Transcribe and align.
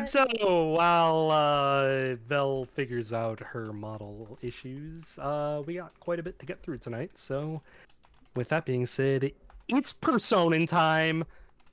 god. 0.00 0.08
So 0.08 0.72
while 0.72 1.30
uh, 1.30 2.14
Vel 2.26 2.64
figures 2.64 3.12
out 3.12 3.40
her 3.40 3.72
model 3.72 4.38
issues, 4.42 5.18
uh, 5.18 5.62
we 5.66 5.74
got 5.74 5.98
quite 6.00 6.18
a 6.18 6.22
bit 6.22 6.38
to 6.38 6.46
get 6.46 6.62
through 6.62 6.78
tonight. 6.78 7.12
So, 7.14 7.62
with 8.34 8.48
that 8.48 8.64
being 8.64 8.86
said, 8.86 9.32
it's 9.68 9.92
personing 9.92 10.66
time. 10.66 11.24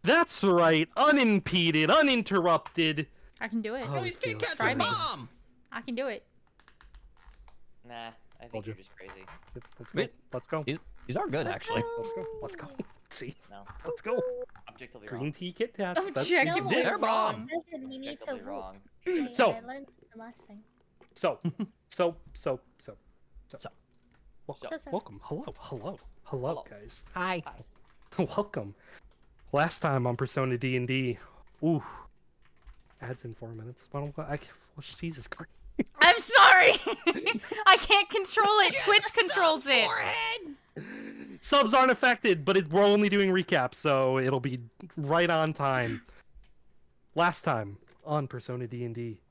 That's 0.03 0.43
right, 0.43 0.87
unimpeded, 0.95 1.89
uninterrupted. 1.89 3.07
I 3.41 3.47
can 3.47 3.61
do 3.61 3.75
it. 3.75 3.85
Oh, 3.89 3.95
No, 3.95 4.01
he's 4.01 4.15
feel 4.15 4.38
being 4.38 4.41
it. 4.41 4.57
Catch 4.57 4.71
a 4.71 4.75
me. 4.75 4.86
I 5.71 5.82
can 5.82 5.96
do 5.96 6.07
it. 6.07 6.23
Nah, 7.88 8.09
I 8.41 8.46
think 8.48 8.66
you. 8.66 8.71
you're 8.71 8.75
just 8.75 8.96
crazy. 8.96 9.25
Let's 9.80 9.91
go. 9.91 10.07
Let's 10.34 10.48
go. 10.48 10.64
He's, 10.66 10.80
these 11.07 11.15
are 11.15 11.27
good, 11.27 11.45
Let's 11.45 11.55
actually. 11.55 11.81
go. 11.81 11.87
Let's 11.97 12.11
go. 12.15 12.25
Let's 12.41 12.55
go. 12.55 12.67
See, 13.09 13.35
No, 13.49 13.61
let's 13.85 14.01
go. 14.01 14.21
objectively 14.67 15.07
Green 15.07 15.21
wrong. 15.21 15.31
tea 15.31 15.53
Kit 15.53 15.73
Kats. 15.75 15.97
That's 15.97 16.09
Objectively 16.09 16.61
what 16.61 16.75
you. 16.77 16.83
They're 16.83 16.97
bomb. 16.97 17.47
Listen, 17.53 17.87
we 17.89 17.97
need 17.97 18.17
to 18.19 18.23
Objectively 18.23 18.41
wrong. 18.41 18.77
Wait, 19.05 19.20
hmm, 19.20 19.25
So- 19.31 19.51
I 19.51 19.59
learned 19.61 19.88
from 20.11 20.20
last 20.20 20.45
time. 20.48 20.59
So, 21.13 21.39
so, 21.88 22.15
so, 22.34 22.59
so, 22.77 22.95
so. 23.48 23.57
So. 23.59 23.70
Welcome. 24.45 24.70
So, 24.71 24.77
so. 24.77 24.91
Welcome. 24.91 25.20
Hello. 25.23 25.45
Hello. 25.57 25.99
Hello, 26.23 26.48
Hello. 26.49 26.65
guys. 26.70 27.05
Hi. 27.15 27.41
Welcome. 28.20 28.76
Last 29.53 29.79
time 29.79 30.05
on 30.05 30.17
Persona 30.17 30.57
D 30.57 30.76
and 30.76 30.87
D. 30.87 31.17
Ooh. 31.63 31.81
Ads 33.01 33.23
in 33.26 33.34
four 33.35 33.49
minutes. 33.49 33.84
Why 33.91 34.01
don't 34.01 34.20
I? 34.20 34.37
Well, 34.76 34.84
Jesus 34.99 35.27
Christ. 35.27 35.49
I'm 35.99 36.20
sorry. 36.20 36.73
I 37.66 37.77
can't 37.77 38.09
control 38.09 38.59
it. 38.62 38.76
Twitch 38.85 39.04
controls 39.18 39.66
it. 39.68 39.85
Forehead. 39.85 40.55
Subs 41.41 41.73
aren't 41.73 41.91
affected, 41.91 42.44
but 42.44 42.58
it, 42.58 42.72
we're 42.72 42.84
only 42.84 43.09
doing 43.09 43.30
recaps, 43.30 43.76
so 43.76 44.18
it'll 44.18 44.40
be 44.40 44.59
right 44.95 45.30
on 45.30 45.54
time. 45.54 46.02
Last 47.16 47.44
time 47.44 47.77
on 48.05 48.27
Persona 48.27 48.68
D 48.68 48.84
and 48.84 48.94
D, 48.94 49.21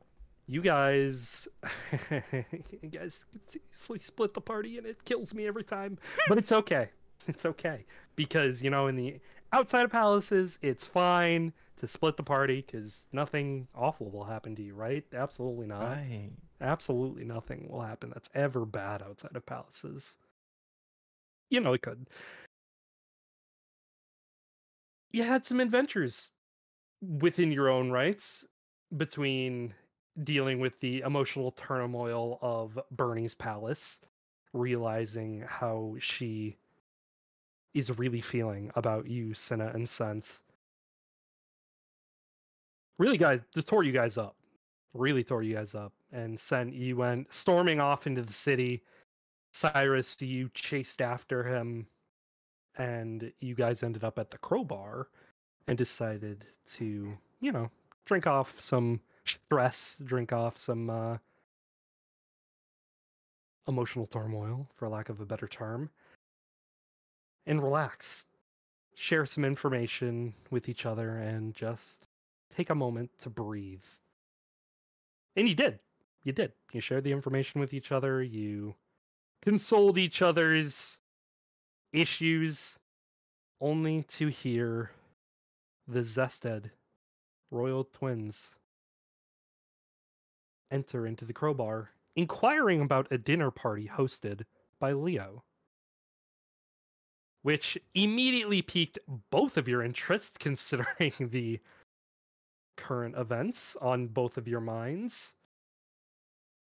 you 0.46 0.60
guys, 0.60 1.48
you 2.10 2.88
guys 2.90 3.24
continuously 3.32 4.00
split 4.00 4.34
the 4.34 4.40
party, 4.40 4.78
and 4.78 4.86
it 4.86 5.04
kills 5.04 5.34
me 5.34 5.46
every 5.46 5.64
time. 5.64 5.98
But 6.28 6.38
it's 6.38 6.52
okay. 6.52 6.90
It's 7.28 7.44
okay 7.44 7.84
because 8.14 8.62
you 8.62 8.70
know 8.70 8.86
in 8.86 8.96
the 8.96 9.20
outside 9.52 9.84
of 9.84 9.90
palaces, 9.90 10.58
it's 10.62 10.84
fine 10.84 11.52
to 11.78 11.88
split 11.88 12.16
the 12.16 12.22
party 12.22 12.64
because 12.64 13.06
nothing 13.12 13.68
awful 13.74 14.10
will 14.10 14.24
happen 14.24 14.54
to 14.56 14.62
you, 14.62 14.74
right? 14.74 15.04
Absolutely 15.12 15.66
not. 15.66 15.82
Right. 15.82 16.30
Absolutely 16.60 17.24
nothing 17.24 17.68
will 17.68 17.82
happen 17.82 18.10
that's 18.10 18.30
ever 18.34 18.64
bad 18.64 19.02
outside 19.02 19.36
of 19.36 19.44
palaces. 19.44 20.16
You 21.50 21.60
know, 21.60 21.74
it 21.74 21.82
could. 21.82 22.06
You 25.12 25.22
had 25.22 25.44
some 25.44 25.60
adventures 25.60 26.30
within 27.00 27.52
your 27.52 27.68
own 27.68 27.90
rights 27.90 28.44
between 28.96 29.74
dealing 30.22 30.60
with 30.60 30.80
the 30.80 31.00
emotional 31.00 31.50
turmoil 31.52 32.38
of 32.40 32.78
Bernie's 32.90 33.34
palace, 33.34 34.00
realizing 34.52 35.44
how 35.46 35.96
she 35.98 36.56
is 37.74 37.96
really 37.98 38.22
feeling 38.22 38.70
about 38.74 39.06
you, 39.06 39.34
Sinna 39.34 39.70
and 39.74 39.86
Sense. 39.86 40.40
Really, 42.98 43.18
guys, 43.18 43.40
just 43.54 43.68
tore 43.68 43.82
you 43.84 43.92
guys 43.92 44.16
up 44.16 44.36
really 44.94 45.24
tore 45.24 45.42
you 45.42 45.54
guys 45.54 45.74
up 45.74 45.92
and 46.12 46.38
sent 46.38 46.74
you 46.74 46.96
went 46.96 47.32
storming 47.32 47.80
off 47.80 48.06
into 48.06 48.22
the 48.22 48.32
city. 48.32 48.82
Syrus, 49.52 50.20
you 50.20 50.50
chased 50.54 51.00
after 51.00 51.44
him, 51.44 51.86
and 52.76 53.32
you 53.40 53.54
guys 53.54 53.82
ended 53.82 54.04
up 54.04 54.18
at 54.18 54.30
the 54.30 54.38
crowbar 54.38 55.08
and 55.66 55.78
decided 55.78 56.44
to, 56.66 57.16
you 57.40 57.52
know, 57.52 57.70
drink 58.04 58.26
off 58.26 58.60
some 58.60 59.00
stress, 59.24 60.00
drink 60.04 60.32
off 60.32 60.58
some 60.58 60.90
uh, 60.90 61.16
emotional 63.66 64.06
turmoil, 64.06 64.68
for 64.74 64.88
lack 64.88 65.08
of 65.08 65.20
a 65.20 65.26
better 65.26 65.48
term, 65.48 65.90
and 67.46 67.62
relax. 67.62 68.26
Share 68.94 69.26
some 69.26 69.44
information 69.44 70.32
with 70.50 70.68
each 70.70 70.86
other 70.86 71.18
and 71.18 71.54
just 71.54 72.06
take 72.54 72.70
a 72.70 72.74
moment 72.74 73.10
to 73.18 73.28
breathe. 73.28 73.84
And 75.36 75.48
you 75.48 75.54
did. 75.54 75.78
You 76.24 76.32
did. 76.32 76.52
You 76.72 76.80
shared 76.80 77.04
the 77.04 77.12
information 77.12 77.60
with 77.60 77.74
each 77.74 77.92
other. 77.92 78.22
You 78.22 78.74
consoled 79.42 79.98
each 79.98 80.22
other's 80.22 80.98
issues, 81.92 82.78
only 83.60 84.02
to 84.02 84.28
hear 84.28 84.90
the 85.86 86.00
Zested 86.00 86.70
royal 87.50 87.84
twins 87.84 88.56
enter 90.70 91.06
into 91.06 91.24
the 91.24 91.32
crowbar, 91.32 91.90
inquiring 92.16 92.80
about 92.80 93.06
a 93.10 93.18
dinner 93.18 93.50
party 93.50 93.88
hosted 93.92 94.42
by 94.80 94.92
Leo. 94.92 95.44
Which 97.42 97.78
immediately 97.94 98.62
piqued 98.62 98.98
both 99.30 99.56
of 99.56 99.68
your 99.68 99.82
interest, 99.82 100.38
considering 100.40 101.12
the 101.20 101.60
current 102.76 103.16
events 103.16 103.76
on 103.80 104.08
both 104.08 104.36
of 104.36 104.48
your 104.48 104.60
minds, 104.60 105.34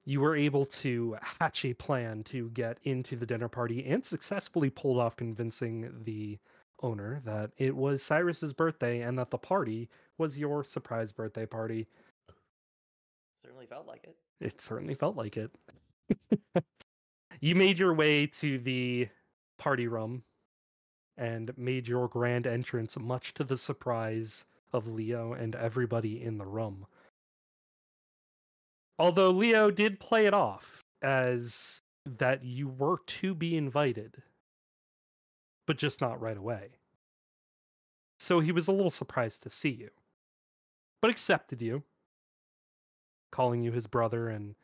you 0.04 0.21
were 0.21 0.37
able 0.37 0.65
to 0.66 1.16
hatch 1.41 1.65
a 1.65 1.75
plan 1.75 2.25
to 2.25 2.50
get 2.50 2.78
into 2.84 3.16
the 3.16 3.26
dinner 3.26 3.48
party 3.48 3.84
and 3.87 4.04
successfully 4.04 4.70
pulled 4.70 4.99
off 4.99 5.16
convincing 5.16 5.91
the 6.04 6.38
owner 6.82 7.20
that 7.25 7.50
it 7.59 7.76
was 7.76 8.03
Syrus's 8.03 8.53
birthday 8.53 9.00
and 9.03 9.19
that 9.19 9.31
the 9.31 9.38
party 9.38 9.88
was 10.19 10.38
your 10.38 10.65
surprise 10.65 11.12
birthday 11.12 11.47
party. 11.47 11.87
Certainly 13.41 13.66
felt 13.66 13.87
like 13.87 14.04
it. 14.04 14.16
It 14.41 14.60
certainly 14.60 14.94
felt 14.94 15.16
like 15.16 15.37
it. 15.37 15.50
you 17.41 17.54
made 17.54 17.78
your 17.78 17.94
way 17.94 18.26
to 18.26 18.59
the 18.59 19.09
party 19.59 19.87
room 19.87 20.22
and 21.16 21.56
made 21.59 21.87
your 21.87 22.09
grand 22.09 22.47
entrance, 22.47 22.99
much 22.99 23.34
to 23.34 23.44
the 23.44 23.59
surprise 23.59 24.47
of 24.72 24.86
Leo 24.86 25.32
and 25.32 25.54
everybody 25.54 26.22
in 26.22 26.38
the 26.38 26.47
room. 26.47 26.86
Although 28.98 29.31
Leo 29.31 29.70
did 29.70 29.98
play 30.00 30.26
it 30.26 30.34
off 30.34 30.82
as 31.03 31.81
that 32.04 32.44
you 32.44 32.69
were 32.69 32.98
to 33.06 33.34
be 33.34 33.56
invited, 33.56 34.22
but 35.66 35.78
just 35.78 36.00
not 36.00 36.20
right 36.20 36.36
away. 36.36 36.70
So 38.19 38.41
he 38.41 38.53
was 38.53 38.69
a 38.69 38.72
little 38.72 38.91
surprised 38.91 39.42
to 39.44 39.50
see 39.50 39.70
you, 39.70 39.91
but 41.00 41.10
accepted 41.10 41.62
you, 41.62 41.82
calling 43.32 43.62
you 43.62 43.72
his 43.72 43.87
brother 43.87 44.28
and 44.28 44.54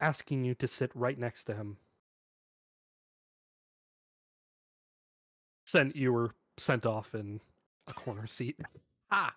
asking 0.00 0.44
you 0.44 0.54
to 0.56 0.68
sit 0.68 0.90
right 0.94 1.18
next 1.18 1.44
to 1.44 1.54
him. 1.54 1.78
Sent 5.66 5.96
you 5.96 6.12
were 6.12 6.30
sent 6.58 6.84
off 6.84 7.14
in 7.14 7.40
a 7.88 7.94
corner 7.94 8.26
seat. 8.26 8.60
Ah. 9.10 9.34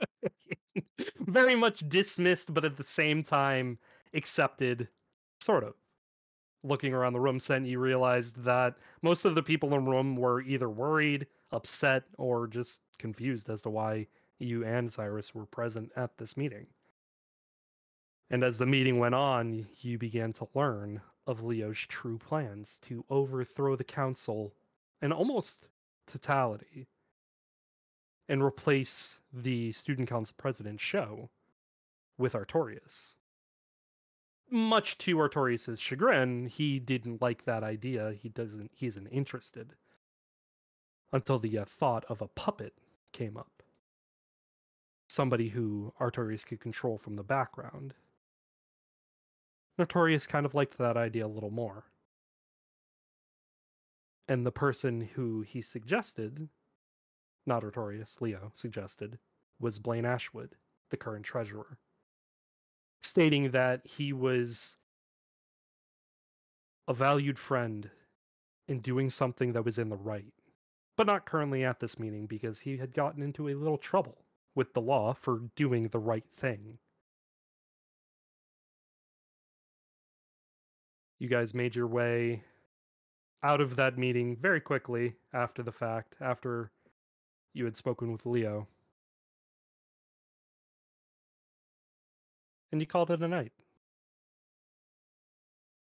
Very 1.18 1.54
much 1.54 1.88
dismissed, 1.88 2.52
but 2.52 2.64
at 2.64 2.76
the 2.76 2.82
same 2.82 3.22
time 3.22 3.78
accepted, 4.12 4.88
sort 5.40 5.64
of. 5.64 5.74
Looking 6.62 6.94
around 6.94 7.12
the 7.12 7.20
room, 7.20 7.40
sent 7.40 7.66
you 7.66 7.78
realized 7.78 8.42
that 8.44 8.76
most 9.02 9.24
of 9.24 9.34
the 9.34 9.42
people 9.42 9.74
in 9.74 9.84
the 9.84 9.90
room 9.90 10.16
were 10.16 10.40
either 10.42 10.70
worried, 10.70 11.26
upset, 11.52 12.04
or 12.16 12.46
just 12.46 12.80
confused 12.98 13.50
as 13.50 13.62
to 13.62 13.70
why 13.70 14.06
you 14.38 14.64
and 14.64 14.90
Syrus 14.90 15.34
were 15.34 15.46
present 15.46 15.92
at 15.96 16.16
this 16.16 16.36
meeting. 16.36 16.66
And 18.30 18.42
as 18.42 18.56
the 18.58 18.66
meeting 18.66 18.98
went 18.98 19.14
on, 19.14 19.66
you 19.80 19.98
began 19.98 20.32
to 20.34 20.48
learn 20.54 21.02
of 21.26 21.42
Leo's 21.42 21.78
true 21.78 22.18
plans 22.18 22.78
to 22.82 23.04
overthrow 23.10 23.76
the 23.76 23.84
council 23.84 24.54
in 25.02 25.12
almost 25.12 25.66
totality 26.06 26.88
and 28.28 28.42
replace 28.42 29.20
the 29.32 29.72
student 29.72 30.08
council 30.08 30.34
president 30.38 30.80
show 30.80 31.30
with 32.16 32.32
Artorias. 32.32 33.14
Much 34.50 34.98
to 34.98 35.16
Artorias's 35.16 35.80
chagrin, 35.80 36.46
he 36.46 36.78
didn't 36.78 37.20
like 37.20 37.44
that 37.44 37.64
idea. 37.64 38.14
He 38.20 38.28
doesn't 38.28 38.70
he 38.74 38.86
isn't 38.86 39.06
interested. 39.08 39.74
Until 41.12 41.38
the 41.38 41.58
uh, 41.58 41.64
thought 41.64 42.04
of 42.08 42.20
a 42.20 42.28
puppet 42.28 42.74
came 43.12 43.36
up. 43.36 43.62
Somebody 45.08 45.50
who 45.50 45.92
Artorias 46.00 46.44
could 46.44 46.60
control 46.60 46.98
from 46.98 47.16
the 47.16 47.22
background. 47.22 47.94
Artorias 49.78 50.28
kind 50.28 50.46
of 50.46 50.54
liked 50.54 50.78
that 50.78 50.96
idea 50.96 51.26
a 51.26 51.28
little 51.28 51.50
more. 51.50 51.84
And 54.28 54.44
the 54.44 54.52
person 54.52 55.10
who 55.14 55.42
he 55.42 55.60
suggested 55.62 56.48
not 57.46 57.64
Leo 58.20 58.50
suggested, 58.54 59.18
was 59.60 59.78
Blaine 59.78 60.04
Ashwood, 60.04 60.56
the 60.90 60.96
current 60.96 61.24
treasurer, 61.24 61.78
stating 63.02 63.50
that 63.50 63.82
he 63.84 64.12
was 64.12 64.76
a 66.86 66.94
valued 66.94 67.38
friend 67.38 67.90
in 68.68 68.80
doing 68.80 69.10
something 69.10 69.52
that 69.52 69.64
was 69.64 69.78
in 69.78 69.88
the 69.88 69.96
right, 69.96 70.32
but 70.96 71.06
not 71.06 71.26
currently 71.26 71.64
at 71.64 71.80
this 71.80 71.98
meeting 71.98 72.26
because 72.26 72.60
he 72.60 72.76
had 72.78 72.94
gotten 72.94 73.22
into 73.22 73.48
a 73.48 73.54
little 73.54 73.78
trouble 73.78 74.18
with 74.54 74.72
the 74.74 74.80
law 74.80 75.12
for 75.12 75.40
doing 75.56 75.88
the 75.88 75.98
right 75.98 76.24
thing. 76.34 76.78
You 81.18 81.28
guys 81.28 81.54
made 81.54 81.74
your 81.74 81.86
way 81.86 82.42
out 83.42 83.60
of 83.60 83.76
that 83.76 83.98
meeting 83.98 84.36
very 84.36 84.60
quickly 84.60 85.14
after 85.32 85.62
the 85.62 85.72
fact, 85.72 86.14
after 86.20 86.70
you 87.54 87.64
had 87.64 87.76
spoken 87.76 88.12
with 88.12 88.26
Leo. 88.26 88.66
And 92.72 92.80
you 92.80 92.86
called 92.86 93.10
it 93.10 93.22
a 93.22 93.28
night. 93.28 93.52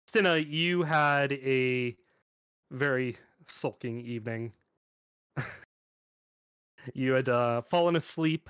Stina, 0.07 0.37
you 0.37 0.83
had 0.83 1.31
a 1.33 1.95
very 2.69 3.15
sulking 3.47 4.01
evening. 4.01 4.51
you 6.93 7.13
had 7.13 7.29
uh, 7.29 7.61
fallen 7.61 7.95
asleep 7.95 8.49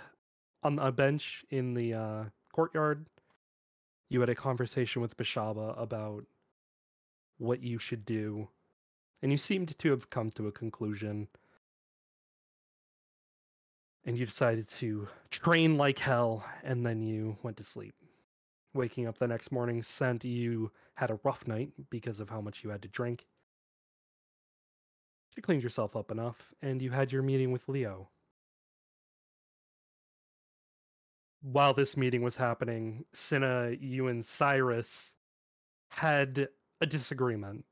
on 0.64 0.80
a 0.80 0.92
bench 0.92 1.46
in 1.52 1.74
the 1.74 1.94
uh, 1.94 2.24
courtyard. 2.52 3.06
You 4.10 4.20
had 4.20 4.30
a 4.30 4.36
conversation 4.36 5.02
with 5.02 5.16
Beshaba 5.16 5.80
about 5.80 6.26
what 7.38 7.62
you 7.62 7.78
should 7.80 8.06
do, 8.06 8.48
and 9.22 9.32
you 9.32 9.38
seemed 9.38 9.78
to 9.78 9.90
have 9.92 10.10
come 10.10 10.32
to 10.32 10.48
a 10.48 10.52
conclusion. 10.52 11.28
And 14.06 14.18
you 14.18 14.26
decided 14.26 14.68
to 14.68 15.08
train 15.30 15.78
like 15.78 16.00
hell, 16.00 16.46
and 16.64 16.86
then 16.86 17.02
you 17.02 17.38
went 17.42 17.58
to 17.58 17.64
sleep. 17.64 17.96
Waking 18.74 19.08
up 19.08 19.18
the 19.18 19.28
next 19.28 19.52
morning 19.52 19.82
sent 19.82 20.26
you 20.26 20.72
had 20.96 21.10
a 21.10 21.20
rough 21.24 21.48
night 21.48 21.70
because 21.90 22.20
of 22.20 22.30
how 22.30 22.42
much 22.42 22.64
you 22.64 22.70
had 22.70 22.82
to 22.82 22.88
drink. 22.88 23.26
You 25.36 25.42
cleaned 25.42 25.64
yourself 25.64 25.96
up 25.96 26.12
enough, 26.12 26.54
and 26.62 26.82
you 26.82 26.92
had 26.92 27.12
your 27.12 27.24
meeting 27.24 27.52
with 27.52 27.70
Leo. 27.70 28.10
While 31.42 31.74
this 31.74 31.98
meeting 31.98 32.22
was 32.22 32.36
happening, 32.36 33.06
Sinna, 33.14 33.72
you 33.80 34.08
and 34.08 34.24
Syrus 34.24 35.14
had 35.90 36.50
a 36.82 36.86
disagreement. 36.86 37.66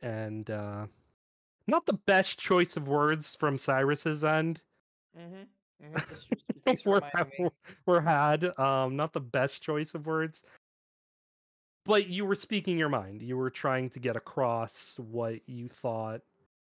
And 0.00 0.48
uh 0.50 0.86
not 1.66 1.86
the 1.86 1.92
best 1.92 2.38
choice 2.38 2.76
of 2.76 2.88
words 2.88 3.34
from 3.34 3.58
Syrus's 3.58 4.24
end 4.24 4.62
Mm-hmm. 5.16 5.84
mm-hmm. 5.84 6.34
Thanks 6.64 6.82
for 6.82 7.00
were, 7.38 7.50
were 7.86 8.00
had. 8.00 8.58
Um, 8.58 8.96
not 8.96 9.12
the 9.12 9.20
best 9.20 9.62
choice 9.62 9.94
of 9.94 10.06
words, 10.06 10.42
but 11.84 12.08
you 12.08 12.24
were 12.26 12.34
speaking 12.34 12.78
your 12.78 12.88
mind. 12.88 13.22
You 13.22 13.36
were 13.36 13.50
trying 13.50 13.90
to 13.90 13.98
get 13.98 14.16
across 14.16 14.98
what 14.98 15.40
you 15.46 15.68
thought 15.68 16.22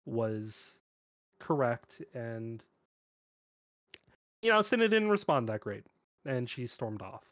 was 0.07 0.81
correct, 1.41 2.03
and 2.15 2.63
you 4.43 4.53
know, 4.53 4.63
Sinna 4.63 4.89
didn't 4.89 5.11
respond 5.11 5.49
that 5.49 5.61
great, 5.61 5.85
and 6.25 6.49
she 6.49 6.67
stormed 6.67 7.03
off. 7.03 7.25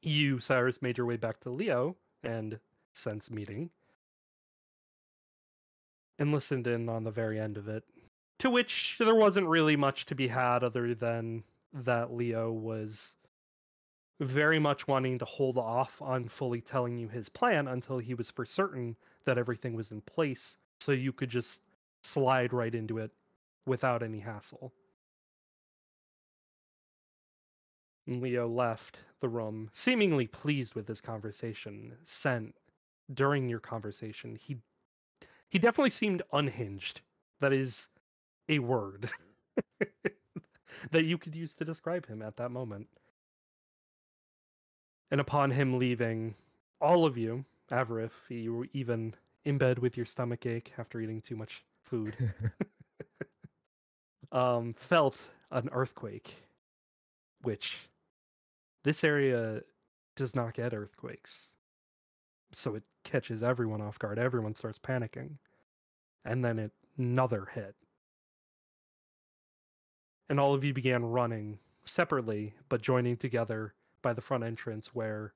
You, 0.00 0.36
Syrus, 0.38 0.80
made 0.80 0.98
your 0.98 1.06
way 1.06 1.16
back 1.16 1.40
to 1.40 1.50
Leo 1.50 1.96
and 2.22 2.58
Sense 2.94 3.30
meeting, 3.30 3.70
and 6.18 6.32
listened 6.32 6.66
in 6.66 6.88
on 6.88 7.04
the 7.04 7.10
very 7.10 7.38
end 7.40 7.56
of 7.58 7.68
it 7.68 7.84
to 8.38 8.50
which 8.50 8.96
there 8.98 9.14
wasn't 9.14 9.46
really 9.46 9.76
much 9.76 10.06
to 10.06 10.14
be 10.14 10.28
had 10.28 10.64
other 10.64 10.94
than 10.94 11.44
that 11.72 12.12
Leo 12.12 12.50
was 12.52 13.16
very 14.20 14.58
much 14.58 14.86
wanting 14.86 15.18
to 15.18 15.24
hold 15.24 15.58
off 15.58 16.00
on 16.00 16.28
fully 16.28 16.60
telling 16.60 16.98
you 16.98 17.08
his 17.08 17.28
plan 17.28 17.66
until 17.66 17.98
he 17.98 18.14
was 18.14 18.30
for 18.30 18.44
certain 18.44 18.96
that 19.24 19.38
everything 19.38 19.74
was 19.74 19.90
in 19.90 20.00
place 20.00 20.56
so 20.80 20.92
you 20.92 21.12
could 21.12 21.30
just 21.30 21.62
slide 22.02 22.52
right 22.52 22.74
into 22.74 22.98
it 22.98 23.10
without 23.66 24.02
any 24.02 24.20
hassle. 24.20 24.72
Leo 28.06 28.46
left 28.46 28.98
the 29.20 29.28
room, 29.28 29.70
seemingly 29.72 30.26
pleased 30.26 30.74
with 30.74 30.86
this 30.86 31.00
conversation. 31.00 31.94
Sent 32.04 32.54
during 33.12 33.48
your 33.48 33.60
conversation, 33.60 34.36
he 34.36 34.58
he 35.48 35.58
definitely 35.58 35.90
seemed 35.90 36.22
unhinged. 36.32 37.00
That 37.40 37.52
is 37.52 37.88
a 38.48 38.58
word 38.58 39.10
that 40.90 41.04
you 41.04 41.18
could 41.18 41.34
use 41.34 41.54
to 41.56 41.64
describe 41.64 42.06
him 42.06 42.22
at 42.22 42.36
that 42.36 42.50
moment. 42.50 42.88
And 45.10 45.20
upon 45.20 45.50
him 45.50 45.78
leaving, 45.78 46.34
all 46.80 47.06
of 47.06 47.16
you, 47.16 47.44
Avaref, 47.70 48.10
you 48.28 48.54
were 48.54 48.66
even 48.72 49.14
in 49.44 49.58
bed 49.58 49.78
with 49.78 49.96
your 49.96 50.06
stomach 50.06 50.46
ache 50.46 50.72
after 50.78 51.00
eating 51.00 51.20
too 51.20 51.36
much 51.36 51.64
food, 51.84 52.12
um, 54.32 54.74
felt 54.74 55.20
an 55.50 55.68
earthquake, 55.72 56.34
which 57.42 57.78
this 58.82 59.04
area 59.04 59.62
does 60.16 60.34
not 60.34 60.54
get 60.54 60.74
earthquakes. 60.74 61.50
So 62.52 62.74
it 62.74 62.84
catches 63.04 63.42
everyone 63.42 63.80
off 63.80 63.98
guard. 63.98 64.18
Everyone 64.18 64.54
starts 64.54 64.78
panicking. 64.78 65.38
And 66.24 66.44
then 66.44 66.58
it, 66.58 66.72
another 66.96 67.46
hit 67.52 67.74
and 70.28 70.40
all 70.40 70.54
of 70.54 70.64
you 70.64 70.72
began 70.72 71.04
running 71.04 71.58
separately 71.84 72.54
but 72.68 72.82
joining 72.82 73.16
together 73.16 73.74
by 74.02 74.12
the 74.12 74.20
front 74.20 74.44
entrance 74.44 74.94
where 74.94 75.32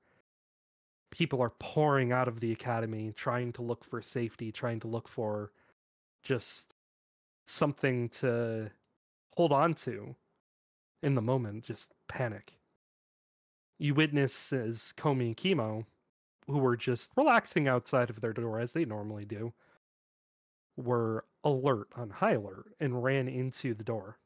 people 1.11 1.41
are 1.41 1.53
pouring 1.59 2.11
out 2.11 2.27
of 2.27 2.39
the 2.39 2.51
academy 2.51 3.11
trying 3.15 3.51
to 3.53 3.61
look 3.61 3.83
for 3.83 4.01
safety 4.01 4.51
trying 4.51 4.79
to 4.79 4.87
look 4.87 5.07
for 5.07 5.51
just 6.23 6.73
something 7.49 8.09
to 8.09 8.69
hold 9.35 9.51
on 9.51 9.73
to 9.73 10.15
in 11.01 11.15
the 11.15 11.21
moment 11.21 11.63
just 11.63 11.93
panic. 12.07 12.53
You 13.77 13.93
witness 13.93 14.51
as 14.51 14.93
Komi 14.97 15.27
and 15.27 15.37
Chemo, 15.37 15.85
who 16.47 16.57
were 16.57 16.75
just 16.75 17.11
relaxing 17.15 17.67
outside 17.67 18.09
of 18.09 18.21
their 18.21 18.33
door 18.33 18.59
as 18.59 18.73
they 18.73 18.85
normally 18.85 19.25
do, 19.25 19.53
were 20.75 21.25
alert 21.43 21.87
on 21.95 22.09
high 22.09 22.33
alert 22.33 22.65
and 22.79 23.03
ran 23.03 23.27
into 23.27 23.73
the 23.73 23.83
door 23.83 24.17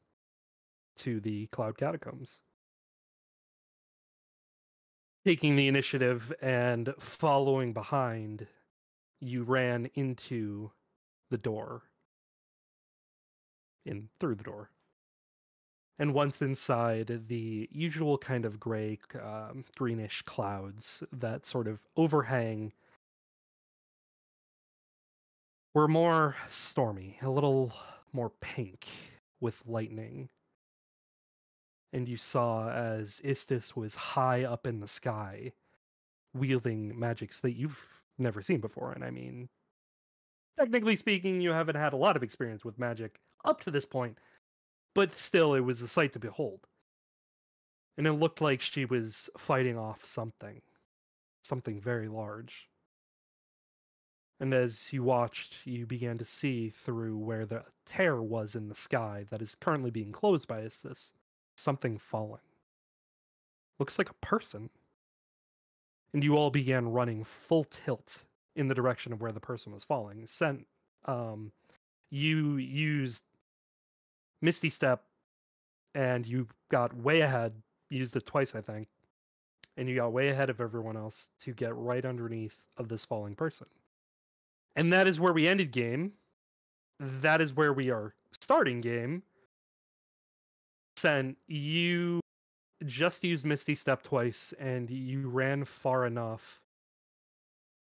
to 0.98 1.20
the 1.20 1.46
Cloud 1.48 1.76
Catacombs. 1.76 2.40
Taking 5.24 5.56
the 5.56 5.68
initiative 5.68 6.32
and 6.42 6.94
following 6.98 7.72
behind, 7.72 8.46
you 9.20 9.42
ran 9.42 9.90
into 9.94 10.70
the 11.30 11.38
door. 11.38 11.82
In 13.86 14.08
through 14.20 14.34
the 14.36 14.44
door. 14.44 14.70
And 15.98 16.12
once 16.12 16.42
inside, 16.42 17.28
the 17.28 17.68
usual 17.70 18.18
kind 18.18 18.44
of 18.44 18.58
gray, 18.58 18.98
um, 19.22 19.64
greenish 19.76 20.22
clouds 20.22 21.02
that 21.12 21.46
sort 21.46 21.68
of 21.68 21.86
overhang 21.96 22.72
were 25.72 25.88
more 25.88 26.36
stormy, 26.48 27.18
a 27.22 27.30
little 27.30 27.72
more 28.12 28.30
pink 28.30 28.86
with 29.40 29.62
lightning 29.66 30.28
and 31.94 32.08
you 32.08 32.16
saw 32.16 32.68
as 32.70 33.20
Istis 33.24 33.76
was 33.76 33.94
high 33.94 34.42
up 34.42 34.66
in 34.66 34.80
the 34.80 34.88
sky, 34.88 35.52
wielding 36.34 36.98
magics 36.98 37.38
that 37.40 37.52
you've 37.52 37.88
never 38.18 38.42
seen 38.42 38.60
before. 38.60 38.90
And 38.90 39.04
I 39.04 39.10
mean, 39.10 39.48
technically 40.58 40.96
speaking, 40.96 41.40
you 41.40 41.50
haven't 41.50 41.76
had 41.76 41.92
a 41.92 41.96
lot 41.96 42.16
of 42.16 42.24
experience 42.24 42.64
with 42.64 42.80
magic 42.80 43.20
up 43.44 43.60
to 43.60 43.70
this 43.70 43.86
point, 43.86 44.18
but 44.92 45.16
still, 45.16 45.54
it 45.54 45.60
was 45.60 45.82
a 45.82 45.88
sight 45.88 46.12
to 46.14 46.18
behold. 46.18 46.66
And 47.96 48.08
it 48.08 48.14
looked 48.14 48.40
like 48.40 48.60
she 48.60 48.84
was 48.84 49.30
fighting 49.38 49.78
off 49.78 50.04
something, 50.04 50.62
something 51.44 51.80
very 51.80 52.08
large. 52.08 52.68
And 54.40 54.52
as 54.52 54.92
you 54.92 55.04
watched, 55.04 55.58
you 55.64 55.86
began 55.86 56.18
to 56.18 56.24
see 56.24 56.70
through 56.70 57.18
where 57.18 57.46
the 57.46 57.62
tear 57.86 58.20
was 58.20 58.56
in 58.56 58.68
the 58.68 58.74
sky 58.74 59.26
that 59.30 59.40
is 59.40 59.54
currently 59.54 59.92
being 59.92 60.10
closed 60.10 60.48
by 60.48 60.60
Istis 60.62 61.12
something 61.64 61.98
falling. 61.98 62.42
Looks 63.78 63.98
like 63.98 64.10
a 64.10 64.26
person. 64.26 64.70
And 66.12 66.22
you 66.22 66.36
all 66.36 66.50
began 66.50 66.92
running 66.92 67.24
full 67.24 67.64
tilt 67.64 68.22
in 68.54 68.68
the 68.68 68.74
direction 68.74 69.12
of 69.12 69.20
where 69.20 69.32
the 69.32 69.40
person 69.40 69.72
was 69.72 69.82
falling. 69.82 70.26
Sent 70.26 70.66
um 71.06 71.50
you 72.10 72.56
used 72.56 73.24
Misty 74.40 74.70
Step 74.70 75.02
and 75.94 76.26
you 76.26 76.46
got 76.70 76.94
way 76.96 77.22
ahead, 77.22 77.52
used 77.90 78.14
it 78.14 78.26
twice, 78.26 78.54
I 78.54 78.60
think. 78.60 78.88
And 79.76 79.88
you 79.88 79.96
got 79.96 80.12
way 80.12 80.28
ahead 80.28 80.50
of 80.50 80.60
everyone 80.60 80.96
else 80.96 81.28
to 81.40 81.52
get 81.52 81.74
right 81.74 82.04
underneath 82.04 82.56
of 82.76 82.88
this 82.88 83.04
falling 83.04 83.34
person. 83.34 83.66
And 84.76 84.92
that 84.92 85.08
is 85.08 85.18
where 85.18 85.32
we 85.32 85.48
ended 85.48 85.72
game. 85.72 86.12
That 87.00 87.40
is 87.40 87.54
where 87.54 87.72
we 87.72 87.90
are 87.90 88.14
starting 88.40 88.80
game 88.80 89.24
Sen, 91.04 91.36
you 91.46 92.18
just 92.86 93.22
used 93.24 93.44
Misty 93.44 93.74
Step 93.74 94.02
twice 94.02 94.54
and 94.58 94.88
you 94.88 95.28
ran 95.28 95.66
far 95.66 96.06
enough 96.06 96.62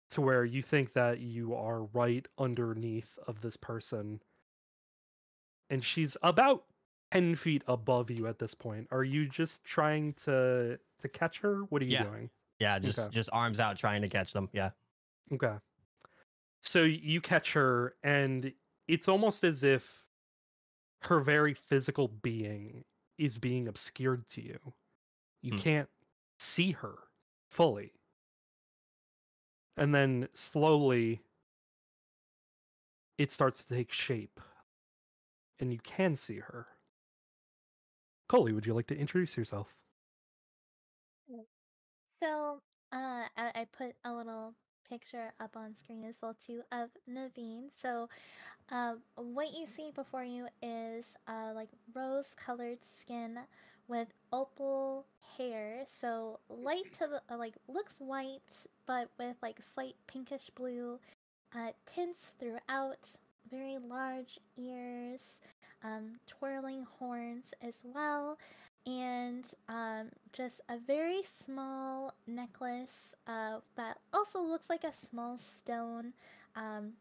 to 0.09 0.21
where 0.21 0.43
you 0.43 0.63
think 0.63 0.93
that 0.93 1.19
you 1.19 1.53
are 1.53 1.83
right 1.83 2.27
underneath 2.39 3.19
of 3.27 3.41
this 3.41 3.55
person. 3.55 4.23
And 5.69 5.83
she's 5.83 6.17
about 6.23 6.63
10 7.11 7.35
feet 7.35 7.63
above 7.67 8.09
you 8.09 8.25
at 8.25 8.39
this 8.39 8.55
point. 8.55 8.87
Are 8.89 9.03
you 9.03 9.27
just 9.27 9.63
trying 9.63 10.13
to 10.25 10.79
to 11.01 11.07
catch 11.07 11.41
her? 11.41 11.61
What 11.65 11.83
are 11.83 11.85
you 11.85 11.91
Yeah. 11.91 12.03
doing? 12.05 12.31
Yeah, 12.57 12.79
just 12.79 12.97
Okay. 12.97 13.09
just 13.11 13.29
arms 13.31 13.59
out 13.59 13.77
trying 13.77 14.01
to 14.01 14.09
catch 14.09 14.33
them. 14.33 14.49
Yeah. 14.51 14.71
Okay. 15.31 15.57
So 16.61 16.81
you 16.85 17.21
catch 17.21 17.53
her, 17.53 17.95
and 18.01 18.51
it's 18.87 19.07
almost 19.07 19.43
as 19.43 19.61
if 19.63 20.07
her 21.03 21.19
very 21.19 21.53
physical 21.53 22.07
being 22.07 22.83
is 23.21 23.37
being 23.37 23.67
obscured 23.67 24.27
to 24.29 24.41
you. 24.41 24.73
You 25.41 25.51
Hmm. 25.51 25.57
can't 25.57 25.89
see 26.39 26.71
her 26.71 26.95
fully. 27.49 27.93
And 29.77 29.93
then 29.93 30.29
slowly, 30.33 31.21
it 33.17 33.31
starts 33.31 33.63
to 33.63 33.67
take 33.75 33.91
shape, 33.91 34.39
and 35.59 35.71
you 35.71 35.79
can 35.79 36.15
see 36.15 36.39
her. 36.39 36.67
Coley, 38.27 38.51
would 38.53 38.65
you 38.65 38.73
like 38.73 38.87
to 38.87 38.97
introduce 38.97 39.37
yourself? 39.37 39.75
So, 42.05 42.61
uh, 42.91 43.27
I, 43.37 43.51
I 43.55 43.67
put 43.77 43.95
a 44.03 44.13
little 44.13 44.53
picture 44.89 45.33
up 45.39 45.55
on 45.55 45.75
screen 45.75 46.03
as 46.05 46.17
well 46.21 46.35
too 46.45 46.61
of 46.71 46.89
Navine. 47.09 47.69
So, 47.81 48.09
uh, 48.71 48.93
what 49.15 49.53
you 49.53 49.65
see 49.67 49.91
before 49.93 50.23
you 50.23 50.47
is 50.61 51.15
uh, 51.27 51.51
like 51.53 51.69
rose-colored 51.93 52.79
skin 52.99 53.37
with 53.87 54.07
opal 54.31 55.05
hair. 55.37 55.83
So 55.87 56.39
light 56.49 56.91
to 56.99 57.07
the 57.07 57.33
uh, 57.33 57.37
like 57.37 57.55
looks 57.67 57.99
white, 57.99 58.39
but 58.85 59.09
with 59.19 59.35
like 59.41 59.61
slight 59.61 59.95
pinkish 60.07 60.49
blue 60.55 60.99
uh, 61.55 61.71
tints 61.85 62.33
throughout. 62.39 63.11
Very 63.49 63.77
large 63.77 64.39
ears, 64.57 65.39
um, 65.83 66.19
twirling 66.25 66.85
horns 66.99 67.53
as 67.61 67.83
well 67.83 68.37
and 68.85 69.45
um, 69.69 70.09
just 70.33 70.61
a 70.69 70.77
very 70.77 71.21
small 71.23 72.13
necklace 72.25 73.13
uh, 73.27 73.59
that 73.75 73.97
also 74.11 74.41
looks 74.41 74.69
like 74.69 74.83
a 74.83 74.93
small 74.93 75.37
stone 75.37 76.13
um, 76.55 76.93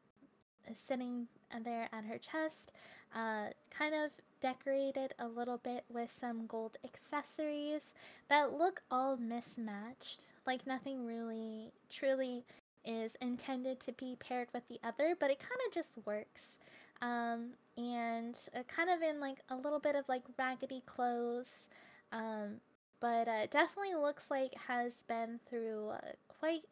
sitting 0.74 1.26
there 1.64 1.88
at 1.92 2.04
her 2.04 2.18
chest, 2.18 2.72
uh, 3.14 3.46
kind 3.70 3.94
of 3.94 4.10
decorated 4.40 5.14
a 5.18 5.28
little 5.28 5.58
bit 5.58 5.84
with 5.88 6.10
some 6.10 6.46
gold 6.46 6.76
accessories 6.84 7.92
that 8.28 8.52
look 8.52 8.82
all 8.90 9.16
mismatched. 9.16 10.26
Like 10.46 10.66
nothing 10.66 11.06
really 11.06 11.72
truly 11.90 12.44
is 12.84 13.16
intended 13.20 13.80
to 13.80 13.92
be 13.92 14.16
paired 14.18 14.48
with 14.54 14.66
the 14.68 14.80
other, 14.82 15.14
but 15.18 15.30
it 15.30 15.38
kind 15.38 15.60
of 15.66 15.74
just 15.74 15.98
works. 16.06 16.58
Um, 17.02 17.50
and 17.76 18.36
uh, 18.54 18.62
kind 18.74 18.90
of 18.90 19.02
in 19.02 19.20
like 19.20 19.38
a 19.48 19.56
little 19.56 19.78
bit 19.78 19.94
of 19.94 20.08
like 20.08 20.22
raggedy 20.38 20.82
clothes, 20.86 21.68
um, 22.12 22.56
but 23.00 23.26
uh, 23.28 23.46
definitely 23.46 23.94
looks 23.94 24.30
like 24.30 24.52
has 24.68 25.02
been 25.08 25.40
through 25.48 25.90
uh, 25.90 26.12
quite 26.28 26.64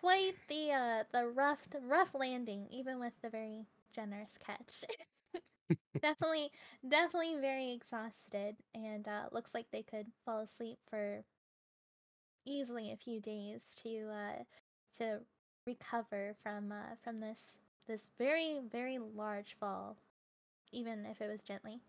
quite 0.00 0.34
the 0.48 0.72
uh, 0.72 1.04
the 1.12 1.26
rough 1.28 1.60
rough 1.86 2.14
landing, 2.14 2.66
even 2.70 2.98
with 2.98 3.12
the 3.22 3.28
very 3.28 3.66
generous 4.00 4.38
catch. 4.44 4.84
definitely 6.02 6.50
definitely 6.88 7.36
very 7.40 7.72
exhausted, 7.72 8.56
and 8.74 9.06
uh, 9.08 9.24
looks 9.32 9.54
like 9.54 9.66
they 9.72 9.82
could 9.82 10.06
fall 10.24 10.40
asleep 10.40 10.78
for 10.88 11.24
easily 12.46 12.92
a 12.92 12.96
few 12.96 13.20
days 13.20 13.62
to 13.82 14.08
uh, 14.10 14.42
to 14.98 15.20
recover 15.66 16.36
from 16.42 16.72
uh, 16.72 16.94
from 17.02 17.20
this 17.20 17.58
this 17.86 18.10
very 18.18 18.60
very 18.70 18.98
large 18.98 19.56
fall, 19.58 19.96
even 20.72 21.06
if 21.06 21.20
it 21.20 21.30
was 21.30 21.42
gently. 21.42 21.80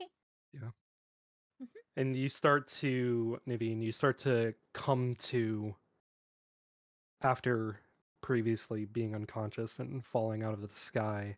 Yeah 0.52 0.70
and 1.96 2.16
you 2.16 2.28
start 2.28 2.66
to 2.66 3.40
Navine, 3.48 3.82
you 3.82 3.92
start 3.92 4.18
to 4.18 4.54
come 4.72 5.14
to 5.20 5.74
after 7.22 7.80
previously 8.22 8.84
being 8.84 9.14
unconscious 9.14 9.78
and 9.78 10.04
falling 10.04 10.42
out 10.42 10.54
of 10.54 10.60
the 10.60 10.68
sky 10.74 11.36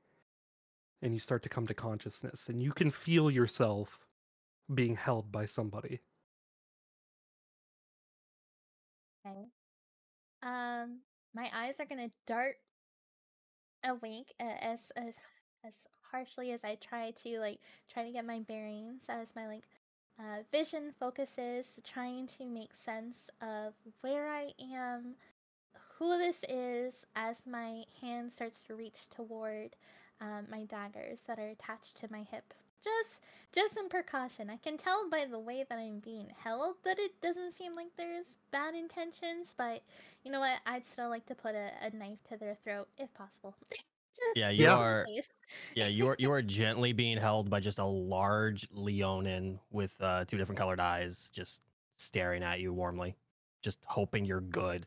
and 1.03 1.13
you 1.15 1.21
start 1.21 1.43
to 1.43 1.49
come 1.49 1.67
to 1.67 1.75
consciousness 1.75 2.49
and 2.49 2.63
you 2.63 2.73
can 2.73 2.91
feel 2.91 3.31
yourself 3.31 4.07
being 4.75 4.97
held 4.97 5.31
by 5.33 5.47
somebody 5.47 6.01
Okay. 9.27 9.47
Um, 10.43 11.01
my 11.35 11.51
eyes 11.55 11.81
are 11.81 11.87
gonna 11.87 12.11
dart 12.27 12.57
a 13.85 13.95
wink 13.95 14.29
as 14.41 14.91
as 14.97 15.15
as 15.65 15.87
harshly 16.11 16.53
as 16.53 16.65
I 16.65 16.77
try 16.77 17.13
to 17.25 17.41
like 17.41 17.61
try 17.93 18.05
to 18.05 18.13
get 18.13 18.25
my 18.25 18.41
bearings 18.41 19.03
as 19.09 19.29
my 19.35 19.47
like 19.47 19.65
uh, 20.19 20.43
vision 20.51 20.93
focuses, 20.99 21.79
trying 21.85 22.27
to 22.29 22.47
make 22.47 22.75
sense 22.75 23.19
of 23.43 23.75
where 24.01 24.29
I 24.29 24.53
am, 24.61 25.17
who 25.99 26.17
this 26.19 26.45
is, 26.49 27.07
as 27.15 27.39
my 27.47 27.85
hand 28.01 28.33
starts 28.33 28.63
to 28.65 28.75
reach 28.75 29.09
toward 29.15 29.77
um, 30.21 30.47
my 30.51 30.65
daggers 30.65 31.21
that 31.27 31.39
are 31.39 31.49
attached 31.49 31.97
to 31.99 32.09
my 32.11 32.23
hip. 32.31 32.55
Just 32.83 33.21
just 33.53 33.77
in 33.77 33.89
precaution. 33.89 34.51
I 34.51 34.57
can 34.57 34.77
tell 34.77 35.09
by 35.11 35.25
the 35.25 35.39
way 35.39 35.65
that 35.69 35.79
I'm 35.79 35.99
being 35.99 36.29
held 36.39 36.77
that 36.85 36.99
it 36.99 37.21
doesn't 37.21 37.53
seem 37.53 37.75
like 37.75 37.89
there's 37.97 38.37
bad 38.53 38.75
intentions, 38.75 39.55
but 39.57 39.83
you 40.25 40.31
know 40.31 40.41
what? 40.41 40.59
I'd 40.67 40.87
still 40.87 41.09
like 41.09 41.27
to 41.27 41.35
put 41.35 41.55
a, 41.55 41.71
a 41.83 41.91
knife 41.91 42.19
to 42.31 42.37
their 42.37 42.57
throat 42.63 42.89
if 42.99 43.13
possible. 43.15 43.55
just 43.71 44.37
Yeah, 44.37 44.51
you 44.51 44.69
are. 44.69 45.07
Yeah, 45.75 45.89
you 45.89 46.07
are 46.09 46.17
you 46.19 46.31
are 46.31 46.43
gently 46.43 46.93
being 46.93 47.19
held 47.19 47.51
by 47.51 47.61
just 47.61 47.79
a 47.79 47.85
large 47.85 48.69
Leonin 48.73 49.59
with 49.71 49.95
uh, 50.01 50.25
two 50.27 50.37
different 50.37 50.59
colored 50.59 50.81
eyes, 50.81 51.31
just 51.33 51.63
staring 51.97 52.43
at 52.43 52.61
you 52.61 52.73
warmly, 52.73 53.17
just 53.63 53.79
hoping 53.85 54.25
you're 54.25 54.41
good. 54.41 54.87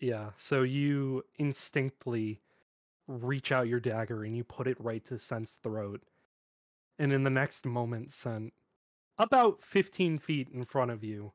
yeah 0.00 0.30
so 0.36 0.62
you 0.62 1.24
instinctly 1.38 2.40
reach 3.08 3.50
out 3.50 3.66
your 3.66 3.80
dagger 3.80 4.22
and 4.22 4.36
you 4.36 4.44
put 4.44 4.68
it 4.68 4.76
right 4.78 5.04
to 5.06 5.18
Sent's 5.18 5.58
throat 5.62 6.02
and 6.98 7.12
in 7.12 7.24
the 7.24 7.30
next 7.30 7.66
moment 7.66 8.12
Sent 8.12 8.52
about 9.18 9.62
15 9.62 10.18
feet 10.18 10.48
in 10.52 10.64
front 10.64 10.90
of 10.90 11.02
you 11.02 11.32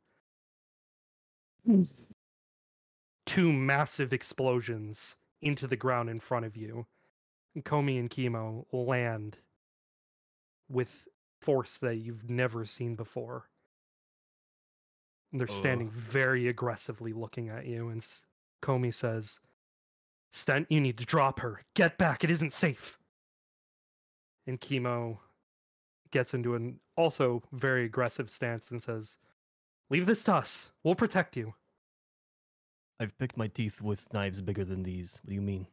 two 3.26 3.52
massive 3.52 4.14
explosions 4.14 5.16
into 5.42 5.68
the 5.68 5.76
ground 5.76 6.10
in 6.10 6.20
front 6.20 6.46
of 6.46 6.56
you. 6.56 6.86
And 7.56 7.64
Komi 7.64 8.00
and 8.00 8.10
Chemo 8.10 8.66
land 8.72 9.38
with 10.70 11.08
force 11.42 11.78
that 11.80 11.96
you've 11.96 12.30
never 12.30 12.66
seen 12.66 12.96
before. 12.96 13.50
And 15.32 15.40
they're 15.40 15.48
standing 15.48 15.90
very 15.90 16.48
aggressively 16.48 17.12
looking 17.12 17.50
at 17.50 17.66
you. 17.66 17.90
And 17.90 18.06
Komi 18.62 18.94
says, 18.94 19.40
Stent, 20.34 20.66
you 20.70 20.82
need 20.82 20.98
to 20.98 21.06
drop 21.06 21.40
her. 21.40 21.62
Get 21.76 22.00
back. 22.00 22.24
It 22.24 22.32
isn't 22.32 22.52
safe. 22.52 22.98
And 24.48 24.60
Chemo 24.60 25.20
gets 26.12 26.34
into 26.34 26.56
an 26.56 26.80
also 26.98 27.44
very 27.54 27.86
aggressive 27.86 28.32
stance 28.32 28.72
and 28.72 28.82
says, 28.82 29.20
Leave 29.90 30.08
this 30.08 30.24
to 30.24 30.34
us. 30.34 30.72
We'll 30.84 30.96
protect 30.96 31.38
you. 31.38 31.54
I've 33.00 33.18
picked 33.20 33.38
my 33.38 33.48
teeth 33.48 33.80
with 33.82 34.12
knives 34.12 34.42
bigger 34.42 34.66
than 34.66 34.82
these. 34.82 35.20
What 35.24 35.30
do 35.30 35.36
you 35.36 35.42
mean? 35.42 35.68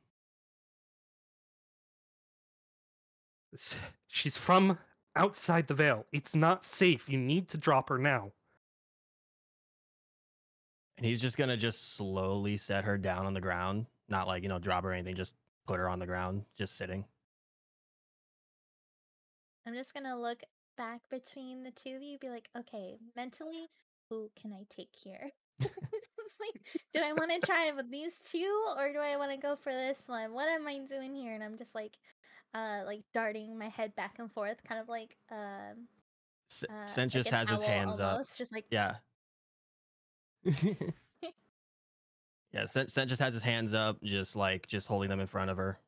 She's 4.08 4.36
from 4.36 4.78
outside 5.16 5.68
the 5.68 5.74
veil. 5.74 6.04
It's 6.12 6.34
not 6.34 6.64
safe. 6.64 7.08
You 7.08 7.18
need 7.18 7.48
to 7.48 7.56
drop 7.56 7.88
her 7.88 7.98
now. 7.98 8.32
And 10.98 11.06
he's 11.06 11.20
just 11.20 11.38
gonna 11.38 11.56
just 11.56 11.94
slowly 11.94 12.58
set 12.58 12.84
her 12.84 12.98
down 12.98 13.24
on 13.24 13.32
the 13.32 13.40
ground, 13.40 13.86
not 14.10 14.26
like 14.26 14.42
you 14.42 14.48
know 14.48 14.58
drop 14.58 14.84
her 14.84 14.90
or 14.90 14.92
anything, 14.92 15.16
just 15.16 15.34
put 15.66 15.78
her 15.78 15.88
on 15.88 15.98
the 15.98 16.06
ground, 16.06 16.44
just 16.56 16.76
sitting. 16.76 17.04
I'm 19.66 19.74
just 19.74 19.94
gonna 19.94 20.18
look 20.18 20.42
back 20.76 21.00
between 21.10 21.62
the 21.62 21.70
two 21.70 21.96
of 21.96 22.02
you, 22.02 22.18
be 22.18 22.28
like, 22.28 22.48
okay, 22.58 22.96
mentally, 23.16 23.68
who 24.08 24.30
can 24.40 24.52
I 24.52 24.64
take 24.74 24.90
here? 24.94 25.30
Like, 26.40 26.62
do 26.94 27.00
I 27.00 27.12
want 27.12 27.30
to 27.30 27.46
try 27.46 27.66
it 27.66 27.76
with 27.76 27.90
these 27.90 28.14
two, 28.24 28.64
or 28.76 28.92
do 28.92 28.98
I 28.98 29.16
want 29.18 29.30
to 29.30 29.36
go 29.36 29.56
for 29.56 29.72
this 29.72 30.04
one? 30.06 30.32
What 30.32 30.48
am 30.48 30.66
I 30.66 30.78
doing 30.78 31.14
here? 31.14 31.34
And 31.34 31.44
I'm 31.44 31.58
just 31.58 31.74
like, 31.74 31.98
uh, 32.54 32.80
like 32.86 33.02
darting 33.12 33.58
my 33.58 33.68
head 33.68 33.94
back 33.94 34.14
and 34.18 34.32
forth, 34.32 34.56
kind 34.66 34.80
of 34.80 34.88
like, 34.88 35.16
um, 35.30 35.86
S- 36.50 36.64
uh, 36.64 37.08
like 37.14 37.26
has 37.26 37.48
his 37.50 37.60
hands 37.60 38.00
up. 38.00 38.22
just 38.36 38.52
like, 38.52 38.64
Yeah. 38.70 38.94
yeah, 42.52 42.64
Sent, 42.66 42.90
Sent 42.92 43.08
just 43.08 43.20
has 43.20 43.32
his 43.34 43.42
hands 43.42 43.74
up, 43.74 44.02
just 44.02 44.36
like 44.36 44.66
just 44.66 44.86
holding 44.86 45.08
them 45.08 45.20
in 45.20 45.26
front 45.26 45.50
of 45.50 45.56
her, 45.56 45.78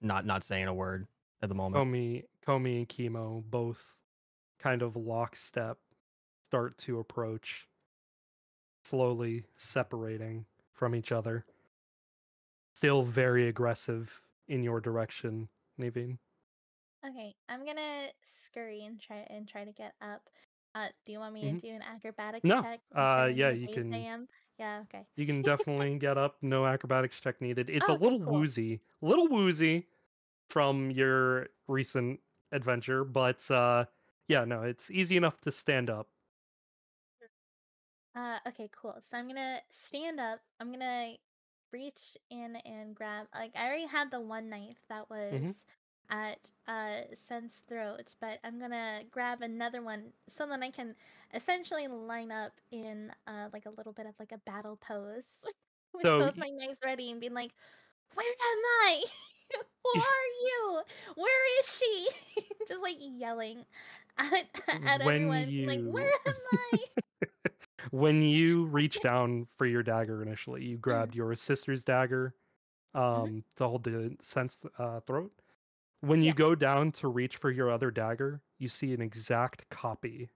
not 0.00 0.24
not 0.26 0.42
saying 0.44 0.66
a 0.66 0.74
word 0.74 1.06
at 1.42 1.48
the 1.48 1.54
moment. 1.54 1.84
Komi, 1.84 2.24
Komi 2.46 2.78
and 2.78 2.88
Chemo 2.88 3.42
both 3.50 3.96
kind 4.58 4.82
of 4.82 4.96
lockstep 4.96 5.78
start 6.42 6.76
to 6.78 6.98
approach, 6.98 7.68
slowly 8.84 9.44
separating 9.56 10.44
from 10.72 10.94
each 10.94 11.12
other. 11.12 11.44
Still 12.74 13.02
very 13.02 13.48
aggressive 13.48 14.22
in 14.48 14.62
your 14.62 14.80
direction, 14.80 15.48
Navine. 15.78 16.18
okay, 17.06 17.34
I'm 17.48 17.64
gonna 17.66 18.08
scurry 18.26 18.84
and 18.84 19.00
try 19.00 19.26
and 19.28 19.46
try 19.48 19.64
to 19.64 19.72
get 19.72 19.94
up. 20.00 20.22
Uh, 20.74 20.88
do 21.04 21.12
you 21.12 21.18
want 21.18 21.34
me 21.34 21.44
Mhm. 21.44 21.60
to 21.60 21.66
do 21.68 21.74
an 21.74 21.82
acrobatics 21.82 22.44
No, 22.44 22.62
check? 22.62 22.80
uh, 22.94 23.30
yeah, 23.34 23.50
you 23.50 23.68
can- 23.74 23.92
I 23.92 23.98
am? 23.98 24.28
Yeah. 24.58 24.80
Okay. 24.82 25.06
You 25.16 25.26
can 25.26 25.42
definitely 25.42 25.98
get 25.98 26.16
up. 26.18 26.42
No 26.42 26.66
acrobatics 26.66 27.20
check 27.20 27.40
needed. 27.40 27.70
It's 27.70 27.88
a 27.88 27.94
little 27.94 28.20
cool. 28.20 28.20
woozy, 28.20 28.82
little 29.02 29.28
woozy 29.28 29.88
from 30.50 30.90
your 30.90 31.48
recent 31.68 32.20
adventure, 32.52 33.04
but 33.04 33.50
uh, 33.50 33.86
yeah, 34.28 34.44
no, 34.44 34.62
it's 34.62 34.90
easy 34.90 35.16
enough 35.16 35.40
to 35.42 35.52
stand 35.52 35.90
up. 35.90 36.10
Uh, 38.14 38.38
okay, 38.46 38.68
cool. 38.72 38.98
So 39.02 39.16
I'm 39.18 39.28
gonna 39.28 39.60
stand 39.70 40.20
up. 40.20 40.40
I'm 40.60 40.72
gonna 40.72 41.16
reach 41.72 42.16
in 42.30 42.56
and 42.56 42.94
grab. 42.94 43.28
Like 43.34 43.54
I 43.56 43.66
already 43.66 43.86
had 43.86 44.10
the 44.10 44.20
one 44.20 44.48
knife 44.48 44.78
that 44.88 45.08
was 45.10 45.30
Mhm. 45.30 45.54
At 46.10 46.50
uh 46.66 47.02
Sen's 47.14 47.62
throat, 47.68 48.14
but 48.20 48.38
I'm 48.44 48.58
gonna 48.60 49.04
grab 49.10 49.42
another 49.42 49.82
one 49.82 50.12
so 50.28 50.46
that 50.46 50.62
I 50.62 50.70
can 50.70 50.96
essentially 51.34 51.86
line 51.88 52.30
up 52.32 52.60
in 52.70 53.12
uh 53.26 53.48
like 53.52 53.66
a 53.66 53.70
little 53.70 53.92
bit 53.92 54.06
of 54.06 54.14
like 54.18 54.32
a 54.32 54.38
battle 54.38 54.76
pose 54.76 55.44
with 55.94 56.14
So 56.14 56.18
both 56.18 56.36
my 56.36 56.48
knives 56.50 56.80
ready 56.84 57.10
and 57.10 57.20
being 57.20 57.34
like, 57.34 57.52
"Where 58.14 58.26
am 58.32 58.58
I? 58.86 59.04
Who 59.84 59.90
are 59.98 60.26
you? 60.42 60.82
Where 61.16 61.60
is 61.60 61.76
she?" 61.78 62.08
Just 62.68 62.82
like 62.82 62.96
yelling 63.00 63.66
at 64.18 64.46
at 64.86 65.00
everyone, 65.02 65.52
being 65.56 65.66
like, 65.66 65.82
"Where 65.84 66.12
am 66.12 66.42
I?" 66.52 66.84
when 67.90 68.22
you 68.22 68.66
reach 68.66 69.00
down 69.00 69.46
for 69.46 69.66
your 69.66 69.82
dagger 69.82 70.22
initially, 70.22 70.64
you 70.64 70.78
grabbed 70.78 71.14
your 71.14 71.34
sister's 71.34 71.84
dagger 71.84 72.34
um, 72.94 73.44
Mm-hmm. 73.44 73.56
to 73.56 73.68
hold 73.68 73.84
the 73.84 74.16
sense 74.22 74.62
uh, 74.78 75.00
throat. 75.00 75.32
When 76.00 76.22
you 76.22 76.32
Yeah. 76.32 76.34
go 76.34 76.56
down 76.56 76.90
to 76.92 77.06
reach 77.06 77.36
for 77.36 77.52
your 77.52 77.70
other 77.70 77.92
dagger, 77.92 78.42
you 78.58 78.68
see 78.68 78.92
an 78.92 79.00
exact 79.00 79.68
copy 79.68 80.30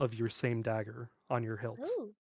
of 0.00 0.14
your 0.14 0.30
same 0.30 0.62
dagger 0.62 1.10
on 1.30 1.42
your 1.44 1.58
hilt. 1.58 2.00
Ooh. 2.00 2.14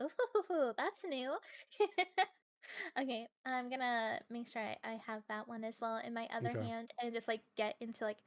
Ooh, 0.00 0.74
that's 0.78 1.04
new. 1.04 1.38
okay, 2.98 3.28
I'm 3.44 3.68
gonna 3.70 4.20
make 4.30 4.48
sure 4.48 4.62
I, 4.62 4.76
I 4.84 4.94
have 5.06 5.24
that 5.28 5.48
one 5.48 5.64
as 5.64 5.80
well 5.80 5.98
in 5.98 6.14
my 6.14 6.28
other 6.32 6.54
Okay. 6.54 6.60
hand 6.60 6.92
and 7.02 7.14
just 7.14 7.28
like 7.28 7.42
get 7.56 7.76
into 7.80 8.04
like 8.04 8.18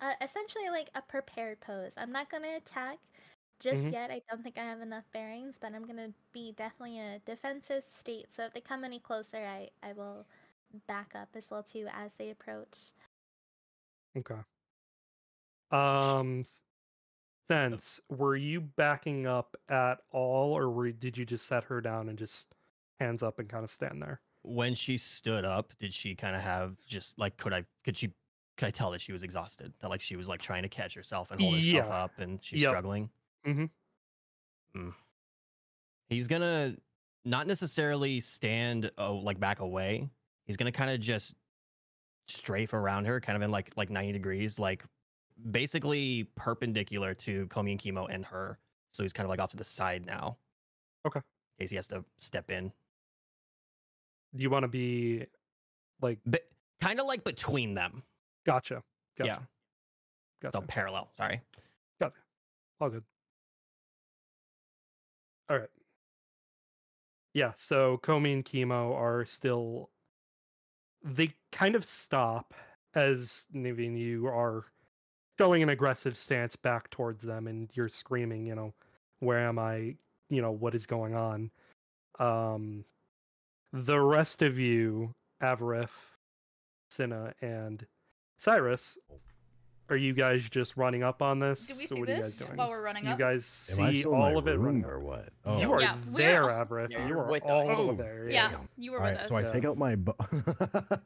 uh, 0.00 0.14
essentially 0.20 0.68
like 0.70 0.90
a 0.94 1.02
prepared 1.02 1.60
pose. 1.60 1.94
I'm 1.96 2.12
not 2.12 2.30
gonna 2.30 2.56
attack 2.56 2.98
just 3.60 3.90
Mhm. 3.90 3.92
yet. 3.92 4.10
I 4.10 4.22
don't 4.30 4.42
think 4.42 4.58
I 4.58 4.64
have 4.64 4.80
enough 4.82 5.10
bearings, 5.12 5.58
but 5.58 5.74
I'm 5.74 5.86
gonna 5.86 6.14
be 6.32 6.52
definitely 6.52 6.98
in 6.98 7.06
a 7.06 7.18
defensive 7.20 7.84
state. 7.84 8.32
So 8.34 8.44
if 8.46 8.54
they 8.54 8.60
come 8.60 8.84
any 8.84 9.00
closer, 9.00 9.38
I 9.46 9.70
I 9.82 9.92
will 9.94 10.26
back 10.86 11.12
up 11.14 11.28
as 11.34 11.50
well 11.50 11.62
too 11.62 11.86
as 11.92 12.14
they 12.14 12.30
approach. 12.30 12.92
Okay. 14.16 14.40
Um, 15.70 16.40
s- 16.40 16.62
sense, 17.50 18.00
were 18.08 18.36
you 18.36 18.60
backing 18.60 19.26
up 19.26 19.56
at 19.68 19.98
all, 20.10 20.56
or 20.56 20.70
were, 20.70 20.92
did 20.92 21.16
you 21.18 21.24
just 21.24 21.46
set 21.46 21.64
her 21.64 21.80
down 21.80 22.08
and 22.08 22.18
just 22.18 22.54
hands 23.00 23.22
up 23.22 23.38
and 23.38 23.48
kind 23.48 23.64
of 23.64 23.70
stand 23.70 24.00
there? 24.00 24.20
When 24.42 24.74
she 24.74 24.96
stood 24.96 25.44
up, 25.44 25.74
did 25.80 25.92
she 25.92 26.14
kind 26.14 26.36
of 26.36 26.42
have 26.42 26.76
just 26.86 27.18
like 27.18 27.36
could 27.36 27.52
I 27.52 27.64
could 27.84 27.96
she 27.96 28.12
could 28.56 28.68
I 28.68 28.70
tell 28.70 28.92
that 28.92 29.00
she 29.00 29.12
was 29.12 29.24
exhausted? 29.24 29.72
That 29.80 29.90
like 29.90 30.00
she 30.00 30.14
was 30.14 30.28
like 30.28 30.40
trying 30.40 30.62
to 30.62 30.68
catch 30.68 30.94
herself 30.94 31.32
and 31.32 31.40
hold 31.40 31.54
herself 31.56 31.86
Yeah. 31.88 32.04
up 32.04 32.18
and 32.18 32.42
she's 32.42 32.62
Yep. 32.62 32.70
struggling. 32.70 33.10
Mhm. 33.44 33.70
Mm. 34.76 34.94
He's 36.08 36.28
gonna 36.28 36.76
not 37.24 37.48
necessarily 37.48 38.20
stand 38.20 38.92
oh 38.98 39.16
like 39.16 39.40
back 39.40 39.58
away. 39.58 40.08
He's 40.46 40.56
gonna 40.56 40.72
kind 40.72 40.90
of 40.90 41.00
just 41.00 41.34
strafe 42.28 42.72
around 42.72 43.04
her, 43.06 43.20
kind 43.20 43.36
of 43.36 43.42
in 43.42 43.50
like 43.50 43.72
like 43.76 43.90
ninety 43.90 44.12
degrees, 44.12 44.58
like 44.58 44.84
basically 45.50 46.24
perpendicular 46.36 47.14
to 47.14 47.46
Komi 47.48 47.72
and 47.72 47.80
Chemo 47.80 48.06
and 48.10 48.24
her. 48.24 48.58
So 48.92 49.02
he's 49.02 49.12
kind 49.12 49.24
of 49.26 49.30
like 49.30 49.40
off 49.40 49.50
to 49.50 49.56
the 49.56 49.64
side 49.64 50.06
now. 50.06 50.38
Okay. 51.06 51.20
In 51.58 51.64
case 51.64 51.70
he 51.70 51.76
has 51.76 51.86
to 51.88 52.04
step 52.16 52.50
in. 52.50 52.72
Do 54.34 54.42
you 54.42 54.50
want 54.50 54.64
to 54.64 54.68
be 54.68 55.26
like, 56.00 56.18
But 56.26 56.42
kind 56.80 57.00
of 57.00 57.06
like 57.06 57.24
between 57.24 57.74
them. 57.74 58.02
gotcha? 58.44 58.82
Gotcha. 59.18 59.28
Yeah. 59.28 59.38
Gotcha. 60.42 60.58
So 60.58 60.62
parallel. 60.66 61.08
Sorry. 61.12 61.40
Gotcha. 62.00 62.16
All 62.80 62.90
good. 62.90 63.04
All 65.48 65.58
right. 65.58 65.68
Yeah, 67.34 67.52
so 67.56 67.98
Komi 68.02 68.32
and 68.32 68.44
Chemo 68.44 68.94
are 68.94 69.24
still. 69.26 69.90
They 71.06 71.34
kind 71.52 71.74
of 71.74 71.84
stop 71.84 72.52
as 72.94 73.46
Navine, 73.54 73.96
you 73.96 74.26
are 74.26 74.64
showing 75.38 75.62
an 75.62 75.68
aggressive 75.68 76.16
stance 76.16 76.56
back 76.56 76.90
towards 76.90 77.22
them, 77.22 77.46
and 77.46 77.68
you're 77.74 77.88
screaming, 77.88 78.46
you 78.46 78.54
know, 78.54 78.72
where 79.20 79.38
am 79.38 79.58
I? 79.58 79.94
You 80.30 80.42
know, 80.42 80.50
what 80.50 80.74
is 80.74 80.86
going 80.86 81.14
on? 81.14 81.50
Um, 82.18 82.84
the 83.72 84.00
rest 84.00 84.42
of 84.42 84.58
you, 84.58 85.14
Avaref, 85.42 85.90
Sinna, 86.90 87.34
and 87.42 87.86
Syrus, 88.38 88.96
are 89.90 89.96
you 89.96 90.12
guys 90.12 90.42
just 90.48 90.76
running 90.76 91.02
up 91.02 91.22
on 91.22 91.38
this? 91.38 91.66
Do 91.66 91.74
we 91.76 91.84
or 91.84 91.86
see 91.86 92.00
what 92.00 92.08
are 92.08 92.14
you 92.16 92.22
guys 92.22 92.36
doing? 92.36 92.56
while 92.56 92.70
we're 92.70 92.82
running 92.82 93.04
you 93.04 93.10
up? 93.12 93.18
guys 93.18 93.70
Am 93.76 93.84
I 93.84 93.90
see 93.92 93.98
still 94.00 94.14
in 94.14 94.18
my 94.20 94.30
all 94.32 94.38
of 94.38 94.46
it 94.48 94.52
room 94.58 94.64
running 94.66 94.84
or 94.84 95.00
what? 95.00 95.28
Oh, 95.44 95.60
You 95.60 95.72
are 95.72 95.80
Yeah, 95.80 95.96
we're- 96.10 96.24
there, 96.24 96.42
Avaref. 96.44 96.90
Yeah, 96.90 97.02
you 97.02 97.08
you're 97.08 97.24
with 97.30 97.42
all 97.44 97.68
us. 97.70 97.76
Oh, 97.78 97.92
there. 97.94 98.24
Yeah, 98.28 98.50
damn. 98.50 98.68
you 98.76 98.92
were 98.92 98.98
All 98.98 99.04
with 99.04 99.12
right, 99.14 99.20
us. 99.20 99.28
so 99.28 99.36
I 99.36 99.42
take 99.44 99.64
out 99.64 99.76
my. 99.78 99.96
Bo- 99.96 100.16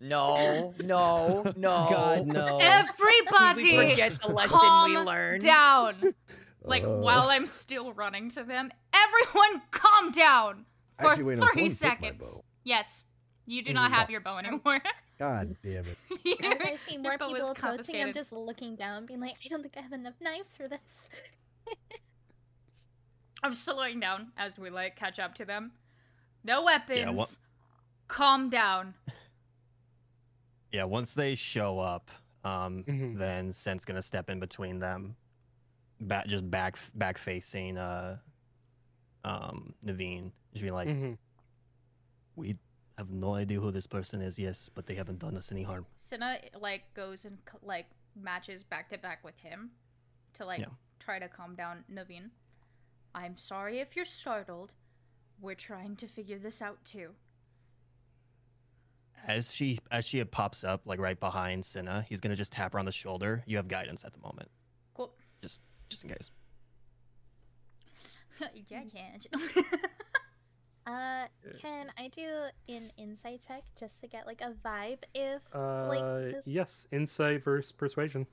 No, 0.00 0.74
no, 0.82 1.44
no. 1.56 1.86
God, 1.88 2.26
no. 2.26 2.56
We 2.56 2.62
Everybody, 2.64 3.90
forget 3.90 4.18
the 4.20 4.32
lesson 4.32 4.58
calm 4.58 4.90
we 4.90 4.98
learned. 4.98 5.42
down. 5.42 6.14
Like 6.64 6.84
Uh, 6.84 6.98
while 7.00 7.28
I'm 7.28 7.48
still 7.48 7.92
running 7.92 8.30
to 8.30 8.44
them, 8.44 8.70
everyone 8.94 9.62
calm 9.72 10.12
down 10.12 10.64
for 10.96 11.08
Actually, 11.08 11.24
wait, 11.24 11.38
no, 11.38 11.46
three 11.48 11.68
took 11.70 11.82
my 11.82 11.88
seconds. 11.88 12.20
bow. 12.20 12.44
Yes, 12.62 13.04
you 13.46 13.62
do 13.62 13.72
not 13.72 13.90
have 13.92 14.10
your 14.10 14.20
bow 14.20 14.38
anymore. 14.38 14.80
God 15.18 15.56
damn 15.62 15.84
it! 15.86 15.98
As 16.10 16.18
Your- 16.40 16.66
I 16.66 16.76
see 16.76 16.94
your 16.94 17.02
more 17.02 17.18
bow 17.18 17.26
is 17.28 17.34
people 17.34 17.50
approaching, 17.50 18.02
I'm 18.02 18.12
just 18.12 18.32
looking 18.32 18.74
down, 18.76 19.06
being 19.06 19.20
like, 19.20 19.34
I 19.44 19.48
don't 19.48 19.62
think 19.62 19.74
I 19.76 19.80
have 19.80 19.92
enough 19.92 20.14
knives 20.20 20.56
for 20.56 20.68
this. 20.68 20.80
I'm 23.42 23.54
slowing 23.54 23.98
down 24.00 24.32
as 24.36 24.58
we 24.58 24.70
like 24.70 24.96
catch 24.96 25.18
up 25.18 25.34
to 25.36 25.44
them. 25.44 25.72
No 26.44 26.64
weapons. 26.64 27.16
wha- 27.16 27.26
Calm 28.08 28.50
down. 28.50 28.94
Yeah, 30.70 30.84
once 30.84 31.14
they 31.14 31.34
show 31.34 31.78
up, 31.78 32.10
um, 32.44 32.84
Mhm. 32.84 33.16
then 33.16 33.52
Sent's 33.52 33.84
gonna 33.84 34.02
step 34.02 34.30
in 34.30 34.38
between 34.40 34.78
them, 34.78 35.16
back 36.00 36.26
just 36.26 36.48
back 36.50 36.76
back 36.94 37.18
facing 37.18 37.78
uh, 37.78 38.18
um, 39.24 39.74
Navine. 39.84 40.32
Just 40.52 40.64
be 40.64 40.70
like, 40.70 40.88
Mhm. 40.88 41.18
we 42.36 42.56
have 42.98 43.10
no 43.10 43.34
idea 43.34 43.58
who 43.60 43.70
this 43.70 43.86
person 43.86 44.20
is. 44.20 44.38
Yes, 44.38 44.68
but 44.74 44.86
they 44.86 44.94
haven't 44.94 45.18
done 45.18 45.36
us 45.36 45.50
any 45.52 45.62
harm. 45.62 45.86
Sinna 45.96 46.38
like 46.60 46.92
goes 46.94 47.24
and 47.24 47.38
like 47.62 47.86
matches 48.20 48.62
back 48.62 48.90
to 48.90 48.98
back 48.98 49.24
with 49.24 49.36
him 49.38 49.70
to 50.34 50.44
like 50.44 50.60
Yeah. 50.60 50.66
try 51.00 51.18
to 51.18 51.28
calm 51.28 51.54
down 51.54 51.84
Navine. 51.92 52.30
I'm 53.14 53.38
sorry 53.38 53.80
if 53.80 53.96
you're 53.96 54.04
startled. 54.04 54.72
We're 55.40 55.54
trying 55.54 55.96
to 55.96 56.06
figure 56.06 56.38
this 56.38 56.62
out 56.62 56.84
too. 56.84 57.10
As 59.26 59.52
she 59.54 59.78
as 59.90 60.04
she 60.04 60.22
pops 60.24 60.64
up 60.64 60.82
like 60.86 60.98
right 61.00 61.18
behind 61.18 61.64
Sinna, 61.64 62.04
he's 62.08 62.20
gonna 62.20 62.36
just 62.36 62.52
tap 62.52 62.72
her 62.72 62.78
on 62.78 62.84
the 62.84 62.92
shoulder. 62.92 63.42
You 63.46 63.56
have 63.56 63.68
guidance 63.68 64.04
at 64.04 64.12
the 64.12 64.20
moment, 64.20 64.50
Cool. 64.94 65.12
just 65.40 65.60
in 66.02 66.08
case. 66.10 66.30
yeah, 68.68 68.82
yeah. 68.92 69.16
Uh, 70.86 71.26
can 71.60 71.92
I 71.96 72.08
do 72.08 72.28
an 72.68 72.90
insight 72.96 73.40
check 73.46 73.62
just 73.78 74.00
to 74.00 74.08
get 74.08 74.26
like 74.26 74.40
a 74.40 74.52
vibe 74.64 75.04
if 75.14 75.40
Uh, 75.54 75.86
like 75.88 76.02
this? 76.34 76.42
yes, 76.44 76.86
insight 76.90 77.44
versus 77.44 77.70
persuasion. 77.72 78.26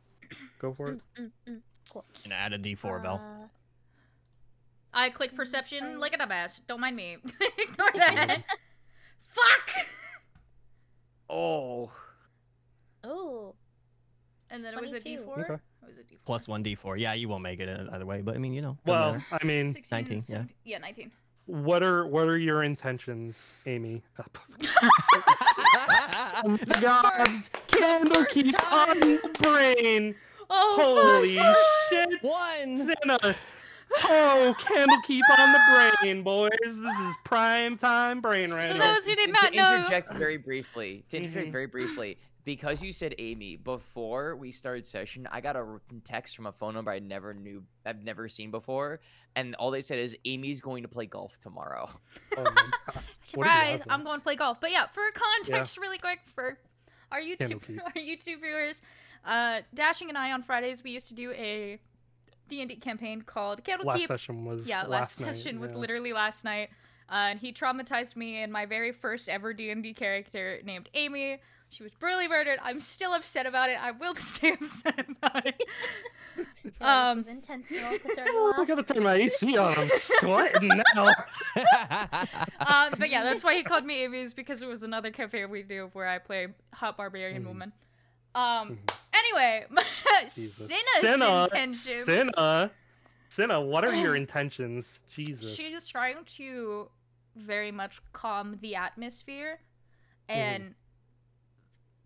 Go 0.59 0.73
for 0.73 0.91
it. 0.91 0.99
Mm, 1.15 1.23
mm, 1.23 1.31
mm. 1.47 1.59
Cool. 1.91 2.05
And 2.23 2.33
add 2.33 2.53
a 2.53 2.57
D4 2.59 3.01
bell. 3.03 3.21
Uh, 3.23 3.47
I 4.93 5.09
click 5.11 5.35
perception 5.35 5.83
Insight. 5.83 5.99
like 5.99 6.13
a 6.15 6.17
dumbass. 6.17 6.61
Don't 6.67 6.79
mind 6.81 6.95
me. 6.95 7.17
Ignore 7.57 7.91
that. 7.95 8.43
Fuck. 9.27 9.85
Oh, 11.29 11.91
oh, 13.03 13.53
And 14.49 14.65
then 14.65 14.73
it 14.73 14.81
was 14.81 14.93
a 14.93 14.99
22. 14.99 15.21
D4. 15.23 15.43
Okay. 15.43 15.53
It 15.53 15.59
was 15.87 15.97
a 15.97 16.01
D4. 16.01 16.17
Plus 16.25 16.47
one 16.47 16.63
D4. 16.63 16.99
Yeah, 16.99 17.13
you 17.13 17.29
won't 17.29 17.43
make 17.43 17.59
it 17.59 17.69
uh, 17.69 17.85
either 17.93 18.05
way, 18.07 18.21
but 18.21 18.35
I 18.35 18.39
mean, 18.39 18.53
you 18.53 18.61
know. 18.63 18.77
Well, 18.85 19.13
matter. 19.13 19.25
I 19.31 19.45
mean, 19.45 19.73
16, 19.73 19.95
19, 19.95 20.21
yeah. 20.27 20.43
yeah, 20.65 20.77
19. 20.79 21.11
What 21.49 21.81
are 21.81 22.05
what 22.05 22.27
are 22.27 22.37
your 22.37 22.61
intentions, 22.61 23.57
Amy? 23.65 24.03
The 26.43 26.77
God, 26.79 27.11
first- 27.25 27.51
Candlekeep 27.67 28.51
first 28.53 28.71
on 28.71 28.87
time! 28.87 28.99
the 28.99 29.37
brain. 29.41 30.15
Oh, 30.49 31.17
Holy 31.19 31.39
shit! 31.89 32.21
One. 32.23 32.77
Sinna. 32.77 33.35
Oh, 34.03 34.55
Candlekeep 34.59 35.21
on 35.37 35.51
the 35.53 35.59
brain, 36.03 36.21
boys. 36.23 36.49
This 36.63 36.99
is 36.99 37.15
prime 37.25 37.77
time 37.77 38.21
brain 38.21 38.51
right 38.51 38.71
For 38.71 38.77
those 38.77 39.05
who 39.05 39.15
did 39.15 39.25
to 39.27 39.31
not 39.33 39.53
know, 39.53 39.75
interject 39.77 40.13
very 40.13 40.37
briefly, 40.37 41.03
to 41.09 41.17
interject 41.17 41.47
Mhm. 41.47 41.51
very 41.51 41.65
briefly, 41.65 42.17
because 42.49 42.81
you 42.81 42.91
said 42.91 43.13
Amy 43.19 43.57
before 43.57 44.35
we 44.35 44.51
started 44.51 44.83
session, 44.83 45.27
I 45.31 45.39
got 45.39 45.55
a 45.55 45.79
text 46.03 46.35
from 46.35 46.47
a 46.47 46.51
phone 46.51 46.73
number 46.73 46.89
I 46.89 46.97
never 46.97 47.31
knew, 47.31 47.63
I've 47.85 48.03
never 48.03 48.27
seen 48.27 48.49
before, 48.49 49.01
and 49.35 49.53
all 49.55 49.69
they 49.69 49.81
said 49.81 49.99
is 49.99 50.17
Amy's 50.25 50.59
going 50.59 50.81
to 50.81 50.89
play 50.89 51.05
golf 51.05 51.37
tomorrow. 51.37 51.87
Oh 52.37 52.43
my 52.43 52.51
God. 52.51 52.71
What 53.35 53.45
a 53.45 53.49
Surprise! 53.51 53.81
I'm 53.87 54.03
going 54.03 54.19
to 54.19 54.23
play 54.23 54.35
golf. 54.35 54.59
But 54.59 54.71
yeah, 54.71 54.87
for 54.87 55.03
context, 55.13 55.77
really 55.77 55.99
quick 55.99 56.21
for 56.33 56.57
our 57.11 57.19
YouTube 57.19 57.61
our 57.85 58.01
YouTube 58.01 58.41
viewers, 58.41 58.81
uh, 59.25 59.61
Dashing 59.75 60.09
and 60.09 60.17
I 60.17 60.31
on 60.31 60.41
Fridays 60.41 60.83
we 60.83 60.89
used 60.89 61.07
to 61.09 61.13
do 61.13 61.31
a 61.33 61.79
D 62.47 62.61
and 62.61 62.69
D 62.69 62.77
campaign 62.77 63.21
called 63.21 63.63
Candlekeep. 63.63 63.85
last 63.85 64.07
session 64.07 64.45
was 64.45 64.67
yeah, 64.67 64.79
last, 64.81 64.89
last, 64.89 65.21
night, 65.21 65.37
session 65.37 65.59
was 65.59 65.69
yeah. 65.69 65.77
literally 65.77 66.13
last 66.13 66.43
night. 66.43 66.69
Uh, 67.11 67.29
and 67.31 67.39
he 67.39 67.51
traumatized 67.51 68.15
me 68.15 68.41
and 68.41 68.53
my 68.53 68.65
very 68.65 68.91
first 68.91 69.29
ever 69.29 69.53
D 69.53 69.69
and 69.69 69.83
D 69.83 69.93
character 69.93 70.59
named 70.63 70.89
Amy. 70.95 71.39
She 71.71 71.83
was 71.83 71.91
brutally 71.93 72.27
murdered. 72.27 72.59
I'm 72.63 72.79
still 72.81 73.13
upset 73.13 73.45
about 73.45 73.69
it. 73.69 73.81
I 73.81 73.91
will 73.91 74.15
stay 74.31 74.53
upset 74.53 75.05
about 75.09 75.45
it. 75.45 75.61
Um, 76.79 77.17
was 77.17 77.27
intentional 77.27 77.91
to 77.91 77.99
throw 77.99 78.23
you 78.23 78.31
Oh, 78.33 78.53
I 78.57 78.61
off. 78.61 78.67
gotta 78.67 78.83
turn 78.83 79.03
my 79.03 79.15
AC 79.15 79.57
on. 79.57 79.77
I'm 79.77 79.89
sweating 79.89 80.69
now. 80.95 81.07
um, 82.65 82.93
but 82.97 83.09
yeah, 83.09 83.23
that's 83.23 83.43
why 83.43 83.55
he 83.55 83.63
called 83.63 83.83
me 83.83 84.03
Amy 84.05 84.19
is 84.21 84.33
because 84.33 84.61
it 84.61 84.67
was 84.67 84.83
another 84.83 85.11
campaign 85.11 85.49
we 85.49 85.63
do 85.63 85.89
where 85.91 86.07
I 86.07 86.17
play 86.17 86.47
hot 86.73 86.95
barbarian 86.95 87.43
Mhm. 87.43 87.47
woman. 87.47 87.73
Um. 88.35 88.77
Mhm. 88.77 88.99
Anyway, 89.13 89.65
Jesus. 90.33 90.67
Sinna's 90.67 91.01
Sinna, 91.01 91.43
intentions. 91.43 92.03
Sinna, 92.05 92.71
Sinna, 93.27 93.59
what 93.61 93.83
are 93.83 93.93
your 93.93 94.15
intentions? 94.15 95.01
Jesus. 95.09 95.55
She's 95.55 95.87
trying 95.87 96.23
to 96.37 96.89
very 97.35 97.71
much 97.71 97.99
calm 98.13 98.57
the 98.61 98.75
atmosphere 98.75 99.59
and 100.29 100.75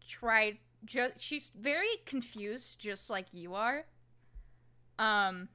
try 0.07 0.59
just 0.85 1.13
she's 1.19 1.51
very 1.59 1.97
confused 2.05 2.79
just 2.79 3.09
like 3.09 3.27
you 3.31 3.53
are. 3.55 3.85
Um 4.99 5.49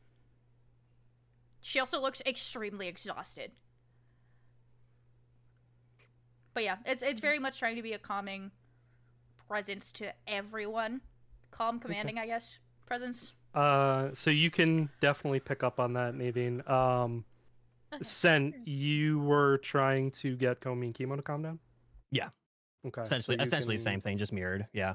she 1.60 1.80
also 1.80 2.00
looks 2.00 2.22
extremely 2.26 2.88
exhausted. 2.88 3.52
But 6.54 6.64
yeah, 6.64 6.76
it's 6.86 7.02
it's 7.02 7.20
very 7.20 7.38
much 7.38 7.58
trying 7.58 7.76
to 7.76 7.82
be 7.82 7.92
a 7.92 7.98
calming 7.98 8.50
presence 9.48 9.92
to 9.92 10.12
everyone. 10.26 11.00
Calm 11.50 11.78
commanding, 11.78 12.18
I 12.18 12.26
guess. 12.26 12.58
Presence. 12.86 13.32
Uh, 13.54 14.10
so 14.14 14.30
you 14.30 14.50
can 14.50 14.88
definitely 15.00 15.40
pick 15.40 15.62
up 15.62 15.80
on 15.80 15.94
that, 15.94 16.14
Navine. 16.14 16.68
Um, 16.68 17.24
Okay. 17.90 18.02
Sen, 18.02 18.54
you 18.66 19.18
were 19.20 19.58
trying 19.58 20.10
to 20.10 20.36
get 20.36 20.60
Komi 20.60 20.84
and 20.84 20.94
Chemo 20.94 21.16
to 21.16 21.22
calm 21.22 21.42
down. 21.42 21.58
Yeah. 22.10 22.28
Okay. 22.86 23.02
essentially, 23.02 23.36
you 23.36 23.42
essentially 23.42 23.76
can 23.76 23.84
same 23.84 24.00
thing, 24.00 24.18
just 24.18 24.32
mirrored. 24.32 24.66
Yeah. 24.72 24.94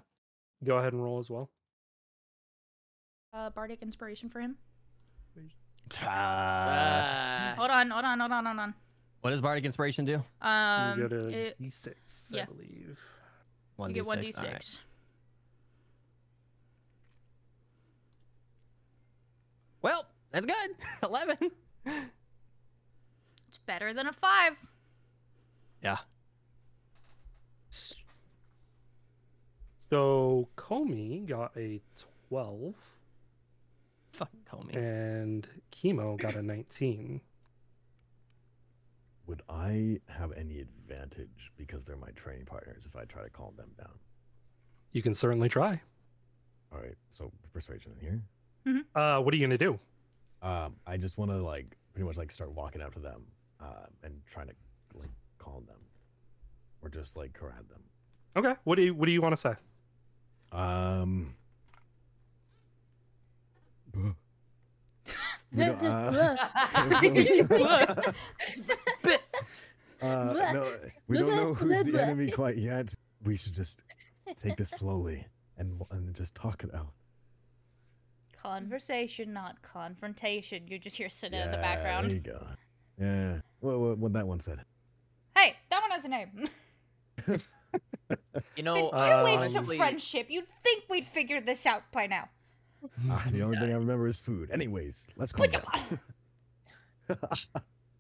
Go 0.64 0.78
ahead 0.78 0.94
and 0.94 1.04
roll 1.04 1.20
as 1.20 1.30
well. 1.30 1.50
Uh 3.34 3.50
bardic 3.50 3.82
inspiration 3.82 4.30
for 4.30 4.40
him. 4.40 4.56
Uh, 5.38 6.06
Ah. 6.06 7.54
Hold 7.58 7.70
on, 7.72 7.90
hold 7.90 8.06
on, 8.06 8.20
hold 8.20 8.32
on, 8.32 8.46
hold 8.46 8.60
on. 8.60 8.74
what 9.22 9.32
does 9.32 9.42
bardic 9.42 9.66
inspiration 9.66 10.06
do? 10.06 10.24
Um, 10.42 11.00
you 11.00 11.10
get 11.10 11.18
a 11.26 11.30
it- 11.30 11.62
D6, 11.62 11.94
yeah. 12.32 12.44
I 12.44 12.46
believe. 12.46 13.00
One 13.76 13.90
you 13.90 13.96
get 13.96 14.06
one 14.06 14.22
d 14.22 14.28
d6. 14.28 14.38
alright. 14.38 14.64
six. 14.64 14.80
Well, 19.82 20.06
that's 20.32 20.46
good. 20.46 20.72
Eleven. 21.04 21.52
It's 21.86 23.58
better 23.66 23.94
than 23.94 24.08
a 24.08 24.14
five. 24.14 24.54
Yeah. 25.82 25.98
So 29.94 30.50
Komi 30.58 31.24
got 31.28 31.52
a 31.56 31.80
12 32.30 32.74
Fucking 34.14 34.40
call 34.50 34.64
me. 34.64 34.74
and 34.74 35.48
Chemo 35.72 36.18
got 36.18 36.34
a 36.34 36.42
19. 36.42 37.22
Would 39.28 39.44
I 39.48 40.00
have 40.10 40.32
any 40.32 40.58
advantage 40.58 41.52
because 41.58 41.86
they're 41.86 41.96
my 41.96 42.10
training 42.16 42.46
partners 42.46 42.88
if 42.88 42.96
I 42.96 43.04
try 43.06 43.22
to 43.22 43.30
calm 43.30 43.54
them 43.56 43.70
down? 43.78 43.94
You 44.94 45.04
can 45.04 45.14
certainly 45.14 45.48
try. 45.48 45.80
All 46.72 46.80
right, 46.80 46.96
so 47.12 47.32
persuasion 47.54 47.92
in 48.02 48.24
here. 48.66 48.84
Uh, 48.96 49.20
what 49.22 49.32
are 49.32 49.38
you 49.38 49.46
gonna 49.46 49.60
do? 49.60 49.80
Um, 50.42 50.76
I 50.88 50.98
just 50.98 51.20
want 51.20 51.30
to 51.30 51.38
like 51.38 51.78
pretty 51.94 52.08
much 52.08 52.18
like 52.18 52.32
start 52.32 52.52
walking 52.52 52.82
up 52.82 52.96
to 52.96 53.00
them, 53.00 53.26
uh, 53.62 53.86
and 54.02 54.16
trying 54.26 54.48
to 54.48 54.56
like 54.96 55.12
calm 55.38 55.68
them, 55.68 55.78
or 56.82 56.90
just 56.90 57.16
like 57.16 57.34
corral 57.34 57.62
them. 57.70 57.84
Okay. 58.36 58.60
What 58.64 58.78
do 58.78 58.82
you 58.82 58.96
What 58.96 59.06
do 59.06 59.12
you 59.12 59.22
want 59.22 59.34
to 59.36 59.40
say? 59.40 59.54
Um. 60.54 61.36
buh. 63.94 64.14
We 65.52 65.66
don't- 65.66 65.84
uh, 65.84 66.36
uh, 70.02 70.52
no, 70.54 70.72
we 71.08 71.18
don't 71.18 71.36
know 71.36 71.54
who's 71.54 71.84
the 71.84 72.02
enemy 72.02 72.32
quite 72.32 72.58
yet. 72.58 72.94
We 73.24 73.36
should 73.38 73.54
just 73.54 73.84
take 74.36 74.58
this 74.58 74.70
slowly 74.72 75.26
and 75.58 75.82
and 75.92 76.16
just 76.16 76.34
talk 76.36 76.64
it 76.64 76.74
out. 76.74 76.94
Conversation, 78.42 79.32
not 79.34 79.62
confrontation. 79.62 80.68
You 80.68 80.80
just 80.80 80.98
hear 80.98 81.10
Sinna 81.10 81.38
in 81.38 81.52
the 81.52 81.58
background. 81.58 82.10
There 82.10 82.20
background. 82.20 82.58
you 83.00 83.06
go. 83.06 83.06
Yeah. 83.06 83.40
What, 83.60 83.80
what, 83.80 83.98
what 84.00 84.14
that 84.14 84.28
one 84.28 84.40
said. 84.40 84.60
Hey, 85.36 85.56
that 85.70 85.82
one 85.82 85.92
has 85.92 86.06
a 86.06 86.10
name. 86.10 86.50
You 88.10 88.18
Been 88.56 88.66
know, 88.66 88.90
two 88.92 88.96
uh, 88.98 89.24
weeks 89.24 89.56
of 89.56 89.66
friendship. 89.66 90.28
You'd 90.30 90.48
think 90.64 90.84
we'd 90.90 91.08
figure 91.08 91.42
this 91.42 91.66
out 91.66 91.84
by 91.92 92.08
now. 92.08 92.30
Ah, 93.10 93.26
the 93.32 93.42
only 93.42 93.58
thing 93.58 93.72
I 93.72 93.76
remember 93.78 94.08
is 94.08 94.20
food. 94.20 94.52
Anyways, 94.52 95.08
let's 95.16 95.32
calm 95.32 95.48
down. 95.52 95.64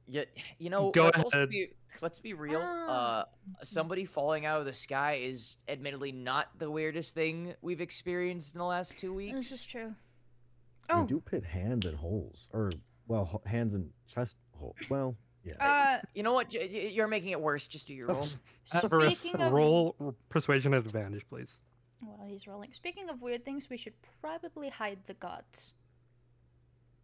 Yeah, 0.07 0.23
you 0.59 0.69
know, 0.69 0.91
Go 0.91 1.05
let's 1.05 1.33
ahead. 1.33 1.49
be 1.49 1.69
let's 2.01 2.19
be 2.19 2.33
real. 2.33 2.59
Uh, 2.59 2.63
Ah. 2.89 3.25
somebody 3.63 4.03
falling 4.05 4.45
out 4.45 4.59
of 4.59 4.65
the 4.65 4.73
sky 4.73 5.21
is 5.23 5.57
admittedly 5.67 6.11
not 6.11 6.47
the 6.59 6.69
weirdest 6.69 7.15
thing 7.15 7.55
we've 7.61 7.79
experienced 7.81 8.53
in 8.53 8.59
the 8.59 8.65
last 8.65 8.97
two 8.99 9.13
weeks. 9.13 9.35
This 9.49 9.51
is 9.51 9.65
true. 9.65 9.95
Oh. 10.89 11.01
We 11.01 11.07
do 11.07 11.21
put 11.21 11.43
hands 11.45 11.85
in 11.85 11.95
holes, 11.95 12.49
or 12.51 12.71
well, 13.07 13.41
hands 13.45 13.73
in 13.75 13.89
chest 14.07 14.35
hole. 14.51 14.75
Well, 14.89 15.15
yeah. 15.43 15.97
uh, 15.99 16.05
You 16.13 16.23
know 16.23 16.33
what? 16.33 16.53
You're 16.53 17.07
making 17.07 17.29
it 17.29 17.41
worse. 17.41 17.67
Just 17.67 17.87
do 17.87 17.93
your 17.93 18.07
roll. 18.07 18.25
Everett, 18.73 19.17
speaking 19.17 19.41
of 19.41 19.51
roll 19.51 20.15
persuasion 20.29 20.73
at 20.73 20.85
advantage, 20.85 21.25
please. 21.29 21.61
Well, 22.01 22.27
he's 22.27 22.47
rolling. 22.47 22.73
Speaking 22.73 23.09
of 23.09 23.21
weird 23.21 23.45
things, 23.45 23.69
we 23.69 23.77
should 23.77 23.93
probably 24.21 24.69
hide 24.69 24.99
the 25.07 25.13
gods. 25.15 25.73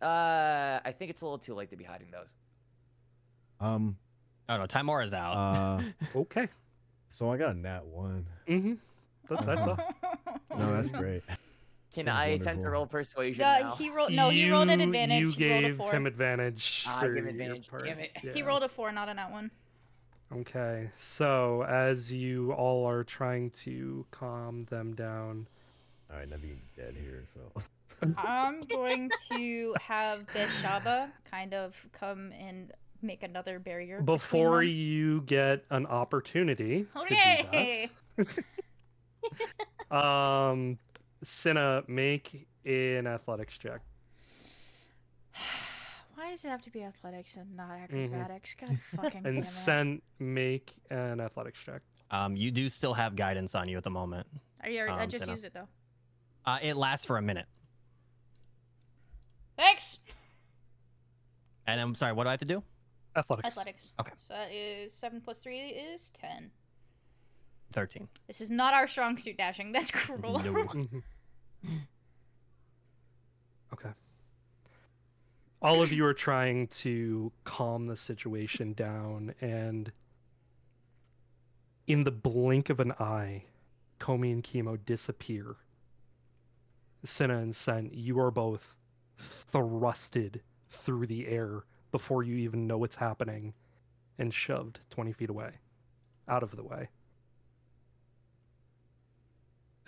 Uh, 0.02 0.80
I 0.86 0.94
think 0.98 1.12
it's 1.12 1.22
a 1.22 1.26
little 1.26 1.38
too 1.38 1.54
late 1.54 1.70
to 1.72 1.76
be 1.78 1.84
hiding 1.84 2.12
those. 2.12 2.34
um. 3.60 3.98
Oh 4.48 4.58
no, 4.58 4.66
Tymora's 4.66 5.14
out. 5.14 5.34
Uh. 5.34 5.82
Okay. 6.16 6.48
So 7.08 7.30
I 7.32 7.38
got 7.38 7.56
a 7.56 7.58
nat 7.60 7.86
one. 7.86 8.26
Mm-hmm. 8.48 8.74
That, 9.30 9.46
that's 9.46 9.62
all. 9.62 9.80
No, 10.58 10.74
that's 10.74 10.92
great. 10.92 11.22
Can 11.94 12.06
This 12.06 12.14
is 12.14 12.20
I 12.20 12.26
attempt 12.28 12.64
to 12.64 12.70
roll 12.70 12.86
persuasion 12.86 13.44
Uh, 13.44 13.60
now? 13.60 13.76
he 13.76 13.90
rolled. 13.90 14.12
No, 14.14 14.30
he 14.30 14.50
rolled 14.50 14.70
an 14.70 14.80
advantage. 14.80 15.22
You 15.22 15.32
he 15.32 15.50
rolled 15.50 15.64
a 15.64 15.68
gave 15.70 15.78
four. 15.78 15.92
him 15.92 16.06
advantage. 16.06 16.84
Ah, 16.88 16.98
I 16.98 17.00
for 17.02 17.14
give 17.14 17.26
advantage, 17.26 17.68
part. 17.70 17.86
damn 17.86 18.00
it. 18.00 18.12
He 18.34 18.44
rolled 18.44 18.62
a 18.64 18.70
four, 18.70 18.92
not 18.92 19.10
a 19.10 19.14
nat 19.14 19.32
one. 19.32 19.50
Okay, 20.32 20.92
so 20.96 21.64
as 21.64 22.14
you 22.14 22.52
all 22.54 22.86
are 22.88 23.04
trying 23.04 23.50
to 23.52 24.06
calm 24.12 24.66
them 24.66 24.94
down, 24.94 25.48
All 26.12 26.18
right, 26.20 26.30
Navine 26.30 26.60
dead 26.78 26.96
here, 26.96 27.24
so. 27.26 27.42
I'm 28.18 28.62
going 28.62 29.10
to 29.30 29.76
have 29.82 30.28
Beshaba 30.28 31.10
kind 31.30 31.56
of 31.56 31.76
come 31.92 32.32
and 32.34 32.72
make 33.02 33.24
another 33.24 33.58
barrier. 33.58 34.02
before 34.02 34.62
you 34.62 35.22
get 35.22 35.66
an 35.72 35.88
opportunity 35.88 36.86
Okay. 36.96 37.90
to 38.16 38.24
do 38.26 38.26
that, 39.90 39.92
um, 39.96 40.78
Sinna, 41.24 41.84
make 41.88 42.48
an 42.66 43.08
athletics 43.08 43.58
check. 43.58 43.82
Why 46.16 46.32
does 46.32 46.44
it 46.44 46.50
have 46.50 46.62
to 46.64 46.70
be 46.72 46.84
athletics 46.84 47.36
and 47.38 47.56
not 47.56 47.72
acrobatics? 47.84 48.56
God 48.60 48.78
fucking 48.96 49.10
damn 49.24 49.26
And 49.26 49.38
it. 49.40 49.46
Sen, 49.46 50.02
make 50.20 50.74
an 50.90 51.22
athletics 51.22 51.60
check. 51.66 51.82
um, 52.12 52.36
you 52.36 52.52
do 52.52 52.68
still 52.70 52.94
have 52.94 53.16
guidance 53.16 53.56
on 53.56 53.70
you 53.70 53.78
at 53.78 53.84
the 53.84 53.90
moment. 53.90 54.28
I, 54.62 54.68
already, 54.78 54.92
I 54.92 55.04
um, 55.04 55.10
just 55.10 55.22
Senna. 55.24 55.32
used 55.34 55.46
it 55.46 55.54
though. 55.54 55.68
Uh, 56.46 56.58
it 56.62 56.76
lasts 56.76 57.06
for 57.06 57.18
a 57.18 57.22
minute. 57.22 57.46
Thanks. 59.58 59.98
And 61.68 61.80
I'm 61.80 61.96
sorry, 61.96 62.14
what 62.14 62.24
do 62.24 62.30
I 62.30 62.32
have 62.32 62.40
to 62.40 62.46
do? 62.46 62.64
Athletics. 63.16 63.48
Athletics. 63.48 63.92
Okay. 64.00 64.12
So 64.20 64.34
that 64.34 64.52
is 64.52 64.94
seven 64.94 65.22
plus 65.22 65.38
three 65.40 65.60
is 65.70 66.10
ten. 66.20 66.50
Thirteen. 67.72 68.08
This 68.28 68.42
is 68.42 68.50
not 68.50 68.74
our 68.74 68.88
strong 68.88 69.18
suit 69.18 69.38
dashing. 69.38 69.72
That's 69.72 69.92
cruel. 69.92 70.40
No. 70.40 70.54
Mhm. 71.66 71.82
okay. 73.74 73.90
All 75.62 75.82
of 75.82 75.92
you 75.92 76.06
are 76.06 76.14
trying 76.14 76.68
to 76.68 77.32
calm 77.44 77.88
the 77.88 77.98
situation 77.98 78.72
down, 78.74 79.36
and 79.42 79.92
in 81.86 82.06
the 82.06 82.12
blink 82.12 82.70
of 82.70 82.80
an 82.80 82.94
eye, 82.94 83.44
Komi 84.00 84.32
and 84.32 84.44
Chemo 84.44 84.78
disappear. 84.86 85.58
Sinna 87.04 87.40
and 87.40 87.54
Sen, 87.56 87.90
you 87.94 88.20
are 88.20 88.32
both 88.32 88.76
thrusted 89.52 90.40
through 90.70 91.08
the 91.08 91.28
air 91.28 91.64
before 91.92 92.24
you 92.24 92.36
even 92.36 92.68
know 92.68 92.78
what's 92.78 92.96
happening 92.96 93.54
and 94.18 94.34
shoved 94.34 94.80
20 94.92 95.12
feet 95.12 95.30
away, 95.30 95.52
out 96.28 96.44
of 96.44 96.56
the 96.56 96.64
way. 96.64 96.88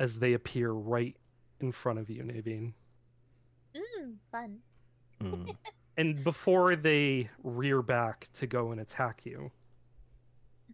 As 0.02 0.20
they 0.20 0.34
appear 0.34 0.72
right 0.74 1.16
in 1.62 1.72
front 1.72 2.00
of 2.00 2.10
you, 2.10 2.24
Navine. 2.24 2.74
Mm, 3.76 4.18
fun. 4.32 4.64
Mm. 5.22 5.58
And 5.98 6.24
before 6.24 6.76
they 6.76 7.30
rear 7.44 7.82
back 7.82 8.30
to 8.34 8.48
go 8.48 8.72
and 8.72 8.82
attack 8.82 9.26
you, 9.26 9.52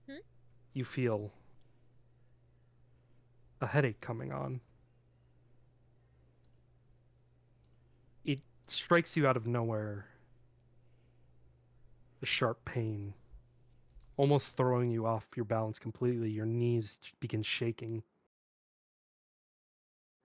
Mhm. 0.08 0.24
you 0.74 0.86
feel 0.86 1.34
a 3.62 3.68
headache 3.68 4.02
coming 4.02 4.32
on. 4.34 4.62
It 8.26 8.42
strikes 8.68 9.16
you 9.18 9.28
out 9.28 9.38
of 9.38 9.48
nowhere. 9.48 10.08
A 12.22 12.26
sharp 12.26 12.66
pain, 12.66 13.16
almost 14.18 14.58
throwing 14.58 14.92
you 14.92 15.06
off 15.06 15.30
your 15.36 15.46
balance 15.46 15.80
completely. 15.80 16.30
Your 16.32 16.46
knees 16.46 16.98
begin 17.20 17.44
shaking. 17.44 18.04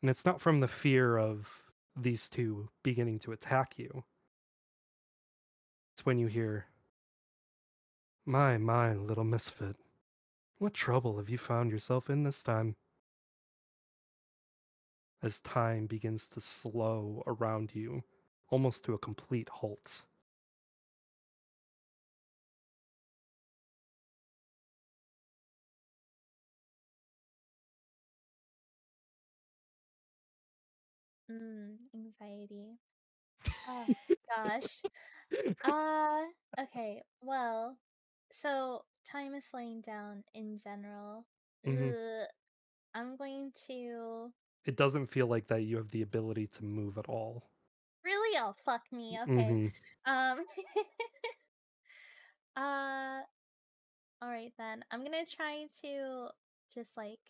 And 0.02 0.10
it's 0.10 0.24
not 0.24 0.40
from 0.40 0.58
the 0.60 0.68
fear 0.68 1.16
of 1.16 1.48
these 1.96 2.28
two 2.28 2.68
beginning 2.82 3.20
to 3.20 3.32
attack 3.32 3.78
you. 3.78 4.02
It's 5.94 6.04
when 6.04 6.18
you 6.18 6.26
hear, 6.26 6.66
My, 8.26 8.58
my, 8.58 8.94
little 8.94 9.24
misfit. 9.24 9.76
What 10.58 10.74
trouble 10.74 11.18
have 11.18 11.28
you 11.28 11.38
found 11.38 11.70
yourself 11.70 12.10
in 12.10 12.24
this 12.24 12.42
time? 12.42 12.76
As 15.22 15.40
time 15.40 15.86
begins 15.86 16.26
to 16.28 16.40
slow 16.40 17.22
around 17.26 17.70
you, 17.74 18.02
almost 18.48 18.84
to 18.84 18.94
a 18.94 18.98
complete 18.98 19.48
halt. 19.48 20.04
Mm, 31.32 31.78
anxiety. 31.94 32.78
Oh 33.66 33.88
gosh. 34.28 34.84
Uh 35.64 36.22
okay. 36.60 37.02
Well, 37.20 37.78
so 38.32 38.84
time 39.10 39.34
is 39.34 39.44
slowing 39.46 39.82
down 39.82 40.24
in 40.34 40.60
general. 40.62 41.26
Mhm. 41.64 41.94
Ugh, 41.94 42.26
I'm 42.94 43.16
going 43.16 43.52
to 43.68 44.32
It 44.64 44.76
doesn't 44.76 45.08
feel 45.08 45.26
like 45.26 45.48
that 45.48 45.62
you 45.62 45.76
have 45.76 45.90
the 45.90 46.02
ability 46.02 46.48
to 46.48 46.64
move 46.64 46.98
at 46.98 47.08
all. 47.08 47.50
really 48.04 48.38
oh 48.38 48.54
fuck 48.64 48.82
me. 48.92 49.18
Okay. 49.24 49.56
Mhm. 49.56 49.72
Um 50.06 50.44
uh 52.56 53.20
all 54.22 54.28
right 54.28 54.52
then. 54.58 54.84
I'm 54.90 55.00
going 55.04 55.24
to 55.24 55.30
try 55.36 55.66
to 55.82 56.28
just 56.74 56.96
like 56.96 57.20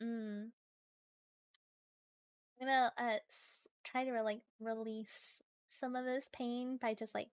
mm 0.00 0.52
I'm 2.60 2.66
to 2.68 2.92
uh 2.98 3.18
s- 3.28 3.68
try 3.84 4.04
to 4.04 4.22
like 4.22 4.40
release 4.60 5.40
some 5.70 5.96
of 5.96 6.04
this 6.04 6.28
pain 6.32 6.78
by 6.80 6.94
just 6.94 7.14
like 7.14 7.28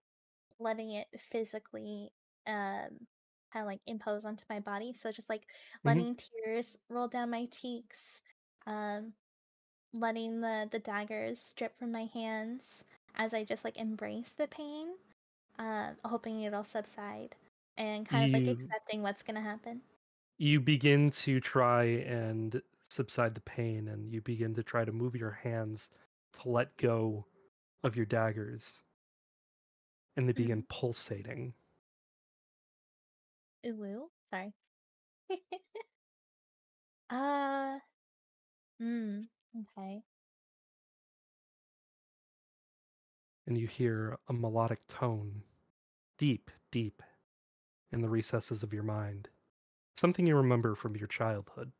letting 0.60 0.92
it 0.92 1.08
physically 1.32 2.12
um 2.48 3.08
kind 3.54 3.64
of 3.64 3.68
like 3.68 3.82
impose 3.88 4.26
onto 4.26 4.44
my 4.50 4.60
body. 4.60 4.94
So 4.94 5.12
just 5.12 5.30
like 5.30 5.44
letting 5.84 6.16
tears 6.16 6.78
roll 6.90 7.08
down 7.08 7.30
my 7.32 7.46
cheeks 7.48 8.22
um 8.68 9.14
letting 9.94 10.42
the 10.42 10.68
the 10.72 10.80
daggers 10.80 11.54
drip 11.56 11.78
from 11.80 11.92
my 11.92 12.06
hands 12.14 12.84
as 13.16 13.34
i 13.34 13.44
just 13.44 13.64
like 13.64 13.78
embrace 13.78 14.32
the 14.32 14.48
pain 14.48 14.88
um 15.60 15.96
hoping 16.06 16.42
it'll 16.44 16.64
subside 16.64 17.36
and 17.78 18.08
kind 18.08 18.26
of 18.26 18.34
like 18.34 18.48
accepting 18.48 19.02
what's 19.02 19.24
gonna 19.24 19.42
happen. 19.42 19.82
You 20.38 20.60
begin 20.60 21.10
to 21.12 21.40
try 21.40 21.84
and 21.86 22.62
subside 22.92 23.36
the 23.36 23.42
pain, 23.42 23.88
and 23.88 24.12
you 24.14 24.22
begin 24.22 24.54
to 24.56 24.64
try 24.64 24.86
to 24.86 24.92
move 24.92 25.16
your 25.16 25.32
hands 25.32 25.90
to 26.34 26.50
let 26.50 26.78
go 26.78 27.26
of 27.84 27.96
your 27.96 28.06
daggers. 28.06 28.84
And 30.18 30.28
they 30.28 30.34
begin 30.34 30.64
pulsating. 30.70 31.54
ooh 33.68 34.10
sorry 34.30 34.54
uh 37.10 37.80
hmm 38.80 39.22
okay 39.60 40.04
and 43.48 43.58
you 43.58 43.68
hear 43.68 44.18
a 44.30 44.34
melodic 44.34 44.88
tone 44.88 45.44
deep, 46.18 46.52
deep 46.72 47.02
in 47.92 48.02
the 48.02 48.10
recesses 48.10 48.64
of 48.64 48.74
your 48.74 48.84
mind. 48.84 49.30
Something 49.98 50.28
you 50.28 50.36
remember 50.38 50.76
from 50.76 50.96
your 50.96 51.08
childhood. 51.08 51.72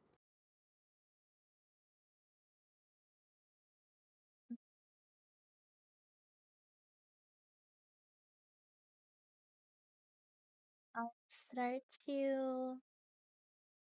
Start 11.52 11.82
to 12.08 12.78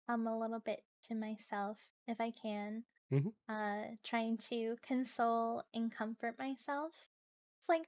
hum 0.08 0.28
a 0.28 0.38
little 0.38 0.60
bit 0.60 0.84
to 1.08 1.16
myself 1.16 1.78
if 2.08 2.20
I 2.20 2.32
can. 2.32 2.84
Mhm. 3.12 3.34
Uh, 3.50 3.96
trying 4.04 4.38
to 4.50 4.78
console 4.82 5.64
and 5.74 5.92
comfort 5.92 6.38
myself. 6.40 6.94
It's 7.60 7.70
like 7.70 7.88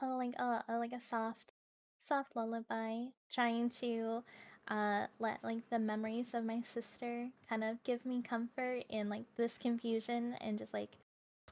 a 0.00 0.06
like 0.06 0.34
a, 0.38 0.64
a 0.68 0.78
like 0.78 0.92
a 0.92 1.00
soft, 1.00 1.52
soft 2.00 2.36
lullaby. 2.36 3.06
Trying 3.30 3.70
to 3.80 4.24
uh 4.68 5.06
let 5.18 5.42
like 5.44 5.68
the 5.70 5.78
memories 5.78 6.34
of 6.34 6.44
my 6.44 6.62
sister 6.62 7.30
kind 7.48 7.64
of 7.64 7.82
give 7.84 8.06
me 8.06 8.22
comfort 8.22 8.84
in 8.88 9.08
like 9.08 9.24
this 9.36 9.58
confusion 9.58 10.34
and 10.40 10.58
just 10.58 10.72
like 10.72 10.90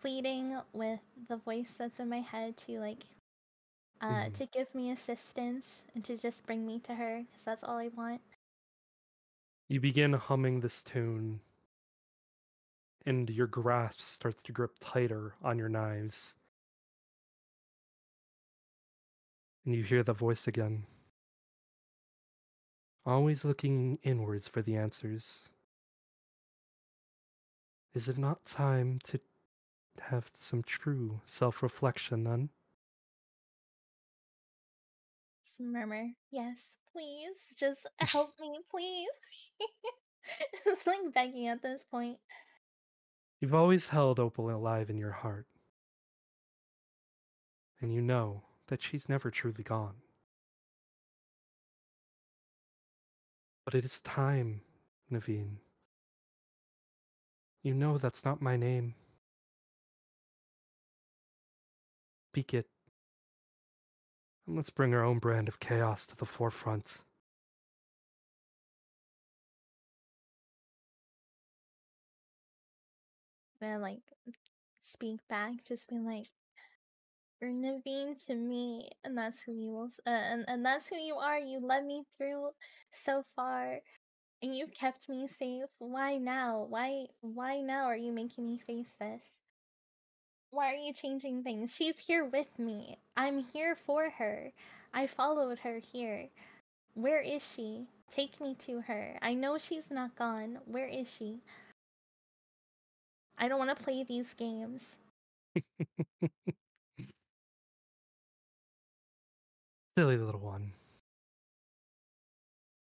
pleading 0.00 0.58
with 0.72 1.00
the 1.28 1.36
voice 1.36 1.74
that's 1.78 2.00
in 2.00 2.08
my 2.08 2.20
head 2.20 2.56
to 2.56 2.80
like 2.80 3.04
uh 4.00 4.28
Mhm. 4.28 4.34
to 4.34 4.46
give 4.46 4.74
me 4.74 4.90
assistance 4.90 5.82
and 5.94 6.04
to 6.04 6.16
just 6.16 6.46
bring 6.46 6.66
me 6.66 6.78
to 6.80 6.94
her 6.94 7.22
because 7.26 7.44
that's 7.44 7.64
all 7.64 7.78
I 7.78 7.88
want. 7.88 8.20
You 9.68 9.80
begin 9.80 10.12
humming 10.12 10.60
this 10.60 10.82
tune, 10.82 11.40
and 13.06 13.28
your 13.30 13.46
grasp 13.46 14.00
starts 14.00 14.42
to 14.42 14.52
grip 14.52 14.76
tighter 14.80 15.34
on 15.42 15.58
your 15.58 15.68
knives. 15.68 16.34
And 19.64 19.74
you 19.74 19.82
hear 19.84 20.02
the 20.02 20.12
voice 20.12 20.46
again. 20.46 20.86
Always 23.04 23.44
looking 23.44 23.98
inwards 24.02 24.48
for 24.48 24.62
the 24.62 24.76
answers. 24.76 25.50
Is 27.94 28.08
it 28.08 28.18
not 28.18 28.44
time 28.44 28.98
to 29.04 29.20
have 30.00 30.30
some 30.34 30.62
true 30.62 31.22
self 31.26 31.62
reflection 31.62 32.24
then? 32.24 32.50
Murmur, 35.60 36.08
yes, 36.30 36.76
please, 36.92 37.36
just 37.56 37.86
help 37.98 38.34
me, 38.40 38.58
please. 38.70 39.08
it's 40.66 40.86
like 40.86 41.14
begging 41.14 41.48
at 41.48 41.62
this 41.62 41.84
point. 41.90 42.18
You've 43.40 43.54
always 43.54 43.88
held 43.88 44.18
Opal 44.18 44.50
alive 44.50 44.90
in 44.90 44.96
your 44.96 45.12
heart. 45.12 45.46
And 47.80 47.92
you 47.92 48.02
know 48.02 48.42
that 48.68 48.82
she's 48.82 49.08
never 49.08 49.30
truly 49.30 49.62
gone. 49.62 49.94
But 53.64 53.74
it 53.74 53.84
is 53.84 54.00
time, 54.00 54.62
Navine. 55.10 55.56
You 57.62 57.74
know 57.74 57.98
that's 57.98 58.24
not 58.24 58.42
my 58.42 58.56
name. 58.56 58.94
Speak 62.32 62.54
it. 62.54 62.66
Let's 64.54 64.70
bring 64.70 64.94
our 64.94 65.04
own 65.04 65.18
brand 65.20 65.48
of 65.48 65.60
chaos 65.60 66.06
to 66.06 66.16
the 66.16 66.26
forefront. 66.26 66.98
And 73.60 73.82
like 73.82 74.02
speak 74.80 75.20
back, 75.28 75.64
just 75.64 75.88
be 75.88 75.98
like, 75.98 76.26
"You're 77.40 77.50
Navine 77.52 78.16
to 78.26 78.34
me, 78.34 78.90
and 79.04 79.18
that's 79.18 79.42
who 79.42 79.52
you 79.52 79.72
will, 79.72 79.90
uh, 80.06 80.10
and 80.10 80.44
and 80.48 80.64
that's 80.64 80.88
who 80.88 80.96
you 80.96 81.16
are. 81.16 81.38
You 81.38 81.60
led 81.60 81.84
me 81.84 82.04
through 82.16 82.54
so 82.92 83.24
far, 83.36 83.80
and 84.42 84.56
you've 84.56 84.72
kept 84.72 85.08
me 85.08 85.26
safe. 85.28 85.70
Why 85.78 86.18
now? 86.18 86.62
Why 86.64 87.08
why 87.20 87.62
now 87.62 87.84
are 87.86 87.96
you 87.96 88.12
making 88.12 88.46
me 88.46 88.58
face 88.58 88.94
this? 89.00 89.39
Why 90.52 90.72
are 90.72 90.76
you 90.76 90.92
changing 90.92 91.44
things? 91.44 91.72
She's 91.74 91.98
here 91.98 92.24
with 92.24 92.58
me. 92.58 92.98
I'm 93.16 93.44
here 93.52 93.76
for 93.86 94.10
her. 94.10 94.50
I 94.92 95.06
followed 95.06 95.60
her 95.60 95.78
here. 95.78 96.28
Where 96.94 97.20
is 97.20 97.42
she? 97.54 97.86
Take 98.10 98.40
me 98.40 98.56
to 98.66 98.80
her. 98.80 99.16
I 99.22 99.34
know 99.34 99.58
she's 99.58 99.90
not 99.90 100.16
gone. 100.16 100.58
Where 100.66 100.88
is 100.88 101.08
she? 101.08 101.38
I 103.38 103.46
don't 103.48 103.58
want 103.58 103.76
to 103.76 103.84
play 103.84 104.02
these 104.02 104.34
games. 104.34 104.98
Silly 109.96 110.16
little 110.16 110.40
one. 110.40 110.72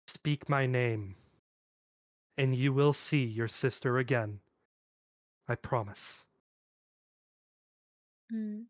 Speak 0.08 0.48
my 0.50 0.66
name, 0.66 1.16
and 2.38 2.56
you 2.56 2.72
will 2.74 2.94
see 2.94 3.26
your 3.26 3.48
sister 3.48 3.98
again. 3.98 4.40
I 5.48 5.56
promise. 5.56 6.29
Hmm. 8.30 8.62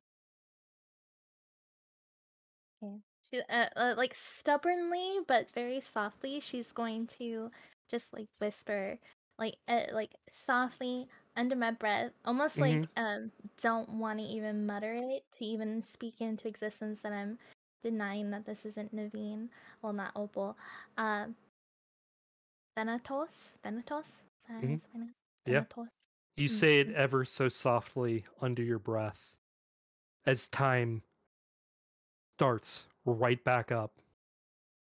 Okay. 2.84 2.98
She, 3.32 3.42
uh, 3.50 3.68
uh, 3.76 3.94
like 3.98 4.14
stubbornly 4.16 5.20
but 5.28 5.50
very 5.52 5.82
softly, 5.82 6.40
she's 6.40 6.72
going 6.72 7.08
to 7.20 7.52
just 7.90 8.14
like 8.14 8.28
whisper, 8.40 8.98
like 9.38 9.58
uh, 9.68 9.84
like 9.94 10.12
softly 10.32 11.08
under 11.36 11.56
my 11.56 11.72
breath, 11.72 12.12
almost 12.26 12.60
like 12.60 12.88
um 12.98 13.32
don't 13.62 13.90
want 13.90 14.20
to 14.20 14.26
even 14.26 14.66
mutter 14.66 14.94
it 14.96 15.24
to 15.38 15.46
even 15.46 15.84
speak 15.84 16.22
into 16.22 16.48
existence 16.48 17.02
that 17.02 17.14
I'm 17.14 17.38
denying 17.84 18.32
that 18.32 18.46
this 18.46 18.66
isn't 18.66 18.96
Navine. 18.96 19.50
Well, 19.82 19.94
not 19.94 20.12
Opal. 20.16 20.58
Um, 20.98 21.36
Thanatos. 22.78 23.54
Thanatos. 23.64 24.06
Is 24.08 24.14
that 24.48 24.54
how 24.54 24.62
you 24.62 24.78
Mhm. 24.78 24.82
say 24.94 25.00
my? 25.00 25.08
Yeah. 25.46 25.66
Thanatos. 25.70 25.88
You 26.38 26.48
Mm, 26.48 26.52
say 26.60 26.80
it 26.80 26.90
mm. 26.90 26.94
ever 26.96 27.26
so 27.26 27.50
softly 27.50 28.26
under 28.42 28.64
your 28.64 28.80
breath 28.80 29.29
as 30.26 30.48
time 30.48 31.02
starts 32.38 32.88
right 33.06 33.44
back 33.44 33.72
up, 33.72 33.92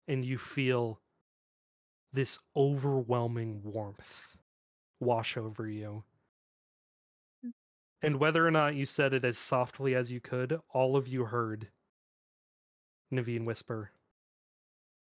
and 0.07 0.23
you 0.23 0.37
feel 0.37 0.99
this 2.13 2.39
overwhelming 2.55 3.61
warmth 3.63 4.37
wash 4.99 5.37
over 5.37 5.67
you. 5.67 6.03
Mm. 7.45 7.51
And 8.01 8.19
whether 8.19 8.45
or 8.45 8.51
not 8.51 8.75
you 8.75 8.85
said 8.85 9.13
it 9.13 9.25
as 9.25 9.37
softly 9.37 9.95
as 9.95 10.11
you 10.11 10.19
could, 10.19 10.59
all 10.73 10.95
of 10.95 11.07
you 11.07 11.25
heard 11.25 11.67
Navine 13.11 13.45
whisper, 13.45 13.91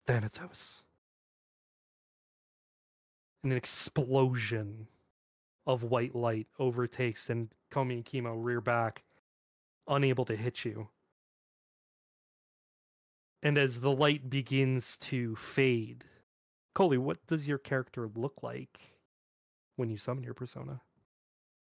Thanatos. 0.07 0.83
And 3.43 3.53
an 3.53 3.59
explosion 3.59 4.87
of 5.67 5.85
white 5.85 6.15
light 6.15 6.47
overtakes 6.59 7.31
and 7.31 7.49
Komi 7.71 7.95
and 7.95 8.05
Chemo 8.05 8.35
rear 8.37 8.61
back, 8.61 9.03
unable 9.89 10.25
to 10.27 10.37
hit 10.37 10.65
you. 10.65 10.89
And 13.43 13.57
as 13.57 13.81
the 13.81 13.91
light 13.91 14.29
begins 14.29 14.99
to 14.99 15.35
fade, 15.37 16.05
Coley, 16.75 16.99
what 16.99 17.27
does 17.27 17.49
your 17.49 17.59
character 17.59 18.09
look 18.15 18.43
like 18.43 18.79
when 19.77 19.89
you 19.89 19.97
summon 19.97 20.25
your 20.25 20.35
persona? 20.35 20.83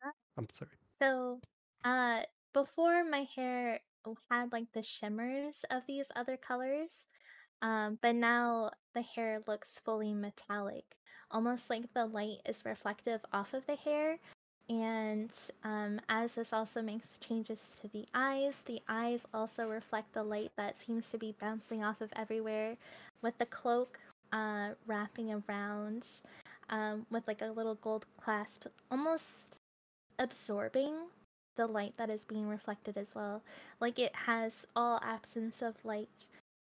Uh, 0.03 0.11
I'm 0.37 0.47
sorry. 0.53 0.71
So, 0.85 1.41
uh, 1.83 2.21
before 2.53 3.03
my 3.03 3.27
hair 3.35 3.79
had 4.29 4.51
like 4.53 4.71
the 4.73 4.83
shimmers 4.83 5.65
of 5.69 5.83
these 5.87 6.07
other 6.15 6.37
colors, 6.37 7.05
um, 7.61 7.99
but 8.01 8.15
now 8.15 8.71
the 8.93 9.01
hair 9.01 9.41
looks 9.47 9.81
fully 9.83 10.13
metallic, 10.13 10.85
almost 11.31 11.69
like 11.69 11.93
the 11.93 12.05
light 12.05 12.37
is 12.45 12.63
reflective 12.65 13.21
off 13.33 13.53
of 13.53 13.65
the 13.65 13.75
hair. 13.75 14.19
And 14.69 15.31
um, 15.63 16.01
as 16.09 16.35
this 16.35 16.51
also 16.51 16.81
makes 16.81 17.17
changes 17.19 17.69
to 17.81 17.87
the 17.87 18.05
eyes, 18.13 18.61
the 18.65 18.81
eyes 18.89 19.25
also 19.33 19.67
reflect 19.69 20.13
the 20.13 20.23
light 20.23 20.51
that 20.57 20.77
seems 20.77 21.09
to 21.09 21.17
be 21.17 21.35
bouncing 21.39 21.83
off 21.83 22.01
of 22.01 22.11
everywhere, 22.15 22.75
with 23.21 23.37
the 23.37 23.45
cloak 23.45 23.99
uh, 24.33 24.71
wrapping 24.85 25.31
around, 25.31 26.05
um, 26.69 27.05
with 27.09 27.27
like 27.27 27.41
a 27.41 27.45
little 27.45 27.75
gold 27.75 28.05
clasp, 28.21 28.65
almost 28.91 29.55
absorbing 30.19 30.95
the 31.55 31.67
light 31.67 31.93
that 31.97 32.09
is 32.09 32.25
being 32.25 32.47
reflected 32.47 32.97
as 32.97 33.15
well. 33.15 33.41
Like 33.79 33.97
it 33.97 34.13
has 34.13 34.67
all 34.75 34.99
absence 35.01 35.61
of 35.61 35.75
light 35.85 36.09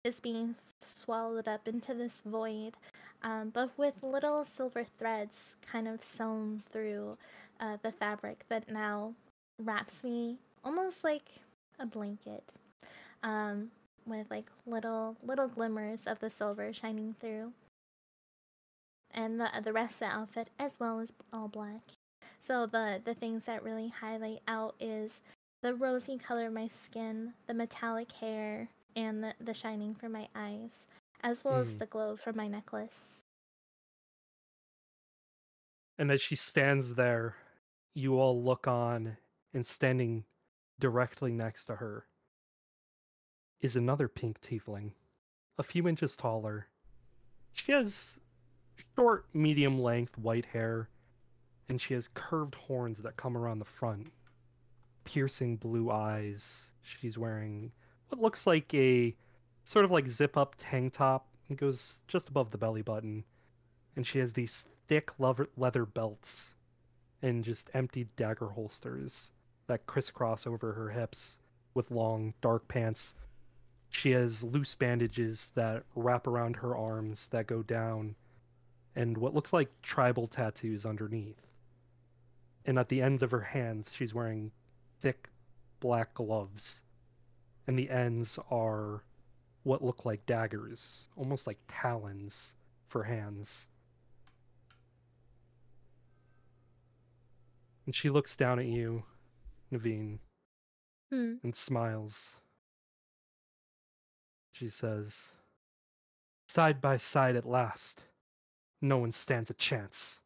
is 0.05 0.21
being 0.21 0.55
swallowed 0.83 1.49
up 1.49 1.66
into 1.66 1.92
this 1.92 2.23
void, 2.25 2.75
um, 3.23 3.51
but 3.53 3.77
with 3.77 3.95
little 4.03 4.45
silver 4.45 4.87
threads 4.99 5.57
kind 5.71 5.88
of 5.88 6.05
sewn 6.05 6.62
through 6.71 7.19
uh, 7.61 7.77
the 7.83 7.92
fabric 7.92 8.45
that 8.49 8.71
now 8.71 9.14
wraps 9.59 10.05
me 10.05 10.38
almost 10.64 11.05
like 11.05 11.29
a 11.79 11.87
blanket, 11.87 12.45
um, 13.23 13.71
with 14.07 14.27
like 14.31 14.47
little 14.66 15.16
little 15.25 15.49
glimmers 15.49 16.07
of 16.07 16.19
the 16.21 16.31
silver 16.31 16.73
shining 16.73 17.14
through, 17.21 17.53
and 19.12 19.40
the 19.40 19.49
the 19.62 19.73
rest 19.73 19.95
of 19.95 20.01
the 20.01 20.14
outfit 20.14 20.49
as 20.59 20.79
well 20.81 21.01
as 21.01 21.12
all 21.33 21.49
black. 21.49 21.83
So 22.40 22.66
the 22.66 23.01
the 23.05 23.14
things 23.14 23.45
that 23.47 23.62
really 23.62 23.88
highlight 23.88 24.40
out 24.47 24.75
is 24.81 25.21
the 25.62 25.75
rosy 25.75 26.19
color 26.19 26.47
of 26.47 26.53
my 26.53 26.69
skin, 26.69 27.33
the 27.47 27.55
metallic 27.55 28.12
hair, 28.12 28.69
and 28.95 29.23
the, 29.25 29.35
the 29.40 29.55
shining 29.55 29.95
from 29.95 30.12
my 30.12 30.29
eyes, 30.35 30.87
as 31.23 31.45
well 31.45 31.57
as 31.57 31.71
Mm. 31.71 31.79
the 31.79 31.87
glow 31.87 32.16
from 32.16 32.37
my 32.37 32.47
necklace. 32.47 33.14
And 35.99 36.11
as 36.11 36.21
she 36.21 36.37
stands 36.37 36.95
there, 36.95 37.37
you 37.97 38.21
all 38.21 38.43
look 38.43 38.69
on, 38.69 39.17
and 39.55 39.65
standing 39.65 40.25
directly 40.79 41.33
next 41.33 41.65
to 41.65 41.77
her 41.77 42.05
is 43.63 43.75
another 43.75 44.07
pink 44.07 44.39
tiefling, 44.43 44.93
a 45.57 45.63
few 45.63 45.89
inches 45.89 46.15
taller. 46.15 46.67
She 47.55 47.73
has 47.73 48.19
short, 48.95 49.25
medium 49.33 49.81
length 49.81 50.19
white 50.19 50.45
hair, 50.45 50.91
and 51.71 51.81
she 51.81 51.95
has 51.95 52.11
curved 52.13 52.55
horns 52.55 52.99
that 52.99 53.17
come 53.17 53.35
around 53.35 53.61
the 53.61 53.65
front, 53.65 54.13
piercing 55.05 55.57
blue 55.57 55.91
eyes. 55.91 56.73
She's 56.83 57.17
wearing 57.17 57.73
what 58.09 58.21
looks 58.21 58.47
like 58.47 58.75
a 58.75 59.17
sort 59.65 59.87
of 59.87 59.91
like 59.91 60.07
zip 60.07 60.37
up 60.37 60.55
tank 60.59 60.93
top. 60.93 61.29
It 61.49 61.57
goes 61.57 62.01
just 62.09 62.29
above 62.29 62.51
the 62.51 62.59
belly 62.59 62.83
button 62.83 63.25
and 63.97 64.07
she 64.07 64.19
has 64.19 64.35
these 64.35 64.67
thick 64.87 65.19
leather, 65.19 65.49
leather 65.57 65.87
belts 65.87 66.56
and 67.27 67.43
just 67.43 67.71
empty 67.75 68.07
dagger 68.17 68.47
holsters 68.47 69.33
that 69.67 69.85
crisscross 69.87 70.47
over 70.47 70.73
her 70.73 70.91
hips 70.91 71.41
with 71.75 71.91
long 71.91 72.33
dark 72.41 72.69
pants. 72.69 73.17
She 73.91 74.12
has 74.12 74.45
loose 74.45 74.77
bandages 74.77 75.51
that 75.57 75.83
wrap 75.97 76.29
around 76.29 76.55
her 76.57 76.77
arms 76.77 77.27
that 77.29 77.49
go 77.49 77.65
down 77.65 78.15
and 78.95 79.19
what 79.19 79.35
looks 79.35 79.53
like 79.53 79.71
tribal 79.83 80.29
tattoos 80.29 80.87
underneath. 80.87 81.55
And 82.65 82.79
at 82.79 82.89
the 82.89 83.03
ends 83.03 83.23
of 83.23 83.33
her 83.33 83.41
hands, 83.41 83.91
she's 83.93 84.15
wearing 84.15 84.53
thick 85.01 85.29
black 85.81 86.15
gloves. 86.15 86.83
And 87.67 87.77
the 87.77 87.91
ends 87.91 88.39
are 88.53 89.03
what 89.65 89.83
look 89.83 90.05
like 90.05 90.25
daggers, 90.27 91.09
almost 91.17 91.49
like 91.49 91.59
talons 91.67 92.55
for 92.89 93.03
hands. 93.03 93.67
And 97.87 97.94
she 97.94 98.11
looks 98.11 98.37
down 98.37 98.59
at 98.59 98.66
you, 98.66 99.05
Navine, 99.72 100.18
Hmm. 101.11 101.37
and 101.42 101.55
smiles. 101.55 102.40
She 104.53 104.68
says, 104.68 105.31
Side 106.49 106.81
by 106.81 106.96
side 106.96 107.37
at 107.37 107.44
last. 107.46 108.03
No 108.81 108.99
one 108.99 109.12
stands 109.12 109.51
a 109.51 109.55
chance. 109.55 110.20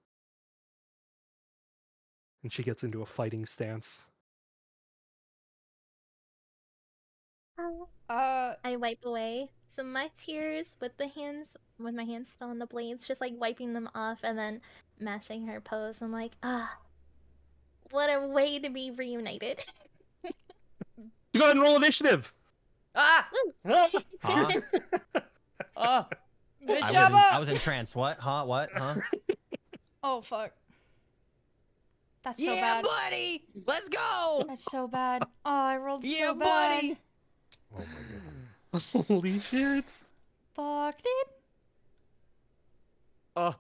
And 2.43 2.53
she 2.53 2.63
gets 2.63 2.83
into 2.83 3.03
a 3.03 3.07
fighting 3.07 3.45
stance. 3.47 4.07
Uh, 8.09 8.55
I 8.65 8.77
wipe 8.77 9.05
away 9.05 9.51
some 9.69 9.87
of 9.89 9.93
my 9.93 10.11
tears 10.19 10.77
with 10.81 10.97
the 10.97 11.09
hands, 11.09 11.57
with 11.79 11.95
my 11.95 12.05
hands 12.05 12.31
still 12.33 12.49
on 12.49 12.59
the 12.59 12.67
blades, 12.67 13.07
just 13.07 13.21
like 13.21 13.35
wiping 13.37 13.73
them 13.75 13.89
off 13.95 14.21
and 14.23 14.39
then 14.39 14.61
matching 14.99 15.47
her 15.47 15.61
pose. 15.61 16.01
I'm 16.03 16.13
like, 16.13 16.33
ah, 16.43 16.79
what 17.91 18.09
a 18.11 18.27
way 18.27 18.59
to 18.59 18.71
be 18.71 18.91
reunited. 18.91 19.65
Go 21.35 21.41
ahead 21.41 21.53
and 21.53 21.63
roll 21.63 21.77
initiative! 21.77 22.33
Ah! 22.95 23.29
Huh? 23.67 23.89
Ah! 25.77 26.07
I 26.69 26.73
was, 26.73 26.91
in, 26.91 27.15
I 27.15 27.39
was 27.39 27.49
in 27.49 27.57
trance. 27.57 27.95
What? 27.95 28.19
Huh? 28.19 28.45
What? 28.45 28.71
Huh? 28.75 28.97
Oh 30.03 30.23
fuck. 30.23 30.53
That's 32.23 32.39
so 32.39 32.55
yeah, 32.55 32.75
bad. 32.77 32.85
buddy! 32.85 33.45
Let's 33.67 33.89
go! 33.89 34.45
That's 34.49 34.65
so 34.71 34.89
bad. 34.89 35.23
Oh, 35.45 35.51
I 35.51 35.77
rolled 35.77 36.05
Yeah, 36.05 36.29
so 36.29 36.35
bad. 36.35 36.71
buddy! 36.71 36.97
Oh 37.75 37.79
my 37.79 37.85
goodness. 38.83 39.07
Holy 39.09 39.41
shit! 39.41 39.91
Fuck, 40.55 40.97
dude. 41.03 41.35
Oh, 43.37 43.55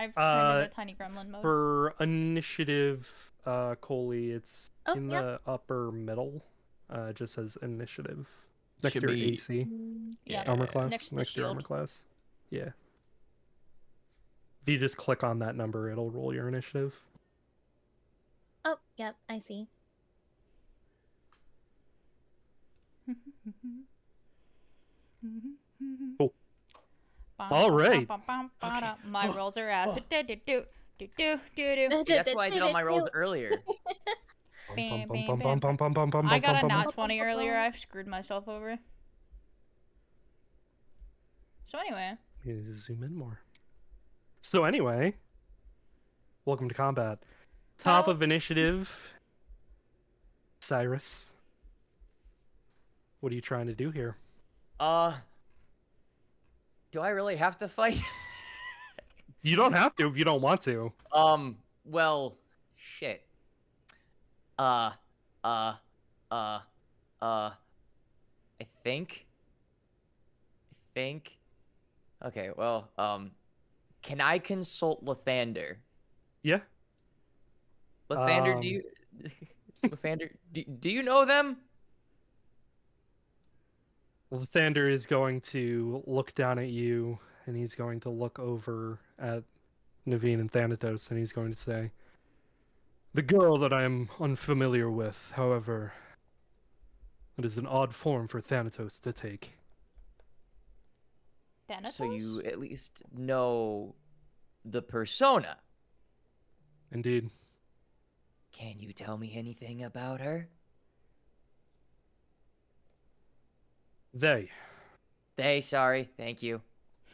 I've 0.00 0.14
turned 0.14 0.26
Uh, 0.58 0.60
into 0.62 0.74
tiny 0.74 0.94
gremlin 0.98 1.28
mode. 1.28 1.42
For 1.42 1.94
initiative, 2.00 3.32
uh, 3.44 3.74
Coley, 3.82 4.30
it's 4.30 4.70
Oh, 4.86 4.94
in 4.94 5.10
yeah. 5.10 5.20
the 5.20 5.40
upper 5.46 5.92
middle. 5.92 6.42
Uh, 6.88 7.08
it 7.10 7.16
just 7.16 7.34
says 7.34 7.58
initiative. 7.60 8.26
next 8.82 8.94
to 8.94 9.00
your 9.00 9.10
be- 9.10 9.32
AC 9.34 9.64
Mm, 9.66 10.16
Yeah. 10.24 10.44
armor 10.50 10.66
class. 10.66 10.90
Next 10.90 11.08
to 11.10 11.16
next 11.16 11.34
to 11.34 11.40
your 11.40 11.48
armor 11.50 11.60
class. 11.60 12.06
Yeah. 12.48 12.70
If 14.62 14.68
you 14.68 14.78
just 14.78 14.96
click 14.96 15.22
on 15.22 15.38
that 15.40 15.54
number, 15.54 15.90
it'll 15.90 16.10
roll 16.10 16.32
your 16.34 16.48
initiative. 16.48 16.98
Oh, 18.64 18.78
yep, 18.96 19.16
I 19.28 19.38
see. 19.38 19.68
Cool. 26.18 26.32
All 27.50 27.70
right. 27.70 28.06
My 29.04 29.28
rolls 29.28 29.56
are 29.56 29.68
ass. 29.68 29.94
Do 29.94 30.22
do 30.22 30.22
do 30.46 30.64
do 30.98 31.08
do 31.16 31.38
do 31.56 31.88
do. 31.88 32.04
That's 32.06 32.34
why 32.34 32.46
I 32.46 32.50
did 32.50 32.62
all 32.62 32.72
my 32.72 32.82
rolls 32.82 33.08
earlier. 33.14 33.62
Bam, 34.76 35.08
bam, 35.08 35.26
bam. 35.38 36.26
I 36.28 36.38
got 36.38 36.56
a 36.56 36.60
bum, 36.60 36.68
nat 36.68 36.82
bum. 36.84 36.92
20 36.92 37.20
earlier. 37.20 37.56
I've 37.56 37.76
screwed 37.76 38.06
myself 38.06 38.46
over. 38.48 38.78
So 41.66 41.78
anyway, 41.78 42.12
You 42.44 42.54
need 42.54 42.64
to 42.66 42.74
zoom 42.74 43.02
in 43.02 43.14
more. 43.14 43.40
So 44.42 44.64
anyway, 44.64 45.14
welcome 46.44 46.68
to 46.68 46.74
combat. 46.74 47.20
Top 47.78 48.08
Oh. 48.08 48.10
of 48.12 48.22
initiative, 48.22 49.12
Syrus. 50.60 51.32
What 53.20 53.32
are 53.32 53.34
you 53.34 53.40
trying 53.40 53.66
to 53.68 53.74
do 53.74 53.90
here? 53.90 54.16
Uh, 54.78 55.14
do 56.90 57.00
I 57.00 57.08
really 57.10 57.36
have 57.36 57.58
to 57.58 57.68
fight? 57.68 58.00
You 59.42 59.56
don't 59.56 59.72
have 59.72 59.94
to 59.94 60.06
if 60.06 60.18
you 60.18 60.24
don't 60.24 60.42
want 60.42 60.60
to. 60.62 60.92
um, 61.12 61.56
well, 61.86 62.36
shit. 62.76 63.24
Uh, 64.58 64.90
uh, 65.42 65.76
uh, 66.30 66.58
uh, 67.22 67.50
I 68.60 68.66
think. 68.84 69.24
I 70.70 70.76
think. 70.92 71.38
Okay, 72.22 72.50
well, 72.54 72.90
um, 72.98 73.30
can 74.02 74.20
I 74.20 74.38
consult 74.38 75.02
Lathander? 75.02 75.76
Yeah. 76.42 76.60
Lathander, 78.10 78.52
do 78.52 78.58
Um. 78.58 78.62
you, 78.62 78.82
Lathander, 79.84 80.30
do, 80.52 80.64
do 80.64 80.90
you 80.90 81.02
know 81.02 81.24
them? 81.24 81.56
Well, 84.30 84.44
Thunder 84.44 84.88
is 84.88 85.06
going 85.06 85.40
to 85.42 86.04
look 86.06 86.34
down 86.36 86.60
at 86.60 86.68
you, 86.68 87.18
and 87.46 87.56
he's 87.56 87.74
going 87.74 87.98
to 88.00 88.10
look 88.10 88.38
over 88.38 89.00
at 89.18 89.42
Naveen 90.06 90.38
and 90.38 90.50
Thanatos, 90.50 91.10
and 91.10 91.18
he's 91.18 91.32
going 91.32 91.50
to 91.50 91.58
say, 91.58 91.90
"The 93.12 93.22
girl 93.22 93.58
that 93.58 93.72
I 93.72 93.82
am 93.82 94.08
unfamiliar 94.20 94.88
with, 94.88 95.32
however, 95.34 95.92
it 97.36 97.44
is 97.44 97.58
an 97.58 97.66
odd 97.66 97.92
form 97.92 98.28
for 98.28 98.40
Thanatos 98.40 99.00
to 99.00 99.12
take." 99.12 99.54
Thanatos? 101.68 101.96
So 101.96 102.12
you 102.12 102.40
at 102.42 102.60
least 102.60 103.02
know 103.12 103.96
the 104.64 104.82
persona. 104.82 105.58
Indeed. 106.92 107.30
Can 108.52 108.78
you 108.78 108.92
tell 108.92 109.18
me 109.18 109.34
anything 109.34 109.82
about 109.82 110.20
her? 110.20 110.48
They. 114.12 114.50
They, 115.36 115.60
sorry, 115.60 116.08
thank 116.16 116.42
you. 116.42 116.60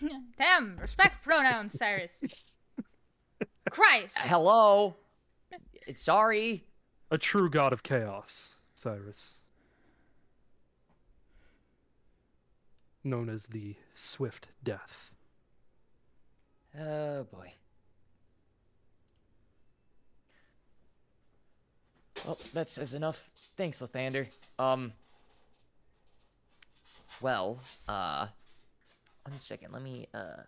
Damn, 0.39 0.77
respect 0.79 1.23
pronouns, 1.23 1.75
Syrus. 1.79 2.25
Christ. 3.71 4.19
Hello. 4.19 4.97
Sorry. 5.95 6.65
A 7.11 7.19
true 7.19 7.49
god 7.49 7.73
of 7.73 7.83
chaos, 7.83 8.57
Syrus. 8.75 9.39
Known 13.05 13.29
as 13.29 13.47
the 13.47 13.77
Swift 13.95 14.49
Death. 14.65 15.11
Oh 16.79 17.25
boy. 17.25 17.53
Well, 22.27 22.39
that 22.55 22.69
says 22.69 22.95
enough. 22.95 23.31
Thanks, 23.57 23.81
Lathander. 23.81 24.27
Um. 24.59 24.93
Well, 27.21 27.59
uh, 27.89 28.29
one 29.25 29.39
second. 29.39 29.73
Let 29.73 29.83
me 29.83 30.07
uh, 30.15 30.43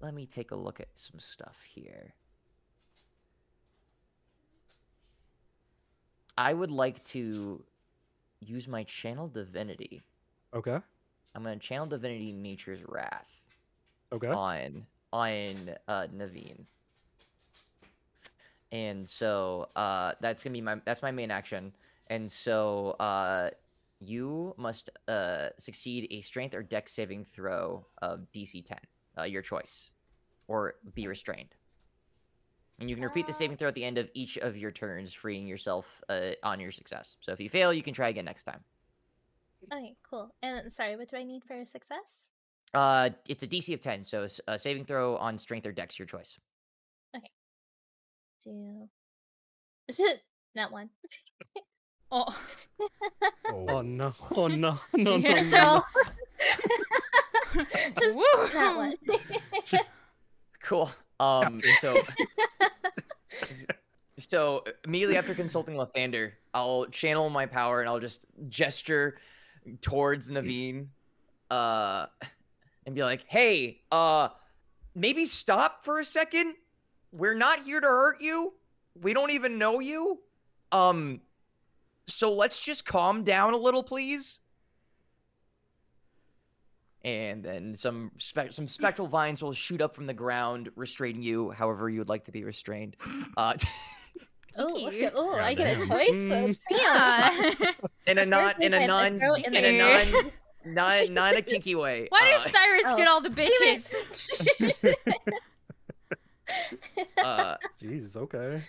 let 0.00 0.14
me 0.14 0.26
take 0.26 0.50
a 0.50 0.56
look 0.56 0.80
at 0.80 0.88
some 0.94 1.20
stuff 1.20 1.62
here. 1.74 2.14
I 6.38 6.52
would 6.52 6.70
like 6.70 7.02
to 7.06 7.64
use 8.40 8.68
my 8.68 8.84
channel 8.84 9.28
divinity. 9.28 10.02
Okay. 10.54 10.78
I'm 11.34 11.42
gonna 11.42 11.56
channel 11.58 11.86
divinity 11.86 12.32
nature's 12.32 12.80
wrath 12.86 13.40
Okay. 14.12 14.28
on 14.30 14.86
on 15.12 15.70
uh 15.88 16.06
Navine. 16.14 16.64
And 18.72 19.08
so 19.08 19.68
uh 19.76 20.12
that's 20.20 20.44
gonna 20.44 20.52
be 20.52 20.60
my 20.60 20.76
that's 20.84 21.02
my 21.02 21.10
main 21.10 21.30
action. 21.30 21.72
And 22.08 22.30
so 22.30 22.96
uh 23.00 23.50
you 24.00 24.54
must 24.56 24.90
uh 25.08 25.48
succeed 25.58 26.08
a 26.10 26.20
strength 26.20 26.54
or 26.54 26.62
dex 26.62 26.92
saving 26.92 27.24
throw 27.24 27.86
of 28.02 28.26
DC 28.32 28.64
10. 28.64 28.78
Uh, 29.18 29.22
your 29.24 29.42
choice. 29.42 29.90
Or 30.48 30.74
be 30.94 31.08
restrained. 31.08 31.54
And 32.78 32.88
you 32.90 32.96
can 32.96 33.04
repeat 33.04 33.26
the 33.26 33.32
Uh, 33.32 33.36
saving 33.36 33.56
throw 33.56 33.68
at 33.68 33.74
the 33.74 33.84
end 33.84 33.98
of 33.98 34.10
each 34.14 34.36
of 34.36 34.56
your 34.56 34.70
turns, 34.70 35.14
freeing 35.14 35.46
yourself 35.46 36.02
uh, 36.08 36.32
on 36.42 36.60
your 36.60 36.70
success. 36.70 37.16
So 37.20 37.32
if 37.32 37.40
you 37.40 37.48
fail, 37.48 37.72
you 37.72 37.82
can 37.82 37.94
try 37.94 38.10
again 38.10 38.26
next 38.26 38.44
time. 38.44 38.62
Okay, 39.72 39.96
cool. 40.08 40.34
And 40.42 40.72
sorry, 40.72 40.96
what 40.96 41.08
do 41.08 41.16
I 41.16 41.24
need 41.24 41.42
for 41.44 41.58
a 41.58 41.66
success? 41.66 42.04
Uh, 42.74 43.10
it's 43.26 43.42
a 43.42 43.46
DC 43.46 43.72
of 43.72 43.80
10, 43.80 44.04
so 44.04 44.26
a 44.46 44.58
saving 44.58 44.84
throw 44.84 45.16
on 45.16 45.38
strength 45.38 45.66
or 45.66 45.72
dex, 45.72 45.98
your 45.98 46.06
choice. 46.06 46.38
Do 48.44 48.88
not 50.54 50.70
one. 50.70 50.90
Oh, 52.18 52.34
Oh 53.50 53.82
no! 53.82 54.14
Oh 54.34 54.46
no! 54.46 54.78
No! 54.94 55.16
Yeah. 55.16 55.42
No! 55.42 55.48
no, 55.48 55.82
no. 57.54 57.64
Just 58.00 58.16
Woo! 58.16 58.48
that 58.52 58.76
one. 58.76 58.94
Cool. 60.62 60.90
Um, 61.20 61.62
so, 61.80 61.96
so 64.18 64.64
immediately 64.84 65.16
after 65.16 65.32
consulting 65.32 65.76
Lathander, 65.76 66.32
I'll 66.54 66.86
channel 66.86 67.30
my 67.30 67.46
power 67.46 67.80
and 67.80 67.88
I'll 67.88 68.00
just 68.00 68.26
gesture 68.48 69.18
towards 69.80 70.28
Navine, 70.28 70.88
uh, 71.52 72.06
and 72.84 72.96
be 72.96 73.04
like, 73.04 73.26
"Hey, 73.28 73.82
uh, 73.92 74.30
maybe 74.96 75.24
stop 75.24 75.84
for 75.84 76.00
a 76.00 76.04
second. 76.04 76.54
We're 77.12 77.36
not 77.36 77.64
here 77.64 77.80
to 77.80 77.86
hurt 77.86 78.20
you. 78.20 78.54
We 79.00 79.14
don't 79.14 79.30
even 79.30 79.58
know 79.58 79.78
you. 79.78 80.18
Um, 80.72 81.20
so 82.06 82.32
let's 82.32 82.60
just 82.60 82.84
calm 82.84 83.24
down 83.24 83.52
a 83.52 83.58
little, 83.58 83.82
please." 83.82 84.40
and 87.06 87.44
then 87.44 87.72
some 87.72 88.10
spe- 88.18 88.50
some 88.50 88.66
spectral 88.66 89.06
vines 89.06 89.40
will 89.40 89.52
shoot 89.52 89.80
up 89.80 89.94
from 89.94 90.06
the 90.06 90.12
ground, 90.12 90.70
restraining 90.74 91.22
you 91.22 91.50
however 91.52 91.88
you 91.88 92.00
would 92.00 92.08
like 92.08 92.24
to 92.24 92.32
be 92.32 92.42
restrained. 92.42 92.96
Uh, 93.36 93.54
oh, 94.58 94.74
Thank 94.74 94.84
look 94.84 94.94
you. 94.94 95.06
at, 95.06 95.12
oh, 95.14 95.34
I 95.34 95.54
get 95.54 95.76
a 95.76 95.86
choice. 95.86 96.10
Mm. 96.10 96.58
So 96.68 96.76
yeah. 96.76 97.52
in 98.08 98.18
a 98.18 98.26
non 98.26 98.54
First 98.54 98.62
in 98.62 98.74
a 98.74 98.86
non 98.88 99.20
in 99.22 99.54
in 99.54 99.64
a 99.64 99.68
air. 99.68 100.06
non 100.06 100.32
not 100.74 101.10
not 101.10 101.36
a 101.36 101.42
kinky 101.42 101.76
way. 101.76 102.08
Why 102.08 102.22
uh, 102.22 102.42
does 102.42 102.52
Syrus 102.52 102.82
oh. 102.86 102.96
get 102.96 103.06
all 103.06 103.20
the 103.20 103.30
Wait 103.30 103.52
a 103.52 103.78
bitches? 103.78 104.94
uh, 107.22 107.56
Jeez. 107.80 108.16
Okay. 108.16 108.62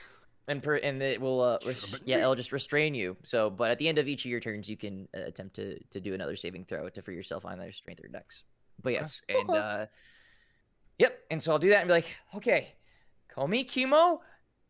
And 0.48 0.64
per, 0.64 0.76
and 0.78 1.02
it 1.02 1.20
will 1.20 1.42
uh, 1.42 1.58
res- 1.66 2.00
yeah 2.06 2.20
it'll 2.20 2.36
just 2.44 2.52
restrain 2.52 2.94
you. 2.96 3.18
So, 3.24 3.50
but 3.50 3.72
at 3.72 3.78
the 3.80 3.88
end 3.88 3.98
of 3.98 4.08
each 4.08 4.26
of 4.26 4.32
your 4.32 4.40
turns, 4.40 4.68
you 4.70 4.78
can 4.78 5.08
uh, 5.16 5.22
attempt 5.22 5.56
to 5.56 5.80
to 5.92 6.00
do 6.00 6.14
another 6.14 6.36
saving 6.36 6.66
throw 6.66 6.90
to 6.90 7.02
free 7.02 7.16
yourself 7.16 7.46
on 7.46 7.60
their 7.60 7.72
strength 7.72 8.04
or 8.04 8.08
dex. 8.08 8.44
But 8.82 8.94
yes, 8.94 9.22
Cool, 9.30 9.42
and 9.42 9.50
uh, 9.50 9.86
yep, 11.00 11.20
and 11.32 11.42
so 11.42 11.52
I'll 11.52 11.60
do 11.60 11.70
that 11.70 11.80
and 11.80 11.88
be 11.88 11.94
like, 11.94 12.16
okay, 12.36 12.74
call 13.28 13.48
me 13.48 13.64
chemo. 13.66 14.20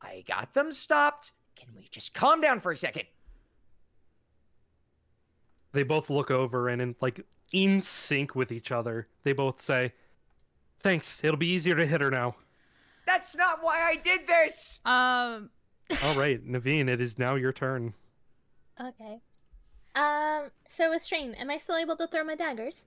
I 0.01 0.23
got 0.27 0.53
them 0.53 0.71
stopped. 0.71 1.31
Can 1.55 1.69
we 1.75 1.87
just 1.89 2.13
calm 2.13 2.39
down 2.39 2.59
for 2.61 2.71
a 2.71 2.77
second? 2.77 3.03
They 5.73 5.83
both 5.83 6.09
look 6.09 6.31
over 6.31 6.69
and 6.69 6.81
in 6.81 6.95
like 7.01 7.25
in 7.51 7.81
sync 7.81 8.35
with 8.35 8.51
each 8.51 8.71
other. 8.71 9.07
They 9.23 9.33
both 9.33 9.61
say, 9.61 9.93
"Thanks. 10.79 11.23
It'll 11.23 11.37
be 11.37 11.47
easier 11.49 11.75
to 11.75 11.85
hit 11.85 12.01
her 12.01 12.09
now." 12.09 12.35
That's 13.05 13.35
not 13.35 13.59
why 13.61 13.81
I 13.81 13.95
did 13.95 14.27
this. 14.27 14.79
um, 14.85 15.49
All 16.03 16.15
right, 16.15 16.45
Navine. 16.45 16.89
It 16.89 17.01
is 17.01 17.17
now 17.17 17.35
your 17.35 17.53
turn. 17.53 17.93
okay. 18.79 19.19
Um. 19.95 20.51
So 20.67 20.91
restrain. 20.91 21.33
Am 21.35 21.49
I 21.49 21.57
still 21.57 21.77
able 21.77 21.95
to 21.97 22.07
throw 22.07 22.23
my 22.23 22.35
daggers? 22.35 22.83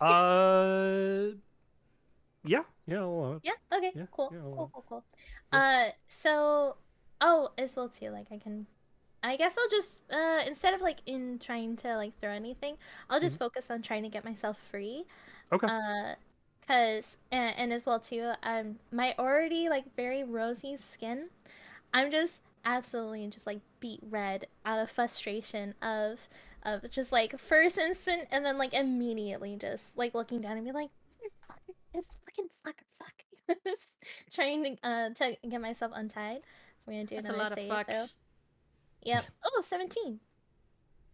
Uh. 0.00 1.36
Yeah. 2.44 2.62
Yeah. 2.86 3.02
Allow. 3.02 3.40
Yeah. 3.42 3.52
Okay. 3.72 3.92
Yeah, 3.94 4.06
cool. 4.10 4.30
yeah, 4.32 4.40
cool. 4.42 4.70
Cool. 4.72 4.84
Cool. 4.88 5.04
Yeah. 5.52 5.58
Uh. 5.58 5.90
So. 6.08 6.76
Oh, 7.20 7.50
as 7.56 7.76
well 7.76 7.88
too. 7.88 8.10
Like 8.10 8.26
I 8.32 8.38
can 8.38 8.66
I 9.22 9.36
guess 9.36 9.56
I'll 9.56 9.68
just 9.68 10.00
uh 10.10 10.40
instead 10.46 10.74
of 10.74 10.80
like 10.80 10.98
in 11.06 11.38
trying 11.38 11.76
to 11.76 11.96
like 11.96 12.18
throw 12.20 12.30
anything, 12.32 12.76
I'll 13.08 13.20
just 13.20 13.38
focus 13.38 13.70
on 13.70 13.82
trying 13.82 14.02
to 14.02 14.08
get 14.08 14.24
myself 14.24 14.58
free. 14.70 15.04
Okay. 15.52 15.66
Uh, 15.68 16.14
cause 16.66 17.18
and, 17.30 17.54
and 17.56 17.72
as 17.72 17.86
well 17.86 18.00
too, 18.00 18.32
um, 18.42 18.76
my 18.90 19.14
already 19.18 19.68
like 19.68 19.84
very 19.94 20.24
rosy 20.24 20.76
skin, 20.76 21.28
I'm 21.92 22.10
just 22.10 22.40
absolutely 22.64 23.26
just 23.28 23.46
like 23.46 23.60
beat 23.80 24.00
red 24.08 24.46
out 24.64 24.78
of 24.78 24.90
frustration 24.90 25.74
of 25.82 26.18
of 26.64 26.88
just 26.90 27.10
like 27.10 27.38
first 27.38 27.76
instant 27.76 28.28
and 28.30 28.44
then 28.44 28.56
like 28.56 28.72
immediately 28.72 29.56
just 29.60 29.96
like 29.96 30.14
looking 30.14 30.40
down 30.40 30.56
and 30.56 30.64
be 30.64 30.72
like, 30.72 30.90
fuck, 31.46 31.58
just 31.94 32.16
fucking 32.24 32.48
fuck, 32.64 32.76
fuck, 32.98 33.56
Just 33.66 33.96
trying 34.32 34.64
to 34.64 34.88
uh 34.88 35.10
to 35.10 35.36
get 35.48 35.60
myself 35.60 35.92
untied. 35.94 36.42
So 36.78 36.90
I'm 36.90 36.94
gonna 36.98 37.06
do 37.06 37.16
That's 37.16 37.28
a 37.28 37.32
another 37.32 37.42
lot 37.44 37.52
of 37.52 37.58
save 37.58 37.70
fucks. 37.70 37.86
though. 37.88 38.06
Yep. 39.04 39.24
Oh, 39.44 39.60
17. 39.62 40.20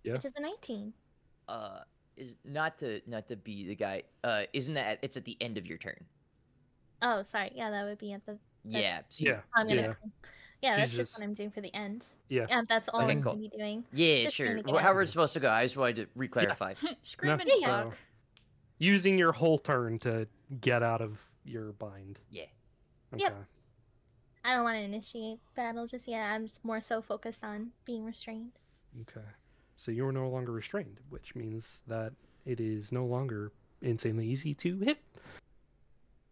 Yeah. 0.04 0.12
Which 0.12 0.24
is 0.26 0.34
a 0.36 0.40
19. 0.40 0.92
Uh, 1.48 1.80
is 2.16 2.36
not 2.44 2.78
to 2.78 3.00
not 3.06 3.26
to 3.28 3.36
be 3.36 3.66
the 3.66 3.74
guy. 3.74 4.02
Uh, 4.22 4.42
isn't 4.52 4.74
that 4.74 4.98
it's 5.02 5.16
at 5.16 5.24
the 5.24 5.36
end 5.40 5.56
of 5.56 5.66
your 5.66 5.78
turn? 5.78 6.04
Oh, 7.00 7.22
sorry. 7.22 7.52
Yeah, 7.54 7.70
that 7.70 7.84
would 7.84 7.98
be 7.98 8.12
at 8.12 8.26
the. 8.26 8.38
Yeah. 8.64 9.00
so 9.08 9.24
Yeah. 9.24 9.40
I'm 9.54 9.66
gonna. 9.68 9.80
Yeah. 9.82 9.94
Yeah, 10.62 10.72
She's 10.72 10.78
that's 10.80 10.90
just, 10.90 10.98
just- 11.12 11.20
what 11.20 11.24
I'm 11.28 11.34
doing 11.34 11.50
for 11.50 11.60
the 11.60 11.74
end. 11.74 12.04
Yeah. 12.28 12.46
Yeah, 12.48 12.62
that's 12.68 12.88
all 12.88 13.02
Okay, 13.02 13.12
I'm 13.12 13.22
cool. 13.22 13.32
gonna 13.32 13.48
be 13.48 13.56
doing. 13.56 13.84
Yeah, 13.92 14.24
Just 14.24 14.34
sure. 14.34 14.46
trying 14.46 14.56
to 14.58 14.62
get 14.64 14.74
Wh- 14.74 14.82
However 14.82 15.02
it's 15.02 15.10
supposed 15.12 15.32
to 15.34 15.40
go. 15.40 15.50
I 15.50 15.64
just 15.64 15.76
wanted 15.76 15.96
to 15.96 16.06
re-clarify. 16.14 16.74
Screaming 17.02 17.46
No, 17.46 17.54
Yeah, 17.58 17.82
fuck. 17.84 17.92
so, 17.92 17.98
using 18.78 19.16
your 19.18 19.32
whole 19.32 19.58
turn 19.58 19.98
to 20.00 20.26
get 20.60 20.82
out 20.82 21.00
of 21.00 21.20
your 21.44 21.72
bind. 21.72 22.18
Yeah. 22.30 22.42
Okay. 23.14 23.22
Yep. 23.24 23.44
I 24.44 24.54
don't 24.54 24.64
want 24.64 24.76
to 24.76 24.82
initiate 24.82 25.38
battle 25.56 25.86
just 25.86 26.06
yet. 26.08 26.20
I'm 26.22 26.46
just 26.46 26.64
more 26.64 26.80
so 26.80 27.00
focused 27.02 27.44
on 27.44 27.70
being 27.84 28.04
restrained. 28.04 28.52
Okay. 29.02 29.26
So 29.76 29.90
you 29.90 30.06
are 30.06 30.12
no 30.12 30.28
longer 30.28 30.52
restrained, 30.52 30.98
which 31.10 31.34
means 31.34 31.80
that 31.86 32.12
it 32.46 32.60
is 32.60 32.90
no 32.92 33.04
longer 33.06 33.52
insanely 33.82 34.26
easy 34.26 34.54
to 34.54 34.78
hit. 34.80 34.98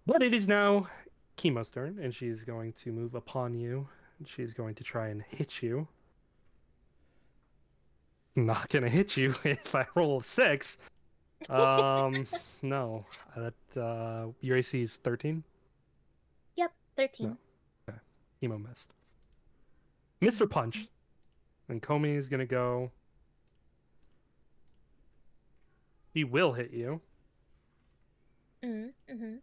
But 0.07 0.22
it 0.22 0.35
is 0.35 0.47
now 0.49 0.89
Chemo's 1.37 1.70
turn, 1.70 1.99
and 2.03 2.14
she 2.14 2.27
is 2.29 2.45
going 2.45 2.72
to 2.85 2.93
move 2.93 3.14
upon 3.14 3.55
you. 3.55 3.89
And 4.19 4.29
She 4.29 4.43
is 4.43 4.55
going 4.55 4.75
to 4.77 4.85
try 4.85 5.09
and 5.09 5.23
hit 5.23 5.62
you. 5.62 5.87
Not 8.35 8.69
gonna 8.69 8.89
hit 8.91 9.17
you 9.17 9.35
if 9.45 9.75
I 9.75 9.87
roll 9.95 10.21
a 10.21 10.25
six. 10.25 10.79
Um, 11.49 12.27
no. 12.62 13.05
That 13.37 13.81
uh, 13.81 14.27
your 14.41 14.59
AC 14.59 14.83
is 14.83 14.97
thirteen. 14.97 15.43
Yep, 16.57 16.73
13. 16.97 17.37
Chemo 18.43 18.67
missed. 18.69 18.91
Mr. 20.23 20.49
Punch. 20.49 20.89
And 21.69 21.83
Comey 21.83 22.17
is 22.17 22.29
gonna 22.29 22.47
go. 22.47 22.91
He 26.14 26.25
will 26.25 26.53
hit 26.53 26.73
you, 26.73 27.01
Mm, 28.64 28.91
hmm 29.11 29.35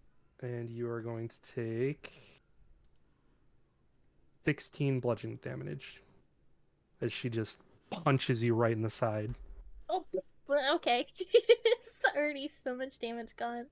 and 0.42 0.70
you 0.72 0.90
are 0.90 1.02
going 1.02 1.30
to 1.30 1.36
take 1.56 2.12
sixteen 4.46 5.00
bludgeoning 5.00 5.40
damage 5.44 6.02
as 7.02 7.12
she 7.12 7.30
just 7.30 7.62
punches 7.90 8.42
you 8.42 8.56
right 8.56 8.72
in 8.72 8.82
the 8.82 8.90
side. 8.90 9.34
Oh, 9.90 10.06
well, 10.48 10.76
okay. 10.76 11.08
it's 11.20 12.04
already 12.16 12.48
so 12.48 12.76
much 12.76 13.00
damage 13.00 13.36
gone. 13.38 13.68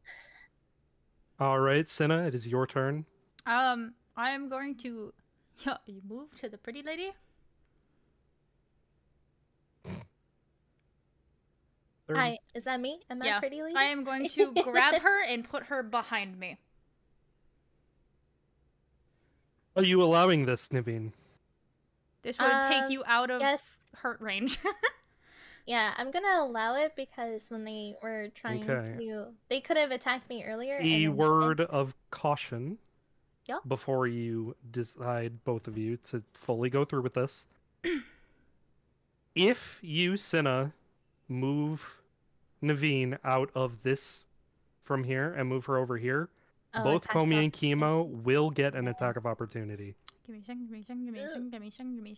All 1.40 1.60
right, 1.60 1.88
Sinna, 1.88 2.24
it 2.24 2.36
is 2.36 2.48
your 2.48 2.68
turn. 2.68 3.06
Um, 3.46 3.94
I 4.16 4.32
am 4.32 4.50
going 4.50 4.76
to. 4.80 5.14
Yeah, 5.66 5.78
you 5.86 6.02
move 6.10 6.34
to 6.40 6.50
the 6.50 6.58
pretty 6.58 6.82
lady. 6.82 7.12
Hi, 12.10 12.40
is 12.56 12.64
that 12.64 12.80
me? 12.80 13.00
Am 13.10 13.22
I 13.22 13.40
pretty 13.40 13.62
lady? 13.62 13.76
I 13.76 13.84
am 13.86 14.04
going 14.04 14.28
to 14.30 14.54
grab 14.64 15.02
her 15.02 15.24
and 15.24 15.48
put 15.48 15.64
her 15.64 15.84
behind 15.84 16.40
me. 16.40 16.58
Are 19.76 19.84
you 19.84 20.02
allowing 20.04 20.46
this, 20.46 20.70
Navine? 20.70 21.12
This 22.24 22.38
would 22.40 22.64
take 22.64 22.84
Um, 22.86 22.92
you 22.92 23.04
out 23.06 23.32
of 23.32 23.42
Yes. 23.42 23.72
hurt 23.96 24.20
range. 24.22 24.60
Yeah, 25.68 25.94
I'm 25.96 26.10
gonna 26.10 26.40
allow 26.40 26.74
it 26.76 26.96
because 26.96 27.52
when 27.52 27.64
they 27.64 27.96
were 28.02 28.30
trying 28.34 28.64
Okay. 28.64 28.98
to, 28.98 29.28
they 29.48 29.62
could 29.62 29.78
have 29.78 29.92
attacked 29.92 30.28
me 30.28 30.44
earlier. 30.44 30.78
and 30.78 30.86
A 30.88 30.92
then 30.92 31.02
they 31.02 31.08
word 31.10 31.62
of 31.62 31.94
caution 32.10 32.80
Yeah. 33.46 33.60
before 33.68 34.08
you 34.08 34.56
decide, 34.72 35.44
both 35.44 35.68
of 35.68 35.78
you, 35.78 35.98
to 35.98 36.24
fully 36.34 36.70
go 36.72 36.84
through 36.84 37.04
with 37.04 37.14
this. 37.14 37.46
if 39.36 39.80
you, 39.84 40.18
Sinna, 40.18 40.74
move 41.30 42.02
Navine 42.62 43.20
out 43.24 43.52
of 43.54 43.84
this 43.84 44.26
from 44.84 45.04
here 45.04 45.32
and 45.32 45.48
move 45.48 45.66
her 45.68 45.78
over 45.78 45.98
here, 45.98 46.30
Oh, 46.74 46.84
both 46.84 47.08
Komi 47.08 47.44
and 47.44 47.52
Chemo 47.52 48.08
will 48.24 48.50
get 48.50 48.76
an 48.76 48.88
attack 48.88 49.18
of 49.18 49.26
opportunity. 49.26 49.96
give 50.26 50.36
me 50.36 50.42
give 50.48 50.58
me 50.58 50.84
give 50.88 50.98
me 50.98 51.20
give 51.52 51.62
me 51.62 51.72
give 51.72 51.86
me 51.86 52.16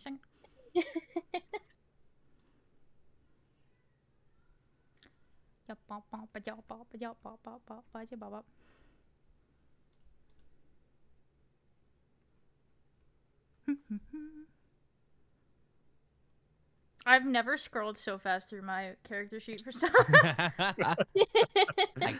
I've 17.06 17.26
never 17.26 17.58
scrolled 17.58 17.98
so 17.98 18.16
fast 18.18 18.48
through 18.48 18.62
my 18.62 18.92
character 19.06 19.38
sheet 19.38 19.62
for 19.62 19.72
stuff. 19.72 19.90
I 20.08 20.94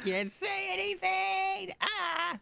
can't 0.04 0.30
say 0.30 0.68
anything. 0.72 1.74
Ah. 1.80 2.38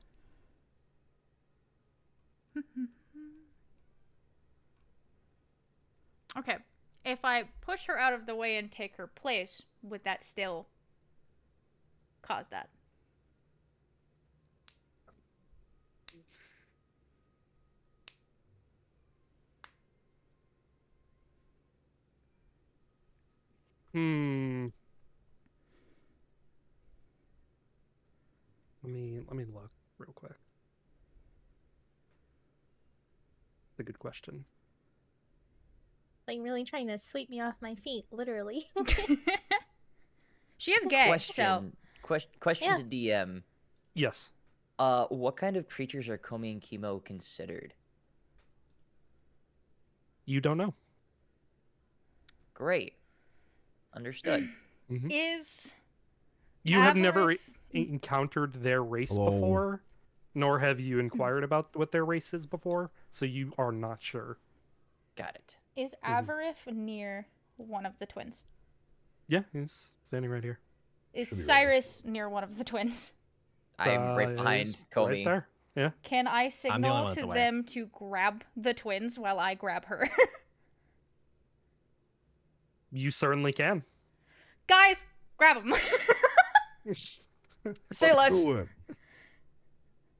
okay. 6.38 6.56
If 7.04 7.24
I 7.24 7.44
push 7.60 7.86
her 7.86 7.98
out 7.98 8.12
of 8.12 8.26
the 8.26 8.34
way 8.34 8.56
and 8.56 8.70
take 8.70 8.96
her 8.96 9.06
place, 9.06 9.62
would 9.82 10.04
that 10.04 10.24
still 10.24 10.66
cause 12.22 12.48
that? 12.48 12.68
Hmm. 23.92 24.66
Let 28.82 28.92
me 28.92 29.20
let 29.28 29.36
me 29.36 29.44
look 29.52 29.70
real 29.98 30.12
quick. 30.14 30.32
It's 33.70 33.80
a 33.80 33.82
good 33.84 33.98
question. 33.98 34.44
like 36.28 36.38
really 36.40 36.64
trying 36.64 36.88
to 36.88 36.98
sweep 36.98 37.28
me 37.30 37.40
off 37.40 37.54
my 37.60 37.74
feet, 37.76 38.04
literally. 38.10 38.66
she 40.58 40.72
is 40.72 40.84
gay, 40.86 41.06
question. 41.08 41.34
so 41.44 41.64
Question. 42.02 42.30
Question 42.40 42.68
Yeah. 42.68 42.76
to 42.76 42.84
DM. 42.84 43.42
Yes. 43.94 44.30
Uh, 44.78 45.04
what 45.06 45.36
kind 45.36 45.56
of 45.56 45.68
creatures 45.68 46.08
are 46.08 46.18
Komi 46.18 46.50
and 46.52 46.60
Chemo 46.60 47.04
considered? 47.04 47.74
You 50.24 50.40
don't 50.40 50.56
know. 50.58 50.74
Great. 52.54 52.94
Understood. 53.94 54.48
is 54.88 55.72
You 56.62 56.78
have 56.80 56.96
never 56.96 57.26
Avaref- 57.26 57.38
e- 57.74 57.88
encountered 57.90 58.54
their 58.54 58.82
race 58.82 59.10
Hello. 59.10 59.30
before, 59.30 59.82
nor 60.34 60.58
have 60.60 60.80
you 60.80 60.98
inquired 60.98 61.44
about 61.44 61.74
what 61.76 61.92
their 61.92 62.04
race 62.04 62.32
is 62.34 62.46
before, 62.46 62.90
so 63.10 63.24
you 63.24 63.52
are 63.58 63.72
not 63.72 64.02
sure. 64.02 64.38
Got 65.16 65.34
it. 65.36 65.56
is 65.76 65.94
Mhm. 66.04 66.72
Near 66.74 67.26
one 67.56 67.86
of 67.86 67.98
the 67.98 68.06
twins? 68.06 68.42
Yeah, 69.26 69.42
he's 69.52 69.94
standing 70.02 70.30
right 70.30 70.42
here. 70.44 70.58
Is 71.14 71.28
Should 71.28 71.36
be 71.36 71.40
right 71.42 71.46
Syrus 71.46 72.04
near 72.04 72.28
one 72.28 72.44
of 72.44 72.56
the 72.58 72.64
twins? 72.64 73.12
I 73.78 73.90
am 73.90 74.10
Uh, 74.12 74.16
right 74.16 74.36
behind 74.36 74.68
is 74.68 74.84
Komi. 74.90 75.06
Right 75.08 75.24
there. 75.24 75.48
Yeah. 75.74 75.90
Can 76.02 76.26
I 76.26 76.50
signal 76.50 76.90
one 76.92 77.04
that's 77.04 77.14
to 77.16 77.24
aware. 77.24 77.34
them 77.38 77.64
to 77.64 77.86
grab 77.86 78.44
the 78.56 78.74
twins 78.74 79.18
while 79.18 79.38
I 79.40 79.54
grab 79.54 79.86
her? 79.86 80.06
You 82.92 83.10
certainly 83.10 83.52
can. 83.52 83.82
Guys, 84.66 85.04
grab 85.38 85.56
them. 85.64 85.74
Say 87.92 88.14
less. 88.14 88.44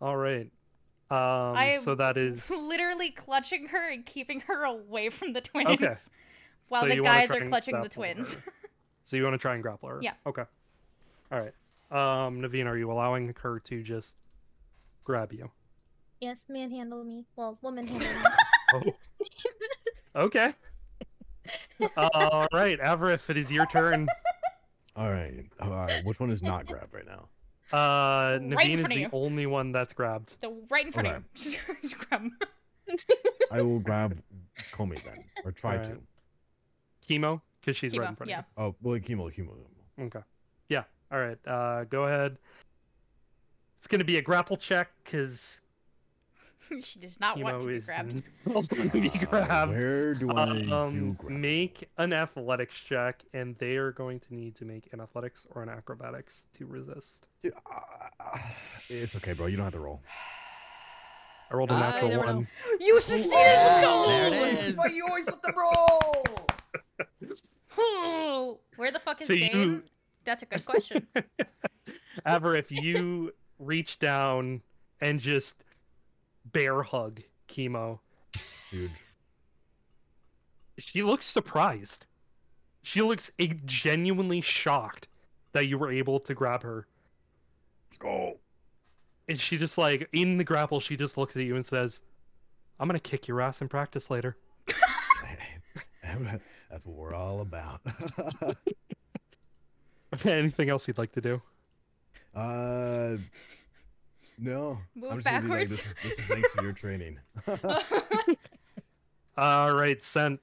All 0.00 0.16
right. 0.16 0.50
Um, 1.10 1.56
I 1.56 1.78
so 1.82 1.94
that 1.94 2.16
is 2.16 2.48
Literally 2.50 3.10
clutching 3.10 3.66
her 3.68 3.90
and 3.90 4.06
keeping 4.06 4.40
her 4.40 4.64
away 4.64 5.10
from 5.10 5.34
the 5.34 5.42
twins. 5.42 6.08
While 6.68 6.82
So 6.82 6.88
the 6.88 7.02
guys 7.02 7.30
are 7.30 7.46
clutching 7.46 7.80
the 7.82 7.88
twins. 7.88 8.36
So 9.04 9.16
you 9.16 9.24
want 9.24 9.34
to 9.34 9.38
try 9.38 9.52
and 9.54 9.62
grapple 9.62 9.90
her? 9.90 9.98
Yeah. 10.00 10.12
Okay. 10.26 10.44
All 11.30 11.40
right. 11.40 11.52
Um, 11.90 12.40
Navine, 12.40 12.66
are 12.66 12.78
you 12.78 12.90
allowing 12.90 13.34
her 13.42 13.58
to 13.60 13.82
just 13.82 14.14
grab 15.04 15.32
you? 15.34 15.50
yes, 16.20 16.46
manhandle 16.48 17.04
me. 17.04 17.26
Well, 17.36 17.58
woman 17.60 17.86
handle 17.86 18.08
me. 18.08 18.92
Oh. 20.14 20.22
Okay. 20.24 20.54
All 21.96 22.46
right, 22.52 22.78
Avaref, 22.80 23.28
it 23.30 23.36
is 23.36 23.50
your 23.50 23.66
turn. 23.66 24.08
All 24.96 25.10
right. 25.10 25.44
All 25.60 25.70
right. 25.70 26.04
Which 26.04 26.20
one 26.20 26.30
is 26.30 26.42
not 26.42 26.66
grabbed 26.66 26.92
right 26.92 27.06
now? 27.06 27.28
Uh, 27.72 28.38
Right 28.38 28.42
Navine 28.42 28.78
is 28.80 28.84
the 28.84 28.94
you. 29.00 29.08
only 29.12 29.46
one 29.46 29.72
that's 29.72 29.94
grabbed. 29.94 30.34
The 30.42 30.52
right 30.70 30.84
in 30.86 30.92
front 30.92 31.08
Okay. 31.08 31.16
of 31.16 31.22
you. 31.36 31.58
Just 31.82 31.96
grab 31.98 32.20
'em. 32.20 32.38
I 33.50 33.62
will 33.62 33.80
grab 33.80 34.18
Comey 34.72 35.02
then, 35.02 35.24
or 35.44 35.52
try 35.52 35.72
Alright. 35.78 35.86
to. 35.86 36.02
Chemo, 37.08 37.40
because 37.60 37.76
she's 37.76 37.96
right 37.96 38.10
in 38.10 38.16
front 38.16 38.28
yeah. 38.28 38.40
of 38.40 38.44
you. 38.58 38.62
Oh, 38.64 38.74
well, 38.82 38.98
chemo, 39.00 39.26
chemo. 39.34 39.56
you. 39.98 40.04
Okay. 40.04 40.20
Yeah. 40.68 40.84
All 41.10 41.18
right. 41.18 41.38
Uh, 41.46 41.84
go 41.84 42.04
ahead. 42.04 42.36
It's 43.78 43.86
gonna 43.88 44.04
be 44.04 44.18
a 44.18 44.22
grapple 44.22 44.58
check 44.58 44.90
because 45.02 45.61
she 46.82 46.98
does 46.98 47.18
not 47.20 47.38
want 47.38 47.60
to 47.60 47.66
chemo 47.66 47.80
be 47.80 47.80
grabbed. 47.80 48.22
not 48.46 48.68
to 48.70 48.88
be 48.90 49.10
Uh. 49.36 49.66
Where 49.68 50.14
do 50.14 50.30
I 50.36 50.62
do 50.62 50.72
Um, 50.72 51.12
grab? 51.14 51.32
make 51.38 51.88
an 51.98 52.12
athletics 52.12 52.74
check, 52.82 53.22
and 53.34 53.56
they 53.58 53.76
are 53.76 53.92
going 53.92 54.20
to 54.20 54.34
need 54.34 54.54
to 54.56 54.64
make 54.64 54.88
an 54.92 55.00
athletics 55.00 55.46
or 55.50 55.62
an 55.62 55.68
acrobatics 55.68 56.46
to 56.58 56.66
resist. 56.66 57.26
Dude, 57.40 57.52
uh, 57.70 58.38
it's 58.88 59.16
okay, 59.16 59.32
bro. 59.32 59.46
You 59.46 59.56
don't 59.56 59.64
have 59.64 59.72
to 59.74 59.80
roll. 59.80 60.00
I 61.50 61.54
rolled 61.54 61.70
a 61.70 61.78
natural 61.78 62.08
never 62.10 62.26
know. 62.26 62.34
one. 62.36 62.48
You 62.80 62.98
succeeded. 63.00 63.34
Let's 63.36 63.84
go. 63.84 64.06
There 64.06 64.26
it 64.28 64.32
That's 64.60 64.76
why 64.76 64.86
you 64.86 65.06
always 65.06 65.26
let 65.26 65.42
them 65.42 65.54
roll. 65.56 66.24
Oh, 67.76 68.58
Where 68.76 68.90
the 68.90 68.98
fuck 68.98 69.20
is 69.20 69.26
So 69.26 69.32
you- 69.34 69.82
That's 70.24 70.42
a 70.42 70.46
good 70.46 70.64
question. 70.64 71.06
Ever 72.24 72.54
if 72.56 72.70
you 72.70 73.32
reach 73.58 73.98
down 73.98 74.62
and 75.00 75.18
just 75.20 75.64
bear 76.46 76.82
hug 76.82 77.20
chemo, 77.48 77.98
Huge. 78.70 79.04
she 80.78 81.02
looks 81.02 81.26
surprised. 81.26 82.06
She 82.82 83.00
looks 83.02 83.30
eh, 83.38 83.54
genuinely 83.64 84.40
shocked 84.40 85.08
that 85.52 85.66
you 85.66 85.78
were 85.78 85.90
able 85.92 86.18
to 86.20 86.34
grab 86.34 86.62
her. 86.62 86.86
Let's 87.88 87.98
go. 87.98 88.38
And 89.28 89.38
she 89.38 89.56
just 89.58 89.78
like 89.78 90.08
in 90.12 90.36
the 90.38 90.44
grapple, 90.44 90.80
she 90.80 90.96
just 90.96 91.16
looks 91.16 91.36
at 91.36 91.42
you 91.42 91.54
and 91.54 91.64
says, 91.64 92.00
"I'm 92.80 92.88
gonna 92.88 92.98
kick 92.98 93.28
your 93.28 93.40
ass 93.40 93.60
in 93.62 93.68
practice 93.68 94.10
later." 94.10 94.36
That's 96.70 96.86
what 96.86 96.96
we're 96.96 97.14
all 97.14 97.40
about. 97.42 97.80
Anything 100.24 100.68
else 100.70 100.88
you'd 100.88 100.98
like 100.98 101.12
to 101.12 101.20
do? 101.20 101.40
uh, 102.34 103.16
no. 104.38 104.78
Move 104.94 105.10
I'm 105.12 105.16
just 105.18 105.26
gonna 105.26 105.42
be 105.42 105.48
like, 105.48 105.68
this 105.68 105.86
is 105.86 105.94
this 106.02 106.18
is 106.18 106.26
thanks 106.26 106.54
to 106.56 106.62
your 106.62 106.72
training. 106.72 107.18
All 109.36 109.74
right, 109.74 110.02
Sent. 110.02 110.40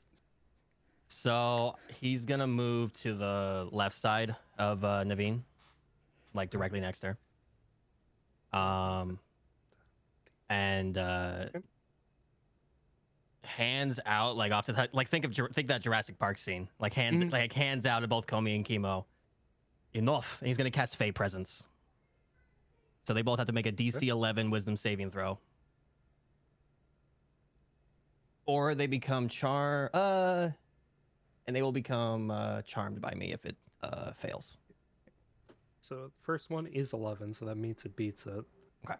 So 1.07 1.75
he's 1.99 2.25
gonna 2.25 2.47
move 2.47 2.93
to 2.93 3.13
the 3.15 3.67
left 3.71 3.95
side 3.95 4.35
of 4.57 4.83
uh, 4.83 5.03
Navine, 5.03 5.41
like 6.33 6.49
directly 6.49 6.79
next 6.79 6.99
to 7.01 7.17
her. 8.53 8.59
Um, 8.59 9.19
and 10.49 10.97
uh, 10.97 11.45
hands 13.43 13.99
out, 14.05 14.37
like 14.37 14.51
off 14.51 14.65
to 14.65 14.73
the 14.73 14.89
like 14.93 15.07
think 15.09 15.25
of 15.25 15.31
Jur- 15.31 15.49
think 15.49 15.67
that 15.67 15.81
Jurassic 15.81 16.17
Park 16.19 16.37
scene, 16.37 16.67
like 16.79 16.93
hands 16.93 17.23
Mhm. 17.23 17.31
like 17.31 17.53
hands 17.53 17.85
out 17.85 18.03
at 18.03 18.09
both 18.09 18.27
Comey 18.27 18.55
and 18.55 18.65
Chemo. 18.65 19.05
Enough. 19.93 20.37
And 20.41 20.47
he's 20.47 20.57
gonna 20.57 20.69
cast 20.71 20.97
Fey 20.97 21.11
Presence. 21.11 21.65
So 23.09 23.15
they 23.15 23.23
both 23.23 23.39
have 23.39 23.47
to 23.47 23.53
make 23.53 23.65
a 23.65 23.71
DC 23.71 24.07
11 24.07 24.51
Wisdom 24.51 24.77
saving 24.77 25.09
throw. 25.09 25.39
Or 28.45 28.75
they 28.75 28.85
become 28.85 29.27
char 29.27 29.89
uh 29.95 30.49
and 31.47 31.55
they 31.55 31.63
will 31.63 31.71
become 31.71 32.29
uh, 32.29 32.61
charmed 32.61 33.01
by 33.01 33.15
me 33.15 33.33
if 33.33 33.45
it 33.45 33.55
uh, 33.81 34.11
fails. 34.11 34.59
So 35.79 36.11
first 36.21 36.51
one 36.51 36.67
is 36.67 36.93
11, 36.93 37.33
so 37.33 37.45
that 37.45 37.55
means 37.57 37.83
it 37.83 37.95
beats 37.95 38.27
it. 38.27 38.45
Okay. 38.85 38.99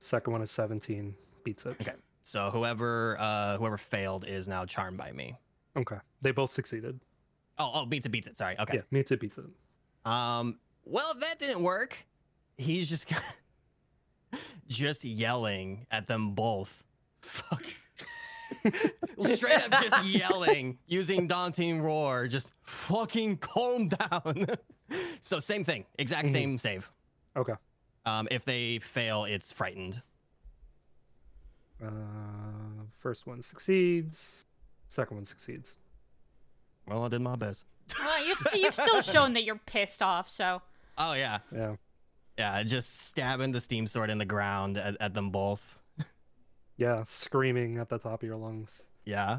Second 0.00 0.32
one 0.32 0.42
is 0.42 0.50
17, 0.50 1.14
beats 1.44 1.66
it. 1.66 1.76
Okay. 1.80 1.92
So 2.24 2.50
whoever 2.50 3.16
uh, 3.20 3.58
whoever 3.58 3.78
failed 3.78 4.24
is 4.26 4.48
now 4.48 4.64
charmed 4.64 4.98
by 4.98 5.12
me. 5.12 5.36
Okay. 5.76 5.98
They 6.20 6.32
both 6.32 6.50
succeeded. 6.50 6.98
Oh, 7.60 7.70
oh, 7.74 7.86
beats 7.86 8.06
it, 8.06 8.08
beats 8.08 8.26
it. 8.26 8.36
Sorry. 8.36 8.58
Okay. 8.58 8.78
Yeah, 8.78 8.82
means 8.90 9.12
it 9.12 9.20
beats 9.20 9.38
it. 9.38 9.44
Um. 10.04 10.58
Well, 10.84 11.14
that 11.20 11.38
didn't 11.38 11.62
work. 11.62 11.96
He's 12.58 12.88
just 12.88 13.06
just 14.68 15.04
yelling 15.04 15.86
at 15.90 16.06
them 16.06 16.32
both. 16.32 16.84
Fuck. 17.20 17.64
Straight 19.26 19.60
up 19.62 19.70
just 19.82 20.04
yelling 20.06 20.78
using 20.86 21.26
daunting 21.26 21.80
roar. 21.82 22.26
Just 22.28 22.52
fucking 22.62 23.38
calm 23.38 23.88
down. 23.88 24.46
so 25.20 25.38
same 25.38 25.64
thing. 25.64 25.84
Exact 25.98 26.28
Mhm. 26.28 26.32
same 26.32 26.58
save. 26.58 26.90
Okay. 27.36 27.54
Um. 28.04 28.28
If 28.30 28.44
they 28.44 28.78
fail, 28.78 29.24
it's 29.24 29.52
frightened. 29.52 30.00
Uh, 31.84 31.90
first 32.98 33.26
one 33.26 33.42
succeeds. 33.42 34.46
Second 34.88 35.16
one 35.18 35.24
succeeds. 35.24 35.76
Well, 36.86 37.04
I 37.04 37.08
did 37.08 37.20
my 37.20 37.36
best. 37.36 37.66
well, 37.98 38.24
you've, 38.26 38.46
you've 38.54 38.74
still 38.74 39.02
shown 39.02 39.32
that 39.34 39.44
you're 39.44 39.60
pissed 39.66 40.02
off, 40.02 40.28
so. 40.30 40.62
Oh 40.96 41.12
yeah. 41.14 41.38
Yeah. 41.54 41.76
Yeah, 42.38 42.62
just 42.62 43.06
stabbing 43.06 43.52
the 43.52 43.60
steam 43.60 43.86
sword 43.86 44.10
in 44.10 44.18
the 44.18 44.24
ground 44.26 44.76
at, 44.76 44.96
at 45.00 45.14
them 45.14 45.30
both. 45.30 45.82
Yeah, 46.76 47.04
screaming 47.06 47.78
at 47.78 47.88
the 47.88 47.98
top 47.98 48.22
of 48.22 48.26
your 48.28 48.36
lungs. 48.36 48.84
Yeah. 49.06 49.38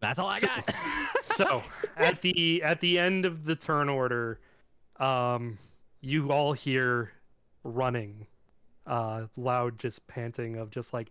That's 0.00 0.18
all 0.18 0.28
I 0.28 0.38
So- 0.38 0.46
got. 0.46 0.74
so 1.24 1.62
at 1.96 2.20
the 2.22 2.62
at 2.62 2.80
the 2.80 2.98
end 2.98 3.24
of 3.26 3.44
the 3.44 3.56
turn 3.56 3.88
order 3.88 4.38
um 5.00 5.58
you 6.00 6.30
all 6.30 6.52
hear 6.54 7.10
running 7.64 8.26
uh 8.86 9.26
loud 9.36 9.78
just 9.78 10.06
panting 10.06 10.56
of 10.56 10.70
just 10.70 10.94
like 10.94 11.10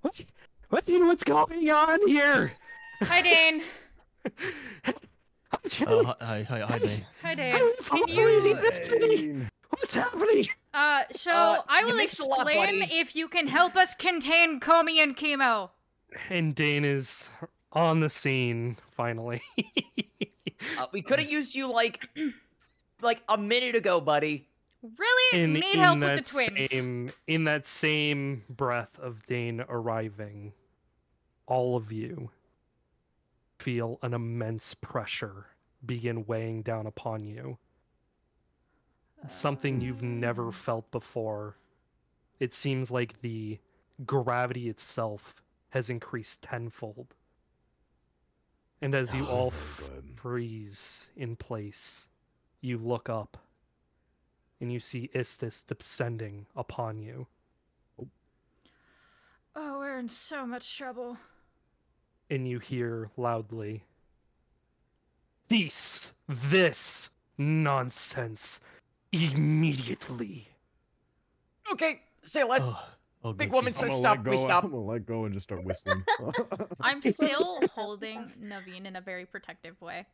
what 0.00 0.18
what 0.70 0.84
what's 0.88 1.22
going 1.22 1.70
on 1.70 2.08
here 2.08 2.52
Hi, 3.02 3.20
Dane. 3.20 3.62
oh, 5.86 6.14
hi, 6.20 6.42
hi, 6.42 6.60
hi, 6.60 6.78
Dane. 6.78 7.06
Hi, 7.22 7.34
Dane. 7.34 7.54
I'm 7.54 7.74
Can 7.74 7.82
fine. 7.82 8.08
you? 8.08 8.54
Dang. 8.54 9.50
what's 9.70 9.94
happening 9.94 10.46
Uh, 10.72 11.02
so 11.12 11.30
Uh, 11.30 11.62
I 11.68 11.84
will 11.84 11.96
missed 11.96 12.20
lot, 12.20 12.46
explain 12.48 12.82
if 12.90 13.14
you 13.16 13.28
can 13.28 13.46
help 13.46 13.76
us 13.76 13.94
contain 13.94 14.60
Comey 14.60 15.02
and 15.02 15.16
Chemo. 15.16 15.70
and 16.30 16.54
dane 16.54 16.84
is 16.84 17.28
on 17.72 18.00
the 18.00 18.08
scene 18.10 18.76
finally 18.90 19.42
Uh, 20.78 20.86
we 20.92 21.02
could 21.02 21.18
have 21.18 21.30
used 21.30 21.54
you 21.54 21.70
like, 21.70 22.08
like 23.02 23.22
a 23.28 23.36
minute 23.38 23.76
ago, 23.76 24.00
buddy. 24.00 24.48
Really 24.82 25.42
in, 25.42 25.52
need 25.54 25.74
in 25.74 25.78
help 25.80 25.98
with 25.98 26.08
that 26.08 26.24
the 26.24 26.30
twins. 26.30 26.70
Same, 26.70 27.10
in 27.26 27.44
that 27.44 27.66
same 27.66 28.42
breath 28.48 28.98
of 28.98 29.24
Dane 29.26 29.64
arriving, 29.68 30.52
all 31.46 31.76
of 31.76 31.92
you 31.92 32.30
feel 33.58 33.98
an 34.02 34.14
immense 34.14 34.74
pressure 34.74 35.46
begin 35.86 36.24
weighing 36.26 36.62
down 36.62 36.86
upon 36.86 37.24
you. 37.26 37.58
Something 39.28 39.80
you've 39.80 40.02
never 40.02 40.46
um. 40.46 40.52
felt 40.52 40.90
before. 40.90 41.56
It 42.40 42.54
seems 42.54 42.90
like 42.90 43.20
the 43.22 43.58
gravity 44.04 44.68
itself 44.68 45.42
has 45.70 45.90
increased 45.90 46.42
tenfold. 46.42 47.14
And 48.82 48.94
as 48.94 49.14
you 49.14 49.26
Oh, 49.26 49.30
all 49.30 49.50
freeze 50.16 51.06
in 51.16 51.36
place, 51.36 52.08
you 52.60 52.78
look 52.78 53.08
up 53.08 53.38
and 54.60 54.72
you 54.72 54.80
see 54.80 55.10
Istis 55.14 55.64
descending 55.66 56.46
upon 56.56 56.98
you. 56.98 57.26
Oh. 58.00 58.08
oh, 59.56 59.78
we're 59.78 59.98
in 59.98 60.08
so 60.10 60.46
much 60.46 60.76
trouble. 60.76 61.16
and 62.30 62.48
you 62.48 62.58
hear 62.58 63.10
loudly, 63.16 63.84
Cease 65.48 66.12
this 66.28 67.10
nonsense 67.38 68.60
immediately. 69.12 70.48
Okay, 71.72 72.00
say 72.22 72.44
less. 72.44 72.62
Oh, 72.64 72.88
oh, 73.24 73.32
Big 73.32 73.52
woman 73.52 73.72
she's- 73.72 73.80
says 73.90 73.96
stop, 73.98 74.18
let 74.18 74.28
we 74.28 74.36
stop. 74.36 74.64
I'm 74.64 74.70
gonna 74.70 74.82
let 74.82 75.06
go 75.06 75.24
and 75.24 75.34
just 75.34 75.44
start 75.44 75.64
whistling. 75.64 76.02
I'm 76.80 77.00
still 77.02 77.60
holding 77.74 78.32
Navine 78.42 78.86
in 78.86 78.96
a 78.96 79.00
very 79.00 79.26
protective 79.26 79.80
way. 79.80 80.06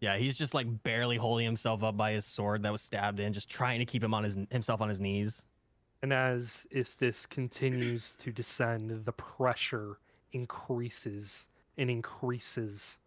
Yeah, 0.00 0.16
he's 0.16 0.36
just 0.36 0.54
like 0.54 0.66
barely 0.84 1.16
holding 1.16 1.44
himself 1.44 1.82
up 1.82 1.96
by 1.96 2.12
his 2.12 2.24
sword 2.24 2.62
that 2.62 2.70
was 2.70 2.82
stabbed 2.82 3.18
in, 3.18 3.32
just 3.32 3.48
trying 3.48 3.80
to 3.80 3.84
keep 3.84 4.02
him 4.02 4.14
on 4.14 4.22
his 4.24 4.38
himself 4.50 4.80
on 4.80 4.88
his 4.88 5.00
knees. 5.00 5.44
And 6.02 6.12
as 6.12 6.64
Istis 6.72 7.28
continues 7.28 8.12
to 8.16 8.30
descend, 8.30 9.04
the 9.04 9.12
pressure 9.12 9.98
increases 10.32 11.48
and 11.76 11.90
increases. 11.90 13.00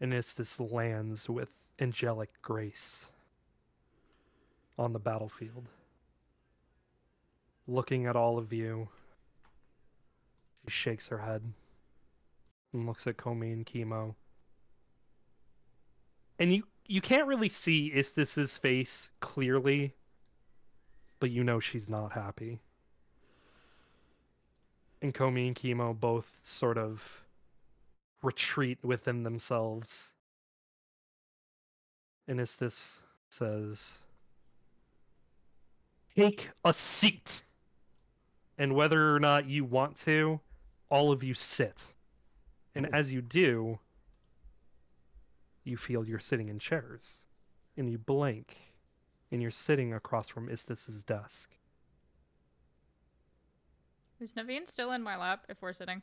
And 0.00 0.14
lands 0.60 1.28
with 1.28 1.50
angelic 1.78 2.30
grace 2.42 3.06
on 4.78 4.92
the 4.92 4.98
battlefield. 4.98 5.68
Looking 7.68 8.06
at 8.06 8.16
all 8.16 8.38
of 8.38 8.52
you, 8.52 8.88
She 10.66 10.72
shakes 10.72 11.08
her 11.08 11.18
head 11.18 11.42
and 12.72 12.86
looks 12.86 13.06
at 13.06 13.16
Komi 13.16 13.52
and 13.52 13.66
Chemo. 13.66 14.14
And 16.38 16.54
you 16.54 16.64
you 16.86 17.00
can't 17.00 17.26
really 17.28 17.48
see 17.50 17.92
Istis's 17.94 18.56
face 18.56 19.10
clearly, 19.20 19.94
but 21.20 21.30
you 21.30 21.44
know 21.44 21.60
she's 21.60 21.88
not 21.88 22.12
happy. 22.12 22.60
And 25.02 25.14
Komi 25.14 25.46
and 25.46 25.56
Chemo 25.56 25.98
both 25.98 26.40
sort 26.42 26.78
of 26.78 27.24
retreat 28.22 28.78
within 28.82 29.22
themselves. 29.22 30.12
And 32.28 32.38
Istis 32.38 33.00
says, 33.30 33.98
Take 36.16 36.50
a 36.64 36.72
seat. 36.72 37.44
And 38.58 38.74
whether 38.74 39.14
or 39.14 39.20
not 39.20 39.48
you 39.48 39.64
want 39.64 39.96
to, 40.00 40.40
all 40.90 41.12
of 41.12 41.22
you 41.22 41.34
sit. 41.34 41.84
And 42.74 42.86
Ooh. 42.86 42.90
as 42.92 43.12
you 43.12 43.22
do, 43.22 43.78
you 45.64 45.76
feel 45.76 46.04
you're 46.04 46.18
sitting 46.18 46.48
in 46.48 46.58
chairs. 46.58 47.26
And 47.76 47.90
you 47.90 47.96
blink, 47.96 48.56
and 49.30 49.40
you're 49.40 49.50
sitting 49.50 49.94
across 49.94 50.28
from 50.28 50.48
Istis's 50.48 51.02
desk. 51.02 51.50
Is 54.20 54.34
Navine 54.34 54.68
still 54.68 54.92
in 54.92 55.02
my 55.02 55.16
lap 55.16 55.46
if 55.48 55.62
we're 55.62 55.72
sitting? 55.72 56.02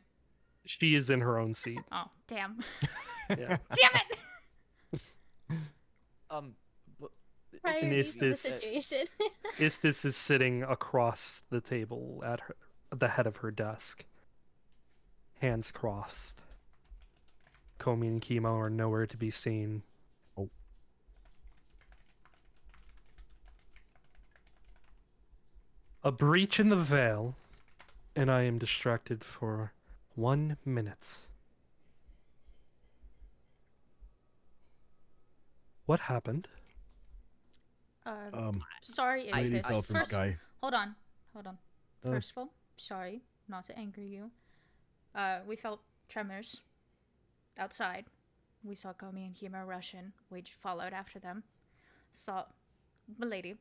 She 0.68 0.96
is 0.96 1.10
in 1.10 1.22
her 1.22 1.40
own 1.40 1.54
seat. 1.56 1.80
Oh, 1.92 2.06
damn. 2.28 2.60
Yeah. 3.30 3.58
damn 3.74 3.92
it! 3.96 5.02
Um, 6.30 6.56
but 7.00 7.10
Priorities 7.62 8.14
for 8.14 8.20
the 8.20 8.30
this- 8.32 8.42
situation. 8.42 9.06
Istis 9.58 10.04
is 10.04 10.18
sitting 10.18 10.64
across 10.64 11.42
the 11.50 11.62
table 11.62 12.22
at 12.26 12.42
her, 12.42 12.56
the 12.94 13.08
head 13.08 13.26
of 13.28 13.38
her 13.38 13.50
desk, 13.50 14.04
hands 15.40 15.72
crossed. 15.72 16.42
Comey 17.80 18.08
and 18.08 18.22
Chemo 18.22 18.54
are 18.60 18.70
nowhere 18.70 19.06
to 19.08 19.16
be 19.16 19.30
seen. 19.32 19.84
Oh. 20.38 20.50
A 26.04 26.12
breach 26.12 26.60
in 26.60 26.68
the 26.70 26.76
veil, 26.76 27.36
and 28.18 28.30
I 28.30 28.44
am 28.44 28.58
distracted 28.58 29.24
for 29.24 29.72
one 30.18 30.58
minute. 30.66 31.20
What 35.86 36.00
happened? 36.02 36.48
Uh, 38.06 38.28
Um, 38.34 38.64
sorry, 38.82 39.32
I- 39.32 39.38
Lady 39.44 39.62
fell 39.62 39.84
from 39.84 39.98
First, 39.98 40.10
sky. 40.10 40.40
hold 40.62 40.74
on, 40.74 40.96
hold 41.34 41.48
on. 41.48 41.58
Uh. 42.04 42.12
First 42.12 42.32
of 42.32 42.38
all, 42.40 42.54
sorry, 42.78 43.22
not 43.48 43.66
to 43.66 43.78
anger 43.78 44.02
you. 44.02 44.32
Uh, 45.14 45.42
we 45.46 45.56
felt 45.56 45.82
tremors 46.10 46.62
outside. 47.58 48.06
We 48.64 48.74
saw 48.76 48.94
Komi 48.94 49.26
and 49.28 49.36
Hima 49.36 49.66
rush 49.68 49.94
in. 49.94 50.14
We 50.32 50.42
followed 50.42 50.94
after 50.94 51.20
them. 51.20 51.44
Saw 52.12 52.46
the 53.20 53.26
lady 53.28 53.58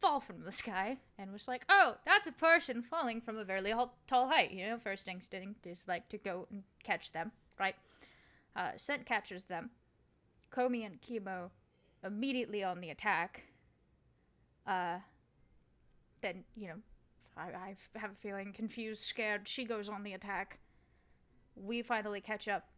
fall 0.00 0.20
from 0.20 0.42
the 0.44 0.52
sky 0.52 0.98
and 1.18 1.32
was 1.32 1.48
like, 1.48 1.64
"Oh, 1.68 1.96
that's 2.04 2.26
a 2.26 2.32
person 2.32 2.82
falling 2.82 3.20
from 3.20 3.36
a 3.38 3.44
very 3.44 3.72
tall 4.06 4.28
height." 4.28 4.50
You 4.50 4.66
know, 4.66 4.78
first 4.78 5.08
instinct 5.08 5.66
is 5.66 5.86
like 5.86 6.08
to 6.10 6.18
go 6.18 6.46
and 6.50 6.62
catch 6.82 7.12
them, 7.12 7.32
right? 7.58 7.76
Uh, 8.56 8.72
Sent 8.76 9.06
catches 9.06 9.44
them. 9.44 9.70
Komi 10.52 10.84
and 10.84 11.00
Chemo 11.00 11.50
immediately 12.04 12.64
on 12.64 12.80
the 12.80 12.90
attack. 12.90 13.42
Uh, 14.66 14.98
then 16.22 16.44
you 16.56 16.68
know 16.68 16.80
I 17.36 17.76
have 17.96 18.10
a 18.10 18.14
feeling 18.20 18.52
confused, 18.52 19.02
scared. 19.02 19.48
She 19.48 19.64
goes 19.64 19.88
on 19.88 20.02
the 20.02 20.12
attack. 20.12 20.58
We 21.56 21.82
finally 21.82 22.20
catch 22.20 22.48
up 22.48 22.68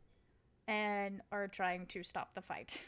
and 0.68 1.20
are 1.30 1.48
trying 1.48 1.86
to 1.86 2.02
stop 2.02 2.34
the 2.34 2.42
fight. 2.42 2.78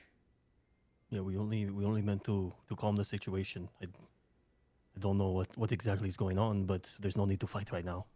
Yeah, 1.11 1.21
we 1.21 1.37
only 1.37 1.67
we 1.71 1.85
only 1.85 2.03
meant 2.03 2.25
to 2.25 2.53
to 2.69 2.77
calm 2.77 2.97
the 2.97 3.05
situation. 3.05 3.69
I, 3.81 3.87
I 4.97 5.01
don't 5.01 5.19
know 5.19 5.31
what 5.31 5.49
what 5.57 5.73
exactly 5.73 6.09
is 6.09 6.17
going 6.17 6.39
on, 6.39 6.65
but 6.67 6.91
there's 7.01 7.17
no 7.17 7.25
need 7.25 7.41
to 7.41 7.47
fight 7.47 7.73
right 7.73 7.85
now. 7.85 8.07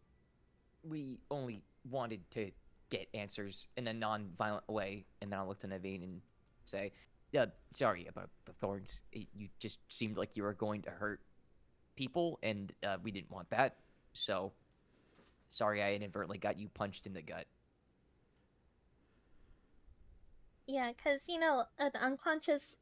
we 0.85 1.19
only 1.31 1.63
wanted 1.91 2.21
to 2.31 2.51
get 2.91 3.09
answers 3.15 3.69
in 3.77 3.87
a 3.89 3.93
non-violent 3.93 4.69
way, 4.69 5.05
and 5.21 5.31
then 5.33 5.39
I'll 5.39 5.49
look 5.49 5.61
to 5.61 5.67
Navine 5.67 6.03
and 6.05 6.21
say, 6.65 6.93
"Yeah, 7.33 7.47
sorry 7.73 8.07
about 8.07 8.31
the 8.47 8.53
thorns. 8.53 9.01
It, 9.13 9.27
you 9.35 9.49
just 9.59 9.79
seemed 9.89 10.17
like 10.17 10.37
you 10.37 10.43
were 10.45 10.55
going 10.55 10.83
to 10.83 10.91
hurt 10.91 11.21
people, 11.97 12.39
and 12.43 12.73
uh, 12.85 12.99
we 13.03 13.11
didn't 13.11 13.31
want 13.31 13.51
that. 13.51 13.77
So, 14.15 14.53
sorry, 15.51 15.83
I 15.83 15.95
inadvertently 15.95 16.39
got 16.39 16.59
you 16.59 16.69
punched 16.69 17.07
in 17.07 17.13
the 17.15 17.23
gut." 17.23 17.47
yeah, 20.67 20.93
because, 20.97 21.23
you 21.29 21.39
know, 21.39 21.65
an 21.79 21.93
unconscious 22.01 22.77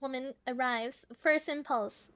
woman 0.00 0.34
arrives. 0.46 1.04
First 1.22 1.48
impulse 1.48 2.08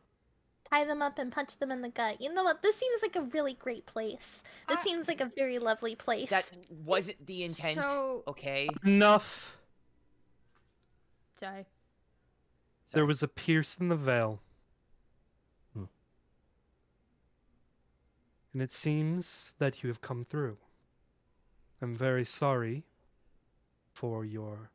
tie 0.70 0.84
them 0.84 1.02
up 1.02 1.18
and 1.18 1.30
punch 1.32 1.58
them 1.58 1.70
in 1.70 1.82
the 1.82 1.88
gut. 1.88 2.20
You 2.20 2.32
know 2.32 2.42
what? 2.44 2.62
This 2.62 2.76
seems 2.76 3.02
like 3.02 3.16
a 3.16 3.22
really 3.22 3.54
great 3.54 3.86
place. 3.86 4.42
This 4.68 4.78
I- 4.78 4.82
seems 4.82 5.08
like 5.08 5.20
a 5.20 5.30
very 5.36 5.58
lovely 5.58 5.94
place. 5.94 6.30
That 6.30 6.50
wasn't 6.84 7.26
the 7.26 7.44
intent. 7.44 7.84
So- 7.84 8.22
Okay. 8.26 8.68
Enough! 8.84 9.56
Sorry. 11.38 11.66
There 12.92 13.06
was 13.06 13.22
a 13.22 13.28
pierce 13.28 13.78
in 13.78 13.88
the 13.88 13.96
veil. 13.96 14.40
Hmm. 15.72 15.84
And 18.52 18.60
it 18.62 18.70
seems 18.70 19.54
that 19.58 19.82
you 19.82 19.88
have 19.88 20.02
come 20.02 20.24
through. 20.24 20.58
I'm 21.80 21.96
very 21.96 22.24
sorry 22.26 22.84
for 23.94 24.24
your 24.26 24.70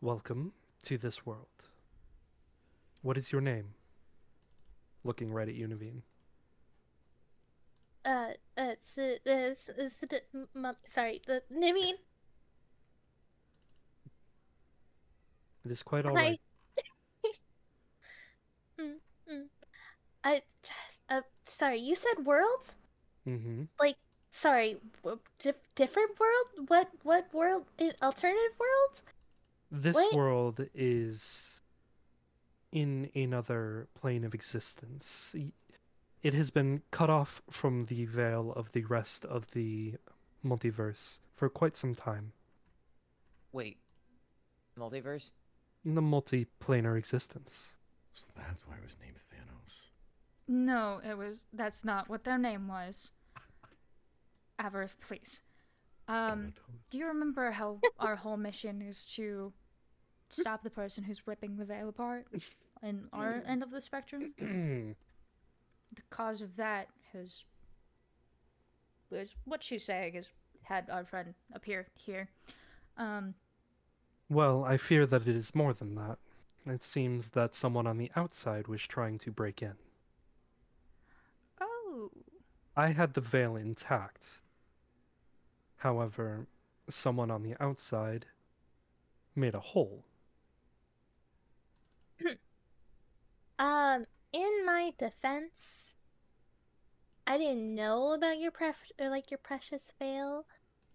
welcome 0.00 0.52
to 0.82 0.98
this 0.98 1.24
world. 1.24 1.46
What 3.02 3.16
is 3.16 3.30
your 3.30 3.40
name? 3.40 3.74
Looking 5.04 5.32
right 5.32 5.48
at 5.48 5.54
Univine. 5.54 6.02
uh, 8.04 8.32
uh, 8.56 8.74
uh, 9.26 9.54
m- 10.56 10.76
sorry, 10.86 11.22
the 11.26 11.42
Navine. 11.52 11.98
It 15.64 15.70
is 15.72 15.82
quite 15.82 16.06
alright. 16.06 16.40
Mm, 18.80 19.00
mm. 19.30 19.46
I 20.24 20.42
just, 20.62 20.98
uh, 21.10 21.22
sorry, 21.44 21.80
you 21.80 21.94
said 21.94 22.26
world? 22.26 22.74
Mm-hmm. 23.28 23.64
Like, 23.80 23.96
sorry, 24.30 24.78
w- 25.02 25.20
dif- 25.38 25.74
different 25.74 26.18
world? 26.18 26.68
What, 26.68 26.90
what 27.02 27.32
world? 27.32 27.66
Alternative 28.02 28.58
world? 28.58 29.00
This 29.70 29.96
Wait. 29.96 30.14
world 30.14 30.66
is 30.74 31.53
in 32.74 33.08
another 33.14 33.86
plane 33.94 34.24
of 34.24 34.34
existence. 34.34 35.34
It 36.22 36.34
has 36.34 36.50
been 36.50 36.82
cut 36.90 37.08
off 37.08 37.40
from 37.48 37.86
the 37.86 38.04
veil 38.04 38.52
of 38.54 38.72
the 38.72 38.82
rest 38.84 39.24
of 39.24 39.52
the 39.52 39.94
multiverse 40.44 41.20
for 41.36 41.48
quite 41.48 41.76
some 41.76 41.94
time. 41.94 42.32
Wait. 43.52 43.78
Multiverse? 44.76 45.30
In 45.84 45.94
the 45.94 46.02
multiplanar 46.02 46.98
existence. 46.98 47.76
So 48.12 48.26
that's 48.36 48.66
why 48.66 48.74
it 48.74 48.82
was 48.82 48.96
named 49.00 49.16
Thanos. 49.16 49.90
No, 50.48 51.00
it 51.08 51.16
was. 51.16 51.44
That's 51.52 51.84
not 51.84 52.08
what 52.08 52.24
their 52.24 52.38
name 52.38 52.66
was. 52.66 53.12
Avaref, 54.60 54.90
please. 55.00 55.42
Um, 56.08 56.54
do 56.90 56.98
you 56.98 57.06
remember 57.06 57.52
how 57.52 57.78
our 57.98 58.16
whole 58.16 58.36
mission 58.36 58.82
is 58.82 59.04
to 59.16 59.52
stop 60.28 60.64
the 60.64 60.70
person 60.70 61.04
who's 61.04 61.26
ripping 61.26 61.56
the 61.56 61.64
veil 61.64 61.88
apart 61.88 62.26
in 62.84 63.08
our 63.12 63.42
end 63.46 63.62
of 63.62 63.70
the 63.70 63.80
spectrum? 63.80 64.34
the 64.38 66.02
cause 66.10 66.40
of 66.40 66.56
that 66.56 66.88
has 67.12 67.44
was 69.10 69.34
what 69.44 69.62
she's 69.62 69.84
saying 69.84 70.14
is 70.14 70.26
had 70.62 70.88
our 70.90 71.04
friend 71.04 71.34
appear 71.52 71.86
here. 71.94 72.28
Um, 72.96 73.34
well, 74.28 74.64
I 74.64 74.76
fear 74.76 75.06
that 75.06 75.22
it 75.22 75.36
is 75.36 75.54
more 75.54 75.72
than 75.72 75.94
that. 75.94 76.18
It 76.66 76.82
seems 76.82 77.30
that 77.30 77.54
someone 77.54 77.86
on 77.86 77.98
the 77.98 78.10
outside 78.16 78.68
was 78.68 78.82
trying 78.82 79.18
to 79.18 79.30
break 79.30 79.62
in. 79.62 79.74
oh, 81.60 82.10
I 82.76 82.92
had 82.92 83.14
the 83.14 83.20
veil 83.20 83.56
intact. 83.56 84.40
However, 85.78 86.46
someone 86.88 87.30
on 87.30 87.42
the 87.42 87.54
outside 87.60 88.26
made 89.36 89.54
a 89.54 89.60
hole. 89.60 90.04
Um, 93.58 94.06
in 94.32 94.66
my 94.66 94.92
defense, 94.98 95.94
I 97.26 97.38
didn't 97.38 97.74
know 97.74 98.12
about 98.12 98.38
your 98.38 98.50
pref 98.50 98.76
or 99.00 99.08
like 99.08 99.30
your 99.30 99.38
precious 99.38 99.92
veil. 99.98 100.44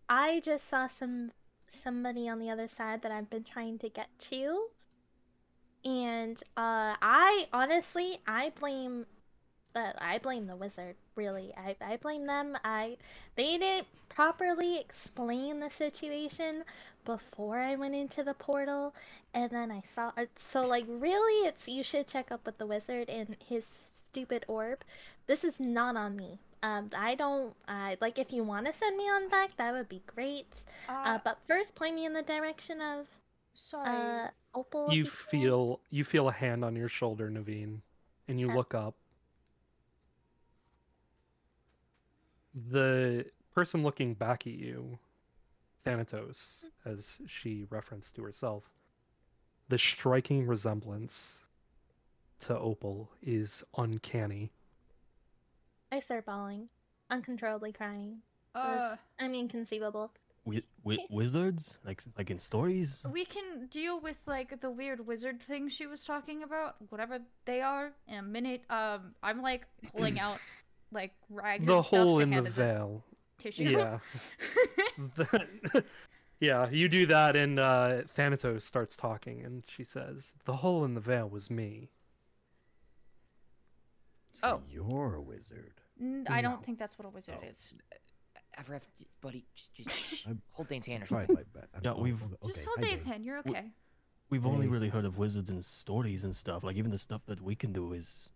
I 0.07 0.41
just 0.43 0.67
saw 0.67 0.87
some 0.87 1.31
somebody 1.71 2.27
on 2.27 2.39
the 2.39 2.49
other 2.49 2.67
side 2.67 3.01
that 3.03 3.11
I've 3.11 3.29
been 3.29 3.43
trying 3.43 3.79
to 3.79 3.89
get 3.89 4.09
to. 4.31 4.67
And 5.85 6.37
uh 6.57 6.95
I 7.01 7.47
honestly 7.53 8.19
I 8.27 8.51
blame 8.59 9.05
uh, 9.75 9.93
I 9.99 10.17
blame 10.17 10.43
the 10.43 10.55
wizard 10.55 10.95
really. 11.15 11.53
I, 11.55 11.75
I 11.79 11.97
blame 11.97 12.25
them. 12.25 12.57
I 12.63 12.97
they 13.35 13.57
didn't 13.57 13.87
properly 14.09 14.77
explain 14.77 15.59
the 15.59 15.69
situation 15.69 16.63
before 17.05 17.59
I 17.59 17.75
went 17.75 17.95
into 17.95 18.23
the 18.23 18.33
portal, 18.33 18.93
and 19.33 19.51
then 19.51 19.71
I 19.71 19.81
saw. 19.81 20.11
uh, 20.17 20.25
So 20.37 20.65
like, 20.65 20.85
really, 20.87 21.47
it's 21.47 21.67
you 21.67 21.83
should 21.83 22.07
check 22.07 22.31
up 22.31 22.45
with 22.45 22.57
the 22.57 22.65
wizard 22.67 23.09
and 23.09 23.35
his 23.47 23.65
stupid 24.09 24.45
orb. 24.47 24.83
This 25.27 25.43
is 25.43 25.59
not 25.59 25.95
on 25.95 26.15
me. 26.15 26.39
Um, 26.63 26.89
I 26.95 27.15
don't. 27.15 27.55
I 27.67 27.97
like 28.01 28.17
if 28.19 28.33
you 28.33 28.43
want 28.43 28.65
to 28.67 28.73
send 28.73 28.97
me 28.97 29.05
on 29.09 29.29
back, 29.29 29.55
that 29.57 29.73
would 29.73 29.89
be 29.89 30.01
great. 30.07 30.63
Uh, 30.89 30.93
Uh, 31.05 31.19
but 31.23 31.39
first, 31.47 31.75
point 31.75 31.95
me 31.95 32.05
in 32.05 32.13
the 32.13 32.21
direction 32.23 32.81
of 32.81 33.07
sorry. 33.53 34.21
uh 34.25 34.29
Opal. 34.53 34.95
You 34.95 35.05
you 35.05 35.11
said? 35.11 35.51
feel 35.51 35.81
you 35.91 36.03
feel 36.05 36.29
a 36.29 36.33
hand 36.33 36.63
on 36.65 36.75
your 36.75 36.89
shoulder, 36.89 37.29
Navine, 37.29 37.81
and 38.27 38.39
you 38.39 38.49
Okay. 38.49 38.55
look 38.55 38.73
up. 38.75 38.95
The 42.53 43.25
person 43.53 43.81
looking 43.83 44.13
back 44.13 44.45
at 44.45 44.53
you, 44.53 44.99
Thanatos, 45.89 46.65
as 46.85 47.19
she 47.27 47.65
referenced 47.69 48.15
to 48.15 48.23
herself, 48.23 48.63
the 49.69 49.77
striking 49.77 50.45
resemblance 50.45 51.39
to 52.41 52.57
Opal 52.57 53.09
is 53.23 53.63
uncanny. 53.75 54.51
I 55.91 55.99
start 55.99 56.25
bawling, 56.25 56.69
uncontrollably 57.09 57.71
crying. 57.71 58.17
Uh, 58.53 58.75
was, 58.77 58.97
I 59.19 59.27
mean, 59.27 59.47
conceivable. 59.47 60.11
Wi- 60.45 60.63
wi- 60.83 61.05
wizards, 61.09 61.79
like 61.83 62.03
like 62.17 62.29
in 62.29 62.37
stories. 62.37 63.03
we 63.11 63.25
can 63.25 63.67
deal 63.71 63.99
with 63.99 64.17
like 64.27 64.61
the 64.61 64.69
weird 64.69 65.05
wizard 65.07 65.41
thing 65.41 65.69
she 65.69 65.87
was 65.87 66.03
talking 66.03 66.43
about, 66.43 66.75
whatever 66.89 67.19
they 67.45 67.61
are, 67.61 67.91
in 68.07 68.19
a 68.19 68.21
minute. 68.21 68.61
Um, 68.69 69.15
I'm 69.23 69.41
like 69.41 69.65
pulling 69.95 70.19
out 70.25 70.39
like 70.91 71.13
rags 71.31 71.65
the 71.65 71.77
and 71.77 71.85
stuff 71.85 71.99
hole 71.99 72.17
to 72.17 72.23
in 72.23 72.29
the 72.29 72.35
hand 72.35 72.47
as 72.47 72.53
a 72.53 72.55
veil. 72.55 73.03
Tissue. 73.39 73.63
Yeah. 73.63 73.99
The- 75.15 75.83
yeah, 76.41 76.69
you 76.69 76.89
do 76.89 77.05
that, 77.05 77.35
and 77.37 77.57
uh, 77.59 78.01
Thanatos 78.15 78.65
starts 78.65 78.97
talking, 78.97 79.41
and 79.45 79.63
she 79.67 79.83
says, 79.85 80.33
"The 80.45 80.57
hole 80.57 80.83
in 80.83 80.93
the 80.93 80.99
veil 81.01 81.29
was 81.29 81.49
me." 81.49 81.89
So 84.33 84.47
Oh. 84.47 84.63
you're 84.69 85.15
a 85.15 85.21
wizard. 85.21 85.73
N- 85.99 86.25
I 86.29 86.41
No. 86.41 86.49
don't 86.51 86.65
think 86.65 86.79
that's 86.79 86.97
what 86.97 87.05
a 87.05 87.09
wizard 87.09 87.37
Oh. 87.41 87.47
is. 87.47 87.73
Ever, 88.57 88.81
buddy, 89.21 89.45
just, 89.55 89.73
just 89.75 90.25
hold 90.51 90.67
Dane's 90.67 90.85
hand 90.85 91.03
or 91.03 91.05
something. 91.07 91.35
my 91.35 91.43
best. 91.53 91.67
Yeah, 91.81 91.93
we've- 91.93 92.17
Just 92.47 92.65
hold 92.65 92.79
Dave's 92.81 93.03
hand. 93.05 93.23
You're 93.23 93.37
okay. 93.39 93.71
We've 94.29 94.45
only 94.45 94.67
really 94.67 94.89
heard 94.89 95.05
of 95.05 95.17
wizards 95.17 95.49
in 95.49 95.61
stories 95.63 96.23
and 96.23 96.35
stuff. 96.35 96.63
Like 96.63 96.75
even 96.75 96.91
the 96.91 96.97
stuff 96.99 97.25
that 97.27 97.41
we 97.41 97.55
can 97.55 97.71
do 97.73 97.93
is 97.93 98.29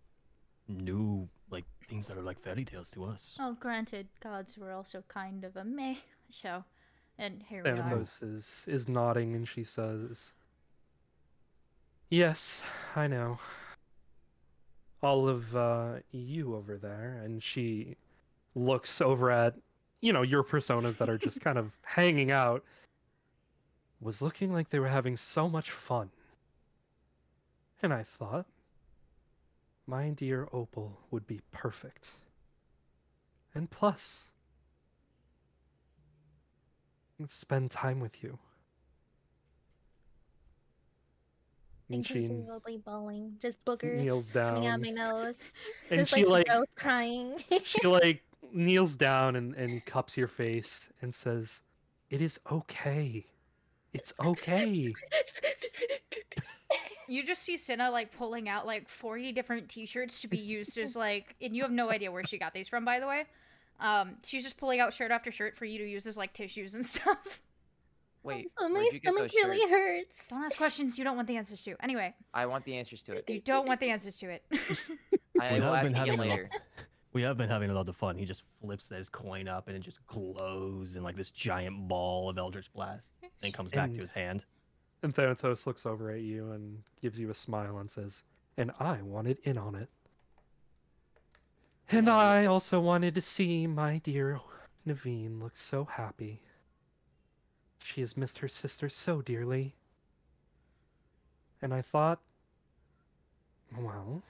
new, 0.68 1.28
like 1.50 1.64
things 1.88 2.06
that 2.06 2.16
are 2.16 2.22
like 2.22 2.38
fairy 2.38 2.64
tales 2.64 2.90
to 2.92 3.04
us. 3.04 3.36
Oh, 3.40 3.56
granted, 3.58 4.08
gods 4.22 4.56
were 4.56 4.72
also 4.72 5.02
kind 5.08 5.44
of 5.44 5.56
a 5.56 5.64
meh 5.64 5.96
show, 6.30 6.64
and 7.18 7.42
here 7.48 7.62
we 7.62 7.70
are. 7.70 7.76
Thanatos 7.76 8.20
is 8.22 8.64
is 8.66 8.88
nodding, 8.88 9.34
and 9.34 9.46
she 9.46 9.64
says, 9.64 10.34
"Yes, 12.10 12.62
I 12.96 13.06
know. 13.06 13.38
All 15.02 15.28
of 15.28 15.54
uh, 15.54 15.96
you 16.10 16.54
over 16.54 16.76
there," 16.78 17.20
and 17.22 17.42
she 17.42 17.96
looks 18.54 19.00
over 19.00 19.30
at 19.30 19.54
you 20.00 20.12
know 20.12 20.22
your 20.22 20.42
personas 20.42 20.96
that 20.98 21.08
are 21.08 21.18
just 21.18 21.40
kind 21.40 21.58
of 21.58 21.78
hanging 21.82 22.30
out. 22.30 22.64
Was 24.00 24.20
looking 24.20 24.52
like 24.52 24.68
they 24.68 24.80
were 24.80 24.88
having 24.88 25.16
so 25.16 25.48
much 25.48 25.70
fun, 25.70 26.10
and 27.82 27.92
I 27.92 28.02
thought, 28.02 28.46
my 29.86 30.10
dear 30.10 30.48
Opal 30.52 30.98
would 31.10 31.26
be 31.26 31.40
perfect. 31.52 32.12
And 33.54 33.70
plus, 33.70 34.30
Let's 37.18 37.34
spend 37.34 37.70
time 37.70 38.00
with 38.00 38.22
you. 38.22 38.38
And 41.90 42.04
she 42.04 42.24
Inconceivably 42.24 42.78
bawling, 42.78 43.36
just 43.40 43.64
boogers 43.64 43.98
kneels 43.98 44.30
coming 44.32 44.66
out 44.66 44.80
down, 44.80 44.82
my 44.82 44.90
nose. 44.90 45.40
and 45.90 46.00
just 46.00 46.14
she 46.14 46.24
like, 46.24 46.48
like 46.48 46.74
crying. 46.74 47.36
she 47.62 47.80
like 47.86 48.22
kneels 48.52 48.96
down 48.96 49.36
and, 49.36 49.54
and 49.54 49.84
cups 49.84 50.16
your 50.16 50.26
face 50.26 50.88
and 51.02 51.14
says, 51.14 51.60
"It 52.10 52.20
is 52.20 52.40
okay. 52.50 53.26
It's 53.92 54.12
okay." 54.18 54.92
You 57.14 57.24
just 57.24 57.42
see 57.42 57.56
Sinna 57.56 57.90
like 57.90 58.10
pulling 58.16 58.48
out 58.48 58.66
like 58.66 58.88
40 58.88 59.32
different 59.32 59.68
t-shirts 59.68 60.20
to 60.20 60.28
be 60.28 60.38
used 60.38 60.76
as 60.78 60.96
like 60.96 61.36
and 61.40 61.54
you 61.54 61.62
have 61.62 61.70
no 61.70 61.90
idea 61.90 62.10
where 62.10 62.24
she 62.24 62.38
got 62.38 62.52
these 62.54 62.68
from 62.68 62.84
by 62.84 62.98
the 63.00 63.06
way. 63.06 63.24
Um 63.80 64.16
she's 64.24 64.42
just 64.42 64.56
pulling 64.56 64.80
out 64.80 64.92
shirt 64.92 65.10
after 65.10 65.30
shirt 65.30 65.56
for 65.56 65.64
you 65.64 65.78
to 65.78 65.88
use 65.88 66.06
as 66.06 66.16
like 66.16 66.32
tissues 66.32 66.74
and 66.74 66.84
stuff. 66.94 67.40
Wait, 68.22 68.50
so 68.58 68.68
my 68.68 68.80
where'd 68.80 68.90
get 68.92 69.02
stomach 69.02 69.22
those 69.30 69.34
really 69.34 69.60
shirts? 69.60 69.70
hurts. 69.70 70.26
Don't 70.30 70.44
ask 70.44 70.56
questions 70.56 70.96
you 70.98 71.04
don't 71.04 71.16
want 71.16 71.28
the 71.28 71.36
answers 71.36 71.62
to. 71.64 71.76
Anyway, 71.82 72.14
I 72.32 72.46
want 72.46 72.64
the 72.64 72.74
answers 72.76 73.02
to 73.04 73.12
it. 73.12 73.28
you 73.28 73.40
don't 73.40 73.66
want 73.68 73.80
the 73.80 73.90
answers 73.90 74.16
to 74.18 74.30
it. 74.30 74.42
I 75.40 75.54
We 75.54 75.60
will 75.60 75.72
have 75.74 75.84
ask 75.84 75.92
been 75.92 76.02
again 76.02 76.06
having 76.18 76.20
a 76.20 76.22
lot. 76.22 76.28
later. 76.30 76.50
We 77.12 77.22
have 77.22 77.36
been 77.36 77.48
having 77.48 77.70
a 77.70 77.74
lot 77.74 77.88
of 77.88 77.94
fun. 77.94 78.16
He 78.16 78.24
just 78.24 78.42
flips 78.60 78.88
his 78.88 79.08
coin 79.08 79.46
up 79.46 79.68
and 79.68 79.76
it 79.76 79.80
just 79.84 80.04
glows 80.08 80.96
in 80.96 81.04
like 81.04 81.14
this 81.14 81.30
giant 81.30 81.86
ball 81.86 82.28
of 82.28 82.38
Eldritch 82.38 82.72
Blast. 82.72 83.12
Then 83.40 83.52
comes 83.52 83.70
back 83.70 83.84
And- 83.86 83.94
to 83.94 84.00
his 84.00 84.10
hand. 84.10 84.44
And 85.04 85.14
Thanatos 85.14 85.66
looks 85.66 85.84
over 85.84 86.10
at 86.10 86.22
you 86.22 86.52
and 86.52 86.82
gives 87.02 87.20
you 87.20 87.28
a 87.28 87.34
smile 87.34 87.76
and 87.76 87.90
says, 87.90 88.24
"And 88.56 88.72
I 88.80 89.02
wanted 89.02 89.38
in 89.40 89.58
on 89.58 89.74
it." 89.74 89.90
And 91.90 92.08
I 92.08 92.46
also 92.46 92.80
wanted 92.80 93.14
to 93.14 93.20
see 93.20 93.66
my 93.66 93.98
dear 93.98 94.40
Navine 94.86 95.42
look 95.42 95.56
so 95.56 95.84
happy. 95.84 96.40
She 97.80 98.00
has 98.00 98.16
missed 98.16 98.38
her 98.38 98.48
sister 98.48 98.88
so 98.88 99.20
dearly. 99.20 99.76
And 101.60 101.74
I 101.74 101.82
thought, 101.82 102.22
well, 103.76 104.22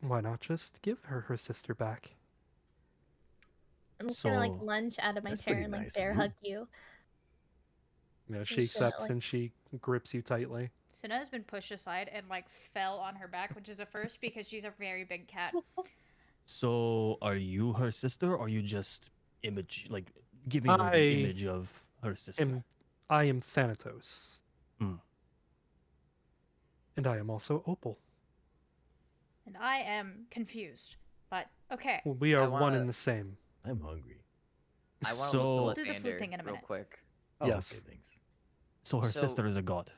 why 0.00 0.22
not 0.22 0.40
just 0.40 0.80
give 0.80 1.02
her 1.02 1.20
her 1.20 1.36
sister 1.36 1.74
back? 1.74 2.12
I'm 4.00 4.08
just 4.08 4.22
gonna 4.22 4.38
like 4.38 4.58
lunge 4.62 4.98
out 5.00 5.18
of 5.18 5.24
my 5.24 5.34
chair 5.34 5.56
and 5.56 5.72
like 5.72 5.82
nice 5.82 5.90
of 5.90 5.94
bear 5.96 6.12
you. 6.12 6.16
hug 6.16 6.32
you. 6.40 6.68
Yeah, 8.28 8.44
she 8.44 8.56
Just, 8.56 8.80
uh, 8.80 8.86
accepts 8.86 9.02
like- 9.02 9.10
and 9.10 9.22
she 9.22 9.52
grips 9.80 10.12
you 10.14 10.22
tightly. 10.22 10.70
Sinna 10.90 11.18
has 11.18 11.28
been 11.28 11.44
pushed 11.44 11.70
aside 11.70 12.08
and 12.08 12.26
like 12.28 12.48
fell 12.48 12.98
on 12.98 13.14
her 13.16 13.28
back, 13.28 13.54
which 13.54 13.68
is 13.68 13.80
a 13.80 13.86
first 13.86 14.20
because 14.20 14.48
she's 14.48 14.64
a 14.64 14.70
very 14.70 15.04
big 15.04 15.28
cat. 15.28 15.54
So, 16.46 17.18
are 17.22 17.34
you 17.36 17.72
her 17.74 17.90
sister, 17.90 18.32
or 18.34 18.44
are 18.44 18.48
you 18.48 18.62
just 18.62 19.10
image 19.42 19.86
like 19.90 20.12
giving 20.48 20.70
her 20.70 20.80
I 20.80 20.90
the 20.98 21.24
image 21.24 21.44
of 21.44 21.68
her 22.02 22.14
sister? 22.16 22.42
Am, 22.42 22.64
I 23.10 23.24
am 23.24 23.40
Thanatos. 23.40 24.40
Hmm. 24.80 24.94
And 26.96 27.06
I 27.06 27.18
am 27.18 27.30
also 27.30 27.62
Opal. 27.66 27.98
And 29.44 29.56
I 29.56 29.78
am 29.78 30.26
confused. 30.30 30.96
But 31.30 31.48
okay. 31.70 32.00
We 32.04 32.34
are 32.34 32.48
one 32.48 32.60
wanna- 32.62 32.80
and 32.80 32.88
the 32.88 32.92
same. 32.94 33.36
I'm 33.64 33.80
hungry. 33.80 34.22
I 35.04 35.12
want 35.14 35.30
to 35.32 35.38
So- 35.38 35.64
look 35.66 35.74
Do 35.76 35.84
the 35.84 35.92
food 35.94 36.02
Lathander 36.04 36.18
thing 36.18 36.32
in 36.32 36.40
a 36.40 36.44
real 36.44 36.54
minute. 36.54 36.64
quick. 36.66 36.98
Oh, 37.40 37.46
Yes. 37.46 37.72
Okay, 37.72 37.82
thanks. 37.86 38.20
So 38.82 39.00
her 39.00 39.10
So- 39.12 39.20
sister 39.20 39.46
is 39.46 39.56
a 39.56 39.62
god. 39.62 39.92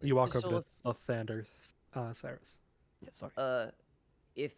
You 0.00 0.16
walk 0.16 0.32
So 0.32 0.38
over 0.38 0.48
to 0.48 0.56
if- 0.58 0.86
uh, 0.86 0.92
Thander, 1.08 1.46
uh, 1.94 2.12
Syrus. 2.12 2.58
Yeah, 3.00 3.08
sorry. 3.12 3.32
Uh, 3.36 3.70
if 4.34 4.52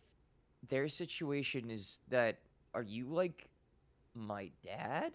their 0.68 0.88
situation 0.88 1.70
is 1.70 2.00
that, 2.08 2.38
are 2.74 2.82
you 2.82 3.06
like 3.06 3.48
my 4.14 4.50
dad? 4.64 5.12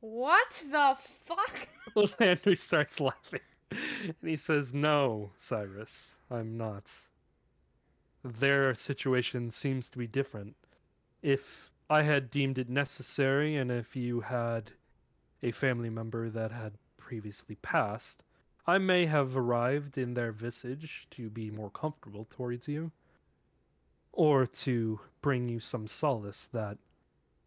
What 0.00 0.62
the 0.70 0.96
fuck? 1.00 1.68
Thander 2.18 2.56
starts 2.56 3.00
laughing. 3.00 3.40
And 3.70 4.14
he 4.22 4.36
says, 4.36 4.74
No, 4.74 5.32
Syrus, 5.38 6.14
I'm 6.30 6.56
not. 6.56 6.90
Their 8.22 8.74
situation 8.74 9.50
seems 9.50 9.90
to 9.90 9.98
be 9.98 10.06
different. 10.06 10.54
If 11.22 11.71
I 11.92 12.00
had 12.04 12.30
deemed 12.30 12.56
it 12.56 12.70
necessary, 12.70 13.56
and 13.56 13.70
if 13.70 13.94
you 13.94 14.22
had 14.22 14.72
a 15.42 15.50
family 15.50 15.90
member 15.90 16.30
that 16.30 16.50
had 16.50 16.72
previously 16.96 17.56
passed, 17.56 18.22
I 18.66 18.78
may 18.78 19.04
have 19.04 19.36
arrived 19.36 19.98
in 19.98 20.14
their 20.14 20.32
visage 20.32 21.06
to 21.10 21.28
be 21.28 21.50
more 21.50 21.68
comfortable 21.68 22.26
towards 22.30 22.66
you, 22.66 22.92
or 24.10 24.46
to 24.46 25.00
bring 25.20 25.50
you 25.50 25.60
some 25.60 25.86
solace 25.86 26.46
that 26.54 26.78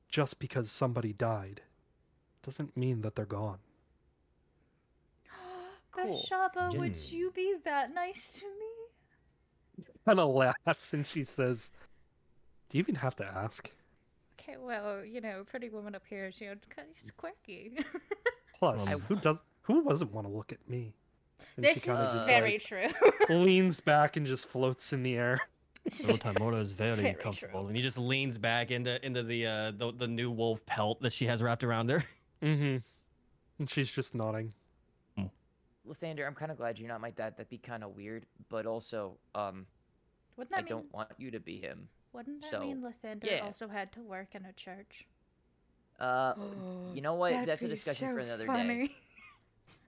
just 0.09 0.37
because 0.37 0.69
somebody 0.69 1.11
died 1.11 1.61
doesn't 2.43 2.77
mean 2.77 3.01
that 3.01 3.15
they're 3.15 3.25
gone. 3.25 3.57
Cool. 5.91 6.19
Beshaba, 6.19 6.77
would 6.77 6.93
Mm. 6.93 7.11
you 7.11 7.31
be 7.31 7.55
that 7.63 7.91
nice 7.95 8.31
to 8.33 8.45
me? 8.59 9.85
kind 10.05 10.19
of 10.19 10.35
laughs 10.35 10.93
and 10.93 11.07
she 11.07 11.23
says, 11.23 11.71
"Do 12.69 12.77
you 12.77 12.83
even 12.83 12.93
have 12.95 13.15
to 13.15 13.25
ask?" 13.25 13.71
Okay, 14.39 14.55
well, 14.59 15.03
you 15.03 15.21
know, 15.21 15.43
pretty 15.49 15.69
woman 15.69 15.95
up 15.95 16.03
here, 16.09 16.31
you 16.39 16.47
know, 16.49 16.55
kind 16.75 16.87
of 17.03 17.17
quirky. 17.17 17.79
Plus, 18.59 18.87
Um, 18.91 19.01
who 19.01 19.15
does? 19.15 19.37
Who 19.63 19.83
doesn't 19.83 20.11
want 20.13 20.27
to 20.27 20.33
look 20.33 20.51
at 20.51 20.59
me? 20.69 20.93
And 21.57 21.65
This 21.65 21.83
she 21.83 21.89
is 21.89 21.97
kind 21.97 22.07
of 22.07 22.15
just 22.15 22.27
very 22.27 22.51
like, 22.53 22.61
true. 22.61 23.35
leans 23.43 23.79
back 23.79 24.15
and 24.15 24.25
just 24.25 24.47
floats 24.47 24.93
in 24.93 25.03
the 25.03 25.15
air. 25.15 25.39
Rotamoto 25.89 26.59
is 26.59 26.71
very, 26.71 26.95
Very 27.01 27.13
comfortable, 27.13 27.59
true. 27.61 27.67
and 27.67 27.75
he 27.75 27.81
just 27.81 27.97
leans 27.97 28.37
back 28.37 28.71
into 28.71 29.03
into 29.05 29.21
the 29.23 29.45
uh 29.45 29.71
the, 29.71 29.91
the 29.95 30.07
new 30.07 30.31
wolf 30.31 30.65
pelt 30.65 30.99
that 31.01 31.13
she 31.13 31.25
has 31.27 31.41
wrapped 31.43 31.63
around 31.63 31.89
her. 31.89 32.03
Mm-hmm. 32.43 32.77
And 33.59 33.69
she's 33.69 33.89
just 33.89 34.13
nodding. 34.13 34.53
Lathander, 35.87 36.25
I'm 36.27 36.33
kind 36.35 36.51
of 36.51 36.57
glad 36.57 36.77
you're 36.79 36.87
not 36.89 36.99
my 37.01 37.11
dad. 37.11 37.33
That'd 37.37 37.49
be 37.49 37.57
kind 37.59 37.83
of 37.83 37.95
weird, 37.95 38.25
but 38.49 38.65
also, 38.65 39.17
um, 39.35 39.65
Wouldn't 40.35 40.55
I 40.55 40.61
mean? 40.61 40.67
don't 40.69 40.93
want 40.93 41.09
you 41.17 41.31
to 41.31 41.39
be 41.39 41.57
him. 41.61 41.87
Wouldn't 42.15 42.41
that 42.43 42.51
so, 42.51 42.59
mean 42.61 42.81
Lathander 42.81 43.25
yeah. 43.29 43.39
also 43.43 43.67
had 43.67 43.91
to 43.91 44.01
work 44.01 44.29
in 44.35 44.45
a 44.45 44.53
church? 44.53 45.05
Uh, 45.99 46.33
you 46.93 47.01
know 47.01 47.15
what? 47.15 47.45
That's 47.45 47.61
a 47.61 47.65
be 47.65 47.73
discussion 47.73 48.13
for 48.13 48.21
so 48.21 48.25
another 48.25 48.47
day. 48.47 48.89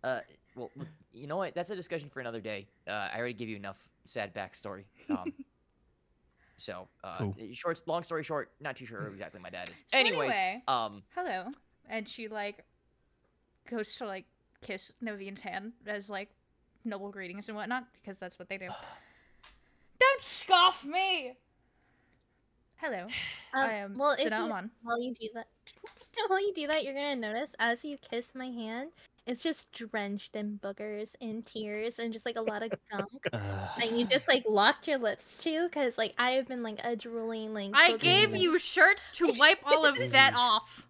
Uh, 0.04 0.20
well, 0.56 0.70
you 1.12 1.26
know 1.26 1.38
what? 1.38 1.56
That's 1.56 1.72
a 1.72 1.76
discussion 1.76 2.08
for 2.10 2.20
another 2.20 2.40
day. 2.40 2.68
Uh, 2.88 3.10
I 3.12 3.18
already 3.18 3.34
gave 3.34 3.50
you 3.50 3.56
enough 3.56 3.78
sad 4.06 4.34
backstory. 4.34 4.84
Um, 5.10 5.34
so, 6.58 6.88
uh, 7.04 7.18
Cool. 7.18 7.36
short, 7.54 7.82
long 7.88 8.04
story 8.04 8.24
short, 8.24 8.52
not 8.62 8.78
too 8.78 8.86
sure 8.86 9.02
who 9.02 9.12
exactly 9.12 9.42
my 9.42 9.50
dad 9.50 9.70
is. 9.70 9.84
So 9.88 9.98
Anyways, 9.98 10.32
anyway- 10.32 10.64
um, 10.68 11.02
Hello, 11.16 11.48
and 11.90 12.08
she 12.08 12.28
like 12.28 12.64
goes 13.70 13.96
to 13.96 14.06
like 14.06 14.26
kiss 14.62 14.94
Navine's 15.04 15.42
hand 15.42 15.74
as 15.88 16.12
like 16.12 16.30
noble 16.86 17.10
greetings 17.10 17.50
and 17.50 17.58
whatnot 17.58 17.86
because 17.94 18.20
that's 18.20 18.38
what 18.38 18.48
they 18.48 18.58
do. 18.60 18.70
Don't 20.00 20.22
scoff 20.22 20.86
me. 20.86 21.34
Hello, 22.80 23.08
I 23.54 23.74
am 23.74 23.94
Um, 23.94 23.98
well, 23.98 24.12
if 24.12 24.20
Sinna 24.20 24.38
you, 24.38 24.44
Aman. 24.44 24.72
while 24.84 25.02
you 25.02 25.14
do 25.14 25.28
that, 25.34 25.48
while 26.28 26.40
you 26.40 26.54
do 26.54 26.68
that, 26.68 26.84
you're 26.84 26.94
gonna 26.94 27.16
notice 27.16 27.52
as 27.60 27.84
you 27.84 27.98
kiss 27.98 28.34
my 28.36 28.46
hand, 28.48 28.92
it's 29.26 29.42
just 29.42 29.72
drenched 29.72 30.36
in 30.36 30.60
boogers 30.64 31.16
and 31.20 31.46
tears 31.46 31.98
and 32.00 32.14
just 32.14 32.26
like 32.26 32.36
a 32.36 32.42
lot 32.42 32.62
of 32.64 32.72
gunk. 32.92 33.10
Uh, 33.34 33.68
And 33.82 33.98
you 34.00 34.06
just 34.06 34.28
like 34.28 34.44
locked 34.48 34.88
your 34.88 35.00
lips 35.00 35.38
to, 35.44 35.68
because 35.68 35.98
like 35.98 36.14
I 36.20 36.32
have 36.32 36.48
been 36.48 36.62
like 36.64 36.80
a 36.84 36.96
drooling 36.96 37.54
like. 37.54 37.72
I 37.74 37.98
gave 37.98 38.32
thing. 38.32 38.42
you 38.42 38.60
shirts 38.60 39.12
to 39.14 39.34
wipe 39.40 39.60
all 39.66 39.86
of 39.86 39.98
that 40.12 40.34
off. 40.36 40.88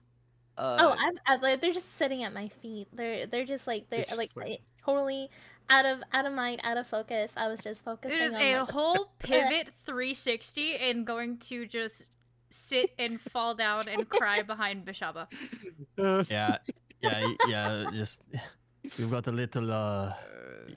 uh, 0.58 0.78
Oh, 0.82 0.96
I'm, 0.98 1.16
i 1.26 1.36
like 1.38 1.62
they're 1.62 1.74
just 1.74 1.96
sitting 1.96 2.24
at 2.24 2.34
my 2.34 2.50
feet. 2.62 2.90
They're 2.94 3.26
they're 3.28 3.46
just 3.46 3.66
like 3.66 3.90
they're 3.90 4.02
It's 4.02 4.10
just 4.10 4.18
like, 4.18 4.32
like- 4.36 4.62
totally 4.86 5.30
out 5.70 5.86
of 5.86 6.00
out 6.14 6.26
of 6.26 6.34
mind, 6.34 6.62
out 6.64 6.78
of 6.78 6.88
focus. 6.88 7.32
I 7.38 7.48
was 7.48 7.60
just 7.60 7.84
focusing 7.84 8.18
It 8.18 8.24
is 8.24 8.34
on 8.34 8.42
a 8.42 8.60
like, 8.62 8.72
whole 8.72 9.12
pivot 9.20 9.70
360 9.86 10.76
and 10.78 11.06
going 11.06 11.38
to 11.50 11.66
just 11.66 12.10
sit 12.50 12.92
and 12.98 13.20
fall 13.20 13.54
down 13.56 13.88
and 13.88 14.08
cry 14.18 14.42
behind 14.42 14.86
Beshaba. 14.86 15.28
Yeah, 16.30 16.58
yeah, 17.02 17.34
yeah. 17.48 17.86
Just 17.94 18.22
we've 18.98 19.10
got 19.12 19.28
a 19.28 19.32
little. 19.32 19.72
uh 19.72 19.76
uh, 19.76 20.14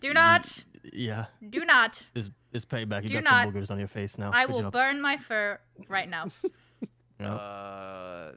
Do 0.01 0.09
y- 0.09 0.13
not, 0.15 0.65
Yeah, 0.93 1.27
do 1.49 1.65
not. 1.65 2.03
this 2.15 2.31
this 2.53 2.65
payback. 2.65 3.03
You 3.05 3.09
Do 3.11 3.15
got 3.21 3.25
not. 3.25 3.43
some 3.45 3.53
boogers 3.55 3.71
on 3.71 3.79
your 3.79 3.89
face 3.89 4.19
now. 4.19 4.31
I 4.33 4.47
Good 4.47 4.53
will 4.53 4.63
job. 4.63 4.73
burn 4.73 5.01
my 5.01 5.17
fur 5.19 5.59
right 5.89 6.09
now. 6.09 6.31
No. 7.21 7.33
uh, 7.37 8.33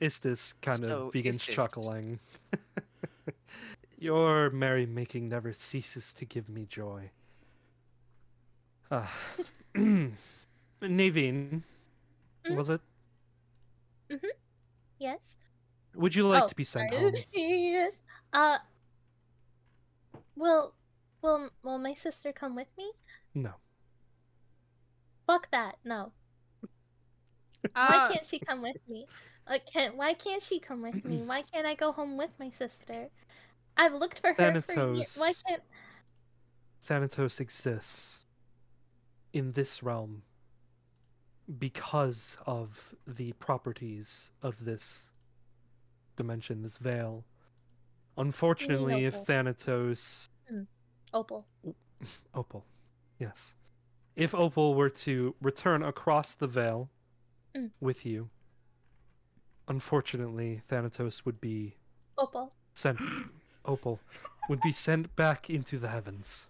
Istis 0.00 0.54
kind 0.62 0.84
of 0.84 1.10
begins 1.12 1.38
chuckling. 1.38 2.18
Your 3.98 4.50
merrymaking 4.50 5.28
never 5.28 5.52
ceases 5.52 6.12
to 6.14 6.24
give 6.24 6.48
me 6.48 6.66
joy. 6.66 7.10
Ah. 8.90 9.12
Navine, 10.80 11.62
Mm? 12.46 12.56
was 12.56 12.70
it? 12.70 12.80
Mm-hmm. 14.10 14.26
Yes. 14.98 15.36
Would 15.94 16.14
you 16.14 16.26
like 16.28 16.44
Oh, 16.44 16.48
to 16.48 16.54
be 16.54 16.64
sent 16.64 16.90
sorry. 16.90 17.02
home? 17.02 17.14
yes. 17.32 18.00
Uh. 18.32 18.58
Will, 20.36 20.72
will, 21.20 21.50
will 21.64 21.78
my 21.78 21.94
sister 21.94 22.32
come 22.32 22.54
with 22.54 22.68
me? 22.78 22.92
No. 23.34 23.54
Fuck 25.26 25.50
that. 25.50 25.76
No. 25.84 26.12
Why 27.72 28.06
Uh, 28.06 28.12
can't 28.12 28.26
she 28.26 28.38
come 28.38 28.62
with 28.62 28.76
me? 28.88 29.06
Uh, 29.46 29.58
can 29.70 29.96
why 29.96 30.14
can't 30.14 30.42
she 30.42 30.60
come 30.60 30.80
with 30.82 31.04
me? 31.04 31.22
Why 31.26 31.42
can't 31.42 31.66
I 31.66 31.74
go 31.74 31.90
home 31.92 32.16
with 32.16 32.30
my 32.38 32.50
sister? 32.50 33.08
I've 33.78 33.94
looked 33.94 34.18
for 34.20 34.28
her 34.28 34.34
for 34.34 34.42
years. 34.42 35.16
Why 35.16 35.32
Thanatos. 35.32 35.42
can't? 35.46 35.62
Thanatos 36.84 37.40
exists 37.40 38.24
in 39.32 39.52
this 39.52 39.82
realm 39.82 40.22
because 41.58 42.36
of 42.46 42.94
the 43.06 43.32
properties 43.34 44.32
of 44.42 44.64
this 44.64 45.10
dimension, 46.16 46.62
this 46.62 46.78
veil. 46.78 47.24
Unfortunately, 48.16 49.04
if? 49.04 49.14
Thanatos 49.14 50.28
Opal. 51.14 51.46
Opal. 52.34 52.64
Yes. 53.18 53.54
If 54.16 54.34
Opal 54.34 54.74
were 54.74 54.90
to 54.90 55.34
return 55.40 55.82
across 55.82 56.34
the 56.34 56.46
veil 56.46 56.90
Mm. 57.56 57.70
with 57.80 58.04
you, 58.04 58.28
unfortunately, 59.68 60.60
Thanatos 60.68 61.24
would 61.24 61.40
be 61.40 61.76
Opal. 62.18 62.52
sent. 62.74 62.98
Opal 63.68 64.00
would 64.48 64.60
be 64.62 64.72
sent 64.72 65.14
back 65.14 65.50
into 65.50 65.78
the 65.78 65.88
heavens. 65.88 66.46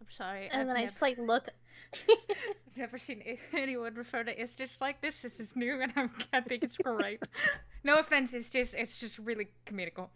I'm 0.00 0.10
sorry. 0.10 0.48
And 0.52 0.60
I've 0.62 0.66
then 0.68 0.76
I 0.76 0.86
just 0.86 1.02
like 1.02 1.18
look. 1.18 1.48
I've 2.08 2.76
never 2.76 2.98
seen 2.98 3.38
anyone 3.52 3.94
refer 3.94 4.22
to 4.22 4.36
Istis 4.36 4.80
like 4.80 5.00
this. 5.00 5.22
This 5.22 5.40
is 5.40 5.56
new, 5.56 5.80
and 5.80 5.92
I'm, 5.96 6.10
I 6.32 6.40
think 6.40 6.62
it's 6.62 6.76
great. 6.76 7.20
no 7.84 7.98
offense, 7.98 8.32
Istis. 8.32 8.74
It's 8.74 9.00
just 9.00 9.18
really 9.18 9.48
comical. 9.66 10.10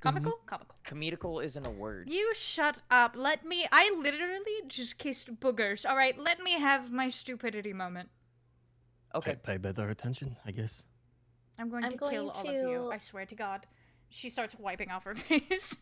Comical? 0.00 0.32
Mm-hmm. 0.32 0.46
Comical. 0.46 0.76
comedical 0.84 1.44
isn't 1.44 1.66
a 1.66 1.70
word. 1.70 2.08
You 2.08 2.32
shut 2.34 2.78
up. 2.90 3.14
Let 3.16 3.44
me. 3.44 3.66
I 3.72 3.92
literally 3.98 4.62
just 4.68 4.98
kissed 4.98 5.40
boogers. 5.40 5.88
All 5.88 5.96
right, 5.96 6.16
let 6.18 6.40
me 6.40 6.52
have 6.52 6.92
my 6.92 7.08
stupidity 7.08 7.72
moment. 7.72 8.10
Okay. 9.14 9.36
Pay, 9.42 9.52
pay 9.52 9.56
better 9.56 9.88
attention, 9.88 10.36
I 10.44 10.50
guess. 10.50 10.84
I'm 11.58 11.68
going 11.70 11.84
I'm 11.84 11.92
to 11.92 11.96
going 11.96 12.12
kill 12.12 12.30
all 12.30 12.48
of 12.48 12.54
you. 12.54 12.90
I 12.92 12.98
swear 12.98 13.26
to 13.26 13.34
God. 13.34 13.66
She 14.10 14.30
starts 14.30 14.54
wiping 14.58 14.90
off 14.90 15.04
her 15.04 15.14
face. 15.14 15.76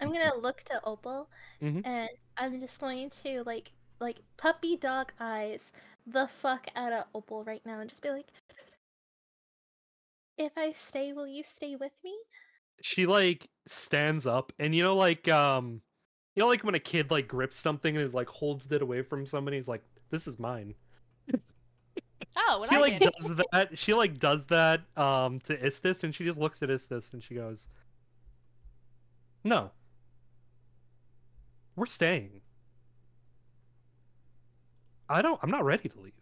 I'm 0.00 0.12
gonna 0.12 0.34
look 0.36 0.62
to 0.64 0.80
Opal, 0.84 1.28
Mhm. 1.62 1.82
and 1.84 2.08
I'm 2.36 2.60
just 2.60 2.80
going 2.80 3.10
to 3.22 3.42
like 3.44 3.72
like 4.00 4.18
puppy 4.38 4.76
dog 4.76 5.12
eyes 5.20 5.72
the 6.06 6.28
fuck 6.28 6.66
out 6.74 6.92
of 6.92 7.04
Opal 7.14 7.44
right 7.44 7.64
now, 7.66 7.80
and 7.80 7.88
just 7.90 8.02
be 8.02 8.08
like, 8.10 8.26
"If 10.38 10.52
I 10.56 10.72
stay, 10.72 11.12
will 11.12 11.28
you 11.28 11.42
stay 11.42 11.76
with 11.76 11.92
me?" 12.02 12.16
She 12.82 13.06
like 13.06 13.48
stands 13.66 14.26
up, 14.26 14.52
and 14.58 14.74
you 14.74 14.82
know, 14.82 14.96
like 14.96 15.28
um, 15.28 15.82
you 16.34 16.42
know, 16.42 16.48
like 16.48 16.64
when 16.64 16.74
a 16.74 16.80
kid 16.80 17.10
like 17.10 17.28
grips 17.28 17.58
something 17.58 17.94
and 17.96 18.04
is 18.04 18.14
like 18.14 18.28
holds 18.28 18.70
it 18.72 18.80
away 18.82 19.02
from 19.02 19.26
somebody. 19.26 19.58
He's 19.58 19.68
like, 19.68 19.84
"This 20.10 20.26
is 20.26 20.38
mine." 20.38 20.74
Oh, 22.36 22.58
well, 22.60 22.68
she 22.68 22.76
I 22.76 22.78
like 22.78 23.00
did. 23.00 23.02
does 23.02 23.34
that. 23.52 23.76
She 23.78 23.94
like 23.94 24.18
does 24.18 24.46
that 24.46 24.82
um 24.96 25.40
to 25.40 25.56
Istis, 25.56 26.02
and 26.04 26.14
she 26.14 26.24
just 26.24 26.38
looks 26.38 26.62
at 26.62 26.68
Istis 26.68 27.12
and 27.12 27.22
she 27.22 27.34
goes, 27.34 27.68
"No, 29.44 29.72
we're 31.76 31.86
staying. 31.86 32.42
I 35.10 35.20
don't. 35.20 35.38
I'm 35.42 35.50
not 35.50 35.64
ready 35.66 35.90
to 35.90 36.00
leave. 36.00 36.14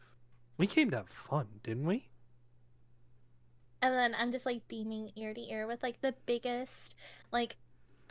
We 0.57 0.67
came 0.67 0.91
to 0.91 0.97
have 0.97 1.11
fun, 1.11 1.61
didn't 1.63 1.87
we?" 1.87 2.11
And 3.83 3.95
then 3.95 4.15
I'm 4.15 4.33
just 4.33 4.47
like 4.47 4.67
beaming 4.69 5.11
ear 5.17 5.35
to 5.35 5.41
ear 5.41 5.67
with 5.67 5.83
like 5.83 6.01
the 6.01 6.15
biggest, 6.27 6.95
like, 7.33 7.57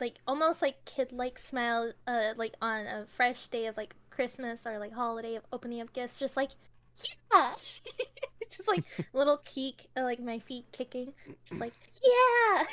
like 0.00 0.16
almost 0.26 0.62
like 0.62 0.84
kid 0.84 1.12
like 1.12 1.38
smile, 1.38 1.92
uh, 2.06 2.32
like 2.36 2.54
on 2.62 2.86
a 2.86 3.06
fresh 3.06 3.48
day 3.48 3.66
of 3.66 3.76
like 3.76 3.94
Christmas 4.10 4.66
or 4.66 4.78
like 4.78 4.92
holiday 4.92 5.34
of 5.36 5.44
opening 5.52 5.80
up 5.80 5.92
gifts, 5.92 6.18
just 6.18 6.36
like, 6.36 6.50
yeah, 7.32 7.54
just 8.50 8.68
like 8.68 8.84
little 9.12 9.40
peek, 9.44 9.88
uh, 9.96 10.02
like 10.02 10.20
my 10.20 10.38
feet 10.38 10.66
kicking, 10.72 11.12
just 11.48 11.60
like 11.60 11.72
yeah, 12.02 12.64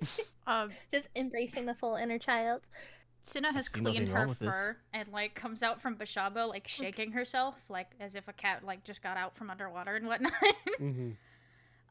Um, 0.46 0.70
just 0.92 1.08
embracing 1.16 1.66
the 1.66 1.74
full 1.74 1.96
inner 1.96 2.18
child. 2.18 2.62
Sinna 3.22 3.52
has 3.52 3.68
cleaned 3.68 4.08
her 4.08 4.28
with 4.28 4.38
this. 4.38 4.50
fur 4.50 4.76
and 4.92 5.08
like 5.08 5.34
comes 5.34 5.62
out 5.62 5.80
from 5.80 5.96
Beshaba 5.96 6.46
like 6.46 6.68
shaking 6.68 7.12
herself 7.12 7.54
like 7.70 7.86
as 7.98 8.16
if 8.16 8.28
a 8.28 8.34
cat 8.34 8.64
like 8.64 8.84
just 8.84 9.02
got 9.02 9.16
out 9.16 9.34
from 9.34 9.48
underwater 9.48 9.96
and 9.96 10.06
whatnot. 10.06 10.32
mm-hmm. 10.80 11.10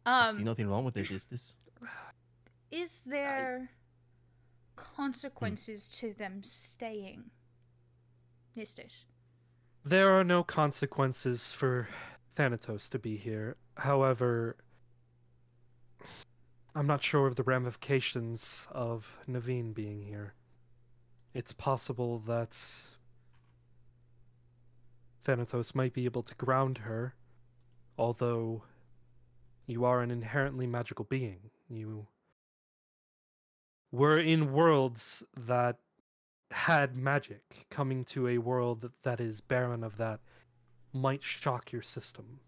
I 0.05 0.31
see 0.31 0.37
um, 0.37 0.43
nothing 0.43 0.69
wrong 0.69 0.85
with 0.85 0.93
this. 0.93 1.09
Is 1.09 1.25
this? 1.25 1.57
is 2.71 3.01
there 3.01 3.71
consequences 4.75 5.87
to 5.87 6.13
them 6.13 6.43
staying? 6.43 7.31
Is 8.55 8.75
this? 8.75 9.05
There 9.85 10.13
are 10.13 10.23
no 10.23 10.43
consequences 10.43 11.51
for 11.51 11.89
Thanatos 12.35 12.87
to 12.89 12.99
be 12.99 13.17
here. 13.17 13.57
However, 13.75 14.55
I'm 16.73 16.87
not 16.87 17.03
sure 17.03 17.27
of 17.27 17.35
the 17.35 17.43
ramifications 17.43 18.65
of 18.71 19.13
Navine 19.27 19.73
being 19.73 20.01
here. 20.01 20.35
It's 21.33 21.51
possible 21.51 22.19
that 22.19 22.57
Thanatos 25.25 25.75
might 25.75 25.93
be 25.93 26.05
able 26.05 26.23
to 26.23 26.35
ground 26.35 26.77
her, 26.77 27.15
although 27.97 28.63
you 29.67 29.83
are 29.83 30.01
an 30.01 30.11
inherently 30.11 30.65
magical 30.65 31.05
being. 31.05 31.51
You 31.67 32.07
were 33.91 34.17
in 34.17 34.53
worlds 34.53 35.23
that 35.35 35.79
had 36.53 36.95
magic 36.95 37.65
coming 37.69 38.05
to 38.05 38.27
a 38.27 38.37
world 38.37 38.81
that, 38.81 38.91
that 39.03 39.19
is 39.19 39.41
barren 39.41 39.83
of 39.83 39.97
that 39.97 40.19
might 40.93 41.23
shock 41.23 41.71
your 41.71 41.81
system. 41.81 42.39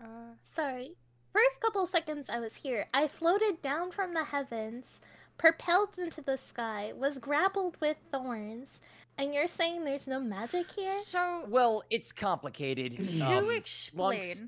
Uh, 0.00 0.34
Sorry. 0.42 0.92
First 1.32 1.60
couple 1.60 1.86
seconds 1.86 2.28
I 2.30 2.40
was 2.40 2.56
here, 2.56 2.86
I 2.94 3.06
floated 3.06 3.60
down 3.62 3.90
from 3.92 4.14
the 4.14 4.24
heavens, 4.24 5.00
propelled 5.36 5.90
into 5.98 6.22
the 6.22 6.36
sky, 6.38 6.92
was 6.96 7.18
grappled 7.18 7.76
with 7.80 7.96
thorns, 8.10 8.80
and 9.18 9.34
you're 9.34 9.46
saying 9.46 9.84
there's 9.84 10.06
no 10.08 10.20
magic 10.20 10.70
here? 10.72 11.00
so 11.02 11.44
Well, 11.48 11.82
it's 11.90 12.12
complicated. 12.12 12.98
to 13.00 13.20
Um, 13.20 13.50
explain, 13.50 14.22
Lunks- 14.22 14.42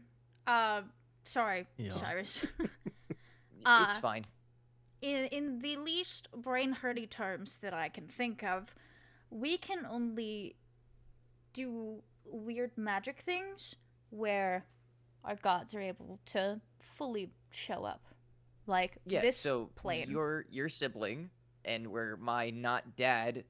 uh, 0.47 0.83
sorry, 1.25 1.67
Yeah. 1.77 1.93
Syrus. 1.93 2.45
it's 2.59 3.67
uh, 3.67 4.01
fine. 4.01 4.25
In 5.03 5.27
in 5.27 5.59
the 5.61 5.77
least 5.77 6.29
brain 6.37 6.75
hurty 6.83 7.09
terms 7.09 7.59
that 7.63 7.73
I 7.75 7.89
can 7.89 8.07
think 8.09 8.43
of, 8.43 8.75
we 9.31 9.59
can 9.59 9.87
only 9.87 10.57
do 11.53 12.03
weird 12.25 12.71
magic 12.77 13.21
things 13.25 13.75
where 14.11 14.65
our 15.25 15.37
gods 15.37 15.75
are 15.75 15.81
able 15.81 16.19
to 16.27 16.61
fully 16.97 17.31
show 17.51 17.85
up. 17.85 18.03
Like 18.67 18.99
Yeah, 19.07 19.21
this 19.21 19.37
so 19.37 19.71
plane. 19.75 20.11
your 20.11 20.47
your 20.51 20.69
sibling 20.69 21.31
and 21.65 21.89
where 21.89 22.17
my 22.17 22.51
not 22.51 22.97
dad 22.97 23.45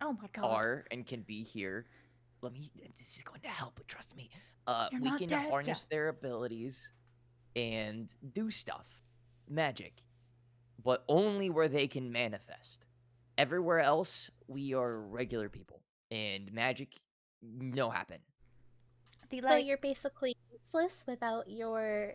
Oh 0.00 0.12
my 0.20 0.28
god. 0.32 0.44
are 0.44 0.84
and 0.90 1.06
can 1.06 1.22
be 1.22 1.44
here. 1.44 1.86
Let 2.40 2.52
me. 2.52 2.70
This 2.98 3.16
is 3.16 3.22
going 3.22 3.40
to 3.42 3.48
help. 3.48 3.74
But 3.76 3.86
trust 3.86 4.16
me. 4.16 4.30
Uh, 4.66 4.88
You're 4.90 5.00
we 5.00 5.18
can 5.18 5.28
dead 5.28 5.48
harness 5.48 5.84
their 5.90 6.08
abilities 6.08 6.88
and 7.54 8.08
do 8.34 8.50
stuff, 8.50 8.86
magic, 9.48 9.94
but 10.82 11.04
only 11.08 11.50
where 11.50 11.68
they 11.68 11.86
can 11.86 12.10
manifest. 12.12 12.84
Everywhere 13.38 13.80
else, 13.80 14.30
we 14.48 14.74
are 14.74 15.00
regular 15.00 15.48
people, 15.48 15.82
and 16.10 16.52
magic 16.52 16.88
no 17.42 17.90
happen. 17.90 18.18
The 19.30 19.40
So 19.40 19.46
like 19.46 19.66
you're 19.66 19.78
basically 19.78 20.34
useless 20.52 21.04
without 21.06 21.48
your. 21.48 22.14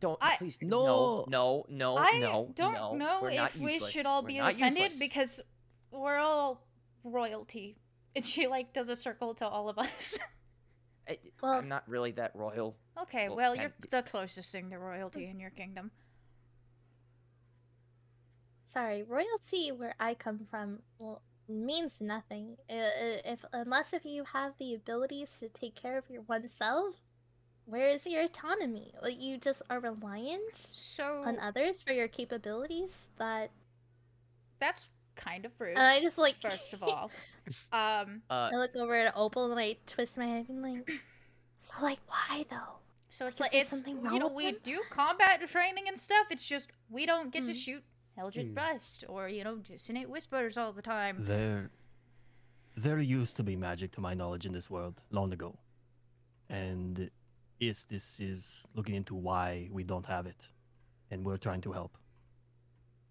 Don't 0.00 0.18
I- 0.20 0.36
please 0.36 0.58
No. 0.60 0.84
no 0.84 1.24
no 1.28 1.64
no 1.68 1.96
I 1.98 2.18
no 2.18 2.50
don't 2.54 2.72
no. 2.74 2.94
know 2.96 3.20
we're 3.22 3.30
if 3.30 3.56
we 3.56 3.78
should 3.78 4.04
all 4.06 4.22
We're 4.22 4.28
be 4.28 4.38
offended 4.38 4.78
useless. 4.78 4.98
because 4.98 5.40
we're 5.92 6.18
all 6.18 6.66
royalty. 7.04 7.76
And 8.16 8.26
she 8.26 8.46
like 8.48 8.74
does 8.74 8.88
a 8.88 8.96
circle 8.96 9.34
to 9.36 9.46
all 9.46 9.68
of 9.68 9.78
us. 9.78 10.18
I, 11.08 11.18
Well- 11.40 11.52
I'm 11.52 11.68
not 11.68 11.88
really 11.88 12.10
that 12.12 12.32
royal. 12.34 12.76
okay, 13.02 13.28
Well, 13.28 13.36
well, 13.36 13.56
you're 13.56 13.72
the 13.90 14.02
closest 14.02 14.50
thing 14.50 14.70
to 14.70 14.78
royalty 14.78 15.20
mm. 15.20 15.30
in 15.30 15.40
your 15.40 15.50
kingdom. 15.50 15.90
Sorry, 18.72 19.02
royalty 19.02 19.70
where 19.70 19.94
I 20.00 20.14
come 20.14 20.46
from 20.50 20.80
well, 20.98 21.20
means 21.48 22.00
nothing. 22.00 22.56
I- 22.70 22.74
I- 22.74 23.22
If 23.34 23.44
unless 23.52 23.92
if 23.92 24.04
you 24.06 24.24
have 24.24 24.56
the 24.58 24.74
abilities 24.74 25.36
to 25.40 25.48
take 25.50 25.74
care 25.74 25.98
of 25.98 26.08
your 26.08 26.22
oneself, 26.22 26.96
where 27.66 27.88
is 27.90 28.06
your 28.06 28.22
autonomy? 28.22 28.94
Like, 29.02 29.20
You 29.20 29.36
just 29.38 29.60
are 29.68 29.78
reliant 29.80 30.56
So 30.72 31.22
on 31.24 31.38
others 31.38 31.82
for 31.82 31.92
your 31.92 32.08
capabilities. 32.08 33.08
That 33.18 33.50
that's 34.58 34.88
kind 35.16 35.44
of 35.44 35.52
rude. 35.60 35.76
and 35.76 35.86
I 35.86 36.00
just 36.00 36.16
like 36.16 36.36
first 36.36 36.72
of 36.72 36.82
all, 36.88 37.10
um, 37.72 38.22
Uh, 38.30 38.50
I 38.52 38.56
look 38.56 38.74
over 38.76 38.94
at 38.94 39.12
Opal 39.16 39.50
and 39.50 39.60
I 39.60 39.76
twist 39.86 40.16
my 40.16 40.26
head 40.26 40.48
and 40.48 40.62
like, 40.62 40.88
so 41.60 41.74
like 41.82 42.00
why 42.06 42.46
though? 42.48 42.78
so 43.10 43.26
it's 43.26 43.36
Is 43.36 43.40
like 43.40 43.52
it's 43.54 43.68
something 43.68 44.00
you 44.02 44.18
know 44.18 44.28
we 44.28 44.52
them? 44.52 44.60
do 44.62 44.80
combat 44.88 45.46
training 45.46 45.88
and 45.88 45.98
stuff. 45.98 46.28
It's 46.30 46.46
just 46.46 46.70
we 46.88 47.04
don't 47.04 47.30
get 47.30 47.44
to 47.44 47.52
Mm. 47.52 47.64
shoot 47.64 47.84
Eldritch 48.18 48.46
Mm. 48.48 48.54
Blast 48.54 49.04
or 49.08 49.28
you 49.28 49.44
know 49.44 49.56
Dissonant 49.56 50.10
Whispers 50.10 50.56
all 50.56 50.72
the 50.72 50.82
time. 50.82 51.16
There, 51.20 51.70
there 52.74 53.00
used 53.00 53.36
to 53.36 53.42
be 53.42 53.56
magic, 53.56 53.92
to 53.92 54.00
my 54.00 54.14
knowledge, 54.14 54.46
in 54.46 54.52
this 54.52 54.68
world 54.70 55.00
long 55.10 55.32
ago, 55.32 55.56
and 56.48 57.10
yes, 57.58 57.84
this 57.84 58.20
is 58.20 58.66
looking 58.74 58.94
into 58.94 59.14
why 59.14 59.68
we 59.72 59.82
don't 59.84 60.06
have 60.06 60.26
it, 60.26 60.48
and 61.10 61.24
we're 61.24 61.38
trying 61.38 61.60
to 61.62 61.72
help. 61.72 61.96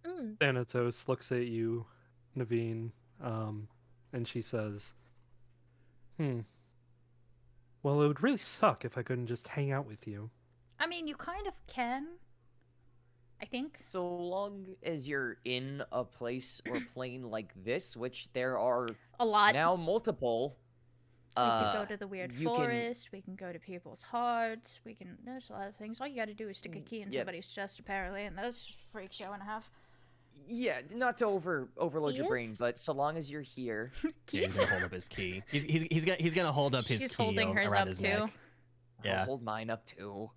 Mm. 0.05 0.39
Thanatos 0.39 1.07
looks 1.07 1.31
at 1.31 1.47
you, 1.47 1.85
Navine, 2.35 2.91
um, 3.21 3.67
and 4.13 4.27
she 4.27 4.41
says, 4.41 4.93
Hmm. 6.17 6.41
Well, 7.83 8.01
it 8.01 8.07
would 8.07 8.21
really 8.21 8.37
suck 8.37 8.85
if 8.85 8.97
I 8.97 9.03
couldn't 9.03 9.27
just 9.27 9.47
hang 9.47 9.71
out 9.71 9.87
with 9.87 10.07
you. 10.07 10.29
I 10.79 10.85
mean, 10.87 11.07
you 11.07 11.15
kind 11.15 11.47
of 11.47 11.53
can. 11.67 12.07
I 13.41 13.45
think. 13.45 13.79
So 13.87 14.07
long 14.07 14.67
as 14.83 15.07
you're 15.07 15.37
in 15.45 15.83
a 15.91 16.03
place 16.03 16.61
or 16.69 16.77
plane 16.93 17.29
like 17.29 17.51
this, 17.63 17.97
which 17.97 18.29
there 18.33 18.57
are 18.59 18.89
A 19.19 19.25
lot. 19.25 19.53
now 19.53 19.75
multiple, 19.75 20.57
we 21.35 21.41
uh, 21.43 21.71
can 21.73 21.81
go 21.81 21.85
to 21.87 21.97
the 21.97 22.07
weird 22.07 22.31
you 22.33 22.47
can- 22.47 22.55
forest. 22.55 23.09
We 23.11 23.21
can 23.21 23.35
go 23.35 23.51
to 23.51 23.57
people's 23.59 24.03
hearts. 24.03 24.79
We 24.85 24.93
can. 24.93 25.17
There's 25.25 25.49
a 25.49 25.53
lot 25.53 25.67
of 25.67 25.75
things. 25.75 25.99
All 25.99 26.07
you 26.07 26.15
got 26.17 26.25
to 26.27 26.33
do 26.35 26.49
is 26.49 26.57
stick 26.59 26.75
a 26.75 26.79
Mm, 26.79 26.85
key 26.85 27.01
in 27.01 27.11
yep. 27.11 27.21
somebody's 27.21 27.47
chest, 27.47 27.79
apparently, 27.79 28.25
and 28.25 28.37
those 28.37 28.71
freak 28.91 29.11
show 29.11 29.31
and 29.33 29.41
a 29.41 29.45
half. 29.45 29.69
yeah, 30.47 30.81
not 30.93 31.17
to 31.17 31.25
over 31.25 31.69
overload 31.77 32.15
your 32.15 32.27
brain, 32.27 32.55
but 32.59 32.77
so 32.77 32.93
long 32.93 33.17
as 33.17 33.29
you're 33.31 33.41
here, 33.41 33.91
Yeah, 34.31 34.41
he's 34.47 34.55
gonna 34.55 34.69
hold 34.69 34.83
up 34.83 34.91
his 34.93 35.07
key. 35.07 35.41
He's 35.49 35.63
he's 35.63 35.81
he's 35.91 36.05
gonna 36.05 36.17
he's 36.19 36.33
gonna 36.33 36.51
hold 36.51 36.75
up 36.75 36.85
his 36.85 37.01
She's 37.01 37.15
key 37.15 37.23
holding 37.23 37.55
hers 37.55 37.67
around 37.67 37.81
up 37.83 37.87
his 37.87 37.97
too. 37.97 38.03
neck. 38.03 38.19
I'll 38.21 38.29
Yeah. 39.03 39.25
hold 39.25 39.41
mine 39.43 39.69
up 39.71 39.85
too. 39.85 40.29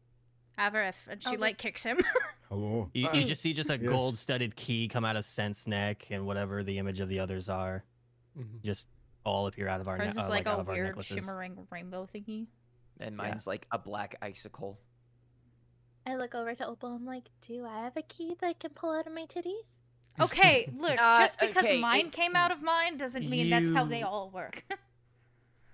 Avaref, 0.58 0.94
and 1.08 1.20
she 1.22 1.30
Okay. 1.30 1.36
like 1.38 1.58
kicks 1.58 1.82
him. 1.82 1.98
Hello. 2.54 2.88
You, 2.94 3.08
you 3.12 3.24
just 3.24 3.42
see 3.42 3.52
just 3.52 3.68
a 3.70 3.76
Yes. 3.76 3.90
gold-studded 3.90 4.54
key 4.54 4.86
come 4.86 5.04
out 5.04 5.16
of 5.16 5.24
Sent's 5.24 5.66
neck, 5.66 6.06
and 6.10 6.24
whatever 6.24 6.62
the 6.62 6.78
image 6.78 7.00
of 7.00 7.08
the 7.08 7.18
others 7.18 7.48
are, 7.48 7.84
Mhm. 8.38 8.62
just 8.62 8.86
all 9.24 9.46
appear 9.48 9.66
out 9.66 9.80
of 9.80 9.88
our 9.88 9.98
ne- 9.98 10.06
Hers 10.06 10.16
uh, 10.16 10.20
is 10.20 10.28
like, 10.28 10.46
like 10.46 10.46
out 10.46 10.58
a 10.58 10.60
of 10.62 10.68
our 10.68 10.74
weird 10.74 10.86
necklaces. 10.88 11.16
shimmering 11.24 11.66
rainbow 11.70 12.06
thingy. 12.14 12.46
And 13.00 13.16
Yeah. 13.16 13.22
mine's 13.22 13.46
like 13.48 13.66
a 13.72 13.78
black 13.78 14.16
icicle. 14.22 14.78
I 16.06 16.14
look 16.16 16.34
over 16.34 16.54
to 16.54 16.66
Opal. 16.66 16.94
I'm 16.94 17.04
like, 17.06 17.24
do 17.40 17.64
I 17.66 17.80
have 17.84 17.96
a 17.96 18.02
key 18.02 18.36
that 18.40 18.46
I 18.46 18.52
can 18.52 18.70
pull 18.70 18.92
out 18.92 19.06
of 19.08 19.12
my 19.14 19.24
titties? 19.26 19.82
Okay, 20.20 20.70
look, 20.78 20.92
Uh, 21.00 21.18
just 21.20 21.40
because 21.40 21.64
okay, 21.64 21.80
mine 21.80 22.06
it's- 22.06 22.14
came 22.14 22.36
out 22.36 22.52
of 22.52 22.62
mine 22.62 22.98
doesn't 22.98 23.28
mean 23.28 23.50
that's 23.50 23.70
how 23.70 23.84
they 23.84 24.02
all 24.02 24.30
work. 24.30 24.64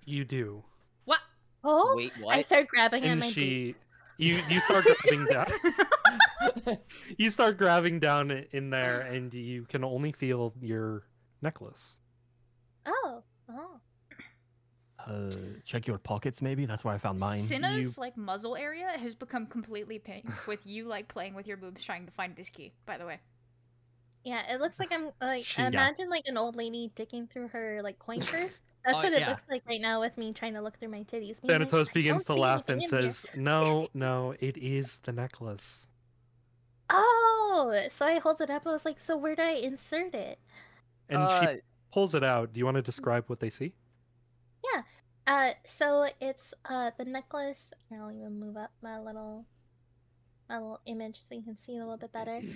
You 0.05 0.25
do. 0.25 0.63
what? 1.05 1.19
Oh, 1.63 1.93
Wait, 1.95 2.11
what? 2.17 2.35
I 2.35 2.41
start 2.41 2.67
grabbing 2.69 3.03
at 3.03 3.09
And 3.11 3.19
my 3.19 3.29
she, 3.29 3.65
boobs. 3.65 3.85
you, 4.17 4.41
you 4.49 4.59
start 4.61 4.83
grabbing 4.83 5.25
down. 5.25 5.45
you 7.17 7.29
start 7.29 7.57
grabbing 7.57 7.99
down 7.99 8.31
in 8.51 8.69
there, 8.69 9.01
and 9.01 9.33
you 9.33 9.63
can 9.65 9.83
only 9.83 10.11
feel 10.11 10.53
your 10.61 11.03
necklace. 11.41 11.99
Oh, 12.85 13.23
oh. 13.49 13.79
Uh, 15.07 15.29
check 15.65 15.87
your 15.87 15.97
pockets, 15.97 16.41
maybe. 16.43 16.65
That's 16.65 16.83
where 16.83 16.93
I 16.93 16.97
found 16.99 17.19
mine. 17.19 17.39
Sinna's 17.39 17.97
like 17.97 18.15
muzzle 18.15 18.55
area 18.55 18.87
has 18.99 19.15
become 19.15 19.47
completely 19.47 19.97
pink 19.97 20.29
with 20.47 20.65
you 20.67 20.85
like 20.87 21.07
playing 21.07 21.33
with 21.33 21.47
your 21.47 21.57
boobs 21.57 21.83
trying 21.83 22.05
to 22.05 22.11
find 22.11 22.35
this 22.35 22.49
key. 22.49 22.71
By 22.85 22.97
the 22.99 23.05
way, 23.07 23.19
Yeah, 24.23 24.53
it 24.53 24.61
looks 24.61 24.79
like 24.79 24.91
I'm 24.91 25.09
like 25.21 25.43
She- 25.45 25.59
I 25.59 25.63
Yeah. 25.63 25.69
imagine 25.69 26.07
like 26.09 26.23
an 26.27 26.37
old 26.37 26.55
lady 26.55 26.91
digging 26.93 27.25
through 27.25 27.47
her 27.47 27.81
like 27.81 27.97
coin 27.97 28.19
purse. 28.21 28.61
That's 28.85 28.99
Oh, 28.99 29.03
what 29.03 29.13
it 29.13 29.21
yeah. 29.21 29.29
looks 29.29 29.47
like 29.49 29.63
right 29.67 29.81
now 29.81 30.01
with 30.01 30.15
me 30.19 30.33
trying 30.33 30.53
to 30.53 30.61
look 30.61 30.77
through 30.79 30.89
my 30.89 30.99
titties. 31.03 31.41
being 31.41 31.59
like, 31.59 31.69
Thanatos 31.69 31.89
begins 31.89 32.23
to 32.25 32.35
laugh 32.35 32.63
and 32.69 32.77
anything 32.77 32.97
in 32.99 33.03
here." 33.05 33.13
says, 33.13 33.25
"No, 33.35 33.87
no, 33.95 34.35
it 34.39 34.55
is 34.57 34.99
the 34.99 35.11
necklace." 35.13 35.87
"Oh!" 36.91 37.87
So 37.89 38.05
I 38.07 38.19
hold 38.19 38.41
it 38.41 38.49
up. 38.49 38.67
I 38.67 38.71
was 38.73 38.85
like, 38.85 38.99
"So 39.01 39.17
where 39.17 39.35
do 39.35 39.43
I 39.43 39.51
insert 39.53 40.13
it?" 40.15 40.39
And 41.09 41.19
Uh, 41.19 41.29
she 41.29 41.61
pulls 41.91 42.15
it 42.15 42.23
out. 42.23 42.53
Do 42.53 42.59
you 42.59 42.65
want 42.65 42.75
to 42.75 42.81
describe 42.81 43.25
what 43.29 43.39
they 43.39 43.49
see? 43.51 43.75
Yeah. 44.63 44.83
Uh, 45.27 45.53
so 45.65 46.09
it's 46.19 46.53
uh 46.65 46.91
the 46.97 47.05
necklace. 47.05 47.71
I'll 47.91 48.11
even 48.11 48.39
move 48.39 48.57
up 48.57 48.71
my 48.81 48.99
little 48.99 49.45
my 50.49 50.57
little 50.59 50.81
image 50.85 51.19
so 51.21 51.35
you 51.35 51.43
can 51.43 51.57
see 51.57 51.75
it 51.75 51.79
a 51.79 51.83
little 51.85 51.97
bit 51.97 52.11
better. 52.13 52.41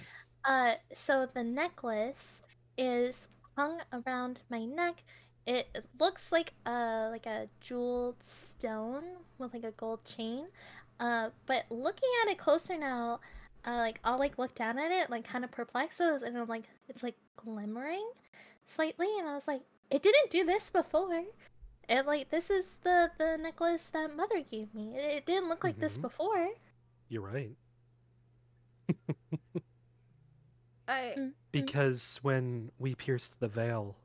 Uh, 0.47 0.75
so 0.93 1.25
the 1.33 1.43
necklace 1.43 2.43
is 2.77 3.29
hung 3.57 3.81
around 3.91 4.41
my 4.49 4.63
neck. 4.65 5.03
It 5.47 5.67
it 5.75 5.85
looks 5.99 6.31
like 6.31 6.53
a 6.65 7.09
like 7.11 7.25
a 7.25 7.49
jeweled 7.61 8.23
stone 8.23 9.03
with 9.39 9.53
like 9.53 9.63
a 9.63 9.71
gold 9.71 10.05
chain. 10.05 10.47
Uh, 10.99 11.31
but 11.47 11.65
looking 11.71 12.09
at 12.23 12.31
it 12.31 12.37
closer 12.37 12.77
now, 12.77 13.19
uh, 13.65 13.77
like 13.77 13.99
I'll 14.03 14.19
like 14.19 14.37
look 14.37 14.55
down 14.55 14.77
at 14.77 14.91
it, 14.91 15.09
like 15.09 15.25
kind 15.27 15.43
of 15.43 15.51
perplexed, 15.51 15.99
and 15.99 16.37
I'm 16.37 16.47
like, 16.47 16.65
it's 16.87 17.03
like 17.03 17.15
glimmering 17.35 18.07
slightly, 18.65 19.07
and 19.19 19.27
I 19.27 19.33
was 19.33 19.47
like, 19.47 19.61
it 19.89 20.01
didn't 20.03 20.29
do 20.31 20.43
this 20.45 20.69
before. 20.69 21.23
And 21.87 22.07
like 22.07 22.29
this 22.29 22.49
is 22.49 22.65
the 22.83 23.11
the 23.17 23.37
necklace 23.37 23.89
that 23.93 24.15
mother 24.15 24.41
gave 24.49 24.73
me. 24.73 24.95
It, 24.95 25.17
it 25.17 25.25
didn't 25.25 25.49
look 25.49 25.63
like 25.63 25.79
this 25.79 25.97
Mhm. 25.97 26.01
before. 26.01 26.49
You're 27.09 27.21
right. 27.21 27.55
I 30.87 31.15
Mm. 31.17 31.33
Because 31.51 32.19
when 32.21 32.71
we 32.79 32.93
pierced 32.95 33.39
the 33.39 33.47
veil, 33.47 33.95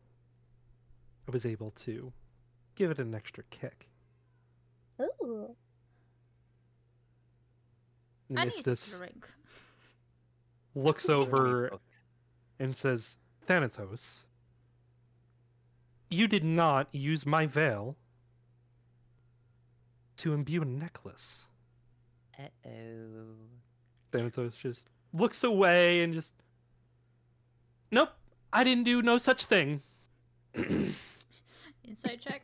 I 1.29 1.31
was 1.33 1.45
able 1.45 1.73
to 1.73 2.13
give 2.75 2.91
it 2.91 2.99
an 2.99 3.15
extra 3.15 3.45
kick. 3.51 3.89
Ooh. 5.01 5.55
I 8.37 8.47
Mistus 8.47 8.89
need 8.89 8.95
a 8.95 8.99
drink. 8.99 9.29
Looks 10.75 11.09
over 11.09 11.73
and 12.59 12.77
says, 12.77 13.17
Thanatos, 13.47 14.25
you 16.09 16.29
did 16.29 16.45
not 16.45 16.89
use 16.93 17.25
my 17.25 17.47
veil 17.47 17.97
to 20.17 20.35
imbue 20.35 20.63
a 20.63 20.65
necklace. 20.65 21.47
Uh-oh. 22.39 23.37
Thanatos 24.13 24.57
just 24.57 24.89
looks 25.13 25.45
away 25.45 26.03
and 26.03 26.13
just, 26.13 26.35
nope, 27.91 28.11
I 28.53 28.65
didn't 28.65 28.85
do 28.85 29.03
no 29.03 29.19
such 29.19 29.45
thing. 29.45 29.83
Insight 30.55 32.21
check. 32.21 32.43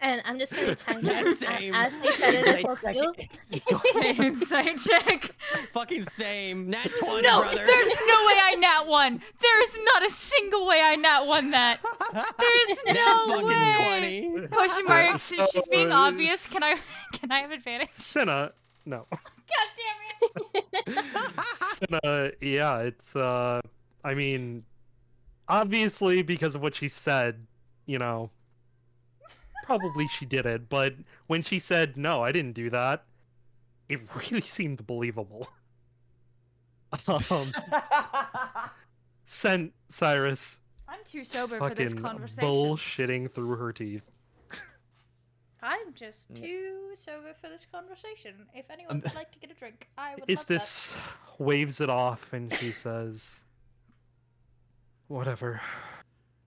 And 0.00 0.20
I'm 0.26 0.38
just 0.38 0.52
gonna 0.54 0.74
chime 0.74 0.98
in 1.06 1.08
a- 1.08 1.34
Same. 1.34 1.74
as 1.74 1.96
we 1.96 2.12
said 2.12 2.34
it 2.34 2.46
as 2.46 2.58
Insight 2.60 2.64
well 2.64 2.76
check. 2.76 2.94
too. 2.94 4.00
Insight 4.22 4.78
check. 4.78 5.30
Fucking 5.72 6.04
same. 6.06 6.68
Nat 6.68 6.88
20, 6.98 7.22
No, 7.22 7.40
brother. 7.40 7.56
there's 7.56 7.88
no 7.88 8.26
way 8.26 8.38
I 8.42 8.56
nat 8.58 8.82
one. 8.86 9.22
There's 9.40 9.78
not 9.84 10.04
a 10.04 10.10
single 10.10 10.66
way 10.66 10.82
I 10.82 10.96
nat 10.96 11.22
one 11.22 11.50
that. 11.52 11.80
There's 12.12 12.78
Nat 12.86 12.94
no 12.94 13.26
fucking 13.28 13.46
way. 13.46 14.28
20. 14.36 14.48
Question 14.48 14.84
mark. 14.86 15.18
Since 15.18 15.50
she's 15.52 15.66
being 15.68 15.90
So, 15.90 15.96
obvious, 15.96 16.52
can 16.52 16.62
I 16.62 16.76
can 17.12 17.30
I 17.30 17.38
have 17.40 17.50
advantage? 17.52 17.90
Sinna, 17.90 18.52
no. 18.84 19.06
God 19.10 19.20
damn 19.76 20.84
it! 20.86 21.04
Sinna, 21.60 22.30
yeah, 22.40 22.78
it's, 22.80 23.14
uh, 23.16 23.60
I 24.04 24.14
mean, 24.14 24.64
obviously 25.48 26.22
because 26.22 26.54
of 26.54 26.62
what 26.62 26.74
she 26.74 26.88
said, 26.88 27.46
you 27.86 27.98
know, 27.98 28.30
probably 29.64 30.06
she 30.08 30.24
did 30.26 30.46
it, 30.46 30.68
but 30.68 30.94
when 31.26 31.42
she 31.42 31.58
said, 31.58 31.96
no, 31.96 32.22
I 32.22 32.32
didn't 32.32 32.52
do 32.54 32.70
that, 32.70 33.04
it 33.88 34.00
really 34.30 34.46
seemed 34.46 34.86
believable. 34.86 35.48
Um, 37.08 37.52
sent 39.26 39.72
Syrus 39.88 40.60
I'm 40.88 41.00
too 41.04 41.24
sober 41.24 41.58
for 41.58 41.74
this 41.74 41.92
conversation. 41.92 42.44
bullshitting 42.44 43.32
through 43.32 43.56
her 43.56 43.72
teeth. 43.72 44.02
I'm 45.62 45.94
just 45.94 46.30
Mm. 46.32 46.40
too 46.42 46.90
sober 46.94 47.32
for 47.40 47.48
this 47.48 47.66
conversation. 47.72 48.34
If 48.54 48.70
anyone 48.70 48.96
Um, 48.96 49.00
would 49.00 49.14
like 49.14 49.32
to 49.32 49.38
get 49.38 49.50
a 49.50 49.54
drink, 49.54 49.88
I 49.96 50.14
would 50.14 50.24
Is 50.28 50.40
love 50.40 50.46
this 50.46 50.92
waves 51.38 51.80
it 51.80 51.88
off 51.88 52.32
and 52.32 52.54
she 52.54 52.70
says, 52.72 53.40
Whatever. 55.08 55.60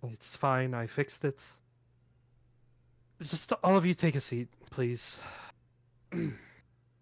It's 0.03 0.35
fine, 0.35 0.73
I 0.75 0.85
fixed 0.87 1.25
it. 1.25 1.41
Just 3.21 3.51
all 3.63 3.75
of 3.77 3.85
you 3.85 3.93
take 3.93 4.15
a 4.15 4.21
seat, 4.21 4.47
please. 4.69 5.19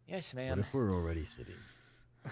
yes, 0.07 0.33
What 0.33 0.35
ma'am. 0.43 0.59
if 0.59 0.73
we're 0.73 0.93
already 0.93 1.25
sitting? 1.25 1.55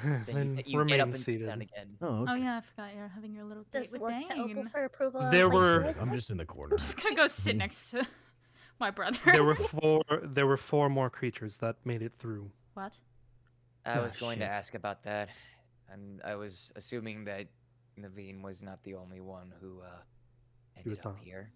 Then 0.03 0.23
then 0.27 0.57
you, 0.57 0.63
you 0.73 0.79
remain 0.79 0.97
get 0.97 0.99
up 1.01 1.07
and 1.09 1.15
sit 1.17 1.25
seated. 1.25 1.45
down 1.47 1.61
again. 1.61 1.97
Oh, 2.01 2.21
okay. 2.23 2.31
Oh 2.31 2.35
yeah, 2.35 2.57
I 2.57 2.61
forgot 2.61 2.95
you're 2.95 3.07
having 3.09 3.33
your 3.33 3.43
little 3.43 3.63
date 3.71 3.83
Does 3.83 3.91
with 3.91 4.01
work 4.01 4.13
open 4.35 4.55
Dane. 4.55 4.69
for 4.69 4.85
approval. 4.85 5.29
There 5.31 5.49
my 5.49 5.55
were- 5.55 5.95
I'm 5.99 6.11
just 6.11 6.31
in 6.31 6.37
the 6.37 6.45
corner. 6.45 6.73
I'm 6.75 6.79
just 6.79 7.01
gonna 7.01 7.15
go 7.15 7.27
sit 7.27 7.57
next 7.57 7.91
to 7.91 8.07
my 8.79 8.89
brother. 8.89 9.19
there 9.25 9.43
were 9.43 9.55
four 9.55 10.01
there 10.23 10.47
were 10.47 10.57
four 10.57 10.89
more 10.89 11.09
creatures 11.09 11.57
that 11.57 11.75
made 11.85 12.01
it 12.01 12.13
through. 12.17 12.49
what? 12.73 12.93
I 13.85 13.99
Ah, 13.99 14.01
was 14.03 14.15
going 14.15 14.39
to 14.39 14.45
ask 14.45 14.75
about 14.75 15.03
that. 15.03 15.27
I'm, 15.91 16.21
I 16.23 16.35
was 16.35 16.71
assuming 16.77 17.25
that 17.25 17.47
Navine 17.99 18.41
was 18.41 18.61
not 18.63 18.81
the 18.83 18.95
only 18.95 19.19
one 19.19 19.51
who 19.59 19.81
uh, 19.81 19.87
He 20.81 20.89
was 20.89 20.99
ended 20.99 21.05
up 21.05 21.17
not. 21.17 21.23
here. 21.25 21.51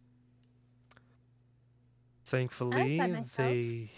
Thankfully, 2.28 2.98
they 3.38 3.90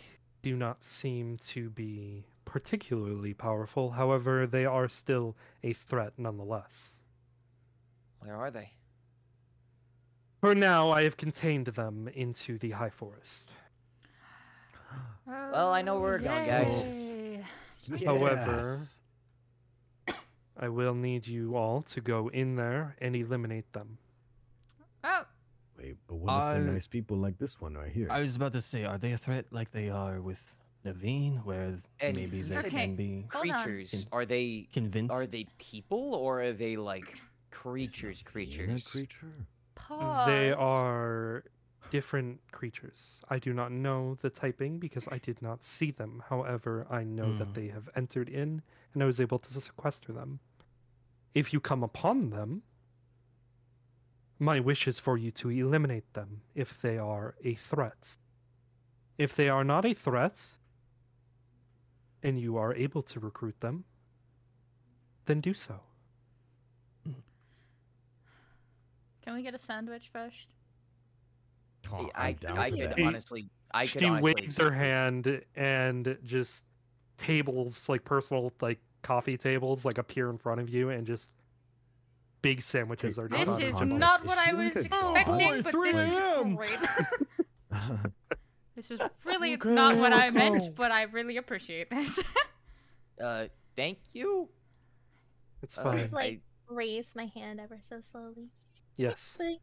do 0.43 0.55
not 0.55 0.83
seem 0.83 1.37
to 1.47 1.69
be 1.71 2.23
particularly 2.45 3.33
powerful. 3.33 3.91
However, 3.91 4.45
they 4.47 4.65
are 4.65 4.87
still 4.87 5.35
a 5.63 5.73
threat 5.73 6.13
nonetheless. 6.17 7.01
Where 8.19 8.35
are 8.35 8.51
they? 8.51 8.71
For 10.41 10.53
now, 10.55 10.91
I 10.91 11.03
have 11.03 11.17
contained 11.17 11.67
them 11.67 12.07
into 12.13 12.57
the 12.59 12.71
High 12.71 12.89
Forest. 12.91 13.49
Well, 15.27 15.71
I 15.71 15.83
know 15.83 15.99
where 15.99 16.13
we're 16.13 16.19
going, 16.19 16.47
guys. 16.47 17.15
Yay. 17.15 17.43
However- 18.05 18.75
I 20.61 20.67
will 20.69 20.95
need 20.95 21.27
you 21.27 21.55
all 21.55 21.83
to 21.83 22.01
go 22.01 22.29
in 22.29 22.55
there 22.55 22.95
and 22.99 23.15
eliminate 23.15 23.71
them. 23.73 23.97
Oh, 25.03 25.23
Wait, 25.89 25.97
but 26.07 26.15
what 26.17 26.37
if 26.37 26.51
they're 26.53 26.69
Uh, 26.69 26.73
nice 26.73 26.87
people 26.87 27.17
like 27.17 27.37
this 27.39 27.59
one 27.59 27.73
right 27.73 27.91
here? 27.91 28.07
I 28.11 28.21
was 28.21 28.35
about 28.35 28.51
to 28.51 28.61
say, 28.61 28.85
are 28.85 28.97
they 28.99 29.13
a 29.13 29.17
threat 29.17 29.45
like 29.51 29.71
they 29.71 29.89
are 29.89 30.21
with 30.21 30.55
Navine, 30.85 31.43
where 31.43 31.79
And 31.99 32.15
maybe 32.15 32.41
they 32.43 32.57
Okay. 32.59 32.69
can 32.69 32.95
be 32.95 33.25
Creatures. 33.29 33.93
In- 33.93 34.05
Are 34.11 34.25
they 34.25 34.69
convinced? 34.71 35.13
are 35.13 35.25
they 35.25 35.45
people 35.57 36.13
or 36.15 36.41
are 36.43 36.53
they 36.53 36.77
like 36.77 37.09
Is 37.13 37.19
creatures? 37.49 38.21
Navine 38.21 38.53
a 38.53 38.67
Creatures. 38.67 38.87
creature? 38.91 39.33
pause. 39.75 40.25
They 40.27 40.51
are 40.51 41.43
different 41.89 42.39
creatures. 42.51 43.19
I 43.29 43.39
do 43.39 43.51
not 43.53 43.71
know 43.71 44.15
the 44.21 44.29
typing 44.29 44.77
because 44.77 45.07
I 45.11 45.17
did 45.17 45.41
not 45.41 45.63
see 45.63 45.89
them. 45.89 46.21
However, 46.29 46.85
I 46.89 47.03
know 47.03 47.33
that 47.39 47.47
Hmm. 47.47 47.53
they 47.53 47.67
have 47.69 47.89
entered 47.95 48.29
in 48.29 48.61
and 48.93 49.01
I 49.01 49.05
was 49.07 49.19
able 49.19 49.39
to 49.39 49.49
sequester 49.61 50.13
them. 50.13 50.39
If 51.33 51.51
you 51.53 51.59
come 51.59 51.81
upon 51.83 52.29
them, 52.29 52.61
my 54.39 54.59
wish 54.59 54.87
is 54.87 54.97
for 54.97 55.17
you 55.17 55.31
to 55.31 55.49
eliminate 55.49 56.13
them 56.13 56.41
if 56.55 56.81
they 56.81 56.97
are 56.97 57.35
a 57.43 57.55
threat. 57.55 58.17
If 59.17 59.35
they 59.35 59.49
are 59.49 59.65
not 59.65 59.85
a 59.85 59.93
threat 59.93 60.37
and 62.23 62.39
you 62.39 62.57
are 62.57 62.73
able 62.73 63.03
to 63.03 63.19
recruit 63.19 63.59
them, 63.59 63.83
then 65.25 65.41
do 65.41 65.53
so. 65.53 65.81
Can 69.21 69.35
we 69.35 69.43
get 69.43 69.53
a 69.53 69.59
sandwich 69.59 70.09
first? 70.11 70.47
Oh, 71.93 72.09
I, 72.15 72.35
I'm 72.47 72.57
I 72.57 72.69
could 72.71 72.79
that. 72.79 72.99
Honestly, 72.99 73.49
I 73.71 73.87
could 73.87 74.01
she 74.01 74.07
honestly. 74.07 74.33
waves 74.35 74.57
her 74.57 74.71
hand 74.71 75.41
and 75.55 76.17
just 76.23 76.63
tables 77.17 77.89
like 77.89 78.03
personal 78.05 78.51
like 78.61 78.79
coffee 79.01 79.37
tables 79.37 79.85
like 79.85 79.97
appear 79.97 80.29
in 80.29 80.37
front 80.37 80.59
of 80.61 80.69
you 80.69 80.89
and 80.89 81.05
just 81.05 81.31
big 82.41 82.61
sandwiches 82.61 83.17
are 83.19 83.25
Out 83.25 83.31
This 83.31 83.45
just 83.45 83.59
of 83.59 83.63
is 83.67 83.73
context, 83.73 83.99
not 83.99 84.25
what 84.25 84.37
I 84.47 84.53
was 84.53 84.75
a 84.75 84.87
god? 84.89 85.15
expecting, 85.17 85.47
Boy, 85.47 85.61
but 85.61 85.73
this 85.73 85.97
is 85.97 86.55
great. 86.55 86.79
this 88.75 88.91
is 88.91 88.99
really 89.25 89.53
Okay, 89.55 89.69
not 89.69 89.97
what 89.97 90.13
I 90.13 90.29
meant, 90.29 90.59
go. 90.59 90.69
but 90.75 90.91
I 90.91 91.03
really 91.03 91.37
appreciate 91.37 91.89
this. 91.89 92.21
Uh, 93.21 93.47
thank 93.75 93.97
you. 94.13 94.47
it's 95.61 95.77
Uh, 95.77 95.83
fine 95.83 95.97
Just 95.97 96.13
like 96.13 96.39
I- 96.69 96.73
raise 96.73 97.13
my 97.17 97.25
hand 97.35 97.59
ever 97.59 97.77
so 97.81 97.99
slowly. 97.99 98.47
yes 98.95 99.37
Like, 99.41 99.59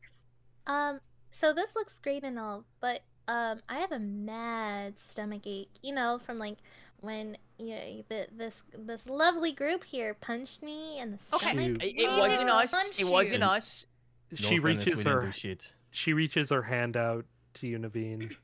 um, 0.67 1.01
so 1.33 1.55
this 1.55 1.75
looks 1.75 1.99
great 1.99 2.23
and 2.23 2.39
all, 2.39 2.67
but 2.83 3.01
um, 3.29 3.61
I 3.67 3.79
have 3.79 3.93
a 3.93 3.99
mad 3.99 4.99
stomach 4.99 5.47
ache. 5.47 5.71
You 5.83 5.95
know, 5.95 6.21
from 6.27 6.39
like 6.39 6.59
when 7.01 7.37
yeah, 7.59 7.81
the, 8.09 8.27
this 8.37 8.63
this 8.79 9.07
lovely 9.09 9.53
group 9.53 9.85
here 9.85 10.15
punched 10.15 10.63
me 10.63 10.99
in 10.99 11.13
the 11.13 11.19
Okay. 11.35 11.47
stomach. 11.49 11.67
Shoot. 11.67 11.83
It, 11.83 12.01
it 12.01 12.09
wasn't 12.19 12.41
didn't 12.41 12.51
us. 12.51 12.71
punch 12.71 13.01
It 13.01 13.07
wasn't 13.07 13.41
you. 13.41 13.47
us. 13.47 13.87
No 14.33 14.37
she 14.49 14.57
offense, 14.57 14.87
reaches 14.87 15.03
her 15.05 15.33
shit. 15.33 15.73
she 15.91 16.13
reaches 16.13 16.51
her 16.51 16.63
hand 16.63 16.97
out 16.97 17.25
to 17.55 17.67
you 17.67 17.79
Navine 17.79 18.35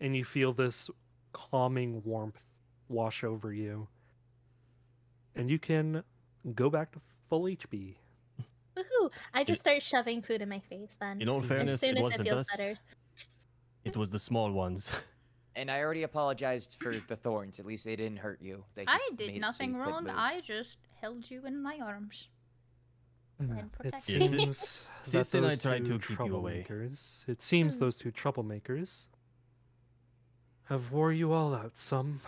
and 0.00 0.14
you 0.14 0.24
feel 0.24 0.52
this 0.52 0.90
calming 1.32 2.02
warmth 2.04 2.38
wash 2.88 3.24
over 3.24 3.52
you 3.52 3.88
and 5.34 5.50
you 5.50 5.58
can 5.58 6.02
go 6.54 6.68
back 6.70 6.92
to 6.92 7.00
full 7.28 7.44
HP 7.44 7.94
Woohoo! 8.76 9.10
I 9.34 9.42
just 9.44 9.60
start 9.60 9.82
shoving 9.82 10.22
food 10.22 10.40
in 10.40 10.48
my 10.48 10.60
face 10.70 10.90
then. 11.00 11.20
In 11.20 11.28
all 11.28 11.40
as 11.40 11.46
fairness, 11.46 11.80
soon 11.80 11.90
it 11.90 11.92
as 11.92 11.98
it 11.98 12.02
wasn't 12.02 12.28
feels 12.28 12.40
us. 12.40 12.56
better. 12.56 12.74
It 13.84 13.96
was 13.96 14.10
the 14.10 14.18
small 14.20 14.52
ones. 14.52 14.92
And 15.58 15.70
I 15.72 15.80
already 15.80 16.04
apologized 16.04 16.76
for 16.80 16.94
the 16.94 17.16
thorns. 17.16 17.58
At 17.58 17.66
least 17.66 17.84
they 17.84 17.96
didn't 17.96 18.18
hurt 18.18 18.40
you. 18.40 18.62
They 18.76 18.84
I 18.86 18.96
just 18.96 19.10
made 19.18 19.32
did 19.32 19.40
nothing 19.40 19.74
wrong. 19.76 20.08
I 20.08 20.40
just 20.40 20.76
held 21.00 21.28
you 21.28 21.44
in 21.46 21.60
my 21.60 21.78
arms. 21.82 22.28
And 23.40 23.68
It 23.84 23.94
you. 24.08 24.20
seems 24.20 24.84
that 25.10 25.34
and 25.34 25.46
I 25.46 25.48
those 25.50 25.58
tried 25.60 25.84
two 25.84 25.98
to 25.98 26.06
keep 26.06 26.18
you 26.20 26.36
away. 26.36 26.64
troublemakers- 26.68 27.28
It 27.28 27.42
seems 27.42 27.74
Hmm. 27.74 27.80
those 27.80 27.98
two 27.98 28.12
troublemakers 28.12 29.08
have 30.64 30.92
wore 30.92 31.12
you 31.12 31.32
all 31.32 31.54
out 31.54 31.76
some. 31.76 32.20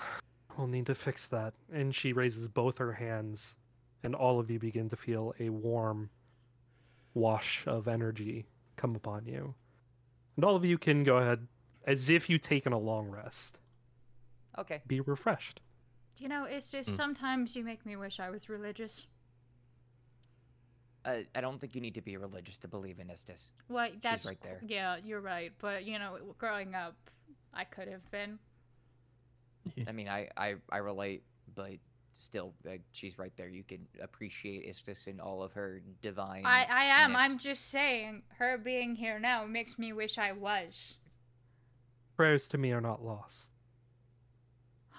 We'll 0.56 0.66
need 0.66 0.86
to 0.86 0.94
fix 0.94 1.26
that. 1.28 1.54
And 1.72 1.94
she 1.94 2.12
raises 2.12 2.48
both 2.48 2.78
her 2.78 2.92
hands, 2.94 3.54
and 4.02 4.14
all 4.14 4.40
of 4.40 4.50
you 4.50 4.58
begin 4.58 4.88
to 4.88 4.96
feel 4.96 5.34
a 5.38 5.50
warm 5.50 6.10
wash 7.14 7.64
of 7.66 7.86
energy 7.86 8.46
come 8.76 8.96
upon 8.96 9.26
you. 9.26 9.54
And 10.36 10.44
all 10.44 10.56
of 10.56 10.64
you 10.64 10.78
can 10.78 11.04
go 11.04 11.18
ahead, 11.18 11.46
as 11.86 12.08
if 12.08 12.28
you've 12.28 12.42
taken 12.42 12.72
a 12.72 12.78
long 12.78 13.08
rest, 13.08 13.58
Okay. 14.58 14.82
be 14.86 15.00
refreshed. 15.00 15.60
You 16.18 16.28
know, 16.28 16.44
it's 16.44 16.70
just 16.70 16.90
Hmm. 16.90 16.94
sometimes 16.96 17.56
you 17.56 17.64
make 17.64 17.86
me 17.86 17.96
wish 17.96 18.20
I 18.20 18.28
was 18.30 18.48
religious. 18.48 19.06
Uh, 21.04 21.20
I 21.34 21.40
don't 21.40 21.58
think 21.58 21.74
you 21.74 21.80
need 21.80 21.94
to 21.94 22.02
be 22.02 22.16
religious 22.18 22.58
to 22.58 22.68
believe 22.68 22.98
in 23.00 23.08
Istis. 23.08 23.50
Well, 23.68 23.88
that's 24.02 24.26
right 24.26 24.40
there. 24.42 24.60
Yeah, 24.66 24.96
you're 25.02 25.20
right. 25.22 25.52
But 25.58 25.84
you 25.86 25.98
know, 25.98 26.18
growing 26.36 26.74
up, 26.74 26.94
I 27.54 27.64
could 27.64 27.88
have 27.88 28.08
been. 28.10 28.38
I 29.86 29.92
mean, 29.92 30.08
I, 30.08 30.28
I, 30.36 30.56
I 30.70 30.78
relate, 30.78 31.22
but 31.54 31.72
still, 32.12 32.52
uh, 32.68 32.72
she's 32.92 33.18
right 33.18 33.32
there. 33.36 33.48
You 33.48 33.62
can 33.62 33.86
appreciate 34.02 34.68
Istis 34.68 35.06
in 35.06 35.20
all 35.20 35.42
of 35.42 35.52
her 35.52 35.80
divine. 36.02 36.44
I, 36.44 36.64
I 36.68 36.84
am. 37.02 37.16
I'm 37.16 37.38
just 37.38 37.70
saying, 37.70 38.22
her 38.38 38.58
being 38.58 38.94
here 38.96 39.18
now 39.18 39.46
makes 39.46 39.78
me 39.78 39.92
wish 39.94 40.18
I 40.18 40.32
was. 40.32 40.98
Prayers 42.20 42.48
to 42.48 42.58
me 42.58 42.70
are 42.72 42.82
not 42.82 43.02
lost. 43.02 43.48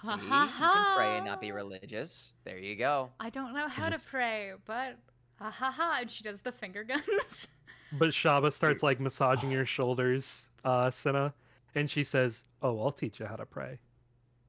See, 0.02 0.08
Ha 0.08 0.16
you 0.16 0.28
ha 0.28 0.46
can 0.48 0.96
pray 0.96 1.16
and 1.18 1.24
not 1.24 1.40
be 1.40 1.52
religious. 1.52 2.32
There 2.42 2.58
you 2.58 2.74
go. 2.74 3.10
I 3.20 3.30
don't 3.30 3.54
know 3.54 3.68
how 3.68 3.90
to 3.90 4.00
pray, 4.00 4.54
but 4.66 4.98
ha 5.38 5.48
ha 5.48 5.70
ha. 5.70 5.98
And 6.00 6.10
she 6.10 6.24
does 6.24 6.40
the 6.40 6.50
finger 6.50 6.82
guns. 6.82 7.46
Beshaba 7.96 8.52
starts 8.52 8.82
like 8.82 8.98
massaging 8.98 9.52
your 9.52 9.64
shoulders, 9.76 10.48
uh, 10.64 10.90
Sinna, 10.90 11.32
and 11.76 11.88
she 11.88 12.02
says, 12.02 12.42
"Oh, 12.60 12.80
I'll 12.82 12.90
teach 12.90 13.20
you 13.20 13.26
how 13.26 13.36
to 13.36 13.46
pray." 13.46 13.78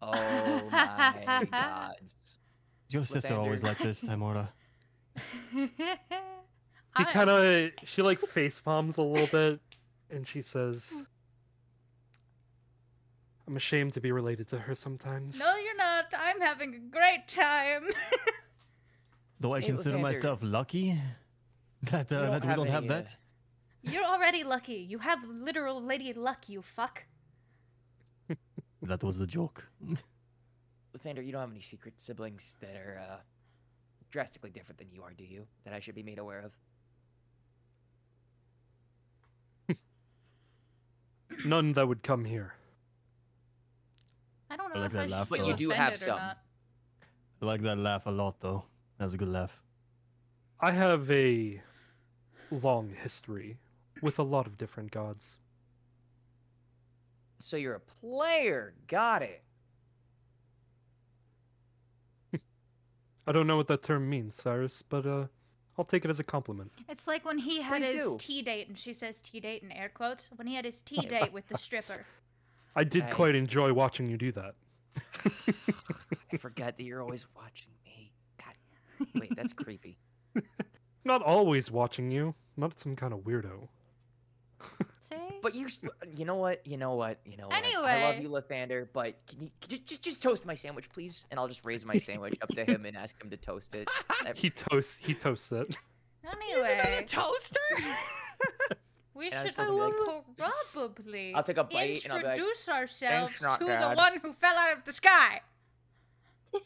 Oh 0.01 0.11
my 0.71 1.47
gods. 1.51 2.15
Is 2.87 2.93
your 2.95 3.05
sister 3.05 3.35
always 3.35 3.61
like 3.61 3.77
this, 3.77 4.01
Tymora? 4.01 4.47
She 5.53 5.69
I- 6.95 7.03
kind 7.03 7.29
of 7.29 7.69
she 7.83 8.01
like 8.01 8.19
face 8.19 8.57
palms 8.57 8.97
a 8.97 9.03
little 9.03 9.27
bit, 9.27 9.59
and 10.09 10.27
she 10.27 10.41
says, 10.41 11.05
"I'm 13.47 13.55
ashamed 13.57 13.93
to 13.93 14.01
be 14.01 14.11
related 14.11 14.47
to 14.49 14.59
her 14.59 14.75
sometimes." 14.75 15.39
No, 15.39 15.55
you're 15.57 15.77
not. 15.77 16.05
I'm 16.17 16.39
having 16.41 16.75
a 16.75 16.79
great 16.79 17.27
time. 17.27 17.83
Though 19.39 19.53
I 19.53 19.59
Hey, 19.59 19.67
consider 19.67 19.97
Lathander. 19.97 20.01
myself 20.01 20.39
lucky 20.41 20.99
that 21.83 22.11
uh, 22.11 22.21
don't 22.21 22.31
that 22.31 22.45
we 22.45 22.53
don't 22.55 22.67
have 22.69 22.83
any, 22.85 22.89
uh, 22.93 22.93
that? 23.01 23.17
you're 23.81 24.05
already 24.05 24.43
lucky. 24.43 24.75
You 24.75 24.99
have 24.99 25.19
literal 25.27 25.81
lady 25.83 26.13
luck, 26.13 26.47
you 26.49 26.61
fuck. 26.61 27.03
That 28.83 29.01
was 29.03 29.17
the 29.17 29.27
joke. 29.27 29.65
Lathander, 30.93 31.25
you 31.25 31.31
don't 31.31 31.41
have 31.41 31.51
any 31.51 31.61
secret 31.61 31.99
siblings 31.99 32.57
that 32.61 32.75
are 32.75 32.99
uh, 32.99 33.17
drastically 34.11 34.49
different 34.51 34.77
than 34.79 34.89
you 34.91 35.01
are, 35.03 35.13
do 35.13 35.23
you? 35.23 35.47
That 35.63 35.73
I 35.73 35.79
should 35.79 35.95
be 35.95 36.03
made 36.03 36.19
aware 36.19 36.41
of? 36.41 36.51
None 41.45 41.73
that 41.73 41.87
would 41.87 42.03
come 42.03 42.25
here. 42.25 42.55
I 44.53 44.55
don't 44.55 44.71
I 44.71 44.75
know 44.75 44.81
like 44.81 44.91
if 44.91 44.97
I 44.97 44.99
that 44.99 45.03
should 45.09 45.11
laugh. 45.11 45.29
But 45.29 45.45
you 45.47 45.53
do 45.55 45.69
have 45.71 45.97
some. 45.97 46.19
I 46.19 46.35
like 47.41 47.61
that 47.63 47.77
laugh 47.77 48.05
a 48.05 48.11
lot, 48.11 48.39
though. 48.39 48.63
That 48.99 49.05
was 49.05 49.15
a 49.15 49.17
good 49.17 49.29
laugh. 49.29 49.63
I 50.59 50.71
have 50.71 51.09
a 51.09 51.59
long 52.51 52.91
history 53.01 53.57
with 54.03 54.19
a 54.19 54.23
lot 54.23 54.45
of 54.45 54.57
different 54.59 54.91
gods. 54.91 55.39
So 57.39 57.57
you're 57.57 57.73
a 57.73 57.79
player. 57.79 58.75
Got 58.87 59.23
it. 59.23 59.41
I 63.27 63.31
don't 63.31 63.47
know 63.47 63.57
what 63.57 63.67
that 63.69 63.81
term 63.81 64.07
means, 64.07 64.35
Syrus, 64.35 64.83
but 64.87 65.07
uh, 65.07 65.25
I'll 65.79 65.85
take 65.85 66.05
it 66.05 66.11
as 66.11 66.19
a 66.19 66.23
compliment. 66.23 66.71
It's 66.87 67.07
like 67.07 67.25
when 67.25 67.39
he 67.39 67.59
had 67.61 67.81
Please 67.81 68.01
his 68.01 68.03
do. 68.03 68.17
tea 68.19 68.41
date, 68.43 68.67
and 68.67 68.77
she 68.77 68.93
says 68.93 69.19
tea 69.19 69.39
date 69.39 69.63
in 69.63 69.71
air 69.71 69.89
quotes. 69.89 70.29
When 70.35 70.45
he 70.45 70.53
had 70.53 70.63
his 70.63 70.83
tea 70.83 71.05
date 71.07 71.33
with 71.33 71.47
the 71.47 71.57
stripper. 71.57 72.05
I 72.75 72.83
did 72.83 73.03
Okay. 73.03 73.11
quite 73.13 73.35
enjoy 73.35 73.71
watching 73.73 74.07
you 74.09 74.17
do 74.17 74.31
that. 74.33 74.55
I 76.33 76.37
forgot 76.37 76.77
that 76.77 76.83
you're 76.83 77.01
always 77.01 77.27
watching 77.35 77.71
me. 77.85 78.11
God. 78.37 79.07
Wait, 79.21 79.35
that's 79.35 79.53
creepy. 79.53 79.97
Not 81.05 81.21
always 81.21 81.69
watching 81.71 82.11
you. 82.11 82.35
Not 82.57 82.79
some 82.79 82.95
kind 82.95 83.13
of 83.13 83.19
weirdo. 83.19 83.67
See? 85.09 85.15
But 85.41 85.53
you, 85.53 85.67
you 86.15 86.23
know 86.25 86.35
what? 86.35 86.65
You 86.65 86.77
know 86.77 86.95
what? 86.95 87.19
You 87.25 87.35
know 87.37 87.47
what? 87.49 87.57
Anyway, 87.57 87.83
I 87.89 88.03
love 88.09 88.21
you, 88.21 88.29
Lathander. 88.29 88.87
But 88.93 89.15
can 89.27 89.41
you 89.41 89.49
can 89.59 89.71
you 89.71 89.77
just 89.79 90.01
just 90.01 90.23
toast 90.23 90.45
my 90.45 90.55
sandwich, 90.55 90.89
please? 90.89 91.25
And 91.29 91.39
I'll 91.39 91.47
just 91.49 91.65
raise 91.65 91.83
my 91.85 91.97
sandwich 91.97 92.35
up 92.41 92.49
to 92.55 92.63
him 92.63 92.85
and 92.85 92.95
ask 92.95 93.21
him 93.21 93.29
to 93.29 93.37
toast 93.37 93.75
it. 93.75 93.89
He 94.35 94.49
toasts. 94.49 94.97
He 95.01 95.13
toasts 95.13 95.51
it. 95.51 95.75
Anyway, 96.25 97.05
toaster? 97.07 97.59
We 99.23 99.29
And 99.31 99.47
should 99.47 99.57
like- 99.57 99.93
probably 100.73 101.33
I'll 101.33 101.43
take 101.43 101.57
a 101.57 101.63
bite 101.63 102.03
and 102.03 102.11
I'll 102.11 102.19
be 102.19 102.25
like, 102.25 102.37
introduce 102.39 102.67
ourselves 102.67 103.41
not 103.41 103.57
to 103.59 103.65
the 103.65 103.93
one 103.95 104.19
who 104.21 104.33
fell 104.33 104.57
out 104.57 104.77
of 104.77 104.83
the 104.83 104.91
sky. 104.91 105.39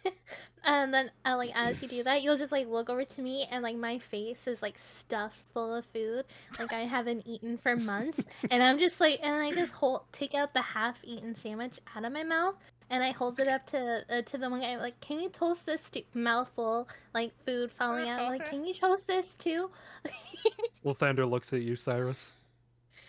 And 0.63 0.93
then, 0.93 1.11
uh, 1.23 1.37
like, 1.37 1.51
as 1.55 1.81
you 1.81 1.87
do 1.87 2.03
that, 2.03 2.21
you'll 2.23 2.35
just 2.35 2.51
like 2.51 2.67
look 2.67 2.89
over 2.89 3.05
to 3.05 3.21
me, 3.21 3.47
and 3.49 3.63
like 3.63 3.77
my 3.77 3.99
face 3.99 4.47
is 4.47 4.61
like 4.61 4.77
stuffed 4.77 5.41
full 5.53 5.73
of 5.73 5.85
food, 5.85 6.25
like 6.59 6.73
I 6.73 6.81
haven't 6.81 7.25
eaten 7.25 7.57
for 7.57 7.77
months, 7.77 8.21
and 8.51 8.61
I'm 8.61 8.77
just 8.77 8.99
like, 8.99 9.21
and 9.23 9.33
I 9.33 9.51
just 9.53 9.71
hold, 9.71 10.01
take 10.11 10.33
out 10.33 10.53
the 10.53 10.61
half-eaten 10.61 11.35
sandwich 11.35 11.79
out 11.95 12.03
of 12.03 12.11
my 12.11 12.23
mouth, 12.23 12.55
and 12.89 13.01
I 13.01 13.11
hold 13.11 13.39
it 13.39 13.47
up 13.47 13.65
to 13.67 14.03
uh, 14.09 14.23
to 14.23 14.37
the 14.37 14.49
one 14.49 14.59
guy, 14.59 14.75
like, 14.75 14.99
can 14.99 15.21
you 15.21 15.29
toast 15.29 15.65
this 15.65 15.89
too? 15.89 16.01
Mouthful, 16.13 16.89
like 17.13 17.31
food 17.45 17.71
falling 17.71 18.09
out, 18.09 18.23
like, 18.29 18.49
can 18.49 18.65
you 18.65 18.73
toast 18.73 19.07
this 19.07 19.35
too? 19.35 19.69
Lathander 20.85 21.29
looks 21.29 21.53
at 21.53 21.61
you, 21.61 21.75
Syrus. 21.77 22.33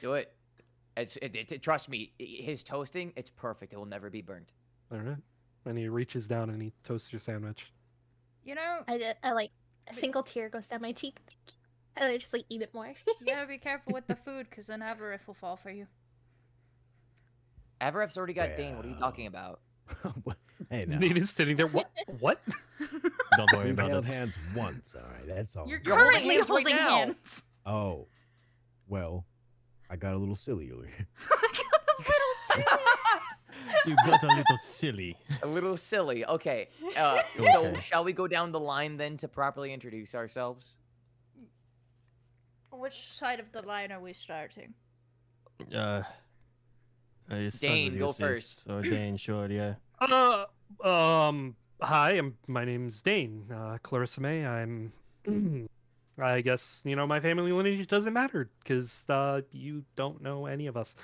Do 0.01 0.15
it. 0.15 0.33
It's 0.97 1.17
it, 1.17 1.35
it, 1.37 1.53
it- 1.53 1.63
trust 1.63 1.89
me. 1.89 2.13
His 2.19 2.63
toasting, 2.65 3.13
it's 3.17 3.31
perfect. 3.31 3.73
It 3.73 3.77
will 3.77 3.87
never 3.87 4.11
be 4.11 4.23
burned. 4.23 4.47
All 4.93 4.99
right. 4.99 5.17
And 5.67 5.77
he 5.77 5.89
reaches 5.89 6.27
down 6.27 6.51
and 6.51 6.63
he 6.63 6.73
toasts 6.83 7.13
your 7.13 7.21
sandwich. 7.21 7.71
You 8.45 8.55
know, 8.55 8.79
I, 8.89 9.15
I 9.23 9.33
like 9.33 9.51
a 9.89 9.95
single 9.95 10.23
tear 10.23 10.49
goes 10.49 10.67
down 10.67 10.81
my 10.81 10.93
cheek, 10.93 11.19
and 11.97 12.05
I 12.11 12.17
just 12.17 12.33
like 12.33 12.45
eat 12.49 12.63
it 12.63 12.73
more. 12.73 12.87
you 13.21 13.27
gotta 13.27 13.47
be 13.47 13.59
careful 13.59 13.93
with 13.93 14.07
the 14.07 14.15
food, 14.17 14.47
because 14.49 14.67
then 14.67 14.81
Avaref 14.81 15.19
will 15.27 15.35
fall 15.35 15.57
for 15.57 15.71
you. 15.71 15.87
Avaref's 17.81 18.17
already 18.17 18.33
got 18.33 18.57
Dane. 18.57 18.77
What 18.77 18.85
are 18.87 18.89
you 18.89 18.99
talking 18.99 19.27
about? 19.27 19.61
hey, 20.71 20.85
now. 20.87 20.99
Nina's 20.99 21.31
sitting 21.31 21.57
there. 21.57 21.67
What? 21.69 21.91
What? 22.21 22.41
Don't 23.37 23.53
worry 23.53 23.67
We've 23.67 23.75
about 23.75 23.91
held 23.91 24.05
it. 24.05 24.09
hands 24.09 24.39
once, 24.57 24.95
all 24.95 25.09
right. 25.11 25.27
That's 25.27 25.57
all. 25.57 25.69
You're, 25.69 25.81
You're 25.85 25.97
holding 25.97 26.13
currently 26.15 26.35
hands 26.37 26.49
right 26.51 26.57
holding 26.57 26.77
now. 26.77 26.97
hands. 26.99 27.43
Oh, 27.67 28.07
well, 28.89 29.27
I 29.91 29.97
got 29.97 30.15
a 30.15 30.19
little 30.19 30.35
silly 30.35 30.71
over 30.73 30.87
here. 30.87 31.07
You 33.87 33.97
got 34.07 34.23
a 34.23 34.29
little 34.29 34.57
silly. 34.59 35.17
A 35.43 35.47
little 35.47 35.77
silly. 35.77 36.25
Okay. 36.25 36.69
Uh, 36.97 37.23
So 37.53 37.77
shall 37.77 38.05
we 38.05 38.13
go 38.13 38.27
down 38.27 38.53
the 38.53 38.61
line 38.61 38.97
then 38.97 39.17
to 39.19 39.29
properly 39.29 39.73
introduce 39.73 40.15
ourselves? 40.15 40.77
Which 42.71 43.01
side 43.01 43.41
of 43.41 43.51
the 43.53 43.63
line 43.63 43.91
are 43.93 44.01
we 44.01 44.13
starting? 44.13 44.75
Uh, 45.75 46.03
uh, 47.31 47.35
it 47.35 47.59
Dane, 47.61 47.93
with 47.93 47.99
go 47.99 48.07
your 48.07 48.15
first. 48.15 48.65
So 48.65 48.83
Dane, 48.83 49.17
sure, 49.17 49.51
yeah. 49.51 49.75
Uh, 50.01 50.45
um, 50.85 51.57
hi. 51.81 52.13
I'm. 52.13 52.37
My 52.47 52.65
name's 52.65 53.03
Dane. 53.03 53.45
Uh, 53.53 53.79
Clarissa 53.83 54.21
May. 54.21 54.47
I'm. 54.47 54.93
I 56.21 56.41
guess 56.41 56.83
you 56.85 56.97
know 56.97 57.07
my 57.07 57.21
family 57.21 57.53
lineage 57.53 57.87
doesn't 57.89 58.13
matter 58.13 58.51
because 58.63 59.07
uh, 59.09 59.43
you 59.53 59.85
don't 59.97 60.23
know 60.23 60.47
any 60.47 60.67
of 60.67 60.77
us. 60.77 60.97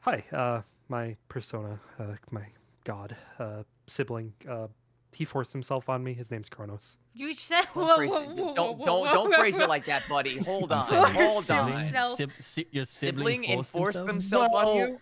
Hi. 0.00 0.24
Uh, 0.32 0.62
my 0.88 1.16
persona. 1.28 1.78
Uh, 1.98 2.14
my 2.30 2.46
god. 2.84 3.16
Uh, 3.38 3.62
sibling. 3.86 4.32
Uh, 4.48 4.66
he 5.14 5.24
forced 5.24 5.52
himself 5.52 5.88
on 5.88 6.02
me. 6.02 6.14
His 6.14 6.30
name's 6.30 6.48
Kronos. 6.48 6.98
You 7.14 7.34
said 7.34 7.66
Don't 7.74 7.86
whoa, 7.86 7.96
phrase 7.96 8.10
whoa, 8.10 8.22
it, 8.22 8.28
whoa, 8.30 8.54
don't 8.54 8.78
whoa, 8.78 8.84
don't 8.84 9.06
whoa, 9.06 9.12
don't 9.12 9.34
phrase 9.34 9.58
it 9.58 9.68
like 9.68 9.84
that, 9.84 10.08
buddy. 10.08 10.38
Hold 10.44 10.72
on. 10.72 10.86
said 10.86 10.94
your 10.94 11.06
Hold 11.26 11.50
on. 11.50 11.74
Self- 11.90 12.16
Sib- 12.16 12.30
si- 12.40 12.66
your 12.70 12.84
Sibling 12.86 13.42
sibling, 13.42 13.58
enforced 13.58 13.98
himself? 13.98 14.50
himself 14.50 14.52
on 14.52 14.76
you. 14.76 14.98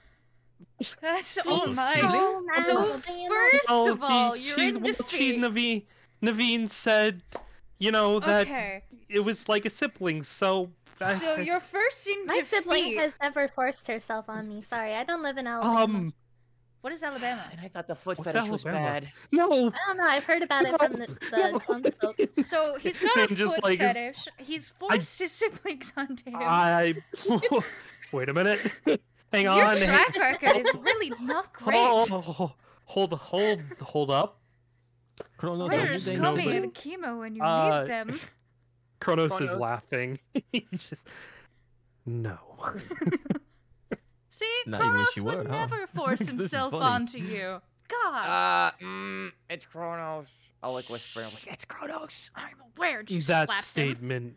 That's 1.01 1.39
Also 1.39 1.71
oh 1.71 1.73
my. 1.75 1.95
silly. 1.95 2.09
Oh, 2.13 2.45
So 2.67 2.73
no, 2.75 2.85
first 2.85 3.07
Diana. 3.07 3.31
Oh, 3.69 3.93
of 3.93 4.03
all, 4.03 4.35
she- 4.35 4.41
you're 4.43 4.59
she, 4.59 4.69
in 4.69 4.75
well, 4.83 4.93
she, 5.09 5.33
defeat. 5.33 5.39
Navine, 5.41 5.83
Navine 6.23 6.69
said, 6.71 7.23
you 7.81 7.91
know 7.91 8.21
that 8.21 8.43
Okay, 8.47 8.85
it 9.09 9.25
was 9.25 9.49
like 9.49 9.65
a 9.65 9.71
sibling. 9.71 10.23
So. 10.23 10.71
I- 11.03 11.17
so 11.19 11.37
you're 11.37 11.61
first 11.61 12.07
in 12.07 12.27
My 12.27 12.41
sibling 12.41 12.85
defeat. 12.85 12.99
has 12.99 13.15
never 13.23 13.49
forced 13.49 13.87
herself 13.89 14.29
on 14.29 14.47
me. 14.49 14.61
Sorry, 14.63 14.95
I 14.95 15.03
don't 15.03 15.23
live 15.23 15.39
in 15.39 15.47
Alabama. 15.49 15.83
um. 15.83 16.15
What 16.83 16.95
is 16.95 17.03
Alabama? 17.03 17.45
And 17.53 17.61
I 17.61 17.69
thought 17.69 17.87
the 17.89 17.95
foot 17.95 18.17
What's 18.19 18.33
fetish 18.33 18.49
was 18.49 18.65
bad. 18.65 19.13
No. 19.33 19.45
I 19.69 19.71
don't 19.87 19.97
know. 19.99 20.07
I've 20.09 20.25
heard 20.25 20.41
about 20.43 20.65
it 20.65 20.79
from 20.79 20.93
the, 20.95 21.07
No. 21.33 21.53
the 21.53 21.59
Townsfolk. 21.59 22.17
So 22.47 22.77
he's 22.79 22.99
got 22.99 23.17
a 23.19 23.23
And 23.25 23.37
just 23.37 23.55
foot 23.57 23.65
like 23.65 23.81
his- 23.81 23.93
fetish. 23.93 24.29
He's 24.39 24.69
forced 24.71 25.19
his 25.19 25.31
siblings 25.33 25.93
onto 25.99 26.31
him. 26.31 26.37
I. 26.41 26.95
Wait 28.13 28.29
a 28.31 28.33
minute. 28.35 28.61
Hang 29.33 29.45
Your 29.45 29.53
on. 29.63 29.77
hang- 29.77 29.89
track 30.13 30.17
record 30.43 30.57
is 30.57 30.75
really 30.81 31.13
not 31.21 31.53
great. 31.53 31.77
Oh, 31.79 32.55
hold, 32.87 33.13
hold, 33.13 33.61
hold 33.81 34.11
up. 34.11 34.40
Kronos, 35.37 35.73
are 35.73 35.93
you 35.93 35.99
Kobe 36.21 36.41
sibling? 36.43 36.57
and 36.65 36.75
Chemo 36.75 37.19
when 37.19 37.35
you 37.35 37.43
Uh, 37.43 37.81
need 37.81 37.89
them? 37.89 38.21
Kronos, 39.01 39.41
is 39.41 39.55
laughing. 39.55 40.19
He's 40.53 40.89
just. 40.89 41.07
No. 42.07 42.39
See, 44.31 44.47
Now 44.67 44.79
Kronos 44.79 45.17
would 45.17 45.25
were, 45.25 45.45
huh? 45.45 45.67
never 45.67 45.87
force 45.89 46.21
himself 46.27 46.73
onto 46.75 47.19
you. 47.19 47.61
God, 47.89 48.73
Uh, 48.81 48.85
mm, 48.85 49.31
it's 49.49 49.67
Kronos. 49.67 50.27
I'll 50.63 50.73
like 50.75 50.89
whisper. 50.89 51.21
I'm 51.21 51.33
like, 51.33 51.47
it's 51.49 51.65
Kronos. 51.65 52.31
I'm 52.37 52.57
aware. 52.77 53.03
She 53.09 53.21
that 53.21 53.47
slaps 53.49 53.77
him. 53.77 53.95
statement 53.95 54.37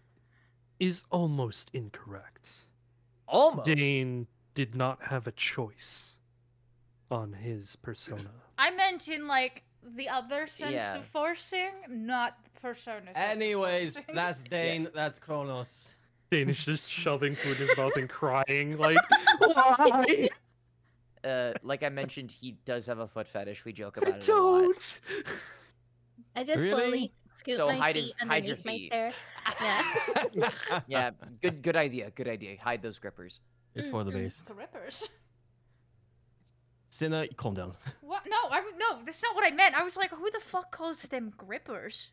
is 0.80 1.04
almost 1.12 1.70
incorrect. 1.74 2.50
Almost. 3.28 3.66
Dane 3.66 4.28
did 4.56 4.76
not 4.76 5.02
have 5.04 5.28
a 5.28 5.32
choice. 5.32 6.18
on 7.12 7.34
his 7.34 7.76
persona. 7.76 8.32
I 8.58 8.72
meant 8.72 9.08
in 9.08 9.28
like 9.28 9.62
the 9.96 10.10
other 10.10 10.48
sense 10.48 10.74
Yeah. 10.74 10.96
of 10.98 11.06
forcing, 11.06 11.72
not 11.90 12.38
the 12.44 12.50
persona. 12.62 13.06
sense 13.14 13.18
of 13.18 13.24
Anyways, 13.42 14.00
that's 14.14 14.42
Dane. 14.44 14.88
That's 14.94 15.20
Kronos. 15.20 15.94
Dane 16.32 16.50
is 16.50 16.64
just 16.66 16.90
shoving 16.90 17.36
food 17.36 17.60
in 17.62 17.68
his 17.68 17.78
mouth 17.78 17.96
and 17.96 18.10
crying, 18.10 18.78
like, 18.78 18.98
why? 19.40 20.30
Uh, 21.24 21.54
like 21.62 21.84
I 21.84 21.90
mentioned, 21.90 22.32
he 22.32 22.58
does 22.66 22.88
have 22.88 23.00
a 23.00 23.08
foot 23.08 23.28
fetish. 23.28 23.64
We 23.66 23.72
joke 23.74 23.98
I 23.98 24.02
about 24.10 24.18
it 24.24 24.28
a 24.28 24.34
lot. 24.36 24.62
don't. 24.62 25.00
I 26.36 26.44
just 26.44 26.60
Really? 26.64 26.82
slowly 26.82 27.14
scoot 27.36 27.56
So 27.56 27.68
my 27.68 27.76
hide 27.76 27.96
his- 27.96 28.06
feet 28.08 28.16
hide 28.28 28.46
your 28.46 28.56
underneath 28.58 28.66
my 28.66 28.72
feet. 28.72 28.92
chair. 28.92 29.12
Yeah. 30.34 30.50
Yeah, 30.88 31.10
good 31.42 31.62
good 31.62 31.76
idea. 31.76 32.10
Good 32.12 32.28
idea. 32.28 32.58
Hide 32.60 32.82
those 32.82 32.98
grippers. 33.00 33.40
It's 33.76 33.88
for 33.88 34.04
the 34.04 34.12
Mm-mm. 34.12 34.24
base. 34.24 34.44
Grippers. 34.44 35.08
Sinna, 36.94 37.28
calm 37.36 37.56
down. 37.56 37.74
What? 38.02 38.22
No, 38.30 38.38
I 38.52 38.58
w- 38.58 38.76
no. 38.78 39.00
That's 39.04 39.24
not 39.24 39.34
what 39.36 39.44
I 39.44 39.50
meant. 39.56 39.74
I 39.76 39.84
was 39.84 39.98
like, 39.98 40.12
who 40.12 40.30
the 40.30 40.40
fuck 40.40 40.70
calls 40.72 41.02
them 41.02 41.34
grippers? 41.36 42.10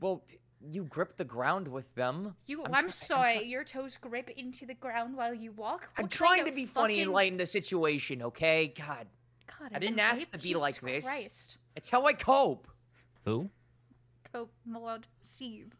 Well, 0.00 0.24
you 0.60 0.82
grip 0.82 1.16
the 1.16 1.24
ground 1.24 1.68
with 1.68 1.94
them. 1.94 2.34
You, 2.46 2.64
I'm 2.64 2.66
I'm, 2.66 2.72
try- 2.72 2.80
I'm 2.80 2.90
sorry. 2.90 3.32
try- 3.34 3.42
your 3.42 3.62
toes 3.62 3.96
grip 4.00 4.28
into 4.30 4.66
the 4.66 4.74
ground 4.74 5.16
while 5.16 5.32
you 5.32 5.52
walk. 5.52 5.88
I'm 5.96 6.08
trying 6.08 6.46
to 6.46 6.52
be 6.52 6.66
funny 6.66 7.00
and 7.00 7.12
lighten 7.12 7.38
the 7.38 7.46
situation, 7.46 8.22
okay? 8.22 8.74
God, 8.76 9.06
God, 9.46 9.70
I 9.70 9.76
I'm 9.76 9.80
didn't 9.80 10.00
ask 10.00 10.28
to 10.32 10.38
be 10.38 10.48
Jesus 10.48 10.60
like 10.60 10.80
this. 10.80 11.04
Christ. 11.04 11.58
it's 11.76 11.90
how 11.90 12.04
I 12.04 12.12
cope. 12.14 12.66
Who? 13.24 13.50
Cope, 14.32 14.50
my 14.66 14.80
lord, 14.80 15.06
Steve. 15.20 15.76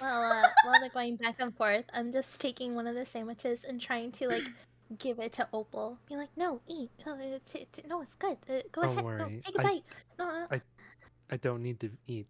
Well, 0.00 0.22
uh, 0.32 0.48
while 0.64 0.80
they're 0.80 0.88
going 0.88 1.16
back 1.16 1.36
and 1.40 1.54
forth, 1.54 1.84
I'm 1.92 2.10
just 2.10 2.40
taking 2.40 2.74
one 2.74 2.86
of 2.86 2.94
the 2.94 3.04
sandwiches 3.04 3.64
and 3.64 3.78
trying 3.80 4.12
to 4.12 4.28
like 4.28 4.44
give 4.98 5.18
it 5.18 5.32
to 5.34 5.48
Opal. 5.52 5.98
Be 6.08 6.16
like, 6.16 6.30
no, 6.36 6.60
eat. 6.68 6.90
No, 7.06 7.16
it's, 7.20 7.54
it, 7.54 7.84
no, 7.88 8.02
it's 8.02 8.16
good. 8.16 8.36
Uh, 8.48 8.60
go 8.72 8.82
Don't 8.82 8.92
ahead. 8.92 8.96
No, 8.96 9.02
worry, 9.04 9.42
take 9.44 9.56
a 9.56 9.60
I- 9.60 9.62
bite. 9.62 9.82
No, 10.18 10.24
no, 10.26 10.46
I- 10.50 10.62
I 11.30 11.36
don't 11.38 11.62
need 11.62 11.80
to 11.80 11.90
eat. 12.06 12.26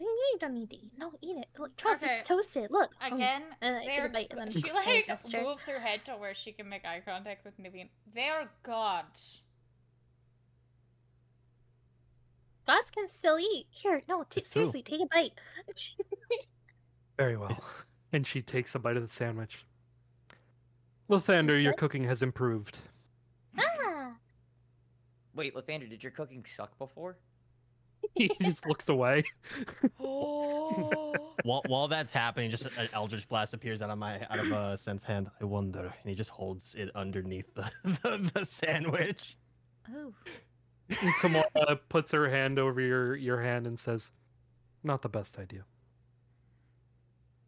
you 0.00 0.06
you 0.06 0.38
don't 0.40 0.54
need 0.54 0.70
to 0.70 0.76
eat. 0.76 0.92
No, 0.98 1.12
eat 1.22 1.36
it. 1.38 1.46
Look, 1.58 1.76
trust 1.76 2.02
Okay. 2.02 2.12
it's 2.12 2.22
toasted. 2.28 2.70
Look. 2.70 2.90
Oh, 3.02 3.14
Again, 3.14 3.42
and 3.60 3.76
I 3.76 3.84
take 3.84 3.98
a 4.04 4.08
bite 4.08 4.26
and 4.30 4.40
then 4.40 4.50
she 4.62 4.72
like 4.72 5.06
gesture. 5.06 5.42
moves 5.42 5.66
her 5.66 5.78
head 5.80 6.04
to 6.06 6.12
where 6.12 6.34
she 6.34 6.52
can 6.52 6.68
make 6.68 6.84
eye 6.84 7.00
contact 7.04 7.44
with 7.44 7.56
Navine. 7.58 7.88
They're 8.14 8.48
gods. 8.62 9.42
Gods 12.66 12.90
can 12.90 13.08
still 13.08 13.38
eat. 13.38 13.66
Here, 13.70 14.02
no, 14.08 14.24
t- 14.28 14.42
seriously, 14.42 14.82
take 14.82 15.00
a 15.00 15.06
bite. 15.06 15.32
Very 17.16 17.36
well. 17.36 17.58
And 18.12 18.26
she 18.26 18.40
takes 18.40 18.74
a 18.74 18.78
bite 18.78 18.96
of 18.96 19.02
the 19.02 19.08
sandwich. 19.08 19.66
Lathander, 21.10 21.60
your 21.62 21.72
cooking 21.74 22.04
has 22.04 22.22
improved. 22.22 22.78
ah, 23.58 24.12
Wait, 25.34 25.54
Lathander, 25.54 25.88
did 25.88 26.02
your 26.02 26.12
cooking 26.12 26.44
suck 26.44 26.76
before? 26.78 27.16
he 28.14 28.30
just 28.42 28.66
looks 28.66 28.88
away. 28.88 29.24
Oh. 30.00 31.34
While, 31.44 31.62
while 31.66 31.88
that's 31.88 32.10
happening, 32.10 32.50
just 32.50 32.66
an 32.76 32.88
eldritch 32.92 33.28
blast 33.28 33.54
appears 33.54 33.80
out 33.82 33.90
of 33.90 33.98
my 33.98 34.20
out 34.30 34.38
of 34.40 34.52
uh, 34.52 34.76
Sent's 34.76 35.04
hand. 35.04 35.30
I 35.40 35.44
wonder, 35.44 35.80
and 35.82 35.92
he 36.04 36.14
just 36.14 36.30
holds 36.30 36.74
it 36.74 36.90
underneath 36.94 37.52
the 37.54 37.70
the, 37.84 38.30
the 38.34 38.44
sandwich. 38.44 39.36
oh. 39.94 40.12
And 40.88 41.14
Tymora 41.20 41.78
puts 41.88 42.10
her 42.12 42.28
hand 42.28 42.58
over 42.58 42.80
your, 42.80 43.14
your 43.16 43.40
hand 43.40 43.66
and 43.66 43.78
says, 43.78 44.10
Not 44.82 45.02
the 45.02 45.08
best 45.08 45.38
idea. 45.38 45.64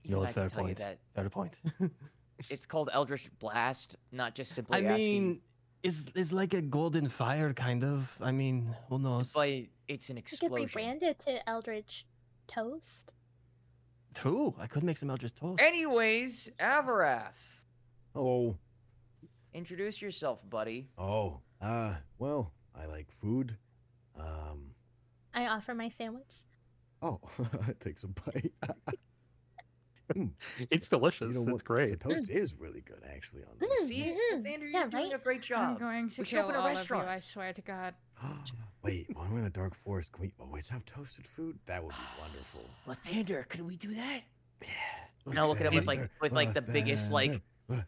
Even 0.04 0.18
No, 0.18 0.22
I 0.22 0.26
can 0.26 0.34
fair 0.34 0.48
tell 0.50 0.60
you 0.60 0.64
point. 0.66 0.78
that 0.78 0.98
Fair 1.14 1.30
point. 1.30 1.58
It's 2.48 2.66
called 2.66 2.90
Eldritch 2.92 3.30
Blast, 3.38 3.96
not 4.12 4.34
just 4.34 4.52
simply 4.52 4.78
I 4.78 4.90
asking. 4.90 4.96
mean, 5.22 5.40
it's 5.82 6.04
it's 6.14 6.32
like 6.32 6.54
a 6.54 6.62
golden 6.62 7.08
fire, 7.08 7.52
kind 7.52 7.84
of. 7.84 8.10
I 8.20 8.32
mean, 8.32 8.74
who 8.88 8.98
knows? 8.98 9.32
but 9.32 9.48
it's 9.88 10.08
an 10.10 10.16
you 10.16 10.22
could 10.22 10.32
explosion. 10.32 10.68
rebrand 10.68 11.02
it 11.02 11.18
to 11.20 11.48
Eldritch 11.48 12.06
Toast. 12.48 13.12
True. 14.14 14.54
I 14.58 14.66
could 14.66 14.82
make 14.82 14.96
some 14.98 15.08
eldritch 15.10 15.34
toast. 15.34 15.60
Anyways, 15.62 16.48
Avaref, 16.58 17.34
Oh, 18.14 18.56
introduce 19.54 20.02
yourself, 20.02 20.42
buddy. 20.50 20.88
oh, 20.98 21.40
uh, 21.60 21.94
well, 22.18 22.52
I 22.74 22.86
like 22.86 23.10
food. 23.12 23.56
Um, 24.18 24.72
I 25.32 25.46
offer 25.46 25.74
my 25.74 25.88
sandwich. 25.90 26.32
oh, 27.02 27.20
I 27.68 27.72
take 27.80 27.98
some 27.98 28.14
bite. 28.26 28.52
It's 30.70 30.88
delicious. 30.88 31.34
you 31.34 31.44
know 31.44 31.54
it's 31.54 31.62
great. 31.62 31.90
The 31.90 31.96
toast 31.96 32.30
is 32.30 32.60
really 32.60 32.80
good, 32.82 33.02
actually. 33.14 33.44
On 33.44 33.50
this. 33.58 33.84
Mm. 33.84 33.86
See, 33.88 34.16
Mhm. 34.32 34.42
Lathander, 34.44 34.60
you're 34.60 34.68
Yeah, 34.70 34.86
doing 34.86 35.04
right? 35.10 35.14
a 35.14 35.18
great 35.18 35.42
job. 35.42 35.60
I'm 35.70 35.76
going 35.78 36.10
to 36.10 36.20
We 36.20 36.24
should 36.26 36.30
kill 36.36 36.44
open 36.46 36.56
a 36.56 36.58
all 36.58 36.66
of 36.66 36.72
you, 36.72 36.76
restaurant. 36.78 37.08
I 37.08 37.20
swear 37.20 37.52
to 37.52 37.60
God. 37.62 37.94
Wait, 38.82 39.06
when 39.14 39.30
we're 39.30 39.38
in 39.38 39.44
the 39.44 39.50
dark 39.50 39.74
forest, 39.74 40.12
can 40.12 40.22
we 40.22 40.32
always 40.40 40.68
have 40.70 40.84
toasted 40.84 41.26
food? 41.26 41.58
That 41.66 41.82
would 41.82 41.92
be 41.92 41.96
wonderful. 42.20 42.64
Lathander, 42.86 43.48
could 43.48 43.60
we 43.62 43.76
do 43.76 43.94
that? 43.94 44.22
Yeah. 44.62 44.68
And 45.26 45.38
I'll 45.38 45.48
look 45.48 45.60
at 45.60 45.66
him 45.66 45.74
with, 45.74 45.86
like- 45.86 46.10
with, 46.20 46.32
like, 46.32 46.54
the 46.54 46.62
biggest, 46.62 47.10
like- 47.12 47.40
With 47.68 47.78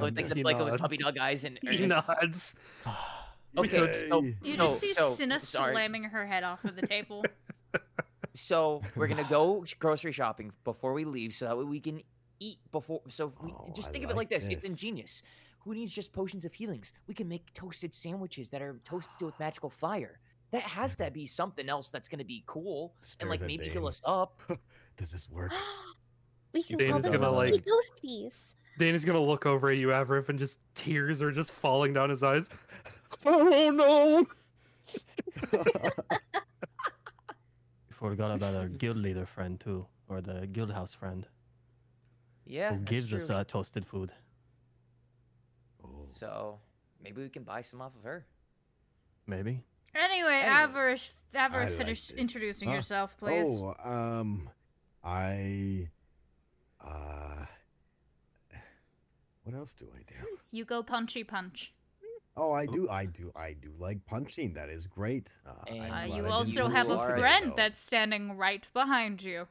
like 0.00 0.16
the 0.28 0.42
like 0.42 0.58
with 0.58 0.66
nods. 0.68 0.80
puppy 0.82 0.96
dog 0.96 1.16
eyes 1.18 1.44
and 1.44 1.58
He 1.62 1.86
nods. 1.86 2.54
Okay, 3.56 4.06
so 4.08 4.22
You 4.42 4.56
No, 4.58 4.66
just 4.66 4.80
see 4.80 4.92
so- 4.92 5.10
Sinna 5.12 5.40
slamming 5.40 6.04
her 6.04 6.26
head 6.26 6.44
off 6.44 6.64
of 6.64 6.76
the 6.76 6.86
table. 6.86 7.24
So 8.38 8.80
we're 8.96 9.08
gonna 9.08 9.26
go 9.28 9.64
grocery 9.78 10.12
shopping 10.12 10.52
before 10.64 10.92
we 10.92 11.04
leave, 11.04 11.32
so 11.32 11.46
that 11.46 11.56
way 11.58 11.64
we 11.64 11.80
can 11.80 12.00
eat 12.40 12.58
before. 12.72 13.00
So 13.08 13.32
we, 13.42 13.50
Oh, 13.50 13.70
just 13.74 13.88
I 13.88 13.92
think 13.92 14.04
of 14.04 14.10
it 14.10 14.16
like 14.16 14.30
like 14.30 14.40
this: 14.42 14.48
it's 14.48 14.64
ingenious. 14.64 15.22
Who 15.64 15.74
needs 15.74 15.92
just 15.92 16.12
potions 16.12 16.44
of 16.44 16.54
healings? 16.54 16.92
We 17.08 17.14
can 17.14 17.28
make 17.28 17.52
toasted 17.52 17.92
sandwiches 17.92 18.48
that 18.50 18.62
are 18.62 18.80
toasted 18.84 19.20
with 19.20 19.38
magical 19.40 19.70
fire. 19.70 20.20
That 20.50 20.62
has 20.62 20.96
to 20.96 21.10
be 21.10 21.26
something 21.26 21.68
else 21.68 21.90
that's 21.90 22.08
gonna 22.08 22.24
be 22.24 22.42
cool 22.46 22.94
and 23.20 23.28
like 23.28 23.40
maybe 23.40 23.64
Dane. 23.64 23.70
heal 23.72 23.86
us 23.86 24.00
up. 24.04 24.40
Does 24.96 25.10
this 25.12 25.28
work? 25.30 25.52
we 26.54 26.62
can 26.62 26.78
Dane 26.78 26.90
call 26.90 26.98
is 27.00 27.04
them 27.04 27.12
gonna, 27.14 27.30
like- 27.30 27.54
toasties. 27.64 28.34
Dana's 28.78 29.04
gonna 29.04 29.20
look 29.20 29.44
over 29.44 29.70
at 29.70 29.76
you, 29.76 29.88
Avaref, 29.88 30.28
and 30.28 30.38
just 30.38 30.60
tears 30.76 31.20
are 31.20 31.32
just 31.32 31.50
falling 31.50 31.92
down 31.92 32.08
his 32.10 32.22
eyes. 32.22 32.48
Oh 33.26 33.70
no! 33.70 34.26
We 38.00 38.08
forgot 38.10 38.30
about 38.34 38.54
our 38.54 38.68
guild 38.82 38.96
leader 38.96 39.26
friend 39.26 39.58
too, 39.58 39.86
or 40.08 40.20
the 40.20 40.46
guild 40.46 40.72
house 40.72 40.94
friend 40.94 41.26
Yeah, 42.46 42.70
who 42.70 42.78
that's 42.78 42.90
gives 42.90 43.14
us 43.14 43.26
true. 43.26 43.36
uh, 43.36 43.44
toasted 43.44 43.84
food. 43.84 44.12
Oh, 45.84 46.06
So 46.14 46.58
maybe 47.02 47.22
we 47.22 47.28
can 47.28 47.42
buy 47.42 47.60
some 47.62 47.80
off 47.80 47.94
of 47.96 48.02
her. 48.04 48.26
Maybe. 49.26 49.62
Anyway, 49.94 50.28
Anyway. 50.34 50.50
Avarice, 50.50 51.12
I 51.34 51.38
Avarice, 51.38 51.68
like 51.70 51.78
finish 51.78 52.10
introducing 52.10 52.68
Huh? 52.68 52.76
yourself, 52.76 53.16
please. 53.18 53.46
Oh, 53.46 53.74
um, 53.84 54.48
I, 55.02 55.88
uh, 56.84 57.44
what 59.42 59.56
else 59.56 59.74
do 59.74 59.86
I 59.94 60.02
do? 60.06 60.14
You 60.50 60.64
go 60.64 60.82
punchy 60.82 61.24
punch. 61.24 61.72
Oh, 62.40 62.52
I 62.52 62.66
do, 62.66 62.88
I 62.88 63.06
do, 63.06 63.32
I 63.34 63.52
do 63.60 63.72
like 63.78 64.04
punching. 64.06 64.54
That 64.54 64.68
is 64.68 64.86
great. 64.86 65.32
Uh, 65.44 65.52
I'm 65.68 65.92
And 65.92 66.14
you 66.14 66.26
also 66.26 66.68
have 66.68 66.88
a 66.88 67.02
friend 67.02 67.50
though. 67.50 67.56
that's 67.56 67.80
standing 67.80 68.36
right 68.36 68.62
behind 68.72 69.20
you. 69.22 69.48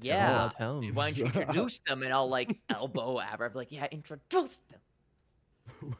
Yeah. 0.00 0.50
tell 0.56 0.82
'em. 0.82 0.90
Why 0.94 1.10
don't 1.10 1.18
you 1.18 1.24
introduce 1.40 1.78
them 1.86 2.02
and 2.02 2.12
I'll 2.12 2.28
like 2.28 2.58
elbow 2.70 3.18
Avar. 3.20 3.50
Like, 3.54 3.70
yeah, 3.70 3.86
introduce 3.90 4.60
them. 4.70 4.80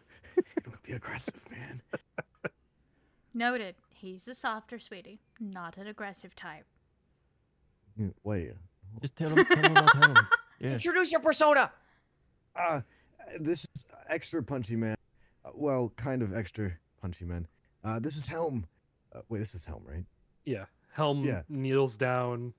Don't 0.64 0.82
be 0.82 0.93
aggressive, 0.93 1.43
man. 1.51 1.82
Noted. 3.34 3.74
He's 3.90 4.28
a 4.28 4.34
softer 4.34 4.78
sweetie, 4.78 5.20
not 5.40 5.76
an 5.78 5.86
aggressive 5.86 6.34
type. 6.36 6.64
Mm, 7.98 8.12
Wait, 8.24 8.52
Just 9.01 9.16
tell 9.16 9.30
him. 9.30 9.44
Tell 9.44 9.56
him 9.56 9.76
about 9.76 9.97
him. 9.97 10.16
Yeah. 10.59 10.72
Introduce 10.72 11.12
your 11.12 11.20
persona. 11.20 11.70
uh, 12.55 12.80
this 13.38 13.66
is 13.74 13.88
extra 14.09 14.43
punchy 14.43 14.74
man. 14.76 14.95
Uh, 15.47 15.51
well, 15.55 15.93
kind 15.97 16.23
of 16.23 16.35
extra 16.35 16.73
punchy 17.01 17.24
man. 17.24 17.47
Uh, 17.85 17.98
this 17.98 18.16
is 18.16 18.27
Helm. 18.27 18.66
Uh, 19.14 19.20
wait, 19.28 19.39
this 19.39 19.55
is 19.55 19.64
Helm, 19.64 19.82
right? 19.86 20.05
Yeah. 20.44 20.64
Helm 20.93 21.24
Yeah. 21.24 21.43
kneels 21.48 21.97
down 21.97 22.52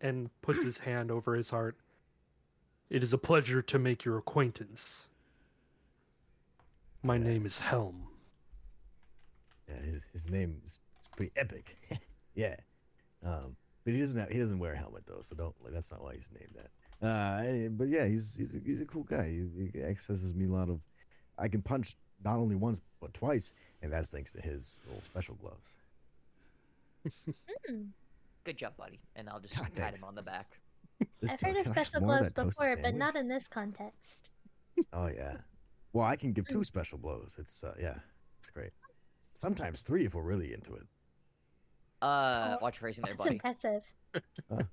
and 0.00 0.30
puts 0.42 0.62
his 0.62 0.78
hand 0.78 1.10
over 1.10 1.34
his 1.34 1.50
heart. 1.50 1.76
It 2.90 3.02
is 3.02 3.12
a 3.12 3.18
pleasure 3.18 3.62
to 3.62 3.78
make 3.78 4.04
your 4.04 4.18
acquaintance. 4.18 5.06
My 7.02 7.16
Yeah. 7.16 7.24
name 7.24 7.46
is 7.46 7.58
Helm. 7.58 8.08
Yeah, 9.68 9.80
his, 9.80 10.04
his 10.12 10.30
name 10.30 10.60
is 10.64 10.78
pretty 11.16 11.32
epic. 11.36 11.76
yeah. 12.34 12.56
Um, 13.22 13.56
but 13.84 13.94
he 13.94 14.00
doesn't 14.00 14.20
have, 14.20 14.28
he 14.30 14.38
doesn't 14.38 14.58
wear 14.58 14.74
a 14.74 14.76
helmet 14.76 15.04
though, 15.06 15.22
so 15.22 15.34
don't 15.34 15.54
like 15.62 15.72
that's 15.72 15.90
not 15.90 16.02
why 16.02 16.14
he's 16.14 16.30
named 16.30 16.54
that. 16.54 17.06
Uh, 17.06 17.42
eh, 17.46 17.68
but 17.70 17.88
yeah, 17.88 18.06
he's 18.06 18.36
he's 18.36 18.56
a, 18.56 18.60
he's 18.60 18.80
a 18.82 18.86
cool 18.86 19.04
guy. 19.04 19.28
He, 19.28 19.70
he 19.72 19.82
accesses 19.82 20.34
me 20.34 20.44
a 20.44 20.48
lot 20.48 20.68
of. 20.68 20.80
I 21.38 21.48
can 21.48 21.62
punch 21.62 21.96
not 22.24 22.36
only 22.36 22.56
once 22.56 22.80
but 23.00 23.12
twice, 23.14 23.54
and 23.82 23.92
that's 23.92 24.08
thanks 24.08 24.32
to 24.32 24.40
his 24.40 24.82
little 24.86 25.02
special 25.02 25.34
gloves. 25.36 25.76
Hmm. 27.68 27.82
Good 28.44 28.56
job, 28.56 28.76
buddy. 28.76 29.00
And 29.16 29.28
I'll 29.28 29.40
just 29.40 29.58
Ah, 29.58 29.62
pat 29.64 29.72
thanks. 29.74 30.00
him 30.02 30.08
on 30.08 30.14
the 30.14 30.22
back. 30.22 30.58
This 31.20 31.32
I've 31.32 31.38
time, 31.38 31.50
heard 31.54 31.58
of 31.58 31.64
can 31.64 31.72
I 31.72 31.74
have 31.80 31.88
special 31.88 32.06
more 32.06 32.18
of 32.18 32.34
gloves 32.34 32.56
before, 32.56 32.76
but 32.82 32.94
not 32.94 33.16
in 33.16 33.28
this 33.28 33.46
context. 33.48 34.30
Oh 34.92 35.08
yeah. 35.08 35.36
Well, 35.92 36.06
I 36.06 36.16
can 36.16 36.32
give 36.32 36.46
two 36.48 36.64
special 36.64 36.98
blows. 36.98 37.36
It's 37.38 37.62
uh, 37.62 37.74
yeah. 37.80 37.98
It's 38.38 38.48
great. 38.50 38.70
Sometimes 39.34 39.82
three 39.82 40.04
if 40.06 40.14
we're 40.14 40.22
really 40.22 40.52
into 40.54 40.74
it. 40.74 40.86
Uh, 42.02 42.56
Oh, 42.56 42.58
watch 42.62 42.76
your 42.76 42.80
phrasing 42.80 43.04
there, 43.04 43.14
That's 43.14 43.24
buddy. 43.24 43.36
impressive. 43.36 43.82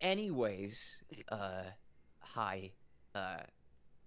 Anyways, 0.00 1.02
uh, 1.30 1.62
hi. 2.20 2.70
Uh, 3.14 3.38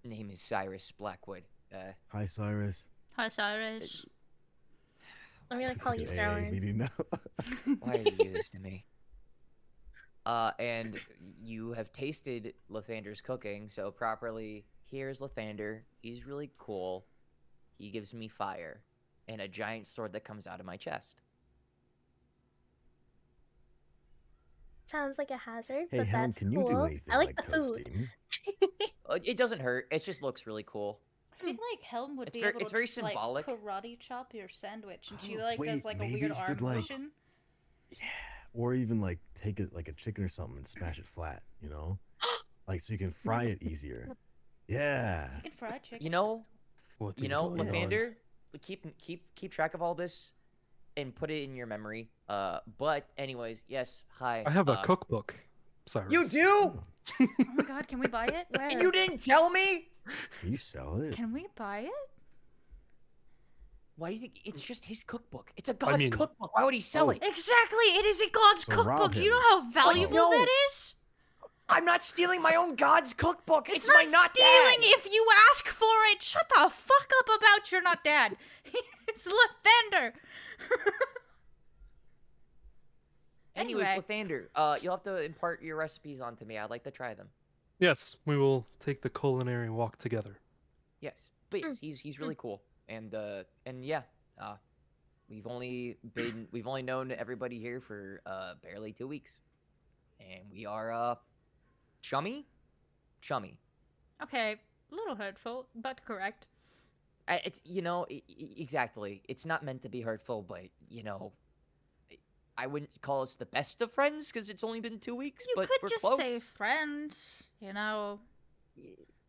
name 0.03 0.29
is 0.31 0.41
Syrus 0.41 0.91
Blackwood. 0.91 1.43
Uh, 1.73 1.93
Hi, 2.09 2.25
Syrus. 2.25 2.89
Hi, 3.17 3.29
Syrus. 3.29 4.05
I'm 5.49 5.59
gonna 5.59 5.75
call 5.75 5.95
you 5.95 6.05
good 6.05 6.17
AA 6.19 6.23
Frown. 6.35 6.51
meeting 6.51 6.77
now. 6.77 6.87
why 7.79 7.97
did 7.97 8.17
you 8.17 8.25
do 8.25 8.33
this 8.33 8.49
to 8.51 8.59
me? 8.59 8.85
Uh, 10.25 10.51
and 10.59 10.97
you 11.41 11.73
have 11.73 11.91
tasted 11.91 12.53
Lathander's 12.69 13.21
cooking, 13.21 13.69
so 13.69 13.91
properly. 13.91 14.65
Here's 14.85 15.19
Lathander. 15.19 15.81
He's 16.01 16.25
really 16.25 16.51
cool. 16.57 17.05
He 17.77 17.89
gives 17.89 18.13
me 18.13 18.27
fire 18.27 18.81
and 19.27 19.41
a 19.41 19.47
giant 19.47 19.87
sword 19.87 20.13
that 20.13 20.23
comes 20.23 20.47
out 20.47 20.59
of 20.59 20.65
my 20.65 20.77
chest. 20.77 21.17
Sounds 24.85 25.17
like 25.17 25.31
a 25.31 25.37
hazard, 25.37 25.87
hey, 25.89 25.99
but 25.99 26.07
Helm, 26.07 26.21
that's 26.23 26.37
can 26.37 26.51
you 26.51 26.59
cool. 26.59 26.67
do 26.67 26.83
anything 26.83 27.13
I 27.13 27.17
like, 27.17 27.27
like, 27.27 27.45
the 27.45 27.51
toasting? 27.51 28.09
Uh, 28.69 28.87
It 29.23 29.37
doesn't 29.37 29.59
hurt. 29.59 29.87
It 29.91 30.03
just 30.03 30.21
looks 30.21 30.45
really 30.47 30.63
cool. 30.65 30.99
I 31.33 31.43
feel 31.43 31.51
like 31.71 31.81
Helm 31.81 32.17
would 32.17 32.27
It's 32.27 32.35
be 32.35 32.41
very- 32.41 32.51
able 32.51 32.61
it's 32.61 32.69
to 32.71 32.75
very 32.75 32.87
symbolic. 32.87 33.47
like 33.47 33.59
karate 33.61 33.99
chop 33.99 34.33
your 34.33 34.47
sandwich, 34.47 35.09
and 35.09 35.19
she 35.21 35.37
Oh, 35.37 35.41
like 35.41 35.59
does 35.59 35.83
like 35.83 35.97
a 35.99 36.03
weird 36.03 36.31
he 36.31 36.37
arm 36.37 36.47
could, 36.47 36.61
like- 36.61 36.75
motion. 36.77 37.11
Yeah. 37.99 38.07
Or 38.53 38.73
even 38.73 39.01
like 39.01 39.19
take 39.33 39.59
it 39.59 39.73
like 39.73 39.87
a 39.87 39.93
chicken 39.93 40.23
or 40.23 40.27
something 40.27 40.57
and 40.57 40.67
smash 40.67 40.99
it 40.99 41.07
flat, 41.07 41.41
you 41.61 41.69
know? 41.69 41.97
like 42.67 42.79
so 42.81 42.93
you 42.93 42.99
can 42.99 43.11
fry 43.11 43.45
it 43.45 43.61
easier. 43.63 44.09
Yeah. 44.67 45.35
You 45.37 45.41
can 45.43 45.51
fry 45.53 45.77
chicken. 45.79 46.03
You 46.03 46.09
know, 46.11 46.45
What 46.99 47.17
you 47.19 47.27
know, 47.27 47.49
going 47.49 47.61
on? 47.93 48.15
Keep 48.61 48.97
keep 48.99 49.33
keep 49.35 49.51
track 49.51 49.73
of 49.73 49.81
all 49.81 49.95
this 49.95 50.31
and 50.97 51.15
put 51.15 51.31
it 51.31 51.43
in 51.43 51.55
your 51.55 51.67
memory. 51.67 52.09
Uh, 52.29 52.59
but 52.77 53.07
anyways, 53.17 53.63
yes. 53.67 54.03
Hi. 54.19 54.43
I 54.45 54.49
have 54.51 54.67
a 54.67 54.73
uh, 54.73 54.81
cookbook. 54.83 55.33
Sorry. 55.85 56.05
You 56.09 56.25
do? 56.27 56.79
Oh, 57.19 57.27
my 57.55 57.63
god, 57.63 57.87
can 57.87 57.99
we 57.99 58.07
buy 58.07 58.27
it? 58.27 58.45
Where? 58.55 58.69
And 58.69 58.81
you 58.81 58.91
didn't 58.91 59.23
tell 59.23 59.49
me? 59.49 59.89
Can 60.39 60.51
you 60.51 60.57
sell 60.57 60.99
it? 61.01 61.13
Can 61.15 61.33
we 61.33 61.47
buy 61.55 61.79
it? 61.81 61.91
Why 63.97 64.09
do 64.09 64.13
you 64.15 64.19
think 64.21 64.39
it's 64.45 64.61
just 64.61 64.85
his 64.85 65.03
cookbook? 65.03 65.51
It's 65.57 65.69
a 65.69 65.73
god's 65.73 65.97
mean- 65.99 66.11
cookbook. 66.11 66.55
Why 66.55 66.63
would 66.63 66.73
he 66.73 66.81
sell 66.81 67.07
Oh. 67.07 67.09
it? 67.11 67.19
Exactly, 67.21 67.85
it 67.99 68.05
is 68.05 68.21
a 68.21 68.29
god's 68.29 68.65
So 68.65 68.71
cookbook. 68.83 69.13
Do 69.13 69.23
you 69.23 69.29
know 69.29 69.41
how 69.41 69.71
valuable 69.71 70.15
no. 70.15 70.31
that 70.31 70.47
is? 70.69 70.95
I'm 71.69 71.85
not 71.85 72.03
stealing 72.03 72.41
my 72.41 72.55
own 72.55 72.75
god's 72.75 73.13
cookbook. 73.13 73.69
It's, 73.69 73.85
It's, 73.85 73.87
my 73.87 74.03
not 74.03 74.11
not 74.11 74.35
stealing 74.35 74.81
dad. 74.81 74.97
if 74.97 75.05
you 75.11 75.25
ask 75.51 75.67
for 75.67 75.85
it. 76.11 76.21
Shut 76.21 76.49
the 76.49 76.69
fuck 76.69 77.09
up 77.19 77.29
about 77.37 77.71
your 77.71 77.81
not 77.81 78.03
dad. 78.03 78.35
it's 79.07 79.25
Lathander. 79.27 80.11
Anyways, 83.55 83.87
Anyway. 83.87 84.05
Lathander, 84.07 84.47
uh, 84.55 84.77
you'll 84.81 84.93
have 84.93 85.03
to 85.03 85.21
impart 85.23 85.61
your 85.61 85.75
recipes 85.75 86.21
onto 86.21 86.45
me. 86.45 86.57
I'd 86.57 86.69
like 86.69 86.83
to 86.85 86.91
try 86.91 87.13
them. 87.13 87.27
Yes, 87.79 88.15
we 88.25 88.37
will 88.37 88.65
take 88.79 89.01
the 89.01 89.09
culinary 89.09 89.69
walk 89.69 89.97
together. 89.97 90.37
Yes, 91.01 91.29
please. 91.49 91.65
Mm. 91.65 91.77
He's 91.81 91.99
he's 91.99 92.19
really 92.19 92.35
cool, 92.37 92.61
and 92.87 93.13
uh, 93.15 93.43
and 93.65 93.83
yeah, 93.83 94.03
uh, 94.39 94.55
we've 95.29 95.47
only 95.47 95.97
been 96.13 96.47
we've 96.51 96.67
only 96.67 96.83
known 96.83 97.11
everybody 97.11 97.59
here 97.59 97.79
for 97.81 98.21
uh 98.25 98.53
barely 98.61 98.93
two 98.93 99.07
weeks, 99.07 99.39
and 100.19 100.43
we 100.51 100.65
are 100.65 100.91
uh 100.93 101.15
chummy, 102.01 102.45
chummy. 103.21 103.57
Okay, 104.21 104.57
a 104.91 104.95
little 104.95 105.15
hurtful, 105.15 105.67
but 105.75 106.05
correct. 106.05 106.47
Uh, 107.27 107.39
It's 107.43 107.61
you 107.65 107.81
know 107.81 108.05
e- 108.09 108.23
exactly. 108.57 109.23
It's 109.27 109.45
not 109.45 109.63
meant 109.65 109.81
to 109.81 109.89
be 109.89 110.01
hurtful, 110.01 110.43
but 110.43 110.65
you 110.87 111.01
know, 111.01 111.31
I 112.57 112.67
wouldn't 112.67 112.89
call 113.01 113.21
us 113.21 113.35
the 113.35 113.45
best 113.45 113.81
of 113.81 113.91
friends 113.91 114.31
because 114.31 114.49
it's 114.49 114.63
only 114.63 114.79
been 114.81 114.99
two 114.99 115.15
weeks. 115.15 115.45
You 115.47 115.53
but 115.55 115.67
could 115.67 115.79
we're 115.83 115.89
just 115.89 116.01
close. 116.03 116.17
say 116.17 116.39
friends, 116.39 117.43
you 117.59 117.73
know. 117.73 118.19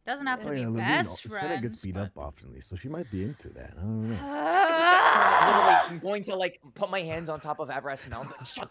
Doesn't 0.05 0.27
have 0.27 0.41
to 0.41 0.49
Oh, 0.49 0.51
be 0.53 0.61
yeah, 0.61 0.67
Levine 0.67 0.79
best 0.81 1.09
al- 1.11 1.17
friends. 1.31 1.41
Sinna 1.49 1.61
gets 1.63 1.77
beat 1.77 1.95
but- 1.95 2.01
up 2.07 2.15
oftenly, 2.17 2.63
so 2.63 2.75
she 2.75 2.89
might 2.89 3.09
be 3.11 3.23
into 3.23 3.49
that. 3.51 3.75
I 3.79 3.81
don't 3.83 4.03
know. 4.03 4.09
Literally, 4.11 4.19
Ah! 4.25 5.87
I'm 5.89 5.99
going 6.01 6.25
to 6.25 6.35
like 6.35 6.61
put 6.75 6.91
my 6.91 7.01
hands 7.03 7.29
on 7.29 7.39
top 7.41 7.61
of 7.61 7.69
Avras 7.69 8.05
and 8.07 8.15
I'm 8.15 8.27
like, 8.27 8.45
shut. 8.45 8.71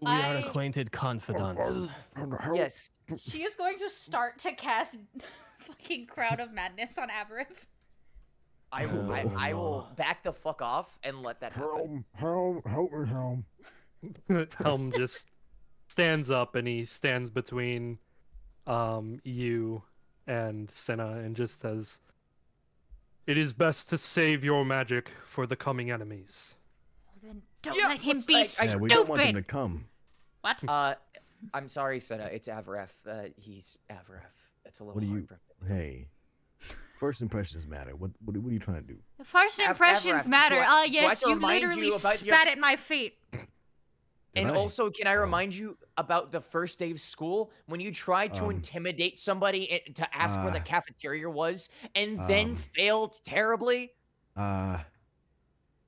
We 0.00 0.08
are 0.10 0.18
I- 0.34 0.34
acquainted 0.40 0.90
confidants. 0.92 1.88
Yes. 2.54 2.90
she 3.18 3.44
is 3.44 3.54
going 3.54 3.78
to 3.78 3.88
start 3.88 4.38
to 4.40 4.52
cast 4.52 4.98
fucking 5.60 6.06
Crown 6.06 6.40
of 6.40 6.52
Madness 6.52 6.98
on 6.98 7.08
Avaref. 7.08 7.46
I 8.74 8.86
will, 8.86 9.12
I, 9.12 9.26
I 9.38 9.52
will 9.54 9.86
Oh. 9.90 9.94
back 9.94 10.22
the 10.24 10.32
fuck 10.32 10.60
off 10.62 10.98
and 11.02 11.22
let 11.22 11.40
that 11.40 11.52
happen. 11.52 12.04
Helm, 12.14 12.62
Helm, 12.62 12.62
help 12.66 12.92
me, 12.92 13.08
Helm. 13.08 13.44
Helm 14.58 14.92
just 14.92 15.28
stands 15.88 16.30
up 16.30 16.54
and 16.56 16.66
he 16.66 16.84
stands 16.84 17.30
between 17.30 17.98
um 18.66 19.20
you 19.24 19.82
and 20.26 20.70
Sinna 20.72 21.18
and 21.18 21.36
just 21.36 21.60
says 21.60 22.00
It 23.26 23.38
is 23.38 23.52
best 23.52 23.88
to 23.90 23.98
save 23.98 24.42
your 24.44 24.64
magic 24.64 25.10
for 25.24 25.46
the 25.46 25.56
coming 25.56 25.90
enemies. 25.90 26.54
Well, 27.06 27.16
then 27.22 27.42
don't 27.62 27.76
Yeah, 27.78 27.88
let 27.88 28.00
him 28.02 28.20
be 28.26 28.34
like 28.34 28.46
stupid. 28.46 28.70
Yeah, 28.72 28.76
we 28.76 28.88
don't 28.88 29.08
want 29.08 29.22
them 29.22 29.34
to 29.34 29.42
come. 29.42 29.82
What? 30.42 30.62
Uh, 30.68 30.94
I'm 31.54 31.68
sorry, 31.68 32.00
Sinna. 32.00 32.24
It's 32.32 32.48
Avaref. 32.48 32.90
Uh, 33.08 33.28
he's 33.36 33.78
Avaref. 33.90 34.32
That's 34.64 34.80
a 34.80 34.84
little 34.84 34.94
What 34.94 35.02
do 35.02 35.08
hard 35.08 35.20
you- 35.22 35.26
for 35.26 35.34
him. 35.34 35.76
Hey, 35.76 36.08
first 36.96 37.22
impressions 37.22 37.66
matter. 37.66 37.94
What 37.96 38.10
what, 38.24 38.36
what 38.36 38.50
are 38.50 38.52
you 38.52 38.58
trying 38.58 38.80
to 38.80 38.86
do? 38.86 38.98
First 39.24 39.60
Av- 39.60 39.70
impressions 39.70 40.24
Avaref, 40.24 40.28
matter. 40.28 40.54
do 40.56 40.60
I- 40.62 40.66
Ah, 40.68 40.84
do 40.86 40.92
yes, 40.92 41.20
to 41.20 41.30
you 41.30 41.36
literally 41.36 41.86
you 41.86 41.98
spat 41.98 42.22
your- 42.22 42.34
at 42.34 42.58
my 42.58 42.76
feet. 42.76 43.18
And 44.36 44.50
I? 44.50 44.56
also, 44.56 44.90
can 44.90 45.06
I 45.06 45.14
Oh. 45.14 45.20
remind 45.20 45.54
you 45.54 45.78
about 45.96 46.32
the 46.32 46.40
first 46.40 46.78
day 46.80 46.90
of 46.90 47.00
school 47.00 47.52
when 47.66 47.78
you 47.80 47.92
tried 47.92 48.34
to 48.34 48.44
Um, 48.44 48.50
intimidate 48.50 49.16
somebody 49.18 49.80
to 49.94 50.16
ask 50.16 50.34
where 50.42 50.50
the 50.52 50.58
uh, 50.58 50.64
cafeteria 50.64 51.30
was 51.30 51.68
and 51.94 52.18
then 52.28 52.50
um, 52.50 52.56
failed 52.74 53.20
terribly? 53.24 53.92
Uh, 54.36 54.78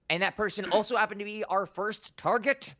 And 0.08 0.22
that 0.22 0.36
person 0.36 0.70
also 0.70 0.96
happened 0.96 1.18
to 1.18 1.24
be 1.24 1.42
our 1.44 1.66
first 1.66 2.16
target? 2.16 2.74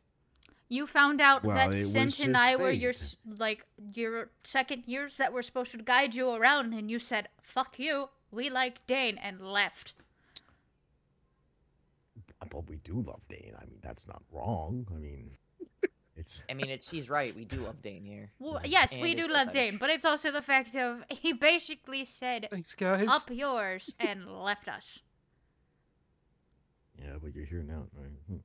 You 0.69 0.87
found 0.87 1.19
out 1.19 1.43
Well, 1.43 1.55
that 1.57 1.73
it 1.73 1.93
and 1.95 2.09
just 2.13 2.35
I 2.35 2.55
were 2.55 2.71
your 2.71 2.93
like 3.25 3.65
your 3.93 4.31
second 4.45 4.83
years 4.85 5.17
that 5.17 5.33
were 5.33 5.41
supposed 5.43 5.71
to 5.71 5.77
guide 5.79 6.15
you 6.15 6.29
around, 6.29 6.73
and 6.73 6.89
you 6.89 6.99
said 6.99 7.27
"fuck 7.41 7.77
you." 7.79 8.09
We 8.31 8.49
like 8.49 8.85
Dane 8.87 9.17
and 9.17 9.41
left. 9.41 9.93
but 12.49 12.69
we 12.69 12.77
do 12.77 13.01
love 13.01 13.27
Dane. 13.27 13.53
I 13.59 13.65
mean, 13.65 13.79
that's 13.81 14.07
not 14.07 14.21
wrong. 14.31 14.87
I 14.95 14.99
mean, 14.99 15.31
it's 16.15 16.45
I 16.49 16.53
mean, 16.53 16.69
it's 16.69 16.89
he's 16.89 17.09
right. 17.09 17.35
We 17.35 17.45
do 17.45 17.57
love 17.57 17.81
Dane 17.81 18.03
here. 18.03 18.31
Well, 18.39 18.61
yes, 18.63 18.93
And 18.93 19.01
we 19.01 19.15
do 19.15 19.27
love 19.27 19.47
fetish. 19.47 19.53
Dane, 19.71 19.77
but 19.77 19.89
it's 19.89 20.05
also 20.05 20.31
the 20.31 20.41
fact 20.41 20.75
of 20.75 21.03
he 21.09 21.33
basically 21.33 22.05
said 22.05 22.47
Thanks, 22.51 22.75
guys. 22.75 23.07
"up 23.09 23.29
yours" 23.31 23.93
and 23.99 24.27
left 24.43 24.67
us. 24.67 24.99
yeah, 27.01 27.15
but 27.21 27.35
you're 27.35 27.45
here 27.45 27.63
now, 27.63 27.87
right? 27.97 28.11
Hmm. 28.27 28.37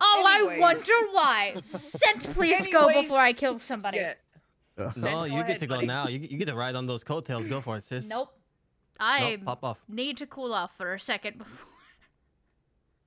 Oh, 0.00 0.24
I 0.26 0.58
wonder 0.58 0.92
why. 1.12 1.54
Sent, 1.62 2.32
please 2.32 2.66
go 2.68 2.90
before 2.92 3.18
I 3.18 3.34
kill 3.34 3.58
somebody. 3.58 3.98
Yeah. 3.98 4.14
Uh, 4.78 4.90
No, 4.96 5.02
go 5.20 5.24
you 5.26 5.34
ahead, 5.34 5.46
get 5.46 5.58
to 5.60 5.66
go 5.66 5.74
buddy. 5.76 5.86
now. 5.86 6.08
You, 6.08 6.18
you 6.20 6.38
get 6.38 6.48
to 6.48 6.54
ride 6.54 6.74
on 6.74 6.86
those 6.86 7.04
coattails. 7.04 7.46
Go 7.46 7.60
for 7.60 7.76
it, 7.76 7.84
sis. 7.84 8.08
Nope. 8.08 8.30
Nope, 9.00 9.08
I 9.08 9.36
pop 9.44 9.64
off. 9.64 9.82
need 9.88 10.16
to 10.18 10.26
cool 10.26 10.54
off 10.54 10.76
for 10.76 10.94
a 10.94 11.00
second 11.00 11.38
before. 11.38 11.68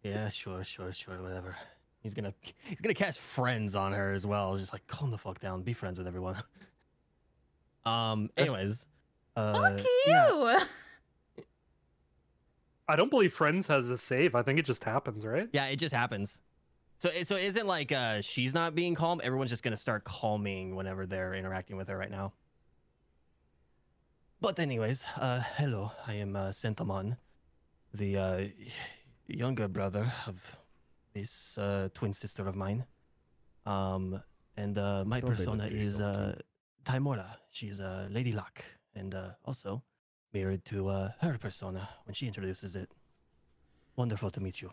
Yeah, 0.04 0.30
sure, 0.30 0.64
sure, 0.64 0.92
sure, 0.92 1.22
whatever. 1.22 1.56
He's 2.02 2.14
gonna 2.14 2.34
he's 2.64 2.80
gonna 2.80 2.94
cast 2.94 3.20
friends 3.20 3.76
on 3.76 3.94
her 3.94 4.14
as 4.14 4.26
well. 4.26 4.56
Just 4.58 4.72
like 4.74 4.86
calm 4.88 5.12
the 5.12 5.18
fuck 5.18 5.40
down, 5.40 5.64
be 5.64 5.74
friends 5.74 5.98
with 5.98 6.08
everyone. 6.08 6.36
um. 7.86 8.30
Anyways. 8.38 8.86
Uh, 9.36 9.78
Fuck 9.78 9.86
yeah. 10.08 10.30
you. 10.30 10.60
I 12.90 12.96
don't 12.96 13.12
believe 13.12 13.34
Friends 13.34 13.68
has 13.68 13.90
a 13.90 13.98
save. 13.98 14.34
I 14.34 14.42
think 14.42 14.58
it 14.58 14.66
just 14.66 14.84
happens, 14.84 15.26
right? 15.26 15.48
Yeah, 15.52 15.66
it 15.66 15.76
just 15.76 15.94
happens. 15.94 16.42
So 17.00 17.10
so 17.24 17.36
it 17.36 17.44
isn't 17.44 17.68
like 17.68 17.92
uh 17.92 18.22
she's 18.22 18.54
not 18.54 18.74
being 18.74 18.96
calm. 18.96 19.22
Everyone's 19.24 19.52
just 19.52 19.62
gonna 19.64 19.78
start 19.78 20.04
calming 20.04 20.76
whenever 20.76 21.06
they're 21.06 21.36
interacting 21.36 21.78
with 21.78 21.88
her 21.90 21.98
right 21.98 22.10
now. 22.10 22.34
But 24.40 24.60
anyways, 24.60 25.06
uh, 25.20 25.42
hello. 25.56 25.92
I 26.06 26.14
am 26.16 26.36
uh, 26.36 26.50
Sentamon, 26.50 27.18
the 27.94 28.18
uh, 28.18 28.44
younger 29.28 29.68
brother 29.68 30.12
of 30.28 30.36
this 31.14 31.58
uh, 31.58 31.90
twin 31.94 32.14
sister 32.14 32.48
of 32.48 32.56
mine. 32.56 32.86
Um, 33.66 34.22
and 34.56 34.78
uh, 34.78 35.04
my 35.06 35.20
Don't 35.20 35.32
persona 35.32 35.64
look 35.64 35.74
is 35.74 35.98
so 35.98 36.06
uh, 36.06 36.26
cute? 36.34 36.42
Tymora. 36.86 37.26
She's 37.52 37.80
uh, 37.80 38.08
Lady 38.12 38.32
Luck, 38.32 38.64
and 38.96 39.14
uh, 39.16 39.30
also 39.46 39.82
married 40.34 40.64
to 40.66 40.88
uh, 40.90 41.12
her 41.22 41.38
persona 41.40 41.90
when 42.06 42.14
she 42.14 42.28
introduces 42.28 42.76
it. 42.76 42.92
Wonderful 43.96 44.30
to 44.30 44.40
meet 44.40 44.62
you. 44.62 44.70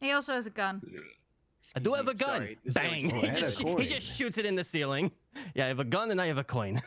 He 0.00 0.12
also 0.12 0.32
has 0.34 0.46
a 0.46 0.50
gun. 0.50 0.80
I 1.74 1.80
do 1.80 1.94
Excuse 1.94 1.96
have 1.96 2.08
a 2.08 2.14
gun. 2.14 2.36
sorry, 2.36 2.58
Bang! 2.72 3.10
sandwich- 3.10 3.14
Oh, 3.20 3.20
he, 3.34 3.40
just, 3.40 3.58
he 3.82 3.88
just 3.88 4.16
shoots 4.16 4.38
it 4.38 4.46
in 4.46 4.54
the 4.54 4.62
ceiling. 4.64 5.10
Yeah, 5.54 5.64
I 5.64 5.68
have 5.68 5.80
a 5.80 5.84
gun 5.84 6.10
and 6.10 6.20
I 6.20 6.26
have 6.26 6.38
a 6.38 6.44
coin. 6.44 6.80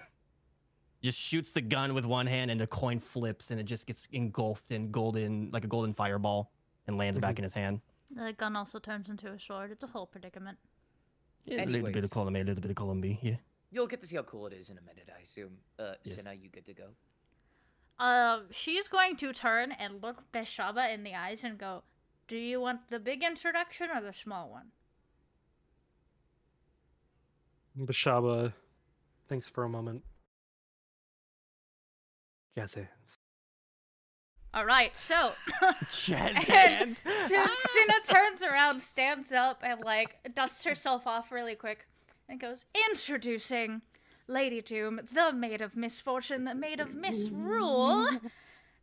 just 1.02 1.20
shoots 1.20 1.52
the 1.52 1.62
gun 1.62 1.94
with 1.94 2.06
one 2.06 2.28
hand, 2.28 2.52
and 2.52 2.60
the 2.60 2.68
coin 2.68 3.00
flips, 3.00 3.52
and 3.52 3.60
it 3.60 3.66
just 3.66 3.88
gets 3.88 4.08
engulfed 4.12 4.72
in 4.72 4.92
golden, 4.92 5.50
like 5.52 5.64
a 5.64 5.68
golden 5.68 5.94
fireball, 5.94 6.52
and 6.88 6.98
lands 6.98 7.20
back 7.20 7.40
in 7.40 7.44
his 7.44 7.54
hand. 7.54 7.82
The 8.16 8.34
gun 8.34 8.56
also 8.56 8.78
turns 8.80 9.10
into 9.10 9.32
a 9.32 9.40
sword. 9.40 9.72
It's 9.72 9.84
a 9.84 9.88
whole 9.88 10.06
predicament. 10.06 10.58
It's 11.46 11.66
a 11.66 11.70
little 11.70 11.92
bit 11.92 12.04
of 12.04 12.12
column 12.12 12.36
A, 12.36 12.40
a 12.40 12.44
little 12.44 12.62
bit 12.62 12.70
of 12.72 12.76
column 12.76 13.02
B. 13.02 13.18
Yeah. 13.22 13.36
You'll 13.72 13.88
get 13.88 14.02
to 14.02 14.08
see 14.08 14.18
how 14.18 14.24
cool 14.24 14.48
it 14.48 14.54
is 14.54 14.70
in 14.70 14.78
a 14.78 14.82
minute, 14.82 15.10
I 15.18 15.22
assume. 15.22 15.58
Uh, 15.80 15.94
Yes. 16.04 16.18
Sinna, 16.18 16.34
you 16.34 16.50
good 16.50 16.66
to 16.66 16.74
go? 16.74 16.90
Uh, 17.98 18.42
she's 18.52 18.88
going 18.88 19.16
to 19.18 19.32
turn 19.32 19.72
and 19.72 20.02
look 20.04 20.32
Beshaba 20.34 20.94
in 20.94 21.04
the 21.04 21.16
eyes 21.16 21.44
and 21.44 21.58
go, 21.58 21.84
"Do 22.28 22.36
you 22.36 22.60
want 22.60 22.90
the 22.90 23.00
big 23.00 23.24
introduction 23.24 23.90
or 23.90 24.02
the 24.02 24.14
small 24.14 24.50
one?" 24.50 24.72
Beshaba 27.78 28.54
thinks 29.28 29.48
for 29.48 29.64
a 29.64 29.70
moment. 29.70 30.04
Jazz 32.56 32.74
hands. 32.74 33.16
All 34.54 34.66
right, 34.66 34.96
so 34.98 35.32
Jazz 35.92 36.36
hands. 36.44 37.02
so 37.06 37.46
Sinna 37.46 37.94
turns 38.06 38.44
around, 38.44 38.82
stands 38.82 39.32
up, 39.32 39.62
and 39.64 39.80
like 39.82 40.18
dusts 40.36 40.64
herself 40.66 41.08
off 41.08 41.32
really 41.32 41.56
quick, 41.56 41.88
and 42.28 42.40
goes, 42.40 42.66
"Introducing 42.90 43.82
Lady 44.28 44.62
Doom, 44.62 45.02
the 45.14 45.32
Maid 45.32 45.62
of 45.62 45.78
Misfortune, 45.78 46.44
the 46.44 46.54
Maid 46.54 46.82
of 46.82 46.94
Misrule, 46.94 48.08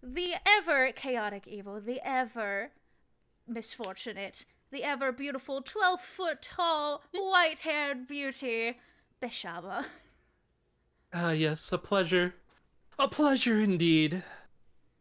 the 0.02 0.35
ever 0.47 0.90
chaotic 0.93 1.47
evil, 1.47 1.81
the 1.81 2.01
ever 2.02 2.70
misfortunate, 3.47 4.47
the 4.70 4.85
ever 4.85 5.12
beautiful 5.12 5.62
twelve 5.62 6.01
foot 6.01 6.43
tall, 6.43 7.03
white 7.12 7.61
haired 7.61 8.07
beauty, 8.07 8.78
Beshaba." 9.23 9.86
Ah, 11.12 11.31
yes, 11.31 11.73
a 11.73 11.78
pleasure. 11.78 12.35
A 12.99 13.09
pleasure 13.09 13.61
indeed. 13.61 14.23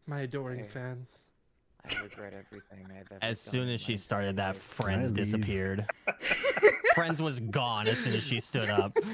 My 0.05 0.21
adoring 0.21 0.59
Hey. 0.65 0.67
fan. 0.69 1.07
I 1.89 2.01
regret 2.01 2.33
everything 2.33 2.85
I've 2.91 3.11
ever 3.11 3.19
As 3.21 3.43
done 3.43 3.51
soon 3.51 3.69
as 3.69 3.79
she 3.81 3.97
started 3.97 4.35
that, 4.37 4.55
life. 4.55 4.61
Friends 4.61 5.11
disappeared. 5.11 5.85
Friends 6.95 7.21
was 7.21 7.39
gone 7.39 7.87
as 7.87 7.97
soon 7.99 8.13
as 8.13 8.23
she 8.23 8.39
stood 8.39 8.69
up. 8.69 8.93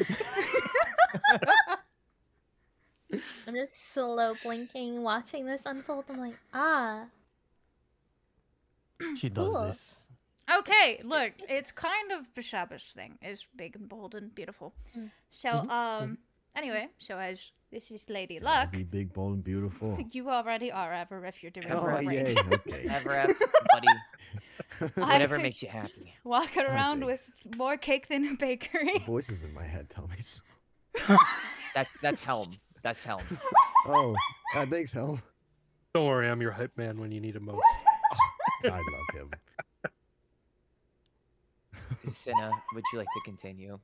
I'm 3.48 3.54
just 3.56 3.94
slow 3.94 4.34
blinking, 4.44 5.04
watching 5.04 5.46
this 5.46 5.64
unfold. 5.66 6.06
I'm 6.10 6.20
like, 6.20 6.38
ah, 6.54 7.06
She 9.18 9.30
does 9.30 9.54
Cool. 9.54 9.66
this. 9.68 10.00
Okay, 10.60 10.99
look, 11.03 11.32
it's 11.48 11.72
kind 11.72 12.11
of 12.11 12.34
Beshaba's 12.36 12.84
thing. 12.95 13.18
It's 13.22 13.48
big 13.56 13.76
and 13.76 13.88
bold 13.88 14.14
and 14.15 14.34
beautiful. 14.36 14.74
Mm. 14.98 15.10
So, 15.32 15.49
Mhm, 15.49 15.70
um, 15.70 16.18
anyway, 16.56 16.90
so 16.99 17.18
as 17.18 17.52
this 17.72 17.90
is 17.91 18.10
Lady 18.10 18.36
Gotta 18.40 18.45
Luck, 18.45 18.72
Be 18.72 18.84
big, 18.84 19.14
bold, 19.14 19.34
and 19.36 19.44
beautiful. 19.44 19.98
you 20.11 20.30
already 20.30 20.72
are 20.72 20.94
ever 20.94 21.26
if 21.26 21.41
you're 21.41 21.52
doing 21.52 21.72
Oh, 21.72 21.84
it 21.86 21.88
right. 21.88 22.03
yay. 22.06 22.36
Okay. 22.38 22.84
Never 22.88 23.14
have, 23.14 23.36
buddy. 23.72 24.91
Whatever 24.95 25.38
makes 25.40 25.61
you 25.64 25.70
happy. 25.70 26.14
Walking 26.24 26.64
around 26.65 27.06
with 27.06 27.36
more 27.57 27.78
cake 27.78 28.07
than 28.10 28.26
a 28.26 28.30
The 28.32 28.38
bakery. 28.38 28.99
voices 29.06 29.44
in 29.44 29.53
my 29.53 29.64
head 29.64 29.90
tell 29.90 30.07
me. 30.07 30.18
So. 30.18 30.41
That's 31.74 31.91
that's 32.02 32.22
Helm. 32.22 32.52
That's 32.84 33.03
Helm. 33.06 33.22
Oh, 33.88 34.14
ah, 34.56 34.65
thanks, 34.70 34.91
Helm. 34.91 35.20
Don't 35.95 36.06
worry, 36.06 36.30
I'm 36.30 36.41
your 36.41 36.52
hype 36.52 36.78
man 36.78 36.99
when 36.99 37.11
you 37.11 37.20
need 37.22 37.36
him 37.36 37.45
most. 37.45 37.61
I 38.65 38.70
love 38.70 38.82
him. 39.14 39.32
Sinna, 42.12 42.52
would 42.74 42.84
you 42.92 43.00
like 43.00 43.08
to 43.14 43.22
continue? 43.24 43.80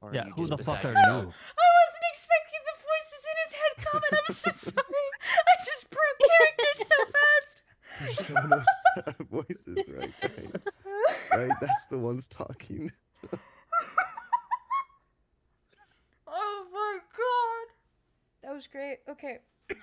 Or 0.00 0.10
are 0.10 0.14
Yeah, 0.14 0.26
you 0.26 0.32
who 0.32 0.46
just 0.46 0.50
the 0.50 0.64
fuck 0.64 0.76
beside 0.82 0.84
are 0.86 0.92
yourself? 0.92 1.24
you? 1.24 1.32
I 1.58 1.68
wasn't 1.78 2.06
expecting 2.12 2.62
the 2.66 2.76
voices 2.88 3.22
in 3.30 3.36
his 3.44 3.52
head 3.58 3.74
comment. 3.86 4.14
I'm 4.28 4.34
so 4.34 4.50
sorry. 4.70 5.06
I 5.22 5.64
just 5.64 5.90
broke 5.90 6.18
characters 6.30 6.88
so 6.88 6.98
fast. 7.16 7.62
There's 7.98 8.26
someone 8.26 8.52
else 8.52 8.66
voices, 9.30 9.78
right, 9.88 10.14
guys? 10.20 10.78
Right, 11.32 11.56
that's 11.60 11.86
the 11.86 11.98
ones 11.98 12.28
talking. 12.28 12.90
Oh 16.30 16.66
my 16.72 16.98
god. 17.16 17.66
That 18.48 18.54
was 18.54 18.66
great. 18.66 18.98
Okay. 19.08 19.38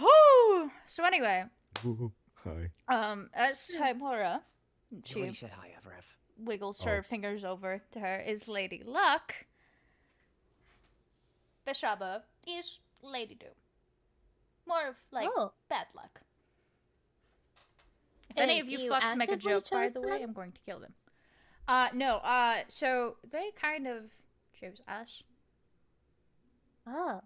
oh. 0.00 0.70
So 0.86 1.04
anyway, 1.04 1.44
Ooh, 1.84 2.10
Hi. 2.44 2.70
um, 2.88 3.28
as 3.34 3.70
Tymora, 3.76 4.40
she 5.04 5.20
Nobody 5.20 5.34
said 5.36 5.50
hi, 5.50 5.68
Avaref. 5.80 6.04
wiggles 6.38 6.80
her 6.82 6.98
Oh. 6.98 7.02
fingers 7.02 7.44
over 7.44 7.82
to 7.92 8.00
her 8.00 8.16
is 8.20 8.48
Lady 8.48 8.82
Luck. 8.84 9.34
Beshaba 11.66 12.22
is 12.46 12.78
Lady 13.02 13.34
Doom. 13.34 13.50
More 14.66 14.88
of 14.88 14.96
like 15.10 15.28
oh, 15.36 15.52
bad 15.68 15.86
luck. 15.94 16.20
If 18.30 18.36
any 18.38 18.60
of 18.60 18.68
you, 18.68 18.78
you 18.78 18.90
fucks 18.90 19.16
make 19.16 19.30
a 19.32 19.36
joke, 19.36 19.68
by 19.70 19.88
the 19.88 20.00
way, 20.00 20.18
them? 20.20 20.30
I'm 20.30 20.32
going 20.32 20.52
to 20.52 20.60
kill 20.64 20.78
them. 20.78 20.94
Uh, 21.66 21.88
no, 21.94 22.16
uh, 22.18 22.58
so 22.68 23.16
they 23.30 23.50
kind 23.60 23.86
of 23.86 24.04
chose 24.58 24.80
us. 24.88 25.22
oh, 26.86 27.20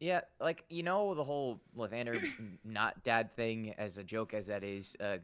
Yeah, 0.00 0.22
like 0.40 0.64
you 0.68 0.82
know 0.82 1.14
the 1.14 1.24
whole 1.24 1.60
Lathander 1.76 2.16
n- 2.38 2.58
not 2.64 3.02
dad 3.04 3.34
thing 3.36 3.74
as 3.78 3.98
a 3.98 4.04
joke 4.04 4.34
as 4.34 4.46
that 4.48 4.62
is, 4.64 4.96
uh 5.00 5.18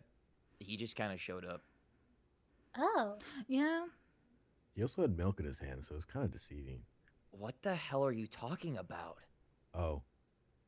he 0.65 0.77
just 0.77 0.97
kind 0.97 1.13
of 1.13 1.21
showed 1.21 1.45
up. 1.45 1.63
oh. 2.79 3.15
Yeah. 3.49 3.85
He 4.75 4.83
also 4.83 5.03
had 5.03 5.17
milk 5.17 5.39
in 5.39 5.47
his 5.47 5.61
hand, 5.61 5.85
so 5.85 5.95
it's 5.95 6.05
kind 6.05 6.25
of 6.25 6.33
deceiving. 6.33 6.81
What 7.31 7.55
the 7.63 7.75
hell 7.75 8.05
are 8.05 8.13
you 8.13 8.27
talking 8.27 8.77
about? 8.79 9.19
Oh, 9.73 10.03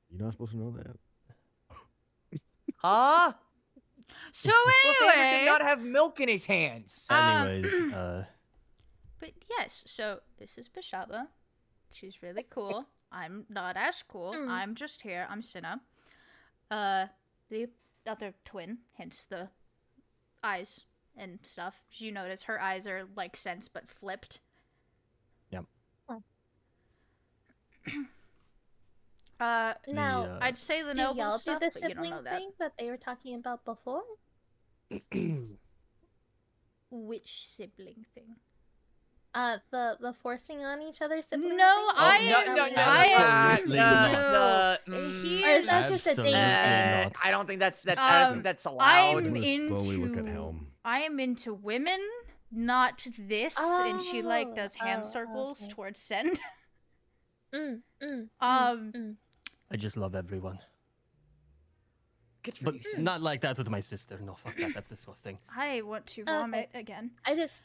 you're 0.08 0.22
not 0.22 0.32
supposed 0.32 0.52
to 0.52 0.58
know 0.58 0.70
that. 0.72 0.96
Huh? 2.78 3.32
So 4.30 4.50
Lathander 4.52 5.12
anyway, 5.16 5.38
did 5.40 5.46
not 5.46 5.62
have 5.62 5.80
milk 5.82 6.20
in 6.20 6.28
his 6.28 6.46
hands. 6.46 7.06
Um, 7.08 7.46
Anyways, 7.48 7.72
uh, 7.94 8.24
but 9.18 9.30
yes, 9.50 9.82
so 9.86 10.20
this 10.38 10.56
is 10.58 10.68
Beshaba. 10.68 11.26
She's 11.92 12.22
really 12.22 12.44
cool. 12.48 12.86
I'm 13.10 13.46
not 13.48 13.76
as 13.76 14.04
cool. 14.06 14.34
Mm. 14.34 14.48
I'm 14.48 14.74
just 14.74 15.02
here. 15.02 15.26
I'm 15.30 15.42
Sinna. 15.42 15.80
Uh, 16.70 17.06
the 17.48 17.68
other 18.06 18.34
twin, 18.44 18.78
hence 18.98 19.24
the 19.28 19.48
eyes 20.46 20.80
and 21.16 21.38
stuff. 21.42 21.82
You 21.92 22.12
notice 22.12 22.42
her 22.42 22.60
eyes 22.60 22.86
are 22.86 23.02
like 23.16 23.36
Sent's 23.36 23.68
but 23.68 23.90
flipped. 23.90 24.40
Yep. 25.50 25.64
Oh. 26.08 26.22
Uh, 29.38 29.74
Now, 29.86 30.22
uh, 30.22 30.38
I'd 30.40 30.56
say 30.56 30.82
the 30.82 30.92
do 30.94 30.98
noble 31.02 31.18
y'all 31.18 31.38
stuff, 31.38 31.60
do 31.60 31.66
the 31.66 31.70
but 31.74 31.82
you 31.82 31.94
don't 31.94 32.04
sibling 32.04 32.10
know 32.10 32.22
that. 32.22 32.38
thing 32.38 32.50
that 32.58 32.72
they 32.78 32.88
were 32.88 32.96
talking 32.96 33.34
about 33.34 33.66
before? 33.66 34.02
Which 36.90 37.48
sibling 37.54 38.06
thing? 38.14 38.36
Uh, 39.36 39.58
the 39.70 39.98
the 40.00 40.12
forcing 40.22 40.64
on 40.64 40.80
each 40.80 41.02
other 41.02 41.20
sibling. 41.20 41.58
No, 41.58 41.88
thing? 41.90 41.96
I- 41.98 42.18
Is 42.22 42.30
no, 42.30 42.32
that 42.32 42.46
no, 42.46 42.62
what 42.62 42.72
no, 42.72 42.82
y'all 42.82 42.88
I- 42.88 43.06
do? 43.06 43.14
Absolutely 43.22 43.78
uh, 43.78 43.84
not. 43.84 44.14
Uh, 44.14 44.76
He 44.86 44.90
mm, 45.42 45.44
Or 45.44 45.48
is 45.50 45.66
that 45.66 45.84
is- 45.84 45.90
just 45.92 46.06
a 46.06 46.10
Absolutely 46.10 46.34
uh, 46.34 47.02
not. 47.04 47.12
I 47.22 47.30
don't 47.30 47.46
think 47.46 47.60
that's 47.60 47.82
that. 47.82 47.98
I 47.98 48.20
don't 48.20 48.26
Um, 48.28 48.32
think 48.36 48.44
that's 48.44 48.64
allowed. 48.64 49.16
I'm 49.26 49.36
I'm 49.36 49.68
slowly 49.68 49.96
look 49.98 50.12
at 50.14 50.18
into- 50.20 50.32
Helm. 50.32 50.66
I 50.86 51.00
am 51.00 51.20
into 51.20 51.52
women, 51.52 52.00
not 52.50 53.06
this. 53.18 53.54
and 53.58 54.00
she 54.00 54.22
like 54.22 54.48
Oh, 54.52 54.54
does 54.54 54.74
hand 54.74 55.02
oh, 55.04 55.08
circles 55.08 55.64
okay. 55.64 55.72
towards 55.74 56.00
Sent. 56.00 56.40
Mm, 57.54 57.80
mm, 58.02 58.28
Um, 58.40 58.92
mm. 58.92 59.14
I 59.70 59.76
just 59.76 59.96
love 59.96 60.14
everyone. 60.14 60.58
But 62.62 62.74
you, 62.84 62.98
not 62.98 63.22
like 63.22 63.40
that 63.42 63.58
with 63.58 63.68
my 63.70 63.80
sister. 63.80 64.18
No, 64.20 64.34
fuck 64.34 64.56
that. 64.58 64.72
That's 64.74 64.88
disgusting. 64.88 65.38
I 65.54 65.82
want 65.82 66.06
to 66.14 66.22
Okay. 66.22 66.30
vomit 66.32 66.68
again. 66.74 67.10
I 67.24 67.34
just, 67.34 67.62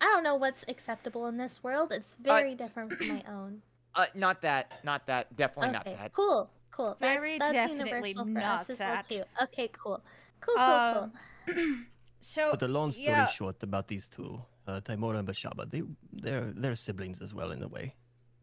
I 0.00 0.04
don't 0.06 0.24
know 0.24 0.36
what's 0.36 0.64
acceptable 0.68 1.26
in 1.26 1.36
this 1.36 1.62
world. 1.62 1.92
It's 1.92 2.16
very 2.16 2.54
different 2.54 2.92
from 2.92 3.08
my 3.08 3.22
own. 3.28 3.62
Uh, 3.96 4.06
not 4.16 4.42
that. 4.42 4.80
Not 4.82 5.06
that. 5.06 5.36
Definitely 5.36 5.68
Okay, 5.76 5.90
not 5.92 5.98
that. 5.98 6.12
cool, 6.12 6.50
cool. 6.72 6.96
Very 6.98 7.38
that's 7.38 7.52
definitely 7.52 8.10
universal 8.10 8.24
for 8.24 8.30
not 8.30 8.60
us 8.62 8.70
as 8.70 8.78
that. 8.78 9.06
well 9.08 9.20
too. 9.20 9.44
Okay, 9.44 9.68
cool, 9.72 10.02
cool, 10.40 10.54
cool, 10.56 10.64
Um, 10.64 11.12
cool. 11.46 11.64
so 12.20 12.50
But 12.50 12.58
the 12.58 12.66
long 12.66 12.90
story 12.90 13.06
yeah. 13.06 13.26
short 13.28 13.62
about 13.62 13.86
these 13.86 14.08
two, 14.08 14.42
uh, 14.66 14.80
Tymora 14.80 15.20
and 15.20 15.28
Beshaba, 15.28 15.70
they 15.70 15.82
they're 16.12 16.50
they're 16.56 16.74
siblings 16.74 17.22
as 17.22 17.34
well 17.34 17.52
in 17.52 17.62
a 17.62 17.68
way. 17.68 17.94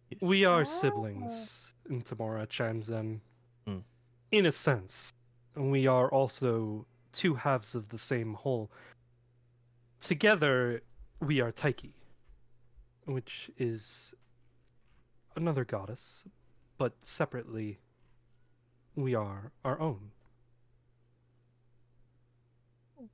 Yes. 0.10 0.22
We 0.22 0.45
are 0.45 0.61
Oh. 0.61 0.64
siblings 0.64 1.73
in 1.90 2.02
Tamora 2.02 2.48
Chanzen. 2.48 3.19
Mm. 3.68 3.84
In 4.32 4.45
a 4.45 4.53
sense. 4.53 5.11
We 5.57 5.86
are 5.88 6.07
also 6.14 6.86
two 7.11 7.34
halves 7.36 7.76
of 7.76 7.90
the 7.90 7.98
same 7.98 8.36
whole. 8.36 8.72
Together, 9.99 10.82
we 11.22 11.39
are 11.39 11.52
Tyche, 11.52 11.93
which 13.06 13.49
is 13.57 14.14
another 15.35 15.64
goddess, 15.64 16.26
but 16.77 16.93
separately, 17.02 17.80
we 18.95 19.15
are 19.15 19.52
our 19.64 19.80
own. 19.80 20.11
Uh, 22.99 23.06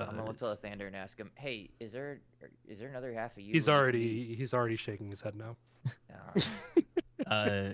I'm 0.00 0.16
gonna 0.16 0.26
look 0.26 0.38
to 0.38 0.44
it's- 0.44 0.58
Lathander 0.58 0.86
and 0.86 0.96
ask 0.96 1.16
him, 1.18 1.30
"Hey, 1.36 1.70
is 1.80 1.92
there 1.92 2.20
is 2.68 2.78
there 2.80 2.88
another 2.88 3.14
half 3.14 3.32
of 3.32 3.42
you?" 3.42 3.52
He's 3.52 3.68
and 3.68 3.76
me?" 3.76 3.80
already 3.80 4.34
he's 4.34 4.52
already 4.52 4.76
shaking 4.76 5.08
his 5.08 5.22
head 5.22 5.34
now. 5.36 5.56
Alright. 6.10 6.46
uh, 7.26 7.72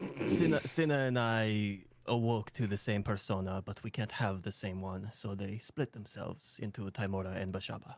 Sinna, 0.26 0.66
Sinna 0.66 0.98
and 0.98 1.18
I 1.18 1.84
awoke 2.06 2.50
to 2.52 2.66
the 2.66 2.76
same 2.76 3.02
persona, 3.02 3.62
but 3.64 3.82
we 3.82 3.90
can't 3.90 4.12
have 4.12 4.42
the 4.42 4.52
same 4.52 4.80
one, 4.80 5.10
so 5.12 5.34
they 5.34 5.58
split 5.58 5.92
themselves 5.92 6.58
into 6.62 6.82
Tymora 6.90 7.36
and 7.40 7.52
Beshaba. 7.52 7.94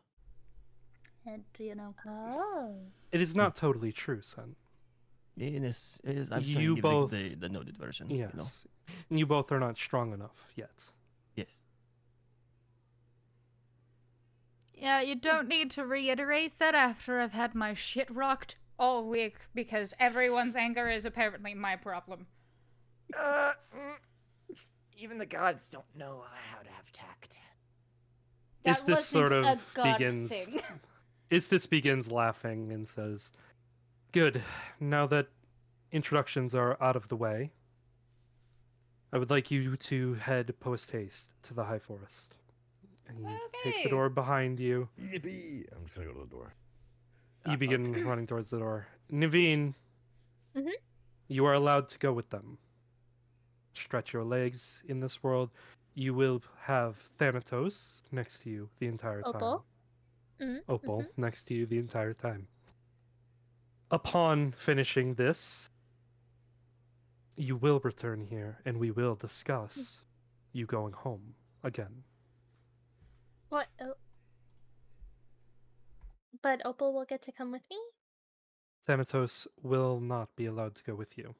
And 1.26 1.42
you 1.58 1.74
know, 1.74 1.94
Oh. 2.06 2.74
It 3.12 3.20
is 3.20 3.34
not 3.34 3.56
totally 3.56 3.92
true, 3.92 4.20
son. 4.22 4.56
Yes, 5.36 6.00
yes, 6.04 6.28
I'm 6.30 6.42
You 6.42 6.54
trying 6.54 6.66
to 6.66 6.74
give 6.76 6.82
both- 6.82 7.10
the, 7.10 7.28
the, 7.30 7.34
the 7.36 7.48
noted 7.48 7.76
version. 7.76 8.08
Yes. 8.10 8.30
You 8.34 8.38
know? 8.40 8.48
You 9.18 9.26
both 9.26 9.50
are 9.50 9.58
not 9.58 9.76
strong 9.76 10.12
enough 10.12 10.46
yet. 10.54 10.70
Yes. 11.34 11.58
yeah, 14.74 15.00
you 15.00 15.14
don't 15.14 15.48
need 15.48 15.70
to 15.72 15.86
reiterate 15.86 16.58
that 16.58 16.74
after 16.74 17.18
I've 17.20 17.32
had 17.32 17.54
my 17.54 17.72
shit 17.74 18.08
rocked 18.10 18.56
all 18.78 19.04
week 19.08 19.36
because 19.54 19.94
everyone's 19.98 20.56
anger 20.56 20.90
is 20.90 21.04
apparently 21.06 21.54
my 21.54 21.74
problem. 21.76 22.26
Uh, 23.16 23.52
mm, 23.76 24.56
even 24.96 25.18
the 25.18 25.26
gods 25.26 25.68
don't 25.68 25.84
know 25.96 26.22
how 26.50 26.62
to 26.62 26.70
have 26.70 26.90
tact. 26.92 27.38
That 28.64 28.76
Istis 28.78 28.98
sort 29.02 29.30
wasn't 29.30 29.46
of 29.46 29.58
a 29.58 29.76
god 29.76 29.98
begins. 29.98 30.30
thing. 30.30 30.60
Istis 31.30 31.68
begins 31.68 32.10
laughing 32.10 32.72
and 32.72 32.86
says, 32.86 33.30
"Good. 34.12 34.42
Now 34.80 35.06
that 35.08 35.28
introductions 35.92 36.54
are 36.54 36.76
out 36.82 36.96
of 36.96 37.08
the 37.08 37.16
way, 37.16 37.52
I 39.12 39.18
would 39.18 39.30
like 39.30 39.50
you 39.50 39.76
to 39.76 40.14
head 40.14 40.54
post 40.60 40.90
haste 40.90 41.30
to 41.44 41.54
the 41.54 41.64
High 41.64 41.78
Forest. 41.78 42.36
And 43.06 43.20
you 43.20 43.38
take 43.62 43.84
the 43.84 43.90
door 43.90 44.08
behind 44.08 44.58
you. 44.58 44.88
Yippee! 44.98 45.64
I'm 45.76 45.82
just 45.82 45.94
gonna 45.94 46.06
go 46.08 46.14
to 46.14 46.20
the 46.20 46.26
door. 46.30 46.54
You 47.46 47.52
Uh, 47.52 47.56
begin 47.56 47.92
running 48.06 48.26
towards 48.26 48.48
the 48.50 48.58
door. 48.58 48.86
Navine, 49.12 49.74
Mhm. 50.56 50.72
you 51.28 51.44
are 51.44 51.52
allowed 51.52 51.90
to 51.90 51.98
go 51.98 52.12
with 52.14 52.30
them. 52.30 52.56
Stretch 53.74 54.12
your 54.12 54.24
legs 54.24 54.82
in 54.88 55.00
this 55.00 55.22
world. 55.22 55.50
You 55.94 56.14
will 56.14 56.42
have 56.60 56.96
Thanatos 57.18 58.02
next 58.12 58.40
to 58.40 58.50
you 58.50 58.70
the 58.78 58.86
entire 58.86 59.22
time. 59.22 59.34
Opal? 59.36 59.64
Mhm, 60.40 60.62
Opal 60.68 61.06
next 61.16 61.44
to 61.44 61.54
you 61.54 61.66
the 61.66 61.78
entire 61.78 62.14
time. 62.14 62.48
Upon 63.90 64.52
finishing 64.52 65.14
this, 65.14 65.70
you 67.36 67.56
will 67.56 67.80
return 67.80 68.20
here 68.20 68.60
and 68.64 68.78
we 68.78 68.90
will 68.90 69.14
discuss 69.14 70.02
you 70.52 70.66
going 70.66 70.92
home 70.92 71.34
again. 71.62 72.04
What? 73.48 73.68
Oh. 73.80 73.94
But 76.42 76.60
Opal 76.64 76.92
will 76.92 77.04
get 77.04 77.22
to 77.22 77.32
come 77.32 77.52
with 77.52 77.62
me? 77.70 77.78
Thanatos 78.86 79.46
will 79.62 80.00
not 80.00 80.34
be 80.36 80.46
allowed 80.46 80.74
to 80.76 80.84
go 80.84 80.94
with 80.94 81.16
you 81.16 81.34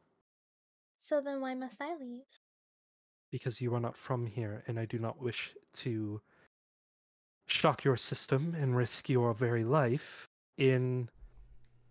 So 1.05 1.21
then 1.21 1.43
why 1.43 1.55
must 1.55 1.83
I 1.83 1.95
leave? 1.97 2.23
because 3.31 3.61
you 3.61 3.75
are 3.75 3.81
not 3.81 3.97
from 3.97 4.27
here 4.27 4.63
and 4.69 4.79
I 4.79 4.85
do 4.85 4.97
not 4.99 5.21
wish 5.21 5.57
to 5.83 6.21
shock 7.49 7.83
your 7.83 7.97
system 7.97 8.55
and 8.59 8.77
risk 8.77 9.09
your 9.09 9.35
very 9.35 9.65
life 9.65 10.29
in 10.57 11.09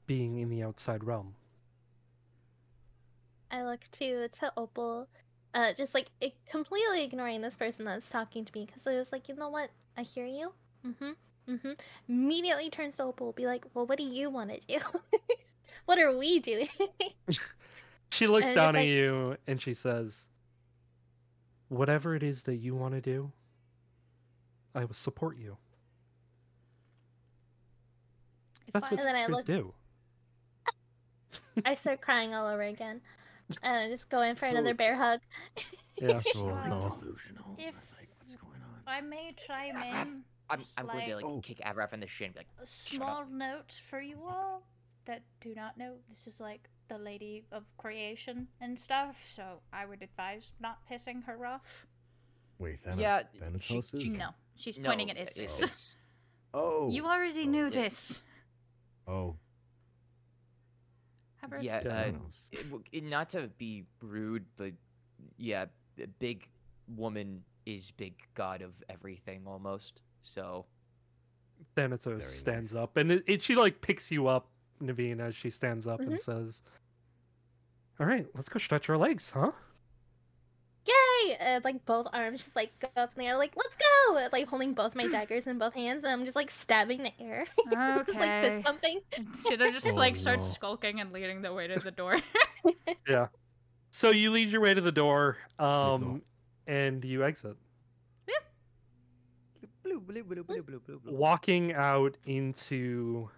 being 0.07 0.39
in 0.39 0.49
the 0.49 0.63
outside 0.63 1.03
realm. 1.03 1.35
I 3.51 3.63
look 3.63 3.81
to 3.99 4.29
to 4.29 4.53
Opal, 4.57 5.07
uh, 5.53 5.73
just 5.77 5.93
like 5.93 6.07
i- 6.23 6.33
completely 6.49 7.03
ignoring 7.03 7.41
this 7.41 7.57
person 7.57 7.85
that's 7.85 8.09
talking 8.09 8.45
to 8.45 8.51
me 8.55 8.65
because 8.65 8.87
I 8.87 8.93
was 8.93 9.11
like, 9.11 9.27
you 9.27 9.35
know 9.35 9.49
what? 9.49 9.69
I 9.97 10.03
hear 10.03 10.25
you. 10.25 10.53
Mm-hmm. 10.87 11.11
Mm-hmm. 11.53 11.71
Immediately 12.07 12.69
turns 12.69 12.95
to 12.97 13.03
Opal, 13.03 13.33
be 13.33 13.45
like, 13.45 13.65
well, 13.73 13.85
what 13.85 13.97
do 13.97 14.05
you 14.05 14.29
want 14.29 14.49
to 14.49 14.59
do? 14.65 14.83
what 15.85 15.99
are 15.99 16.17
we 16.17 16.39
doing? 16.39 16.69
She 18.13 18.27
looks 18.27 18.47
And 18.47 18.55
down 18.55 18.75
at 18.75 18.79
like- 18.79 18.87
you 18.87 19.37
and 19.47 19.59
she 19.61 19.73
says, 19.73 20.27
Whatever 21.69 22.15
it 22.15 22.21
is 22.23 22.43
that 22.43 22.57
you 22.57 22.75
want 22.75 22.93
to 22.93 23.01
do, 23.01 23.31
I 24.75 24.85
will 24.85 24.93
support 24.93 25.37
you. 25.37 25.57
If 28.67 28.73
That's 28.73 28.85
I- 28.87 28.89
what 28.91 28.99
And 28.99 29.07
then 29.07 29.15
I 29.15 29.19
sisters 29.25 29.35
look- 29.35 29.45
do. 29.45 29.73
I 31.65 31.75
start 31.75 32.01
crying 32.01 32.33
all 32.33 32.47
over 32.47 32.61
again, 32.63 33.01
and 33.61 33.77
I 33.77 33.89
just 33.89 34.09
go 34.09 34.21
in 34.21 34.35
for 34.35 34.45
So- 34.45 34.51
another 34.51 34.73
bear 34.73 34.95
hug. 34.95 35.19
Yeah. 36.01 36.17
So 36.19 36.45
like, 36.45 36.69
no. 36.69 36.97
delusional. 36.99 37.55
If- 37.57 37.75
like 37.97 38.09
what's 38.17 38.35
going 38.35 38.59
on? 38.63 38.81
I 38.87 38.99
may 39.01 39.31
chime 39.37 39.75
Avaref, 39.75 40.01
in. 40.07 40.23
I'm, 40.49 40.61
I'm 40.75 40.87
going 40.87 41.05
to 41.07 41.15
like 41.15 41.23
like 41.23 41.31
Oh. 41.33 41.39
kick 41.41 41.59
Avaref 41.59 41.93
in 41.93 41.99
the 41.99 42.07
shin. 42.07 42.25
and 42.27 42.33
Be 42.33 42.39
like, 42.39 42.47
a 42.61 42.65
small 42.65 43.25
note 43.27 43.73
for 43.89 44.01
you 44.01 44.17
all 44.27 44.63
that 45.05 45.21
do 45.39 45.53
not 45.55 45.77
know. 45.77 45.93
This 46.09 46.25
is 46.25 46.39
like 46.39 46.67
the 46.89 46.97
lady 46.97 47.45
of 47.51 47.63
creation 47.77 48.47
and 48.61 48.79
stuff, 48.79 49.17
so 49.35 49.59
I 49.71 49.85
would 49.85 50.01
advise 50.01 50.51
not 50.59 50.79
pissing 50.89 51.23
her 51.25 51.45
off. 51.45 51.85
Wait, 52.59 52.79
Thana- 52.79 53.01
yeah, 53.01 53.23
Thanatos 53.39 53.89
she- 53.89 53.97
is? 53.97 54.17
No, 54.17 54.29
she's 54.55 54.77
No, 54.77 54.89
pointing 54.89 55.09
at 55.11 55.17
it- 55.17 55.33
Istis. 55.35 55.95
Oh. 56.55 56.91
You 56.91 57.07
already 57.07 57.41
Oh, 57.41 57.45
knew 57.49 57.63
yeah. 57.63 57.69
this. 57.69 58.21
Oh. 59.07 59.35
However, 61.37 61.61
Yeah, 61.63 61.81
Yeah. 61.83 61.91
uh, 61.91 62.13
it 62.51 62.81
it- 62.91 63.03
not 63.03 63.29
to 63.29 63.47
be 63.57 63.85
rude, 64.01 64.45
but 64.55 64.73
yeah, 65.37 65.65
the 65.95 66.05
big 66.19 66.47
woman 66.87 67.43
is 67.65 67.89
big 67.91 68.13
god 68.35 68.61
of 68.61 68.81
everything 68.87 69.47
almost. 69.47 70.01
So 70.21 70.65
Thanatos 71.75 72.21
Very 72.23 72.37
stands 72.37 72.73
nice. 72.73 72.83
up 72.83 72.97
and 72.97 73.11
it, 73.13 73.23
it, 73.25 73.41
she 73.41 73.55
like 73.55 73.81
picks 73.81 74.11
you 74.11 74.27
up, 74.27 74.47
Navine, 74.81 75.19
as 75.19 75.35
she 75.35 75.49
stands 75.49 75.87
up 75.87 75.99
and 76.01 76.11
Mhm. 76.13 76.19
says, 76.19 76.61
All 77.99 78.05
right, 78.07 78.27
let's 78.33 78.49
go 78.49 78.59
stretch 78.59 78.89
our 78.89 78.97
legs, 78.97 79.29
huh? 79.31 79.51
Yay! 80.85 81.37
Uh, 81.37 81.61
like 81.63 81.85
both 81.85 82.07
arms 82.11 82.41
just 82.43 82.55
like 82.55 82.71
go 82.79 82.89
up 82.97 83.11
in 83.15 83.19
the 83.21 83.27
air, 83.27 83.37
like 83.37 83.53
let's 83.55 83.75
go! 83.77 84.17
Uh, 84.17 84.29
Like 84.33 84.47
holding 84.47 84.73
both 84.73 84.95
my 84.95 85.07
daggers 85.07 85.47
in 85.47 85.57
both 85.57 85.73
hands, 85.73 86.03
and 86.03 86.11
I'm 86.11 86.25
just 86.25 86.35
like 86.35 86.51
stabbing 86.51 87.03
the 87.03 87.13
air, 87.23 87.45
just 88.05 88.19
like 88.19 88.29
Okay. 88.29 88.49
fist 88.49 88.63
pumping. 88.63 88.99
Should 89.47 89.59
just 89.59 89.85
Oh, 89.87 89.95
like 89.95 90.17
starts 90.17 90.45
no. 90.45 90.51
skulking 90.51 90.99
and 90.99 91.13
leading 91.13 91.41
the 91.41 91.53
way 91.53 91.67
to 91.67 91.79
the 91.79 91.91
door. 91.91 92.17
Yeah. 93.07 93.27
So 93.91 94.11
you 94.11 94.31
lead 94.31 94.47
your 94.49 94.61
way 94.61 94.73
to 94.73 94.79
the 94.81 94.91
door, 94.91 95.37
um, 95.59 96.21
and 96.67 97.03
you 97.03 97.23
exit. 97.23 97.57
walking 101.05 101.73
out 101.73 102.17
into 102.25 103.29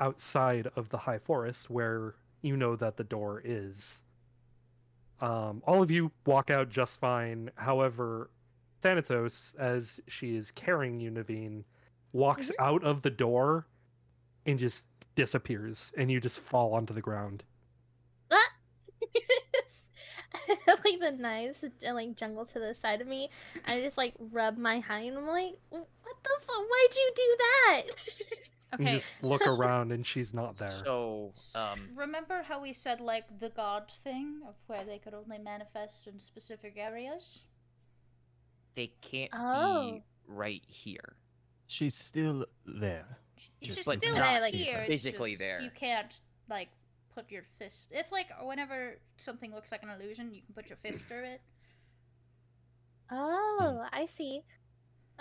outside 0.00 0.68
of 0.76 0.88
the 0.88 0.98
high 0.98 1.18
forest 1.18 1.70
where 1.70 2.14
you 2.42 2.56
know 2.56 2.76
that 2.76 2.96
the 2.96 3.04
door 3.04 3.42
is 3.44 4.02
um, 5.20 5.62
all 5.66 5.82
of 5.82 5.90
you 5.90 6.10
walk 6.26 6.50
out 6.50 6.68
just 6.68 7.00
fine 7.00 7.50
however 7.56 8.30
thanatos 8.82 9.54
as 9.58 9.98
she 10.06 10.36
is 10.36 10.50
carrying 10.50 11.00
you 11.00 11.10
navine 11.10 11.64
walks 12.12 12.50
out 12.58 12.82
of 12.84 13.02
the 13.02 13.10
door 13.10 13.66
and 14.44 14.58
just 14.58 14.86
disappears 15.14 15.92
and 15.96 16.10
you 16.10 16.20
just 16.20 16.40
fall 16.40 16.74
onto 16.74 16.92
the 16.92 17.00
ground 17.00 17.42
like 20.86 21.00
the 21.00 21.10
knives 21.10 21.64
uh, 21.64 21.94
like 21.94 22.16
jungle 22.16 22.44
to 22.46 22.58
the 22.58 22.74
side 22.74 23.00
of 23.00 23.06
me. 23.06 23.30
I 23.66 23.80
just 23.80 23.96
like 23.96 24.14
rub 24.18 24.56
my 24.56 24.80
hind. 24.80 25.16
I'm 25.16 25.26
like, 25.26 25.56
what 25.70 26.16
the 26.22 26.30
fuck? 26.46 26.56
Why'd 26.56 26.94
you 26.94 27.12
do 27.14 27.36
that? 27.38 27.82
you 28.78 28.84
okay. 28.84 28.94
just 28.94 29.22
look 29.22 29.46
around 29.46 29.92
and 29.92 30.04
she's 30.06 30.34
not 30.34 30.56
there 30.56 30.70
so 30.70 31.32
um 31.54 31.88
Remember 31.94 32.42
how 32.42 32.60
we 32.60 32.72
said 32.72 33.00
like 33.00 33.24
the 33.40 33.50
god 33.50 33.90
thing 34.04 34.40
of 34.48 34.54
where 34.66 34.84
they 34.84 34.98
could 34.98 35.14
only 35.14 35.38
manifest 35.38 36.06
in 36.06 36.18
specific 36.20 36.74
areas? 36.76 37.40
they 38.74 38.92
can't 39.00 39.30
Oh. 39.34 39.92
be 39.92 40.02
right 40.26 40.62
here. 40.66 41.16
She's 41.66 41.94
still 41.94 42.44
there. 42.66 43.06
She's 43.60 43.74
Just 43.74 43.80
still 43.90 44.14
like 44.14 44.42
not 44.42 44.50
here. 44.52 44.78
it's 44.80 44.88
physically 44.88 45.30
just 45.30 45.40
there. 45.40 45.60
You 45.60 45.70
can't 45.74 46.12
like 46.50 46.68
put 47.14 47.30
your 47.30 47.42
fist. 47.58 47.86
It's 47.90 48.12
like 48.12 48.26
whenever 48.42 48.98
something 49.16 49.54
looks 49.54 49.72
like 49.72 49.82
an 49.82 49.88
illusion, 49.88 50.32
you 50.34 50.42
can 50.42 50.54
put 50.54 50.68
your 50.68 50.76
fist 50.76 51.06
through 51.08 51.24
it. 51.24 51.40
Oh, 53.10 53.84
I 53.92 54.06
see. 54.06 54.42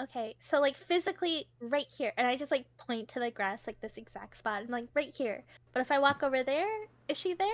Okay, 0.01 0.35
so 0.41 0.59
like 0.59 0.75
physically 0.75 1.47
right 1.61 1.85
here, 1.89 2.11
and 2.17 2.27
I 2.27 2.35
just 2.35 2.51
like 2.51 2.65
point 2.77 3.07
to 3.09 3.19
the 3.19 3.31
grass 3.31 3.65
like 3.65 3.79
this 3.79 3.93
exact 3.97 4.37
spot. 4.37 4.61
I'm 4.63 4.67
like 4.69 4.87
right 4.93 5.13
here. 5.13 5.43
But 5.73 5.81
if 5.81 5.91
I 5.91 5.99
walk 5.99 6.21
over 6.21 6.43
there, 6.43 6.67
is 7.07 7.17
she 7.17 7.33
there? 7.33 7.47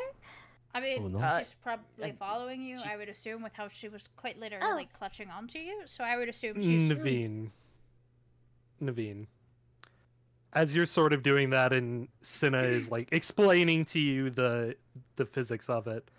I 0.73 0.79
mean, 0.79 1.03
Oh, 1.03 1.07
no. 1.07 1.19
Uh, 1.19 1.39
she's 1.39 1.55
probably 1.61 2.11
uh, 2.11 2.13
following 2.17 2.63
you. 2.63 2.77
she- 2.77 2.89
I 2.89 2.95
would 2.97 3.09
assume 3.09 3.43
with 3.43 3.53
how 3.53 3.67
she 3.67 3.89
was 3.89 4.07
quite 4.17 4.39
literally 4.39 4.87
Oh. 4.91 4.97
clutching 4.97 5.29
onto 5.29 5.59
you. 5.59 5.81
So 5.85 6.03
I 6.03 6.17
would 6.17 6.29
assume 6.29 6.59
she's. 6.61 6.89
Navine. 6.89 7.51
Navine. 8.81 9.27
As 10.53 10.75
you're 10.75 10.85
sort 10.85 11.13
of 11.13 11.23
doing 11.23 11.49
that 11.51 11.71
and 11.73 12.07
Sinna 12.21 12.61
is 12.61 12.89
like 12.89 13.09
explaining 13.11 13.85
to 13.85 13.99
you 13.99 14.29
the 14.31 14.75
the 15.15 15.25
physics 15.25 15.69
of 15.69 15.87
it, 15.87 16.09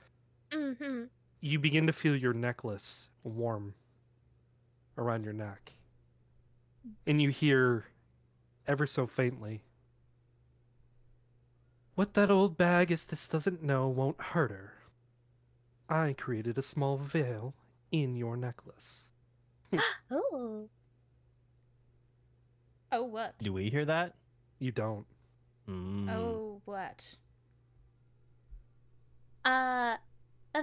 Mm-hmm. 0.52 1.04
you 1.40 1.58
begin 1.58 1.86
to 1.86 1.92
feel 1.92 2.14
your 2.14 2.34
necklace 2.34 3.08
warm 3.24 3.74
around 4.98 5.24
your 5.24 5.32
neck. 5.32 5.72
And 7.06 7.20
you 7.20 7.30
hear 7.30 7.86
ever 8.66 8.86
so 8.86 9.06
faintly 9.06 9.62
What 11.94 12.14
that 12.14 12.30
old 12.30 12.56
bag 12.56 12.88
Bagistus 12.88 13.30
doesn't 13.30 13.62
know 13.62 13.88
won't 13.88 14.20
hurt 14.20 14.50
her. 14.50 14.72
I 15.88 16.14
created 16.14 16.56
a 16.56 16.62
small 16.62 16.96
veil 16.96 17.54
in 17.90 18.16
your 18.16 18.36
necklace. 18.36 19.10
Ooh. 20.12 20.68
Oh, 22.94 23.04
what? 23.04 23.38
Do 23.38 23.54
we 23.54 23.70
hear 23.70 23.86
that? 23.86 24.12
You 24.58 24.70
don't. 24.70 25.06
Mm. 25.66 26.10
Oh, 26.14 26.60
what? 26.66 27.16
Uh, 29.46 29.96
I 30.54 30.62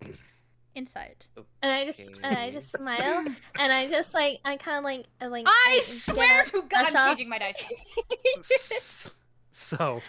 think, 0.84 1.26
Insight. 1.36 1.46
and 1.62 1.72
I 1.72 1.84
just, 1.86 2.08
and 2.22 2.36
I 2.38 2.50
just 2.50 2.70
smile, 2.72 3.24
and 3.58 3.72
I 3.72 3.88
just 3.88 4.14
like, 4.14 4.40
I 4.44 4.56
kind 4.56 4.78
of 4.78 4.84
like, 4.84 5.06
uh, 5.20 5.28
like. 5.28 5.46
I 5.48 5.76
get 5.76 5.84
swear 5.84 6.44
to 6.44 6.62
God, 6.62 6.94
I'm 6.94 7.08
changing 7.16 7.28
my 7.28 7.38
dice. 7.38 9.08
So 9.52 10.00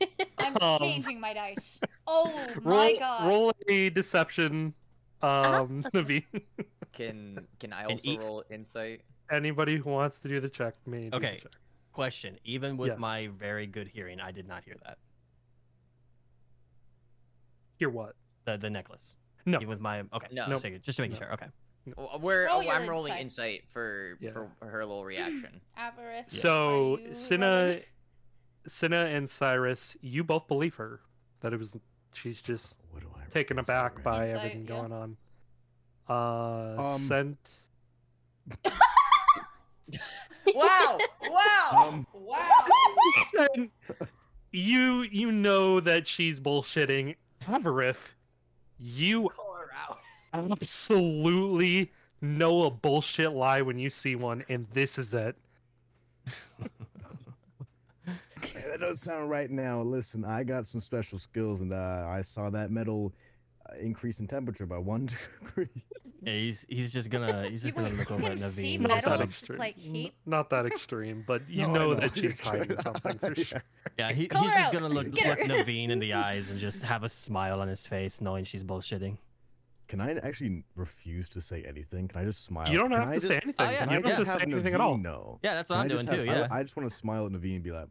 I'm 0.38 0.56
Um, 0.60 0.78
changing 0.80 1.20
my 1.20 1.32
dice. 1.34 1.80
Oh 2.06 2.30
roll 2.62 2.74
my 2.76 2.96
God. 2.98 3.26
roll 3.26 3.52
a 3.68 3.88
deception, 3.90 4.74
Uh-huh, 5.22 5.62
um, 5.62 5.84
okay. 5.94 6.24
Can 6.92 7.46
can 7.58 7.72
I 7.72 7.84
also 7.84 8.02
eat- 8.04 8.20
roll 8.20 8.44
insight? 8.50 9.00
Anybody 9.32 9.78
who 9.78 9.90
wants 9.90 10.20
to 10.20 10.28
do 10.28 10.38
the 10.38 10.48
check 10.50 10.74
may. 10.86 11.04
do 11.04 11.10
the 11.10 11.16
Okay. 11.16 11.38
check. 11.42 11.52
Question. 11.92 12.38
Even 12.44 12.76
with 12.76 12.90
Yes. 12.90 12.98
my 12.98 13.28
very 13.38 13.66
good 13.66 13.88
hearing, 13.88 14.20
I 14.20 14.30
did 14.32 14.46
not 14.46 14.62
hear 14.64 14.76
that. 14.84 14.98
Hear 17.78 17.88
what? 17.90 18.14
The 18.44 18.56
the 18.58 18.70
necklace. 18.70 19.16
No. 19.46 19.58
Even 19.58 19.68
with 19.68 19.80
my 19.80 20.00
okay. 20.12 20.28
No. 20.32 20.46
Just, 20.48 20.62
checking- 20.62 20.80
just 20.80 20.98
making 20.98 21.14
No. 21.14 21.18
sure. 21.20 21.32
Okay. 21.34 21.46
Well, 21.96 22.18
We're 22.20 22.46
Roll 22.46 22.62
oh, 22.66 22.70
I'm 22.70 22.88
rolling 22.88 23.12
insight. 23.12 23.20
insight 23.56 23.64
for 23.70 24.16
Yeah. 24.20 24.30
for 24.32 24.50
her 24.66 24.84
little 24.86 25.04
reaction. 25.14 25.60
Avarice. 25.76 26.24
So 26.28 26.94
are 26.96 27.00
you 27.00 27.14
Sinna. 27.14 27.80
Sinna 28.66 29.04
and 29.04 29.28
Syrus, 29.28 29.94
you 30.00 30.24
both 30.24 30.48
believe 30.48 30.74
her 30.76 31.00
that 31.40 31.52
it 31.52 31.58
was. 31.58 31.76
She's 32.14 32.40
just 32.40 32.78
What 32.92 33.02
do 33.02 33.08
I 33.14 33.24
taken 33.30 33.58
aback 33.58 33.96
right? 33.96 34.04
by 34.04 34.22
Insight, 34.26 34.36
everything 34.38 34.62
yeah. 34.62 34.66
going 34.68 34.92
on. 34.92 35.16
Uh, 36.08 36.82
Um, 36.92 36.98
sent. 36.98 37.38
wow! 40.54 40.98
Wow! 41.28 41.70
Um, 41.88 42.06
wow! 42.14 42.50
Sent, 43.24 43.70
you 44.52 45.02
you 45.02 45.32
know 45.32 45.80
that 45.80 46.06
she's 46.06 46.40
bullshitting. 46.40 47.16
Avaref, 47.46 47.96
you 48.78 49.28
Call 49.30 49.54
her 49.54 49.70
out. 49.88 49.98
absolutely 50.50 51.92
know 52.20 52.64
a 52.64 52.70
bullshit 52.70 53.32
lie 53.32 53.62
when 53.62 53.78
you 53.78 53.90
see 53.90 54.16
one, 54.16 54.44
and 54.48 54.66
this 54.72 54.98
is 54.98 55.14
it. 55.14 55.36
Hey, 58.54 58.62
that 58.70 58.80
doesn't 58.80 58.96
sound 58.96 59.30
right 59.30 59.50
now. 59.50 59.80
Listen, 59.80 60.24
I 60.24 60.44
got 60.44 60.66
some 60.66 60.80
special 60.80 61.18
skills, 61.18 61.60
and 61.60 61.72
uh, 61.72 62.06
I 62.08 62.20
saw 62.20 62.50
that 62.50 62.70
metal 62.70 63.12
uh, 63.68 63.76
increase 63.80 64.20
in 64.20 64.26
temperature 64.26 64.66
by 64.66 64.78
one 64.78 65.08
degree. 65.44 65.68
Yeah, 66.24 66.32
he's 66.32 66.64
he's 66.68 66.92
just 66.92 67.10
gonna 67.10 67.46
he's 67.50 67.62
just 67.62 67.76
gonna 67.76 67.90
look 67.90 68.10
over 68.10 68.26
at 68.26 68.38
Navine. 68.38 68.80
Not 68.80 68.88
that 68.88 68.94
just 69.02 69.06
metals, 69.06 69.06
like- 69.06 69.20
extreme. 69.28 69.58
like 69.58 69.76
N- 69.84 69.94
heat? 69.94 70.12
Not 70.26 70.50
that 70.50 70.66
extreme, 70.66 71.24
but 71.26 71.42
you 71.48 71.58
No, 71.66 71.68
I 71.68 71.72
know, 71.74 71.94
that 71.94 72.14
she's 72.14 72.40
hiding 72.46 72.76
something 72.78 73.18
for 73.18 73.34
sure. 73.34 73.62
Yeah, 73.98 74.12
he, 74.12 74.22
he's 74.22 74.30
just 74.30 74.56
out. 74.58 74.72
gonna 74.72 74.88
look 74.88 75.06
look. 75.06 75.14
Navine 75.38 75.90
in 75.90 75.98
the 75.98 76.14
eyes 76.14 76.50
and 76.50 76.58
just 76.58 76.82
have 76.82 77.04
a 77.04 77.08
smile 77.08 77.60
on 77.60 77.68
his 77.68 77.86
face, 77.86 78.20
knowing 78.20 78.44
she's 78.44 78.64
bullshitting. 78.64 79.16
Can 79.86 80.00
I 80.00 80.14
actually 80.14 80.64
refuse 80.76 81.28
to 81.28 81.40
say 81.42 81.62
anything? 81.68 82.08
Can 82.08 82.20
I 82.20 82.24
just 82.24 82.44
smile? 82.44 82.70
You 82.72 82.78
don't 82.78 82.90
Can 82.90 83.00
have 83.00 83.08
I 83.10 83.14
to 83.16 83.20
say 83.20 83.34
anything. 83.34 83.54
Oh, 83.58 83.64
yeah, 83.70 83.78
Can 83.80 83.90
you 83.90 83.96
I 83.98 84.00
don't 84.00 84.04
have 84.06 84.16
just 84.18 84.24
to 84.24 84.30
have 84.30 84.38
say 84.38 84.42
anything 84.52 84.72
Navine 84.72 84.74
at 84.74 84.80
all. 84.80 84.96
know? 84.98 85.38
Yeah, 85.42 85.54
that's 85.54 85.68
what 85.68 85.76
Can 85.76 85.82
I'm 85.82 85.88
doing 85.88 86.06
just 86.06 86.16
too. 86.16 86.24
Yeah. 86.24 86.48
I, 86.50 86.60
I 86.60 86.62
just 86.62 86.74
want 86.76 86.88
to 86.88 86.94
smile 86.94 87.26
at 87.26 87.32
Navine 87.32 87.56
and 87.56 87.62
be 87.62 87.70
like, 87.70 87.86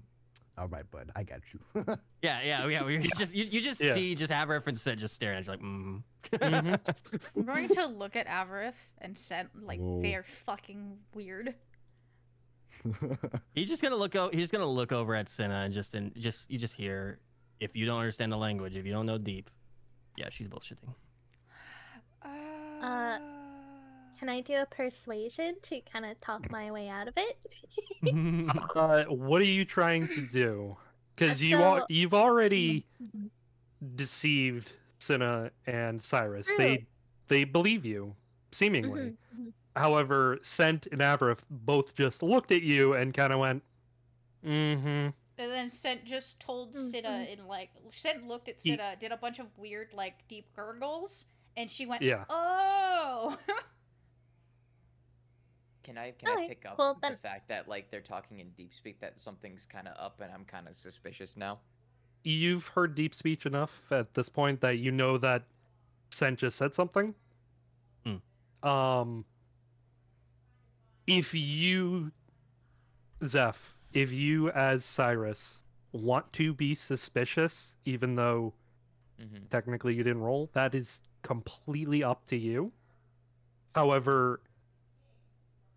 "All 0.57 0.67
right, 0.67 0.89
bud, 0.91 1.11
I 1.15 1.23
got 1.23 1.41
you." 1.53 1.59
yeah, 2.21 2.41
yeah, 2.43 2.67
yeah. 2.67 2.83
We 2.83 2.99
just 3.17 3.33
you, 3.33 3.45
you 3.45 3.61
just 3.61 3.81
Yeah. 3.81 3.93
see 3.95 4.15
just 4.15 4.31
have 4.31 4.49
reference 4.49 4.81
said 4.81 4.99
just 4.99 5.15
staring 5.15 5.37
at 5.39 5.45
you 5.45 5.51
like 5.51 5.61
mm. 5.61 6.01
Mhm. 6.31 6.79
I'm 7.37 7.45
going 7.45 7.67
to 7.69 7.85
look 7.87 8.15
at 8.15 8.27
Avaref 8.27 8.73
and 8.99 9.17
said, 9.17 9.49
like, 9.61 9.79
Whoa. 9.79 10.01
they're 10.01 10.25
fucking 10.45 10.97
weird. 11.13 11.53
He's 13.55 13.67
just 13.67 13.81
gonna 13.83 13.95
look 13.95 14.15
o- 14.15 14.31
he's 14.33 14.49
gonna 14.49 14.65
look 14.65 14.91
over 14.91 15.13
at 15.15 15.29
Senna 15.29 15.55
and 15.65 15.73
just 15.73 15.93
and 15.95 16.11
just 16.15 16.49
you 16.49 16.57
just 16.57 16.73
hear 16.75 17.19
if 17.59 17.75
you 17.75 17.85
don't 17.85 17.99
understand 17.99 18.31
the 18.31 18.37
language, 18.37 18.75
if 18.75 18.85
you 18.85 18.91
don't 18.91 19.05
know 19.05 19.17
deep, 19.19 19.49
yeah, 20.17 20.29
she's 20.31 20.47
bullshitting. 20.47 20.93
Uh, 22.81 23.19
Can 24.23 24.29
I 24.29 24.39
do 24.39 24.53
a 24.55 24.65
persuasion 24.65 25.55
to 25.63 25.81
kind 25.81 26.05
of 26.05 26.17
talk 26.21 26.49
my 26.49 26.71
way 26.71 26.87
out 26.87 27.09
of 27.09 27.13
it? 27.17 27.37
Uh, 28.73 29.03
what 29.09 29.41
are 29.41 29.43
you 29.43 29.65
trying 29.65 30.07
to 30.07 30.21
do? 30.25 30.77
Because 31.13 31.43
you 31.43 31.57
al- 31.57 31.79
So- 31.81 31.85
you've 31.89 32.13
already 32.13 32.85
deceived 33.95 34.71
Sinna 34.99 35.51
and 35.67 36.01
Syrus. 36.01 36.47
They 36.57 36.77
True. 36.77 36.85
they 37.27 37.43
believe 37.43 37.85
you, 37.85 38.15
seemingly. 38.53 39.01
Mhm, 39.01 39.15
mhm. 39.37 39.51
However, 39.75 40.39
Sent 40.41 40.85
and 40.93 41.01
Avaref 41.01 41.39
both 41.49 41.93
just 41.93 42.23
looked 42.23 42.53
at 42.53 42.61
you 42.61 42.93
and 42.93 43.13
kind 43.13 43.33
of 43.33 43.39
went, 43.39 43.61
"Mm-hmm." 44.45 44.87
And 44.87 45.13
then 45.37 45.69
Sent 45.69 46.05
just 46.05 46.39
told 46.39 46.73
Sita 46.77 47.09
Mhm. 47.09 47.27
in 47.39 47.45
like 47.47 47.71
Sent 47.91 48.25
looked 48.25 48.47
at 48.47 48.61
He- 48.61 48.71
Sita, 48.71 48.95
did 49.01 49.11
a 49.11 49.17
bunch 49.17 49.39
of 49.39 49.47
weird 49.57 49.89
like 49.93 50.25
deep 50.29 50.47
gurgles, 50.55 51.25
and 51.57 51.69
she 51.69 51.85
went, 51.85 52.01
Yeah. 52.03 52.23
"Oh." 52.29 53.37
Can 55.83 55.97
I 55.97 56.11
can 56.11 56.29
I 56.37 56.47
pick 56.47 56.65
up 56.65 56.77
cool, 56.77 56.97
the 57.01 57.17
fact 57.17 57.49
that 57.49 57.67
like 57.67 57.91
they're 57.91 58.01
talking 58.01 58.39
in 58.39 58.49
deep 58.51 58.73
speak 58.73 58.99
that 59.01 59.19
something's 59.19 59.65
kind 59.65 59.87
of 59.87 59.95
up 59.97 60.21
and 60.21 60.31
I'm 60.31 60.45
kind 60.45 60.67
of 60.67 60.75
suspicious 60.75 61.35
now? 61.35 61.59
You've 62.23 62.67
heard 62.67 62.95
deep 62.95 63.13
speech 63.13 63.45
enough 63.45 63.91
at 63.91 64.13
this 64.13 64.29
point 64.29 64.61
that 64.61 64.77
you 64.77 64.91
know 64.91 65.17
that 65.17 65.43
Sent 66.09 66.39
just 66.39 66.57
said 66.57 66.73
something. 66.73 67.13
Hmm. 68.05 68.67
Um, 68.67 69.25
if 71.05 71.33
you, 71.33 72.11
Zeph, 73.25 73.75
if 73.91 74.11
you 74.13 74.49
as 74.51 74.85
Syrus 74.85 75.63
want 75.91 76.31
to 76.33 76.53
be 76.53 76.73
suspicious, 76.75 77.75
even 77.85 78.15
though 78.15 78.53
Mm-hmm. 79.21 79.45
technically 79.51 79.93
you 79.93 80.03
didn't 80.03 80.23
roll, 80.23 80.49
that 80.53 80.73
is 80.73 81.01
completely 81.21 82.03
up 82.03 82.25
to 82.25 82.35
you. 82.35 82.71
However, 83.75 84.41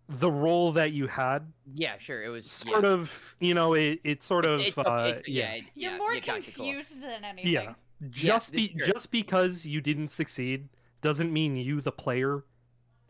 the 0.09 0.31
role 0.31 0.71
that 0.73 0.93
you 0.93 1.07
had 1.07 1.51
Yeah, 1.73 1.97
sure. 1.97 2.23
It 2.23 2.29
was 2.29 2.49
sort 2.49 2.83
yeah. 2.83 2.89
of, 2.91 3.35
you 3.39 3.53
know, 3.53 3.73
it, 3.73 3.99
it 4.03 4.23
sort 4.23 4.45
of, 4.45 4.61
It's- 4.61 4.77
uh, 4.77 5.05
it's- 5.09 5.27
yeah, 5.27 5.53
it- 5.53 5.65
You're 5.75 5.91
yeah, 5.91 5.97
more 5.97 6.13
yeah, 6.13 6.19
gotcha, 6.21 6.51
confused 6.51 7.01
than 7.01 7.25
anything. 7.25 7.51
yeah. 7.51 7.73
Just 8.09 8.51
this- 8.53 8.67
be 8.69 8.77
sure. 8.77 8.87
just 8.93 9.11
because 9.11 9.65
you 9.65 9.81
didn't 9.81 10.09
succeed 10.09 10.69
doesn't 11.01 11.31
mean 11.33 11.55
you, 11.55 11.81
the 11.81 11.91
player, 11.91 12.43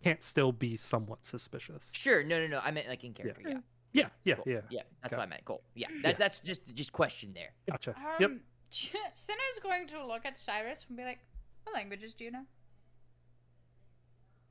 can't 0.03 0.23
still 0.23 0.51
be 0.51 0.75
somewhat 0.75 1.25
suspicious. 1.25 1.89
Sure, 1.93 2.23
no, 2.23 2.39
no, 2.39 2.47
no. 2.47 2.59
I 2.63 2.71
meant 2.71 2.87
like 2.87 3.03
in 3.03 3.13
character. 3.13 3.49
Yeah, 3.49 3.59
Yeah, 3.93 4.09
yeah, 4.23 4.35
cool. 4.35 4.43
yeah. 4.47 4.61
yeah. 4.69 4.81
That's 5.01 5.11
Got 5.11 5.17
what 5.19 5.23
I 5.23 5.29
meant. 5.29 5.45
Cool. 5.45 5.61
Yeah, 5.75 5.87
that, 6.03 6.11
Yeah. 6.11 6.17
that's 6.17 6.39
just 6.39 6.73
just 6.75 6.91
question 6.93 7.33
there. 7.33 7.51
Gotcha. 7.69 7.95
Um, 7.95 8.15
yep. 8.19 8.31
Sinna's 9.13 9.59
going 9.61 9.87
to 9.87 10.05
look 10.05 10.25
at 10.25 10.37
Syrus 10.37 10.85
and 10.87 10.97
be 10.97 11.03
like, 11.03 11.19
"What 11.63 11.73
languages 11.75 12.13
do 12.13 12.23
you 12.25 12.31
know?" 12.31 12.45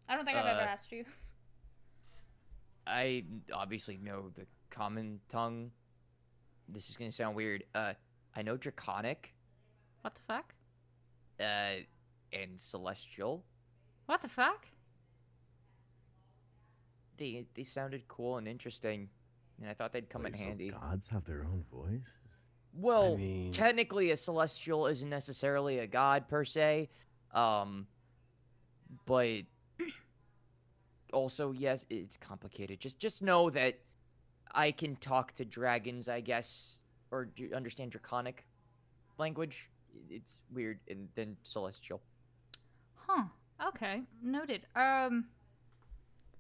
I 0.09 0.17
don't 0.17 0.25
think 0.25 0.37
I've 0.39 0.47
ever 0.47 0.61
Uh, 0.61 0.65
asked 0.65 0.93
you. 0.93 1.05
I 2.87 3.25
obviously 3.53 3.99
know 4.03 4.31
the 4.35 4.47
common 4.71 5.21
tongue. 5.31 5.71
This 6.69 6.89
is 6.91 6.97
gonna 6.97 7.13
sound 7.13 7.35
weird. 7.37 7.65
Uh, 7.75 7.95
I 8.35 8.43
know 8.43 8.57
Draconic, 8.57 9.35
What 10.03 10.15
the 10.15 10.21
fuck? 10.27 10.55
uh, 11.41 11.83
and 12.33 12.61
Celestial. 12.61 13.45
What 14.07 14.23
the 14.23 14.29
fuck? 14.29 14.67
They 17.19 17.47
they 17.55 17.63
sounded 17.65 18.07
cool 18.09 18.37
and 18.39 18.47
interesting, 18.47 19.09
and 19.61 19.71
I 19.71 19.75
thought 19.75 19.93
they'd 19.93 20.09
come 20.11 20.23
Wait, 20.23 20.35
in 20.35 20.39
so 20.39 20.45
handy. 20.45 20.69
gods 20.71 21.09
have 21.09 21.25
their 21.25 21.45
own 21.45 21.65
voice. 21.73 22.09
Well, 22.75 23.17
mean- 23.17 23.53
technically, 23.53 24.11
a 24.11 24.17
celestial 24.17 24.87
isn't 24.87 25.09
necessarily 25.09 25.79
a 25.79 25.87
god 25.87 26.29
per 26.29 26.45
se, 26.45 26.91
um, 27.33 27.87
but 29.07 29.41
also 31.17 31.51
yes, 31.53 31.87
it's 31.89 32.17
complicated. 32.17 32.79
Just 32.79 32.99
just 32.99 33.23
know 33.23 33.49
that 33.51 33.79
I 34.53 34.71
can 34.71 34.97
talk 34.97 35.35
to 35.37 35.45
dragons, 35.45 36.09
I 36.09 36.21
guess, 36.21 36.79
or 37.11 37.29
understand 37.55 37.91
draconic 37.91 38.47
language. 39.19 39.71
It's 40.11 40.43
weird, 40.53 40.79
and 40.89 41.09
then 41.15 41.37
celestial. 41.43 42.03
Huh. 42.95 43.25
Okay. 43.69 44.03
Noted. 44.23 44.67
Um. 44.77 45.27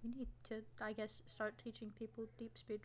We 0.04 0.10
need 0.18 0.28
to, 0.50 0.62
I 0.80 0.92
guess, 0.92 1.22
start 1.26 1.54
teaching 1.64 1.90
people 1.98 2.28
deep 2.38 2.56
speech. 2.56 2.84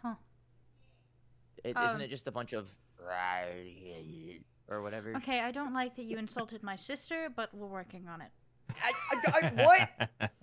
Huh. 0.00 0.14
It, 1.64 1.76
Um, 1.76 1.84
isn't 1.84 2.00
it 2.00 2.08
just 2.08 2.26
a 2.28 2.32
bunch 2.32 2.54
of 2.54 2.68
or 4.68 4.80
whatever? 4.80 5.16
Okay, 5.16 5.40
I 5.40 5.50
don't 5.50 5.74
like 5.74 5.96
that 5.96 6.04
you 6.04 6.16
insulted 6.16 6.62
my 6.62 6.76
sister, 6.76 7.28
but 7.34 7.52
we're 7.52 7.66
working 7.66 8.08
on 8.08 8.22
it. 8.22 8.30
I, 8.82 8.92
I, 9.12 9.18
I, 9.26 9.64
what? 9.64 10.32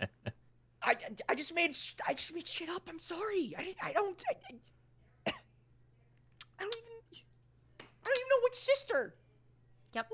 I, 0.82 0.96
I 1.28 1.34
just 1.34 1.54
made 1.54 1.76
I 2.06 2.14
just 2.14 2.34
made 2.34 2.46
shit 2.46 2.68
up. 2.68 2.82
I'm 2.88 2.98
sorry. 2.98 3.54
I, 3.58 3.74
I 3.82 3.92
don't. 3.92 4.22
I, 4.28 4.34
I 5.26 5.32
don't 6.60 6.76
even. 6.76 7.24
I 7.80 8.08
don't 8.08 8.18
even 8.18 8.28
know 8.30 8.42
which 8.44 8.54
sister. 8.54 9.14
Yep. 9.94 10.08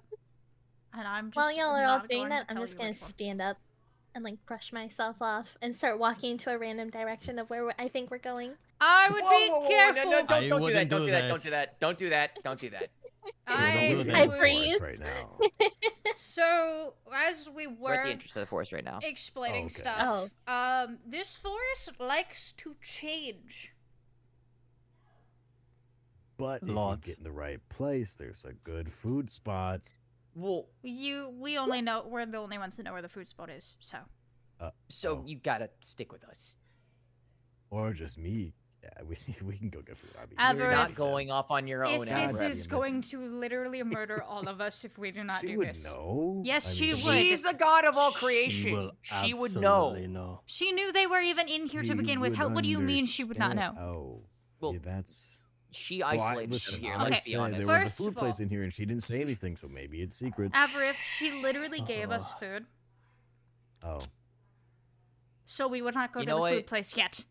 And 0.95 1.09
I'm 1.09 1.27
just 1.27 1.37
While 1.37 1.53
y'all 1.53 1.77
are 1.77 1.85
all 1.85 1.99
not 1.99 2.09
doing 2.09 2.29
that, 2.31 2.47
I'm 2.49 2.57
just 2.59 2.79
gonna 2.79 2.95
stand 2.95 3.41
up 3.41 3.59
and 4.15 4.25
like 4.25 4.45
brush 4.47 4.73
myself 4.73 5.17
off 5.21 5.57
and 5.63 5.75
start 5.75 5.99
walking 5.99 6.39
to 6.39 6.51
a 6.51 6.59
random 6.59 6.91
direction 6.91 7.39
of 7.39 7.49
where 7.51 7.73
I 7.79 7.89
think 7.89 8.11
we're 8.11 8.19
going. 8.19 8.53
I 8.81 9.09
would 9.11 9.23
Whoa, 9.23 9.31
be 9.31 9.49
whoa, 9.49 9.61
whoa, 9.61 9.69
careful. 9.69 10.11
No, 10.11 10.11
no, 10.11 10.27
don't, 10.27 10.29
don't 10.29 10.43
do 10.49 10.55
wouldn't 10.57 10.75
that. 10.75 10.89
Don't 10.89 11.01
do 11.01 11.05
do 11.07 11.11
that. 11.13 11.21
that. 11.21 11.29
Don't 11.29 11.43
do 11.43 11.51
that. 11.51 11.81
Don't 11.81 11.99
do 11.99 12.11
that. 12.11 12.39
Don't 12.43 12.61
do 12.61 12.71
that. 12.71 12.91
I 13.47 13.55
We're 13.55 13.59
I 13.59 13.77
in 13.83 14.07
the 14.07 14.27
would- 14.29 14.37
freeze. 14.37 14.81
right 14.81 14.99
now. 14.99 15.39
So 16.15 16.95
as 17.13 17.49
we 17.55 17.67
We're 17.67 17.95
at 17.95 18.05
the 18.07 18.11
entrance 18.13 18.35
of 18.37 18.41
the 18.41 18.47
forest 18.47 18.73
right 18.73 18.85
now. 18.85 19.01
explaining 19.03 19.67
Okay. 19.67 19.75
stuff, 19.81 20.31
um, 20.47 20.99
this 21.07 21.37
forest 21.37 21.91
likes 21.99 22.53
to 22.59 22.75
change. 22.83 23.73
But 26.37 26.63
if 26.63 26.69
you 26.69 26.75
Lots. 26.75 27.07
get 27.07 27.19
in 27.19 27.25
the 27.25 27.33
right 27.33 27.61
place, 27.69 28.15
there's 28.15 28.45
a 28.45 28.53
good 28.53 28.91
food 28.91 29.29
spot. 29.29 29.81
Well, 30.35 30.69
You, 30.83 31.29
we 31.39 31.59
only 31.59 31.83
know 31.83 32.05
we're 32.09 32.25
the 32.27 32.39
only 32.39 32.59
ones 32.59 32.77
that 32.77 32.85
know 32.85 32.93
where 32.93 33.03
the 33.03 33.09
food 33.09 33.29
spot 33.29 33.51
is. 33.51 33.77
So 33.81 33.99
so 34.89 35.19
Oh. 35.19 35.25
you 35.27 35.37
gotta 35.39 35.71
stick 35.81 36.13
with 36.13 36.25
us. 36.25 36.57
Or 37.71 37.93
just 37.93 38.17
me. 38.19 38.55
Yeah, 38.83 38.91
we 39.09 39.15
we 39.47 39.57
can 39.57 39.69
go 39.71 39.81
get 39.81 39.97
food. 39.97 40.11
I 40.19 40.27
mean, 40.27 40.35
Ever- 40.39 40.63
You're 40.63 40.73
not 40.73 40.95
going 40.97 41.31
off 41.31 41.53
on 41.53 41.69
your 41.69 41.85
own. 41.85 42.01
this, 42.01 42.09
Avaref. 42.09 42.39
this 42.41 42.59
is 42.59 42.67
going 42.67 43.01
to 43.03 43.19
literally 43.21 43.81
murder 43.85 44.23
all 44.25 44.49
of 44.49 44.61
us 44.61 44.85
if 44.85 44.99
we 44.99 45.13
do 45.13 45.23
not 45.23 45.41
she 45.41 45.49
do 45.53 45.59
would 45.59 45.69
this. 45.69 45.85
know. 45.85 46.43
Yes, 46.45 46.69
I 46.69 46.73
she 46.75 46.93
mean, 46.93 47.07
would. 47.07 47.15
She's 47.23 47.43
the 47.43 47.55
god 47.55 47.85
of 47.85 47.97
all 47.97 48.11
She 48.11 48.19
creation. 48.19 48.73
will 48.73 48.93
She 49.03 49.35
would 49.35 49.55
know. 49.55 49.95
know. 49.95 50.41
She 50.47 50.73
knew 50.73 50.93
they 50.93 51.07
were 51.07 51.21
even 51.21 51.47
in 51.49 51.67
here 51.67 51.83
to 51.85 51.95
begin 51.95 52.19
with. 52.19 52.35
How? 52.35 52.49
What 52.49 52.65
do 52.65 52.71
you 52.71 52.81
mean 52.81 53.07
she 53.07 53.23
would 53.23 53.39
not 53.39 53.55
know? 53.55 53.73
Oh, 53.79 54.23
Well, 54.61 54.73
yeah, 54.73 54.81
that's. 54.83 55.41
She 55.75 56.01
Well, 56.01 56.09
I- 56.11 56.17
isolated 56.17 56.51
listen, 56.51 56.81
here. 56.81 56.95
I 56.99 57.05
Let's 57.09 57.25
be 57.25 57.37
honest. 57.37 57.57
There 57.59 57.67
First 57.67 57.85
was 57.85 57.93
a 58.01 58.03
food 58.11 58.17
place 58.17 58.41
all- 58.41 58.43
in 58.43 58.49
here, 58.51 58.63
and 58.65 58.73
she 58.73 58.85
didn't 58.85 59.05
say 59.05 59.21
anything, 59.23 59.57
so 59.57 59.69
maybe 59.69 60.03
it's 60.03 60.17
secret. 60.17 60.53
Avaref, 60.53 60.97
she 60.97 61.31
literally 61.41 61.81
gave 61.81 62.11
us 62.11 62.31
Uh. 62.33 62.35
food, 62.41 62.67
Oh, 63.85 64.01
so 65.47 65.69
we 65.69 65.81
would 65.83 65.95
not 65.95 66.13
go 66.13 66.21
You 66.21 66.27
to 66.27 66.33
the 66.33 66.39
what? 66.41 66.53
food 66.53 66.67
place 66.67 66.97
yet. 66.97 67.25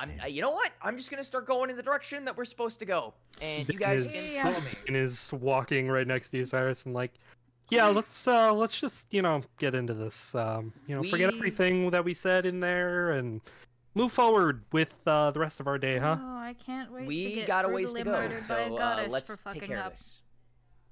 I'm, 0.00 0.10
uh, 0.22 0.26
you 0.26 0.40
know 0.40 0.50
what? 0.50 0.72
I'm 0.80 0.96
just 0.96 1.10
gonna 1.10 1.22
start 1.22 1.46
going 1.46 1.68
in 1.68 1.76
the 1.76 1.82
direction 1.82 2.24
that 2.24 2.34
we're 2.36 2.46
supposed 2.46 2.78
to 2.78 2.86
go, 2.86 3.12
and 3.42 3.68
you 3.68 3.74
guys 3.78 4.06
Is- 4.06 4.32
can 4.34 4.42
follow 4.52 4.60
me. 4.64 4.70
and 4.88 4.96
is 4.96 5.30
walking 5.34 5.88
right 5.88 6.06
next 6.06 6.30
to 6.30 6.38
you, 6.38 6.44
Syrus, 6.44 6.86
and 6.86 6.94
like, 6.94 7.12
yeah, 7.68 7.86
let's 7.86 8.26
uh 8.26 8.52
let's 8.54 8.80
just 8.80 9.08
you 9.10 9.20
know 9.20 9.42
get 9.58 9.74
into 9.74 9.92
this. 9.92 10.34
Um, 10.34 10.72
you 10.86 10.96
know, 10.96 11.02
forget 11.02 11.34
everything 11.34 11.90
that 11.90 12.02
we 12.02 12.14
said 12.14 12.46
in 12.46 12.60
there 12.60 13.12
and 13.12 13.42
move 13.94 14.10
forward 14.10 14.64
with 14.72 14.94
uh, 15.06 15.32
the 15.32 15.38
rest 15.40 15.60
of 15.60 15.66
our 15.66 15.76
day, 15.76 15.98
huh? 15.98 16.16
Oh, 16.18 16.36
I 16.38 16.54
can't 16.54 16.90
wait 16.90 17.02
to 17.02 17.06
We 17.06 17.34
get 17.34 17.46
got 17.46 17.64
a 17.66 17.68
ways 17.68 17.92
to 17.92 18.02
go, 18.02 18.10
murdered 18.12 18.30
by 18.48 18.60
a 18.60 18.68
so 18.68 18.76
uh, 18.78 19.06
let's 19.10 19.38
take 19.50 19.64
care 19.64 19.78
up. 19.78 19.92
of 19.92 19.98
this. 19.98 20.20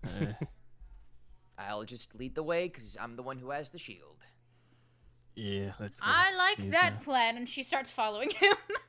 I'll 1.59 1.85
just 1.85 2.15
lead 2.15 2.35
the 2.35 2.43
way 2.43 2.69
because 2.69 2.97
I'm 3.01 3.17
the 3.17 3.23
one 3.23 3.39
who 3.39 3.51
has 3.51 3.71
the 3.71 3.79
shield. 3.79 4.17
yeah, 5.35 5.73
let's 5.81 5.99
go. 5.99 6.07
I 6.07 6.33
like 6.37 6.59
He's 6.59 6.73
that 6.73 6.91
gonna- 6.95 7.05
plan, 7.05 7.37
and 7.37 7.49
she 7.49 7.63
starts 7.63 7.91
following 7.91 8.31
him. 8.31 8.55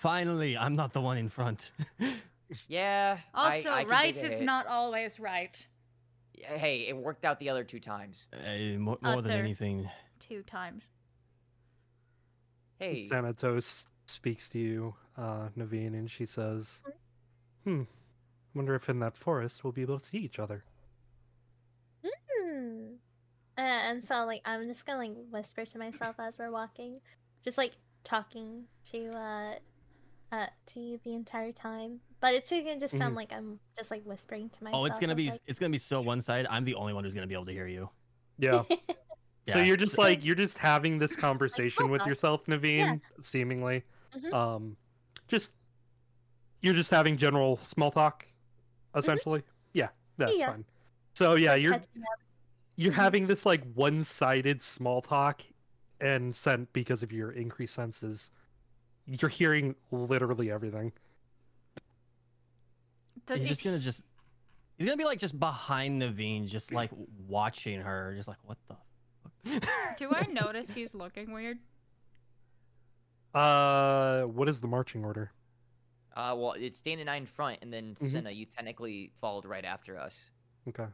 Finally, 0.00 0.56
I'm 0.56 0.76
not 0.76 0.94
the 0.94 1.00
one 1.00 1.18
in 1.18 1.28
front. 1.28 1.72
Yeah. 2.66 3.18
Also, 3.32 3.70
I 3.70 3.82
can 3.82 3.90
right 3.90 4.14
take 4.14 4.24
is 4.24 4.38
hit. 4.38 4.44
not 4.44 4.66
always 4.66 5.20
right. 5.20 5.66
Hey, 6.34 6.86
it 6.88 6.96
worked 6.96 7.24
out 7.24 7.38
the 7.38 7.48
other 7.48 7.62
two 7.62 7.78
times. 7.78 8.26
Eh, 8.32 8.76
more 8.76 8.98
more 9.02 9.22
than 9.22 9.30
anything, 9.32 9.88
Two 10.26 10.42
times. 10.42 10.82
Hey, 12.78 13.08
Thanatos 13.08 13.86
speaks 14.06 14.48
to 14.48 14.58
you, 14.58 14.94
uh, 15.16 15.48
Navine, 15.56 15.94
and 15.94 16.10
she 16.10 16.26
says, 16.26 16.82
"Hmm, 17.64 17.82
wonder 18.54 18.74
if 18.74 18.88
in 18.88 18.98
that 19.00 19.16
forest 19.16 19.62
we'll 19.62 19.72
be 19.72 19.82
able 19.82 20.00
to 20.00 20.06
see 20.06 20.18
each 20.18 20.38
other." 20.38 20.64
Hmm. 22.04 22.94
Uh, 23.56 23.60
and 23.60 24.04
so 24.04 24.24
like 24.24 24.42
I'm 24.44 24.66
just 24.66 24.86
gonna 24.86 24.98
like 24.98 25.12
whisper 25.30 25.64
to 25.66 25.78
myself 25.78 26.16
as 26.18 26.38
we're 26.38 26.50
walking, 26.50 27.00
just 27.44 27.58
like 27.58 27.74
talking 28.02 28.64
to 28.90 29.10
uh 29.12 29.54
uh 30.32 30.46
to 30.66 30.80
you 30.80 30.98
the 31.04 31.14
entire 31.14 31.52
time. 31.52 32.00
But 32.20 32.34
it's 32.34 32.50
gonna 32.50 32.78
just 32.78 32.96
sound 32.96 33.14
Mhm. 33.14 33.16
like 33.16 33.32
I'm 33.32 33.58
just 33.78 33.90
like 33.90 34.02
whispering 34.04 34.50
to 34.50 34.64
myself. 34.64 34.82
oh, 34.82 34.86
it's 34.86 34.98
gonna 34.98 35.14
be 35.14 35.30
like, 35.30 35.40
it's 35.46 35.58
gonna 35.58 35.70
be 35.70 35.78
so 35.78 36.00
one 36.00 36.20
sided. 36.20 36.46
I'm 36.50 36.64
the 36.64 36.74
only 36.74 36.92
one 36.92 37.04
who's 37.04 37.14
gonna 37.14 37.26
be 37.26 37.34
able 37.34 37.46
to 37.46 37.52
hear 37.52 37.66
you. 37.66 37.88
Yeah. 38.38 38.62
So 39.48 39.58
you're 39.58 39.76
just 39.76 39.98
like 39.98 40.24
you're 40.24 40.36
just 40.36 40.58
having 40.58 40.96
this 40.98 41.16
conversation 41.26 41.90
with 41.90 42.00
talk. 42.00 42.06
yourself, 42.08 42.46
Navine, 42.46 43.00
seemingly. 43.20 43.82
Mhm. 44.14 44.32
Um, 44.32 44.76
just 45.26 45.54
you're 46.60 46.74
just 46.74 46.90
having 46.92 47.16
general 47.16 47.58
small 47.64 47.90
talk, 47.90 48.26
essentially. 48.94 49.42
Yeah, 49.72 49.88
that's 50.18 50.38
Yeah. 50.38 50.50
fine. 50.52 50.64
So 51.14 51.34
yeah, 51.34 51.54
you're 51.56 51.80
you're 52.76 52.92
Mhm. 52.92 52.96
having 52.96 53.26
this 53.26 53.44
like 53.44 53.64
one-sided 53.74 54.62
small 54.62 55.02
talk, 55.02 55.42
and 56.00 56.36
Sent 56.36 56.72
because 56.72 57.02
of 57.02 57.10
your 57.10 57.32
increased 57.32 57.74
senses, 57.74 58.30
you're 59.10 59.28
hearing 59.28 59.74
literally 59.90 60.50
everything. 60.50 60.92
Does 63.26 63.38
he's 63.40 63.48
he- 63.48 63.48
just 63.54 63.64
gonna 63.64 63.78
just 63.78 64.02
he's 64.78 64.86
gonna 64.86 64.96
be 64.96 65.04
like 65.04 65.18
just 65.18 65.38
behind 65.38 66.00
Navine, 66.00 66.46
just 66.46 66.72
like 66.72 66.90
watching 67.28 67.80
her, 67.80 68.14
just 68.16 68.28
like 68.28 68.38
what 68.44 68.58
the. 68.68 68.76
Do 69.98 70.10
I 70.12 70.26
notice 70.30 70.70
he's 70.70 70.94
looking 70.94 71.32
weird? 71.32 71.58
Uh, 73.34 74.22
what 74.24 74.48
is 74.48 74.60
the 74.60 74.66
marching 74.66 75.04
order? 75.04 75.32
uh, 76.16 76.34
well, 76.36 76.52
it's 76.58 76.80
Dana 76.80 77.02
and 77.02 77.08
I 77.10 77.16
in 77.16 77.24
front, 77.26 77.60
and 77.62 77.72
then 77.72 77.94
Mhm. 77.94 78.10
Senna, 78.10 78.30
you 78.30 78.44
technically 78.44 79.12
followed 79.20 79.44
right 79.46 79.64
after 79.64 79.96
us. 79.96 80.28
Okay, 80.68 80.86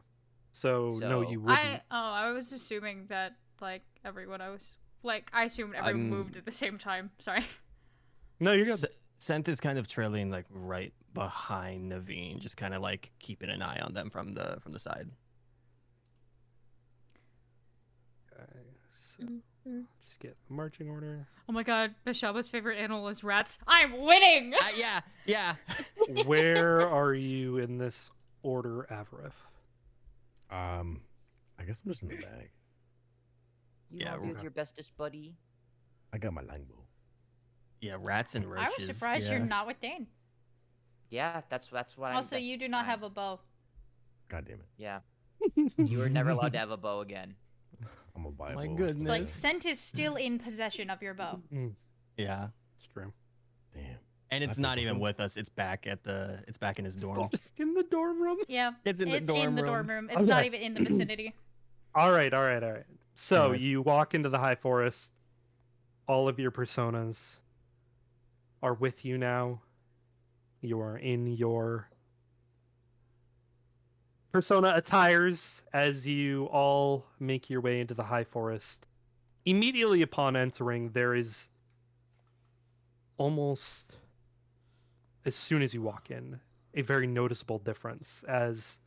so, 0.51 0.89
no, 1.01 1.21
you 1.21 1.41
wouldn't. 1.41 1.59
I 1.59 1.81
oh, 1.91 2.11
I 2.11 2.31
was 2.31 2.51
assuming 2.51 3.07
that 3.07 3.33
like 3.59 3.81
everyone 4.05 4.39
I 4.41 4.49
was 4.49 4.77
like 5.03 5.29
I 5.33 5.45
assumed 5.45 5.73
everyone 5.75 6.01
I'm- 6.01 6.09
moved 6.09 6.35
at 6.37 6.45
the 6.45 6.51
same 6.51 6.77
time. 6.77 7.11
Sorry. 7.19 7.43
No, 8.39 8.51
you're 8.53 8.65
good. 8.65 8.73
S- 8.83 8.85
Sent 9.19 9.47
is 9.47 9.59
kind 9.59 9.79
of 9.79 9.87
trailing 9.87 10.29
like 10.29 10.45
right 10.51 10.93
behind 11.13 11.91
Navine, 11.91 12.39
just 12.39 12.55
kind 12.57 12.73
of 12.75 12.81
like 12.81 13.11
keeping 13.19 13.49
an 13.49 13.61
eye 13.63 13.79
on 13.81 13.93
them 13.93 14.09
from 14.11 14.33
the 14.35 14.57
from 14.61 14.71
the 14.73 14.79
side. 14.79 15.09
Okay, 18.33 18.59
so 18.93 19.23
Mhm. 19.67 19.85
just 20.05 20.19
get 20.19 20.37
the 20.47 20.53
marching 20.53 20.89
order. 20.89 21.27
Oh 21.49 21.53
my 21.53 21.63
god, 21.63 21.95
Beshaba's 22.05 22.47
favorite 22.49 22.77
animal 22.77 23.07
is 23.07 23.23
rats. 23.23 23.57
I'm 23.67 23.97
winning. 24.03 24.53
Uh, 24.53 24.69
yeah, 24.75 25.01
yeah. 25.25 25.55
Where 26.25 26.87
are 26.87 27.13
you 27.13 27.57
in 27.57 27.77
this 27.77 28.11
order, 28.43 28.85
Avaref? 28.91 29.33
um, 30.49 31.01
I 31.59 31.63
guess 31.65 31.81
I'm 31.83 31.89
just 31.91 32.03
in 32.03 32.09
the 32.09 32.17
bag. 32.17 32.51
You 33.89 33.99
Yeah, 34.01 34.11
want 34.11 34.15
to 34.15 34.21
be 34.21 34.27
we're- 34.27 34.33
with 34.35 34.43
your 34.43 34.51
bestest 34.51 34.95
buddy? 34.95 35.35
I 36.13 36.17
got 36.19 36.33
my 36.33 36.41
longbow. 36.41 36.86
Yeah, 37.81 37.97
rats 37.99 38.35
and 38.35 38.45
roaches. 38.45 38.73
I 38.79 38.81
was 38.87 38.95
surprised 38.95 39.25
yeah. 39.25 39.31
you're 39.37 39.45
not 39.45 39.67
with 39.67 39.79
Dane. 39.79 40.07
Yeah, 41.09 41.41
that's 41.49 41.67
that's 41.67 41.97
what 41.97 42.11
I. 42.11 42.15
Also, 42.15 42.35
you 42.37 42.57
do 42.57 42.67
not 42.67 42.85
have 42.85 43.03
a 43.03 43.09
bow. 43.09 43.39
God 44.29 44.45
damn 44.45 44.59
it! 44.59 44.65
Yeah, 44.77 44.99
you 45.77 45.99
were 45.99 46.09
never 46.09 46.31
allowed 46.31 46.53
to 46.53 46.59
have 46.59 46.71
a 46.71 46.77
bow 46.77 47.01
again. 47.01 47.35
I'm 48.15 48.23
gonna 48.23 48.35
buy 48.35 48.51
a 48.51 48.55
My 48.55 48.67
bow. 48.67 48.75
goodness. 48.75 48.95
It's 48.95 49.09
like. 49.09 49.29
Sent 49.29 49.65
is 49.65 49.79
still 49.79 50.15
in 50.27 50.39
possession 50.39 50.89
of 50.89 51.01
your 51.01 51.13
bow. 51.13 51.39
Mm, 51.53 51.73
Yeah, 52.17 52.47
it's 52.77 52.87
true. 52.91 53.13
Damn. 53.73 53.97
and 54.31 54.43
it's 54.43 54.57
I 54.57 54.61
not 54.61 54.79
even 54.79 54.95
we'll- 54.95 55.03
with 55.03 55.19
us. 55.19 55.37
It's 55.37 55.49
back 55.49 55.85
at 55.87 56.03
the. 56.03 56.43
It's 56.47 56.57
back 56.57 56.79
in 56.79 56.85
his 56.85 56.95
dorm. 56.95 57.29
In 57.57 57.73
the 57.73 57.83
dorm 57.83 58.21
room. 58.21 58.37
Yeah, 58.47 58.71
It's 58.83 58.99
in 58.99 59.09
the 59.09 59.17
it's 59.17 59.27
dorm 59.27 59.39
in 59.49 59.55
the 59.55 59.61
room. 59.63 59.71
dorm 59.71 59.89
room. 59.89 60.09
It's 60.11 60.25
not 60.27 60.45
even 60.45 60.59
in 60.61 60.73
the 60.73 60.83
vicinity. 60.83 61.33
All 61.95 62.11
right, 62.11 62.31
all 62.31 62.43
right, 62.43 62.61
all 62.61 62.73
right. 62.73 62.83
So 63.15 63.43
Anyways. 63.43 63.65
you 63.65 63.81
walk 63.81 64.13
into 64.13 64.29
the 64.29 64.37
high 64.37 64.53
forest. 64.53 65.11
All 66.07 66.27
of 66.27 66.37
your 66.37 66.51
personas 66.51 67.37
are 68.61 68.73
with 68.73 69.05
you 69.05 69.17
now. 69.17 69.61
You 70.61 70.79
are 70.81 70.97
in 70.97 71.27
your 71.27 71.89
persona 74.31 74.73
attires 74.75 75.63
as 75.73 76.07
you 76.07 76.45
all 76.45 77.05
make 77.19 77.49
your 77.49 77.61
way 77.61 77.79
into 77.79 77.93
the 77.93 78.03
high 78.03 78.23
forest. 78.23 78.85
Immediately 79.45 80.01
upon 80.01 80.35
entering, 80.35 80.89
there 80.91 81.15
is 81.15 81.49
almost 83.17 83.95
as 85.25 85.35
soon 85.35 85.61
as 85.61 85.73
you 85.73 85.81
walk 85.81 86.11
in, 86.11 86.39
a 86.75 86.81
very 86.81 87.07
noticeable 87.07 87.59
difference 87.59 88.23
as 88.27 88.79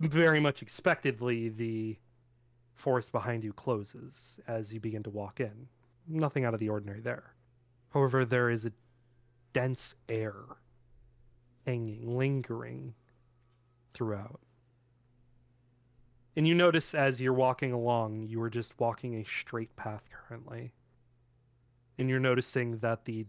very 0.00 0.40
much 0.40 0.62
expectedly 0.62 1.50
the 1.50 1.98
forest 2.74 3.12
behind 3.12 3.44
you 3.44 3.52
closes 3.52 4.40
as 4.48 4.72
you 4.72 4.80
begin 4.80 5.02
to 5.02 5.10
walk 5.10 5.40
in. 5.40 5.68
Nothing 6.08 6.44
out 6.44 6.54
of 6.54 6.60
the 6.60 6.68
ordinary 6.68 7.00
there. 7.00 7.33
However, 7.94 8.24
there 8.24 8.50
is 8.50 8.66
a 8.66 8.72
dense 9.52 9.94
air 10.08 10.34
hanging, 11.64 12.18
lingering 12.18 12.92
throughout. 13.94 14.40
And 16.34 16.46
you 16.46 16.56
notice 16.56 16.96
as 16.96 17.20
you're 17.20 17.32
walking 17.32 17.70
along, 17.70 18.24
you 18.24 18.42
are 18.42 18.50
just 18.50 18.78
walking 18.80 19.14
a 19.14 19.24
straight 19.24 19.74
path 19.76 20.08
currently. 20.10 20.72
And 21.96 22.10
you're 22.10 22.18
noticing 22.18 22.78
that 22.78 23.04
the 23.04 23.26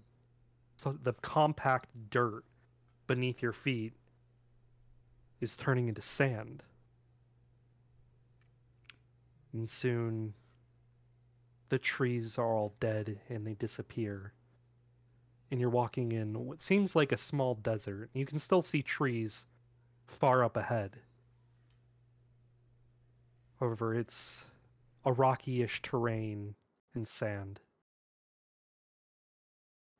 the 0.84 1.14
compact 1.22 1.88
dirt 2.10 2.44
beneath 3.08 3.42
your 3.42 3.54
feet 3.54 3.94
is 5.40 5.56
turning 5.56 5.88
into 5.88 6.02
sand. 6.02 6.64
And 9.54 9.70
soon 9.70 10.34
the 11.70 11.78
trees 11.78 12.40
are 12.40 12.52
all 12.52 12.74
dead 12.80 13.20
and 13.30 13.46
they 13.46 13.54
disappear. 13.54 14.34
And 15.52 15.60
you're 15.60 15.70
walking 15.70 16.12
in 16.12 16.34
what 16.46 16.62
seems 16.62 16.96
like 16.96 17.12
a 17.12 17.18
small 17.18 17.56
desert. 17.56 18.10
You 18.14 18.26
can 18.26 18.40
still 18.40 18.62
see 18.62 18.82
trees 18.82 19.46
far 20.08 20.44
up 20.44 20.58
ahead. 20.58 20.98
However, 23.60 23.96
it's 23.96 24.46
a 25.06 25.14
rocky 25.14 25.62
ish 25.62 25.82
terrain 25.82 26.56
and 26.94 27.08
sand. 27.08 27.60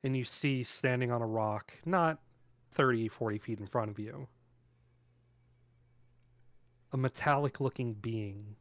And 0.02 0.16
you 0.16 0.24
see 0.24 0.62
standing 0.62 1.10
on 1.10 1.22
a 1.22 1.26
rock, 1.26 1.72
not 1.84 2.18
30, 2.72 3.08
40 3.08 3.38
feet 3.38 3.60
in 3.60 3.66
front 3.66 3.90
of 3.90 3.98
you, 3.98 4.28
a 6.92 6.96
metallic 6.96 7.60
looking 7.60 7.94
being. 7.94 8.56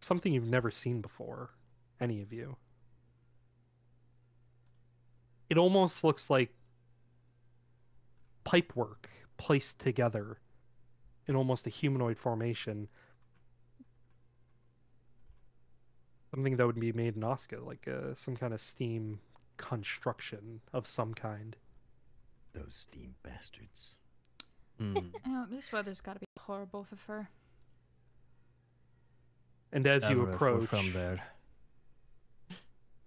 Something 0.00 0.32
you've 0.32 0.46
never 0.46 0.70
seen 0.70 1.00
before, 1.00 1.50
any 2.00 2.22
of 2.22 2.32
you. 2.32 2.56
It 5.52 5.58
almost 5.58 6.02
looks 6.02 6.30
like 6.30 6.48
pipework 8.46 9.04
placed 9.36 9.80
together 9.80 10.38
in 11.26 11.36
almost 11.36 11.66
a 11.66 11.68
humanoid 11.68 12.16
formation. 12.16 12.88
Something 16.30 16.56
that 16.56 16.66
would 16.66 16.80
be 16.80 16.90
made 16.92 17.16
in 17.16 17.22
Oscar, 17.22 17.60
like 17.60 17.86
uh, 17.86 18.14
some 18.14 18.34
kind 18.34 18.54
of 18.54 18.62
steam 18.62 19.20
construction 19.58 20.62
of 20.72 20.86
some 20.86 21.12
kind. 21.12 21.54
Those 22.54 22.74
steam 22.74 23.14
bastards. 23.22 23.98
Hmm. 24.78 24.96
Oh, 25.26 25.46
this 25.50 25.70
weather's 25.70 26.00
got 26.00 26.14
to 26.14 26.20
be 26.20 26.26
horrible 26.40 26.84
for 26.84 26.96
fur. 26.96 27.28
And 29.70 29.86
as 29.86 30.08
you 30.08 30.16
Avaref 30.16 30.34
approach, 30.34 30.64
from 30.70 30.94
there, 30.94 31.20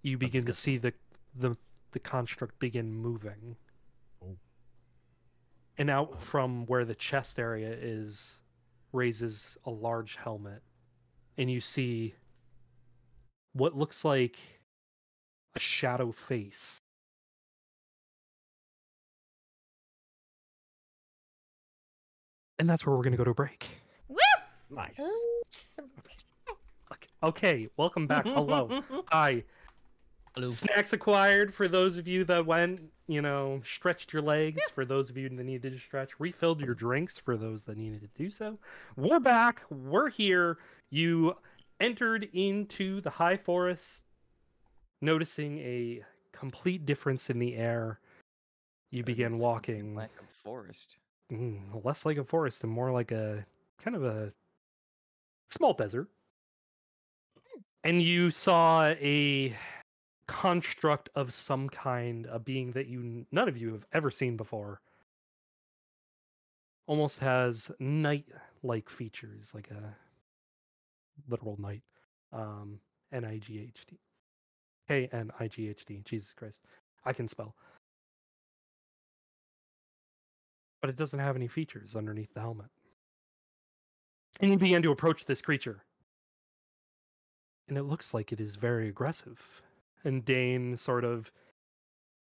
you 0.04 0.20
begin 0.20 0.46
to 0.46 0.54
see 0.54 0.78
the 0.78 0.94
the 1.36 1.58
the 1.96 2.00
construct 2.00 2.60
begin 2.60 2.92
moving. 2.94 3.56
Oh. 4.22 4.36
And 5.78 5.90
out 5.90 6.22
from 6.22 6.66
where 6.66 6.84
the 6.84 6.94
chest 6.94 7.40
area 7.40 7.72
is 7.72 8.42
raises 8.92 9.58
a 9.66 9.70
large 9.70 10.18
helmet. 10.18 10.62
And 11.38 11.50
you 11.50 11.62
see 11.62 12.14
what 13.54 13.78
looks 13.78 14.04
like 14.04 14.36
a 15.56 15.60
shadow 15.60 16.12
face. 16.12 16.78
And 22.60 22.70
that's 22.70 22.86
where 22.86 22.94
we're 22.94 23.04
going 23.04 23.14
to 23.14 23.18
go 23.18 23.24
to 23.24 23.32
a 23.32 23.34
break. 23.34 23.70
Woo! 24.10 24.18
Nice. 24.70 24.98
Oh, 25.00 25.44
okay- 26.00 26.16
Okay, 27.26 27.68
welcome 27.76 28.06
back. 28.06 28.28
Hello. 28.28 28.70
Hi. 29.08 29.44
Hello. 30.36 30.52
Snacks 30.52 30.92
acquired 30.92 31.54
for 31.54 31.70
those 31.70 31.96
of 31.96 32.10
you 32.10 32.26
that 32.26 32.46
went, 32.46 32.82
you 33.08 33.22
know, 33.22 33.62
stretched 33.66 34.12
your 34.12 34.22
legs. 34.22 34.62
For 34.74 34.84
those 34.84 35.10
of 35.10 35.16
you 35.16 35.30
that 35.30 35.44
needed 35.44 35.72
to 35.72 35.80
stretch, 35.80 36.20
refilled 36.20 36.60
your 36.60 36.74
drinks 36.76 37.18
for 37.18 37.38
those 37.38 37.62
that 37.64 37.78
needed 37.78 38.02
to 38.02 38.10
do 38.22 38.30
so. 38.30 38.58
We're 38.98 39.22
back. 39.22 39.62
We're 39.70 40.10
here. 40.10 40.58
You 40.92 41.38
entered 41.80 42.28
into 42.34 43.00
the 43.00 43.10
high 43.10 43.38
forest, 43.38 44.04
noticing 45.02 45.60
a 45.60 46.04
complete 46.34 46.86
difference 46.86 47.30
in 47.30 47.40
the 47.40 47.56
air. 47.56 48.00
You 48.92 49.04
began 49.04 49.38
walking 49.38 49.96
Like 49.96 50.12
a 50.22 50.34
forest. 50.44 50.98
mm, 51.32 51.60
less 51.86 52.06
like 52.06 52.18
a 52.18 52.26
forest 52.26 52.64
and 52.64 52.72
more 52.74 52.92
like 52.92 53.14
a 53.14 53.46
kind 53.78 53.96
of 53.96 54.04
a 54.04 54.34
small 55.50 55.74
desert. 55.74 56.10
And 57.86 58.02
you 58.02 58.32
saw 58.32 58.88
a 58.88 59.56
construct 60.28 61.10
of 61.16 61.34
some 61.34 61.70
kind, 61.70 62.28
a 62.32 62.40
being 62.40 62.72
that 62.72 62.88
you 62.88 63.26
none 63.32 63.48
of 63.48 63.58
you 63.58 63.72
have 63.74 63.86
ever 63.94 64.10
seen 64.12 64.38
before. 64.38 64.82
Almost 66.88 67.20
has 67.20 67.72
night-like 67.80 68.90
features, 68.90 69.52
like 69.56 69.72
a 69.72 69.96
literal 71.28 71.60
night. 71.60 71.82
Um, 72.32 72.80
N 73.12 73.26
I 73.26 73.38
G 73.38 73.60
H 73.60 73.86
T. 73.88 73.98
K 74.88 75.10
N 75.12 75.32
I 75.40 75.48
G 75.48 75.70
H 75.70 75.86
T. 75.86 76.02
Jesus 76.06 76.34
Christ, 76.34 76.62
I 77.06 77.14
can 77.14 77.28
spell. 77.28 77.56
But 80.82 80.90
it 80.90 80.96
doesn't 80.96 81.20
have 81.20 81.36
any 81.36 81.48
features 81.48 81.96
underneath 81.96 82.34
the 82.34 82.42
helmet. 82.42 82.68
And 84.40 84.52
you 84.52 84.58
begin 84.58 84.84
to 84.84 84.92
approach 84.92 85.26
this 85.26 85.42
creature. 85.42 85.84
And 87.68 87.78
it 87.78 87.84
looks 87.84 88.14
like 88.14 88.32
it 88.32 88.40
is 88.40 88.58
very 88.58 88.88
aggressive. 88.90 89.64
And 90.06 90.24
Dane 90.24 90.78
sort 90.78 91.04
of 91.04 91.32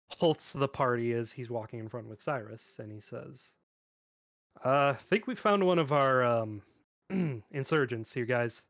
halts 0.09 0.51
the 0.51 0.67
party 0.67 1.13
as 1.13 1.31
he's 1.31 1.49
walking 1.49 1.79
in 1.79 1.87
front 1.89 2.07
with 2.07 2.21
Cyrus, 2.21 2.75
and 2.79 2.91
he 2.91 2.99
says, 2.99 3.53
uh, 4.65 4.93
I 4.95 4.97
think 5.09 5.27
we 5.27 5.35
found 5.35 5.63
one 5.65 5.77
of 5.79 5.91
our 5.91 6.23
um, 6.23 6.63
insurgents 7.51 8.11
here, 8.11 8.25
guys. 8.25 8.63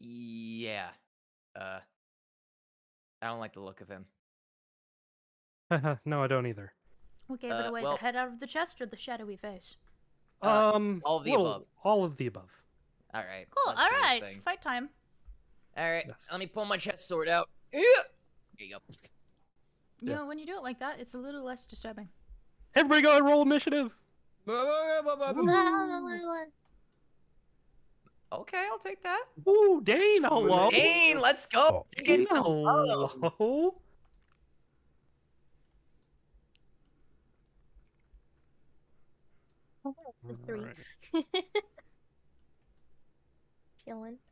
Yeah. 0.00 0.88
Uh. 1.58 1.80
I 3.20 3.26
don't 3.26 3.40
like 3.40 3.52
the 3.54 3.60
look 3.60 3.80
of 3.82 3.88
him. 3.88 4.06
no, 6.06 6.22
I 6.22 6.26
don't 6.26 6.46
either. 6.46 6.72
What 7.26 7.40
gave 7.40 7.52
Uh, 7.52 7.56
it 7.56 7.66
away? 7.68 7.82
well- 7.82 7.92
the 7.96 7.98
head 8.00 8.16
out 8.16 8.28
of 8.28 8.40
the 8.40 8.46
chest 8.46 8.80
or 8.80 8.86
the 8.86 8.96
shadowy 8.96 9.36
face? 9.36 9.76
Uh, 10.42 10.72
um, 10.74 11.02
all 11.04 11.18
of 11.18 11.24
the 11.24 11.30
little- 11.32 11.46
above. 11.46 11.66
All 11.84 12.04
of 12.04 12.16
the 12.16 12.26
above. 12.28 12.48
All 13.12 13.22
right. 13.24 13.46
Cool. 13.50 13.72
let's 13.74 13.82
All 13.82 13.88
do 13.88 13.94
this 13.96 14.02
right. 14.04 14.22
thing. 14.22 14.40
Fight 14.44 14.62
time. 14.62 14.88
All 15.76 15.90
right. 15.90 16.04
Yes. 16.06 16.28
Let 16.30 16.38
me 16.40 16.46
pull 16.46 16.64
my 16.64 16.76
chest 16.76 17.08
sword 17.08 17.28
out. 17.28 17.48
Yeah. 18.60 18.66
There 18.68 18.68
you 18.68 18.74
go. 18.74 20.10
Yeah. 20.12 20.16
know, 20.16 20.26
when 20.26 20.38
you 20.38 20.46
do 20.46 20.56
it 20.56 20.62
like 20.62 20.78
that, 20.80 21.00
it's 21.00 21.14
a 21.14 21.18
little 21.18 21.44
less 21.44 21.66
disturbing. 21.66 22.08
Everybody 22.74 23.02
go 23.02 23.16
and 23.16 23.26
roll 23.26 23.42
initiative. 23.42 23.96
Okay, 28.32 28.64
I'll 28.70 28.78
take 28.78 29.02
that. 29.02 29.24
Ooh, 29.48 29.80
Dane, 29.82 30.22
hello. 30.22 30.70
Dane, 30.70 31.20
let's 31.20 31.46
go. 31.46 31.60
Oh. 31.60 31.86
Chicken. 31.96 32.26
Hello. 32.30 33.74
the 40.26 40.36
three. 40.46 40.60
Alright. 40.60 40.76
Chilling. 43.84 44.18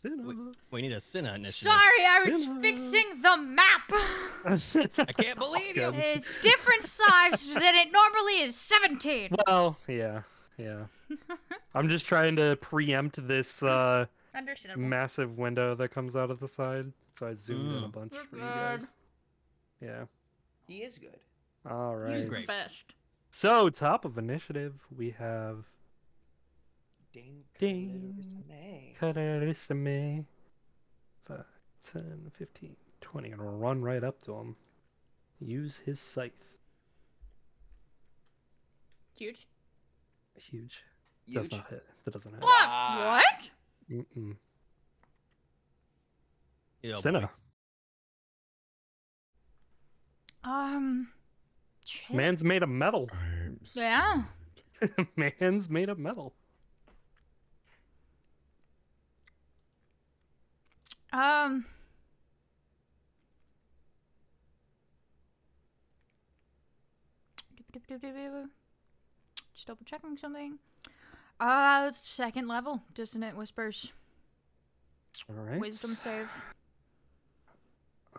Sinna. 0.00 0.52
we 0.70 0.82
need 0.82 0.92
a 0.92 1.00
Sinna 1.00 1.34
initiative. 1.34 1.72
Sorry, 1.72 2.06
I 2.06 2.22
was 2.26 2.44
Sinna. 2.44 2.60
fixing 2.60 3.22
the 3.22 3.36
map. 3.36 3.90
I 4.98 5.12
can't 5.16 5.38
believe 5.38 5.76
you. 5.76 5.92
It's 5.94 6.26
different 6.42 6.82
size 6.82 7.46
than 7.46 7.74
it 7.74 7.92
normally 7.92 8.40
is. 8.40 8.56
Seventeen. 8.56 9.34
Well, 9.46 9.76
yeah, 9.88 10.22
yeah. 10.58 10.84
I'm 11.74 11.88
just 11.88 12.06
trying 12.06 12.36
to 12.36 12.56
preempt 12.56 13.26
this 13.26 13.62
uh, 13.62 14.06
massive 14.76 15.38
window 15.38 15.74
that 15.74 15.88
comes 15.90 16.16
out 16.16 16.30
of 16.30 16.40
the 16.40 16.48
side, 16.48 16.92
so 17.14 17.28
I 17.28 17.34
zoomed 17.34 17.72
in 17.78 17.84
a 17.84 17.88
Mm. 17.88 17.92
bunch 17.92 18.12
We're 18.12 18.24
for 18.24 18.36
you 18.36 18.42
guys. 18.42 18.94
Yeah. 19.80 20.04
He 20.68 20.78
is 20.78 20.98
good. 20.98 21.18
All 21.70 21.96
right. 21.96 22.16
He's 22.16 22.26
great. 22.26 22.46
Best. 22.46 22.84
So, 23.30 23.68
top 23.68 24.04
of 24.04 24.18
initiative, 24.18 24.74
we 24.96 25.10
have 25.18 25.64
Dane. 27.16 27.44
Dane. 27.58 28.94
Carissime. 29.00 30.26
5, 31.26 31.44
10, 31.82 32.32
15, 32.38 32.76
20. 33.00 33.30
And 33.30 33.40
we'll 33.40 33.52
run 33.52 33.80
right 33.80 34.04
up 34.04 34.22
to 34.24 34.34
him. 34.34 34.54
Use 35.40 35.80
his 35.84 35.98
scythe. 35.98 36.52
Huge. 39.16 39.46
Huge. 40.34 40.84
Does 41.32 41.50
not 41.50 41.66
hit. 41.70 41.86
That 42.04 42.10
doesn't 42.12 42.32
hit. 42.32 42.42
What? 42.42 42.66
Ah. 42.68 43.22
What? 43.22 43.50
Mm-mm. 43.90 44.36
Yeah, 46.82 46.94
boy. 46.94 47.00
Sinna. 47.00 47.30
Um. 50.44 51.08
Shit. 51.84 52.14
Man's 52.14 52.44
made 52.44 52.62
of 52.62 52.68
metal. 52.68 53.08
Yeah. 53.74 54.24
Man's 55.16 55.70
made 55.70 55.88
of 55.88 55.98
metal. 55.98 56.34
Um. 61.16 61.64
Just 69.54 69.66
double 69.66 69.84
checking 69.86 70.18
something. 70.18 70.58
Uh, 71.40 71.92
second 72.02 72.48
level, 72.48 72.82
dissonant 72.94 73.36
whispers, 73.36 73.92
All 75.28 75.36
right. 75.36 75.58
wisdom 75.60 75.92
save. 75.92 76.28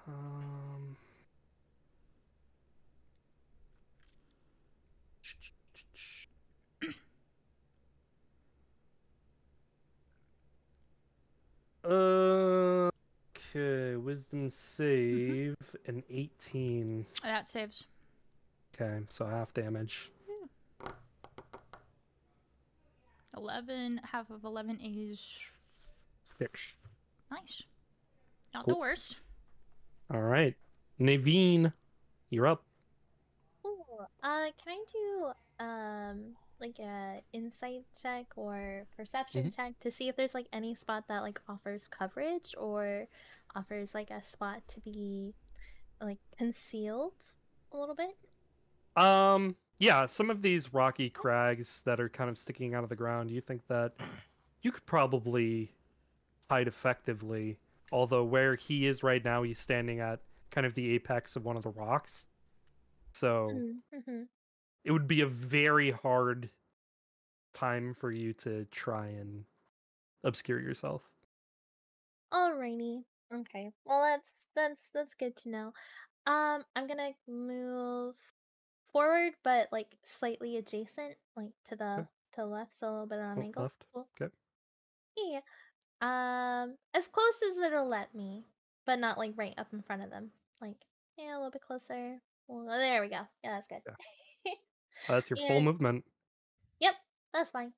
Um, 0.07 0.66
Okay, 11.89 12.91
wisdom 13.95 14.49
save 14.49 15.55
an 15.85 16.03
18. 16.09 17.05
That 17.23 17.47
saves. 17.47 17.85
Okay, 18.76 18.99
so 19.09 19.26
half 19.26 19.53
damage. 19.53 20.11
11, 23.35 24.01
half 24.11 24.30
of 24.30 24.43
11 24.43 24.80
is 24.84 25.35
Six. 26.38 26.59
nice. 27.31 27.64
Not 28.53 28.68
the 28.68 28.76
worst. 28.76 29.18
All 30.11 30.22
right, 30.22 30.55
Navine, 30.99 31.72
you're 32.30 32.47
up. 32.47 32.64
Ooh, 33.65 33.76
uh, 34.23 34.47
can 34.64 34.68
I 34.68 34.84
do 34.91 35.31
um 35.59 36.19
like 36.59 36.79
a 36.79 37.21
insight 37.34 37.84
check 38.01 38.25
or 38.35 38.85
perception 38.95 39.51
check 39.55 39.79
to 39.81 39.91
see 39.91 40.07
if 40.09 40.15
there's 40.15 40.34
like 40.34 40.47
any 40.51 40.75
spot 40.75 41.05
that 41.07 41.21
like 41.21 41.39
offers 41.47 41.88
coverage 41.88 42.55
or 42.57 43.07
offers 43.55 43.93
like 43.93 44.09
a 44.09 44.23
spot 44.23 44.61
to 44.67 44.79
be 44.79 45.34
like 46.01 46.19
concealed 46.38 47.13
a 47.71 47.77
little 47.77 47.95
bit? 47.95 48.15
Um, 49.01 49.55
yeah, 49.79 50.05
some 50.05 50.29
of 50.29 50.41
these 50.41 50.73
rocky 50.73 51.09
crags 51.09 51.81
that 51.85 51.99
are 51.99 52.09
kind 52.09 52.29
of 52.29 52.38
sticking 52.38 52.73
out 52.73 52.84
of 52.84 52.89
the 52.89 52.95
ground, 52.95 53.29
you 53.29 53.41
think 53.41 53.61
that 53.67 53.93
you 54.61 54.71
could 54.71 54.85
probably 54.85 55.71
hide 56.49 56.67
effectively. 56.67 57.57
Although 57.91 58.23
where 58.23 58.55
he 58.55 58.88
is 58.88 59.03
right 59.03 59.23
now, 59.23 59.43
he's 59.43 59.59
standing 59.59 59.99
at 59.99 60.19
kind 60.51 60.65
of 60.65 60.73
the 60.73 60.91
apex 60.95 61.35
of 61.35 61.45
one 61.45 61.55
of 61.55 61.63
the 61.63 61.69
rocks. 61.69 62.25
So 63.13 63.49
Mm-hmm. 63.95 64.23
It 64.83 64.91
would 64.91 65.07
be 65.07 65.21
a 65.21 65.27
very 65.27 65.91
hard 65.91 66.51
time 67.53 67.93
for 67.93 68.11
you 68.11 68.33
to 68.33 68.65
try 68.65 69.07
and 69.07 69.45
obscure 70.23 70.59
yourself. 70.59 71.03
Alrighty. 72.33 73.03
Okay. 73.33 73.71
Well, 73.85 74.03
that's 74.03 74.45
that's 74.55 74.89
that's 74.93 75.13
good 75.15 75.35
to 75.37 75.49
know. 75.49 75.73
Um, 76.25 76.65
I'm 76.75 76.87
gonna 76.87 77.11
move 77.27 78.15
forward, 78.91 79.33
but 79.43 79.69
like 79.71 79.97
slightly 80.03 80.57
adjacent, 80.57 81.15
like 81.35 81.51
to 81.65 81.75
the 81.75 82.03
Okay. 82.03 82.07
to 82.33 82.41
the 82.41 82.45
left, 82.47 82.77
so 82.79 82.89
a 82.89 82.91
little 82.91 83.07
bit 83.07 83.19
on 83.19 83.37
an 83.37 83.41
Oh, 83.41 83.41
angle. 83.43 83.63
left. 83.63 83.85
Cool. 83.93 84.09
Okay. 84.19 84.33
Yeah. 85.15 85.41
Um, 86.01 86.77
as 86.93 87.07
close 87.07 87.41
as 87.51 87.57
it'll 87.57 87.87
let 87.89 88.13
me, 88.15 88.45
but 88.85 88.99
not 88.99 89.17
like 89.17 89.33
right 89.35 89.55
up 89.57 89.73
in 89.73 89.81
front 89.81 90.03
of 90.03 90.09
them. 90.11 90.31
Like, 90.61 90.77
yeah, 91.17 91.35
a 91.35 91.37
little 91.37 91.51
bit 91.51 91.61
closer. 91.61 92.21
Well, 92.47 92.65
there 92.67 93.01
we 93.01 93.09
go. 93.09 93.27
Yeah, 93.43 93.51
that's 93.61 93.67
good. 93.67 93.81
That's 95.07 95.30
your 95.30 95.38
full 95.48 95.61
movement. 95.61 96.03
Yep, 96.80 96.95
that's 97.34 97.52
fine. 97.52 97.74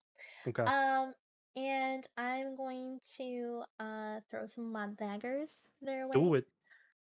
Okay. 0.48 0.64
Um, 0.64 1.14
and 1.56 2.08
I'm 2.18 2.56
going 2.56 3.00
to 3.18 3.64
uh 3.80 4.20
throw 4.30 4.46
some 4.46 4.66
of 4.66 4.72
my 4.72 4.88
daggers 4.98 5.68
their 5.82 6.08
way. 6.08 6.14
Do 6.14 6.34
it. 6.36 6.48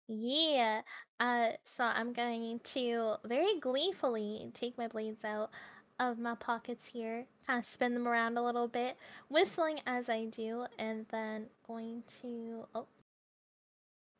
Yeah. 0.07 0.81
Uh, 1.19 1.51
so 1.65 1.85
I'm 1.85 2.13
going 2.13 2.59
to 2.73 3.15
very 3.25 3.59
gleefully 3.59 4.51
take 4.53 4.77
my 4.77 4.87
blades 4.87 5.23
out 5.23 5.51
of 5.99 6.19
my 6.19 6.35
pockets 6.35 6.87
here, 6.87 7.25
kind 7.47 7.59
of 7.59 7.65
spin 7.65 7.93
them 7.93 8.07
around 8.07 8.37
a 8.37 8.43
little 8.43 8.67
bit, 8.67 8.97
whistling 9.29 9.79
as 9.85 10.09
I 10.09 10.25
do, 10.25 10.65
and 10.77 11.05
then 11.11 11.45
going 11.67 12.03
to 12.21 12.65
oh, 12.75 12.87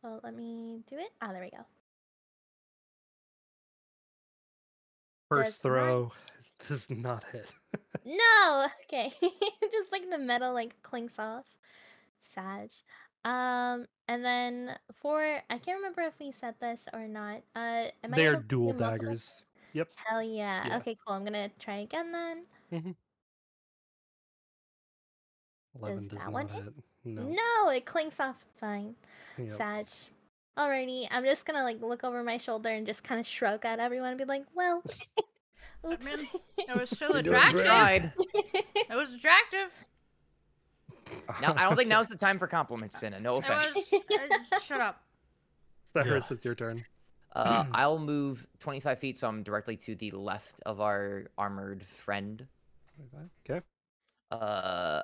well, 0.02 0.20
let 0.24 0.36
me 0.36 0.80
do 0.88 0.98
it. 0.98 1.10
Ah, 1.22 1.32
there 1.32 1.42
we 1.42 1.50
go. 1.50 1.66
First 5.38 5.62
Does 5.62 5.66
not- 5.66 5.74
throw 5.74 6.12
does 6.68 6.90
not 6.90 7.24
hit. 7.32 7.48
No, 8.06 8.68
okay, 8.84 9.12
just 9.72 9.92
like 9.94 10.10
the 10.10 10.18
metal 10.18 10.54
like 10.54 10.76
clinks 10.84 11.18
off. 11.20 11.46
Sag. 12.22 12.70
Um, 13.24 13.86
and 14.10 14.26
then 14.26 14.78
for 15.02 15.22
I 15.50 15.58
can't 15.58 15.78
remember 15.78 16.02
if 16.02 16.14
we 16.20 16.34
said 16.34 16.56
this 16.60 16.82
or 16.94 17.08
not. 17.08 17.38
Uh, 17.56 17.86
am 18.04 18.14
I 18.14 18.18
They're 18.18 18.36
dual 18.36 18.74
daggers. 18.74 19.44
Yep. 19.72 19.88
Hell 19.96 20.22
yeah. 20.22 20.68
Yeah. 20.68 20.78
Okay, 20.80 20.98
cool. 21.06 21.16
I'm 21.16 21.24
gonna 21.24 21.50
try 21.60 21.78
again 21.78 22.12
then. 22.12 22.96
Eleven 25.80 26.00
Does 26.04 26.08
does 26.10 26.18
that 26.20 26.26
not 26.26 26.34
one 26.34 26.48
hit. 26.50 26.64
hit? 26.66 26.74
No. 27.06 27.22
No, 27.24 27.70
it 27.70 27.86
clinks 27.86 28.20
off 28.20 28.36
fine. 28.60 28.96
Yep. 29.38 29.52
Sag. 29.54 29.88
Alrighty, 30.58 31.08
I'm 31.10 31.24
just 31.26 31.46
gonna 31.46 31.64
like 31.64 31.82
look 31.82 32.04
over 32.04 32.24
my 32.24 32.38
shoulder 32.38 32.70
and 32.70 32.86
just 32.86 33.04
kind 33.04 33.20
of 33.20 33.26
shrug 33.26 33.66
at 33.66 33.80
everyone 33.80 34.10
and 34.10 34.18
be 34.18 34.26
like, 34.26 34.46
"Well, 34.54 34.84
oops." 35.92 36.06
mean, 36.06 36.18
It 36.58 36.80
was 36.80 36.90
still 36.96 37.12
attractive. 37.16 37.54
great. 37.56 37.66
Tried. 37.66 38.14
It 38.90 38.96
was 38.96 39.14
attractive. 39.14 39.72
Now 41.42 41.54
I 41.56 41.64
don't 41.64 41.76
think 41.76 41.90
now's 41.90 42.08
the 42.08 42.16
time 42.16 42.38
for 42.38 42.48
compliments, 42.48 43.00
Sinna. 43.00 43.20
No 43.20 43.38
offense. 43.38 43.74
was. 43.74 44.02
uh, 44.52 44.60
shut 44.60 44.82
up. 44.82 45.02
Syrus, 45.96 46.30
it's 46.32 46.46
your 46.46 46.54
turn. 46.56 46.84
Uh, 47.36 47.66
I'll 47.74 47.98
move 47.98 48.46
25 48.60 49.00
feet, 49.00 49.18
so 49.18 49.28
I'm 49.28 49.42
directly 49.42 49.76
to 49.78 49.96
the 49.96 50.12
left 50.12 50.62
of 50.66 50.80
our 50.82 51.26
armored 51.38 51.84
friend. 51.86 52.46
Okay. 53.50 53.62
Uh, 54.32 55.02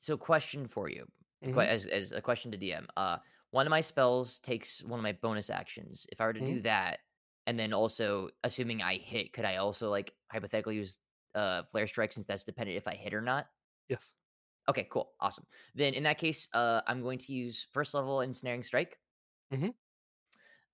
so 0.00 0.16
question 0.16 0.66
for 0.66 0.88
you, 0.90 1.06
que- 1.44 1.52
Mhm. 1.52 1.66
as 1.66 1.86
as 1.86 2.12
a 2.12 2.20
question 2.20 2.50
to 2.52 2.58
DM. 2.58 2.86
Uh, 2.96 3.18
one 3.50 3.66
of 3.66 3.70
my 3.70 3.80
spells 3.80 4.38
takes 4.40 4.82
one 4.82 4.98
of 4.98 5.02
my 5.04 5.12
bonus 5.12 5.50
actions. 5.50 6.06
If 6.12 6.20
I 6.20 6.26
were 6.26 6.32
to 6.34 6.40
do 6.40 6.60
that, 6.62 7.00
and 7.46 7.58
then 7.58 7.72
also 7.72 8.30
assuming 8.44 8.82
I 8.82 8.96
hit, 8.96 9.32
could 9.32 9.44
I 9.44 9.56
also 9.56 9.90
like 9.90 10.14
hypothetically 10.30 10.76
use 10.76 10.98
uh 11.34 11.62
flare 11.64 11.86
strike 11.86 12.12
since 12.12 12.26
that's 12.26 12.44
dependent 12.44 12.76
if 12.78 12.88
I 12.88 12.94
hit 12.94 13.14
or 13.14 13.20
not? 13.22 13.48
Yes. 13.88 14.14
Okay, 14.68 14.84
cool, 14.90 15.14
awesome. 15.20 15.46
Then 15.74 15.94
in 15.94 16.02
that 16.04 16.18
case, 16.18 16.48
uh, 16.52 16.82
I'm 16.88 17.00
going 17.02 17.18
to 17.18 17.32
use 17.32 17.68
first 17.72 17.94
level 17.94 18.20
ensnaring 18.20 18.64
strike. 18.64 18.98
Mhm. 19.50 19.70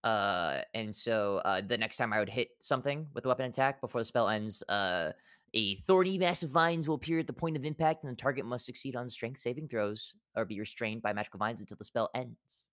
Uh, 0.04 0.62
and 0.74 0.94
so 0.94 1.38
uh, 1.38 1.60
the 1.60 1.78
next 1.78 1.96
time 1.96 2.12
I 2.12 2.18
would 2.18 2.28
hit 2.28 2.50
something 2.60 3.08
with 3.14 3.24
a 3.24 3.28
weapon 3.28 3.46
attack 3.46 3.80
before 3.80 4.00
the 4.00 4.04
spell 4.04 4.28
ends, 4.28 4.62
uh, 4.68 5.12
a 5.54 5.76
thorny 5.82 6.18
mass 6.18 6.42
of 6.42 6.50
vines 6.50 6.88
will 6.88 6.94
appear 6.96 7.18
at 7.18 7.26
the 7.26 7.32
point 7.32 7.56
of 7.56 7.64
impact, 7.64 8.04
and 8.04 8.12
the 8.12 8.16
target 8.20 8.44
must 8.46 8.64
succeed 8.66 8.96
on 8.96 9.08
strength 9.08 9.40
saving 9.40 9.68
throws 9.68 10.14
or 10.34 10.44
be 10.44 10.58
restrained 10.60 11.02
by 11.02 11.12
magical 11.12 11.38
vines 11.38 11.60
until 11.60 11.76
the 11.76 11.84
spell 11.84 12.10
ends. 12.14 12.68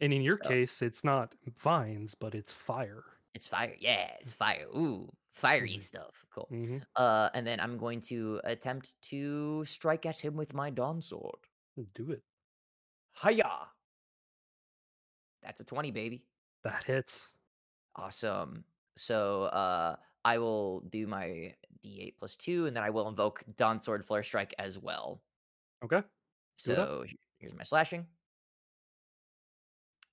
And 0.00 0.12
in 0.12 0.22
your 0.22 0.38
So- 0.42 0.48
case, 0.48 0.82
it's 0.82 1.04
not 1.04 1.34
vines, 1.56 2.14
but 2.14 2.34
it's 2.34 2.52
fire. 2.52 3.04
It's 3.34 3.46
fire, 3.46 3.76
yeah, 3.78 4.16
it's 4.20 4.32
fire. 4.32 4.66
Ooh, 4.74 5.12
fiery 5.32 5.76
Mhm. 5.76 5.82
stuff. 5.82 6.26
Cool. 6.30 6.46
hmm 6.50 6.78
Uh, 6.96 7.30
and 7.34 7.46
then 7.46 7.60
I'm 7.60 7.78
going 7.78 8.00
to 8.02 8.40
attempt 8.44 9.00
to 9.02 9.64
strike 9.64 10.04
at 10.06 10.18
him 10.18 10.36
with 10.36 10.52
my 10.54 10.70
dawn 10.70 11.00
sword. 11.00 11.46
Do 11.94 12.10
it. 12.10 12.22
Hiya! 13.22 13.68
That's 15.42 15.60
a 15.60 15.64
20, 15.64 15.90
baby. 15.90 16.26
That 16.64 16.84
hits. 16.84 17.32
Awesome. 17.96 18.64
So 18.96 19.44
uh 19.44 19.96
I 20.24 20.38
will 20.38 20.80
do 20.82 21.06
my 21.06 21.54
D8 21.84 22.14
plus 22.18 22.36
two, 22.36 22.66
and 22.66 22.76
then 22.76 22.82
I 22.82 22.90
will 22.90 23.08
invoke 23.08 23.42
Dawn 23.56 23.80
Sword 23.80 24.04
Flare 24.04 24.22
Strike 24.22 24.54
as 24.58 24.78
well. 24.78 25.22
Okay. 25.82 26.02
So 26.56 27.04
he- 27.08 27.18
here's 27.38 27.54
my 27.54 27.62
slashing. 27.62 28.06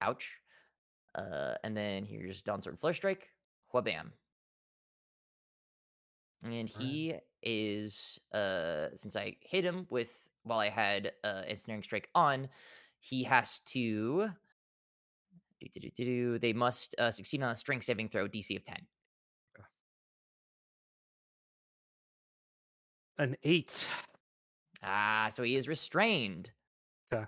Ouch. 0.01 0.31
Uh 1.15 1.55
and 1.63 1.75
then 1.75 2.05
here's 2.05 2.41
Dawn 2.41 2.61
Sword 2.61 2.79
Flare 2.79 2.93
Strike. 2.93 3.29
Whabam. 3.73 4.11
And 6.43 6.69
he 6.69 7.15
is 7.43 8.19
uh 8.33 8.87
since 8.95 9.15
I 9.15 9.35
hit 9.41 9.65
him 9.65 9.87
with 9.89 10.11
while 10.43 10.59
I 10.59 10.69
had 10.69 11.13
uh 11.23 11.43
ensnaring 11.47 11.83
strike 11.83 12.09
on, 12.15 12.47
he 12.99 13.23
has 13.23 13.59
to 13.61 14.29
do, 15.59 15.67
do, 15.73 15.79
do, 15.79 15.89
do, 15.89 16.05
do, 16.05 16.39
they 16.39 16.53
must 16.53 16.95
uh, 16.99 17.09
succeed 17.11 17.41
on 17.41 17.51
a 17.51 17.55
strength 17.55 17.85
saving 17.85 18.09
throw 18.09 18.27
DC 18.27 18.55
of 18.55 18.63
10. 18.63 18.77
An 23.19 23.35
eight. 23.43 23.83
Ah, 24.83 25.29
so 25.31 25.43
he 25.43 25.55
is 25.55 25.67
restrained. 25.67 26.51
Okay. 27.11 27.25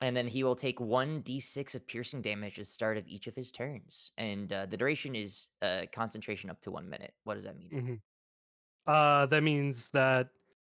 And 0.00 0.16
then 0.16 0.26
he 0.26 0.42
will 0.44 0.56
take 0.56 0.80
one 0.80 1.22
d6 1.22 1.74
of 1.74 1.86
piercing 1.86 2.22
damage 2.22 2.58
at 2.58 2.64
the 2.64 2.70
start 2.70 2.96
of 2.96 3.06
each 3.06 3.26
of 3.26 3.34
his 3.34 3.50
turns. 3.50 4.12
And 4.18 4.52
uh, 4.52 4.66
the 4.66 4.76
duration 4.76 5.14
is 5.14 5.48
uh, 5.60 5.82
concentration 5.92 6.50
up 6.50 6.60
to 6.62 6.70
one 6.70 6.88
minute. 6.88 7.12
What 7.24 7.34
does 7.34 7.44
that 7.44 7.56
mean? 7.58 7.70
hmm 7.70 8.90
Uh, 8.92 9.26
that 9.26 9.42
means 9.42 9.88
that 9.90 10.28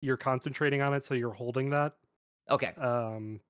you're 0.01 0.17
concentrating 0.19 0.83
on 0.83 0.93
it, 0.95 1.05
so 1.05 1.15
you're 1.15 1.33
holding 1.33 1.71
that. 1.71 1.95
Okay. 2.51 2.73
Um, 2.81 3.41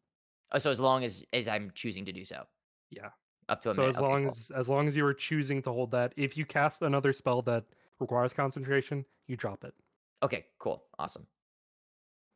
Oh, 0.53 0.59
so 0.59 0.71
as 0.71 0.79
long 0.79 1.03
as, 1.03 1.25
as 1.33 1.49
I'm 1.49 1.73
choosing 1.75 2.05
to 2.05 2.13
do 2.13 2.25
so. 2.25 2.45
Yeah. 2.91 3.09
Up 3.49 3.61
to 3.63 3.71
a 3.71 3.75
minute. 3.75 3.75
so 3.75 3.83
minute. 3.83 3.89
as 3.91 3.99
Okay, 3.99 4.13
long 4.13 4.23
cool. 4.23 4.31
as 4.31 4.51
as 4.55 4.69
long 4.69 4.87
as 4.87 4.95
you 4.95 5.05
are 5.05 5.15
choosing 5.15 5.61
to 5.63 5.73
hold 5.73 5.91
that, 5.91 6.13
if 6.17 6.37
you 6.37 6.47
cast 6.47 6.83
another 6.83 7.13
spell 7.13 7.43
that 7.43 7.65
requires 7.99 8.33
concentration, 8.33 9.05
you 9.27 9.37
drop 9.37 9.65
it. 9.65 9.75
Okay, 10.25 10.47
cool. 10.59 10.83
Awesome. 10.99 11.27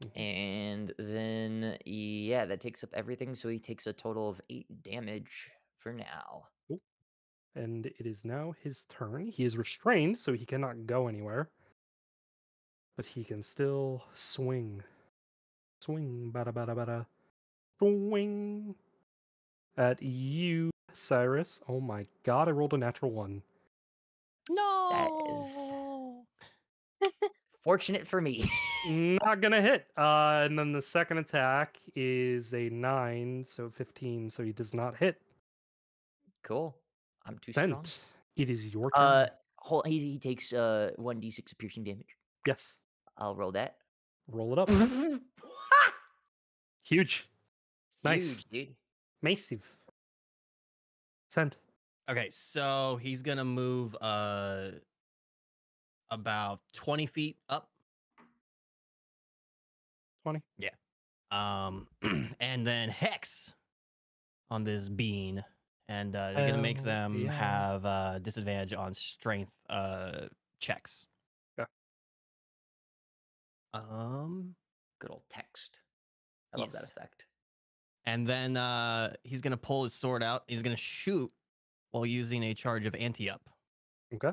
Mhm. 0.04 0.20
And 0.20 0.94
then, 0.98 1.78
yeah, 1.86 2.44
that 2.44 2.60
takes 2.60 2.84
up 2.84 2.90
everything. 2.92 3.34
So 3.34 3.48
he 3.48 3.58
takes 3.58 3.86
a 3.86 3.94
total 3.94 4.28
of 4.28 4.40
eight 4.50 4.82
damage 4.82 5.50
for 5.78 5.92
now. 5.94 6.48
And 7.54 7.86
it 7.86 8.06
is 8.06 8.24
now 8.26 8.52
his 8.62 8.84
turn. 8.86 9.26
He 9.26 9.42
is 9.44 9.56
restrained, 9.56 10.20
so 10.20 10.34
he 10.34 10.44
cannot 10.44 10.86
go 10.86 11.08
anywhere. 11.08 11.50
But 12.96 13.06
he 13.06 13.24
can 13.24 13.42
still 13.42 14.04
swing. 14.12 14.82
Swing, 15.82 16.30
bada 16.32 16.52
bada 16.52 16.74
bada. 16.76 17.06
swing 17.78 18.74
at 19.78 20.02
you, 20.02 20.70
Syrus. 20.92 21.60
Oh 21.68 21.80
my 21.80 22.06
god, 22.22 22.48
I 22.48 22.52
rolled 22.52 22.74
a 22.74 22.78
natural 22.78 23.12
one. 23.12 23.42
No. 24.50 26.26
Fortunate 27.68 28.08
for 28.08 28.22
me. 28.22 28.50
Not 28.88 29.42
gonna 29.42 29.60
hit. 29.60 29.88
Uh, 29.94 30.40
and 30.46 30.58
then 30.58 30.72
the 30.72 30.80
second 30.80 31.18
attack 31.18 31.78
is 31.94 32.54
a 32.54 32.70
nine, 32.70 33.44
so 33.46 33.68
fifteen. 33.68 34.30
So 34.30 34.42
he 34.42 34.52
does 34.52 34.72
not 34.72 34.96
hit. 34.96 35.20
cool. 36.42 36.78
I'm 37.26 37.36
too 37.44 37.52
strong. 37.52 37.84
It 38.36 38.48
is 38.48 38.68
your 38.68 38.90
turn. 38.96 39.04
Uh, 39.04 39.26
hold, 39.56 39.86
he, 39.86 39.98
he 39.98 40.18
takes 40.18 40.54
uh 40.54 40.92
1d6 40.98 41.58
piercing 41.58 41.84
damage. 41.84 42.16
yes. 42.46 42.78
I'll 43.18 43.36
roll 43.36 43.52
that. 43.52 43.76
Roll 44.28 44.54
it 44.54 44.58
up. 44.58 44.70
Huge. 46.84 47.28
Nice. 48.02 48.28
Huge, 48.28 48.44
dude. 48.50 48.74
Massive. 49.20 49.70
Sent. 51.28 51.56
Okay, 52.10 52.28
so 52.30 52.98
he's 53.02 53.20
gonna 53.20 53.44
move 53.44 53.94
uh 54.00 54.70
about 56.10 56.60
twenty 56.72 57.06
feet 57.06 57.36
up. 57.48 57.70
20. 60.24 60.42
Yeah. 60.58 60.70
Um, 61.30 61.86
and 62.40 62.66
then 62.66 62.90
hex 62.90 63.54
on 64.50 64.64
this 64.64 64.88
bean, 64.88 65.42
and 65.88 66.14
uh, 66.14 66.32
they're 66.32 66.50
gonna 66.50 66.62
make 66.62 66.82
them 66.82 67.22
yeah. 67.24 67.32
have 67.32 67.84
uh, 67.84 68.18
disadvantage 68.18 68.74
on 68.74 68.92
strength 68.94 69.52
uh 69.70 70.26
checks. 70.60 71.06
Yeah. 71.58 71.64
Um, 73.74 74.54
Good 75.00 75.10
old 75.10 75.22
text. 75.30 75.80
I 76.54 76.58
love 76.58 76.72
that 76.72 76.84
effect. 76.84 77.26
and 78.06 78.26
then 78.26 78.56
uh 78.56 79.12
he's 79.22 79.40
gonna 79.40 79.56
pull 79.56 79.84
his 79.84 79.92
sword 79.94 80.22
out. 80.22 80.44
He's 80.46 80.62
gonna 80.62 80.76
shoot 80.76 81.30
while 81.90 82.06
using 82.06 82.42
a 82.44 82.54
charge 82.54 82.86
of 82.86 82.94
anti 82.94 83.30
up. 83.30 83.42
Okay. 84.14 84.32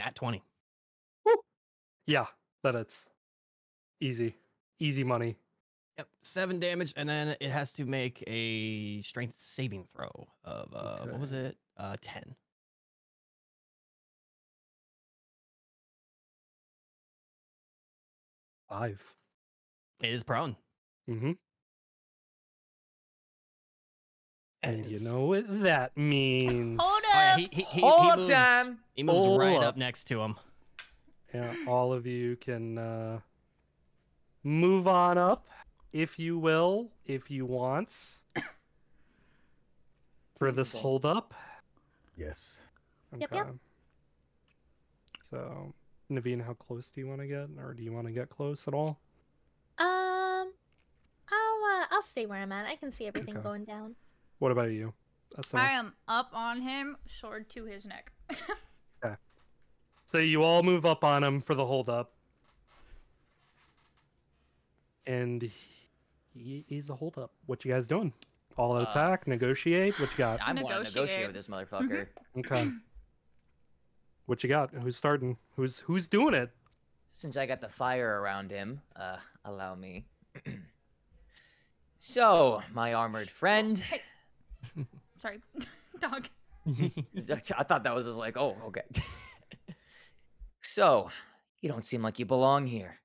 Nat 0.00 0.14
twenty. 0.14 0.42
Yeah, 2.06 2.24
that 2.64 2.74
it's 2.74 3.08
easy. 4.00 4.34
Easy 4.78 5.04
money. 5.04 5.36
Yep, 5.98 6.08
seven 6.22 6.58
damage, 6.58 6.94
and 6.96 7.06
then 7.06 7.36
it 7.38 7.50
has 7.50 7.70
to 7.72 7.84
make 7.84 8.24
a 8.26 9.02
strength 9.02 9.36
saving 9.36 9.84
throw 9.84 10.28
of 10.42 10.72
uh, 10.74 11.04
what 11.04 11.20
was 11.20 11.32
it? 11.32 11.58
Uh, 11.76 11.96
ten. 12.00 12.34
Five. 18.70 19.02
It 20.00 20.10
is 20.14 20.22
prone. 20.22 20.56
Mm-hmm. 21.10 21.32
And 24.62 24.86
you 24.86 25.00
know 25.00 25.24
what 25.26 25.62
that 25.62 25.92
means. 25.96 26.80
Hold 26.80 27.00
Oh, 27.12 27.18
yeah, 27.18 27.36
he, 27.36 27.48
he, 27.50 27.62
he, 27.62 27.80
Hold 27.80 28.02
he 28.02 28.10
up 28.10 28.18
moves, 28.18 28.30
time. 28.30 28.78
He 29.00 29.04
moves 29.04 29.24
Hold 29.24 29.40
right 29.40 29.56
up. 29.56 29.62
up 29.62 29.76
next 29.78 30.04
to 30.08 30.20
him. 30.20 30.36
Yeah, 31.32 31.54
all 31.66 31.90
of 31.90 32.06
you 32.06 32.36
can 32.36 32.76
uh, 32.76 33.20
move 34.44 34.86
on 34.86 35.16
up, 35.16 35.46
if 35.94 36.18
you 36.18 36.38
will, 36.38 36.90
if 37.06 37.30
you 37.30 37.46
want, 37.46 37.96
for 40.36 40.52
this 40.52 40.74
hold 40.74 41.06
up. 41.06 41.32
Yes. 42.18 42.66
Yep, 43.16 43.30
yep. 43.32 43.54
So, 45.22 45.72
Navine, 46.12 46.44
how 46.44 46.52
close 46.52 46.90
do 46.90 47.00
you 47.00 47.06
want 47.06 47.22
to 47.22 47.26
get, 47.26 47.48
or 47.58 47.72
do 47.72 47.82
you 47.82 47.94
want 47.94 48.06
to 48.06 48.12
get 48.12 48.28
close 48.28 48.68
at 48.68 48.74
all? 48.74 49.00
Um, 49.78 50.52
I'll 51.32 51.80
uh, 51.80 51.86
I'll 51.90 52.02
stay 52.02 52.26
where 52.26 52.42
I'm 52.42 52.52
at. 52.52 52.66
I 52.66 52.76
can 52.76 52.92
see 52.92 53.06
everything 53.06 53.38
Okay. 53.38 53.44
going 53.44 53.64
down. 53.64 53.94
What 54.40 54.52
about 54.52 54.72
you? 54.72 54.92
Asuna? 55.38 55.60
I 55.60 55.70
am 55.70 55.94
up 56.06 56.28
on 56.34 56.60
him, 56.60 56.98
sword 57.08 57.48
to 57.54 57.64
his 57.64 57.86
neck. 57.86 58.12
So 60.10 60.18
you 60.18 60.42
all 60.42 60.64
move 60.64 60.84
up 60.86 61.04
on 61.04 61.22
him 61.22 61.40
for 61.40 61.54
the 61.54 61.64
hold 61.64 61.88
up. 61.88 62.10
And 65.06 65.48
he, 66.34 66.64
he's 66.66 66.90
a 66.90 66.96
hold 66.96 67.16
up. 67.16 67.30
What 67.46 67.64
you 67.64 67.72
guys 67.72 67.86
doing? 67.86 68.12
All 68.56 68.76
out 68.76 68.88
Uh, 68.88 68.90
attack, 68.90 69.28
negotiate. 69.28 70.00
What 70.00 70.10
you 70.10 70.18
got? 70.18 70.40
I'm 70.42 70.56
want 70.56 70.66
to 70.66 70.82
negotiate 70.82 70.94
Negotiate. 70.94 71.26
with 71.28 71.36
this 71.36 71.46
motherfucker. 71.46 72.08
Okay. 72.38 72.72
what 74.26 74.42
you 74.42 74.48
got? 74.48 74.74
Who's 74.74 74.96
starting? 74.96 75.36
Who's 75.54 75.78
who's 75.78 76.08
doing 76.08 76.34
it? 76.34 76.50
Since 77.12 77.36
I 77.36 77.46
got 77.46 77.60
the 77.60 77.68
fire 77.68 78.20
around 78.20 78.50
him, 78.50 78.80
uh, 78.96 79.18
allow 79.44 79.76
me. 79.76 80.06
so, 82.00 82.62
my 82.72 82.94
armored 82.94 83.30
friend. 83.30 83.80
Sorry, 85.18 85.38
dog. 86.00 86.26
I 86.66 87.62
thought 87.62 87.84
that 87.84 87.94
was 87.94 88.06
just 88.06 88.18
like, 88.18 88.36
oh, 88.36 88.56
okay. 88.66 88.82
So, 90.70 91.10
you 91.60 91.68
don't 91.68 91.84
seem 91.84 92.02
like 92.02 92.20
you 92.20 92.24
belong 92.24 92.66
here. 92.66 93.00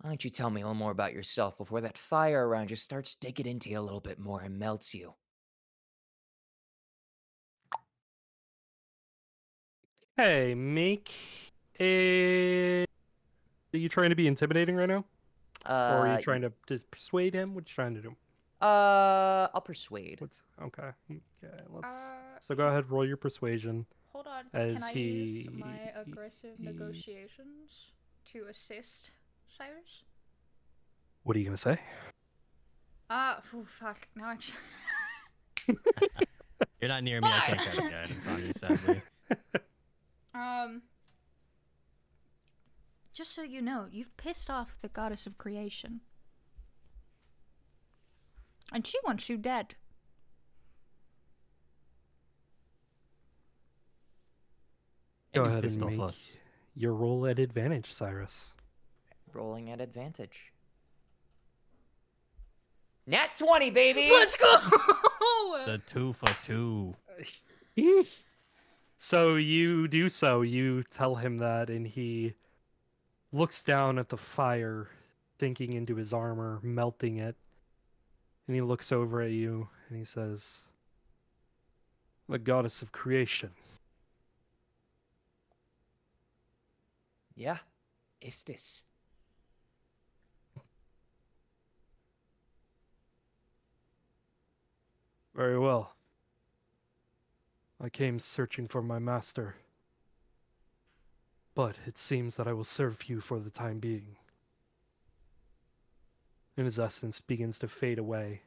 Why 0.00 0.10
don't 0.10 0.22
you 0.22 0.28
tell 0.28 0.50
me 0.50 0.60
a 0.60 0.64
little 0.64 0.74
more 0.74 0.90
about 0.90 1.14
yourself 1.14 1.56
before 1.56 1.80
that 1.80 1.96
fire 1.96 2.46
around 2.46 2.68
you 2.70 2.76
starts 2.76 3.14
digging 3.14 3.46
into 3.46 3.70
you 3.70 3.80
a 3.80 3.80
little 3.80 4.00
bit 4.00 4.18
more 4.18 4.42
and 4.42 4.58
melts 4.58 4.94
you? 4.94 5.14
Hey, 10.16 10.54
make 10.54 11.10
a. 11.80 12.82
Are 13.74 13.78
you 13.78 13.88
trying 13.88 14.10
to 14.10 14.16
be 14.16 14.26
intimidating 14.26 14.76
right 14.76 14.88
now, 14.88 15.04
Uh, 15.64 15.72
or 15.72 16.06
are 16.06 16.16
you 16.16 16.22
trying 16.22 16.42
to 16.42 16.52
just 16.68 16.90
persuade 16.90 17.34
him? 17.34 17.54
What 17.54 17.68
you 17.68 17.74
trying 17.74 17.94
to 17.94 18.02
do? 18.02 18.14
Uh, 18.60 19.48
I'll 19.54 19.62
persuade. 19.62 20.20
What's 20.20 20.42
okay? 20.62 20.90
Okay, 21.10 21.62
let's. 21.70 21.94
Uh, 21.94 22.12
so 22.40 22.54
go 22.54 22.68
ahead, 22.68 22.90
roll 22.90 23.06
your 23.06 23.16
persuasion. 23.16 23.86
Hold 24.16 24.28
on. 24.28 24.44
As 24.54 24.78
Can 24.78 24.82
I 24.82 24.92
use 24.92 25.46
my 25.52 25.92
aggressive 25.94 26.54
he- 26.56 26.64
negotiations 26.64 27.90
to 28.32 28.46
assist 28.48 29.10
Syrus? 29.46 30.04
What 31.22 31.36
are 31.36 31.38
you 31.38 31.44
gonna 31.44 31.58
say? 31.58 31.78
Ah, 33.10 33.36
uh, 33.36 33.62
fuck. 33.66 33.98
Now 34.16 34.30
actually. 34.30 34.56
You're 36.80 36.88
not 36.88 37.04
near 37.04 37.20
me. 37.20 37.28
I 37.28 37.40
can't 37.40 37.60
cast 37.60 37.76
guidance 37.76 38.26
on 38.26 38.46
you, 38.46 38.52
sadly. 38.54 39.02
Um. 40.34 40.82
Just 43.12 43.34
so 43.34 43.42
you 43.42 43.60
know, 43.60 43.86
you've 43.90 44.16
pissed 44.16 44.48
off 44.48 44.78
the 44.80 44.88
goddess 44.88 45.26
of 45.26 45.36
creation. 45.36 46.00
And 48.72 48.86
she 48.86 48.98
wants 49.04 49.28
you 49.28 49.36
dead. 49.36 49.74
Go 55.36 55.44
ahead 55.44 55.64
and 55.64 55.82
off 55.82 55.90
make 55.90 56.00
us. 56.00 56.38
your 56.74 56.94
roll 56.94 57.26
at 57.26 57.38
advantage, 57.38 57.92
Syrus. 57.92 58.54
Rolling 59.32 59.70
at 59.70 59.80
advantage. 59.80 60.52
Nat 63.06 63.36
20, 63.38 63.70
baby! 63.70 64.10
Let's 64.10 64.36
go! 64.36 64.56
The 65.66 65.80
two 65.86 66.12
for 66.12 66.26
two. 66.44 66.94
So 68.98 69.36
you 69.36 69.88
do 69.88 70.08
so. 70.08 70.40
You 70.40 70.82
tell 70.84 71.14
him 71.14 71.36
that, 71.38 71.68
and 71.68 71.86
he 71.86 72.34
looks 73.32 73.62
down 73.62 73.98
at 73.98 74.08
the 74.08 74.16
fire 74.16 74.88
sinking 75.38 75.74
into 75.74 75.94
his 75.96 76.12
armor, 76.12 76.60
melting 76.62 77.18
it. 77.18 77.36
And 78.46 78.54
he 78.54 78.62
looks 78.62 78.92
over 78.92 79.20
at 79.20 79.32
you 79.32 79.68
and 79.88 79.98
he 79.98 80.04
says, 80.04 80.64
The 82.28 82.38
goddess 82.38 82.80
of 82.80 82.92
creation. 82.92 83.50
Yeah, 87.36 87.58
Istis. 88.22 88.84
Very 95.34 95.58
well. 95.58 95.94
I 97.78 97.90
came 97.90 98.18
searching 98.18 98.66
for 98.66 98.80
my 98.80 98.98
master. 98.98 99.54
But 101.54 101.76
it 101.86 101.98
seems 101.98 102.36
that 102.36 102.48
I 102.48 102.54
will 102.54 102.64
serve 102.64 103.06
you 103.08 103.20
for 103.20 103.38
the 103.38 103.50
time 103.50 103.78
being. 103.78 104.16
And 106.56 106.64
his 106.64 106.78
essence 106.78 107.20
begins 107.20 107.58
to 107.58 107.68
fade 107.68 107.98
away. 107.98 108.40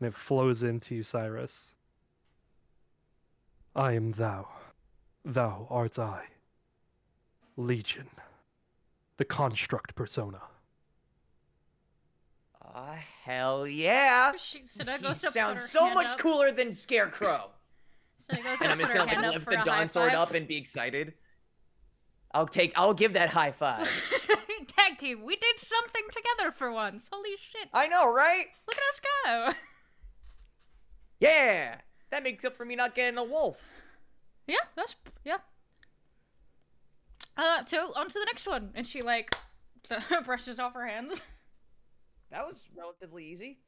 And 0.00 0.08
it 0.08 0.14
flows 0.14 0.62
into 0.62 0.94
you, 0.94 1.02
Syrus. 1.02 1.76
I 3.74 3.92
am 3.92 4.12
thou. 4.12 4.48
Thou 5.26 5.66
art 5.68 5.98
I. 5.98 6.24
Legion. 7.56 8.08
The 9.16 9.24
construct 9.24 9.94
persona. 9.94 10.42
Ah, 12.62 12.98
hell 13.24 13.66
yeah! 13.66 14.32
She 14.38 14.64
said 14.66 14.88
I 14.88 14.98
He 14.98 15.02
goes 15.02 15.20
to 15.20 15.28
put 15.28 15.34
sounds 15.34 15.70
so 15.70 15.94
much 15.94 16.08
up. 16.08 16.18
cooler 16.18 16.50
than 16.50 16.74
Scarecrow. 16.74 17.50
So 18.18 18.36
and 18.36 18.46
I'm 18.46 18.78
just 18.78 18.92
put 18.92 19.06
gonna 19.06 19.22
like 19.22 19.34
lift 19.34 19.48
the 19.48 19.62
dawn 19.64 19.88
sword 19.88 20.12
up 20.14 20.34
and 20.34 20.46
be 20.46 20.56
excited. 20.56 21.14
I'll 22.34 22.46
take. 22.46 22.72
I'll 22.76 22.92
give 22.92 23.14
that 23.14 23.30
high 23.30 23.52
five. 23.52 23.88
tag 24.66 24.98
team. 24.98 25.24
We 25.24 25.36
did 25.36 25.58
something 25.58 26.02
together 26.10 26.52
for 26.52 26.72
once. 26.72 27.08
Holy 27.12 27.30
shit. 27.52 27.68
I 27.72 27.86
know, 27.86 28.12
right? 28.12 28.46
Look 28.66 28.76
at 28.76 28.82
us 28.90 29.00
go. 29.24 29.58
Yeah, 31.18 31.76
that 32.10 32.22
makes 32.22 32.44
up 32.44 32.56
for 32.56 32.64
me 32.64 32.76
not 32.76 32.94
getting 32.94 33.18
a 33.18 33.24
wolf. 33.24 33.62
Yeah, 34.46 34.56
that's 34.76 34.96
yeah. 35.24 35.38
Uh, 37.36 37.64
so 37.64 37.92
on 37.94 38.08
to 38.08 38.18
the 38.18 38.24
next 38.24 38.46
one, 38.46 38.70
and 38.74 38.86
she 38.86 39.02
like 39.02 39.34
brushes 40.24 40.58
off 40.58 40.74
her 40.74 40.86
hands. 40.86 41.22
That 42.32 42.44
was 42.44 42.66
relatively 42.76 43.24
easy. 43.24 43.60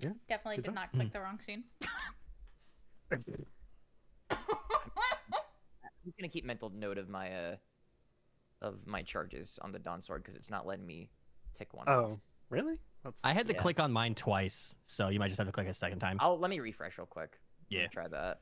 Yeah. 0.00 0.10
Definitely 0.28 0.56
did 0.56 0.64
job. 0.66 0.74
not 0.74 0.92
click 0.92 1.12
the 1.12 1.20
wrong 1.20 1.38
scene. 1.38 1.62
I'm 3.12 3.22
gonna 6.18 6.28
keep 6.28 6.44
mental 6.44 6.70
note 6.70 6.98
of 6.98 7.08
my 7.08 7.30
uh 7.32 7.56
of 8.62 8.84
my 8.86 9.02
charges 9.02 9.60
on 9.62 9.70
the 9.70 9.78
Dawn 9.78 10.02
Sword 10.02 10.22
because 10.24 10.34
it's 10.34 10.50
not 10.50 10.66
letting 10.66 10.86
me 10.86 11.08
tick 11.56 11.72
one 11.72 11.86
off. 11.86 12.10
Oh, 12.10 12.20
really? 12.50 12.80
That's 13.04 13.20
I 13.22 13.32
had 13.32 13.46
to 13.46 13.52
Yes. 13.52 13.62
click 13.62 13.78
on 13.78 13.92
mine 13.92 14.16
twice, 14.16 14.74
so 14.82 15.08
you 15.08 15.20
might 15.20 15.28
just 15.28 15.38
have 15.38 15.46
to 15.46 15.52
click 15.52 15.68
a 15.68 15.74
second 15.74 16.00
time. 16.00 16.16
I'll 16.20 16.36
let 16.38 16.50
me 16.50 16.58
refresh 16.58 16.98
real 16.98 17.06
quick. 17.06 17.38
Yeah. 17.68 17.86
try 17.86 18.08
that. 18.08 18.40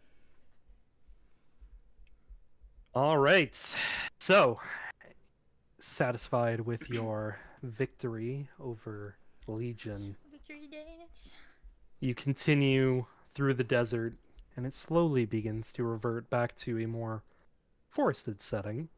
All 2.96 3.18
right. 3.18 3.76
So, 4.20 4.58
satisfied 5.78 6.60
with 6.60 6.88
your 6.88 7.38
victory 7.62 8.48
over 8.58 9.18
Legion, 9.46 10.16
Victory 10.32 10.66
dance. 10.72 11.30
you 12.00 12.14
continue 12.14 13.04
through 13.34 13.52
the 13.52 13.62
desert, 13.62 14.14
and 14.56 14.64
it 14.64 14.72
slowly 14.72 15.26
begins 15.26 15.74
to 15.74 15.84
revert 15.84 16.30
back 16.30 16.56
to 16.56 16.78
a 16.82 16.86
more 16.86 17.22
forested 17.90 18.40
setting. 18.40 18.88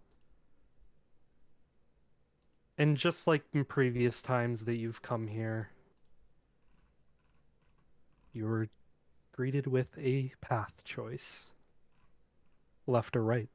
And 2.79 2.97
just 2.97 3.27
like 3.27 3.43
in 3.53 3.65
previous 3.65 4.23
times 4.23 4.65
that 4.66 4.77
you've 4.77 5.03
come 5.03 5.27
here, 5.27 5.70
you 8.33 8.45
were 8.45 8.69
greeted 9.33 9.66
with 9.66 9.91
a 9.99 10.31
path 10.41 10.85
choice 10.85 11.49
left 12.87 13.16
or 13.16 13.25
right. 13.25 13.49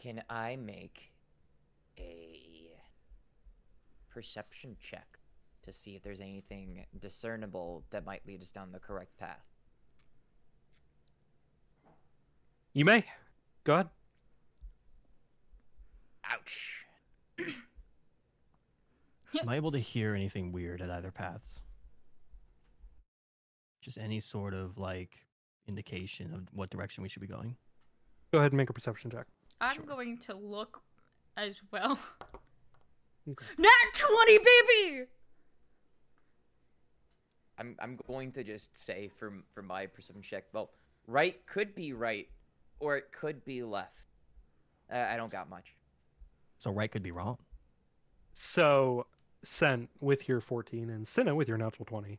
Can 0.00 0.22
I 0.30 0.56
make 0.56 1.12
a 1.98 2.70
perception 4.08 4.76
check 4.80 5.18
to 5.62 5.74
see 5.74 5.94
if 5.94 6.02
there's 6.02 6.22
anything 6.22 6.86
discernible 6.98 7.84
that 7.90 8.06
might 8.06 8.26
lead 8.26 8.40
us 8.40 8.50
down 8.50 8.72
the 8.72 8.78
correct 8.78 9.18
path? 9.18 9.44
You 12.72 12.86
may. 12.86 13.04
Go 13.64 13.74
ahead. 13.74 13.88
Ouch. 16.24 16.86
Am 19.38 19.48
I 19.48 19.56
able 19.56 19.72
to 19.72 19.78
hear 19.78 20.14
anything 20.14 20.50
weird 20.50 20.80
at 20.80 20.90
either 20.90 21.10
paths? 21.10 21.62
Just 23.82 23.98
any 23.98 24.20
sort 24.20 24.54
of 24.54 24.78
like 24.78 25.26
indication 25.68 26.32
of 26.32 26.48
what 26.52 26.70
direction 26.70 27.02
we 27.02 27.10
should 27.10 27.20
be 27.20 27.28
going. 27.28 27.54
Go 28.32 28.38
ahead 28.38 28.52
and 28.52 28.56
make 28.56 28.70
a 28.70 28.72
perception 28.72 29.10
check. 29.10 29.26
I'm 29.60 29.74
Sure. 29.76 29.84
going 29.84 30.18
to 30.18 30.34
look 30.34 30.80
as 31.36 31.60
well. 31.70 31.98
Okay. 33.28 33.44
Nat 33.58 33.68
20, 33.94 34.38
baby! 34.38 35.04
I'm 37.58 37.76
I'm 37.78 37.98
going 38.08 38.32
to 38.32 38.42
just 38.42 38.74
say 38.76 39.10
for 39.18 39.34
for 39.52 39.62
my 39.62 39.86
perception 39.86 40.22
check. 40.22 40.44
Well, 40.54 40.70
right 41.06 41.36
could 41.46 41.74
be 41.74 41.92
right, 41.92 42.28
or 42.80 42.96
it 42.96 43.12
could 43.12 43.44
be 43.44 43.62
left. 43.62 44.06
Uh, 44.92 45.06
I 45.10 45.16
don't 45.16 45.30
got 45.30 45.50
much. 45.50 45.74
So 46.56 46.70
right 46.70 46.90
could 46.90 47.02
be 47.02 47.10
wrong. 47.10 47.36
So, 48.32 49.06
Sent 49.44 49.88
with 50.00 50.26
your 50.28 50.40
14 50.40 50.88
and 50.90 51.06
Sinna 51.06 51.34
with 51.34 51.46
your 51.48 51.58
natural 51.58 51.84
20, 51.84 52.18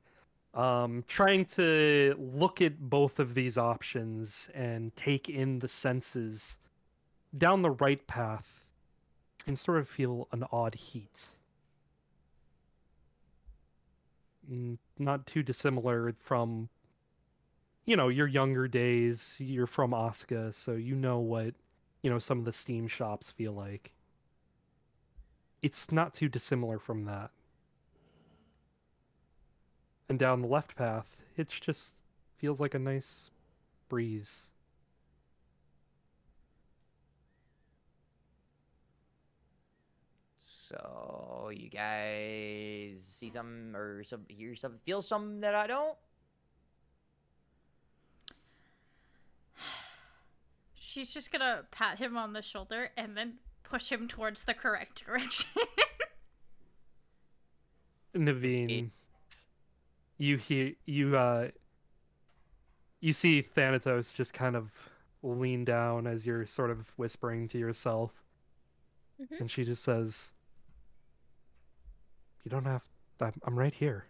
um, 0.53 1.03
trying 1.07 1.45
to 1.45 2.15
look 2.17 2.61
at 2.61 2.79
both 2.89 3.19
of 3.19 3.33
these 3.33 3.57
options 3.57 4.49
and 4.53 4.95
take 4.95 5.29
in 5.29 5.57
the 5.59 5.67
senses 5.67 6.59
down 7.37 7.61
the 7.61 7.71
right 7.71 8.05
path, 8.07 8.65
you 9.39 9.45
can 9.45 9.55
sort 9.55 9.79
of 9.79 9.87
feel 9.87 10.27
an 10.31 10.43
odd 10.51 10.75
heat. 10.75 11.27
Mm, 14.51 14.77
Not 14.99 15.25
too 15.25 15.43
dissimilar 15.43 16.13
from, 16.19 16.69
you 17.85 17.95
know, 17.95 18.09
your 18.09 18.27
younger 18.27 18.67
days. 18.67 19.35
You're 19.39 19.67
from 19.67 19.91
Osca, 19.91 20.53
so 20.53 20.73
you 20.73 20.95
know 20.95 21.19
what, 21.19 21.53
you 22.01 22.09
know, 22.09 22.19
some 22.19 22.39
of 22.39 22.45
the 22.45 22.53
Steam 22.53 22.87
shops 22.87 23.31
feel 23.31 23.53
like 23.53 23.91
it's 25.61 25.91
not 25.91 26.13
too 26.13 26.27
dissimilar 26.27 26.79
from 26.79 27.05
that. 27.05 27.31
And 30.09 30.19
down 30.19 30.41
the 30.41 30.47
left 30.47 30.75
path, 30.75 31.17
it 31.37 31.47
just 31.47 32.03
feels 32.37 32.59
like 32.59 32.73
a 32.73 32.79
nice 32.79 33.31
breeze. 33.87 34.50
So 40.71 41.51
you 41.53 41.69
guys 41.69 43.01
see 43.03 43.29
some 43.29 43.75
or 43.75 44.05
some 44.05 44.21
hear 44.29 44.55
some 44.55 44.75
feel 44.85 45.01
something 45.01 45.41
that 45.41 45.53
I 45.53 45.67
don't? 45.67 45.97
She's 50.73 51.13
just 51.13 51.31
gonna 51.31 51.63
pat 51.71 51.97
him 51.97 52.17
on 52.17 52.33
the 52.33 52.41
shoulder 52.41 52.89
and 52.97 53.15
then 53.17 53.35
push 53.63 53.91
him 53.91 54.07
towards 54.07 54.43
the 54.43 54.53
correct 54.53 55.03
direction. 55.05 55.49
Navine, 58.15 58.89
you 60.17 60.37
hear 60.37 60.73
you 60.85 61.15
uh 61.17 61.47
you 62.99 63.13
see 63.13 63.41
Thanatos 63.41 64.09
just 64.09 64.33
kind 64.33 64.55
of 64.55 64.71
lean 65.23 65.63
down 65.65 66.07
as 66.07 66.25
you're 66.25 66.45
sort 66.45 66.69
of 66.71 66.87
whispering 66.97 67.47
to 67.49 67.57
yourself, 67.57 68.11
Mhm. 69.21 69.39
and 69.41 69.51
she 69.51 69.63
just 69.63 69.83
says, 69.83 70.31
"You 72.43 72.51
don't 72.51 72.65
have. 72.65 72.83
I'm, 73.19 73.33
I'm 73.45 73.57
right 73.57 73.73
here." 73.73 74.05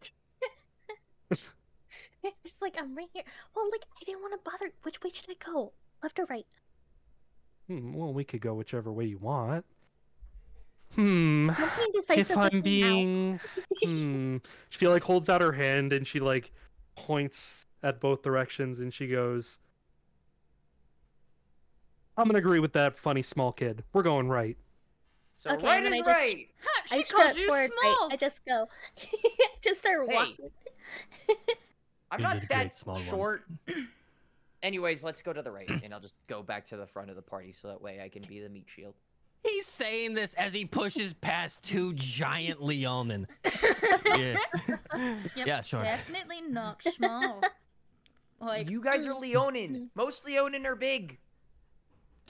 Just 1.32 2.60
like 2.60 2.76
I'm 2.78 2.94
right 2.96 3.08
here. 3.12 3.22
Well, 3.54 3.68
like 3.70 3.84
I 4.00 4.04
didn't 4.04 4.20
want 4.22 4.32
to 4.34 4.50
bother. 4.50 4.72
Which 4.82 5.02
way 5.02 5.10
should 5.12 5.30
I 5.30 5.34
go? 5.44 5.72
Left 6.02 6.18
or 6.18 6.26
right? 6.26 6.46
Hmm, 7.66 7.92
well, 7.92 8.12
we 8.12 8.24
could 8.24 8.40
go 8.40 8.54
whichever 8.54 8.92
way 8.92 9.04
you 9.04 9.18
want. 9.18 9.64
Hmm. 10.94 11.50
I'm 11.50 11.70
being 11.76 12.18
if 12.18 12.36
I'm 12.36 12.42
with 12.52 12.64
me 12.64 12.80
now. 12.80 12.88
being 12.88 13.40
hmm 13.84 14.36
she 14.70 14.88
like 14.88 15.04
holds 15.04 15.30
out 15.30 15.40
her 15.40 15.52
hand 15.52 15.92
and 15.92 16.04
she 16.04 16.18
like 16.18 16.50
points 16.96 17.64
at 17.84 18.00
both 18.00 18.22
directions 18.22 18.80
and 18.80 18.92
she 18.92 19.06
goes 19.06 19.60
I'm 22.16 22.26
gonna 22.26 22.38
agree 22.40 22.58
with 22.58 22.72
that 22.72 22.98
funny 22.98 23.22
small 23.22 23.52
kid. 23.52 23.84
We're 23.92 24.02
going 24.02 24.28
right. 24.28 24.56
So 25.36 25.52
Okay, 25.52 25.64
right 25.66 25.84
is 25.84 25.98
just- 25.98 26.06
right. 26.08 26.48
Ha, 26.88 26.96
I 26.96 27.02
called 27.02 27.36
you 27.36 27.46
forward 27.48 27.70
small. 27.80 28.08
right. 28.08 28.12
I 28.14 28.16
just 28.16 28.44
go. 28.44 28.66
Just 29.62 29.80
start 29.80 30.08
Hey. 30.10 30.14
walking. 30.16 30.50
I'm 32.10 32.22
not 32.22 32.42
that 32.48 32.74
small 32.74 32.96
short. 32.96 33.44
Anyways, 34.62 35.02
let's 35.04 35.22
go 35.22 35.32
to 35.32 35.40
the 35.42 35.50
right, 35.50 35.70
and 35.82 35.94
I'll 35.94 36.00
just 36.00 36.16
go 36.26 36.42
back 36.42 36.66
to 36.66 36.76
the 36.76 36.86
front 36.86 37.08
of 37.08 37.16
the 37.16 37.22
party 37.22 37.50
so 37.52 37.68
that 37.68 37.80
way 37.80 38.00
I 38.02 38.08
can 38.08 38.22
be 38.22 38.40
the 38.40 38.48
meat 38.48 38.66
shield. 38.74 38.94
He's 39.42 39.66
saying 39.66 40.12
this 40.14 40.34
as 40.34 40.52
he 40.52 40.66
pushes 40.66 41.14
past 41.14 41.64
two 41.64 41.94
giant 41.94 42.62
Leonin. 42.62 43.26
yeah. 44.04 44.36
Yep, 44.94 45.46
Yeah, 45.46 45.60
sure. 45.62 45.82
Definitely 45.82 46.42
not 46.42 46.82
small. 46.96 47.40
Like 48.38 48.68
you 48.68 48.82
guys 48.82 49.06
are 49.06 49.14
Leonin. 49.14 49.88
Most 49.94 50.26
Leonin 50.26 50.66
are 50.66 50.76
big. 50.76 51.16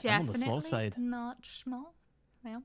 I'm 0.04 0.20
on 0.20 0.26
the 0.26 0.32
definitely 0.34 0.46
small 0.46 0.60
side. 0.60 0.94
not 0.98 1.38
small. 1.42 1.94
Yeah. 2.44 2.58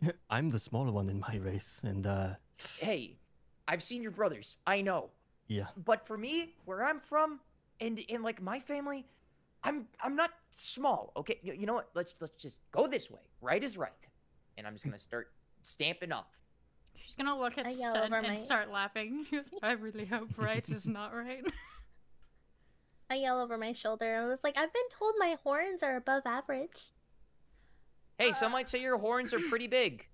I'm 0.30 0.48
the 0.48 0.58
smaller 0.58 0.92
one 0.92 1.08
in 1.10 1.20
my 1.20 1.36
race, 1.42 1.80
and 1.84 2.06
uh, 2.06 2.30
Hey, 2.78 3.18
I've 3.66 3.82
seen 3.82 4.02
your 4.02 4.12
brothers. 4.12 4.58
I 4.66 4.80
know. 4.80 5.10
yeah. 5.48 5.66
But 5.84 6.06
for 6.06 6.16
me, 6.16 6.54
where 6.64 6.84
I'm 6.84 7.00
from, 7.00 7.40
and 7.80 7.98
in 7.98 8.22
like 8.22 8.40
my 8.42 8.60
family, 8.60 9.06
I'm 9.64 9.86
I'm 10.02 10.16
not 10.16 10.30
small. 10.56 11.12
Okay, 11.16 11.38
you, 11.42 11.52
you 11.52 11.66
know 11.66 11.74
what? 11.74 11.90
Let's 11.94 12.14
let's 12.20 12.34
just 12.42 12.60
go 12.72 12.86
this 12.86 13.10
way. 13.10 13.20
Right 13.40 13.62
is 13.62 13.76
right, 13.76 14.08
and 14.56 14.66
I'm 14.66 14.74
just 14.74 14.84
gonna 14.84 14.98
start 14.98 15.32
stamping 15.62 16.12
up. 16.12 16.34
She's 16.96 17.14
gonna 17.14 17.38
look 17.38 17.56
at 17.58 17.66
I 17.66 17.70
yell 17.70 17.92
Sent 17.94 18.12
and 18.12 18.26
my- 18.26 18.36
start 18.36 18.70
laughing. 18.70 19.26
I 19.62 19.72
really 19.72 20.04
hope 20.04 20.30
right 20.36 20.68
is 20.68 20.86
not 20.86 21.14
right. 21.14 21.44
I 23.10 23.14
yell 23.14 23.40
over 23.40 23.56
my 23.56 23.72
shoulder. 23.72 24.16
I 24.22 24.26
was 24.26 24.44
like, 24.44 24.56
I've 24.58 24.72
been 24.72 24.82
told 24.98 25.14
my 25.18 25.36
horns 25.42 25.82
are 25.82 25.96
above 25.96 26.24
average. 26.26 26.92
Hey, 28.18 28.32
some 28.32 28.52
might 28.52 28.68
say 28.68 28.80
your 28.80 28.98
horns 28.98 29.32
are 29.32 29.38
pretty 29.48 29.66
big. 29.68 30.06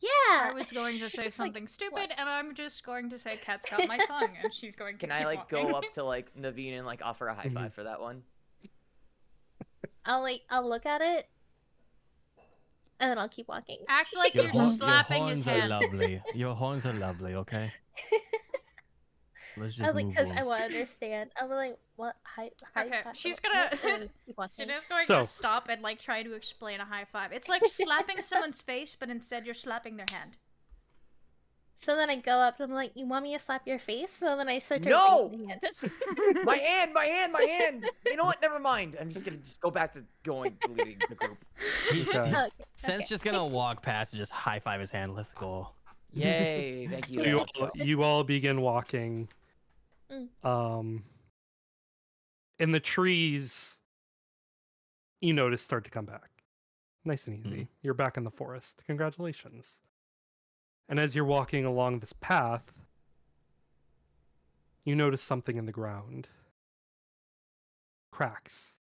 Yeah. 0.00 0.50
I 0.50 0.52
was 0.52 0.70
going 0.70 0.98
to 0.98 1.08
say 1.10 1.24
It's 1.24 1.38
like, 1.38 1.48
something 1.48 1.66
stupid, 1.68 1.92
what? 1.94 2.10
and 2.18 2.28
I'm 2.28 2.54
just 2.54 2.84
going 2.84 3.08
to 3.10 3.18
say 3.18 3.36
cat's 3.42 3.70
got 3.70 3.88
my 3.88 3.96
tongue, 3.96 4.30
and 4.42 4.52
she's 4.52 4.76
going 4.76 4.98
to 4.98 5.06
Can 5.06 5.10
keep 5.10 5.20
I 5.20 5.24
like 5.24 5.48
go 5.48 5.68
up 5.70 5.84
to 5.92 6.04
like 6.04 6.34
Navine 6.38 6.76
and 6.76 6.84
like 6.86 7.00
offer 7.02 7.28
a 7.28 7.34
high 7.34 7.44
Mhm. 7.44 7.54
five 7.54 7.74
for 7.74 7.84
that 7.84 8.00
one? 8.00 8.22
I'll 10.04 10.20
like 10.20 10.42
I'll 10.50 10.68
look 10.68 10.84
at 10.84 11.00
it 11.00 11.26
and 13.00 13.10
then 13.10 13.16
I'll 13.18 13.28
keep 13.28 13.48
walking. 13.48 13.78
Act 13.88 14.14
like 14.14 14.34
Your, 14.34 14.44
you're 14.44 14.52
slapping 14.52 14.68
your 14.68 14.76
slapping 14.78 15.26
his 15.28 15.44
horns 15.46 15.48
are 15.48 15.60
hand. 15.60 15.70
lovely. 15.70 16.22
Your 16.34 16.54
horns 16.54 16.84
are 16.86 16.92
lovely. 16.92 17.34
Okay. 17.34 17.72
Let's 19.56 19.74
I 19.74 19.84
just 19.84 19.94
was 19.94 19.94
like, 19.94 20.08
because. 20.08 20.30
I 20.30 20.42
want 20.42 20.60
to 20.60 20.64
understand. 20.66 21.30
I'm 21.40 21.48
like, 21.50 21.78
what? 21.96 22.16
High, 22.22 22.50
high 22.74 22.86
Okay, 22.86 23.00
five? 23.04 23.16
she's 23.16 23.38
gonna- 23.40 23.68
And 23.70 23.80
then 23.82 24.00
just. 24.36 24.54
Sinna's 24.56 24.84
going 24.88 25.02
So- 25.02 25.20
to 25.22 25.24
stop 25.26 25.68
and 25.68 25.82
like 25.82 26.00
try 26.00 26.22
to 26.22 26.32
explain 26.34 26.80
a 26.80 26.84
high 26.84 27.04
five. 27.12 27.32
It's 27.32 27.48
like 27.48 27.62
slapping 27.66 28.16
someone's 28.22 28.60
face, 28.62 28.96
but 28.98 29.10
instead 29.10 29.44
you're 29.46 29.54
slapping 29.54 29.96
their 29.96 30.06
hand. 30.10 30.36
So 31.76 31.96
then 31.96 32.08
I 32.08 32.16
go 32.16 32.32
up 32.38 32.60
and 32.60 32.70
I'm 32.70 32.74
like, 32.74 32.92
you 32.94 33.04
want 33.06 33.24
me 33.24 33.32
to 33.34 33.38
slap 33.38 33.66
your 33.66 33.80
face? 33.80 34.12
So 34.12 34.36
then 34.36 34.48
I 34.48 34.60
start 34.60 34.84
to 34.84 34.88
No! 34.90 35.28
raise 35.28 35.40
my 35.44 35.46
hand. 35.50 36.44
my 36.44 36.56
hand, 36.56 36.92
my 36.94 37.04
hand, 37.04 37.32
my 37.32 37.42
hand. 37.42 37.90
You 38.06 38.16
know 38.16 38.24
what? 38.24 38.40
Never 38.40 38.60
mind. 38.60 38.96
I'm 39.00 39.10
just 39.10 39.24
gonna 39.24 39.38
just 39.38 39.60
go 39.60 39.70
back 39.70 39.92
to 39.94 40.04
going 40.22 40.56
leading 40.68 40.98
the 41.08 41.16
group. 41.16 41.36
He's, 41.90 42.14
uh, 42.14 42.20
Okay. 42.20 42.30
Okay, 42.30 42.48
Sent's 42.76 42.98
okay. 43.00 43.06
just 43.08 43.24
gonna 43.24 43.44
walk 43.44 43.82
past 43.82 44.12
and 44.12 44.20
just 44.20 44.30
high 44.32 44.60
five 44.60 44.80
his 44.80 44.92
hand. 44.92 45.14
Let's 45.14 45.34
go. 45.34 45.68
Yay! 46.12 46.86
Thank 46.88 47.12
you. 47.14 47.24
You 47.24 47.38
all, 47.40 47.70
you 47.74 48.02
all 48.04 48.22
begin 48.22 48.60
walking. 48.60 49.28
Mm. 50.14 50.48
Um, 50.48 51.04
and 52.58 52.74
the 52.74 52.80
trees, 52.80 53.78
you 55.20 55.32
notice, 55.32 55.62
start 55.62 55.84
to 55.84 55.90
come 55.90 56.04
back. 56.04 56.30
Nice 57.04 57.26
and 57.26 57.44
easy. 57.44 57.68
You're 57.82 57.94
back 57.94 58.16
in 58.16 58.24
the 58.24 58.30
forest. 58.30 58.82
Congratulations. 58.86 59.82
And 60.88 60.98
as 60.98 61.14
you're 61.14 61.24
walking 61.24 61.64
along 61.64 61.98
this 61.98 62.12
path, 62.14 62.72
you 64.84 64.94
notice 64.94 65.22
something 65.22 65.56
in 65.56 65.66
the 65.66 65.72
ground. 65.72 66.28
Cracks. 68.10 68.78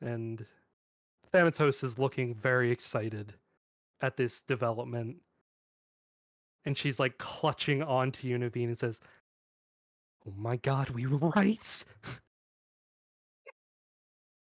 And 0.00 0.44
Thanatos 1.32 1.82
is 1.82 1.98
looking 1.98 2.34
very 2.34 2.70
excited 2.70 3.34
at 4.00 4.16
this 4.16 4.40
development 4.42 5.16
and 6.68 6.76
she's 6.76 7.00
like 7.00 7.16
clutching 7.16 7.82
onto 7.82 8.28
you, 8.28 8.36
Navine, 8.36 8.66
and 8.66 8.78
says, 8.78 9.00
"Oh 10.28 10.34
my 10.36 10.56
God, 10.56 10.90
we 10.90 11.06
were 11.06 11.18
right." 11.30 11.84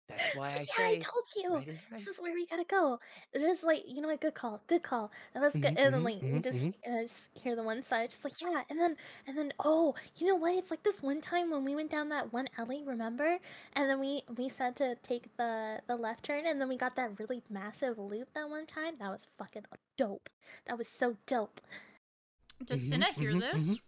That's 0.09 0.35
why 0.35 0.57
I 0.61 0.65
See, 0.65 0.73
say. 0.77 0.83
I 0.83 0.97
told 1.01 1.25
you. 1.37 1.63
right 1.63 1.69
is 1.69 1.83
right. 1.91 2.07
This 2.07 2.15
is 2.17 2.21
where 2.21 2.33
we 2.35 2.47
gotta 2.47 2.65
go. 2.65 3.01
It 3.33 3.43
is 3.43 3.63
like 3.65 3.83
you 3.87 4.01
know, 4.01 4.09
what? 4.09 4.21
good 4.21 4.35
call, 4.35 4.63
good 4.67 4.83
call. 4.83 5.11
That 5.35 5.43
was 5.43 5.57
good. 5.59 5.73
Mhm, 5.73 5.77
and 5.77 5.95
then 5.95 6.03
mhm, 6.03 6.05
like 6.05 6.23
we 6.31 6.41
mhm, 6.41 6.43
just, 6.43 6.71
mhm. 6.71 6.75
uh, 6.87 7.03
just 7.03 7.31
hear 7.35 7.57
the 7.57 7.63
one 7.63 7.83
side, 7.83 8.11
just 8.11 8.25
like 8.25 8.41
yeah, 8.41 8.63
and 8.71 8.79
then 8.81 8.97
and 9.27 9.37
then 9.37 9.53
oh, 9.65 9.95
you 10.17 10.27
know 10.27 10.37
what? 10.37 10.55
It's 10.55 10.71
like 10.71 10.83
this 10.85 11.03
one 11.03 11.21
time 11.21 11.51
when 11.51 11.65
we 11.65 11.75
went 11.75 11.91
down 11.91 12.09
that 12.11 12.33
one 12.33 12.49
alley, 12.59 12.83
remember? 12.87 13.39
And 13.75 13.91
then 13.91 13.99
we 14.01 14.23
we 14.37 14.49
said 14.49 14.77
to 14.77 14.97
take 15.03 15.37
the 15.37 15.81
the 15.87 15.97
left 15.97 16.25
turn, 16.25 16.47
and 16.47 16.61
then 16.61 16.69
we 16.69 16.77
got 16.79 16.97
that 16.97 17.19
really 17.19 17.43
massive 17.51 17.99
loop 17.99 18.29
that 18.35 18.49
one 18.49 18.67
time. 18.67 18.95
That 19.01 19.11
was 19.11 19.27
fucking 19.39 19.65
dope. 19.99 20.29
That 20.67 20.79
was 20.79 20.89
so 20.89 21.17
dope. 21.27 21.61
Does 22.67 22.81
Mhm, 22.81 22.83
Sinna 22.83 23.13
hear 23.13 23.35
this? 23.35 23.81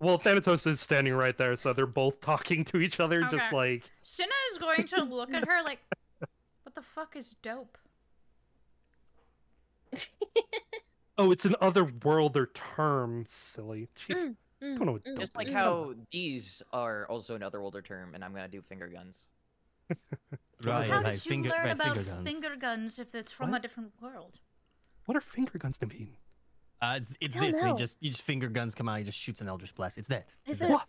Well, 0.00 0.18
Thanatos 0.18 0.66
is 0.66 0.80
standing 0.80 1.14
right 1.14 1.36
there, 1.38 1.56
so 1.56 1.72
they're 1.72 1.86
both 1.86 2.20
talking 2.20 2.64
to 2.66 2.78
each 2.78 3.00
other, 3.00 3.22
just 3.30 3.52
like, 3.52 3.84
Sinna 4.02 4.32
is 4.52 4.58
going 4.58 4.86
to 4.88 5.02
look 5.04 5.32
at 5.32 5.46
her 5.46 5.62
like, 5.62 5.78
"What 6.62 6.74
the 6.74 6.82
fuck 6.82 7.16
is 7.16 7.34
dope?" 7.42 7.78
"Oh, 11.18 11.30
it's 11.30 11.44
an 11.44 11.54
otherworlder 11.62 12.52
term, 12.54 13.24
silly." 13.26 13.88
Jeez, 13.96 14.16
Mm, 14.16 14.36
mm, 14.62 14.76
don't 14.76 14.86
know 14.86 14.92
what 14.92 15.04
mm, 15.04 15.18
Just 15.18 15.36
like 15.36 15.48
is. 15.48 15.54
how 15.54 15.94
these 16.10 16.60
are 16.72 17.06
also 17.08 17.34
another 17.34 17.60
older 17.60 17.80
term, 17.82 18.14
and 18.14 18.24
I'm 18.24 18.34
gonna 18.34 18.48
do 18.48 18.62
finger 18.62 18.88
guns. 18.88 19.28
Right, 20.62 20.88
How 20.90 21.02
right. 21.02 21.12
did 21.12 21.24
you 21.26 21.30
Finger, 21.30 21.50
learn 21.50 21.64
right, 21.64 21.74
about 21.74 21.94
finger 21.96 22.10
guns. 22.10 22.28
finger 22.28 22.56
guns 22.56 22.98
if 22.98 23.14
it's 23.14 23.30
from 23.32 23.50
What? 23.50 23.58
a 23.58 23.62
different 23.62 23.92
world? 24.00 24.40
What 25.04 25.16
are 25.16 25.20
finger 25.20 25.58
guns, 25.58 25.78
Navine? 25.78 26.16
Uh, 26.84 26.96
it's 26.96 27.12
it's 27.20 27.36
I 27.36 27.40
don't 27.40 27.50
this. 27.52 27.60
They 27.60 27.72
just 27.74 27.96
you 28.00 28.10
just 28.10 28.22
finger 28.22 28.48
guns 28.48 28.74
come 28.74 28.88
out. 28.88 28.98
He 28.98 29.04
just 29.04 29.18
shoots 29.18 29.40
an 29.40 29.48
eldritch 29.48 29.74
blast. 29.74 29.98
It's 29.98 30.08
that. 30.08 30.34
Is 30.46 30.60
It's 30.60 30.60
it? 30.60 30.68
that. 30.68 30.70
What? 30.72 30.86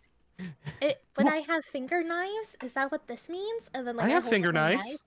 It, 0.81 1.03
when 1.15 1.25
What? 1.27 1.33
I 1.33 1.37
have 1.37 1.63
finger 1.65 2.03
knives, 2.03 2.57
is 2.63 2.73
that 2.73 2.91
what 2.91 3.07
this 3.07 3.29
means? 3.29 3.69
And 3.73 3.87
then 3.87 3.95
like 3.95 4.07
I 4.07 4.09
have 4.09 4.23
hold 4.23 4.33
finger 4.33 4.49
up 4.49 4.55
my 4.55 4.75
knives. 4.75 5.03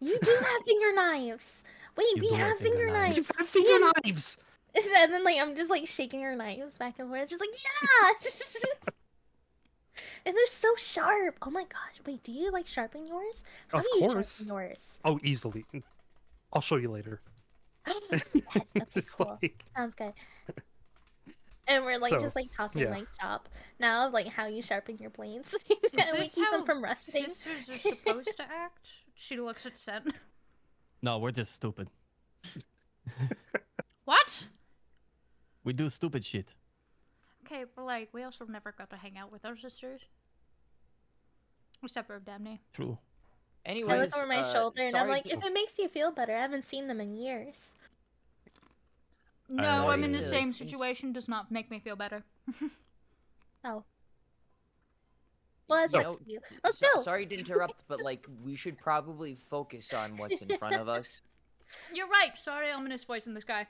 You 0.00 0.18
do 0.20 0.30
have 0.30 0.62
finger 0.66 0.92
knives. 0.94 1.62
Wait, 1.96 2.06
You 2.16 2.22
we 2.22 2.28
have 2.36 2.48
have 2.48 2.58
finger 2.58 2.76
finger 2.76 2.92
knives. 2.92 3.16
You 3.16 3.22
knives. 3.22 3.36
have 3.38 3.46
finger 3.48 3.70
Yeah. 3.70 3.92
knives. 4.04 4.38
And 4.76 5.10
then 5.10 5.24
like 5.24 5.38
I'm 5.40 5.56
just 5.56 5.70
like 5.70 5.86
shaking 5.86 6.20
her 6.20 6.36
knives 6.36 6.76
back 6.76 6.98
and 6.98 7.08
forth, 7.08 7.30
just 7.30 7.40
like 7.40 7.48
yeah. 7.64 8.82
and 10.26 10.36
they're 10.36 10.46
so 10.48 10.68
sharp. 10.76 11.38
Oh 11.40 11.50
my 11.50 11.62
gosh! 11.62 12.02
Wait, 12.06 12.22
do 12.24 12.30
you 12.30 12.52
like 12.52 12.66
sharpen 12.66 13.06
yours? 13.06 13.42
How 13.68 13.78
Of 13.78 13.84
do 13.84 13.90
you 13.94 14.08
course. 14.08 14.36
sharpen 14.36 14.54
yours? 14.54 14.98
Oh, 15.02 15.18
easily. 15.24 15.64
I'll 16.52 16.60
show 16.60 16.76
you 16.76 16.90
later. 16.90 17.22
okay, 18.12 18.62
It's 18.94 19.14
cool. 19.14 19.38
like, 19.42 19.64
Sounds 19.76 19.94
good. 19.94 20.12
And 21.68 21.84
we're 21.84 21.98
like 21.98 22.10
So, 22.12 22.20
just 22.20 22.36
like 22.36 22.48
talking 22.56 22.82
yeah. 22.82 22.90
like 22.90 23.06
chop 23.20 23.48
now 23.80 24.06
of 24.06 24.12
like 24.12 24.28
how 24.28 24.46
you 24.46 24.62
sharpen 24.62 24.98
your 24.98 25.10
blades. 25.10 25.52
Is 25.68 25.92
and 25.94 26.06
we 26.12 26.18
this 26.20 26.34
keep 26.34 26.44
how 26.44 26.58
them 26.58 26.64
from 26.66 26.82
rusting. 26.84 27.24
sisters 27.28 27.68
are 27.68 27.78
supposed 27.78 28.36
to 28.36 28.42
act? 28.44 28.86
She 29.14 29.36
looks 29.40 29.66
at 29.66 29.76
Sent. 29.76 30.14
No, 31.02 31.18
we're 31.18 31.32
just 31.32 31.52
stupid. 31.52 31.88
What? 34.04 34.46
We 35.64 35.72
do 35.72 35.88
stupid 35.88 36.24
shit. 36.24 36.54
Okay, 37.44 37.64
but 37.74 37.84
like 37.84 38.08
we 38.12 38.22
also 38.22 38.44
never 38.44 38.72
got 38.72 38.90
to 38.90 38.96
hang 38.96 39.16
out 39.18 39.32
with 39.32 39.44
our 39.44 39.56
sisters. 39.56 40.00
Except 41.82 42.06
for 42.06 42.18
Dabney. 42.20 42.60
True. 42.72 42.98
Anyways, 43.64 43.92
I 43.92 43.98
look 44.04 44.16
over 44.16 44.26
my 44.28 44.42
uh, 44.42 44.52
shoulder 44.52 44.82
and 44.86 44.94
I'm 44.94 45.08
like, 45.08 45.24
to- 45.24 45.30
if 45.32 45.44
it 45.44 45.52
makes 45.52 45.76
you 45.78 45.88
feel 45.88 46.12
better, 46.12 46.36
I 46.36 46.40
haven't 46.42 46.64
seen 46.66 46.86
them 46.86 47.00
in 47.00 47.16
years. 47.16 47.74
No, 49.48 49.88
I'm 49.88 50.02
in 50.04 50.10
the 50.12 50.22
same 50.22 50.52
situation. 50.52 51.12
Does 51.12 51.28
not 51.28 51.50
make 51.52 51.70
me 51.70 51.80
feel 51.80 51.96
better. 51.96 52.24
Oh. 53.64 53.82
Well, 55.68 55.80
that's 55.80 55.92
No. 55.92 56.14
to 56.14 56.20
you. 56.24 56.38
Let's 56.62 56.78
so- 56.78 56.86
go. 56.94 57.02
Sorry 57.02 57.26
to 57.26 57.36
interrupt, 57.36 57.82
but 57.88 58.00
like 58.00 58.24
we 58.44 58.54
should 58.54 58.78
probably 58.78 59.34
focus 59.50 59.92
on 59.92 60.16
what's 60.16 60.40
in 60.40 60.56
front 60.58 60.76
of 60.76 60.88
us. 60.88 61.22
You're 61.94 62.06
right. 62.06 62.30
Sorry, 62.38 62.70
ominous 62.70 63.02
voice 63.02 63.26
in 63.26 63.34
the 63.34 63.40
sky. 63.40 63.66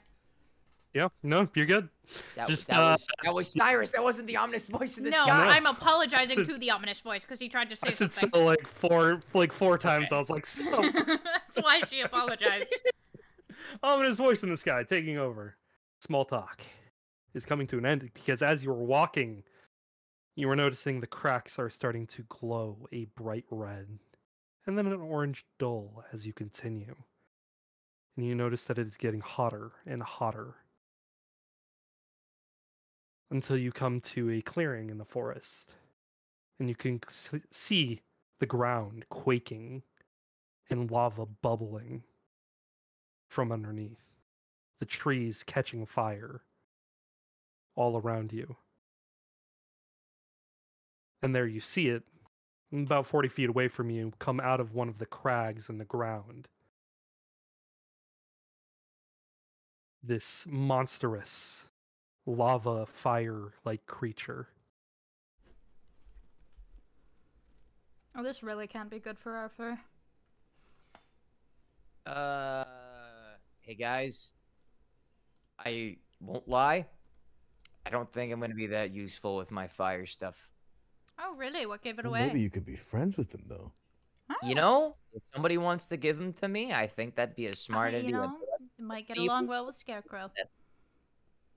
yeah, 0.93 1.07
no, 1.23 1.47
you're 1.55 1.65
good. 1.65 1.89
That, 2.35 2.47
Just, 2.47 2.67
was, 2.69 2.75
that, 2.75 2.79
uh, 2.79 2.91
was, 2.91 3.07
that 3.23 3.33
was 3.33 3.53
Syrus. 3.53 3.91
That 3.91 4.03
wasn't 4.03 4.27
the 4.27 4.37
ominous 4.37 4.67
voice 4.69 4.99
in 4.99 5.03
the 5.03 5.09
no, 5.09 5.23
sky. 5.23 5.47
I'm 5.47 5.65
apologizing 5.65 6.35
So- 6.35 6.43
to 6.43 6.57
the 6.59 6.69
ominous 6.69 6.99
voice 6.99 7.23
because 7.23 7.39
he 7.39 7.49
tried 7.49 7.71
to 7.71 7.75
say 7.75 7.87
I 7.87 7.91
said 7.91 8.13
something. 8.13 8.39
so 8.39 8.45
like 8.45 8.67
four, 8.67 9.19
like 9.33 9.51
four 9.51 9.79
times. 9.79 10.05
Okay. 10.11 10.15
I 10.15 10.19
was 10.19 10.29
like, 10.29 10.45
so. 10.45 10.63
That's 10.93 11.57
why 11.59 11.81
she 11.89 12.01
apologized. 12.01 12.71
ominous 13.81 14.17
voice 14.17 14.43
in 14.43 14.51
the 14.51 14.57
sky 14.57 14.83
taking 14.83 15.17
over. 15.17 15.55
Small 15.99 16.25
talk 16.25 16.61
is 17.33 17.45
coming 17.45 17.67
to 17.67 17.77
an 17.77 17.85
end 17.85 18.09
because 18.13 18.41
as 18.41 18.63
you 18.63 18.69
were 18.69 18.83
walking, 18.83 19.43
you 20.35 20.47
were 20.47 20.55
noticing 20.55 20.99
the 20.99 21.07
cracks 21.07 21.57
are 21.57 21.69
starting 21.69 22.05
to 22.07 22.23
glow 22.23 22.87
a 22.91 23.05
bright 23.15 23.45
red 23.49 23.87
and 24.65 24.77
then 24.77 24.87
an 24.87 24.93
orange 24.93 25.45
dull 25.57 26.03
as 26.13 26.25
you 26.25 26.33
continue. 26.33 26.95
And 28.15 28.25
you 28.25 28.35
notice 28.35 28.65
that 28.65 28.77
it 28.77 28.87
is 28.87 28.97
getting 28.97 29.21
hotter 29.21 29.71
and 29.85 30.01
hotter 30.03 30.55
until 33.29 33.57
you 33.57 33.71
come 33.71 33.99
to 34.01 34.31
a 34.31 34.41
clearing 34.41 34.89
in 34.89 34.97
the 34.97 35.05
forest 35.05 35.71
and 36.59 36.69
you 36.69 36.75
can 36.75 36.99
see 37.51 38.01
the 38.39 38.45
ground 38.45 39.05
quaking 39.09 39.83
and 40.69 40.91
lava 40.91 41.25
bubbling 41.25 42.03
from 43.29 43.51
underneath, 43.51 43.99
the 44.79 44.85
trees 44.85 45.43
catching 45.43 45.85
fire 45.85 46.41
all 47.75 47.97
around 47.97 48.33
you. 48.33 48.55
And 51.21 51.33
there 51.33 51.47
you 51.47 51.61
see 51.61 51.87
it, 51.87 52.03
about 52.71 53.07
40 53.07 53.27
feet 53.29 53.49
away 53.49 53.67
from 53.67 53.89
you, 53.89 54.13
come 54.19 54.39
out 54.39 54.59
of 54.59 54.73
one 54.73 54.89
of 54.89 54.99
the 54.99 55.05
crags 55.05 55.69
in 55.69 55.77
the 55.77 55.85
ground. 55.85 56.47
This 60.03 60.45
monstrous 60.47 61.65
lava 62.25 62.85
fire 62.85 63.53
like 63.65 63.85
creature. 63.85 64.49
oh, 68.17 68.23
this 68.23 68.41
really 68.41 68.67
can't 68.67 68.89
be 68.89 68.99
good 68.99 69.17
for 69.17 69.33
our 69.33 69.49
fur. 69.49 69.77
Uh, 72.05 72.63
hey 73.61 73.75
guys, 73.75 74.33
I 75.59 75.97
won't 76.21 76.47
lie. 76.47 76.85
I 77.85 77.89
don't 77.89 78.11
think 78.11 78.31
I'm 78.33 78.39
gonna 78.39 78.53
be 78.55 78.67
that 78.67 78.91
useful 78.91 79.35
with 79.37 79.51
my 79.51 79.67
fire 79.67 80.05
stuff. 80.05 80.51
Oh, 81.19 81.33
really? 81.35 81.65
What 81.65 81.81
gave 81.81 81.97
it 81.99 82.03
Well, 82.05 82.13
away? 82.13 82.27
maybe 82.27 82.41
you 82.41 82.49
could 82.49 82.65
be 82.65 82.75
friends 82.75 83.17
with 83.17 83.29
them 83.31 83.43
though. 83.47 83.71
Oh. 84.29 84.35
You 84.47 84.55
know, 84.55 84.95
if 85.13 85.23
somebody 85.33 85.57
wants 85.57 85.87
to 85.87 85.97
give 85.97 86.17
them 86.19 86.33
to 86.33 86.47
me, 86.47 86.73
I 86.73 86.85
think 86.87 87.15
that'd 87.15 87.35
be 87.35 87.47
a 87.47 87.55
smart 87.55 87.93
I, 87.93 87.97
idea. 87.97 88.07
you 88.09 88.13
know, 88.13 88.37
it 88.77 88.83
might 88.83 89.07
get 89.07 89.17
along 89.17 89.47
well 89.47 89.65
with 89.65 89.75
Scarecrow. 89.75 90.29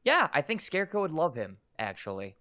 Yeah, 0.05 0.28
I 0.32 0.40
think 0.40 0.60
Scarecrow 0.60 1.02
would 1.02 1.10
love 1.12 1.35
him. 1.35 1.59
Actually, 1.78 2.36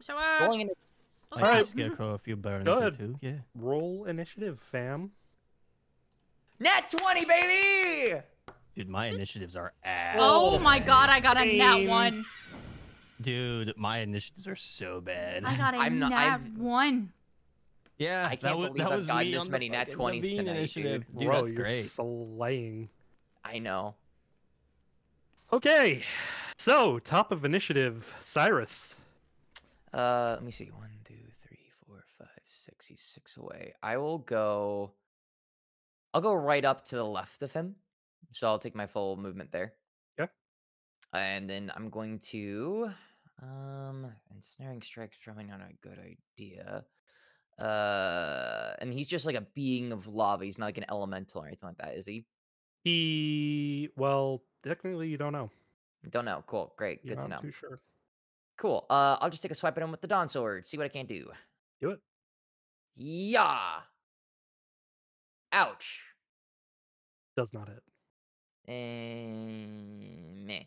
So, 0.00 0.16
uh, 0.16 0.46
going 0.46 0.60
into 0.62 0.74
let's 1.32 1.42
I 1.42 1.46
Alright. 1.46 1.66
Scarecrow 1.98 2.10
a 2.14 2.18
few 2.18 2.36
burns 2.36 2.64
Go 2.64 2.76
or 2.76 2.80
ahead. 2.80 2.98
two. 2.98 3.16
Yeah. 3.20 3.38
Roll 3.54 4.04
initiative, 4.04 4.60
fam. 4.70 5.10
Nat 6.60 6.88
20, 6.90 7.24
baby! 7.24 8.20
Dude, 8.78 8.88
my 8.88 9.06
initiatives 9.06 9.56
are 9.56 9.72
ass. 9.82 10.14
Oh 10.20 10.56
my 10.60 10.78
god, 10.78 11.10
I 11.10 11.18
got 11.18 11.36
a 11.36 11.44
nat 11.44 11.88
one. 11.88 12.24
Dude, 13.20 13.74
my 13.76 13.98
initiatives 13.98 14.46
are 14.46 14.54
so 14.54 15.00
bad. 15.00 15.44
I 15.44 15.56
got 15.56 15.74
a 15.74 15.78
I'm 15.78 15.98
not- 15.98 16.10
nat 16.10 16.34
I've- 16.34 16.50
one. 16.52 17.12
yeah, 17.98 18.26
I 18.26 18.36
can't 18.36 18.42
that 18.42 18.56
was, 18.56 18.68
believe 18.68 18.78
that 18.84 18.92
I've 18.92 18.96
was 18.98 19.06
gotten 19.08 19.32
this 19.32 19.48
many 19.48 19.68
nat 19.68 19.90
20s 19.90 20.20
tonight, 20.22 20.36
dude. 20.44 20.46
initiative. 20.56 21.04
Dude, 21.16 21.26
Bro, 21.26 21.36
that's 21.38 21.50
you're 21.50 21.62
great. 21.64 21.82
slaying. 21.86 22.88
I 23.44 23.58
know. 23.58 23.96
Okay, 25.52 26.04
so 26.56 27.00
top 27.00 27.32
of 27.32 27.44
initiative, 27.44 28.14
Syrus. 28.20 28.94
Uh, 29.92 30.32
let 30.34 30.44
me 30.44 30.52
see. 30.52 30.66
One, 30.66 30.90
two, 31.04 31.14
three, 31.42 31.72
four, 31.84 32.04
five, 32.16 32.28
six. 32.44 32.86
He's 32.86 33.00
six 33.00 33.36
away. 33.38 33.72
I 33.82 33.96
will 33.96 34.18
go. 34.18 34.92
I'll 36.14 36.20
go 36.20 36.32
right 36.34 36.64
up 36.64 36.84
to 36.86 36.96
the 36.96 37.04
left 37.04 37.42
of 37.42 37.52
him. 37.52 37.74
So 38.32 38.46
I'll 38.46 38.58
take 38.58 38.74
my 38.74 38.86
full 38.86 39.16
movement 39.16 39.52
there. 39.52 39.74
Yeah. 40.18 40.26
And 41.12 41.48
then 41.48 41.72
I'm 41.74 41.90
going 41.90 42.18
to. 42.30 42.90
Um, 43.42 44.06
ensnaring 44.34 44.82
strike's 44.82 45.16
probably 45.22 45.44
not 45.44 45.60
a 45.60 45.72
good 45.86 45.98
idea. 45.98 46.84
Uh, 47.58 48.74
and 48.80 48.92
he's 48.92 49.08
just 49.08 49.26
like 49.26 49.34
a 49.36 49.46
being 49.54 49.92
of 49.92 50.06
lava. 50.06 50.44
He's 50.44 50.58
not 50.58 50.66
like 50.66 50.78
an 50.78 50.86
elemental 50.88 51.42
or 51.42 51.46
anything 51.46 51.68
like 51.68 51.78
that, 51.78 51.96
is 51.96 52.06
he? 52.06 52.26
He, 52.84 53.90
well, 53.96 54.42
technically 54.64 55.08
you 55.08 55.16
don't 55.16 55.32
know. 55.32 55.50
Don't 56.10 56.24
know. 56.24 56.44
Cool. 56.46 56.72
Great. 56.76 57.00
You're 57.02 57.16
Good 57.16 57.22
to 57.22 57.28
not 57.28 57.42
know. 57.42 57.48
too 57.48 57.52
sure. 57.52 57.80
Cool. 58.56 58.86
Uh, 58.88 59.16
I'll 59.20 59.30
just 59.30 59.42
take 59.42 59.52
a 59.52 59.54
swipe 59.54 59.76
at 59.76 59.82
him 59.82 59.90
with 59.90 60.00
the 60.00 60.06
Dawn 60.06 60.28
Sword. 60.28 60.66
See 60.66 60.76
what 60.76 60.84
I 60.84 60.88
can 60.88 61.06
do. 61.06 61.30
Do 61.80 61.90
it. 61.90 62.00
Yeah. 62.96 63.80
Ouch. 65.52 66.00
Does 67.36 67.52
not 67.52 67.68
hit. 67.68 67.82
And 68.68 70.46
meh. 70.46 70.64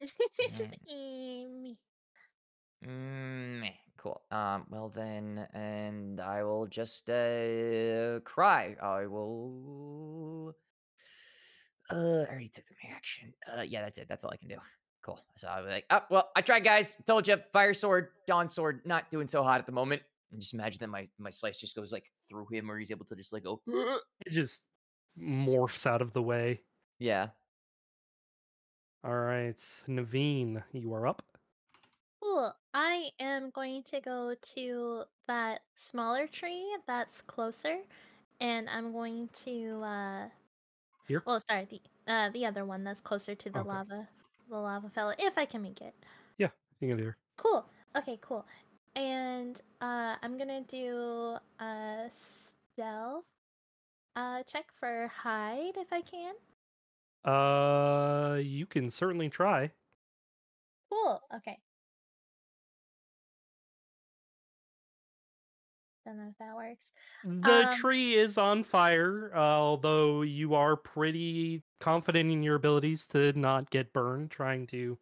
It's 0.00 0.58
just 0.58 0.74
Mm. 0.74 0.86
me. 0.86 1.78
Mm, 2.84 3.60
Meh. 3.60 3.72
Cool. 3.96 4.20
Um. 4.30 4.66
Well 4.68 4.90
then, 4.90 5.48
and 5.54 6.20
I 6.20 6.44
will 6.44 6.66
just 6.66 7.08
uh 7.08 8.20
cry. 8.24 8.76
I 8.82 9.06
will. 9.06 10.54
Uh, 11.90 11.94
I 11.94 12.26
already 12.28 12.48
took 12.48 12.66
the 12.66 12.74
reaction. 12.84 13.32
Uh, 13.56 13.62
yeah, 13.62 13.80
that's 13.82 13.98
it. 13.98 14.06
That's 14.08 14.24
all 14.24 14.30
I 14.32 14.36
can 14.36 14.48
do. 14.48 14.56
Cool. 15.02 15.24
So 15.36 15.46
I'll 15.46 15.62
be 15.64 15.70
like, 15.70 15.84
oh, 15.90 16.00
well, 16.10 16.30
I 16.34 16.42
tried, 16.42 16.64
guys. 16.64 16.96
Told 17.06 17.28
you, 17.28 17.36
fire 17.52 17.74
sword, 17.74 18.08
dawn 18.26 18.48
sword, 18.48 18.80
not 18.84 19.08
doing 19.08 19.28
so 19.28 19.44
hot 19.44 19.60
at 19.60 19.66
the 19.66 19.72
moment. 19.72 20.02
And 20.32 20.40
just 20.40 20.52
imagine 20.52 20.80
that 20.80 20.88
my 20.88 21.08
my 21.18 21.30
slice 21.30 21.56
just 21.56 21.76
goes 21.76 21.92
like 21.92 22.10
through 22.28 22.46
him, 22.50 22.66
where 22.66 22.76
he's 22.78 22.90
able 22.90 23.04
to 23.06 23.14
just 23.16 23.32
like 23.32 23.44
go. 23.44 23.62
It 24.26 24.32
just 24.32 24.64
morphs 25.20 25.86
out 25.86 26.02
of 26.02 26.12
the 26.12 26.22
way. 26.22 26.62
yeah. 26.98 27.30
All 29.04 29.14
right, 29.20 29.58
Navine, 29.88 30.62
you 30.72 30.92
are 30.92 31.06
up. 31.06 31.22
Cool. 32.22 32.54
I 32.74 33.10
am 33.20 33.50
going 33.50 33.82
to 33.84 34.00
go 34.00 34.34
to 34.54 35.04
that 35.28 35.60
smaller 35.74 36.26
tree 36.26 36.66
that's 36.86 37.22
closer, 37.22 37.78
and 38.40 38.68
I'm 38.68 38.92
going 38.92 39.28
to 39.44 39.82
uh. 39.82 40.28
Here? 41.08 41.26
Well, 41.26 41.40
sorry, 41.40 41.66
the 41.66 41.80
uh 42.12 42.30
the 42.30 42.46
other 42.46 42.64
one 42.64 42.84
that's 42.84 43.00
closer 43.00 43.34
to 43.34 43.50
the 43.50 43.60
Okay. 43.60 43.68
lava, 43.68 44.08
the 44.48 44.56
lava 44.56 44.90
fella, 44.90 45.14
if 45.18 45.38
I 45.38 45.46
can 45.46 45.62
make 45.62 45.80
it. 45.80 45.94
Yeah, 46.38 46.50
you 46.80 46.88
can 46.88 46.96
do 46.98 47.04
her. 47.04 47.18
Cool. 47.36 47.66
Okay, 47.96 48.18
cool. 48.20 48.46
And 48.94 49.60
uh, 49.80 50.16
I'm 50.22 50.38
gonna 50.38 50.62
do 50.62 51.36
a 51.60 52.10
stealth 52.12 53.24
uh 54.16 54.42
check 54.42 54.72
for 54.72 55.06
hide 55.08 55.76
if 55.76 55.92
I 55.92 56.00
can. 56.02 56.34
Uh, 57.24 58.38
you 58.42 58.66
can 58.66 58.90
certainly 58.90 59.28
try. 59.28 59.72
Cool. 60.90 61.22
Okay. 61.32 61.60
Don't 66.04 66.18
know 66.18 66.28
if 66.28 66.38
that 66.38 66.54
works. 66.54 66.92
The 67.24 67.66
Um, 67.68 67.74
tree 67.74 68.14
is 68.14 68.38
on 68.38 68.62
fire, 68.62 69.34
uh, 69.34 69.38
although 69.38 70.22
you 70.22 70.54
are 70.54 70.76
pretty 70.76 71.64
confident 71.80 72.30
in 72.30 72.42
your 72.42 72.54
abilities 72.54 73.08
to 73.08 73.32
not 73.32 73.70
get 73.70 73.92
burned 73.92 74.30
trying 74.30 74.66
to 74.68 74.98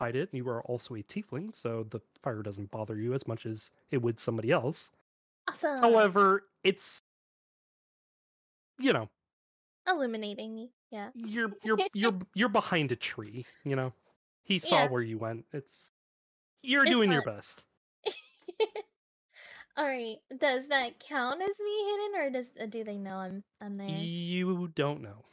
hide 0.00 0.16
it. 0.16 0.34
You 0.34 0.48
are 0.48 0.62
also 0.64 0.94
a 0.96 1.02
tiefling, 1.02 1.54
so 1.54 1.84
the 1.84 2.00
fire 2.22 2.42
doesn't 2.42 2.70
bother 2.72 2.96
you 2.98 3.14
as 3.14 3.26
much 3.28 3.46
as 3.46 3.70
it 3.90 4.02
would 4.02 4.18
somebody 4.18 4.50
else. 4.50 4.90
Awesome. 5.48 5.80
However, 5.82 6.48
it's 6.64 7.02
you 8.78 8.92
know, 8.92 9.08
illuminating 9.86 10.54
me. 10.54 10.70
Yeah. 10.90 11.10
you're 11.14 11.50
you're 11.64 11.78
you're 11.94 12.18
you're 12.34 12.48
behind 12.48 12.92
a 12.92 12.96
tree, 12.96 13.44
you 13.64 13.76
know. 13.76 13.92
He 14.44 14.58
saw 14.58 14.84
Yeah. 14.84 14.88
where 14.88 15.02
you 15.02 15.18
went. 15.18 15.44
It's 15.52 15.90
you're 16.62 16.82
It's 16.82 16.90
doing 16.90 17.12
your 17.12 17.22
best. 17.22 17.62
All 19.76 19.86
right. 19.86 20.16
Does 20.36 20.68
that 20.68 20.98
count 20.98 21.40
as 21.40 21.60
me 21.60 21.84
hidden, 21.84 22.20
or 22.20 22.30
does 22.30 22.46
uh, 22.60 22.66
do 22.66 22.82
they 22.82 22.96
know 22.98 23.16
I'm 23.16 23.44
I'm 23.60 23.74
there? 23.74 23.88
You 23.88 24.68
don't 24.74 25.02
know. 25.02 25.24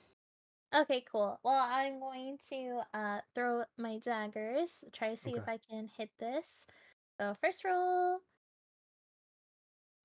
Okay, 0.76 1.04
cool. 1.10 1.40
Well, 1.44 1.54
I'm 1.68 2.00
going 2.00 2.38
to 2.50 2.82
uh 2.94 3.22
throw 3.34 3.64
my 3.78 3.98
daggers. 4.00 4.84
Try 4.94 5.12
to 5.12 5.18
see 5.18 5.32
if 5.32 5.48
I 5.48 5.58
can 5.70 5.90
hit 5.98 6.10
this. 6.20 6.66
So 7.20 7.34
first 7.42 7.64
roll 7.64 8.20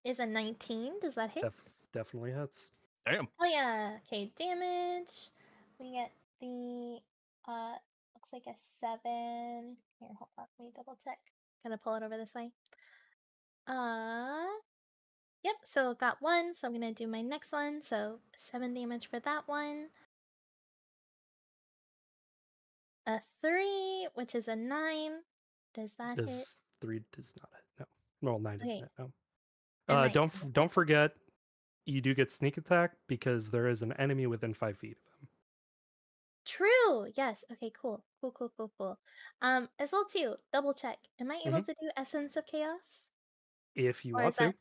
is 0.04 0.20
a 0.20 0.26
19. 0.26 1.00
Does 1.00 1.16
that 1.16 1.30
hit? 1.30 1.42
Def- 1.42 1.64
definitely 1.92 2.32
hits. 2.32 2.70
Damn. 3.06 3.28
Oh 3.40 3.46
yeah. 3.46 3.98
Okay, 4.06 4.30
damage. 4.36 5.30
We 5.78 5.92
get 5.92 6.12
the 6.40 6.98
uh 7.48 7.74
looks 8.14 8.32
like 8.32 8.46
a 8.46 8.56
seven. 8.80 9.76
Here, 9.98 10.08
hold 10.18 10.28
on, 10.38 10.44
let 10.58 10.64
me 10.66 10.72
double 10.76 10.98
check. 11.04 11.18
Gonna 11.62 11.78
pull 11.78 11.94
it 11.94 12.02
over 12.02 12.16
this 12.16 12.34
way. 12.34 12.50
Uh 13.66 14.46
Yep, 15.42 15.54
so 15.64 15.94
got 15.94 16.18
one, 16.20 16.54
so 16.54 16.68
I'm 16.68 16.74
gonna 16.74 16.92
do 16.92 17.06
my 17.06 17.22
next 17.22 17.52
one. 17.52 17.82
So 17.82 18.18
seven 18.36 18.74
damage 18.74 19.08
for 19.08 19.20
that 19.20 19.48
one. 19.48 19.88
A 23.06 23.20
three, 23.40 24.06
which 24.14 24.34
is 24.34 24.48
a 24.48 24.56
nine. 24.56 25.12
Does 25.74 25.94
that 25.94 26.18
hit? 26.18 26.46
Three 26.80 27.00
does 27.16 27.32
not 27.40 27.48
hit. 27.54 27.86
No. 28.20 28.30
Well, 28.32 28.38
nine 28.38 28.58
doesn't 28.58 28.76
hit. 28.76 28.90
No. 28.98 29.10
Uh, 29.88 30.08
don't 30.08 30.52
don't 30.52 30.70
forget, 30.70 31.12
you 31.86 32.00
do 32.00 32.14
get 32.14 32.30
sneak 32.30 32.56
attack 32.56 32.96
because 33.06 33.50
there 33.50 33.68
is 33.68 33.82
an 33.82 33.92
enemy 33.94 34.26
within 34.26 34.54
five 34.54 34.78
feet 34.78 34.98
of 34.98 35.04
him. 35.20 35.28
True. 36.44 37.12
Yes. 37.16 37.44
Okay. 37.52 37.70
Cool. 37.70 38.04
Cool. 38.20 38.32
Cool. 38.32 38.50
Cool. 38.56 38.72
Cool. 38.76 39.00
Um, 39.40 39.70
as 39.78 39.92
well 39.92 40.04
too. 40.04 40.36
Double 40.52 40.74
check. 40.74 40.98
Am 41.18 41.30
I 41.30 41.36
able 41.46 41.62
to 41.62 41.74
do 41.80 41.90
Essence 41.96 42.36
of 42.36 42.46
Chaos? 42.46 43.10
If 43.74 44.04
you 44.04 44.14
Or 44.14 44.22
want 44.22 44.24
is 44.24 44.36
that 44.36 44.52
to. 44.52 44.54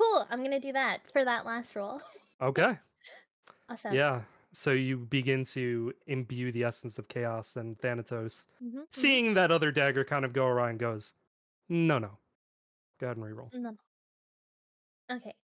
cool? 0.00 0.26
I'm 0.30 0.42
gonna 0.42 0.60
do 0.60 0.72
that 0.72 1.10
for 1.10 1.24
that 1.24 1.44
last 1.46 1.74
roll. 1.76 2.00
Okay. 2.40 2.78
awesome. 3.68 4.00
Yeah. 4.00 4.24
So 4.52 4.72
you 4.72 4.96
begin 4.98 5.44
to 5.46 5.92
imbue 6.06 6.50
the 6.52 6.64
essence 6.64 6.98
of 6.98 7.08
chaos, 7.08 7.56
and 7.56 7.78
Thanatos, 7.78 8.46
Mhm, 8.60 8.86
mhm. 8.96 9.16
seeing 9.16 9.34
that 9.34 9.50
other 9.50 9.70
dagger 9.70 10.04
kind 10.04 10.24
of 10.24 10.32
go 10.32 10.46
around, 10.46 10.78
goes, 10.78 11.14
"No, 11.68 11.98
no. 11.98 12.18
Go 12.98 13.08
ahead 13.08 13.18
and 13.18 13.26
reroll." 13.26 13.52
No. 13.52 13.76
Okay. 15.10 15.36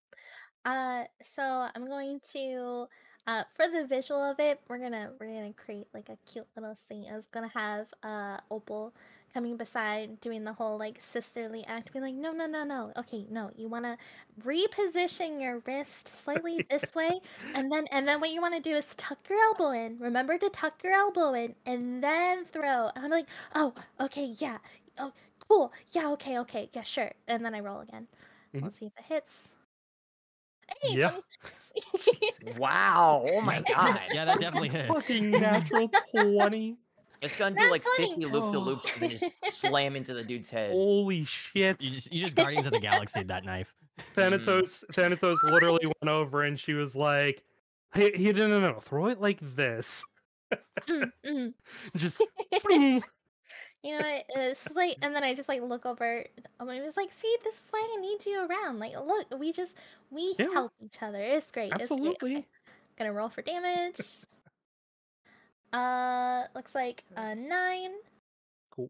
Uh, 0.65 1.03
so 1.23 1.67
I'm 1.75 1.85
going 1.87 2.19
to 2.33 2.87
uh 3.25 3.43
for 3.55 3.67
the 3.69 3.85
visual 3.87 4.21
of 4.21 4.39
it, 4.39 4.59
we're 4.67 4.79
gonna 4.79 5.11
we're 5.19 5.27
gonna 5.33 5.53
create 5.53 5.87
like 5.93 6.09
a 6.09 6.17
cute 6.29 6.47
little 6.55 6.77
thing. 6.89 7.05
was 7.13 7.27
gonna 7.27 7.49
have 7.53 7.87
uh 8.03 8.37
Opal 8.51 8.93
coming 9.33 9.57
beside 9.57 10.19
doing 10.21 10.43
the 10.43 10.53
whole 10.53 10.77
like 10.77 11.01
sisterly 11.01 11.65
act, 11.65 11.91
being 11.93 12.03
like, 12.05 12.15
no, 12.15 12.31
no, 12.33 12.45
no, 12.47 12.63
no. 12.63 12.91
Okay, 12.97 13.25
no, 13.29 13.49
you 13.55 13.67
wanna 13.69 13.97
reposition 14.43 15.41
your 15.41 15.59
wrist 15.65 16.07
slightly 16.07 16.65
this 16.69 16.93
way, 16.95 17.21
and 17.53 17.71
then 17.71 17.85
and 17.91 18.07
then 18.07 18.21
what 18.21 18.29
you 18.31 18.41
wanna 18.41 18.59
do 18.61 18.75
is 18.75 18.93
tuck 18.95 19.19
your 19.29 19.39
elbow 19.39 19.71
in. 19.71 19.97
Remember 19.99 20.37
to 20.37 20.49
tuck 20.49 20.83
your 20.83 20.93
elbow 20.93 21.33
in 21.33 21.55
and 21.65 22.03
then 22.03 22.45
throw. 22.45 22.89
And 22.95 23.05
I'm 23.05 23.11
like, 23.11 23.27
oh, 23.55 23.73
okay, 24.01 24.35
yeah. 24.37 24.59
Oh, 24.97 25.13
cool. 25.47 25.73
Yeah, 25.93 26.09
okay, 26.11 26.39
okay, 26.39 26.69
yeah, 26.73 26.83
sure. 26.83 27.11
And 27.27 27.43
then 27.45 27.55
I 27.55 27.61
roll 27.61 27.81
again. 27.81 28.07
Mhm. 28.53 28.63
Let's 28.63 28.77
see 28.79 28.87
if 28.87 28.93
it 28.99 29.05
hits. 29.05 29.52
Hey, 30.81 30.97
Yeah. 30.97 31.17
Wow. 32.57 33.25
Oh 33.29 33.41
my 33.41 33.61
god. 33.67 33.99
Yeah, 34.13 34.25
that 34.25 34.39
definitely 34.39 34.69
hits. 34.69 34.87
Fucking 34.87 35.31
natural 35.31 35.89
twenty. 36.11 36.77
It's 37.21 37.37
gonna 37.37 37.55
do 37.55 37.61
Nat 37.63 37.71
like 37.71 37.83
20. 37.97 38.15
50 38.15 38.25
loop 38.25 38.51
de 38.51 38.59
loops 38.59 38.91
and 38.93 39.01
then 39.01 39.09
just 39.17 39.31
slam 39.61 39.95
into 39.95 40.13
the 40.13 40.23
dude's 40.23 40.49
head. 40.49 40.71
Holy 40.71 41.23
shit! 41.23 41.81
You 41.81 41.89
just, 41.91 42.13
you 42.13 42.21
just 42.21 42.35
Guardians 42.35 42.65
of 42.65 42.73
the 42.73 42.79
Galaxy 42.79 43.23
that 43.23 43.45
knife. 43.45 43.73
Thanatos 43.97 44.83
Thanatos 44.93 45.41
literally 45.43 45.85
went 45.85 46.09
over 46.09 46.43
and 46.43 46.59
she 46.59 46.73
was 46.73 46.95
like, 46.95 47.43
"Hey, 47.93 48.11
he 48.13 48.31
no, 48.33 48.47
no, 48.47 48.59
no, 48.59 48.79
throw 48.81 49.07
it 49.07 49.21
like 49.21 49.39
this." 49.41 50.05
Mm, 50.87 51.11
mm. 51.25 51.53
Just 51.95 52.21
boom. 52.67 53.03
You 53.83 53.99
know, 53.99 54.19
it's 54.29 54.73
like, 54.75 54.97
and 55.01 55.13
then 55.13 55.23
I 55.23 55.33
just 55.33 55.49
like 55.49 55.61
look 55.61 55.85
over. 55.85 56.23
and 56.59 56.71
I 56.71 56.81
was 56.81 56.95
like, 56.95 57.11
"See, 57.11 57.35
this 57.43 57.55
is 57.55 57.65
why 57.69 57.85
I 57.97 57.99
need 57.99 58.25
you 58.25 58.47
around. 58.47 58.79
Like, 58.79 58.93
look, 58.97 59.27
we 59.37 59.51
just 59.51 59.75
we 60.09 60.35
Yeah. 60.39 60.47
help 60.53 60.71
each 60.83 61.01
other. 61.01 61.21
It's 61.21 61.51
great. 61.51 61.65
It's 61.73 61.75
great. 61.75 61.81
Absolutely. 61.91 62.35
Okay, 62.37 62.47
Gonna 62.97 63.11
roll 63.13 63.27
for 63.29 63.41
damage. 63.41 63.99
Uh, 65.73 66.43
looks 66.55 66.75
like 66.75 67.03
a 67.17 67.35
nine. 67.35 67.91
Cool. 68.71 68.89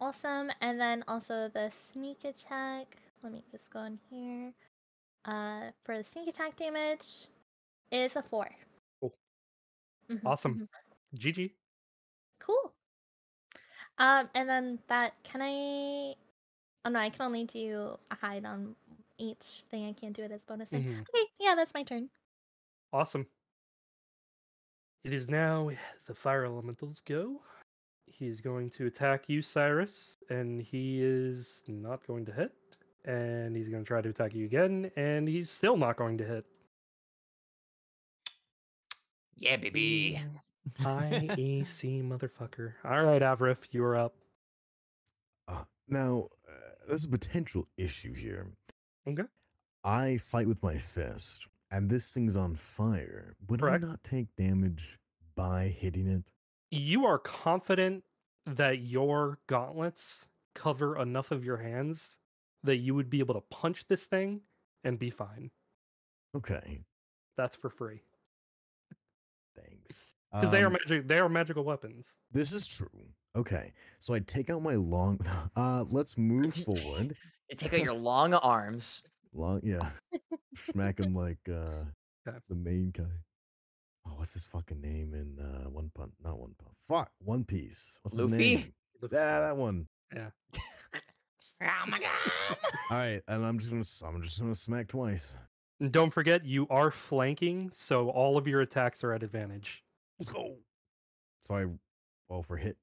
Awesome, 0.00 0.50
and 0.60 0.80
then 0.80 1.04
also 1.08 1.48
the 1.48 1.70
sneak 1.70 2.24
attack. 2.24 2.96
Let 3.22 3.32
me 3.32 3.42
just 3.50 3.70
go 3.70 3.80
in 3.84 3.98
here. 4.10 4.52
Uh, 5.24 5.70
for 5.84 5.96
the 5.96 6.04
sneak 6.04 6.28
attack 6.28 6.56
damage, 6.56 7.28
is 7.92 8.16
a 8.16 8.22
four. 8.22 8.48
Cool. 9.00 9.14
Mhm, 10.08 10.20
Awesome. 10.26 10.54
mhm. 10.60 11.18
GG. 11.18 11.54
Cool. 12.40 12.72
Um, 14.00 14.30
and 14.34 14.48
then 14.48 14.78
that 14.88 15.12
can 15.22 15.42
I? 15.42 16.14
Oh 16.84 16.90
no, 16.90 16.98
I 16.98 17.10
can 17.10 17.22
only 17.22 17.44
do 17.44 17.96
a 18.10 18.14
hide 18.14 18.46
on 18.46 18.74
each 19.18 19.62
thing. 19.70 19.86
I 19.86 19.92
can't 19.92 20.16
do 20.16 20.22
it 20.22 20.32
as 20.32 20.42
bonus 20.42 20.70
thing. 20.70 20.82
Mhm. 20.82 21.00
Okay, 21.02 21.26
yeah, 21.38 21.54
that's 21.54 21.74
my 21.74 21.82
turn. 21.82 22.08
Awesome. 22.92 23.26
It 25.04 25.12
is 25.12 25.28
now 25.28 25.70
the 26.06 26.14
fire 26.14 26.44
elementals 26.46 27.00
go. 27.00 27.42
He's 28.06 28.40
going 28.40 28.70
to 28.70 28.86
attack 28.86 29.28
you, 29.28 29.40
Syrus, 29.42 30.16
and 30.30 30.60
he 30.62 31.00
is 31.02 31.62
not 31.68 32.06
going 32.06 32.24
to 32.26 32.32
hit. 32.32 32.52
And 33.04 33.54
he's 33.56 33.68
going 33.68 33.82
to 33.82 33.86
try 33.86 34.02
to 34.02 34.08
attack 34.10 34.34
you 34.34 34.44
again, 34.44 34.90
and 34.96 35.26
he's 35.28 35.48
still 35.50 35.76
not 35.76 35.96
going 35.96 36.18
to 36.18 36.24
hit. 36.24 36.44
Yeah, 39.36 39.56
baby. 39.56 40.20
High 40.78 41.28
AC 41.38 42.02
motherfucker. 42.02 42.74
All 42.84 43.02
right, 43.02 43.22
Avaref, 43.22 43.58
you 43.70 43.84
are 43.84 43.96
up. 43.96 44.14
Uh, 45.48 45.64
now, 45.88 46.28
uh, 46.48 46.52
there's 46.88 47.04
a 47.04 47.08
potential 47.08 47.66
issue 47.76 48.14
here. 48.14 48.46
Okay. 49.08 49.24
I 49.84 50.18
fight 50.18 50.46
with 50.46 50.62
my 50.62 50.76
fist, 50.76 51.48
and 51.70 51.88
this 51.88 52.10
thing's 52.12 52.36
on 52.36 52.54
fire. 52.54 53.34
Would 53.48 53.60
Correct. 53.60 53.84
I 53.84 53.88
not 53.88 54.04
take 54.04 54.34
damage 54.36 54.98
by 55.34 55.74
hitting 55.78 56.06
it? 56.06 56.30
You 56.70 57.06
are 57.06 57.18
confident 57.18 58.04
that 58.46 58.80
your 58.80 59.38
gauntlets 59.46 60.28
cover 60.54 60.98
enough 61.00 61.30
of 61.30 61.44
your 61.44 61.56
hands 61.56 62.18
that 62.64 62.76
you 62.76 62.94
would 62.94 63.08
be 63.08 63.20
able 63.20 63.34
to 63.34 63.40
punch 63.50 63.86
this 63.88 64.04
thing 64.04 64.40
and 64.84 64.98
be 64.98 65.10
fine. 65.10 65.50
Okay, 66.36 66.84
That's 67.36 67.56
for 67.56 67.70
free. 67.70 68.02
Thanks. 70.32 70.46
Because 70.46 70.52
they 70.52 70.62
are 70.62 70.66
Um, 70.66 70.72
magic 70.72 71.08
they 71.08 71.18
are 71.18 71.28
magical 71.28 71.64
weapons. 71.64 72.06
This 72.32 72.52
is 72.52 72.66
true. 72.66 72.88
Okay, 73.36 73.72
so 74.00 74.14
I 74.14 74.18
take 74.20 74.50
out 74.50 74.62
my 74.62 74.74
long. 74.74 75.18
Uh, 75.56 75.84
let's 75.92 76.16
move 76.18 76.54
forward. 76.54 77.14
You 77.50 77.56
take 77.56 77.74
out 77.74 77.80
your 77.82 77.94
long 77.94 78.34
arms. 78.34 79.02
Long, 79.32 79.60
yeah. 79.62 79.88
Smack 80.56 80.98
him 80.98 81.14
like 81.14 81.38
uh 81.48 81.84
Okay. 82.28 82.36
the 82.48 82.56
main 82.56 82.90
guy. 82.90 83.04
Oh, 84.06 84.14
what's 84.16 84.32
his 84.34 84.46
fucking 84.48 84.80
name 84.80 85.14
in 85.14 85.38
uh 85.38 85.70
One 85.70 85.88
Punch? 85.94 86.12
Not 86.24 86.38
One 86.40 86.54
Punch. 86.58 86.76
Fuck, 86.88 87.10
One 87.20 87.44
Piece. 87.44 87.96
What's 88.02 88.16
his 88.16 88.24
Luffy? 88.26 88.36
name? 88.56 88.72
Yeah, 89.12 89.38
that 89.40 89.56
one. 89.56 89.86
Yeah. 90.14 90.30
oh 91.62 91.86
my 91.88 92.00
god! 92.00 92.10
All 92.90 92.96
right, 92.96 93.20
and 93.28 93.44
I'm 93.46 93.58
just 93.58 93.70
gonna 93.70 93.80
s- 93.80 94.02
I'm 94.04 94.20
just 94.20 94.40
gonna 94.40 94.54
smack 94.54 94.88
twice. 94.88 95.36
And 95.78 95.92
don't 95.92 96.10
forget 96.12 96.44
you 96.44 96.66
are 96.68 96.90
flanking, 96.90 97.70
so 97.72 98.10
all 98.10 98.36
of 98.36 98.48
your 98.48 98.62
attacks 98.62 99.04
are 99.04 99.12
at 99.12 99.22
advantage. 99.22 99.82
Let's 100.20 100.32
go. 100.32 100.56
So 101.40 101.54
I, 101.54 101.64
well, 102.28 102.42
for 102.42 102.56
hit 102.58 102.76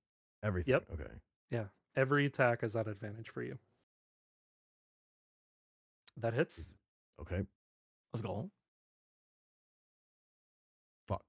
everything. 0.43 0.73
Yep. 0.73 0.85
Okay. 0.93 1.11
Yeah. 1.51 1.65
Every 1.95 2.25
attack 2.25 2.63
is 2.63 2.75
at 2.75 2.87
advantage 2.87 3.29
for 3.29 3.43
you. 3.43 3.57
That 6.17 6.33
hits. 6.33 6.75
Okay. 7.21 7.43
Let's 8.11 8.25
go. 8.25 8.49
Fuck. 11.07 11.23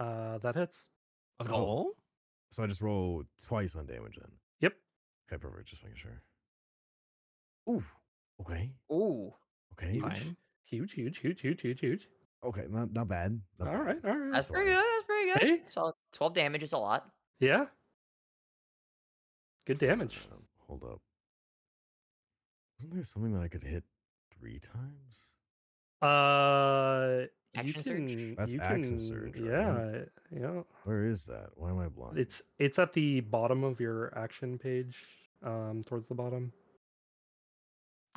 Uh 0.00 0.38
that 0.38 0.54
hits. 0.56 0.88
Let's 1.38 1.52
Oh. 1.52 1.56
go. 1.84 1.90
So 2.50 2.62
I 2.62 2.66
just 2.66 2.80
roll 2.80 3.24
twice 3.46 3.76
on 3.76 3.84
damage 3.86 4.16
then. 4.18 4.30
Yep. 4.60 4.72
Okay, 5.30 5.38
perfect. 5.38 5.68
Just 5.68 5.84
making 5.84 5.98
sure. 5.98 6.22
Ooh. 7.68 7.82
Okay. 8.40 8.72
Ooh. 8.90 9.34
Okay. 9.74 9.92
Huge. 9.92 10.02
Fine. 10.02 10.36
Huge, 10.64 10.92
huge, 10.94 11.18
huge, 11.18 11.40
huge, 11.42 11.60
huge, 11.60 11.80
huge. 11.80 12.08
Okay. 12.44 12.64
Not 12.68 12.92
not 12.92 13.08
bad. 13.08 13.40
Not 13.58 13.68
All 13.68 13.74
bad. 13.74 13.86
right, 13.86 13.98
all 14.04 14.16
right. 14.18 14.32
That's 14.32 14.48
pretty 14.48 14.66
good. 14.66 14.76
That's 14.76 15.06
pretty 15.06 15.32
good. 15.32 15.42
Hey. 15.42 15.62
So 15.66 15.92
12 16.12 16.34
damage 16.34 16.62
is 16.62 16.72
a 16.72 16.78
lot. 16.78 17.08
Yeah. 17.40 17.66
Good 19.66 19.78
damage. 19.78 20.18
Um, 20.32 20.42
hold 20.66 20.84
up. 20.84 21.00
Isn't 22.78 22.94
there 22.94 23.02
something 23.02 23.32
that 23.34 23.42
I 23.42 23.48
could 23.48 23.62
hit 23.64 23.84
three 24.38 24.58
times? 24.58 25.30
Uh 26.00 27.26
Action 27.56 27.82
search? 27.82 27.96
can, 27.96 28.34
That's 28.36 28.52
you 28.52 28.60
action 28.60 28.82
can- 28.84 28.98
search, 29.00 29.36
Yeah, 29.38 29.72
right? 29.72 30.08
yeah. 30.30 30.60
Where 30.84 31.02
is 31.02 31.24
that? 31.26 31.48
Why 31.56 31.70
am 31.70 31.78
I 31.80 31.88
blind? 31.88 32.18
It's 32.18 32.40
it's 32.58 32.78
at 32.78 32.92
the 32.92 33.20
bottom 33.20 33.64
of 33.64 33.80
your 33.80 34.16
action 34.16 34.58
page, 34.58 35.04
um, 35.42 35.82
towards 35.84 36.06
the 36.08 36.14
bottom. 36.14 36.52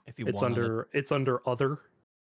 If 0.05 0.19
you 0.19 0.27
It's 0.27 0.35
want 0.41 0.45
on 0.45 0.51
the- 0.59 0.61
under 0.65 0.87
it's 0.93 1.11
under 1.11 1.49
other. 1.49 1.79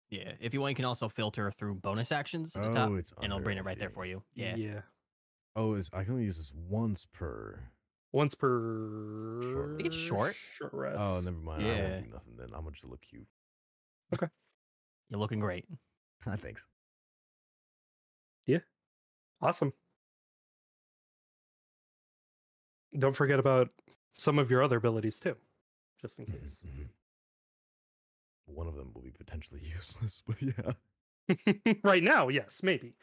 Yeah. 0.10 0.34
If 0.40 0.54
you 0.54 0.62
want, 0.62 0.72
you 0.72 0.76
can 0.76 0.86
also 0.86 1.10
filter 1.10 1.52
through 1.52 1.76
bonus 1.76 2.12
actions 2.12 2.56
at 2.56 2.62
the 2.62 2.70
oh, 2.70 2.74
top, 2.74 2.92
it's 2.94 3.12
and 3.14 3.26
it'll 3.26 3.40
bring 3.40 3.58
it 3.58 3.66
right 3.66 3.78
there 3.78 3.90
for 3.90 4.06
you. 4.06 4.24
Yeah. 4.34 4.56
Yeah. 4.56 4.82
Oh, 5.56 5.74
is 5.74 5.90
I 5.94 6.04
can 6.04 6.14
only 6.14 6.26
use 6.26 6.38
this 6.38 6.54
once 6.54 7.06
per. 7.06 7.72
Once 8.12 8.34
per. 8.36 9.40
Short. 9.54 9.72
I 9.74 9.78
think 9.78 9.88
it's 9.88 9.96
short. 9.96 10.36
Short 10.36 10.74
rest. 10.74 11.00
Oh, 11.00 11.22
never 11.24 11.38
mind. 11.38 11.64
I 11.64 11.68
Yeah. 11.68 11.90
won't 11.92 12.06
do 12.06 12.12
nothing 12.12 12.36
then. 12.38 12.48
I'm 12.54 12.62
gonna 12.62 12.72
just 12.72 12.86
look 12.86 13.02
cute. 13.02 13.28
Okay. 14.14 14.28
You're 15.10 15.20
looking 15.20 15.40
great. 15.40 15.66
Thanks. 16.22 16.68
Yeah. 18.46 18.60
Awesome. 19.42 19.74
Don't 22.98 23.16
forget 23.16 23.40
about 23.40 23.70
some 24.18 24.40
of 24.40 24.50
your 24.50 24.64
other 24.64 24.78
abilities 24.78 25.20
too, 25.20 25.38
just 26.02 26.20
in 26.20 26.26
Mhm, 26.26 26.42
case. 26.42 26.62
One 28.54 28.68
of 28.68 28.76
them 28.76 28.92
will 28.94 29.02
be 29.02 29.12
potentially 29.12 29.62
useless, 29.64 30.24
but 30.28 30.38
yeah. 30.42 31.74
right 31.84 32.04
now, 32.04 32.28
yes, 32.30 32.62
maybe. 32.64 32.96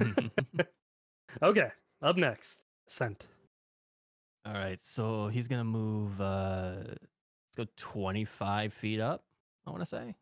okay, 1.42 1.68
up 2.02 2.16
next, 2.16 2.62
Sent. 2.88 3.26
All 4.44 4.54
right, 4.54 4.80
so 4.80 5.28
he's 5.28 5.48
gonna 5.48 5.64
move. 5.64 6.20
uh 6.20 6.76
Let's 6.86 7.56
go 7.56 7.66
25 7.76 8.72
feet 8.72 9.00
up. 9.00 9.24
I 9.66 9.70
want 9.70 9.82
to 9.82 9.86
say. 9.86 10.14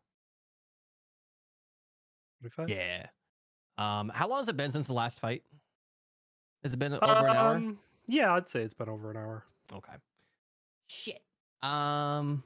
25? 2.41 2.69
Yeah. 2.69 3.07
Um, 3.77 4.09
how 4.13 4.27
long 4.27 4.39
has 4.39 4.47
it 4.47 4.57
been 4.57 4.71
since 4.71 4.87
the 4.87 4.93
last 4.93 5.19
fight? 5.19 5.43
Has 6.63 6.73
it 6.73 6.79
been 6.79 6.93
over 6.93 7.03
an 7.03 7.35
hour? 7.35 7.55
Um, 7.55 7.79
Yeah, 8.07 8.33
I'd 8.33 8.49
say 8.49 8.61
it's 8.61 8.73
been 8.73 8.89
over 8.89 9.11
an 9.11 9.17
hour. 9.17 9.45
Okay. 9.73 9.93
Shit. 10.87 11.21
Um, 11.61 12.43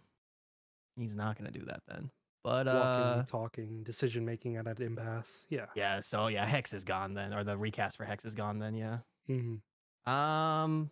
he's 0.98 1.16
not 1.16 1.38
gonna 1.38 1.51
do 1.51 1.64
that 1.66 1.82
then. 1.88 2.10
But 2.44 2.68
uh, 2.68 3.24
talking, 3.28 3.84
decision 3.84 4.26
making 4.26 4.58
at 4.58 4.66
an 4.66 4.82
impasse. 4.82 5.45
Yeah. 5.50 5.68
yeah. 5.76 6.00
So 6.00 6.28
yeah, 6.28 6.45
Hex 6.45 6.74
is 6.74 6.84
gone 6.84 7.14
then, 7.14 7.34
or 7.34 7.44
the 7.44 7.56
recast 7.56 7.98
for 7.98 8.06
Hex 8.06 8.26
is 8.26 8.34
gone 8.34 8.58
then. 8.58 8.74
Yeah. 8.74 8.98
hmm 9.28 9.58
Um, 10.11 10.90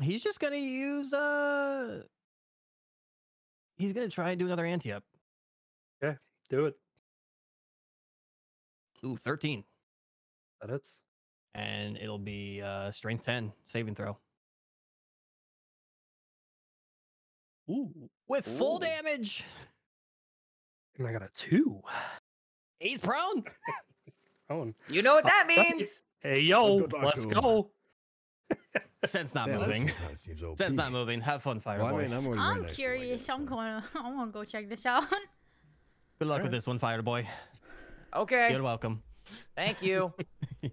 he's 0.00 0.22
just 0.22 0.40
gonna 0.40 0.56
use 0.56 1.12
uh. 1.12 2.04
He's 3.76 3.92
gonna 3.92 4.08
try 4.08 4.30
and 4.30 4.38
do 4.38 4.46
another 4.46 4.64
anti 4.64 4.92
up. 4.92 5.04
Okay, 6.02 6.16
do 6.48 6.66
it. 6.66 6.74
Ooh, 9.04 9.16
13. 9.16 9.62
That 10.60 10.70
hits. 10.70 11.00
And 11.54 11.96
it'll 11.98 12.18
be 12.18 12.62
uh 12.62 12.90
strength 12.90 13.24
10 13.26 13.52
saving 13.64 13.94
throw. 13.94 14.16
Ooh. 17.70 18.08
With 18.28 18.46
full 18.46 18.78
damage. 18.78 19.44
And 20.98 21.06
I 21.06 21.12
got 21.12 21.22
a 21.22 21.30
two. 21.34 21.80
He's 22.78 23.00
prone. 23.00 23.44
prone. 24.48 24.74
You 24.88 25.02
know 25.02 25.14
what 25.14 25.24
that 25.24 25.48
Alright. 25.50 25.76
means? 25.76 26.02
hey 26.20 26.40
yo, 26.40 26.86
go 26.86 26.98
let's 27.02 27.24
go. 27.24 27.70
Sent's 29.04 29.34
not 29.34 29.46
Damn, 29.46 29.60
moving. 29.60 29.86
That 30.06 30.16
seems 30.18 30.42
OP. 30.42 30.58
Sent's 30.58 30.76
not 30.76 30.90
moving. 30.92 31.20
Have 31.20 31.42
fun, 31.42 31.60
Fire 31.60 31.78
Well, 31.78 31.86
I 31.86 31.92
Boy. 31.92 32.02
mean, 32.02 32.12
I'm 32.12 32.26
already 32.26 32.42
I'm 32.42 32.62
next 32.62 32.76
to 32.76 32.82
him, 32.82 32.88
I 32.90 32.96
curious. 32.96 33.26
guess, 33.26 33.34
I'm 33.34 33.44
so. 33.46 33.54
going. 33.54 33.66
to 33.82 33.84
I 33.94 34.10
want 34.12 34.32
to 34.32 34.38
go 34.38 34.44
check 34.44 34.68
this 34.68 34.84
out. 34.86 35.08
Good 36.18 36.26
luck 36.26 36.36
Alright. 36.38 36.42
with 36.44 36.52
this 36.52 36.66
one, 36.66 36.78
Fire 36.78 37.00
Boy. 37.02 37.26
Okay. 38.14 38.52
You're 38.52 38.62
welcome. 38.62 39.02
Thank 39.54 39.82
you. 39.82 40.12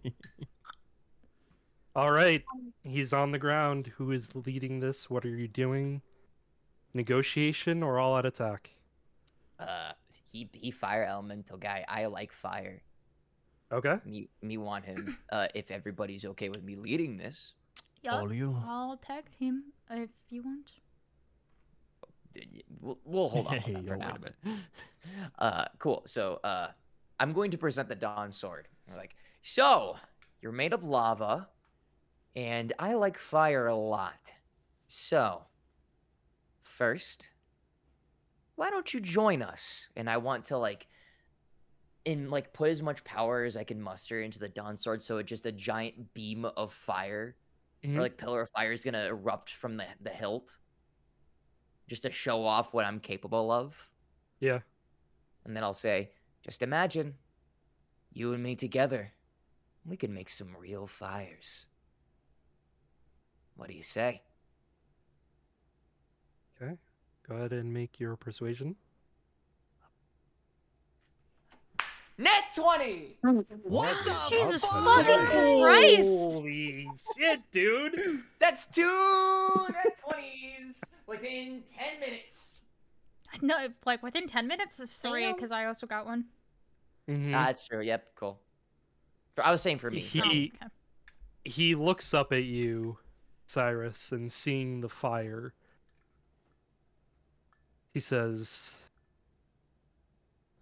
All 1.96 2.12
right. 2.12 2.44
He's 2.84 3.14
on 3.14 3.32
the 3.32 3.40
ground. 3.40 3.92
Who 3.98 4.12
is 4.12 4.30
leading 4.34 4.80
this? 4.80 5.10
What 5.10 5.24
are 5.26 5.30
you 5.30 5.48
doing? 5.48 6.02
Negotiation 6.96 7.84
or 7.84 8.00
all 8.00 8.16
out 8.16 8.26
attack? 8.26 8.72
Uh, 9.60 9.92
he 10.32 10.50
he 10.54 10.72
fire 10.72 11.04
elemental 11.06 11.58
guy. 11.58 11.86
I 11.88 12.06
like 12.08 12.32
fire. 12.32 12.82
Okay. 13.72 13.98
Me, 14.06 14.30
me 14.42 14.58
want 14.58 14.86
him. 14.86 15.18
Uh, 15.32 15.48
if 15.54 15.70
everybody's 15.72 16.24
okay 16.26 16.50
with 16.50 16.64
me 16.64 16.76
leading 16.76 17.18
this, 17.18 17.54
Yeah, 18.02 18.16
All 18.20 18.32
you. 18.34 18.56
I'll 18.66 18.96
tag 18.98 19.26
him 19.38 19.74
if 19.92 20.10
you 20.30 20.44
want. 20.44 20.72
we'll, 22.80 23.00
we'll 23.04 23.30
hold 23.30 23.48
off 23.48 23.54
on 23.54 23.60
Hey, 23.60 23.74
that 23.74 23.84
yo, 23.84 23.88
for 23.88 23.98
wait 23.98 24.00
now. 24.00 24.16
a 24.16 24.20
minute. 24.20 24.36
Uh, 25.40 25.66
cool. 25.78 26.02
So, 26.08 26.40
uh, 26.44 26.70
I'm 27.20 27.32
going 27.32 27.52
to 27.52 27.58
present 27.58 27.88
the 27.88 27.96
Dawn 27.96 28.32
Sword. 28.32 28.68
We're 28.90 28.98
like, 28.98 29.16
so 29.44 29.98
you're 30.42 30.52
made 30.52 30.74
of 30.74 30.84
lava, 30.84 31.48
and 32.36 32.74
I 32.80 32.96
like 32.96 33.18
fire 33.18 33.68
a 33.68 33.76
lot. 33.76 34.34
So, 34.88 35.44
first, 36.76 37.32
why 38.56 38.70
don't 38.70 38.94
you 38.94 39.00
join 39.00 39.42
us? 39.42 39.90
And 39.96 40.10
I 40.10 40.18
want 40.18 40.46
to 40.46 40.58
like, 40.58 40.88
in 42.06 42.30
like 42.30 42.54
put 42.54 42.70
as 42.70 42.84
much 42.84 43.04
power 43.04 43.44
as 43.46 43.58
I 43.58 43.64
can 43.64 43.82
muster 43.82 44.22
into 44.22 44.40
the 44.40 44.50
Dawn 44.50 44.78
Sword, 44.78 45.02
so 45.02 45.18
it 45.18 45.26
just 45.26 45.46
a 45.46 45.52
giant 45.52 46.14
beam 46.14 46.46
of 46.46 46.72
fire 46.74 47.36
Mhm. 47.84 47.98
or 47.98 48.02
like 48.02 48.18
pillar 48.18 48.42
of 48.42 48.50
fire 48.52 48.72
is 48.72 48.84
gonna 48.84 49.06
erupt 49.08 49.50
from 49.52 49.78
the 49.78 49.86
the 50.02 50.10
hilt, 50.12 50.60
just 51.88 52.04
to 52.04 52.12
show 52.12 52.44
off 52.46 52.74
what 52.74 52.86
I'm 52.86 53.00
capable 53.00 53.52
of. 53.52 53.92
Yeah. 54.40 54.62
And 55.46 55.56
then 55.56 55.64
I'll 55.64 55.74
say, 55.74 56.12
just 56.44 56.62
imagine, 56.62 57.18
you 58.12 58.34
and 58.34 58.42
me 58.44 58.56
together, 58.56 59.14
we 59.86 59.98
can 59.98 60.14
make 60.14 60.30
some 60.30 60.56
real 60.58 60.88
fires. 60.88 61.68
What 63.56 63.68
do 63.70 63.76
you 63.76 63.84
say? 63.84 64.24
Okay. 66.62 66.78
Go 67.28 67.36
ahead 67.36 67.54
and 67.54 67.74
make 67.74 68.00
your 68.00 68.16
persuasion. 68.16 68.76
Net 72.18 72.44
twenty. 72.56 73.18
What 73.64 73.98
the 74.06 74.16
Jesus 74.30 74.62
fucking 74.64 75.26
Christ! 75.62 76.02
Holy 76.04 76.88
shit, 77.18 77.40
dude! 77.52 78.24
That's 78.40 78.68
two 78.68 79.52
net 79.74 80.00
twenties 80.00 80.76
within 81.08 81.64
ten 81.78 82.00
minutes. 82.00 82.62
No, 83.42 83.68
like 83.86 84.02
within 84.02 84.30
10 84.30 84.48
minutes, 84.48 84.78
there's 84.78 84.96
three 84.96 85.34
because 85.34 85.52
I 85.52 85.66
also 85.66 85.86
got 85.86 86.06
one. 86.06 86.24
Mhm. 87.10 87.36
Ah, 87.36 87.48
that's 87.48 87.68
true. 87.68 87.82
Yep, 87.82 88.12
cool. 88.16 88.40
For, 89.36 89.46
I 89.46 89.52
was 89.52 89.62
saying 89.62 89.80
for 89.80 89.92
me. 89.92 90.00
He- 90.00 90.22
Oh, 90.62 90.66
okay. 90.66 90.72
he 91.44 91.76
looks 91.76 92.14
up 92.14 92.32
at 92.32 92.46
you, 92.46 92.98
Syrus, 93.46 94.14
and 94.14 94.32
seeing 94.32 94.80
the 94.80 94.88
fire, 94.88 95.54
he 97.96 98.02
says, 98.02 98.74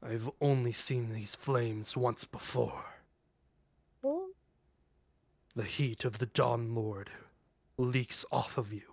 I've 0.04 0.30
only 0.40 0.72
seen 0.72 1.12
these 1.12 1.34
flames 1.34 1.98
once 1.98 2.26
before. 2.26 2.86
Oh, 4.04 4.28
The 5.56 5.64
heat 5.64 6.06
of 6.06 6.20
the 6.20 6.28
Dawn 6.28 6.76
Lord 6.76 7.10
leaks 7.76 8.24
off 8.32 8.60
of 8.60 8.72
you. 8.72 8.84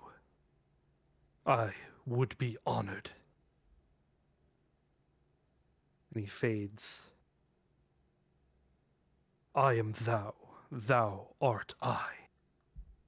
I 1.45 1.73
would 2.07 2.39
be 2.39 2.57
honored. 2.67 3.11
And 6.15 6.25
he 6.25 6.27
fades. 6.27 7.09
I 9.55 9.75
am 9.75 9.95
thou, 10.01 10.33
thou 10.73 11.35
art 11.43 11.75
I. 11.83 12.07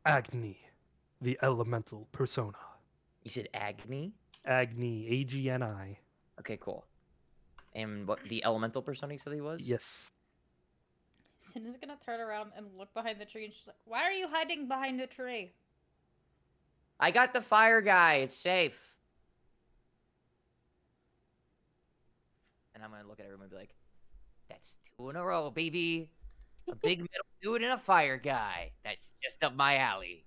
Agni, 0.05 0.59
the 1.23 1.39
elemental 1.41 2.07
persona. 2.13 2.59
You 3.23 3.31
said 3.31 3.49
Agni. 3.55 4.13
Agni, 4.45 5.07
A 5.09 5.25
G 5.25 5.51
N 5.51 5.63
I. 5.63 5.99
Okay, 6.41 6.59
cool. 6.61 6.85
And 7.75 8.07
what 8.07 8.19
the 8.29 8.45
elemental 8.45 8.83
persona 8.83 9.15
you 9.15 9.19
said 9.19 9.33
he 9.33 9.41
was? 9.41 9.63
Yes. 9.63 10.11
Sin 11.39 11.67
is 11.67 11.77
gonna 11.77 11.99
turn 12.05 12.21
around 12.21 12.53
and 12.57 12.67
look 12.77 12.93
behind 12.95 13.21
the 13.21 13.25
tree 13.25 13.45
and 13.45 13.55
she's 13.55 13.67
like, 13.67 13.77
Why 13.85 14.03
are 14.03 14.13
you 14.13 14.29
hiding 14.29 14.69
behind 14.69 15.01
the 15.01 15.07
tree? 15.07 15.53
I 17.01 17.11
got 17.11 17.33
the 17.33 17.41
fire 17.41 17.81
guy. 17.81 18.17
It's 18.17 18.37
safe. 18.37 18.95
And 22.75 22.83
I'm 22.85 22.91
gonna 22.91 23.09
look 23.09 23.21
at 23.21 23.27
everyone 23.27 23.45
and 23.45 23.51
be 23.51 23.57
like, 23.57 23.75
"That's 24.49 24.77
two 24.97 25.11
in 25.11 25.17
a 25.17 25.25
row, 25.25 25.51
baby. 25.51 26.11
A 26.69 26.77
big 26.77 27.01
metal 27.01 27.27
dude 27.43 27.63
and 27.63 27.73
a 27.73 27.79
fire 27.79 28.19
guy. 28.19 28.73
That's 28.85 29.13
just 29.23 29.43
up 29.43 29.55
my 29.55 29.79
alley." 29.79 30.25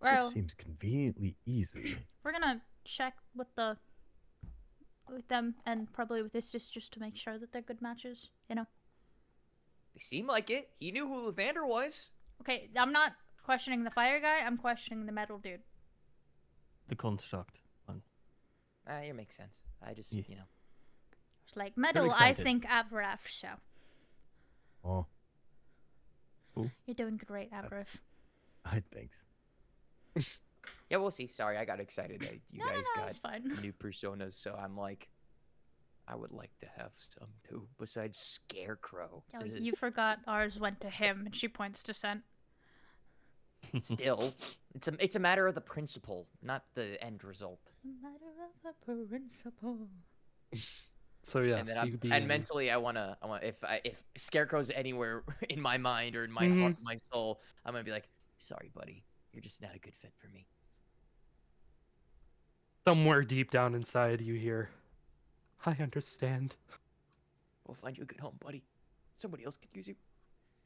Well, 0.00 0.24
This 0.24 0.32
seems 0.34 0.54
conveniently 0.54 1.34
easy. 1.46 1.96
we're 2.24 2.32
gonna 2.32 2.60
check 2.84 3.14
with 3.34 3.48
the 3.56 3.76
with 5.10 5.26
them 5.28 5.54
and 5.66 5.92
probably 5.92 6.22
with 6.22 6.32
this 6.32 6.50
just 6.50 6.72
just 6.72 6.92
to 6.92 7.00
make 7.00 7.16
sure 7.16 7.38
that 7.38 7.52
they're 7.52 7.62
good 7.62 7.82
matches. 7.82 8.30
You 8.48 8.56
know. 8.56 8.66
They 9.94 10.00
seem 10.00 10.26
like 10.26 10.50
it. 10.50 10.70
He 10.78 10.92
knew 10.92 11.06
who 11.08 11.32
Lathander 11.32 11.66
was. 11.66 12.10
Okay, 12.42 12.70
I'm 12.76 12.92
not 12.92 13.12
questioning 13.44 13.82
the 13.84 13.90
fire 13.90 14.20
guy. 14.20 14.38
I'm 14.38 14.56
questioning 14.56 15.04
the 15.04 15.12
metal 15.12 15.38
dude. 15.38 15.60
The 16.86 16.94
construct 16.94 17.60
one. 17.86 18.02
Ah, 18.88 18.98
it 19.00 19.14
makes 19.14 19.36
sense. 19.36 19.60
I 19.84 19.92
just, 19.94 20.12
Yeah. 20.12 20.22
you 20.28 20.36
know, 20.36 20.44
It's 21.46 21.56
like 21.56 21.76
metal. 21.76 22.10
I 22.12 22.32
think 22.34 22.64
Avaref. 22.64 23.18
So 23.28 23.48
Oh, 24.84 25.06
you're 26.86 26.94
doing 26.94 27.16
great, 27.26 27.50
Avaref. 27.52 27.86
I 28.64 28.80
thanks. 28.90 29.26
Yeah, 30.88 30.96
we'll 30.96 31.10
see. 31.12 31.28
Sorry, 31.28 31.56
I 31.56 31.64
got 31.64 31.78
excited 31.80 32.20
that 32.20 32.34
you 32.50 32.58
no, 32.58 32.64
no, 32.66 32.72
guys 32.72 32.84
no, 32.96 33.02
got 33.02 33.16
fine. 33.16 33.58
new 33.62 33.72
personas, 33.72 34.34
so 34.34 34.54
I'm 34.54 34.76
like, 34.76 35.08
I 36.08 36.16
would 36.16 36.32
like 36.32 36.50
to 36.60 36.66
have 36.76 36.90
some 37.18 37.28
too, 37.48 37.68
besides 37.78 38.18
Scarecrow. 38.18 39.22
Oh, 39.40 39.44
you 39.44 39.72
forgot 39.76 40.18
ours 40.26 40.58
went 40.58 40.80
to 40.80 40.90
him, 40.90 41.22
and 41.26 41.36
she 41.36 41.46
points 41.48 41.82
to 41.84 41.94
Sent. 41.94 42.22
Still, 43.80 44.34
it's 44.74 44.88
a 44.88 44.92
it's 45.04 45.14
a 45.16 45.20
matter 45.20 45.46
of 45.46 45.54
the 45.54 45.60
principle, 45.60 46.26
not 46.42 46.64
the 46.74 47.02
end 47.04 47.22
result. 47.22 47.70
A 47.84 47.88
matter 48.02 48.32
of 48.66 48.74
the 48.86 49.06
principle. 49.06 49.88
So 51.22 51.42
yeah, 51.42 51.56
and 51.58 51.68
then 51.68 51.76
I'm, 51.78 51.96
be 51.96 52.10
and 52.10 52.26
mentally, 52.26 52.70
I 52.70 52.78
wanna, 52.78 53.16
I 53.22 53.26
want 53.26 53.44
if 53.44 53.62
I 53.62 53.80
if 53.84 54.02
Scarecrow's 54.16 54.70
anywhere 54.70 55.22
in 55.50 55.60
my 55.60 55.76
mind 55.76 56.16
or 56.16 56.24
in 56.24 56.32
my 56.32 56.46
Mhm. 56.46 56.60
heart, 56.62 56.76
my 56.82 56.96
soul, 57.12 57.42
I'm 57.64 57.72
gonna 57.74 57.84
be 57.84 57.90
like, 57.92 58.08
sorry, 58.38 58.70
buddy, 58.74 59.04
you're 59.32 59.42
just 59.42 59.62
not 59.62 59.74
a 59.74 59.78
good 59.78 59.94
fit 59.94 60.12
for 60.18 60.28
me. 60.28 60.46
somewhere 62.88 63.22
deep 63.22 63.50
down 63.50 63.74
inside 63.74 64.20
you 64.20 64.34
hear, 64.34 64.70
I 65.64 65.76
understand. 65.80 66.56
We'll 67.66 67.74
find 67.74 67.96
you 67.96 68.02
a 68.02 68.06
good 68.06 68.20
home, 68.20 68.36
buddy. 68.42 68.64
Somebody 69.16 69.44
else 69.44 69.56
could 69.56 69.68
use 69.72 69.86
you. 69.86 69.94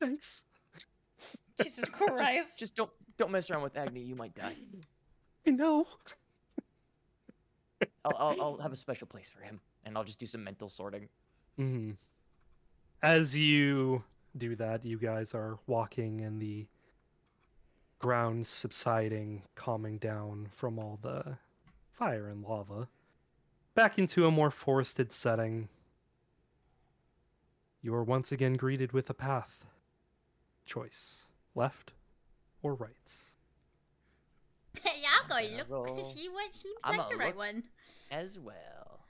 Thanks. 0.00 0.44
Jesus 1.62 1.84
Christ. 1.92 2.58
Just, 2.58 2.74
don't 2.76 2.90
don't 3.18 3.30
mess 3.30 3.50
around 3.50 3.62
with 3.62 3.76
Agni. 3.76 4.00
You 4.00 4.14
might 4.14 4.34
die. 4.34 4.56
I 5.46 5.50
know. 5.50 5.86
I'll, 8.04 8.16
I'll 8.16 8.40
I'll 8.40 8.58
have 8.58 8.72
a 8.72 8.76
special 8.76 9.06
place 9.06 9.28
for 9.28 9.42
him, 9.42 9.60
and 9.84 9.98
I'll 9.98 10.04
just 10.04 10.18
do 10.18 10.26
some 10.26 10.44
mental 10.44 10.70
sorting. 10.70 11.08
hmm 11.56 11.90
As 13.02 13.36
you 13.36 14.02
do 14.38 14.56
that, 14.56 14.84
you 14.84 14.98
guys 14.98 15.34
are 15.34 15.58
walking 15.66 16.20
in 16.20 16.38
the 16.38 16.66
ground 18.04 18.46
subsiding, 18.46 19.40
calming 19.54 19.96
down 19.96 20.46
from 20.54 20.78
all 20.78 20.98
the 21.00 21.38
fire 21.90 22.28
and 22.28 22.44
lava. 22.44 22.86
Back 23.74 23.98
into 23.98 24.26
a 24.26 24.30
more 24.30 24.50
forested 24.50 25.10
setting. 25.10 25.70
You 27.80 27.94
are 27.94 28.04
once 28.04 28.30
again 28.30 28.58
greeted 28.58 28.92
with 28.92 29.08
a 29.08 29.14
path. 29.14 29.64
Choice 30.66 31.24
left 31.54 31.92
or 32.62 32.74
right. 32.74 32.92
yeah, 34.84 35.08
I'll 35.16 35.22
I'm 35.22 35.28
go 35.28 35.48
gonna 35.48 35.56
look. 35.56 35.70
roll. 35.70 36.14
She 36.14 36.28
went. 36.28 36.54
She 36.54 36.70
I'm 36.84 36.96
picked 36.96 37.08
the 37.08 37.16
right 37.16 37.34
one. 37.34 37.62
As 38.10 38.38
well, 38.38 39.00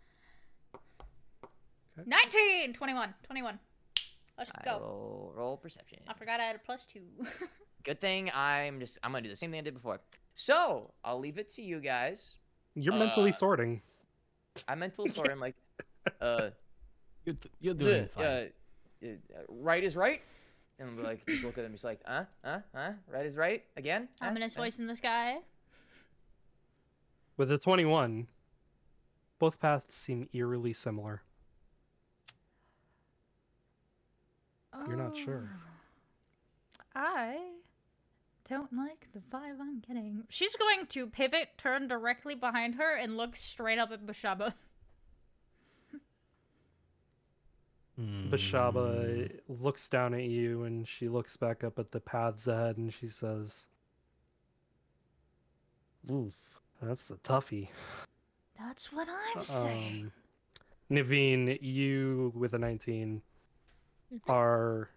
19! 2.06 2.74
21. 2.74 3.12
21. 3.24 3.58
Let's 4.38 4.52
I 4.54 4.64
go. 4.64 5.32
roll 5.34 5.56
perception. 5.56 5.98
I 6.06 6.14
forgot 6.14 6.38
I 6.38 6.44
had 6.44 6.54
a 6.54 6.60
plus 6.60 6.86
two. 6.86 7.00
Good 7.84 8.00
thing 8.00 8.30
I'm 8.34 8.80
just 8.80 8.98
I'm 9.02 9.12
gonna 9.12 9.22
do 9.22 9.28
the 9.28 9.36
same 9.36 9.50
thing 9.50 9.60
I 9.60 9.62
did 9.62 9.74
before. 9.74 10.00
So 10.34 10.92
I'll 11.04 11.18
leave 11.20 11.38
it 11.38 11.48
to 11.54 11.62
you 11.62 11.80
guys. 11.80 12.34
You're 12.74 12.94
mentally 12.94 13.30
Uh, 13.30 13.34
sorting. 13.34 13.82
I 14.66 14.74
mental 14.74 15.06
sort. 15.06 15.30
I'm 15.30 15.38
like, 15.48 15.54
uh, 16.20 16.50
You're, 17.24 17.34
th- 17.34 17.54
you're 17.60 17.74
uh, 17.74 17.76
doing 17.76 18.08
fine. 18.08 18.24
uh, 18.24 18.44
uh, 19.04 19.08
right 19.48 19.84
is 19.84 19.96
right. 19.96 20.22
And 20.78 20.88
I'm 20.90 21.02
like, 21.04 21.24
just 21.26 21.44
look 21.44 21.56
at 21.56 21.62
them. 21.62 21.70
He's 21.72 21.84
like, 21.84 22.00
huh, 22.04 22.24
huh, 22.44 22.58
huh. 22.74 22.92
Right 23.06 23.26
is 23.26 23.36
right 23.36 23.62
again. 23.76 24.08
huh, 24.20 24.28
Ominous 24.28 24.54
huh?" 24.54 24.62
voice 24.62 24.78
in 24.80 24.86
the 24.88 24.96
sky. 24.96 25.38
With 27.36 27.52
a 27.52 27.58
21, 27.58 28.26
both 29.38 29.60
paths 29.60 29.94
seem 29.96 30.28
eerily 30.32 30.72
similar. 30.72 31.22
You're 34.88 34.96
not 34.96 35.16
sure. 35.16 35.48
Oh. 35.54 35.58
I 36.96 37.38
don't 38.48 38.72
like 38.72 39.08
the 39.12 39.20
vibe 39.20 39.60
I'm 39.60 39.80
getting. 39.80 40.24
She's 40.28 40.54
going 40.56 40.86
to 40.88 41.06
pivot, 41.06 41.48
turn 41.56 41.88
directly 41.88 42.34
behind 42.34 42.74
her, 42.76 42.96
and 42.96 43.16
look 43.16 43.36
straight 43.36 43.78
up 43.78 43.90
at 43.92 44.04
Beshaba. 44.06 44.54
Hmm. 47.96 48.28
Beshaba 48.28 49.30
looks 49.48 49.88
down 49.88 50.14
at 50.14 50.24
you 50.24 50.64
and 50.64 50.86
she 50.86 51.08
looks 51.08 51.36
back 51.36 51.62
up 51.62 51.78
at 51.78 51.92
the 51.92 52.00
paths 52.00 52.48
ahead 52.48 52.76
and 52.76 52.92
she 52.92 53.08
says, 53.08 53.66
Oof, 56.10 56.34
that's 56.82 57.10
a 57.10 57.14
toughie. 57.16 57.68
That's 58.58 58.92
what 58.92 59.06
I'm 59.08 59.44
saying. 59.44 60.10
Um, 60.90 60.96
Naveen, 60.96 61.56
you 61.62 62.32
with 62.34 62.54
a 62.54 62.58
19 62.58 63.22
Mhm. 64.12 64.20
are 64.28 64.90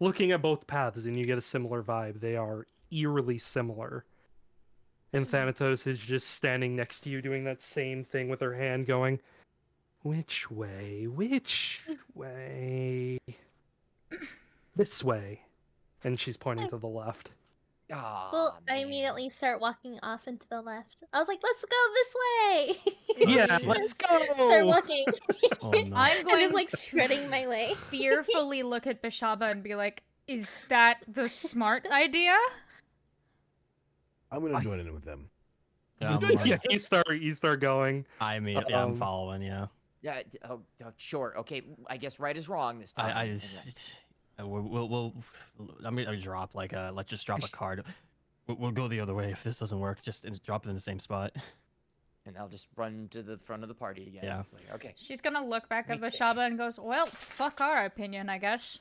looking 0.00 0.32
at 0.32 0.42
both 0.42 0.66
paths 0.66 1.04
and 1.04 1.18
you 1.18 1.26
get 1.26 1.38
a 1.38 1.42
similar 1.42 1.82
vibe. 1.82 2.20
They 2.20 2.36
are 2.36 2.66
eerily 2.90 3.38
similar. 3.38 4.04
And 5.12 5.24
hmm. 5.24 5.30
Thanatos 5.30 5.86
is 5.86 5.98
just 5.98 6.30
standing 6.30 6.76
next 6.76 7.02
to 7.02 7.10
you 7.10 7.22
doing 7.22 7.44
that 7.44 7.60
same 7.60 8.04
thing 8.04 8.28
with 8.28 8.40
her 8.40 8.54
hand 8.54 8.86
going, 8.86 9.20
Which 10.02 10.50
way? 10.50 11.06
Which 11.06 11.80
way? 12.14 13.18
this 14.76 15.04
way. 15.04 15.42
And 16.02 16.20
she's 16.20 16.36
pointing 16.36 16.68
to 16.68 16.76
the 16.76 16.86
left. 16.86 17.30
Well, 18.32 18.58
I 18.68 18.76
immediately 18.76 19.28
start 19.28 19.60
walking 19.60 19.98
off 20.02 20.26
into 20.26 20.46
the 20.48 20.60
left. 20.60 21.02
I 21.12 21.18
was 21.18 21.28
like, 21.28 21.40
"Let's 21.42 21.64
go 21.64 21.76
this 21.94 22.14
way." 22.24 22.94
Yeah, 23.34 23.46
Just 23.58 23.66
let's 23.66 23.92
go. 23.94 24.06
Start 24.48 24.66
walking. 24.66 25.04
Oh 25.62 25.70
no. 25.70 25.78
I'm 25.78 25.94
I'm 25.94 26.24
going 26.24 26.40
just 26.42 26.54
like 26.54 26.70
spreading 26.70 27.30
my 27.30 27.46
way. 27.46 27.74
fearfully 27.90 28.62
look 28.62 28.86
at 28.86 29.02
Beshaba 29.02 29.50
and 29.50 29.62
be 29.62 29.74
like, 29.74 30.02
"Is 30.26 30.58
that 30.68 30.98
the 31.08 31.28
smart 31.28 31.86
idea?" 31.90 32.36
I'm 34.30 34.42
gonna 34.42 34.56
I- 34.58 34.62
join 34.62 34.80
in 34.80 34.92
with 34.92 35.04
them. 35.04 35.30
Um, 36.00 36.22
yeah, 36.44 36.58
you 36.68 36.78
start 36.78 37.06
you 37.12 37.32
start 37.34 37.60
going. 37.60 38.04
I 38.20 38.40
mean, 38.40 38.60
yeah, 38.68 38.82
I'm 38.82 38.90
Um, 38.92 38.98
following. 38.98 39.42
Yeah. 39.42 39.66
Yeah. 40.02 40.22
Oh, 40.50 40.60
oh, 40.84 40.92
sure. 40.98 41.34
Okay. 41.38 41.62
I 41.86 41.96
guess 41.96 42.18
right 42.20 42.36
is 42.36 42.46
wrong 42.48 42.78
this 42.78 42.92
time. 42.92 43.16
I, 43.16 43.20
I 43.22 43.28
just, 43.28 43.54
then- 43.64 43.72
we'll, 44.38 44.62
we'll, 44.62 44.88
we'll, 44.88 45.14
I'm 45.84 45.96
gonna 45.96 46.16
drop 46.16 46.54
like 46.54 46.72
a, 46.72 46.90
let's 46.94 47.10
just 47.10 47.26
drop 47.26 47.44
a 47.44 47.48
card. 47.52 47.84
We'll, 48.46 48.56
we'll 48.58 48.70
go 48.72 48.88
the 48.88 49.00
other 49.00 49.14
way 49.14 49.30
if 49.30 49.42
this 49.42 49.58
doesn't 49.58 49.78
work. 49.78 50.02
Just 50.02 50.26
drop 50.44 50.66
it 50.66 50.68
in 50.68 50.74
the 50.74 50.80
same 50.80 51.00
spot. 51.00 51.32
and 52.26 52.36
I'll 52.38 52.48
just 52.48 52.66
run 52.76 53.08
to 53.10 53.22
the 53.22 53.38
front 53.38 53.62
of 53.62 53.68
the 53.68 53.74
party 53.74 54.06
again. 54.06 54.24
Yeah. 54.24 54.42
Like, 54.52 54.74
okay. 54.74 54.94
She's 54.96 55.20
gonna 55.20 55.44
look 55.44 55.68
back 55.68 55.86
at 55.88 56.00
Makes 56.00 56.16
Beshaba 56.18 56.46
and 56.46 56.58
goes, 56.58 56.78
"Well, 56.78 57.06
fuck 57.06 57.60
our 57.60 57.84
opinion, 57.84 58.28
I 58.28 58.38
guess." 58.38 58.78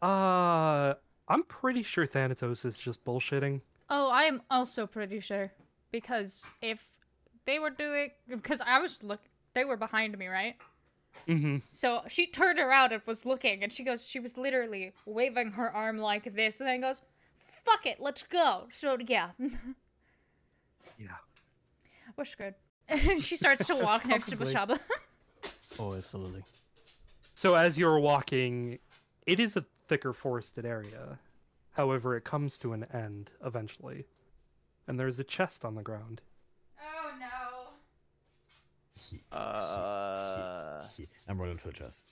Uh 0.00 0.94
I'm 1.30 1.42
pretty 1.44 1.82
sure 1.82 2.06
Thanatos 2.06 2.64
is 2.64 2.76
just 2.76 3.04
bullshitting. 3.04 3.60
Oh, 3.90 4.08
I 4.08 4.22
am 4.24 4.42
also 4.50 4.86
pretty 4.86 5.20
sure 5.20 5.52
because 5.90 6.44
if 6.62 6.86
they 7.44 7.58
were 7.58 7.70
doing, 7.70 8.10
because 8.28 8.60
I 8.64 8.80
was 8.80 9.02
look, 9.02 9.20
they 9.54 9.64
were 9.64 9.76
behind 9.76 10.16
me, 10.16 10.26
right? 10.28 10.56
Mm-hmm. 11.26 11.56
So 11.70 12.02
she 12.08 12.26
turned 12.26 12.58
around 12.58 12.92
and 12.92 13.02
was 13.06 13.24
looking, 13.26 13.62
and 13.62 13.72
she 13.72 13.82
goes, 13.84 14.04
she 14.06 14.20
was 14.20 14.36
literally 14.36 14.92
waving 15.06 15.52
her 15.52 15.70
arm 15.70 15.98
like 15.98 16.34
this, 16.34 16.60
and 16.60 16.68
then 16.68 16.80
goes, 16.80 17.02
"Fuck 17.64 17.86
it, 17.86 18.00
let's 18.00 18.22
go." 18.22 18.68
So 18.70 18.96
yeah, 19.06 19.30
Yeah. 20.98 21.08
we're 22.16 22.24
screwed. 22.24 22.54
she 23.20 23.36
starts 23.36 23.64
to 23.66 23.74
walk 23.76 24.06
next 24.06 24.30
to 24.30 24.36
Probably. 24.36 24.54
Beshaba. 24.54 24.78
Oh, 25.80 25.94
absolutely. 25.94 26.42
So 27.34 27.54
as 27.54 27.78
you're 27.78 28.00
walking, 28.00 28.80
it 29.26 29.38
is 29.38 29.56
a 29.56 29.64
thicker 29.86 30.12
forested 30.12 30.64
area. 30.66 31.16
However, 31.70 32.16
it 32.16 32.24
comes 32.24 32.58
to 32.58 32.72
an 32.72 32.84
end 32.92 33.30
eventually. 33.44 34.04
And 34.88 34.98
there's 34.98 35.20
a 35.20 35.24
chest 35.24 35.64
on 35.64 35.76
the 35.76 35.82
ground. 35.82 36.20
No. 39.32 39.36
Uh, 39.36 40.82
I'm 41.28 41.40
running 41.40 41.58
for 41.58 41.68
the 41.68 41.74
chest. 41.74 42.02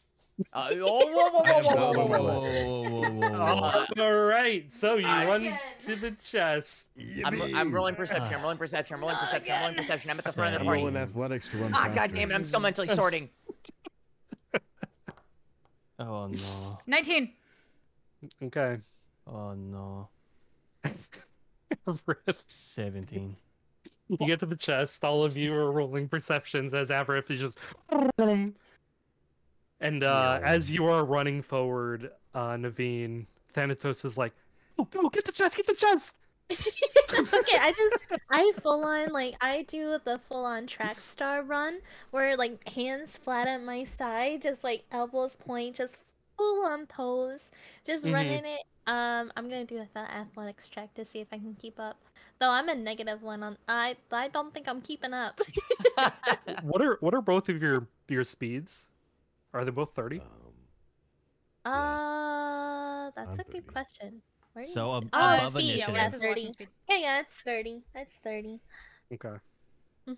uh, 0.53 0.69
oh, 0.73 0.77
whoa, 0.85 1.31
whoa, 1.31 1.43
I 1.45 1.63
whoa, 1.63 1.93
whoa, 1.93 2.07
whoa, 2.07 2.19
whoa, 2.19 3.11
whoa. 3.11 3.87
All 4.05 4.13
right, 4.25 4.71
so 4.71 4.97
you 4.97 5.07
I 5.07 5.25
run 5.27 5.43
can- 5.45 5.59
to 5.87 5.97
the 5.97 6.11
chest. 6.31 6.89
I'm, 7.25 7.41
I'm 7.55 7.73
rolling 7.73 7.95
perception. 7.95 8.35
I'm 8.35 8.43
rolling 8.43 8.59
perception. 8.59 8.95
I'm 8.97 9.01
rolling 9.01 9.17
perception. 9.17 9.53
I'm 9.55 9.61
rolling 9.63 9.77
perception. 9.77 10.11
I'm 10.11 10.19
at 10.19 10.25
the 10.25 10.33
front 10.33 10.55
of 10.55 10.59
the 10.59 10.61
I'm 10.61 10.67
party. 10.67 10.81
rolling 10.83 10.97
athletics 10.97 11.49
to 11.49 11.59
run 11.59 11.73
Ah, 11.75 11.85
faster. 11.85 11.95
god 11.95 12.13
damn 12.13 12.31
it! 12.31 12.35
I'm 12.35 12.45
still 12.45 12.61
mentally 12.61 12.89
sorting. 12.89 13.31
Oh 15.99 16.27
no. 16.27 16.79
Nineteen. 16.87 17.33
Okay. 18.43 18.77
Oh 19.27 19.55
no. 19.55 20.09
17. 22.47 23.35
You 24.09 24.17
get 24.19 24.41
to 24.41 24.47
the 24.47 24.57
chest. 24.57 25.05
All 25.05 25.25
of 25.25 25.37
you 25.37 25.53
are 25.55 25.73
rolling 25.73 26.09
perceptions 26.09 26.75
as 26.75 26.91
Avaref 26.91 27.31
is 27.31 27.41
just. 27.41 27.59
And 29.81 30.05
uh, 30.05 30.39
Yeah. 30.41 30.41
as 30.45 30.71
you 30.71 30.87
are 30.87 31.05
running 31.05 31.43
forward, 31.43 32.11
uh, 32.35 32.51
Navine, 32.57 33.27
Thanatos 33.53 34.05
is 34.05 34.17
like, 34.17 34.33
"Oh, 34.79 34.85
go 34.85 35.09
get 35.09 35.25
the 35.25 35.33
chest, 35.33 35.57
get 35.57 35.67
the 35.67 35.75
chest!" 35.75 36.15
okay, 36.51 37.59
I 37.61 37.73
just 37.77 38.07
I 38.31 38.53
full 38.63 38.85
on 38.85 39.09
like 39.13 39.35
I 39.41 39.63
do 39.63 39.99
the 40.05 40.21
full 40.29 40.45
on 40.45 40.67
track 40.69 41.01
star 41.01 41.43
run 41.43 41.81
where 42.13 42.37
like 42.37 42.67
hands 42.69 43.17
flat 43.17 43.49
at 43.49 43.63
my 43.65 43.83
side, 43.83 44.43
just 44.43 44.63
like 44.63 44.85
elbows 44.93 45.35
point, 45.37 45.75
just 45.75 45.99
full 46.37 46.65
on 46.67 46.87
pose, 46.87 47.51
just 47.85 48.05
Mhm. 48.05 48.13
running 48.13 48.45
it. 48.45 48.63
Um, 48.87 49.33
I'm 49.37 49.49
gonna 49.49 49.65
do 49.65 49.85
the 49.95 49.99
athletics 50.01 50.69
check 50.69 50.95
to 50.95 51.05
see 51.05 51.19
if 51.21 51.29
I 51.33 51.39
can 51.39 51.55
keep 51.57 51.81
up. 51.81 51.97
Though 52.39 52.51
I'm 52.51 52.69
a 52.69 52.75
negative 52.75 53.23
one 53.23 53.43
on 53.43 53.57
I 53.67 53.97
I 54.13 54.29
don't 54.29 54.53
think 54.55 54.69
I'm 54.69 54.81
keeping 54.81 55.13
up. 55.13 55.41
What 56.63 56.81
are 56.83 56.97
what 57.01 57.15
are 57.15 57.21
both 57.23 57.49
of 57.49 57.61
your 57.63 57.89
your 58.09 58.23
speeds? 58.25 58.87
Are 59.53 59.65
they 59.65 59.71
both 59.71 59.95
thirty? 59.95 60.21
Um, 60.21 61.73
uh, 61.73 63.11
that's 63.17 63.35
I'm 63.35 63.41
a 63.41 63.45
good 63.45 63.67
question. 63.67 64.23
Where 64.53 64.67
So, 64.67 64.87
you 64.91 64.97
ab- 64.99 65.03
see- 65.05 65.09
oh, 65.13 65.35
above 65.37 65.53
speed. 65.53 65.71
initiative. 65.71 65.95
Yeah, 65.97 66.05
this 66.09 66.15
is 66.15 66.21
30. 66.21 66.57
Yeah, 66.89 66.97
yeah, 66.97 67.21
it's 67.21 67.35
30. 67.43 67.83
It's 67.95 68.15
30. 68.19 68.61
Okay. 69.13 69.29
Mm-hmm. 70.09 70.15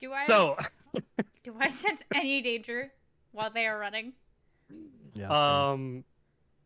Do 0.00 0.12
I 0.12 0.18
So, 0.20 0.56
do 1.44 1.56
I 1.58 1.68
sense 1.68 2.02
any 2.14 2.42
danger 2.42 2.92
while 3.32 3.50
they 3.50 3.66
are 3.66 3.78
running? 3.78 4.12
Yeah. 5.14 5.28
um, 5.28 6.04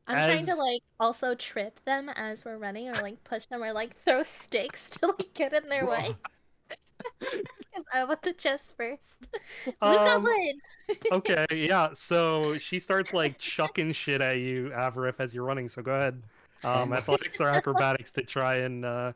I'm 0.06 0.24
trying 0.24 0.46
to 0.46 0.54
like 0.54 0.82
also 1.00 1.34
trip 1.34 1.80
them 1.84 2.08
as 2.10 2.44
we're 2.44 2.58
running, 2.58 2.88
or 2.88 2.94
like 3.02 3.22
push 3.24 3.46
them, 3.46 3.62
or 3.62 3.72
like 3.72 3.96
throw 4.04 4.22
sticks 4.22 4.88
to 5.00 5.08
like 5.08 5.34
get 5.34 5.52
in 5.52 5.68
their 5.68 5.86
way. 5.86 6.14
Because 7.18 7.84
I 7.94 8.04
want 8.04 8.22
the 8.22 8.32
chest 8.32 8.74
first. 8.76 9.02
Um, 9.82 10.26
okay, 11.12 11.46
yeah. 11.50 11.88
So 11.94 12.56
she 12.58 12.78
starts 12.78 13.12
like 13.12 13.38
chucking 13.38 13.92
shit 13.92 14.20
at 14.20 14.38
you, 14.38 14.70
Avaref, 14.74 15.14
as 15.18 15.34
you're 15.34 15.44
running. 15.44 15.68
So 15.68 15.82
go 15.82 15.92
ahead. 15.92 16.22
Um, 16.64 16.92
athletics 16.92 17.40
or 17.40 17.48
acrobatics 17.48 18.12
to 18.12 18.22
try 18.22 18.56
and 18.56 18.84
uh, 18.84 19.12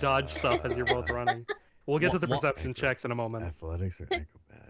dodge 0.00 0.32
stuff 0.32 0.64
as 0.64 0.76
you're 0.76 0.86
both 0.86 1.08
running. 1.10 1.46
We'll 1.86 1.98
get 1.98 2.12
to 2.12 2.18
the 2.18 2.26
Wha- 2.26 2.36
wha- 2.36 2.40
perception 2.40 2.74
checks 2.74 3.04
in 3.04 3.10
a 3.10 3.14
moment. 3.14 3.44
athletics 3.44 4.00
or 4.00 4.04
acrobatic? 4.04 4.69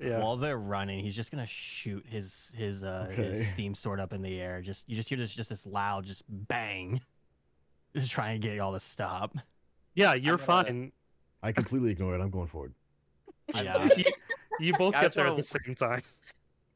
Yeah. 0.00 0.18
While 0.18 0.36
they're 0.36 0.58
running, 0.58 1.04
he's 1.04 1.14
just 1.14 1.30
gonna 1.30 1.46
shoot 1.46 2.04
his 2.08 2.52
his 2.56 2.82
uh 2.82 3.08
Okay. 3.12 3.22
his 3.22 3.48
steam 3.48 3.74
sword 3.74 4.00
up 4.00 4.12
in 4.12 4.22
the 4.22 4.40
air. 4.40 4.60
Just 4.60 4.88
you 4.88 4.96
just 4.96 5.08
hear 5.08 5.16
this 5.18 5.30
just 5.32 5.48
this 5.48 5.64
loud 5.66 6.04
just 6.04 6.22
bang. 6.28 7.00
Just 7.96 8.10
try 8.10 8.30
and 8.30 8.42
get 8.42 8.56
y'all 8.56 8.72
to 8.72 8.80
stop. 8.80 9.36
Yeah, 9.94 10.14
you're 10.14 10.36
gonna- 10.36 10.64
fine. 10.64 10.92
I 11.44 11.52
completely 11.52 11.92
ignore 11.92 12.16
it. 12.16 12.20
I'm 12.20 12.28
going 12.30 12.48
forward. 12.48 12.74
Yeah. 13.54 13.88
you, 13.96 14.04
you 14.58 14.72
both 14.76 14.96
I 14.96 15.02
get 15.02 15.14
there 15.14 15.28
at 15.28 15.36
the 15.36 15.44
same 15.44 15.76
time. 15.76 16.02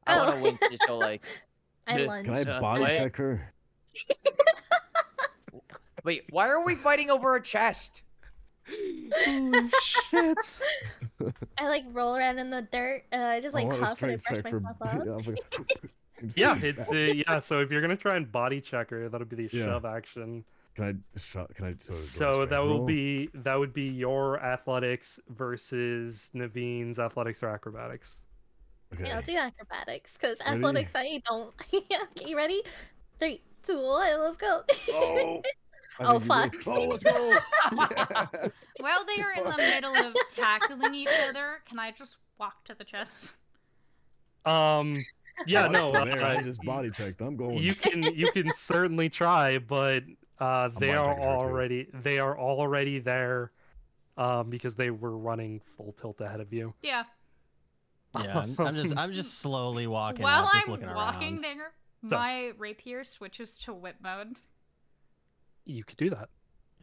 I 0.07 0.15
want 0.15 0.29
Oh. 0.29 0.37
to 0.37 0.41
wink, 0.43 0.61
just 0.71 0.87
go 0.87 0.97
like, 0.97 1.21
I 1.87 1.97
lunge. 1.97 2.23
Can 2.23 2.35
I 2.35 2.43
Uh, 2.43 2.61
body 2.61 2.83
what? 2.83 2.91
check 2.91 3.17
her? 3.17 3.51
wait, 6.05 6.23
why 6.29 6.47
are 6.47 6.63
we 6.63 6.75
fighting 6.75 7.09
over 7.11 7.35
a 7.35 7.41
chest? 7.41 8.03
Holy 9.25 9.69
shit. 9.83 10.37
I 11.57 11.67
like 11.67 11.83
roll 11.91 12.15
around 12.15 12.39
in 12.39 12.49
the 12.49 12.61
dirt. 12.71 13.03
Uh, 13.11 13.17
I 13.17 13.41
just 13.41 13.53
like 13.53 13.65
want 13.67 13.81
a 13.81 13.85
huff 13.85 14.01
and 14.03 14.11
I 14.11 14.15
strength 14.17 14.43
brush 14.43 14.43
check 14.43 14.49
for. 14.51 14.59
myself 14.59 15.27
up. 15.27 15.27
Like- 15.27 15.91
Yeah, 16.35 16.57
it's 16.61 16.91
uh, 16.91 16.95
yeah. 16.95 17.39
So 17.39 17.61
if 17.61 17.71
you're 17.71 17.79
gonna 17.81 17.95
try 17.95 18.17
and 18.17 18.29
body 18.29 18.59
check 18.59 18.89
her, 18.89 19.07
that'll 19.07 19.25
be 19.25 19.37
the 19.37 19.49
Yeah. 19.55 19.67
shove 19.67 19.85
action. 19.85 20.43
Can 20.75 21.01
I 21.15 21.19
shot? 21.19 21.53
Can 21.55 21.65
I 21.65 21.75
sort 21.79 21.97
of 21.97 22.03
So 22.05 22.45
that 22.45 22.61
will 22.61 22.79
roll? 22.79 22.85
be 22.85 23.29
that 23.33 23.57
would 23.57 23.73
be 23.73 23.83
your 23.83 24.37
athletics 24.43 25.19
versus 25.29 26.29
Navine's 26.35 26.99
athletics 26.99 27.41
or 27.41 27.47
acrobatics. 27.49 28.19
Okay. 28.93 29.05
Yeah, 29.07 29.15
I'll 29.15 29.21
do 29.21 29.35
acrobatics 29.37 30.13
because 30.17 30.41
athletics 30.41 30.91
I 30.95 31.21
don't. 31.25 31.53
yeah, 31.71 31.99
okay, 32.17 32.29
you 32.29 32.35
ready? 32.35 32.63
Three, 33.17 33.41
two, 33.65 33.79
one, 33.81 34.19
let's 34.19 34.35
go. 34.37 34.63
Oh. 34.91 35.41
I 35.99 36.05
Oh, 36.05 36.19
fuck. 36.19 36.51
did. 36.53 36.61
Oh, 36.67 36.83
let's 36.85 37.03
go. 37.03 37.29
Yeah. 37.73 38.27
While 38.79 39.05
they 39.05 39.21
are 39.21 39.31
in 39.33 39.43
the 39.43 39.57
middle 39.57 39.95
of 39.95 40.13
tackling 40.31 40.95
each 40.95 41.09
other, 41.27 41.61
can 41.67 41.77
I 41.79 41.91
just 41.91 42.15
walk 42.39 42.63
to 42.65 42.75
the 42.75 42.83
chest? 42.85 43.31
Um, 44.45 44.95
yeah, 45.47 45.65
Oh, 45.67 45.71
no, 45.71 45.85
it's 45.87 46.09
there. 46.09 46.23
I 46.23 46.35
uh, 46.37 46.41
just 46.41 46.61
body 46.63 46.89
checked. 46.89 47.21
I'm 47.21 47.35
going. 47.35 47.57
you 47.57 47.75
can 47.75 48.03
you 48.03 48.31
can 48.31 48.51
certainly 48.53 49.09
try, 49.09 49.57
but 49.57 50.03
uh, 50.39 50.69
they 50.79 50.91
are 50.95 51.05
checking 51.05 51.23
her, 51.23 51.29
too. 51.37 51.43
already 51.45 51.87
they 51.93 52.19
are 52.19 52.37
already 52.39 52.99
there, 52.99 53.51
um, 54.17 54.49
because 54.49 54.75
they 54.75 54.91
were 54.91 55.17
running 55.17 55.59
full 55.75 55.91
tilt 55.99 56.21
ahead 56.21 56.39
of 56.39 56.53
you. 56.53 56.73
Yeah. 56.81 57.03
Yeah, 58.17 58.39
I'm, 58.39 58.55
I'm 58.57 58.75
just 58.75 58.97
I'm 58.97 59.13
just 59.13 59.39
slowly 59.39 59.85
walking. 59.87 60.23
While 60.23 60.45
out, 60.45 60.53
just 60.53 60.67
I'm 60.67 60.71
looking 60.71 60.87
walking 60.95 61.33
around. 61.33 61.41
there, 61.43 61.73
So- 62.09 62.15
my 62.15 62.53
rapier 62.57 63.03
switches 63.03 63.57
to 63.59 63.73
whip 63.73 63.97
mode. 64.01 64.35
You 65.69 65.83
could 65.83 65.97
do 65.97 66.09
that. 66.09 66.29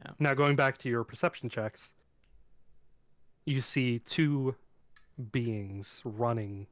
Yeah. 0.05 0.13
Now 0.19 0.35
going 0.35 0.57
back 0.57 0.79
to 0.79 0.89
your 0.89 1.05
perception 1.05 1.49
checks, 1.49 1.91
you 3.45 3.61
see 3.61 3.99
two 3.99 4.55
beings 5.33 6.03
running 6.05 6.67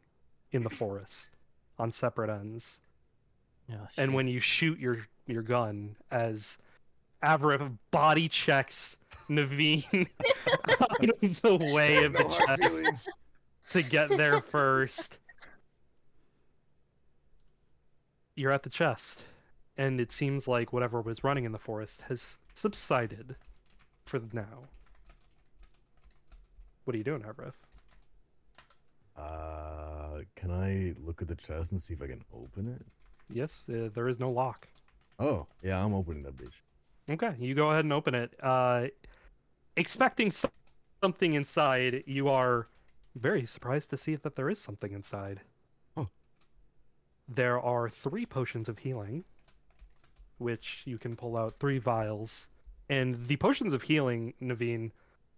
in 0.52 0.62
the 0.62 0.70
forest 0.70 1.30
on 1.78 1.90
separate 1.90 2.30
ends. 2.30 2.80
Oh, 3.72 3.86
And 3.96 4.14
when 4.14 4.28
you 4.28 4.40
shoot 4.40 4.78
your 4.78 5.06
your 5.26 5.42
gun 5.42 5.96
as 6.10 6.58
Avaref 7.24 7.78
body 7.90 8.28
checks 8.28 8.96
Navine 9.28 9.84
out 10.80 11.08
of 11.08 11.40
the 11.40 11.72
way 11.72 12.04
of 12.04 12.12
No 12.12 12.18
the 12.18 12.46
chest 12.46 13.08
to 13.70 13.82
get 13.82 14.10
there 14.10 14.40
first. 14.50 15.16
You're 18.36 18.52
at 18.52 18.62
the 18.62 18.70
chest, 18.70 19.22
and 19.76 20.00
it 20.00 20.12
seems 20.12 20.46
like 20.46 20.72
whatever 20.72 21.00
was 21.00 21.24
running 21.24 21.44
in 21.44 21.52
the 21.52 21.58
forest 21.58 22.02
has 22.08 22.38
subsided 22.52 23.36
for 24.04 24.20
now. 24.32 24.68
What 26.84 26.94
are 26.94 26.98
you 26.98 27.04
doing, 27.04 27.22
Avaref? 27.22 27.54
Uh, 29.16 30.20
can 30.34 30.50
I 30.50 30.94
look 31.04 31.22
at 31.22 31.28
the 31.28 31.36
chest 31.36 31.72
and 31.72 31.80
see 31.80 31.94
if 31.94 32.02
I 32.02 32.06
can 32.08 32.20
open 32.32 32.68
it? 32.68 32.84
Yes, 33.32 33.64
uh, 33.70 33.88
there 33.94 34.08
is 34.08 34.20
no 34.20 34.30
lock. 34.30 34.68
Oh, 35.18 35.46
yeah, 35.62 35.82
I'm 35.82 35.94
opening 35.94 36.22
that 36.24 36.36
bitch. 36.36 36.60
Okay, 37.08 37.34
you 37.38 37.54
go 37.54 37.70
ahead 37.70 37.84
and 37.84 37.92
open 37.92 38.14
it. 38.14 38.34
Uh, 38.42 38.86
expecting 39.76 40.30
so- 40.30 40.50
something 41.02 41.34
inside, 41.34 42.02
you 42.06 42.28
are 42.28 42.66
very 43.14 43.46
surprised 43.46 43.90
to 43.90 43.96
see 43.96 44.16
that 44.16 44.36
there 44.36 44.50
is 44.50 44.58
something 44.58 44.92
inside. 44.92 45.40
Oh. 45.96 46.08
There 47.28 47.60
are 47.60 47.88
three 47.88 48.26
potions 48.26 48.68
of 48.68 48.78
healing, 48.78 49.24
which 50.38 50.82
you 50.84 50.98
can 50.98 51.16
pull 51.16 51.36
out 51.36 51.54
three 51.56 51.78
vials. 51.78 52.48
And 52.88 53.24
the 53.26 53.36
potions 53.36 53.72
of 53.72 53.82
healing, 53.82 54.34
Navine, 54.42 54.90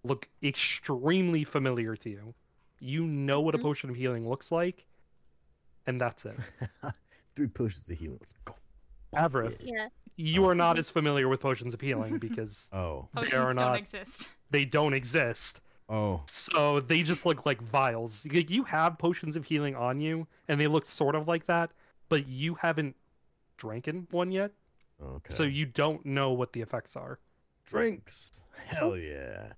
look 0.05 0.29
extremely 0.43 1.45
familiar 1.45 1.95
to 1.97 2.11
you. 2.11 2.35
You 2.81 3.07
know 3.07 3.41
what 3.41 3.55
a 3.55 3.59
Mhm. 3.59 3.63
potion 3.63 3.91
of 3.91 3.97
healing 3.97 4.29
looks 4.29 4.51
like, 4.53 4.87
and 5.87 6.01
that's 6.01 6.25
it. 6.27 6.37
Three 7.35 7.49
potions 7.49 7.89
of 7.91 7.99
healing. 7.99 8.19
Let's 8.21 8.33
go. 8.45 8.55
Avaref, 9.15 9.57
Yeah. 9.61 9.89
you 10.17 10.45
are 10.49 10.55
not 10.55 10.77
Mhm. 10.77 10.81
as 10.81 10.91
familiar 10.91 11.29
with 11.29 11.41
potions 11.41 11.73
of 11.75 11.81
healing 11.81 12.19
because 12.19 12.69
Oh, 12.73 13.09
They 13.15 13.21
Potions 13.23 13.35
are 13.35 13.55
don't 13.55 13.77
exist. 13.77 14.29
they 14.51 14.65
don't 14.65 14.93
exist. 14.95 15.61
oh, 15.89 16.23
So 16.27 16.81
they 16.81 17.03
just 17.03 17.25
look 17.25 17.47
like 17.47 17.61
vials. 17.63 18.25
Like, 18.27 18.51
You 18.51 18.65
have 18.65 18.99
potions 18.99 19.37
of 19.37 19.45
healing 19.45 19.75
on 19.77 20.01
you, 20.01 20.27
and 20.49 20.61
they 20.61 20.67
look 20.67 20.85
sort 20.85 21.15
of 21.15 21.27
like 21.29 21.47
that, 21.47 21.71
but 22.09 22.27
you 22.27 22.55
haven't 22.57 22.97
dranken 23.59 24.11
one 24.13 24.33
yet, 24.33 24.53
okay. 25.03 25.35
so 25.35 25.43
you 25.43 25.67
don't 25.67 26.05
know 26.07 26.33
what 26.33 26.53
the 26.53 26.61
effects 26.61 26.97
are. 26.97 27.19
drinks. 27.67 28.45
Hell 28.69 28.97
yeah. 28.97 29.53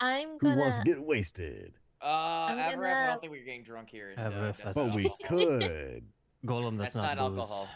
I'm 0.00 0.30
Who 0.40 0.48
gonna. 0.48 0.60
wants 0.60 0.78
to 0.78 0.84
get 0.84 1.00
wasted? 1.02 1.74
Uh, 2.02 2.48
I'm 2.50 2.58
Avaref, 2.58 2.62
I 2.62 2.74
gonna- 2.74 3.06
don't 3.06 3.20
think 3.20 3.32
we're 3.32 3.44
getting 3.44 3.62
drunk 3.62 3.88
here. 3.88 4.10
in, 4.10 4.18
uh, 4.18 4.30
Avaref, 4.30 4.56
Death 4.56 4.56
that's- 4.58 4.74
But 4.74 4.94
we 4.94 5.10
could. 5.24 6.04
Golem, 6.46 6.76
that's, 6.76 6.92
That's 6.94 7.16
not 7.16 7.30
booze. 7.30 7.38
alcohol. 7.40 7.68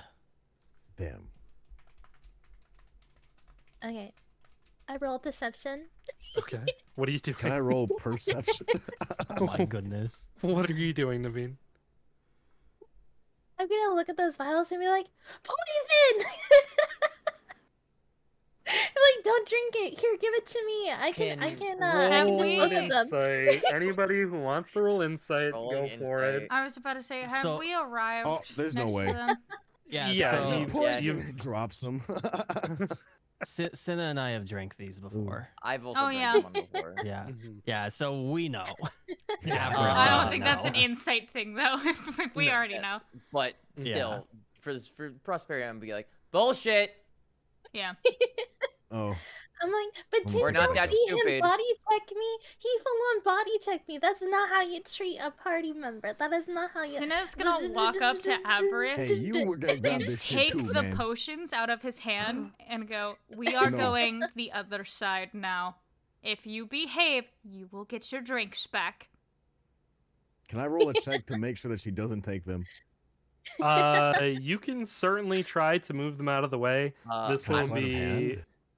Damn. 0.96 1.28
Okay. 3.84 4.12
I 4.88 4.96
roll 4.96 5.18
deception. 5.18 5.86
Okay. 6.36 6.60
What 6.96 7.08
are 7.08 7.12
you 7.12 7.18
doing? 7.20 7.36
Can 7.36 7.52
I 7.52 7.60
roll 7.60 7.86
perception? 7.98 8.66
Oh 9.40 9.46
my 9.46 9.64
goodness. 9.64 10.28
What 10.40 10.68
are 10.70 10.74
you 10.74 10.92
doing, 10.92 11.22
Navine? 11.22 11.54
I'm 13.58 13.68
gonna 13.68 13.94
look 13.94 14.08
at 14.08 14.16
those 14.16 14.36
vials 14.36 14.70
and 14.70 14.80
be 14.80 14.88
like, 14.88 15.06
poison! 15.42 16.28
I'm 18.68 19.16
like, 19.16 19.24
don't 19.24 19.48
drink 19.48 19.74
it. 19.76 19.98
Here, 19.98 20.16
give 20.20 20.34
it 20.34 20.46
to 20.46 20.64
me. 20.66 20.90
I 20.92 21.12
can, 21.12 21.42
I 21.42 21.54
Can 21.54 21.78
can, 21.78 21.82
uh, 21.82 21.86
I 21.86 22.08
can 22.10 22.26
Roll 22.26 22.38
dispose 22.44 22.64
of 22.64 23.10
them. 23.10 23.20
insight. 23.52 23.62
Anybody 23.74 24.20
who 24.22 24.38
wants 24.40 24.70
to 24.72 24.82
roll 24.82 25.02
insight, 25.02 25.52
Rolling 25.52 25.98
go 26.00 26.04
for 26.04 26.20
it. 26.24 26.46
I 26.50 26.64
was 26.64 26.76
about 26.76 26.94
to 26.94 27.02
say, 27.02 27.22
have 27.22 27.42
So- 27.42 27.58
we 27.58 27.74
arrived? 27.74 28.28
Oh, 28.28 28.40
there's 28.56 28.74
no 28.74 28.88
way. 28.88 29.06
To 29.08 29.12
them? 29.12 29.36
Yeah, 29.90 30.10
Yeah, 30.10 30.32
There's 30.32 30.44
so 30.44 30.50
no 30.50 30.58
you- 30.58 30.66
poison. 30.66 31.34
Drop 31.38 31.72
some. 31.72 32.02
Sin- 33.44 33.70
Sinna 33.72 34.02
and 34.02 34.18
I 34.20 34.32
have 34.32 34.44
drank 34.46 34.76
these 34.76 34.98
before. 34.98 35.48
I've 35.62 35.86
also 35.86 36.00
Oh, 36.00 36.04
drank 36.10 36.18
yeah. 36.20 36.36
one 36.38 36.52
before. 36.52 36.94
Yeah, 37.04 37.26
Mhm. 37.28 37.60
yeah. 37.64 37.88
So 37.88 38.22
we 38.22 38.48
know. 38.48 38.66
Yeah, 39.44 39.68
Uh, 39.68 39.80
I 39.80 40.08
don't 40.08 40.16
doesn't 40.16 40.30
think 40.30 40.44
that's 40.44 40.64
an 40.66 40.74
insight 40.74 41.30
thing, 41.30 41.54
though. 41.54 41.76
we 42.34 42.46
No. 42.46 42.52
already 42.52 42.78
know. 42.80 42.98
But 43.32 43.54
Yeah. 43.76 43.84
still, 43.84 44.26
for 44.60 44.78
for 44.96 45.10
prosperity, 45.22 45.64
I'm 45.66 45.76
gonna 45.76 45.86
be 45.86 45.92
like 45.94 46.08
bullshit. 46.32 46.96
Yeah. 47.72 47.94
oh, 48.90 49.16
I'm 49.60 49.70
like, 49.72 50.04
but 50.24 50.32
We're 50.34 50.52
didn't 50.52 50.54
not 50.54 50.68
you 50.68 50.74
that 50.76 50.88
see 50.90 51.04
stupid. 51.06 51.32
him 51.32 51.40
body 51.40 51.64
check 51.90 52.08
me? 52.16 52.38
He 52.58 52.68
full 52.78 53.00
on 53.10 53.24
body 53.24 53.58
check 53.64 53.88
me. 53.88 53.98
That's 54.00 54.22
not 54.22 54.48
how 54.48 54.62
you 54.62 54.80
treat 54.82 55.18
a 55.18 55.30
party 55.32 55.72
member. 55.72 56.14
That 56.18 56.32
is 56.32 56.46
not 56.46 56.70
how 56.72 56.84
you. 56.84 56.96
Sinna's 56.96 57.34
gonna 57.34 57.68
walk 57.72 58.00
up 58.00 58.20
to 58.20 58.36
Avaref 58.44 58.94
hey, 58.96 59.14
you 59.14 59.44
were 59.46 59.56
gonna 59.56 59.80
grab 59.80 60.00
and 60.00 60.10
this 60.10 60.22
shit 60.22 60.38
take 60.38 60.52
too, 60.52 60.62
the 60.72 60.82
man. 60.82 60.96
potions 60.96 61.52
out 61.52 61.70
of 61.70 61.82
his 61.82 61.98
hand 61.98 62.52
and 62.68 62.88
go, 62.88 63.16
We 63.34 63.54
are 63.56 63.70
No. 63.70 63.76
going 63.78 64.22
the 64.36 64.52
other 64.52 64.84
side 64.84 65.30
now. 65.32 65.76
If 66.22 66.46
you 66.46 66.66
behave, 66.66 67.24
you 67.42 67.68
will 67.72 67.84
get 67.84 68.10
your 68.12 68.20
drinks 68.20 68.66
back. 68.66 69.08
Can 70.48 70.60
I 70.60 70.66
roll 70.66 70.88
a 70.88 70.94
check 70.94 71.26
to 71.26 71.36
make 71.36 71.56
sure 71.58 71.70
that 71.70 71.80
she 71.80 71.90
doesn't 71.90 72.22
take 72.22 72.44
them? 72.44 72.64
Uh, 73.60 74.20
you 74.40 74.58
can 74.58 74.84
certainly 74.84 75.42
try 75.42 75.78
to 75.78 75.92
move 75.94 76.16
them 76.18 76.28
out 76.28 76.44
of 76.44 76.50
the 76.50 76.58
way. 76.58 76.94
Uh, 77.10 77.32
This 77.32 77.46
Can 77.46 77.56
will 77.68 77.74
be. 77.80 78.34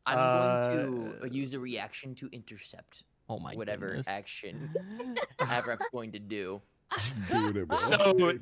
I'm 0.06 0.16
going 0.16 1.12
uh, 1.20 1.20
to 1.26 1.28
use 1.32 1.52
a 1.54 1.58
reaction 1.60 2.14
to 2.16 2.28
intercept 2.32 3.04
Oh 3.28 3.38
my 3.38 3.54
whatever 3.54 3.88
goodness. 3.88 4.08
action 4.08 4.74
Avaref's 5.38 5.84
going 5.92 6.10
to 6.12 6.18
do. 6.18 6.60
It. 7.30 7.72
So- 7.72 8.32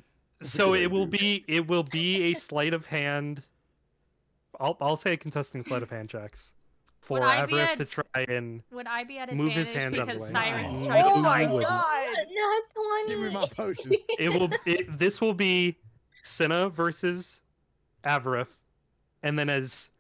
So 0.41 0.75
it 0.75 0.89
will 0.91 1.07
be 1.07 1.45
it 1.49 1.67
will 1.67 1.83
be 1.83 2.31
a 2.31 2.35
sleight 2.35 2.73
of 2.73 2.87
hand. 2.87 3.43
I'll 4.61 4.77
I'll 4.81 4.97
say 4.97 5.17
contesting 5.17 5.65
sleight 5.65 5.83
of 5.83 5.91
hand 5.91 6.09
checks 6.09 6.55
for 7.01 7.19
Would 7.21 7.27
I 7.27 7.45
be 7.47 7.53
Avaref 7.55 7.67
at- 7.67 7.79
to 7.79 7.85
try 7.85 8.05
and 8.29 8.63
Would 8.71 8.87
I 8.87 9.03
be 9.05 9.19
at 9.19 9.35
Move 9.35 9.49
advantage 9.49 9.67
his 9.67 9.73
hands 9.77 9.99
out 9.99 10.03
of 10.03 10.09
because 10.09 10.29
the 10.29 10.35
way. 10.35 10.41
Syrus 10.41 10.73
is 10.75 10.83
Oh 10.85 10.87
trying 10.87 11.15
to 11.15 11.21
my 11.21 11.45
kill 11.47 11.59
me? 11.59 11.65
god! 11.65 12.17
Not 12.31 13.09
Give 13.09 13.19
me 13.19 13.23
twenty. 13.31 13.35
my 13.35 13.47
potions. 13.55 13.97
it 14.19 14.29
will 14.31 14.49
it, 14.65 14.97
this 14.99 15.21
will 15.21 15.35
be 15.35 15.77
Sinna 16.23 16.69
versus 16.69 17.41
Avaref, 18.05 18.49
and 19.23 19.39
then 19.39 19.49
as 19.49 19.91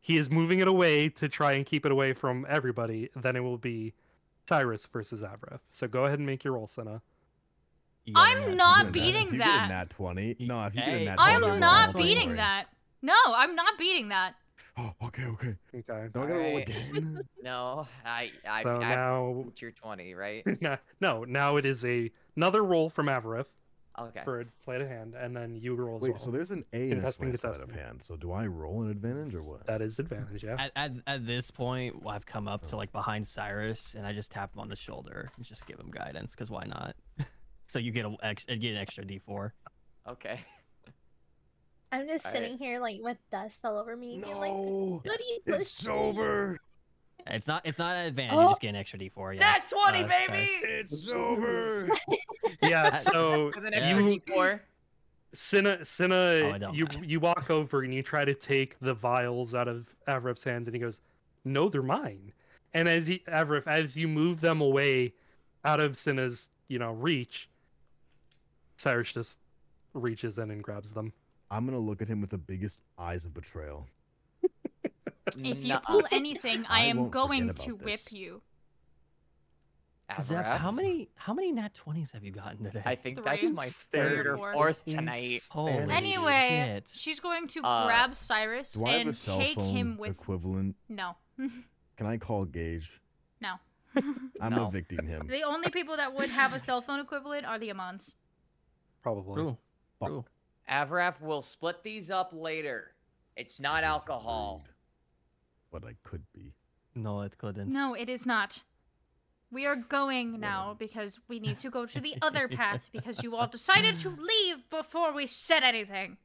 he 0.00 0.16
is 0.18 0.30
moving 0.30 0.60
it 0.60 0.68
away 0.68 1.08
to 1.10 1.28
try 1.28 1.52
and 1.52 1.66
keep 1.66 1.84
it 1.84 1.92
away 1.92 2.12
from 2.12 2.46
everybody, 2.48 3.10
then 3.16 3.36
it 3.36 3.40
will 3.40 3.58
be 3.58 3.92
Syrus 4.48 4.86
versus 4.92 5.20
Avaref. 5.20 5.60
So 5.70 5.86
go 5.86 6.06
ahead 6.06 6.18
and 6.18 6.26
make 6.26 6.42
your 6.44 6.54
roll, 6.54 6.66
Sinna. 6.66 7.02
You 8.04 8.14
got 8.14 8.20
a 8.20 8.30
I'm 8.30 8.40
nat 8.50 8.54
not 8.56 8.80
20. 8.82 8.88
If 8.88 8.92
beating 8.92 9.32
you 9.32 9.38
that. 9.38 9.44
get 9.44 9.64
a 9.64 9.68
nat 9.68 9.90
20. 9.90 10.36
No, 10.40 10.66
if 10.66 10.74
you 10.74 10.80
get 10.82 10.94
a 11.02 11.04
nat 11.04 11.16
20. 11.16 11.46
I'm 11.46 11.60
not 11.60 11.94
wrong. 11.94 12.02
beating 12.02 12.22
Sorry. 12.28 12.36
that. 12.36 12.64
No, 13.02 13.14
I'm 13.28 13.54
not 13.54 13.78
beating 13.78 14.08
that. 14.08 14.34
Oh, 14.78 14.92
okay, 15.06 15.24
okay. 15.24 15.56
Okay. 15.74 16.08
Now 16.14 16.22
I 16.22 16.26
gotta 16.26 16.34
roll 16.38 16.48
Alright. 16.50 16.68
again. 16.68 17.20
No, 17.42 17.86
I 18.04 18.30
I, 18.48 18.62
So 18.62 18.76
I 18.76 18.94
now, 18.94 19.44
tier 19.56 19.70
20, 19.72 20.14
right? 20.14 20.44
no, 21.00 21.24
now 21.24 21.56
it 21.56 21.64
is 21.66 21.84
a 21.84 22.10
another 22.36 22.62
roll 22.62 22.88
from 22.90 23.06
Avaref 23.06 23.46
Okay. 23.98 24.20
for 24.24 24.40
a 24.40 24.44
sleight 24.64 24.80
of 24.80 24.88
hand, 24.88 25.14
and 25.14 25.36
then 25.36 25.56
you 25.56 25.74
roll 25.74 25.96
as 25.96 26.02
Wait, 26.02 26.08
well. 26.10 26.16
so 26.18 26.30
there's 26.30 26.50
an 26.50 26.62
A 26.72 26.84
in 26.86 26.92
a 26.92 26.94
Contesting, 26.96 27.36
sleight 27.36 27.54
sleight 27.56 27.62
of 27.68 27.72
hand. 27.72 28.02
So 28.02 28.16
do 28.16 28.32
I 28.32 28.46
roll 28.46 28.82
an 28.82 28.90
advantage 28.90 29.34
or 29.34 29.42
what? 29.42 29.66
that 29.66 29.82
is 29.82 29.98
advantage, 29.98 30.42
yeah. 30.44 30.56
At, 30.58 30.72
at, 30.76 30.92
at 31.06 31.26
this 31.26 31.50
point, 31.50 31.96
I've 32.06 32.24
come 32.24 32.48
up 32.48 32.62
Oh. 32.66 32.70
to 32.70 32.76
like 32.76 32.92
behind 32.92 33.26
Syrus, 33.26 33.94
and 33.94 34.06
I 34.06 34.12
just 34.12 34.30
tap 34.30 34.54
him 34.54 34.60
on 34.60 34.68
the 34.68 34.76
shoulder 34.76 35.30
and 35.36 35.44
just 35.44 35.66
give 35.66 35.78
him 35.78 35.90
guidance, 35.90 36.30
because 36.32 36.50
why 36.50 36.64
not? 36.66 36.94
so 37.66 37.78
you 37.78 37.90
get 37.92 38.06
a 38.06 38.16
ex- 38.22 38.44
get 38.44 38.62
an 38.64 38.76
extra 38.78 39.04
D4. 39.04 39.50
Okay. 40.08 40.40
I'm 41.92 42.06
just 42.06 42.24
Alright. 42.24 42.42
sitting 42.42 42.58
here 42.58 42.80
like 42.80 43.00
with 43.02 43.18
dust 43.32 43.58
all 43.64 43.76
over 43.76 43.96
me. 43.96 44.20
being 44.22 44.36
like, 44.36 44.52
No, 44.52 45.00
what 45.04 45.18
do 45.18 45.24
you 45.24 45.40
it's 45.46 45.84
over. 45.86 46.58
It's 47.26 47.46
not 47.46 47.64
it's 47.66 47.78
not 47.78 47.96
an 47.96 48.06
advantage. 48.06 48.32
You 48.32 48.38
Oh. 48.40 48.48
just 48.48 48.60
get 48.60 48.68
an 48.70 48.76
extra 48.76 48.98
D4. 48.98 49.34
Yeah. 49.34 49.40
Nat 49.40 49.66
20, 49.70 50.04
uh, 50.04 50.06
baby! 50.08 50.48
It's 50.62 51.08
over. 51.08 51.88
Yeah, 52.62 52.90
so 52.96 53.46
With 53.46 53.64
an 53.64 53.74
extra 53.74 54.02
you 54.04 54.20
D4. 54.20 54.60
Sinna, 55.32 55.78
Oh, 55.80 55.84
Sinna, 55.84 56.52
I 56.54 56.58
don't 56.58 56.74
you 56.74 56.86
you 57.02 57.20
walk 57.20 57.50
over 57.50 57.82
and 57.82 57.94
you 57.94 58.02
try 58.02 58.24
to 58.24 58.34
take 58.34 58.78
the 58.80 58.94
vials 58.94 59.54
out 59.54 59.68
of 59.68 59.86
Avaref's 60.08 60.42
hands, 60.44 60.66
and 60.66 60.74
he 60.74 60.80
goes, 60.80 61.00
"No, 61.44 61.68
they're 61.68 61.82
mine." 61.82 62.32
And 62.74 62.88
as 62.88 63.06
he, 63.06 63.22
Avaref, 63.28 63.66
as 63.66 63.96
you 63.96 64.08
move 64.08 64.40
them 64.40 64.60
away 64.60 65.14
out 65.64 65.78
of 65.80 65.96
Sinna's, 65.96 66.50
you 66.68 66.78
know, 66.78 66.92
reach, 66.92 67.48
Syrus 68.76 69.12
just 69.12 69.38
reaches 69.94 70.38
in 70.38 70.50
and 70.50 70.62
grabs 70.62 70.92
them. 70.92 71.12
I'm 71.50 71.64
gonna 71.64 71.78
look 71.78 72.02
at 72.02 72.08
him 72.08 72.20
with 72.20 72.30
the 72.30 72.38
biggest 72.38 72.84
eyes 72.98 73.24
of 73.24 73.32
betrayal. 73.34 73.86
If 75.38 75.58
you 75.64 75.78
pull 75.86 76.04
anything, 76.10 76.64
I, 76.68 76.82
I 76.82 76.84
am 76.86 77.10
going 77.10 77.44
about 77.44 77.56
to 77.64 77.72
whip 77.76 77.84
this. 77.84 78.12
you. 78.12 78.42
Zeph, 80.20 80.44
how 80.58 80.72
many 80.72 81.08
how 81.14 81.32
many 81.32 81.52
nat 81.52 81.72
twenties 81.72 82.10
have 82.10 82.24
you 82.24 82.32
gotten 82.32 82.64
today? 82.64 82.82
I 82.84 82.96
think 82.96 83.18
Three. 83.18 83.24
that's 83.24 83.50
my 83.50 83.66
Three 83.66 84.00
or 84.00 84.08
third 84.24 84.26
or 84.26 84.52
fourth 84.54 84.84
tonight. 84.84 85.42
Holy 85.50 85.72
Anyway, 85.72 86.64
shit. 86.84 86.88
she's 86.92 87.20
going 87.20 87.46
to 87.48 87.62
Uh, 87.62 87.86
grab 87.86 88.16
Syrus 88.16 88.72
Do 88.72 88.84
I 88.86 88.90
have 88.90 88.98
a 88.98 89.00
and 89.02 89.14
cell 89.14 89.38
take 89.38 89.54
phone 89.54 89.68
him 89.76 89.96
with. 89.98 90.10
equivalent? 90.10 90.74
No. 90.88 91.14
Can 91.38 92.06
I 92.06 92.16
call 92.16 92.44
Gage? 92.44 93.00
no. 93.40 93.54
I'm 94.40 94.54
No. 94.54 94.66
evicting 94.66 95.06
him. 95.06 95.26
the 95.28 95.42
only 95.44 95.70
people 95.70 95.96
that 95.96 96.12
would 96.12 96.30
have 96.30 96.52
a 96.54 96.58
cell 96.60 96.80
phone 96.80 96.98
equivalent 97.00 97.44
are 97.46 97.58
the 97.58 97.70
Amons. 97.70 98.14
Probably. 99.02 99.34
True. 99.34 99.58
Fuck. 100.00 100.08
True. 100.08 100.24
Avaref 100.68 101.20
will 101.20 101.42
split 101.42 101.82
these 101.84 102.10
up 102.10 102.30
later. 102.32 102.92
It's 103.36 103.58
not 103.60 103.76
This 103.76 103.84
is 103.84 103.90
alcohol. 103.90 104.62
Rude, 105.72 105.82
But 105.82 105.88
I 105.88 105.94
could 106.02 106.22
be. 106.32 106.54
No, 106.94 107.20
it 107.22 107.38
couldn't. 107.38 107.72
No, 107.72 107.94
it 107.94 108.08
is 108.08 108.26
not. 108.26 108.62
We 109.52 109.66
are 109.66 109.76
going 109.76 110.38
now 110.38 110.76
because 110.78 111.18
we 111.28 111.40
need 111.40 111.56
to 111.58 111.70
go 111.70 111.86
to 111.86 112.00
the 112.00 112.14
other 112.22 112.46
path 112.48 112.88
because 112.92 113.22
you 113.22 113.34
all 113.36 113.48
decided 113.48 113.98
to 114.00 114.08
leave 114.18 114.68
before 114.70 115.12
we 115.12 115.26
said 115.26 115.62
anything. 115.62 116.18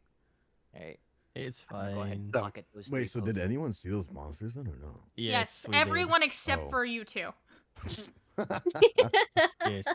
Hey, 0.73 0.97
It's 1.35 1.63
I'm 1.71 1.75
gonna 1.77 1.93
go 1.93 2.01
ahead 2.01 2.11
fine. 2.13 2.21
and 2.21 2.31
Done. 2.31 2.43
pocket 2.43 2.65
those 2.73 2.89
Wait, 2.91 3.09
so 3.09 3.21
did 3.21 3.37
anyone 3.39 3.73
see 3.73 3.89
those 3.89 4.11
monsters? 4.11 4.57
I 4.57 4.63
don't 4.63 4.81
know. 4.81 4.99
Yes, 5.15 5.65
we 5.67 5.73
did. 5.73 5.79
everyone 5.81 6.23
except 6.23 6.63
Oh. 6.65 6.69
for 6.69 6.85
you 6.85 7.03
two. 7.03 7.29
Yes. 9.67 9.85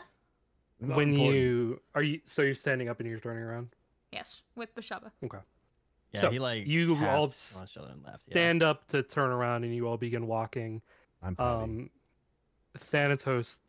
When 0.79 1.09
important. 1.13 1.17
you 1.35 1.81
are 1.93 2.01
you 2.01 2.21
so 2.25 2.41
you're 2.41 2.55
standing 2.55 2.89
up 2.89 2.99
and 2.99 3.07
you're 3.07 3.19
turning 3.19 3.43
around. 3.43 3.69
Yes, 4.11 4.41
with 4.55 4.73
Beshaba. 4.75 5.11
Okay. 5.23 5.37
Yeah, 6.13 6.19
So, 6.21 6.29
he 6.29 6.39
like 6.39 6.67
you 6.67 6.95
all 7.05 7.27
tapped 7.29 7.71
each 7.71 7.77
other 7.77 7.89
and 7.91 8.03
left. 8.03 8.25
Yeah. 8.27 8.33
Stand 8.33 8.63
up 8.63 8.87
to 8.89 9.01
turn 9.03 9.31
around 9.31 9.63
and 9.63 9.73
you 9.73 9.87
all 9.87 9.97
begin 9.97 10.27
walking. 10.27 10.81
I'm 11.23 11.35
pouty. 11.35 11.63
Um 11.63 11.89
Thanatos 12.77 13.59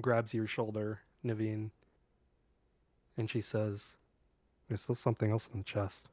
grabs 0.00 0.32
your 0.32 0.46
shoulder, 0.46 1.00
Navine, 1.24 1.70
and 3.18 3.28
she 3.30 3.40
says, 3.40 3.96
There's 4.68 4.82
still 4.82 4.94
something 4.94 5.30
else 5.30 5.48
in 5.52 5.60
the 5.60 5.64
chest. 5.64 6.08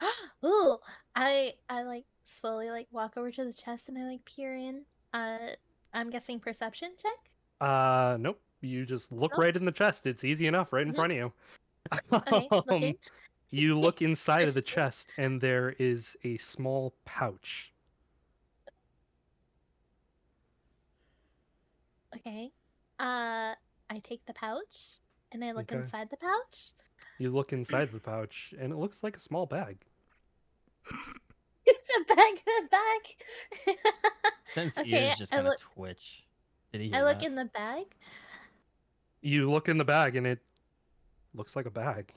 Ooh, 0.44 0.78
I 1.14 1.54
I 1.68 1.82
like 1.82 2.04
slowly 2.24 2.70
like 2.70 2.88
walk 2.90 3.16
over 3.16 3.30
to 3.30 3.44
the 3.44 3.52
chest 3.52 3.88
and 3.88 3.98
I 3.98 4.04
like 4.04 4.24
peer 4.24 4.54
in. 4.56 4.82
Uh, 5.12 5.38
I'm 5.94 6.10
guessing 6.10 6.40
perception 6.40 6.90
check. 7.00 7.30
Uh 7.60 8.16
nope. 8.20 8.40
You 8.60 8.84
just 8.86 9.12
look 9.12 9.32
Oh. 9.36 9.40
right 9.42 9.54
in 9.56 9.64
the 9.64 9.72
chest. 9.72 10.06
It's 10.06 10.24
easy 10.24 10.46
enough, 10.46 10.72
right 10.72 10.86
in 10.86 10.92
front 10.92 11.12
of 11.12 11.18
you. 11.18 11.32
Okay, 12.12 12.48
looking. 12.50 12.84
Um, 12.94 12.94
you 13.50 13.78
look 13.78 14.02
inside 14.02 14.48
of 14.48 14.54
the 14.54 14.62
chest 14.62 15.08
and 15.18 15.40
there 15.40 15.74
is 15.78 16.16
a 16.24 16.36
small 16.38 16.94
pouch. 17.04 17.72
Okay. 22.14 22.50
Uh, 22.98 23.54
I 23.90 23.98
take 24.02 24.24
the 24.26 24.32
pouch 24.32 24.98
and 25.32 25.44
I 25.44 25.52
look 25.52 25.70
Okay. 25.70 25.76
inside 25.80 26.10
the 26.10 26.16
pouch. 26.16 26.72
You 27.18 27.30
look 27.30 27.52
inside 27.52 27.92
the 27.92 28.00
pouch 28.00 28.54
and 28.58 28.72
it 28.72 28.76
looks 28.76 29.02
like 29.02 29.16
a 29.16 29.20
small 29.20 29.46
bag. 29.46 29.78
It's 31.68 31.90
a 31.90 32.14
bag 32.14 32.42
in 32.46 32.64
a 32.64 32.68
bag. 32.68 33.76
Sense 34.44 34.78
Okay, 34.78 35.08
ears 35.08 35.18
just 35.18 35.32
I 35.32 35.36
kind 35.36 35.48
of 35.48 35.50
look- 35.52 35.60
twitch. 35.60 36.24
Did 36.72 36.80
he 36.80 36.88
hear 36.90 36.96
I 36.98 37.02
look 37.02 37.18
that? 37.18 37.26
in 37.26 37.34
the 37.34 37.46
bag. 37.46 37.86
You 39.20 39.50
look 39.50 39.68
in 39.68 39.76
the 39.76 39.84
bag 39.84 40.14
and 40.14 40.28
it 40.28 40.38
looks 41.34 41.56
like 41.56 41.66
a 41.66 41.70
bag. 41.70 42.12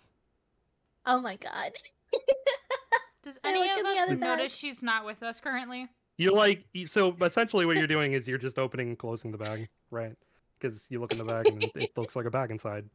Oh 1.09 1.19
my 1.19 1.37
god. 1.37 1.71
Does 3.23 3.37
I 3.43 3.49
any 3.49 3.69
of 3.69 3.85
us 3.85 3.97
other 3.99 4.15
bag. 4.15 4.37
notice 4.37 4.53
she's 4.55 4.83
not 4.83 5.05
with 5.05 5.23
us 5.23 5.39
currently? 5.39 5.89
You're 6.17 6.33
like 6.35 6.63
so 6.85 7.15
essentially 7.21 7.65
what 7.65 7.77
you're 7.77 7.87
doing 7.87 8.13
is 8.13 8.27
you're 8.27 8.37
just 8.37 8.59
opening 8.59 8.89
and 8.89 8.97
closing 8.97 9.31
the 9.31 9.37
bag, 9.37 9.67
right? 9.89 10.15
Because 10.59 10.85
you 10.89 10.99
look 10.99 11.11
in 11.11 11.17
the 11.17 11.23
bag 11.25 11.47
and 11.47 11.63
it, 11.63 11.71
it 11.75 11.97
looks 11.97 12.15
like 12.15 12.25
a 12.25 12.29
bag 12.29 12.51
inside. 12.51 12.85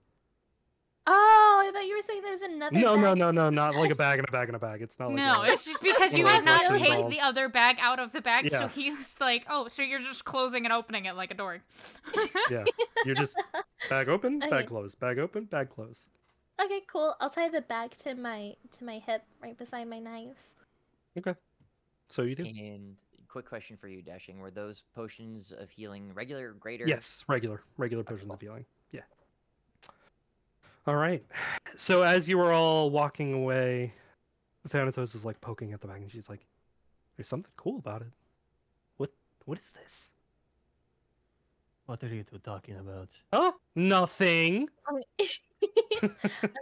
Oh, 1.07 1.63
I 1.67 1.71
thought 1.73 1.87
you 1.87 1.97
were 1.97 2.03
saying 2.07 2.23
there's 2.23 2.41
another. 2.41 2.77
No, 2.79 2.97
no, 2.97 3.09
bag. 3.11 3.19
no, 3.19 3.31
no, 3.31 3.51
not 3.51 3.75
like 3.75 3.91
a 3.91 3.95
bag 3.95 4.19
and 4.21 4.29
a 4.29 4.33
bag 4.33 4.49
and 4.49 4.57
a 4.57 4.59
bag. 4.59 4.81
It's 4.81 4.99
not 4.99 5.09
like 5.09 5.17
no, 5.17 5.43
a- 5.43 5.53
it's 5.53 5.65
just 5.65 5.83
because 5.83 6.15
you 6.15 6.25
of 6.27 6.33
did 6.33 6.39
those 6.41 6.45
not 6.45 6.63
Russian 6.71 6.87
take 6.87 7.11
the 7.11 7.21
other 7.21 7.49
bag 7.49 7.77
out 7.81 7.99
of 7.99 8.13
the 8.13 8.21
bag, 8.23 8.51
so 8.51 8.69
he's 8.69 9.15
like, 9.21 9.45
"Oh, 9.51 9.69
so 9.69 9.83
you're 9.83 10.01
just 10.01 10.25
closing 10.25 10.65
and 10.65 10.73
opening 10.73 11.05
it 11.07 11.15
like 11.15 11.31
a 11.31 11.35
door." 11.35 11.61
yeah. 12.51 12.65
You're 13.05 13.17
just 13.17 13.37
bag 13.91 14.09
open, 14.09 14.41
Okay. 14.43 14.49
bag 14.51 14.67
closed, 14.69 14.99
bag 15.01 15.19
open, 15.19 15.45
bag 15.45 15.69
closed. 15.69 16.07
Okay, 16.63 16.83
cool. 16.87 17.17
I'll 17.21 17.31
tie 17.31 17.49
the 17.49 17.63
bag 17.63 17.93
to 18.05 18.15
my 18.15 18.55
to 18.79 18.85
my 18.85 18.99
hip, 18.99 19.23
right 19.43 19.57
beside 19.57 19.89
my 19.89 19.99
knives. 19.99 20.55
Okay. 21.19 21.35
So 22.09 22.23
you 22.23 22.35
do. 22.35 22.45
And 22.45 22.97
quick 23.29 23.49
question 23.49 23.77
for 23.77 23.89
you, 23.89 24.03
Dashing. 24.03 24.39
Were 24.39 24.51
those 24.51 24.83
potions 24.95 25.53
of 25.53 25.71
healing 25.71 26.13
regular, 26.15 26.51
or 26.51 26.53
greater? 26.53 26.87
Yes, 26.87 27.25
regular, 27.29 27.63
regular 27.77 28.03
Okay, 28.03 28.15
potions 28.15 28.33
of 28.33 28.41
healing. 28.41 28.65
Yeah. 28.93 29.01
All 30.87 30.97
right. 30.97 31.25
So 31.77 32.03
as 32.03 32.29
you 32.29 32.39
were 32.39 32.53
all 32.53 32.91
walking 32.91 33.33
away, 33.33 33.93
Thanatos 34.69 35.15
is 35.15 35.25
like 35.25 35.41
poking 35.41 35.73
at 35.73 35.81
the 35.81 35.89
bag, 35.89 36.03
and 36.03 36.13
she's 36.13 36.29
like, 36.29 36.47
"There's 37.17 37.29
something 37.29 37.53
cool 37.57 37.79
about 37.79 38.03
it. 38.03 38.13
What? 38.99 39.11
What 39.47 39.59
is 39.59 39.73
this? 39.73 40.13
What 41.87 42.03
are 42.03 42.09
you 42.09 42.23
two 42.23 42.39
talking 42.39 42.77
about? 42.77 43.09
Oh, 43.33 43.55
nothing. 43.75 44.69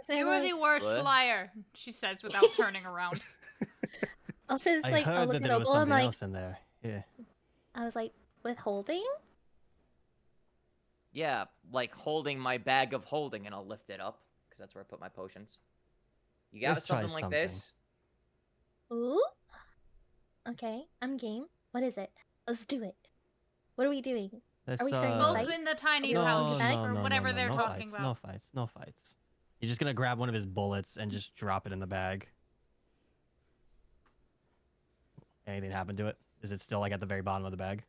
You 0.09 0.27
are 0.27 0.41
the 0.41 0.53
worst 0.53 0.85
What? 0.85 1.03
liar, 1.03 1.51
she 1.73 1.91
says 1.91 2.23
without 2.23 2.45
turning 2.55 2.85
around. 2.85 3.21
I'll 4.49 4.59
just 4.59 4.85
I 4.85 4.91
like 4.91 5.07
I'll 5.07 5.19
heard 5.19 5.27
look 5.29 5.33
that 5.33 5.43
at 5.43 5.47
there 5.49 5.59
was 5.59 5.67
I'm 5.69 5.73
something 5.73 5.89
like, 5.91 6.03
else 6.05 6.21
in 6.21 6.33
there. 6.33 6.57
Yeah. 6.83 7.01
I 7.75 7.85
was 7.85 7.95
like, 7.95 8.11
withholding. 8.43 9.03
Yeah, 11.13 11.45
like 11.71 11.93
holding 11.93 12.39
my 12.39 12.57
bag 12.57 12.93
of 12.93 13.03
holding, 13.05 13.45
and 13.45 13.53
I'll 13.53 13.65
lift 13.65 13.89
it 13.89 13.99
up 14.01 14.19
because 14.49 14.59
that's 14.59 14.75
where 14.75 14.83
I 14.83 14.87
put 14.87 14.99
my 14.99 15.09
potions. 15.09 15.57
You 16.51 16.61
got 16.61 16.73
Let's 16.75 16.87
something 16.87 17.09
like 17.11 17.21
something. 17.21 17.39
this? 17.41 17.71
Ooh. 18.91 19.23
Okay, 20.47 20.83
I'm 21.01 21.17
game. 21.17 21.45
What 21.71 21.83
is 21.83 21.97
it? 21.97 22.11
Let's 22.47 22.65
do 22.65 22.83
it. 22.83 22.95
What 23.75 23.87
are 23.87 23.89
we 23.89 24.01
doing? 24.01 24.41
Let's, 24.67 24.81
we 24.81 24.89
starting 24.89 25.11
to 25.11 25.17
uh, 25.17 25.33
fight? 25.33 25.45
Open 25.47 25.63
the 25.65 25.75
tiny 25.75 26.13
No, 26.13 26.23
pouch 26.23 26.59
no, 26.59 26.83
or 26.85 27.03
whatever 27.03 27.29
no, 27.29 27.35
they're 27.35 27.49
no 27.49 27.55
talking 27.55 27.87
fights, 27.87 27.95
about. 27.95 28.03
No 28.03 28.13
fights. 28.13 28.49
No 28.53 28.67
fights. 28.67 29.15
He's 29.59 29.69
just 29.69 29.79
gonna 29.79 29.93
grab 29.93 30.17
one 30.19 30.29
of 30.29 30.35
his 30.35 30.45
bullets 30.45 30.97
and 30.97 31.11
just 31.11 31.35
drop 31.35 31.67
it 31.67 31.73
in 31.73 31.79
the 31.79 31.87
bag. 31.87 32.27
Anything 35.45 35.71
happen 35.71 35.95
to 35.97 36.07
it? 36.07 36.17
Is 36.41 36.51
it 36.51 36.61
still 36.61 36.79
like 36.79 36.91
at 36.91 36.99
the 36.99 37.05
very 37.05 37.21
bottom 37.21 37.45
of 37.45 37.51
the 37.51 37.57
bag? 37.57 37.83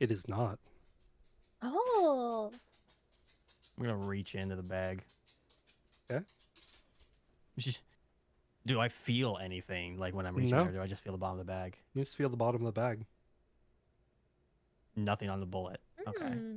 It 0.00 0.10
is 0.10 0.26
not. 0.28 0.58
Oh, 1.62 2.50
I'm 3.76 3.84
gonna 3.84 3.96
reach 3.96 4.34
into 4.34 4.56
the 4.56 4.62
bag. 4.62 5.04
Okay. 6.10 6.24
Do 8.66 8.80
I 8.80 8.88
feel 8.88 9.38
anything 9.40 9.98
like 9.98 10.14
when 10.14 10.26
I'm 10.26 10.34
reaching 10.34 10.56
No. 10.56 10.64
there? 10.64 10.72
Do 10.72 10.80
I 10.80 10.86
just 10.86 11.02
feel 11.02 11.12
the 11.12 11.18
bottom 11.18 11.38
of 11.38 11.46
the 11.46 11.52
bag? 11.52 11.78
You 11.94 12.02
just 12.02 12.16
feel 12.16 12.28
the 12.28 12.36
bottom 12.36 12.62
of 12.64 12.74
the 12.74 12.80
bag. 12.80 13.06
Nothing 14.96 15.30
on 15.30 15.40
the 15.40 15.46
bullet. 15.46 15.80
Okay. 16.06 16.26
hmm. 16.26 16.56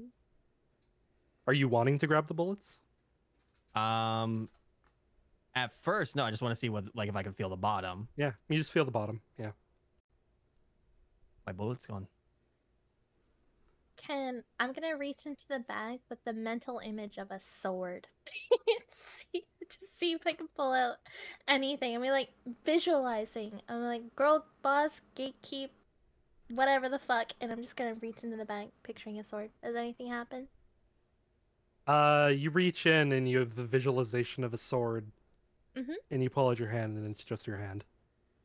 Are 1.47 1.53
you 1.53 1.67
wanting 1.67 1.97
to 1.99 2.07
grab 2.07 2.27
the 2.27 2.33
bullets? 2.33 2.81
Um. 3.75 4.49
At 5.55 5.71
first, 5.81 6.15
no. 6.15 6.23
I 6.23 6.29
just 6.29 6.43
want 6.43 6.51
to 6.51 6.59
see 6.59 6.69
what, 6.69 6.83
like, 6.95 7.09
if 7.09 7.15
I 7.15 7.23
can 7.23 7.33
feel 7.33 7.49
the 7.49 7.57
bottom. 7.57 8.07
Yeah, 8.15 8.33
you 8.47 8.59
just 8.59 8.71
feel 8.71 8.85
the 8.85 8.91
bottom. 8.91 9.21
Yeah. 9.39 9.51
My 11.47 11.53
bullet's 11.53 11.87
gone. 11.87 12.07
Can 13.95 14.43
I'm 14.59 14.73
gonna 14.73 14.95
reach 14.95 15.25
into 15.25 15.45
the 15.49 15.59
bag 15.59 15.99
with 16.09 16.23
the 16.25 16.33
mental 16.33 16.79
image 16.83 17.17
of 17.17 17.31
a 17.31 17.39
sword. 17.39 18.07
see, 18.89 19.45
to 19.67 19.77
see 19.97 20.11
if 20.11 20.21
I 20.25 20.33
can 20.33 20.47
pull 20.55 20.73
out 20.73 20.97
anything. 21.47 21.95
I 21.95 21.97
mean, 21.97 22.11
like 22.11 22.29
visualizing. 22.65 23.61
I'm 23.67 23.83
like, 23.83 24.15
girl, 24.15 24.45
boss, 24.61 25.01
gatekeep, 25.15 25.69
whatever 26.49 26.89
the 26.89 26.99
fuck, 26.99 27.31
and 27.41 27.51
I'm 27.51 27.61
just 27.61 27.75
gonna 27.75 27.95
reach 27.95 28.17
into 28.23 28.37
the 28.37 28.45
bag, 28.45 28.69
picturing 28.83 29.19
a 29.19 29.23
sword. 29.23 29.49
Does 29.63 29.75
anything 29.75 30.07
happen? 30.07 30.47
Uh, 31.85 32.31
you 32.35 32.49
reach 32.49 32.85
in 32.85 33.11
and 33.13 33.29
you 33.29 33.39
have 33.39 33.55
the 33.55 33.63
visualization 33.63 34.43
of 34.43 34.53
a 34.53 34.57
sword, 34.57 35.11
Mhm. 35.75 35.95
and 36.11 36.21
you 36.23 36.29
pull 36.29 36.49
out 36.49 36.59
your 36.59 36.69
hand, 36.69 36.97
and 36.97 37.07
it's 37.09 37.23
just 37.23 37.47
your 37.47 37.57
hand. 37.57 37.85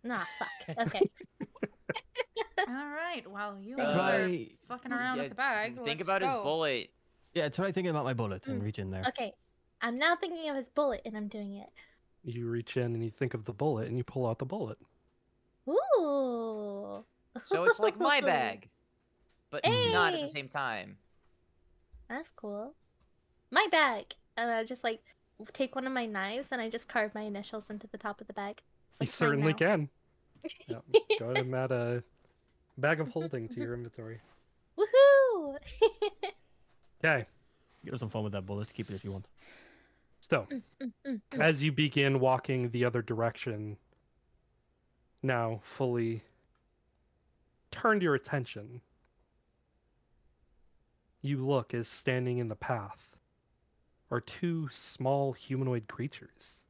Nah, 0.05 0.24
fuck. 0.39 0.48
Okay. 0.86 1.10
All 2.68 2.89
right, 2.90 3.28
well, 3.28 3.58
you 3.60 3.76
Thank 3.76 3.89
are 3.90 4.26
you. 4.28 4.47
Try. 4.47 4.56
fucking 4.68 4.92
around 4.92 5.16
Yeah, 5.16 5.22
with 5.24 5.31
the 5.32 5.36
bag. 5.36 5.74
Think 5.74 5.86
let's 5.89 6.02
about 6.02 6.22
his 6.22 6.31
bullet. 6.31 6.90
Yeah, 7.34 7.48
try 7.48 7.72
thinking 7.72 7.90
about 7.90 8.05
my 8.05 8.14
bullet 8.14 8.47
and 8.47 8.60
Mm. 8.60 8.64
reach 8.64 8.78
in 8.78 8.90
there. 8.90 9.02
Okay. 9.08 9.34
I'm 9.81 9.98
now 9.98 10.14
thinking 10.14 10.48
of 10.48 10.55
his 10.56 10.68
bullet, 10.70 11.02
and 11.05 11.16
I'm 11.16 11.26
doing 11.28 11.55
it. 11.56 11.70
You 12.22 12.48
reach 12.48 12.76
in 12.76 12.94
and 12.94 13.05
you 13.05 13.10
think 13.10 13.34
of 13.34 13.44
the 13.47 13.52
bullet, 13.52 13.89
and 13.89 13.98
you 13.98 14.05
pull 14.05 14.26
out 14.28 14.39
the 14.39 14.44
bullet. 14.47 14.78
Ooh. 15.68 17.05
So 17.44 17.65
it's 17.65 17.81
like 17.81 17.99
my 17.99 18.20
bag, 18.20 18.69
but 19.51 19.65
not 19.65 20.15
at 20.15 20.20
the 20.20 20.28
same 20.28 20.49
time. 20.49 20.97
That's 22.09 22.31
cool. 22.31 22.75
My 23.51 23.67
bag. 23.70 24.15
And 24.36 24.51
I 24.51 24.65
just 24.65 24.85
like 24.85 25.01
take 25.52 25.75
one 25.75 25.86
of 25.86 25.93
my 25.93 26.07
knives 26.07 26.49
and 26.52 26.61
I 26.61 26.69
just 26.70 26.89
carve 26.89 27.15
my 27.15 27.23
initials 27.23 27.70
into 27.70 27.86
the 27.86 27.99
top 27.99 28.20
of 28.20 28.27
the 28.27 28.33
bag. 28.33 28.61
It's 28.91 29.01
you 29.01 29.07
certainly 29.07 29.52
now. 29.52 29.59
can. 29.59 29.89
yeah, 30.67 30.78
Go 31.19 31.31
ahead 31.31 31.47
and 31.47 31.55
add 31.55 31.73
a 31.73 32.02
bag 32.78 33.01
of 33.01 33.09
holding 33.09 33.49
to 33.49 33.61
your 33.61 33.75
inventory. 33.75 34.20
Woohoo! 34.78 35.57
Okay. 37.05 37.27
Get 37.85 37.99
some 37.99 38.11
fun 38.11 38.23
with 38.23 38.33
that 38.33 38.47
bullet. 38.47 38.73
Keep 38.73 38.91
it 38.91 38.94
if 38.94 39.02
you 39.02 39.11
want. 39.11 39.28
So, 40.20 40.47
Mm, 40.52 40.62
mm, 40.81 40.93
mm, 41.05 41.20
mm. 41.33 41.41
as 41.41 41.65
you 41.65 41.73
begin 41.73 42.20
walking 42.20 42.70
the 42.70 42.85
other 42.85 43.02
direction, 43.02 43.77
now 45.20 45.59
fully 45.65 46.23
turned 47.73 48.02
your 48.02 48.15
attention, 48.15 48.83
you 51.23 51.44
look 51.44 51.75
as 51.75 51.89
standing 51.89 52.39
in 52.39 52.49
the 52.49 52.55
path 52.55 53.17
are 54.10 54.20
two 54.20 54.68
small 54.70 55.33
humanoid 55.33 55.89
creatures. 55.89 56.65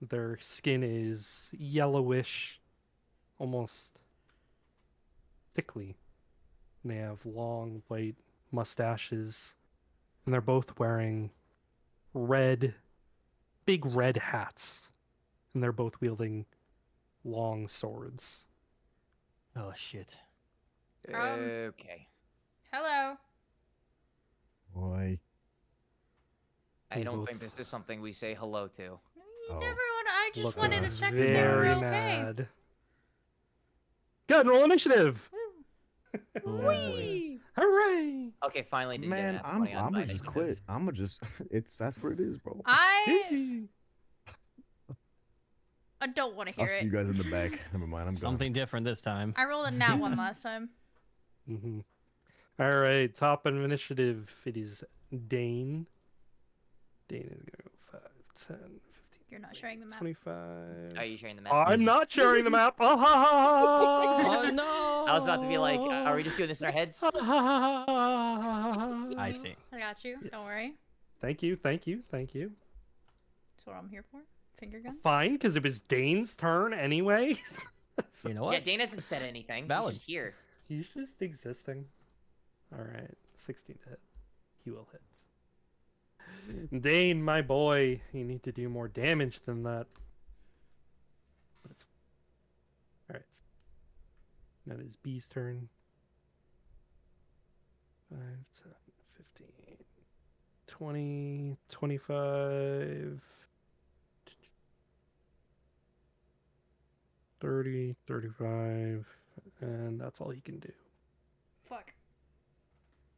Their 0.00 0.38
skin 0.40 0.82
is 0.82 1.50
yellowish, 1.52 2.60
almost 3.38 3.98
sickly. 5.54 5.96
They 6.84 6.96
have 6.96 7.26
long 7.26 7.82
white 7.88 8.16
mustaches, 8.52 9.54
and 10.24 10.32
they're 10.32 10.40
both 10.40 10.78
wearing 10.78 11.30
red, 12.14 12.74
big 13.66 13.84
red 13.84 14.16
hats, 14.16 14.92
and 15.52 15.62
they're 15.62 15.72
both 15.72 16.00
wielding 16.00 16.46
long 17.24 17.68
swords. 17.68 18.46
Oh 19.56 19.72
shit. 19.76 20.14
Um, 21.12 21.40
okay. 21.68 22.06
Hello. 22.72 23.16
Boy. 24.74 25.18
I 26.92 27.02
don't 27.02 27.26
think 27.26 27.40
this 27.40 27.54
is 27.58 27.68
something 27.68 28.00
we 28.00 28.12
say 28.12 28.34
hello 28.34 28.68
to. 28.68 28.82
You 28.82 29.00
Oh. 29.50 29.58
never 29.58 29.74
want. 29.74 30.08
I 30.08 30.30
just 30.34 30.44
Looking 30.44 30.60
wanted 30.60 30.90
to 30.90 30.96
check 30.96 31.12
that 31.12 31.16
they 31.18 31.42
were 31.42 31.62
very 31.62 31.68
okay. 31.70 31.80
mad. 31.80 32.48
Good, 34.28 34.46
roll 34.46 34.64
initiative. 34.64 35.28
Woo. 35.32 36.20
Oh, 36.46 36.50
boy. 36.58 36.68
Whee! 36.68 37.40
Hooray! 37.56 38.32
Okay, 38.44 38.62
finally 38.62 38.98
did 38.98 39.08
Man, 39.08 39.34
get 39.34 39.42
a 39.44 39.48
I'm 39.48 39.62
I'm 39.62 39.68
my 39.70 39.90
gonna 39.90 40.06
just 40.06 40.26
quit. 40.26 40.58
I'm 40.68 40.80
gonna 40.80 40.92
just 40.92 41.22
it's 41.50 41.76
that's 41.76 42.02
what 42.02 42.12
it 42.12 42.20
is, 42.20 42.38
bro. 42.38 42.60
I 42.66 43.66
I 46.00 46.06
don't 46.06 46.34
want 46.34 46.48
to 46.48 46.54
hear 46.54 46.62
I'll 46.62 46.68
see 46.68 46.78
it. 46.78 46.84
you 46.84 46.90
guys 46.90 47.10
in 47.10 47.16
the 47.16 47.24
back. 47.24 47.58
Never 47.72 47.86
mind, 47.86 48.08
I'm 48.08 48.14
gone. 48.14 48.20
Something 48.20 48.52
different 48.52 48.86
this 48.86 49.00
time. 49.00 49.34
I 49.36 49.44
rolled 49.44 49.66
a 49.66 49.70
nat 49.70 49.96
one 49.96 50.16
last 50.16 50.42
time. 50.42 50.70
Mm-hmm. 51.48 51.80
All 52.58 52.76
right, 52.78 53.14
top 53.14 53.46
of 53.46 53.54
initiative. 53.56 54.34
It 54.44 54.56
is 54.56 54.84
Dane. 55.28 55.86
Dane 57.08 57.22
is 57.22 57.42
gonna 57.42 57.64
go 57.64 57.70
5, 57.92 58.00
10, 58.48 58.56
15, 58.56 58.70
You're 59.30 59.40
not 59.40 59.56
sharing 59.56 59.80
the 59.80 59.86
map. 59.86 59.98
25. 59.98 60.32
Are 60.96 61.04
you 61.04 61.16
sharing 61.16 61.36
the 61.36 61.42
map? 61.42 61.52
I'm 61.54 61.84
not 61.84 62.10
sharing 62.10 62.44
the 62.44 62.50
map. 62.50 62.76
Ah, 62.80 62.96
ha, 62.96 63.24
ha, 63.24 64.42
Oh 64.46 64.50
no! 64.50 65.06
I 65.08 65.14
was 65.14 65.24
about 65.24 65.42
to 65.42 65.48
be 65.48 65.58
like, 65.58 65.80
are 65.80 66.14
we 66.14 66.22
just 66.22 66.36
doing 66.36 66.48
this 66.48 66.60
in 66.60 66.66
our 66.66 66.72
heads? 66.72 67.00
ha, 67.00 67.10
ha, 67.14 67.24
ha, 67.24 67.84
ha, 67.86 68.72
ha. 68.72 69.08
I 69.18 69.30
see. 69.32 69.54
I 69.72 69.78
got 69.78 70.04
you. 70.04 70.18
Don't 70.30 70.44
worry. 70.44 70.74
Thank 71.20 71.42
you, 71.42 71.56
thank 71.56 71.86
you, 71.86 72.02
thank 72.10 72.34
you. 72.34 72.52
That's 73.56 73.66
what 73.66 73.76
I'm 73.76 73.88
here 73.88 74.04
for. 74.10 74.20
Finger 74.60 74.78
guns. 74.78 74.98
Fine, 75.02 75.32
because 75.32 75.56
it 75.56 75.62
was 75.62 75.80
Dane's 75.80 76.36
turn 76.36 76.74
anyway. 76.74 77.38
So 78.12 78.28
You 78.28 78.34
know 78.34 78.42
what? 78.42 78.52
Yeah, 78.52 78.58
what? 78.58 78.64
Dane 78.64 78.80
hasn't 78.80 79.04
said 79.04 79.22
anything. 79.22 79.66
Valid. 79.66 79.94
He's 79.94 79.98
just 79.98 80.06
here. 80.06 80.34
He's 80.68 80.88
just 80.88 81.22
existing. 81.22 81.86
All 82.72 82.84
right, 82.84 83.10
16 83.36 83.76
to 83.82 83.88
hit. 83.88 83.98
He 84.64 84.70
will 84.70 84.86
hit. 84.92 85.00
Dane, 86.82 87.22
my 87.22 87.42
boy, 87.42 88.00
you 88.12 88.24
need 88.24 88.42
to 88.42 88.52
do 88.52 88.68
more 88.68 88.88
damage 88.88 89.40
than 89.46 89.62
that. 89.62 89.86
But 91.62 91.72
it's 91.72 91.84
all 93.08 93.14
right. 93.14 93.22
Now 94.66 94.74
it 94.74 94.86
is 94.86 94.96
B's 94.96 95.28
turn. 95.28 95.68
5, 98.10 98.18
10, 98.20 98.72
15, 99.36 99.46
20, 100.66 101.56
25, 101.68 103.22
30, 107.40 107.96
35, 108.06 109.06
and 109.60 110.00
that's 110.00 110.20
all 110.20 110.30
he 110.30 110.40
can 110.40 110.58
do. 110.58 110.72
Fuck. 111.64 111.92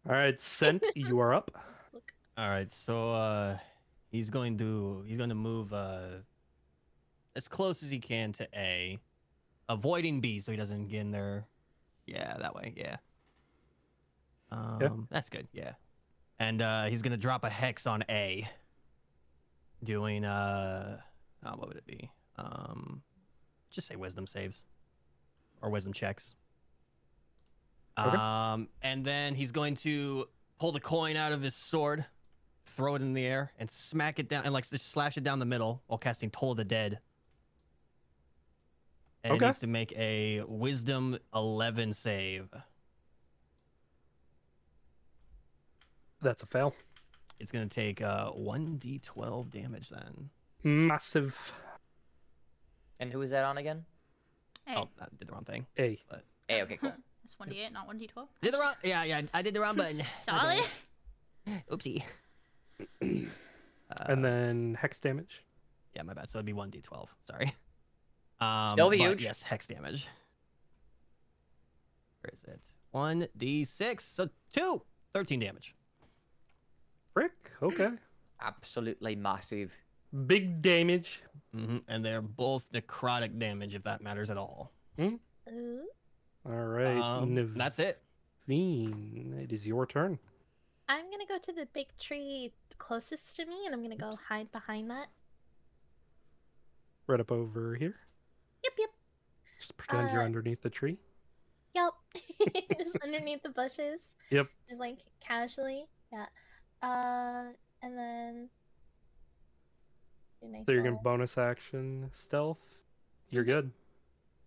All 0.09 0.15
right, 0.15 0.41
Sent, 0.41 0.85
you 0.95 1.21
are 1.21 1.35
up. 1.35 1.51
All 2.37 2.49
right, 2.49 2.71
so 2.71 3.13
uh, 3.13 3.59
he's 4.11 4.31
going 4.31 4.59
to 4.59 5.05
he's 5.07 5.19
going 5.19 5.29
to 5.29 5.35
move 5.35 5.73
uh, 5.73 6.21
as 7.37 7.49
close 7.49 7.83
as 7.83 7.91
he 7.91 7.99
can 7.99 8.33
to 8.33 8.49
A, 8.55 8.99
avoiding 9.69 10.21
B 10.21 10.41
so 10.41 10.51
he 10.51 10.59
doesn't 10.59 10.89
get 10.89 11.01
in 11.01 11.11
there. 11.11 11.47
Yeah, 12.07 12.37
that 12.39 12.55
way. 12.55 12.75
Yeah. 12.77 12.97
Um, 14.51 15.09
that's 15.11 15.29
good. 15.29 15.49
Yeah, 15.53 15.73
and 16.39 16.61
uh, 16.61 16.85
he's 16.85 17.03
gonna 17.03 17.17
drop 17.17 17.45
a 17.45 17.51
hex 17.51 17.87
on 17.87 18.05
A. 18.09 18.49
Doing 19.85 20.25
uh, 20.25 20.99
oh, 21.45 21.51
what 21.57 21.69
would 21.69 21.77
it 21.77 21.87
be? 21.87 22.11
Um, 22.37 23.03
just 23.73 23.89
say 23.89 23.97
wisdom 23.97 24.27
saves, 24.27 24.65
or 25.61 25.71
wisdom 25.71 25.93
checks. 25.93 26.35
Okay. 27.99 28.17
Um, 28.17 28.69
and 28.83 29.05
then 29.05 29.35
he's 29.35 29.51
going 29.53 29.75
to 29.77 30.27
pull 30.59 30.73
the 30.73 30.81
coin 30.81 31.17
out 31.17 31.33
of 31.33 31.43
his 31.43 31.55
sword, 31.55 32.05
throw 32.65 32.95
it 32.95 33.03
in 33.03 33.13
the 33.13 33.25
air, 33.25 33.53
and 33.59 33.71
smack 33.71 34.19
it 34.19 34.29
down, 34.29 34.45
and 34.45 34.53
like 34.53 34.69
just 34.69 34.91
slash 34.93 35.17
it 35.17 35.25
down 35.25 35.39
the 35.39 35.45
middle 35.45 35.83
while 35.89 35.99
casting 35.99 36.31
Toll 36.31 36.53
of 36.53 36.57
the 36.57 36.65
Dead. 36.65 36.99
And 39.25 39.35
Okay. 39.35 39.45
it 39.45 39.49
needs 39.49 39.59
to 39.61 39.67
make 39.67 39.93
a 39.97 40.43
Wisdom 40.47 41.19
11 41.35 41.93
save. 41.93 42.49
That's 46.21 46.43
a 46.43 46.47
fail. 46.47 46.75
It's 47.41 47.51
gonna 47.53 47.67
take 47.67 48.01
uh 48.01 48.31
1d12 48.33 49.51
damage 49.51 49.89
then. 49.89 50.31
Massive 50.63 51.53
And 53.03 53.13
who 53.13 53.21
is 53.23 53.31
that 53.31 53.45
on 53.45 53.59
again? 53.59 53.85
Hey, 54.65 54.77
Oh, 54.77 54.89
I 55.01 55.07
did 55.19 55.27
the 55.27 55.33
wrong 55.33 55.43
thing. 55.45 55.67
A. 55.77 56.01
Hey, 56.47 56.63
okay, 56.63 56.77
cool. 56.77 56.93
it's 57.25 57.35
1d8, 57.35 57.73
not 57.73 57.89
1d12. 57.89 58.29
Did 58.43 58.55
the 58.55 58.59
wrong? 58.59 58.75
Yeah, 58.85 59.03
yeah. 59.03 59.23
I 59.35 59.43
did 59.43 59.55
the 59.55 59.61
wrong 59.61 59.75
button. 59.75 60.05
Solid. 60.21 60.63
Oopsie. 61.69 62.05
Uh, 63.03 63.17
And 64.07 64.25
then 64.25 64.79
hex 64.81 65.01
damage. 65.01 65.43
yeah, 65.97 66.03
my 66.03 66.15
bad. 66.15 66.31
So 66.31 66.39
it'd 66.39 66.47
be 66.47 66.53
1d12. 66.53 67.09
Sorry. 67.25 67.53
Um, 68.41 68.71
Still 68.71 68.89
but 68.91 68.99
huge. 68.99 69.21
Yes, 69.21 69.43
hex 69.43 69.67
damage. 69.67 70.07
Where 72.21 72.33
is 72.33 72.45
it? 72.45 72.61
1d6. 72.95 74.01
So 74.01 74.29
2. 74.53 74.81
13 75.13 75.41
damage. 75.41 75.75
Frick. 77.15 77.33
Okay. 77.61 77.91
Absolutely 78.41 79.17
massive. 79.17 79.77
Big 80.27 80.61
damage. 80.63 81.21
hmm 81.55 81.79
And 81.89 82.05
they're 82.05 82.23
both 82.23 82.71
necrotic 82.73 83.39
damage, 83.39 83.75
if 83.75 83.83
that 83.85 84.03
matters 84.03 84.31
at 84.31 84.37
all. 84.37 84.73
Ooh. 85.01 85.19
All 86.45 86.53
right. 86.53 86.99
Um, 86.99 87.55
that's 87.55 87.79
it. 87.79 88.03
Navine, 88.49 89.43
it 89.45 89.53
is 89.53 89.67
your 89.67 89.87
turn. 89.87 90.19
I'm 90.89 91.11
gonna 91.11 91.27
go 91.29 91.39
to 91.39 91.53
the 91.53 91.67
big 91.73 91.87
tree 91.99 92.53
closest 92.79 93.37
to 93.37 93.47
me, 93.47 93.65
and 93.67 93.75
I'm 93.75 93.83
gonna 93.83 93.97
go 93.97 94.17
hide 94.29 94.51
behind 94.53 94.91
that. 94.91 95.07
Right 97.07 97.21
up 97.21 97.31
over 97.33 97.75
here. 97.77 97.95
Yep, 98.65 98.73
yep, 98.79 98.91
Just 99.61 99.77
pretend 99.77 100.11
you're 100.13 100.23
Uh, 100.23 100.27
underneath 100.27 100.61
the 100.63 100.71
tree. 100.71 100.99
yep. 101.75 101.93
Just 102.79 102.97
underneath 103.03 103.43
the 103.43 103.51
bushes. 103.51 104.01
Yep. 104.31 104.49
Just 104.69 104.81
like 104.81 104.99
casually, 105.21 105.87
yeah. 106.13 106.27
Uh, 106.83 107.53
and 107.83 107.97
then. 107.97 108.49
So 110.67 110.73
you're 110.73 110.83
gonna 110.83 110.97
bonus 111.03 111.39
action 111.39 112.11
stealth. 112.13 112.59
You're 113.31 113.45
good. 113.45 113.71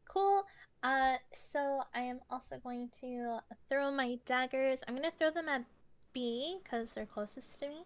Cool. 0.09 0.43
Uh, 0.83 1.15
so 1.33 1.82
I 1.95 2.01
am 2.01 2.19
also 2.30 2.57
going 2.59 2.90
to 3.01 3.40
throw 3.69 3.91
my 3.91 4.19
daggers. 4.25 4.83
I'm 4.88 4.95
gonna 4.95 5.11
throw 5.17 5.32
them 5.32 5.49
at 5.49 5.64
B 6.14 6.59
because 6.64 6.91
they're 6.91 7.06
closest 7.06 7.59
to 7.59 7.67
me. 7.67 7.85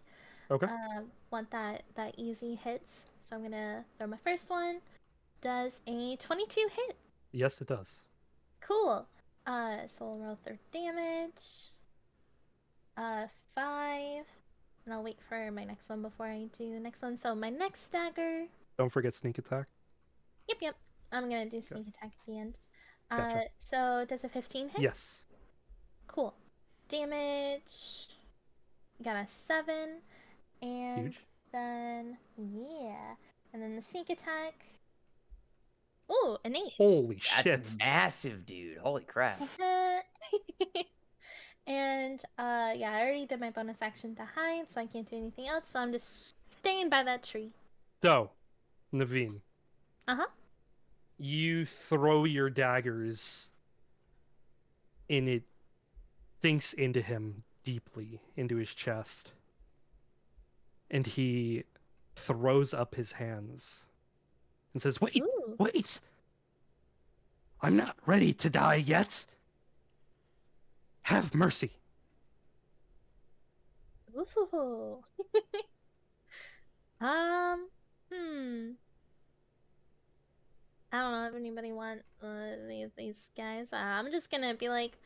Okay. 0.50 0.66
Uh, 0.66 1.02
want 1.30 1.50
that 1.50 1.84
that 1.94 2.14
easy 2.18 2.56
hits. 2.56 3.04
So 3.24 3.36
I'm 3.36 3.42
gonna 3.42 3.84
throw 3.96 4.06
my 4.06 4.18
first 4.24 4.50
one. 4.50 4.80
Does 5.40 5.80
a 5.86 6.16
22 6.16 6.68
hit? 6.72 6.96
Yes, 7.32 7.60
it 7.60 7.68
does. 7.68 8.00
Cool. 8.60 9.06
Uh, 9.46 9.78
so 9.86 10.04
we'll 10.04 10.18
roll 10.18 10.38
third 10.44 10.58
damage. 10.72 11.70
Uh, 12.96 13.26
five. 13.54 14.26
And 14.90 14.96
I'll 14.96 15.04
wait 15.04 15.18
for 15.28 15.52
my 15.52 15.62
next 15.62 15.88
one 15.88 16.02
before 16.02 16.26
I 16.26 16.48
do 16.58 16.74
the 16.74 16.80
next 16.80 17.00
one. 17.00 17.16
So 17.16 17.32
my 17.32 17.48
next 17.48 17.90
dagger. 17.90 18.46
Don't 18.76 18.90
forget 18.90 19.14
sneak 19.14 19.38
attack. 19.38 19.68
Yep, 20.48 20.58
yep. 20.60 20.74
I'm 21.12 21.30
gonna 21.30 21.48
do 21.48 21.60
sneak 21.60 21.86
attack 21.86 22.06
at 22.06 22.26
the 22.26 22.36
end. 22.36 22.54
Uh, 23.08 23.16
Gotcha. 23.18 23.42
so 23.60 24.04
does 24.08 24.24
a 24.24 24.28
15 24.28 24.70
hit? 24.70 24.80
Yes. 24.80 25.22
Cool. 26.08 26.34
Damage. 26.88 28.08
Got 29.00 29.14
a 29.14 29.26
seven. 29.46 30.00
And 30.60 31.02
Huge. 31.10 31.18
then 31.52 32.18
yeah. 32.36 33.14
And 33.52 33.62
then 33.62 33.76
the 33.76 33.82
sneak 33.82 34.10
attack. 34.10 34.54
Ooh, 36.10 36.36
an 36.44 36.56
ace. 36.56 36.72
Holy 36.78 37.20
That's 37.44 37.70
shit. 37.70 37.78
massive, 37.78 38.44
dude. 38.44 38.78
Holy 38.78 39.04
crap. 39.04 39.40
And 41.66 42.20
uh, 42.38 42.72
yeah, 42.74 42.92
I 42.92 43.02
already 43.02 43.26
did 43.26 43.40
my 43.40 43.50
bonus 43.50 43.78
action 43.80 44.14
to 44.16 44.24
hide, 44.24 44.70
so 44.70 44.80
I 44.80 44.86
can't 44.86 45.08
do 45.08 45.16
anything 45.16 45.48
else. 45.48 45.70
So 45.70 45.80
I'm 45.80 45.92
just 45.92 46.34
staying 46.48 46.88
by 46.88 47.02
that 47.04 47.22
tree. 47.22 47.50
So, 48.02 48.30
Navine. 48.92 49.40
Uh 50.08 50.16
huh. 50.16 50.26
You 51.18 51.66
throw 51.66 52.24
your 52.24 52.48
daggers, 52.50 53.50
and 55.08 55.28
it 55.28 55.42
sinks 56.42 56.72
into 56.72 57.02
him 57.02 57.44
deeply, 57.62 58.20
into 58.36 58.56
his 58.56 58.70
chest. 58.74 59.30
And 60.90 61.06
he 61.06 61.64
throws 62.16 62.74
up 62.74 62.94
his 62.94 63.12
hands 63.12 63.84
and 64.72 64.82
says, 64.82 65.00
Wait, 65.00 65.16
Ooh. 65.18 65.54
wait! 65.58 66.00
I'm 67.60 67.76
not 67.76 67.96
ready 68.06 68.32
to 68.34 68.50
die 68.50 68.76
yet. 68.76 69.26
Have 71.02 71.34
mercy. 71.34 71.72
Ooh. 74.16 74.98
um. 77.00 77.68
Hmm. 78.12 78.70
I 80.92 81.02
don't 81.02 81.12
know 81.12 81.28
if 81.28 81.34
anybody 81.36 81.72
want 81.72 82.00
uh, 82.22 82.56
these, 82.68 82.88
these 82.96 83.30
guys. 83.36 83.68
Uh, 83.72 83.76
I'm 83.76 84.10
just 84.10 84.30
gonna 84.30 84.54
be 84.54 84.68
like, 84.68 84.98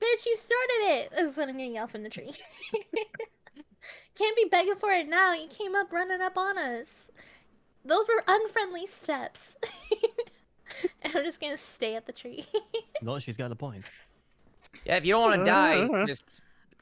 "Bitch, 0.00 0.26
you 0.26 0.36
started 0.36 0.80
it!" 0.82 1.12
Is 1.18 1.36
what 1.36 1.48
I'm 1.48 1.54
gonna 1.54 1.68
yell 1.68 1.86
from 1.86 2.02
the 2.02 2.08
tree. 2.08 2.32
Can't 4.16 4.36
be 4.36 4.46
begging 4.50 4.74
for 4.76 4.90
it 4.90 5.08
now. 5.08 5.32
You 5.32 5.48
came 5.48 5.74
up 5.74 5.92
running 5.92 6.20
up 6.20 6.36
on 6.36 6.58
us. 6.58 7.06
Those 7.84 8.06
were 8.08 8.22
unfriendly 8.26 8.86
steps. 8.86 9.54
and 11.02 11.16
I'm 11.16 11.24
just 11.24 11.40
gonna 11.40 11.56
stay 11.56 11.94
at 11.94 12.06
the 12.06 12.12
tree. 12.12 12.46
No, 13.00 13.18
she's 13.18 13.36
got 13.36 13.52
a 13.52 13.56
point. 13.56 13.84
Yeah, 14.84 14.96
if 14.96 15.04
you 15.04 15.12
don't 15.12 15.30
want 15.30 15.40
to 15.40 15.44
die, 15.44 16.04
just 16.06 16.24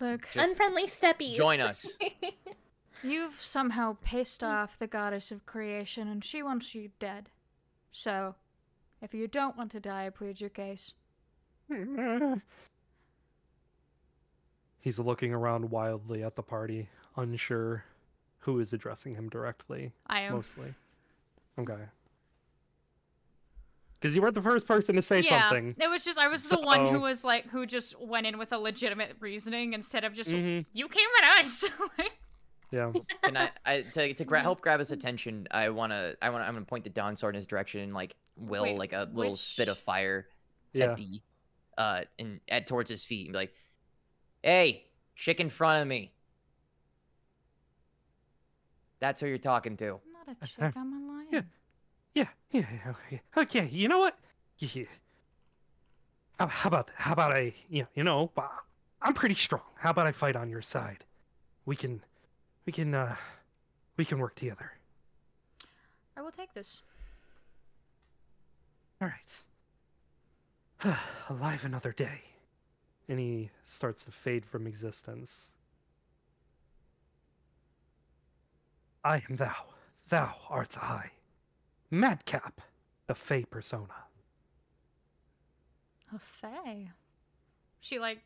Look, 0.00 0.30
Just 0.32 0.50
Unfriendly 0.50 0.86
steppies. 0.86 1.34
join 1.34 1.60
us. 1.60 1.96
you've 3.02 3.40
somehow 3.40 3.96
pissed 4.02 4.44
off 4.44 4.78
the 4.78 4.86
goddess 4.86 5.32
of 5.32 5.44
creation, 5.46 6.06
and 6.08 6.24
she 6.24 6.42
wants 6.42 6.74
you 6.74 6.90
dead. 7.00 7.30
So, 7.90 8.36
if 9.02 9.12
you 9.12 9.26
don't 9.26 9.56
want 9.56 9.72
to 9.72 9.80
die, 9.80 10.06
I 10.06 10.10
plead 10.10 10.40
your 10.40 10.50
case. 10.50 10.92
He's 14.80 14.98
looking 14.98 15.34
around 15.34 15.70
wildly 15.70 16.22
at 16.22 16.36
the 16.36 16.42
party, 16.42 16.88
unsure 17.16 17.84
who 18.38 18.60
is 18.60 18.72
addressing 18.72 19.14
him 19.14 19.28
directly, 19.28 19.92
I 20.06 20.20
am. 20.20 20.34
mostly. 20.34 20.74
Okay. 21.58 21.82
Because 24.00 24.14
you 24.14 24.22
weren't 24.22 24.34
the 24.36 24.42
first 24.42 24.66
person 24.66 24.94
to 24.94 25.02
say 25.02 25.20
yeah, 25.20 25.48
something. 25.48 25.74
it 25.80 25.88
was 25.88 26.04
just 26.04 26.18
I 26.18 26.28
was 26.28 26.48
the 26.48 26.60
one 26.60 26.86
who 26.88 27.00
was 27.00 27.24
like 27.24 27.46
who 27.48 27.66
just 27.66 27.98
went 28.00 28.26
in 28.26 28.38
with 28.38 28.52
a 28.52 28.58
legitimate 28.58 29.16
reasoning 29.18 29.72
instead 29.72 30.04
of 30.04 30.14
just 30.14 30.30
Mhm. 30.30 30.64
you 30.72 30.88
came 30.88 31.08
at 31.22 31.44
us. 31.44 31.64
Yeah. 32.70 32.92
And 33.22 33.38
I, 33.38 33.50
I 33.64 33.80
to 33.80 34.12
to 34.12 34.24
gra- 34.26 34.40
help 34.40 34.60
grab 34.60 34.78
his 34.78 34.92
attention? 34.92 35.48
I 35.50 35.70
wanna, 35.70 36.16
I 36.20 36.28
wanna, 36.28 36.44
I'm 36.44 36.52
gonna 36.52 36.66
point 36.66 36.84
the 36.84 36.90
dawn 36.90 37.16
sword 37.16 37.34
in 37.34 37.38
his 37.38 37.46
direction 37.46 37.80
and 37.80 37.94
like 37.94 38.14
will 38.36 38.64
Wait, 38.64 38.76
like 38.78 38.92
a 38.92 39.08
little 39.10 39.36
spit 39.36 39.68
of 39.68 39.78
fire 39.78 40.26
Yeah. 40.74 40.90
at 40.92 40.96
the, 40.98 41.20
uh, 41.78 42.00
and 42.18 42.40
at 42.46 42.66
towards 42.66 42.90
his 42.90 43.02
feet 43.04 43.26
and 43.26 43.32
be 43.32 43.38
like, 43.38 43.54
"Hey, 44.42 44.84
chick 45.16 45.40
in 45.40 45.48
front 45.48 45.80
of 45.80 45.88
me." 45.88 46.12
That's 49.00 49.20
who 49.22 49.28
you're 49.28 49.38
talking 49.38 49.76
to. 49.78 50.00
I'm 50.04 50.26
not 50.26 50.36
a 50.42 50.46
chick, 50.46 50.76
I'm 50.76 50.92
a 50.92 51.06
lion. 51.12 51.26
Yeah. 51.32 51.40
Yeah, 52.14 52.28
yeah, 52.50 52.66
yeah, 52.72 52.90
okay. 52.90 53.22
Okay, 53.36 53.68
you 53.70 53.88
know 53.88 53.98
what? 53.98 54.18
Yeah. 54.58 54.84
How, 56.38 56.46
how 56.46 56.68
about 56.68 56.90
how 56.96 57.12
about 57.12 57.34
I, 57.34 57.54
you 57.68 57.82
know, 57.82 57.88
you 57.94 58.04
know, 58.04 58.30
I'm 59.02 59.14
pretty 59.14 59.34
strong. 59.34 59.62
How 59.76 59.90
about 59.90 60.06
I 60.06 60.12
fight 60.12 60.36
on 60.36 60.50
your 60.50 60.62
side? 60.62 61.04
We 61.66 61.76
can, 61.76 62.02
we 62.66 62.72
can, 62.72 62.94
uh, 62.94 63.16
we 63.96 64.04
can 64.04 64.18
work 64.18 64.34
together. 64.34 64.72
I 66.16 66.22
will 66.22 66.32
take 66.32 66.54
this. 66.54 66.82
All 69.00 69.08
right. 69.08 69.40
Alive 71.28 71.64
another 71.64 71.92
day. 71.92 72.22
And 73.08 73.18
he 73.18 73.50
starts 73.64 74.04
to 74.04 74.10
fade 74.10 74.44
from 74.44 74.66
existence. 74.66 75.48
I 79.04 79.22
am 79.28 79.36
thou. 79.36 79.54
Thou 80.08 80.34
art 80.50 80.76
I. 80.82 81.10
Madcap, 81.90 82.60
the 83.06 83.14
Fey 83.14 83.44
persona. 83.44 83.94
A 86.14 86.18
fae. 86.18 86.90
She 87.80 87.98
like 87.98 88.22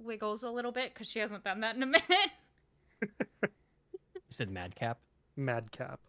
wiggles 0.00 0.42
a 0.42 0.50
little 0.50 0.72
bit 0.72 0.92
because 0.92 1.08
she 1.08 1.18
hasn't 1.18 1.44
done 1.44 1.60
that 1.60 1.76
in 1.76 1.82
a 1.82 1.86
minute. 1.86 2.02
You 3.00 4.30
said 4.30 4.50
madcap. 4.50 4.98
Madcap. 5.36 6.00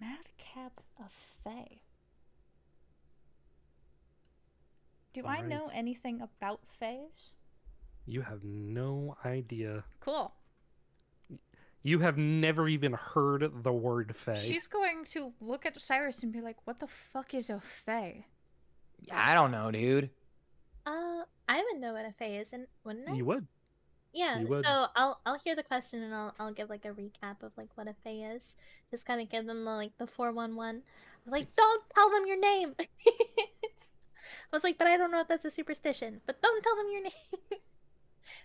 Madcap 0.00 0.80
of 0.98 1.12
fae. 1.44 1.80
Do 5.12 5.26
I 5.26 5.40
know 5.40 5.68
anything 5.74 6.20
about 6.20 6.60
faes? 6.80 7.32
You 8.06 8.22
have 8.22 8.44
no 8.44 9.16
idea. 9.24 9.84
Cool. 10.00 10.32
You 11.82 12.00
have 12.00 12.18
never 12.18 12.68
even 12.68 12.92
heard 12.92 13.62
the 13.62 13.72
word 13.72 14.14
Fey. 14.16 14.34
She's 14.34 14.66
going 14.66 15.04
to 15.06 15.32
look 15.40 15.64
at 15.64 15.80
Syrus 15.80 16.22
and 16.22 16.32
be 16.32 16.40
like, 16.40 16.56
"What 16.64 16.80
the 16.80 16.88
fuck 16.88 17.34
is 17.34 17.48
a 17.50 17.60
fae?" 17.60 18.26
Yeah, 19.00 19.22
I 19.24 19.34
don't 19.34 19.52
know, 19.52 19.70
dude. 19.70 20.10
Uh, 20.84 21.22
I 21.48 21.62
would 21.72 21.80
know 21.80 21.92
what 21.92 22.04
a 22.04 22.12
fae 22.18 22.38
is, 22.38 22.52
and 22.52 22.66
wouldn't 22.84 23.08
I? 23.08 23.14
You 23.14 23.24
would. 23.26 23.46
Yeah, 24.12 24.40
You 24.40 24.48
would. 24.48 24.64
so 24.64 24.86
I'll 24.96 25.20
I'll 25.26 25.38
hear 25.38 25.54
the 25.54 25.62
question 25.62 26.02
and 26.02 26.14
I'll 26.14 26.34
I'll 26.40 26.52
give 26.52 26.70
like 26.70 26.84
a 26.84 26.88
recap 26.88 27.42
of 27.42 27.52
like 27.56 27.68
what 27.74 27.86
a 27.86 27.94
fae 28.02 28.32
is. 28.34 28.56
Just 28.90 29.06
kind 29.06 29.20
of 29.20 29.28
give 29.28 29.46
them 29.46 29.64
the, 29.64 29.70
like 29.70 29.96
the 29.98 30.06
four 30.06 30.32
one 30.32 30.56
one. 30.56 30.76
I 30.76 31.30
was 31.30 31.32
like, 31.32 31.54
don't 31.56 31.82
tell 31.94 32.10
them 32.10 32.26
your 32.26 32.40
name. 32.40 32.74
I 32.80 32.86
was 34.52 34.64
like, 34.64 34.78
but 34.78 34.86
I 34.86 34.96
don't 34.96 35.10
know 35.12 35.20
if 35.20 35.28
that's 35.28 35.44
a 35.44 35.50
superstition. 35.50 36.20
But 36.26 36.40
don't 36.42 36.62
tell 36.62 36.76
them 36.76 36.86
your 36.90 37.02
name. 37.02 37.12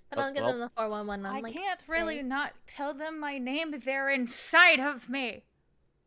but 0.09 0.17
Oh, 0.17 0.21
I'll 0.21 0.33
give 0.33 0.43
well. 0.43 0.51
them 0.51 0.59
the 0.59 0.69
four 0.69 0.89
one 0.89 1.07
one. 1.07 1.25
I 1.25 1.37
I'm 1.37 1.41
like, 1.41 1.53
can't 1.53 1.81
really 1.87 2.17
fae. 2.17 2.21
not 2.21 2.53
tell 2.67 2.93
them 2.93 3.19
my 3.19 3.37
name. 3.37 3.79
They're 3.83 4.09
inside 4.09 4.79
of 4.79 5.09
me. 5.09 5.43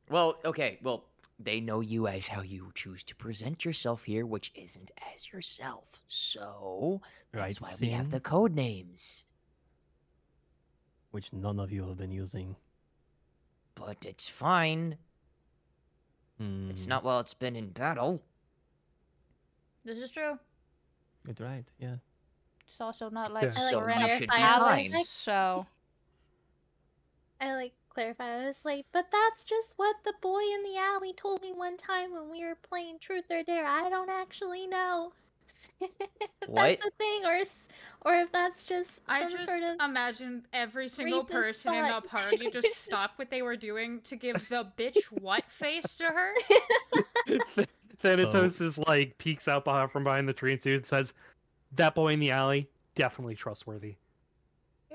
Well, 0.09 0.39
okay, 0.45 0.79
well, 0.83 1.05
they 1.39 1.61
know 1.61 1.81
you 1.81 2.07
as 2.09 2.29
how 2.29 2.41
you 2.43 2.73
choose 2.75 3.05
to 3.05 3.15
present 3.17 3.65
yourself 3.65 4.05
here, 4.05 4.25
which 4.27 4.53
isn't 4.55 4.91
as 5.15 5.33
yourself. 5.33 6.03
So 6.09 7.01
that's 7.35 7.61
Right, 7.61 7.61
why 7.61 7.75
we 7.81 7.91
have 7.91 8.11
the 8.11 8.21
code 8.21 8.55
names. 8.55 9.25
Which 11.11 11.33
none 11.33 11.59
of 11.59 11.73
you 11.73 11.89
have 11.89 11.97
been 11.97 12.13
using. 12.13 12.55
But 13.77 14.05
it's 14.05 14.29
fine. 14.29 14.99
It's 16.69 16.87
Hmm, 16.87 16.89
not 16.89 17.03
while 17.03 17.19
it's 17.21 17.35
been 17.35 17.57
in 17.57 17.71
battle. 17.71 18.23
This 19.85 19.99
is 19.99 20.11
true. 20.11 20.39
Good, 21.25 21.41
right? 21.41 21.71
Yeah. 21.79 21.97
It's 22.69 22.81
also 22.81 23.09
not 23.11 23.33
like 23.33 23.45
Yeah. 23.45 23.53
I 23.57 23.62
like 23.65 23.73
So 23.73 23.81
surrender 23.81 24.07
you 24.07 24.19
should 24.19 24.28
be 24.28 24.35
I 24.36 24.59
was 24.59 24.67
fine. 24.67 24.91
like, 24.93 25.07
So 25.07 25.67
I 27.41 27.55
like 27.55 27.73
clarify. 27.91 28.43
I 28.43 28.47
was 28.47 28.65
like, 28.65 28.86
but 28.93 29.07
that's 29.11 29.45
just 29.45 29.75
what 29.77 29.97
the 30.05 30.15
boy 30.20 30.41
in 30.41 30.62
the 30.62 30.78
alley 30.78 31.15
told 31.15 31.43
me 31.43 31.53
one 31.53 31.77
time 31.77 32.12
when 32.12 32.31
we 32.31 32.45
were 32.45 32.57
playing 32.69 32.99
Truth 33.01 33.25
or 33.31 33.43
Dare. 33.43 33.67
I 33.67 33.89
don't 33.89 34.11
actually 34.11 34.67
know. 34.67 35.12
if 35.81 35.91
What? 36.47 36.62
that's 36.62 36.86
a 36.86 36.91
thing, 36.99 37.25
or 37.25 37.43
or 38.03 38.15
if 38.20 38.33
that's 38.33 38.65
just 38.65 39.01
I 39.09 39.28
just 39.31 39.47
sort 39.47 39.62
of 39.62 39.81
imagine 39.81 40.47
every 40.53 40.89
single 40.89 41.23
racist 41.23 41.31
person 41.31 41.75
in 41.75 41.89
the 41.89 42.01
party 42.03 42.51
just 42.51 42.77
stop 42.85 43.12
what 43.17 43.31
they 43.31 43.43
were 43.43 43.57
doing 43.57 44.01
to 44.03 44.17
give 44.17 44.49
the 44.49 44.67
bitch 44.78 45.03
what 45.11 45.45
face 45.51 45.97
to 45.97 46.05
her. 46.05 46.33
Thanatos 47.99 48.61
is 48.61 48.78
oh. 48.78 48.85
like 48.86 49.19
peeks 49.19 49.49
out 49.49 49.65
behind, 49.65 49.91
from 49.91 50.05
behind 50.05 50.28
the 50.28 50.33
tree 50.33 50.53
and 50.53 50.65
and 50.67 50.86
says, 50.86 51.15
"That 51.77 51.95
boy 51.95 52.13
in 52.13 52.21
the 52.21 52.31
alley, 52.31 52.69
definitely 52.95 53.35
trustworthy." 53.35 53.97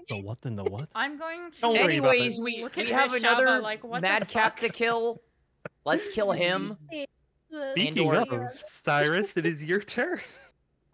The 0.07 0.19
what 0.21 0.41
Then 0.41 0.55
the 0.55 0.63
what? 0.63 0.89
I'm 0.95 1.17
going 1.17 1.51
to 1.51 1.61
Don't 1.61 1.73
worry 1.73 1.97
about 1.97 2.09
Anyways, 2.15 2.37
that. 2.37 2.43
we, 2.43 2.67
we 2.75 2.85
have 2.87 3.11
Rishaba 3.11 3.17
another 3.17 3.59
like, 3.59 3.83
what 3.83 4.01
the 4.01 4.07
madcap 4.07 4.59
to 4.61 4.69
kill. 4.69 5.21
Let's 5.85 6.07
kill 6.07 6.31
him. 6.45 6.75
the 6.89 7.05
Speaking 7.73 8.09
Andor- 8.11 8.45
of 8.47 8.53
Syrus, 8.83 9.37
it 9.37 9.45
is 9.45 9.63
your 9.63 9.79
turn. 9.79 10.19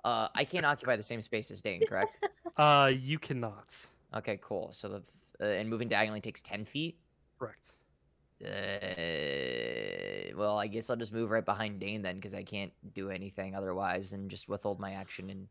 Uh, 0.04 0.28
I 0.36 0.44
can't 0.44 0.66
occupy 0.66 0.96
the 0.98 1.04
same 1.04 1.22
space 1.22 1.52
as 1.52 1.62
Dane, 1.62 1.86
correct? 1.88 2.20
Uh, 2.58 2.92
you 2.92 3.20
cannot. 3.20 3.76
Okay, 4.16 4.40
cool. 4.42 4.72
So 4.74 4.90
the 4.90 5.04
uh, 5.40 5.46
and 5.60 5.70
moving 5.70 5.88
diagonally 5.88 6.22
takes 6.22 6.42
ten 6.42 6.66
feet. 6.66 6.98
Correct. 7.38 7.76
Uh, 8.44 10.36
well, 10.36 10.58
I 10.58 10.68
guess 10.68 10.90
I'll 10.90 10.96
just 10.96 11.14
move 11.14 11.30
right 11.30 11.46
behind 11.46 11.80
Dane 11.80 12.02
then, 12.02 12.16
because 12.16 12.34
I 12.34 12.44
can't 12.44 12.72
do 12.94 13.10
anything 13.12 13.56
otherwise, 13.56 14.14
and 14.14 14.30
just 14.30 14.50
withhold 14.50 14.80
my 14.80 14.94
action 14.94 15.30
and 15.30 15.48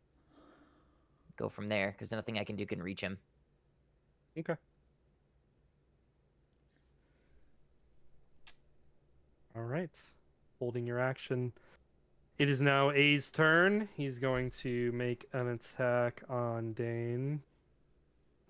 go 1.36 1.48
from 1.48 1.66
there. 1.66 1.92
Because 1.92 2.12
nothing 2.12 2.38
I 2.38 2.44
can 2.44 2.56
do 2.56 2.66
can 2.66 2.82
reach 2.82 3.00
him. 3.00 3.18
Okay. 4.38 4.56
All 9.54 9.62
right. 9.62 9.90
Holding 10.58 10.86
your 10.86 10.98
action, 10.98 11.52
It 12.38 12.48
is 12.50 12.60
now 12.60 12.90
A's 12.90 13.30
turn. 13.30 13.88
He's 13.96 14.18
going 14.18 14.50
to 14.62 14.92
make 14.92 15.26
an 15.32 15.48
attack 15.48 16.22
on 16.28 16.72
Dane. 16.74 17.42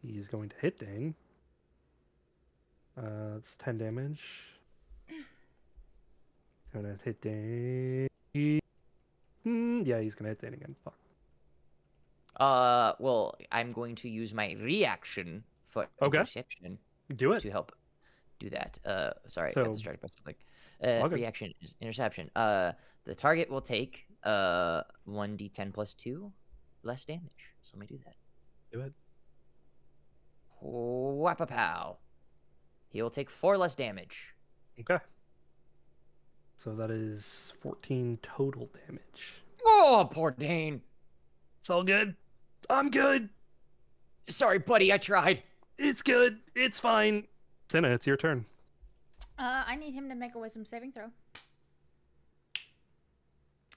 He's 0.05 0.27
going 0.29 0.49
to 0.49 0.57
hit 0.61 0.79
Dane. 0.79 1.15
Uh, 2.97 3.37
it's 3.37 3.57
10 3.57 3.79
damage. 3.79 4.23
Gonna 6.75 6.99
hit 7.05 7.21
Dane. 7.23 8.09
Mm, 8.35 9.87
yeah, 9.87 10.01
he's 10.01 10.15
gonna 10.15 10.29
hit 10.31 10.41
Dane 10.41 10.55
again. 10.55 10.75
Fuck. 10.85 10.95
Uh, 12.37 12.93
well, 12.99 13.35
I'm 13.51 13.73
going 13.73 13.95
to 13.97 14.09
use 14.09 14.35
my 14.35 14.55
reaction 14.61 15.45
for 15.65 15.89
Okay. 16.03 16.19
interception 16.19 16.79
Do 17.15 17.33
it. 17.33 17.41
to 17.41 17.51
help 17.51 17.73
do 18.39 18.51
that. 18.51 18.79
Uh, 18.85 19.11
sorry, 19.27 19.51
I 19.51 19.53
So- 19.53 19.65
got 19.65 19.73
distracted 19.73 20.03
by 20.03 20.09
something. 20.09 20.35
Uh, 20.83 21.03
All 21.03 21.09
good. 21.09 21.17
reaction 21.17 21.55
is 21.63 21.75
interception. 21.81 22.31
Uh, 22.37 22.73
the 23.05 23.15
target 23.15 23.49
will 23.51 23.63
take 23.63 24.05
uh 24.25 24.83
one 25.05 25.37
d10 25.39 25.73
plus 25.73 25.95
two 25.95 26.33
less 26.83 27.05
damage. 27.05 27.55
So 27.63 27.77
let 27.77 27.81
me 27.81 27.87
do 27.97 28.03
that. 28.05 28.17
Do 28.73 28.81
it. 28.81 28.93
Whapapow. 30.63 31.97
He 32.89 33.01
will 33.03 33.11
take 33.11 33.31
four 33.31 33.57
less 33.57 33.75
damage. 33.75 34.35
Okay. 34.81 34.99
So 36.57 36.75
that 36.75 36.91
is 36.91 37.53
14 37.61 38.19
total 38.23 38.71
damage. 38.87 39.35
Oh, 39.65 40.09
poor 40.11 40.31
Dane. 40.31 40.83
It's 41.61 41.71
all 41.71 41.85
good. 41.85 42.17
I'm 42.69 42.91
good. 42.91 43.29
Sorry, 44.29 44.59
buddy. 44.59 44.93
I 44.93 44.99
tried. 44.99 45.43
It's 45.79 46.03
good. 46.03 46.39
It's 46.55 46.81
fine. 46.81 47.27
Sinna, 47.71 47.89
it's 47.89 48.07
your 48.07 48.17
turn. 48.17 48.45
Uh, 49.39 49.65
I 49.67 49.77
need 49.77 49.93
him 49.93 50.09
to 50.09 50.15
make 50.15 50.35
a 50.35 50.39
wisdom 50.39 50.65
saving 50.65 50.93
throw. 50.93 51.11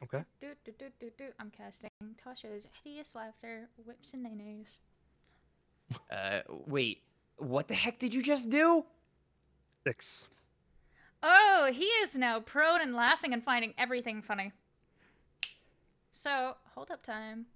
Okay. 0.02 0.24
Do, 0.40 0.48
do, 0.64 0.72
do, 0.80 0.86
do, 1.00 1.12
do. 1.18 1.26
I'm 1.40 1.52
casting 1.52 1.90
Tasha's 2.26 2.68
hideous 2.84 3.16
laughter, 3.16 3.68
whips 3.86 4.14
and 4.14 4.24
nays. 4.24 4.78
Uh, 6.10 6.40
wait. 6.48 7.02
What 7.38 7.68
the 7.68 7.74
heck 7.74 8.00
did 8.00 8.14
you 8.14 8.22
just 8.22 8.50
do? 8.50 8.86
Six. 9.86 10.26
Oh, 11.22 11.70
he 11.74 11.84
is 11.86 12.16
now 12.16 12.40
prone 12.40 12.82
and 12.82 12.96
laughing 12.96 13.34
and 13.34 13.44
finding 13.44 13.74
everything 13.78 14.22
funny. 14.22 14.54
So, 16.14 16.56
hold 16.74 16.92
up 16.92 17.04
time. 17.04 17.48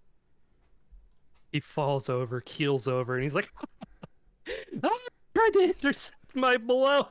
He 1.53 1.59
falls 1.61 2.09
over, 2.09 2.41
keels 2.41 2.87
over, 2.87 3.13
and 3.15 3.23
he's 3.23 3.33
like, 3.35 3.47
"I 4.83 4.97
tried 5.35 5.53
to 5.53 5.59
intercept 5.61 6.35
my 6.35 6.57
blow. 6.57 7.07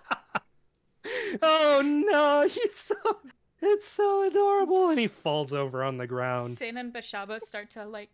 oh 1.42 1.80
no, 1.82 2.46
he's 2.48 2.74
so, 2.76 2.96
it's 3.60 3.86
so 3.88 4.26
adorable. 4.26 4.90
And 4.90 4.98
he 4.98 5.06
falls 5.06 5.52
over 5.52 5.84
on 5.84 5.96
the 5.96 6.08
ground. 6.08 6.58
Sin 6.58 6.76
and 6.76 6.92
Beshaba 6.92 7.40
start 7.40 7.70
to, 7.70 7.86
like, 7.86 8.10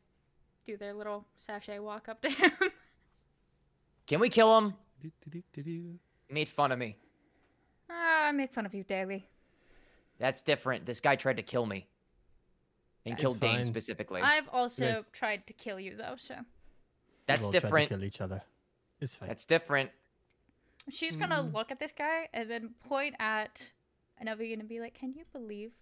do 0.66 0.76
their 0.76 0.92
little 0.92 1.24
sachet 1.38 1.78
walk 1.78 2.10
up 2.10 2.20
to 2.20 2.28
him. 2.30 2.52
Can 4.06 4.20
we 4.20 4.28
kill 4.28 4.56
him? 4.58 4.74
Made 6.30 6.48
fun 6.50 6.72
of 6.72 6.78
me. 6.78 6.96
ah, 7.90 8.26
I 8.26 8.32
make 8.32 8.52
fun 8.52 8.66
of 8.66 8.74
you 8.74 8.84
daily. 8.84 9.26
That's 10.18 10.42
different. 10.42 10.84
This 10.84 11.00
guy 11.00 11.16
tried 11.16 11.38
to 11.38 11.42
kill 11.42 11.64
me. 11.64 11.86
And 13.04 13.12
It's 13.14 13.20
killed 13.20 13.40
Dane 13.40 13.64
specifically. 13.64 14.20
I've 14.20 14.48
also 14.50 14.84
guys- 14.92 15.08
tried 15.12 15.46
to 15.46 15.52
kill 15.52 15.80
you, 15.80 15.96
though, 15.96 16.16
so. 16.18 16.44
That's 17.26 17.42
We'll 17.42 17.50
try 17.52 17.60
to 17.60 17.66
different. 17.66 17.88
kill 17.90 18.04
each 18.04 18.20
other. 18.20 18.42
It's 19.00 19.14
fine. 19.14 19.28
That's 19.28 19.44
different. 19.44 19.90
She's 20.90 21.14
gonna 21.16 21.42
Mm. 21.44 21.52
look 21.52 21.70
at 21.70 21.78
this 21.78 21.92
guy 21.92 22.28
and 22.32 22.50
then 22.50 22.74
point 22.88 23.14
at 23.18 23.72
Navi 24.22 24.52
and 24.58 24.66
be 24.68 24.80
like, 24.80 24.94
Can 24.94 25.12
you 25.14 25.24
believe 25.32 25.72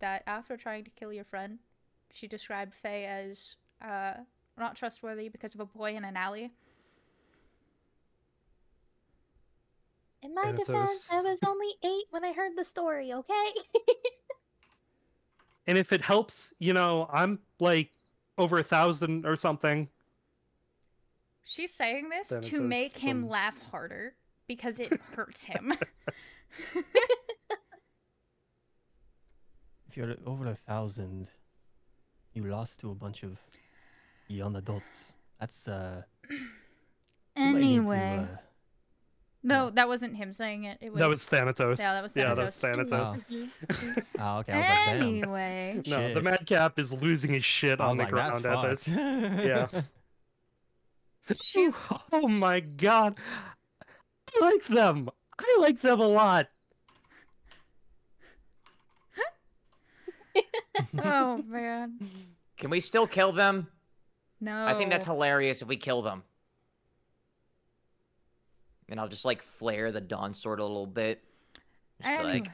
that 0.00 0.22
after 0.26 0.56
trying 0.56 0.84
to 0.84 0.90
kill 0.90 1.12
your 1.12 1.24
friend, 1.24 1.58
she 2.12 2.26
described 2.26 2.74
Faye 2.74 3.04
as 3.06 3.56
uh, 3.82 4.14
not 4.56 4.74
trustworthy 4.74 5.28
because 5.28 5.54
of 5.54 5.60
a 5.60 5.66
boy 5.66 5.94
in 5.94 6.04
an 6.04 6.16
alley? 6.16 6.50
In 10.22 10.34
my 10.34 10.42
Thanatos. 10.44 10.66
defense, 10.66 11.08
I 11.12 11.20
was 11.20 11.40
only 11.46 11.74
eight 11.84 12.04
when 12.10 12.24
I 12.24 12.32
heard 12.32 12.56
the 12.56 12.64
story, 12.64 13.12
okay? 13.12 13.52
And 15.66 15.76
if 15.78 15.92
it 15.92 16.00
helps, 16.02 16.52
you 16.58 16.72
know, 16.72 17.08
I'm 17.12 17.40
like 17.60 17.90
over 18.38 18.58
a 18.58 18.62
thousand 18.62 19.26
or 19.26 19.36
something. 19.36 19.88
She's 21.44 21.72
saying 21.72 22.08
this 22.08 22.28
Then 22.28 22.42
to 22.42 22.60
make 22.60 22.98
him 22.98 23.22
from- 23.22 23.28
laugh 23.30 23.56
harder 23.70 24.14
because 24.46 24.78
it 24.80 24.92
hurts 25.14 25.44
him. 25.44 25.74
If 29.88 29.96
you're 29.96 30.14
over 30.26 30.44
a 30.46 30.54
thousand, 30.54 31.30
you 32.34 32.42
lost 32.44 32.80
to 32.80 32.90
a 32.90 32.94
bunch 32.94 33.22
of 33.22 33.38
young 34.28 34.56
adults. 34.56 35.16
That's 35.40 35.68
uh. 35.68 36.02
you 36.28 36.36
might 37.34 37.52
need 37.54 37.60
to, 37.60 37.66
anyway. 37.66 38.26
uh, 38.30 38.36
No, 39.46 39.70
that 39.70 39.86
wasn't 39.86 40.16
him 40.16 40.32
saying 40.32 40.64
it. 40.64 40.78
It 40.80 40.92
was 40.92 41.00
That 41.00 41.08
was 41.08 41.24
Thanatos. 41.24 41.78
Yeah, 41.78 41.92
that 41.92 42.02
was 42.02 42.12
Thanatos. 42.12 42.26
Yeah, 42.28 42.34
that's 42.34 42.60
Thanatos. 42.60 42.90
Thanatos. 42.90 43.22
Oh. 43.30 43.74
Mm-hmm. 43.74 44.00
Oh, 44.18 44.38
okay. 44.38 44.52
I 44.52 44.56
was 44.58 44.66
like, 44.66 44.86
damn. 44.86 45.02
Anyway. 45.02 45.82
No, 45.86 46.14
the 46.14 46.20
madcap 46.20 46.78
is 46.78 46.92
losing 46.92 47.32
his 47.32 47.44
shit 47.44 47.80
on 47.80 47.96
the 47.96 48.04
like, 48.04 48.12
ground 48.12 48.44
at 48.44 48.68
this. 48.68 48.88
fucked. 48.88 48.98
Yeah. 49.44 49.68
She's 51.40 51.76
Oh 52.12 52.28
my 52.28 52.60
god. 52.60 53.18
I 54.34 54.40
like 54.40 54.66
them. 54.66 55.10
I 55.38 55.56
like 55.60 55.80
them 55.80 56.00
a 56.00 56.08
lot. 56.08 56.48
Oh 60.98 61.42
man. 61.46 61.98
Can 62.58 62.70
we 62.70 62.80
still 62.80 63.06
kill 63.06 63.32
them? 63.32 63.68
No. 64.40 64.66
I 64.66 64.74
think 64.74 64.90
that's 64.90 65.06
hilarious 65.06 65.62
if 65.62 65.68
we 65.68 65.76
kill 65.76 66.02
them. 66.02 66.24
And 68.88 69.00
I'll 69.00 69.08
just 69.08 69.24
like 69.24 69.42
flare 69.42 69.90
the 69.92 70.00
dawn 70.00 70.32
sword 70.34 70.60
a 70.60 70.62
little 70.64 70.86
bit. 70.86 71.22
Just 72.00 72.08
be 72.10 72.16
um, 72.16 72.24
like, 72.24 72.46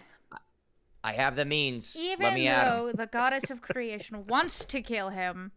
I 1.05 1.12
have 1.12 1.36
the 1.36 1.44
means. 1.44 1.97
Even 1.99 2.25
Let 2.25 2.35
me 2.35 2.47
at 2.49 2.67
'em." 2.67 2.86
though 2.86 2.93
the 2.93 3.07
goddess 3.07 3.51
of 3.51 3.61
creation 3.61 4.27
wants 4.28 4.65
to 4.67 4.81
kill 4.83 5.11
him, 5.11 5.52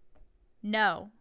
no. 0.63 1.11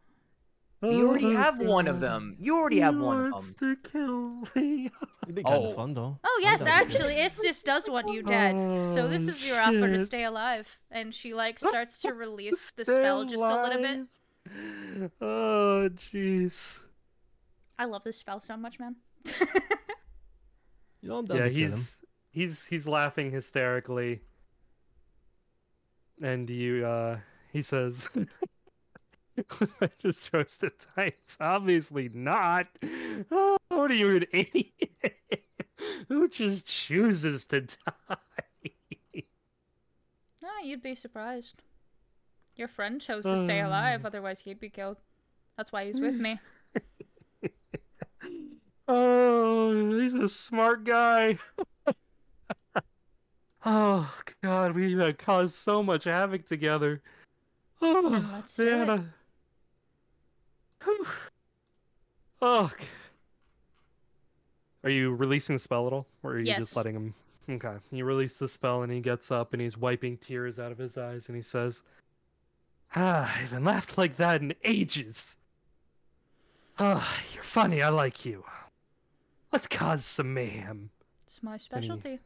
You 0.83 1.09
already 1.09 1.33
have 1.33 1.59
one 1.61 1.87
of 1.89 2.01
them. 2.01 2.37
You 2.39 2.59
already 2.59 2.81
have 2.81 2.93
He 2.95 3.01
one 3.01 3.27
of 3.27 3.33
wants 3.33 3.53
them. 3.55 3.79
to 3.83 3.89
kill 3.91 4.49
me. 4.55 4.91
It'd 5.23 5.35
be 5.35 5.43
kind 5.43 5.57
Oh. 5.65 5.71
of 5.71 5.77
fun 5.77 5.95
though. 5.95 6.19
Oh 6.23 6.41
yes, 6.43 6.61
actually, 6.63 7.15
this. 7.15 7.41
Istis 7.43 7.63
does 7.65 7.89
want 7.89 8.09
you 8.09 8.23
dead. 8.23 8.53
so 8.93 9.03
oh, 9.05 9.09
this 9.09 9.27
Oh, 9.27 9.31
is 9.31 9.47
your 9.47 9.59
offer 9.59 9.89
to 9.89 9.99
stay 10.05 10.25
alive, 10.25 10.77
and 10.91 11.15
she 11.15 11.33
like 11.33 11.59
starts 11.71 12.01
to 12.01 12.13
release 12.13 12.71
the 12.77 12.85
spell 12.85 13.25
just 13.25 13.43
a 13.43 13.63
little 13.63 13.81
bit. 13.81 15.11
Oh, 15.23 15.89
jeez. 16.13 16.81
I 17.79 17.87
love 17.87 18.05
this 18.05 18.19
spell 18.19 18.41
so 18.41 18.57
much, 18.57 18.79
man. 18.79 18.97
You 21.01 21.09
know, 21.11 21.19
I'm 21.19 21.27
down 21.27 21.37
Yeah, 21.39 21.45
to 21.45 21.51
kill 21.51 21.71
him. 21.73 21.73
he's 21.77 22.01
he's 22.31 22.67
he's 22.67 22.87
laughing 22.87 23.31
hysterically, 23.31 24.23
and 26.23 26.49
you 26.49 26.87
uh 26.87 27.19
he 27.53 27.63
says, 27.63 28.09
"I 29.81 29.91
just 29.99 30.25
chose 30.25 30.31
roasted 30.33 30.73
tights." 30.95 31.37
Obviously 31.41 32.09
not. 32.13 32.67
Oh, 33.31 33.57
what 33.69 33.91
are 33.91 33.95
you 33.95 34.17
an 34.17 34.27
idiot? 34.33 35.19
Who 36.09 36.29
just 36.29 36.67
chooses 36.67 37.47
to 37.47 37.63
die? 37.63 38.17
no, 40.43 40.49
you'd 40.63 40.83
be 40.83 40.95
surprised. 40.95 41.63
Your 42.57 42.69
friend 42.69 43.01
chose 43.01 43.25
to 43.25 43.37
stay 43.37 43.61
alive, 43.61 44.05
otherwise 44.05 44.41
he'd 44.41 44.61
be 44.61 44.69
killed. 44.71 44.99
That's 45.57 45.73
why 45.73 45.87
he's 45.87 46.01
with 46.01 46.19
me. 46.21 46.41
Oh, 48.87 49.99
he's 50.01 50.15
a 50.15 50.29
smart 50.29 50.85
guy. 50.85 51.39
oh 53.65 54.15
God, 54.43 54.73
we 54.75 54.93
have 54.95 55.17
caused 55.19 55.55
so 55.55 55.83
much 55.83 56.05
havoc 56.05 56.47
together. 56.47 57.01
Oh, 57.81 58.11
Then 58.11 58.31
let's 58.33 58.59
it. 58.59 58.65
Santa. 58.65 59.05
Oh. 62.43 62.71
Are 64.83 64.91
you 64.91 65.15
releasing 65.15 65.57
the 65.57 65.61
spell 65.61 65.87
at 65.87 65.95
all, 65.95 66.07
or 66.23 66.33
are 66.33 66.39
you 66.39 66.45
Yes. 66.45 66.59
just 66.59 66.77
letting 66.77 66.95
him? 66.95 67.15
Okay, 67.49 67.77
you 67.91 68.05
release 68.05 68.37
the 68.39 68.47
spell, 68.49 68.83
and 68.83 68.93
he 68.93 69.01
gets 69.01 69.31
up, 69.31 69.55
and 69.55 69.63
he's 69.63 69.79
wiping 69.79 70.19
tears 70.19 70.59
out 70.59 70.71
of 70.71 70.77
his 70.77 70.99
eyes, 70.99 71.29
and 71.29 71.37
he 71.37 71.41
says, 71.43 71.83
"Ah, 72.97 73.23
I 73.23 73.39
haven't 73.39 73.65
laughed 73.65 73.97
like 73.97 74.17
that 74.17 74.43
in 74.43 74.53
ages. 74.63 75.39
Ah, 76.79 77.19
you're 77.33 77.43
funny. 77.43 77.81
I 77.81 77.89
like 77.89 78.27
you. 78.27 78.45
Let's 79.55 79.69
cause 79.69 80.05
some 80.05 80.35
mayhem." 80.35 80.91
It's 81.29 81.41
my 81.41 81.59
specialty. 81.59 82.19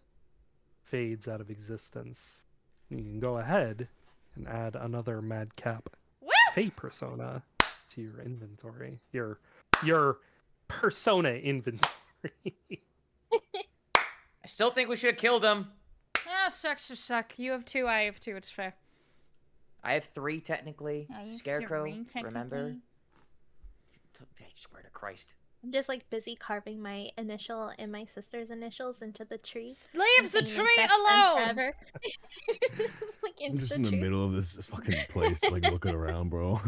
Fades 0.83 1.29
out 1.29 1.43
of 1.43 1.51
existence. 1.51 2.47
You 2.89 2.97
can 2.97 3.21
go 3.21 3.37
ahead 3.37 3.87
and 4.35 4.49
add 4.49 4.75
another 4.75 5.21
madcap 5.21 5.91
Woo! 6.23 6.31
Fey 6.55 6.71
persona 6.71 7.43
to 7.91 8.01
your 8.01 8.19
inventory. 8.23 9.01
Your 9.13 9.41
your 9.85 10.21
persona 10.69 11.33
inventory. 11.33 11.93
I 13.35 14.47
still 14.47 14.71
think 14.71 14.89
we 14.89 14.97
should 14.97 15.11
have 15.11 15.21
killed 15.21 15.45
him. 15.45 15.67
Ah, 16.27 16.49
sucks 16.49 16.89
to 16.89 16.97
suck. 16.97 17.39
You 17.39 17.53
have 17.53 17.67
two, 17.67 17.87
I 17.87 18.05
have 18.05 18.19
two. 18.19 18.37
It's 18.37 18.51
fair. 18.51 18.75
I 19.85 19.93
have 19.93 20.05
three 20.05 20.41
technically. 20.41 21.09
Yeah, 21.11 21.25
have 21.25 21.33
Scarecrow, 21.33 21.93
three 21.93 22.23
remember? 22.23 22.77
I 24.19 24.45
swear 24.57 24.81
to 24.83 24.89
Christ. 24.89 25.35
I'm 25.65 25.73
just 25.73 25.89
like 25.89 26.09
busy 26.09 26.37
carving 26.37 26.81
my 26.81 27.11
initial 27.19 27.73
and 27.79 27.91
my 27.91 28.05
sister's 28.05 28.49
initials 28.51 29.03
into 29.03 29.25
the 29.25 29.39
tree. 29.39 29.73
Leave 29.95 30.31
the 30.33 30.43
tree 30.43 30.87
alone. 31.01 31.37
forever. 31.37 31.75
Just, 32.77 33.23
like, 33.25 33.35
I'm 33.45 33.57
just 33.57 33.71
the 33.71 33.77
in 33.77 33.83
the 33.83 33.91
tree. 33.91 34.01
middle 34.01 34.25
of 34.25 34.33
this 34.33 34.65
fucking 34.69 34.95
place, 35.09 35.43
like 35.51 35.65
looking 35.73 35.95
around, 35.95 36.29
bro. 36.31 36.61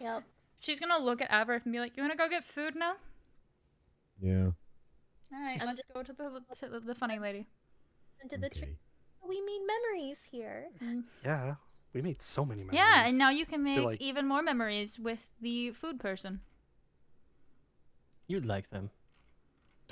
Yep. 0.00 0.22
She's 0.60 0.80
gonna 0.80 0.98
look 0.98 1.20
at 1.20 1.30
Avaref 1.30 1.64
and 1.64 1.72
be 1.72 1.80
like, 1.80 1.96
"You 1.96 2.02
wanna 2.02 2.16
go 2.16 2.28
get 2.28 2.44
food 2.44 2.74
now? 2.76 2.94
Yeah. 4.20 4.46
All 5.34 5.40
right, 5.42 5.60
let's 5.64 5.82
go 5.92 6.02
to 6.02 6.12
the 6.12 6.40
to 6.56 6.68
the, 6.68 6.80
the 6.80 6.94
funny 6.94 7.18
lady." 7.18 7.46
Into 8.22 8.38
the 8.38 8.48
tree. 8.48 8.76
We 9.28 9.40
made 9.40 9.60
memories 9.66 10.26
here. 10.30 10.66
Mm. 10.82 11.02
Yeah, 11.24 11.54
we 11.92 12.00
made 12.02 12.22
so 12.22 12.44
many 12.44 12.62
memories. 12.62 12.78
Yeah, 12.78 13.06
and 13.06 13.18
now 13.18 13.30
you 13.30 13.44
can 13.46 13.62
make 13.62 13.84
like- 13.84 14.00
even 14.00 14.26
more 14.26 14.42
memories 14.42 14.98
with 14.98 15.26
the 15.40 15.72
food 15.72 16.00
person. 16.00 16.40
You'd 18.32 18.46
like 18.46 18.70
them. 18.70 18.88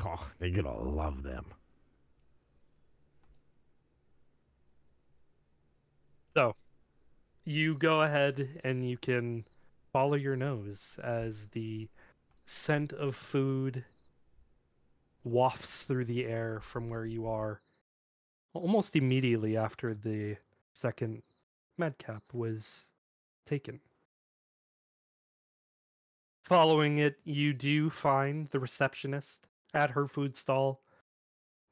Oh, 0.02 0.30
they're 0.38 0.48
gonna 0.48 0.74
love 0.74 1.22
them. 1.22 1.44
So, 6.34 6.56
you 7.44 7.74
go 7.74 8.00
ahead 8.00 8.62
and 8.64 8.88
you 8.88 8.96
can 8.96 9.44
follow 9.92 10.14
your 10.14 10.36
nose 10.36 10.98
as 11.04 11.48
the 11.48 11.90
scent 12.46 12.94
of 12.94 13.14
food 13.14 13.84
wafts 15.22 15.84
through 15.84 16.06
the 16.06 16.24
air 16.24 16.60
from 16.60 16.88
where 16.88 17.04
you 17.04 17.26
are 17.26 17.60
almost 18.54 18.96
immediately 18.96 19.54
after 19.54 19.92
the 19.92 20.38
second 20.72 21.22
madcap 21.76 22.22
was 22.32 22.86
taken. 23.44 23.80
Following 26.54 26.98
it, 26.98 27.14
you 27.22 27.52
do 27.52 27.90
find 27.90 28.48
the 28.50 28.58
receptionist 28.58 29.46
at 29.72 29.90
her 29.90 30.08
food 30.08 30.36
stall 30.36 30.80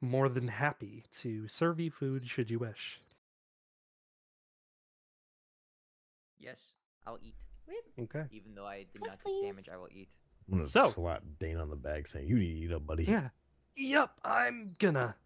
more 0.00 0.28
than 0.28 0.46
happy 0.46 1.02
to 1.18 1.48
serve 1.48 1.80
you 1.80 1.90
food 1.90 2.28
should 2.28 2.48
you 2.48 2.60
wish. 2.60 3.00
Yes, 6.38 6.62
I'll 7.04 7.18
eat. 7.20 7.34
Okay. 7.98 8.26
Even 8.30 8.54
though 8.54 8.66
I 8.66 8.86
did 8.92 9.02
Yes, 9.02 9.18
not 9.18 9.18
take 9.26 9.42
damage, 9.42 9.68
I 9.68 9.76
will 9.76 9.88
eat. 9.90 10.08
I'm 10.48 10.58
gonna 10.58 10.68
So- 10.68 10.86
slap 10.86 11.24
Dane 11.40 11.56
on 11.56 11.70
the 11.70 11.74
back 11.74 12.06
saying, 12.06 12.28
You 12.28 12.36
need 12.38 12.54
to 12.60 12.66
eat 12.66 12.72
up, 12.72 12.86
buddy. 12.86 13.02
Yeah. 13.02 13.30
Yep, 13.74 14.12
I'm 14.24 14.76
gonna. 14.78 15.16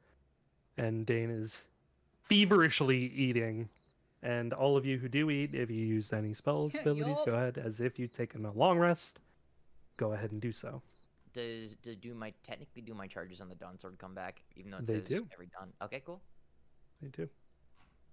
And 0.79 1.05
Dane 1.05 1.29
is 1.29 1.67
feverishly 2.23 3.05
eating. 3.13 3.69
And 4.23 4.55
all 4.55 4.79
of 4.79 4.87
you 4.87 4.97
who 4.99 5.11
do 5.11 5.29
eat, 5.29 5.55
if 5.55 5.69
you 5.71 5.85
use 5.85 6.11
any 6.15 6.33
spells, 6.33 6.75
abilities, 6.81 7.19
Yup. 7.19 7.27
go 7.27 7.35
ahead. 7.35 7.59
As 7.59 7.81
if 7.81 7.99
you've 7.99 8.15
taken 8.15 8.47
a 8.47 8.53
long 8.53 8.79
rest, 8.79 9.21
go 10.03 10.13
ahead 10.13 10.33
and 10.33 10.41
do 10.41 10.53
so. 10.53 10.83
Does 11.33 11.77
does 11.77 11.97
do 11.97 12.15
my 12.15 12.33
technically 12.43 12.83
do 12.83 12.95
my 12.95 13.07
charges 13.07 13.41
on 13.41 13.49
the 13.49 13.55
dawn 13.55 13.79
sword 13.79 13.97
come 13.99 14.15
back? 14.15 14.43
Even 14.57 14.71
though 14.71 14.79
it 14.79 14.87
They 14.87 14.95
says 14.95 15.09
do. 15.09 15.27
every 15.33 15.49
dawn. 15.59 15.73
Okay, 15.83 16.03
cool. 16.05 16.21
They 17.01 17.09
do. 17.09 17.29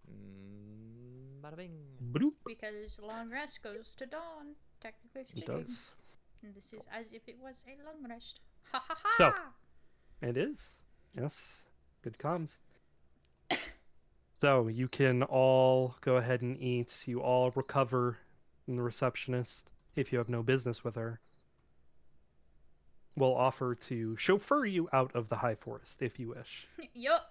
Mm, 0.09 1.41
bada 1.43 1.57
bing. 1.57 1.71
Bloop. 2.11 2.33
Because 2.45 2.99
long 3.01 3.29
rest 3.29 3.61
goes 3.61 3.93
to 3.95 4.05
dawn, 4.05 4.55
technically 4.81 5.41
It 5.41 5.45
does. 5.45 5.91
And 6.43 6.55
this 6.55 6.71
is 6.71 6.85
as 6.91 7.05
if 7.11 7.27
it 7.27 7.37
was 7.41 7.55
a 7.67 7.75
long 7.85 8.09
rest. 8.09 8.39
Ha 8.71 8.79
ha 8.87 8.95
ha! 9.03 9.09
So- 9.17 9.33
It 10.27 10.37
is. 10.37 10.79
Yes. 11.17 11.63
Good 12.03 12.17
comms. 12.17 12.59
so 14.39 14.67
you 14.67 14.87
can 14.87 15.23
all 15.23 15.95
go 16.01 16.15
ahead 16.17 16.41
and 16.41 16.57
eat. 16.61 17.03
You 17.05 17.21
all 17.21 17.51
recover 17.51 18.17
from 18.65 18.75
the 18.77 18.81
receptionist 18.83 19.69
if 19.95 20.11
you 20.11 20.17
have 20.19 20.29
no 20.29 20.43
business 20.43 20.83
with 20.83 20.95
her. 20.95 21.19
Will 23.15 23.35
offer 23.35 23.75
to 23.75 24.15
chauffeur 24.17 24.65
you 24.65 24.87
out 24.93 25.11
of 25.15 25.27
the 25.29 25.35
high 25.35 25.55
forest 25.55 26.01
if 26.01 26.19
you 26.19 26.29
wish. 26.29 26.67
yep. 26.93 27.21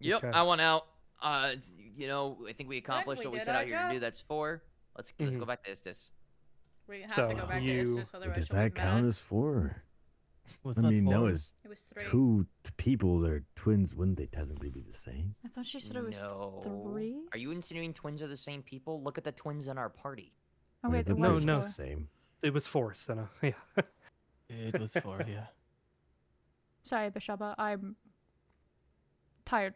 Yep, 0.00 0.24
Okay. 0.24 0.30
I 0.38 0.42
want 0.42 0.60
out. 0.60 0.86
Uh, 1.20 1.54
you 1.96 2.06
know, 2.06 2.38
I 2.48 2.52
think 2.52 2.68
we 2.68 2.78
accomplished 2.78 3.20
we 3.20 3.26
what 3.26 3.32
we 3.34 3.38
set 3.40 3.54
our 3.54 3.62
out 3.62 3.66
here 3.66 3.78
to 3.88 3.94
do. 3.94 4.00
That's 4.00 4.20
four. 4.20 4.62
Let's 4.96 5.12
let's 5.18 5.36
go 5.36 5.44
back 5.44 5.64
to 5.64 5.70
Istis. 5.70 6.10
We 6.88 7.02
have 7.02 7.10
So 7.10 7.28
to 7.28 7.34
go 7.34 7.46
back 7.46 7.62
you- 7.62 7.96
to 7.96 8.00
Istis, 8.02 8.14
otherwise 8.14 8.36
Does 8.38 8.48
that 8.48 8.74
count 8.74 9.02
mad. 9.02 9.08
as 9.08 9.20
four? 9.20 9.82
What's 10.62 10.78
I 10.78 10.82
that 10.82 10.90
mean, 10.90 11.04
that 11.06 11.16
for? 11.16 11.22
was 11.24 11.54
It 11.64 11.68
was 11.68 11.86
three. 11.92 12.04
two 12.08 12.46
t- 12.64 12.70
people 12.78 13.20
They're 13.20 13.44
twins. 13.56 13.94
Wouldn't 13.94 14.16
they 14.16 14.26
technically 14.26 14.70
be 14.70 14.80
the 14.80 14.94
same? 14.94 15.34
I 15.44 15.48
thought 15.48 15.66
she 15.66 15.78
said 15.80 15.96
it 15.96 16.04
was 16.04 16.20
no. 16.22 16.62
three. 16.64 17.20
Are 17.32 17.38
you 17.38 17.50
insinuating 17.50 17.92
twins 17.92 18.22
are 18.22 18.28
the 18.28 18.36
same 18.36 18.62
people? 18.62 19.02
Look 19.02 19.18
at 19.18 19.24
the 19.24 19.32
twins 19.32 19.66
in 19.66 19.76
our 19.76 19.90
party. 19.90 20.32
Oh 20.84 20.88
Yeah, 20.88 20.94
wait, 20.94 21.06
they're 21.06 21.16
No, 21.16 21.32
no. 21.32 21.60
the 21.60 21.68
same. 21.68 22.08
It 22.42 22.54
was 22.54 22.66
four, 22.66 22.94
Sinna. 22.94 23.28
Yeah. 23.42 23.52
It 24.48 24.80
was 24.80 24.92
four, 24.92 25.22
yeah. 25.26 25.46
Sorry, 26.82 27.10
Beshaba. 27.10 27.54
I'm 27.58 27.96
tired. 29.44 29.74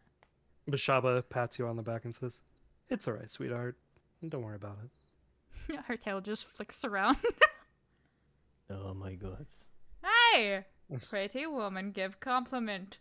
Beshaba 0.70 1.22
pats 1.28 1.58
you 1.58 1.66
on 1.66 1.76
the 1.76 1.82
back 1.82 2.04
and 2.04 2.14
says, 2.14 2.42
It's 2.88 3.06
alright, 3.06 3.30
sweetheart. 3.30 3.76
Don't 4.28 4.42
worry 4.42 4.56
about 4.56 4.78
it. 4.84 5.80
Her 5.86 5.96
tail 5.96 6.20
just 6.20 6.44
flicks 6.44 6.84
around. 6.84 7.16
Oh 8.70 8.94
my 8.94 9.14
god. 9.14 9.46
hey, 10.32 10.64
pretty 11.08 11.46
woman, 11.46 11.90
give 11.90 12.20
compliment. 12.20 12.98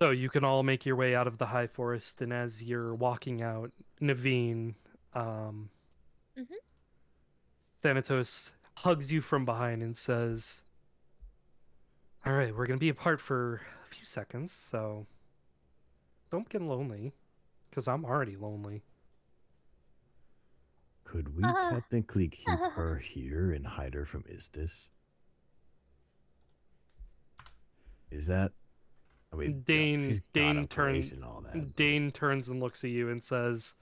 So 0.00 0.12
you 0.12 0.30
can 0.30 0.44
all 0.44 0.62
make 0.62 0.86
your 0.86 0.96
way 0.96 1.14
out 1.14 1.26
of 1.26 1.36
the 1.36 1.46
high 1.46 1.66
forest, 1.66 2.22
and 2.22 2.32
as 2.32 2.62
you're 2.62 2.94
walking 2.94 3.42
out, 3.42 3.70
Navine, 4.00 4.74
um, 5.14 5.68
Mhm. 6.40 6.56
Thanatos 7.82 8.52
hugs 8.78 9.12
you 9.12 9.20
from 9.20 9.44
behind 9.44 9.82
and 9.82 9.94
says, 9.96 10.62
"All 12.24 12.32
right, 12.32 12.54
we're 12.54 12.66
gonna 12.66 12.78
be 12.78 12.88
apart 12.88 13.20
for 13.20 13.56
a 13.84 13.86
few 13.88 14.06
seconds, 14.06 14.50
so 14.52 15.06
don't 16.30 16.48
get 16.48 16.62
lonely, 16.62 17.12
because 17.68 17.86
I'm 17.88 18.04
already 18.06 18.36
lonely." 18.36 18.82
Could 21.04 21.34
we 21.34 21.42
Uh, 21.44 21.70
technically 21.70 22.28
keep 22.28 22.58
her 22.58 22.96
here 22.98 23.52
and 23.52 23.66
hide 23.66 23.92
her 23.94 24.06
from 24.06 24.22
Istis? 24.24 24.88
Is 28.10 28.26
that? 28.28 28.52
I 29.32 29.36
mean, 29.36 29.62
Dane- 29.62 30.00
she's 30.00 30.20
Dane 30.32 30.58
a 30.58 30.66
turn- 30.66 30.92
place 30.94 31.12
and 31.12 31.22
all 31.24 31.40
that. 31.42 31.76
Dane 31.76 32.10
turns 32.12 32.48
and 32.48 32.60
looks 32.60 32.82
at 32.82 32.90
you 32.90 33.10
and 33.10 33.22
says, 33.22 33.74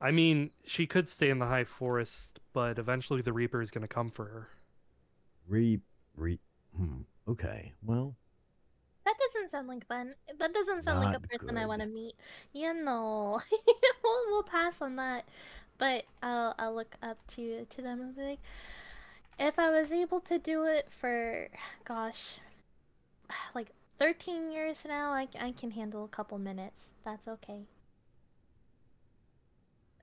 "I 0.00 0.10
mean, 0.12 0.52
she 0.64 0.86
could 0.86 1.08
stay 1.08 1.30
in 1.30 1.38
the 1.38 1.46
high 1.46 1.64
forest, 1.64 2.40
but 2.52 2.78
eventually 2.78 3.22
the 3.22 3.32
Reaper 3.32 3.62
is 3.62 3.70
gonna 3.70 3.88
come 3.88 4.10
for 4.10 4.26
her." 4.26 4.50
Re, 5.46 5.80
re. 6.16 6.38
Hmm. 6.76 7.02
Okay. 7.28 7.74
Well, 7.82 8.16
That 9.04 9.16
doesn't 9.18 9.50
sound 9.50 9.68
like 9.68 9.86
fun. 9.86 10.14
That 10.38 10.54
doesn't 10.54 10.82
sound 10.82 10.98
like 11.00 11.12
a 11.14 11.20
Not 11.20 11.28
person 11.28 11.58
I 11.58 11.66
want 11.66 11.82
to 11.82 11.86
meet. 11.88 12.14
You 12.52 12.72
know, 12.72 13.40
we'll 14.02 14.24
we'll 14.30 14.42
pass 14.42 14.80
on 14.80 14.96
that. 14.96 15.26
But 15.78 16.04
I'll 16.22 16.54
I'll 16.58 16.74
look 16.74 16.96
up 17.02 17.18
to 17.28 17.66
to 17.66 17.82
them 17.82 18.00
and 18.00 18.16
be 18.16 18.22
like, 18.22 18.40
if 19.38 19.58
I 19.58 19.70
was 19.70 19.92
able 19.92 20.20
to 20.22 20.38
do 20.38 20.64
it 20.64 20.88
for, 20.90 21.48
gosh, 21.84 22.38
like 23.54 23.70
thirteen 23.98 24.50
years 24.50 24.84
now, 24.86 25.12
I 25.12 25.28
I 25.40 25.52
can 25.52 25.70
handle 25.72 26.04
a 26.04 26.08
couple 26.08 26.38
minutes. 26.38 26.90
That's 27.04 27.28
okay. 27.28 27.66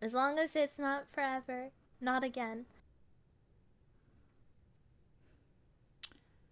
As 0.02 0.14
long 0.14 0.40
as 0.40 0.56
it's 0.56 0.80
not 0.80 1.06
forever, 1.12 1.70
not 2.00 2.24
again. 2.24 2.66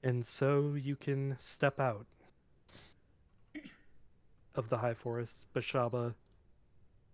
And 0.04 0.26
so 0.26 0.76
you 0.76 0.96
can 0.96 1.36
step 1.40 1.80
out 1.80 2.06
of 4.56 4.70
the 4.70 4.78
High 4.78 4.94
Forest, 4.94 5.38
Beshaba, 5.56 6.14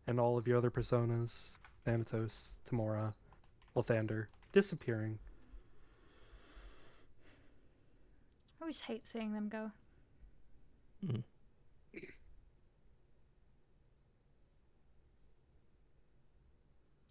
and 0.08 0.20
all 0.20 0.38
of 0.38 0.48
your 0.48 0.58
other 0.58 0.70
personas, 0.70 1.58
Thanatos, 1.86 2.58
Tymora, 2.70 3.14
Lathander, 3.76 4.28
disappearing. 4.54 5.18
I 8.60 8.64
always 8.64 8.82
hate 8.82 9.08
seeing 9.08 9.34
them 9.34 9.48
go. 9.48 9.72
Hmm. 11.06 11.22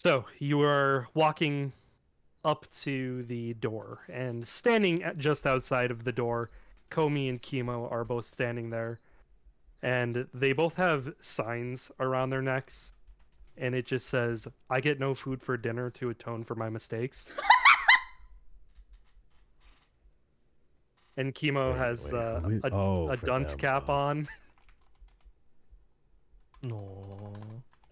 So 0.04 0.26
you 0.38 0.60
are 0.60 1.08
walking 1.14 1.72
up 2.44 2.66
to 2.82 3.22
the 3.22 3.54
door, 3.54 4.00
and 4.12 4.46
standing 4.46 5.02
at 5.02 5.16
just 5.16 5.46
outside 5.46 5.90
of 5.90 6.04
the 6.04 6.12
door, 6.12 6.50
Komi 6.90 7.30
and 7.30 7.40
Chemo 7.40 7.90
are 7.90 8.04
both 8.04 8.26
standing 8.26 8.68
there, 8.68 9.00
and 9.82 10.26
they 10.34 10.52
both 10.52 10.74
have 10.74 11.14
signs 11.20 11.90
around 12.00 12.28
their 12.28 12.42
necks, 12.42 12.92
and 13.56 13.74
it 13.74 13.86
just 13.86 14.08
says, 14.08 14.46
"I 14.68 14.80
get 14.80 15.00
no 15.00 15.14
food 15.14 15.42
for 15.42 15.56
dinner 15.56 15.88
to 15.92 16.10
atone 16.10 16.44
for 16.44 16.54
my 16.54 16.68
mistakes." 16.68 17.30
and 21.16 21.34
Chemo 21.34 21.70
Wait, 21.70 21.78
has 21.78 22.12
wait, 22.12 22.14
uh, 22.14 22.40
who 22.40 22.50
is- 22.50 22.60
a, 22.62 22.70
oh, 22.72 23.08
a 23.08 23.16
dunce 23.16 23.52
them, 23.52 23.58
cap 23.58 23.84
oh. 23.88 23.94
on. 23.94 24.28
No. 26.62 27.32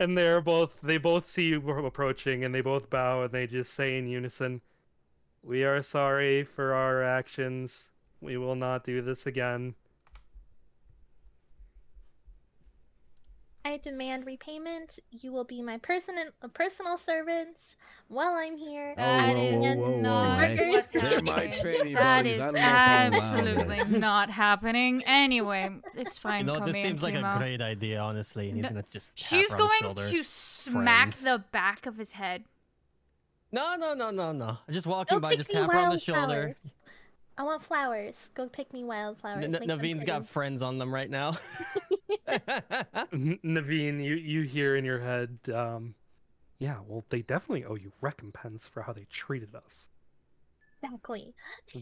And 0.03 0.19
they're 0.19 0.41
both 0.41 0.81
they 0.83 0.99
both 0.99 1.29
see 1.29 1.45
you 1.45 1.61
approaching 1.71 2.43
and 2.43 2.53
they 2.53 2.61
both 2.61 2.91
bow 2.91 3.23
and 3.23 3.31
they 3.31 3.47
just 3.47 3.73
say 3.73 3.97
in 3.97 4.09
unison, 4.09 4.61
"We 5.45 5.63
are 5.63 5.81
sorry 5.81 6.43
for 6.43 6.75
our 6.75 7.05
actions. 7.05 7.91
We 8.21 8.37
will 8.37 8.57
not 8.57 8.83
do 8.83 9.01
this 9.01 9.27
again." 9.27 9.77
I 13.65 13.77
demand 13.77 14.27
repayment. 14.27 14.99
You 15.11 15.31
will 15.33 15.45
be 15.45 15.63
my 15.63 15.79
person 15.79 16.17
uh, 16.43 16.49
personal 16.49 16.99
servants 16.99 17.77
while 18.09 18.33
I'm 18.35 18.57
here. 18.57 18.95
Oh, 18.99 19.01
That 19.01 19.35
whoa, 19.37 19.53
whoa, 19.53 19.75
whoa, 19.75 19.91
whoa, 19.93 20.01
not 20.01 20.39
hey, 20.41 20.71
what's 20.71 20.93
happening. 21.01 21.51
training 21.53 21.93
That 21.95 22.19
buddies. 22.25 22.35
is 22.35 22.41
I 22.41 22.45
don't 22.47 22.55
know 22.55 22.61
if 22.61 22.65
I'm 22.65 23.13
allowed 23.13 23.15
absolutely 23.15 23.99
not 24.01 24.31
happening. 24.31 25.03
Anyway, 25.07 25.71
it's 25.95 26.19
fine. 26.19 26.41
You 26.47 26.53
know, 26.55 26.65
this 26.65 26.75
seems 26.75 27.03
like 27.03 27.15
a 27.15 27.35
great 27.39 27.61
idea, 27.61 28.01
honestly. 28.01 28.49
And 28.49 28.57
he's 28.57 28.65
No, 28.65 28.69
gonna 28.71 28.85
just. 28.91 29.11
She's 29.15 29.53
her 29.53 29.59
on 29.63 29.71
the 29.81 29.95
going 29.95 30.11
to 30.11 30.23
smack 30.25 31.13
Friends. 31.13 31.23
the 31.23 31.45
back 31.53 31.87
of 31.87 31.97
his 31.97 32.11
head. 32.13 32.45
No, 33.53 33.77
no, 33.77 33.95
no, 33.95 34.11
no, 34.11 34.33
no. 34.33 34.59
Just 34.71 34.87
walking 34.87 35.17
Go 35.19 35.21
by, 35.21 35.37
just 35.37 35.51
tap 35.51 35.71
her 35.71 35.77
on 35.79 35.91
the 35.91 35.99
shoulder. 35.99 36.21
wildflowers. 36.21 36.57
I 37.39 37.43
want 37.45 37.63
flowers. 37.63 38.31
Go 38.35 38.49
pick 38.49 38.73
me 38.73 38.83
wildflowers. 38.85 39.45
N 39.45 39.53
Navine's 39.53 40.05
got 40.05 40.29
friends 40.29 40.63
on 40.63 40.79
them 40.79 40.93
right 40.93 41.09
now. 41.09 41.37
N- 43.13 43.39
Navine, 43.45 44.05
you 44.05 44.15
you 44.15 44.43
hear 44.43 44.77
in 44.77 44.85
your 44.85 45.01
head, 45.01 45.39
um, 45.53 45.95
"Yeah, 46.59 46.79
well, 46.87 47.05
they 47.11 47.23
definitely 47.23 47.65
owe 47.65 47.75
you 47.75 47.93
recompense 48.01 48.67
for 48.67 48.83
how 48.83 48.93
they 48.93 49.07
treated 49.11 49.55
us. 49.55 49.89
Exactly. 50.83 51.35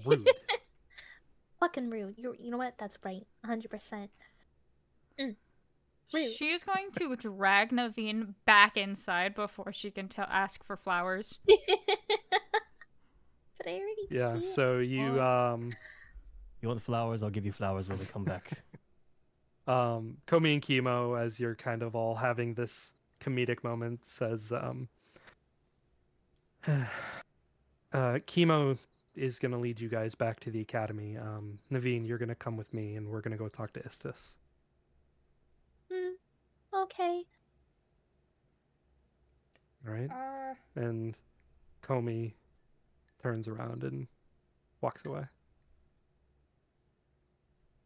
Rude." 0.04 0.28
Fucking 1.60 1.90
rude. 1.90 2.14
You 2.16 2.34
you 2.38 2.50
know 2.50 2.56
what? 2.56 2.74
That's 2.78 2.96
right. 3.04 3.26
100%. 3.46 4.08
Rude. 5.18 5.36
She's 6.32 6.64
going 6.64 6.90
to 6.98 7.14
drag 7.16 7.70
Navine 7.70 8.34
back 8.44 8.76
inside 8.76 9.34
before 9.34 9.72
she 9.72 9.90
can 9.90 10.08
tell 10.08 10.26
ask 10.30 10.64
for 10.64 10.76
flowers. 10.76 11.38
but 11.46 11.58
I 13.66 13.70
already 13.70 14.08
yeah. 14.10 14.34
did. 14.34 14.46
So 14.46 14.78
you 14.78 15.20
um 15.20 15.72
you 16.62 16.68
want 16.68 16.80
the 16.80 16.84
flowers? 16.84 17.22
I'll 17.22 17.30
give 17.30 17.46
you 17.46 17.52
flowers 17.52 17.88
when 17.88 17.98
we 17.98 18.06
come 18.06 18.24
back. 18.24 18.50
Um 19.70 20.16
Komi 20.26 20.54
and 20.54 20.62
Chemo, 20.62 21.20
as 21.20 21.38
you're 21.38 21.54
kind 21.54 21.82
of 21.82 21.94
all 21.94 22.14
having 22.16 22.54
this 22.54 22.92
comedic 23.20 23.62
moment, 23.62 24.04
says 24.04 24.52
um 24.52 24.88
uh 26.66 26.86
Chemo 27.92 28.76
is 29.14 29.38
gonna 29.38 29.58
lead 29.58 29.78
you 29.78 29.88
guys 29.88 30.14
back 30.14 30.40
to 30.40 30.50
the 30.50 30.60
academy. 30.60 31.16
Um 31.16 31.58
Navine, 31.70 32.06
you're 32.06 32.18
gonna 32.18 32.34
come 32.34 32.56
with 32.56 32.72
me 32.74 32.96
and 32.96 33.06
we're 33.08 33.20
gonna 33.20 33.36
go 33.36 33.48
talk 33.48 33.72
to 33.74 33.80
Istis. 33.80 34.36
Hmm. 35.92 36.14
Okay. 36.74 37.22
All 39.86 39.92
right? 39.94 40.10
Uh, 40.10 40.54
And 40.80 41.16
Comey 41.82 42.32
turns 43.22 43.46
around 43.48 43.84
and 43.84 44.06
walks 44.80 45.04
away 45.06 45.24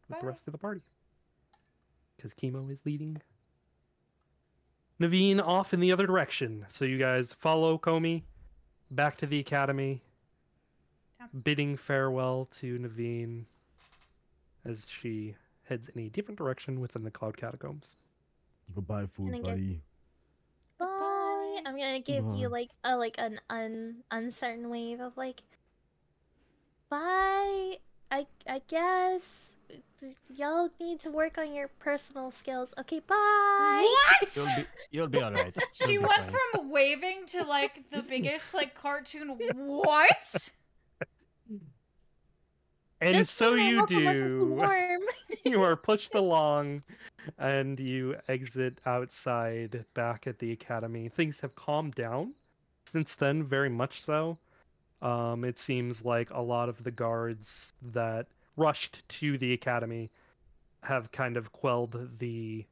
with 0.09 0.19
the 0.19 0.25
rest 0.27 0.47
of 0.47 0.51
the 0.51 0.57
party. 0.57 0.81
Because 2.25 2.33
Chemo 2.41 2.71
is 2.71 2.79
leading 2.85 3.21
Navine 4.99 5.39
off 5.39 5.75
in 5.75 5.79
the 5.79 5.91
other 5.91 6.07
direction. 6.07 6.65
So 6.69 6.83
you 6.83 6.97
guys 6.97 7.31
follow 7.31 7.77
Comey 7.77 8.23
back 8.89 9.17
to 9.17 9.27
the 9.27 9.39
academy, 9.39 10.01
Yeah. 11.19 11.27
bidding 11.43 11.77
farewell 11.77 12.45
to 12.61 12.79
Navine 12.79 13.45
as 14.63 14.87
she 14.89 15.35
heads 15.65 15.87
in 15.89 16.01
a 16.01 16.09
different 16.09 16.39
direction 16.39 16.79
within 16.79 17.03
the 17.03 17.11
Cloud 17.11 17.37
Catacombs. 17.37 17.95
Goodbye, 18.73 19.05
food 19.05 19.33
Gonna 19.33 19.43
buddy. 19.43 19.81
Bye. 20.79 21.61
I'm 21.63 21.77
gonna 21.77 21.99
give 21.99 22.25
you 22.35 22.49
like 22.49 22.71
a 22.83 22.97
like 22.97 23.15
an 23.19 23.39
un 23.51 23.97
uncertain 24.09 24.71
wave 24.71 24.99
of 24.99 25.15
like 25.15 25.43
bye. 26.89 27.77
I 28.09 28.25
I 28.47 28.61
guess 28.67 29.44
y'all 30.33 30.69
need 30.79 30.99
to 31.01 31.09
work 31.11 31.37
on 31.37 31.53
your 31.53 31.67
personal 31.79 32.31
skills. 32.31 32.73
Okay, 32.79 32.99
bye. 32.99 33.85
what? 34.21 34.35
You'll 34.35 34.45
be, 34.45 34.65
you'll 34.91 35.07
be 35.07 35.21
all 35.21 35.31
right. 35.31 35.55
She 35.73 35.93
You'll 35.93 36.03
be 36.03 36.07
went 36.07 36.23
fine. 36.25 36.35
from 36.53 36.71
waving 36.71 37.25
to 37.27 37.43
like 37.43 37.89
the 37.91 38.01
biggest 38.01 38.53
like 38.53 38.75
cartoon. 38.75 39.37
What? 39.55 40.49
And 43.01 43.15
Just 43.15 43.35
so 43.35 43.55
you 43.55 43.77
welcome 43.77 44.05
wasn't 44.05 44.17
too 44.25 44.39
do. 44.39 44.53
Warm. 44.53 45.01
you 45.45 45.61
are 45.61 45.75
pushed 45.75 46.15
along 46.15 46.81
and 47.37 47.79
you 47.79 48.15
exit 48.27 48.79
outside 48.85 49.85
back 49.93 50.27
at 50.27 50.39
the 50.39 50.51
academy. 50.53 51.09
Things 51.09 51.39
have 51.41 51.55
calmed 51.55 51.93
down 51.95 52.33
since 52.85 53.15
then, 53.15 53.43
very 53.43 53.69
much 53.69 54.01
so. 54.01 54.37
Um, 55.01 55.43
it 55.43 55.59
seems 55.59 56.05
like 56.05 56.29
a 56.31 56.41
lot 56.41 56.69
of 56.69 56.83
the 56.83 56.91
guards 56.91 57.73
that 57.93 58.27
rushed 58.55 59.07
to 59.09 59.37
the 59.37 59.53
academy 59.53 60.11
have 60.83 61.11
kind 61.11 61.35
of 61.37 61.51
quelled 61.51 62.17
the 62.19 62.65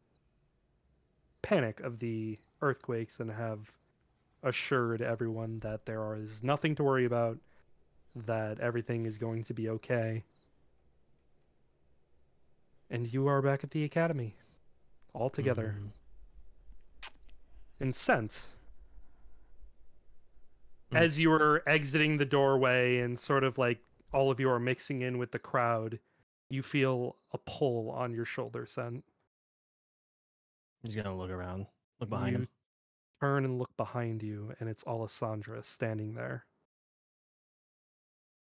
panic 1.42 1.80
of 1.80 2.00
the 2.00 2.40
earthquakes 2.62 3.20
and 3.20 3.32
have 3.32 3.72
assured 4.44 5.02
everyone 5.02 5.60
that 5.60 5.86
there 5.86 6.16
is 6.16 6.44
nothing 6.44 6.76
to 6.76 6.84
worry 6.84 7.06
about, 7.06 7.38
that 8.16 8.60
everything 8.60 9.06
is 9.06 9.18
going 9.18 9.44
to 9.44 9.54
be 9.54 9.68
okay. 9.70 10.24
And 12.90 13.12
you 13.12 13.28
are 13.28 13.42
back 13.42 13.64
at 13.64 13.72
the 13.72 13.84
academy, 13.84 14.36
all 15.14 15.30
together. 15.30 15.76
Mhm. 15.80 15.92
And 17.80 17.96
Mm. 20.92 21.02
as 21.02 21.20
you 21.20 21.30
were 21.30 21.64
exiting 21.66 22.18
the 22.18 22.26
doorway 22.26 23.00
and 23.00 23.20
sort 23.20 23.44
of 23.44 23.58
like 23.58 23.80
all 24.14 24.32
of 24.32 24.40
you 24.40 24.50
are 24.50 24.60
mixing 24.60 25.02
in 25.02 25.18
with 25.18 25.32
the 25.32 25.40
crowd, 25.40 26.00
you 26.50 26.62
feel 26.62 27.18
a 27.32 27.38
pull 27.38 27.90
on 27.90 28.14
your 28.14 28.26
shoulder, 28.26 28.66
Sent. 28.66 29.04
He's 30.84 30.96
gonna 30.96 31.16
look 31.16 31.32
around, 31.32 31.68
look 32.00 32.10
behind 32.10 32.32
you 32.32 32.38
him. 32.40 32.48
turn 33.22 33.46
and 33.46 33.58
look 33.58 33.76
behind 33.78 34.22
you, 34.22 34.54
and 34.60 34.70
it's 34.70 34.86
Alessandra 34.86 35.64
standing 35.64 36.14
there. 36.14 36.46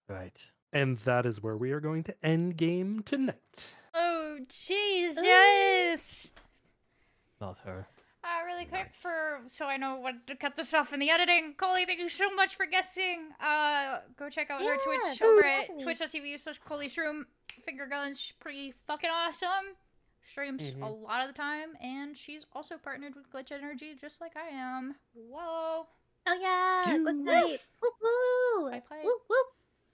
Right. 0.10 0.40
And 0.74 0.98
that 1.00 1.26
is 1.26 1.42
where 1.42 1.56
we 1.58 1.72
are 1.72 1.80
going 1.80 2.04
to 2.04 2.16
end 2.24 2.58
game 2.58 3.02
tonight. 3.06 3.76
Oh 3.94 4.40
Jesus! 4.50 6.32
Not 7.40 7.58
her. 7.60 7.88
Uh, 8.26 8.44
really 8.46 8.66
quick 8.66 8.86
Nice. 8.86 8.96
for 9.02 9.40
so 9.48 9.66
I 9.68 9.78
know 9.78 9.98
what 9.98 10.26
to 10.26 10.36
cut 10.36 10.56
this 10.56 10.74
off 10.74 10.94
in 10.94 11.00
the 11.00 11.12
editing. 11.12 11.54
Coley, 11.58 11.86
thank 11.86 12.00
you 12.00 12.10
so 12.10 12.32
much 12.34 12.56
for 12.56 12.66
guessing. 12.66 13.30
Uh, 13.40 14.00
go 14.18 14.30
check 14.30 14.50
out 14.50 14.62
her 14.62 14.78
Twitch 14.84 15.22
over 15.22 15.46
at 15.46 15.68
definitely. 15.68 15.84
twitch.tv 15.84 16.40
slash 16.40 16.60
Coley 16.68 16.90
Shroom. 16.90 17.26
Finger 17.64 17.86
guns, 17.86 18.34
pretty 18.40 18.74
fucking 18.88 19.10
awesome. 19.12 19.76
Streams 20.28 20.66
a 20.66 20.72
Mhm. 20.72 21.04
lot 21.04 21.22
of 21.22 21.28
the 21.28 21.38
time, 21.40 21.78
and 21.80 22.18
she's 22.18 22.46
also 22.54 22.78
partnered 22.80 23.14
with 23.16 23.30
Glitch 23.32 23.52
Energy, 23.52 23.94
just 23.94 24.20
like 24.22 24.36
I 24.36 24.48
am. 24.48 24.96
Whoa! 25.14 25.86
Oh 26.28 26.34
yeah. 26.34 26.98
Good 26.98 27.16
night. 27.18 27.60
Woo 27.82 27.90
woo. 28.64 28.72
Bye, 28.72 28.82
bye. 28.90 29.02
Woo 29.04 29.16
woo. 29.30 29.36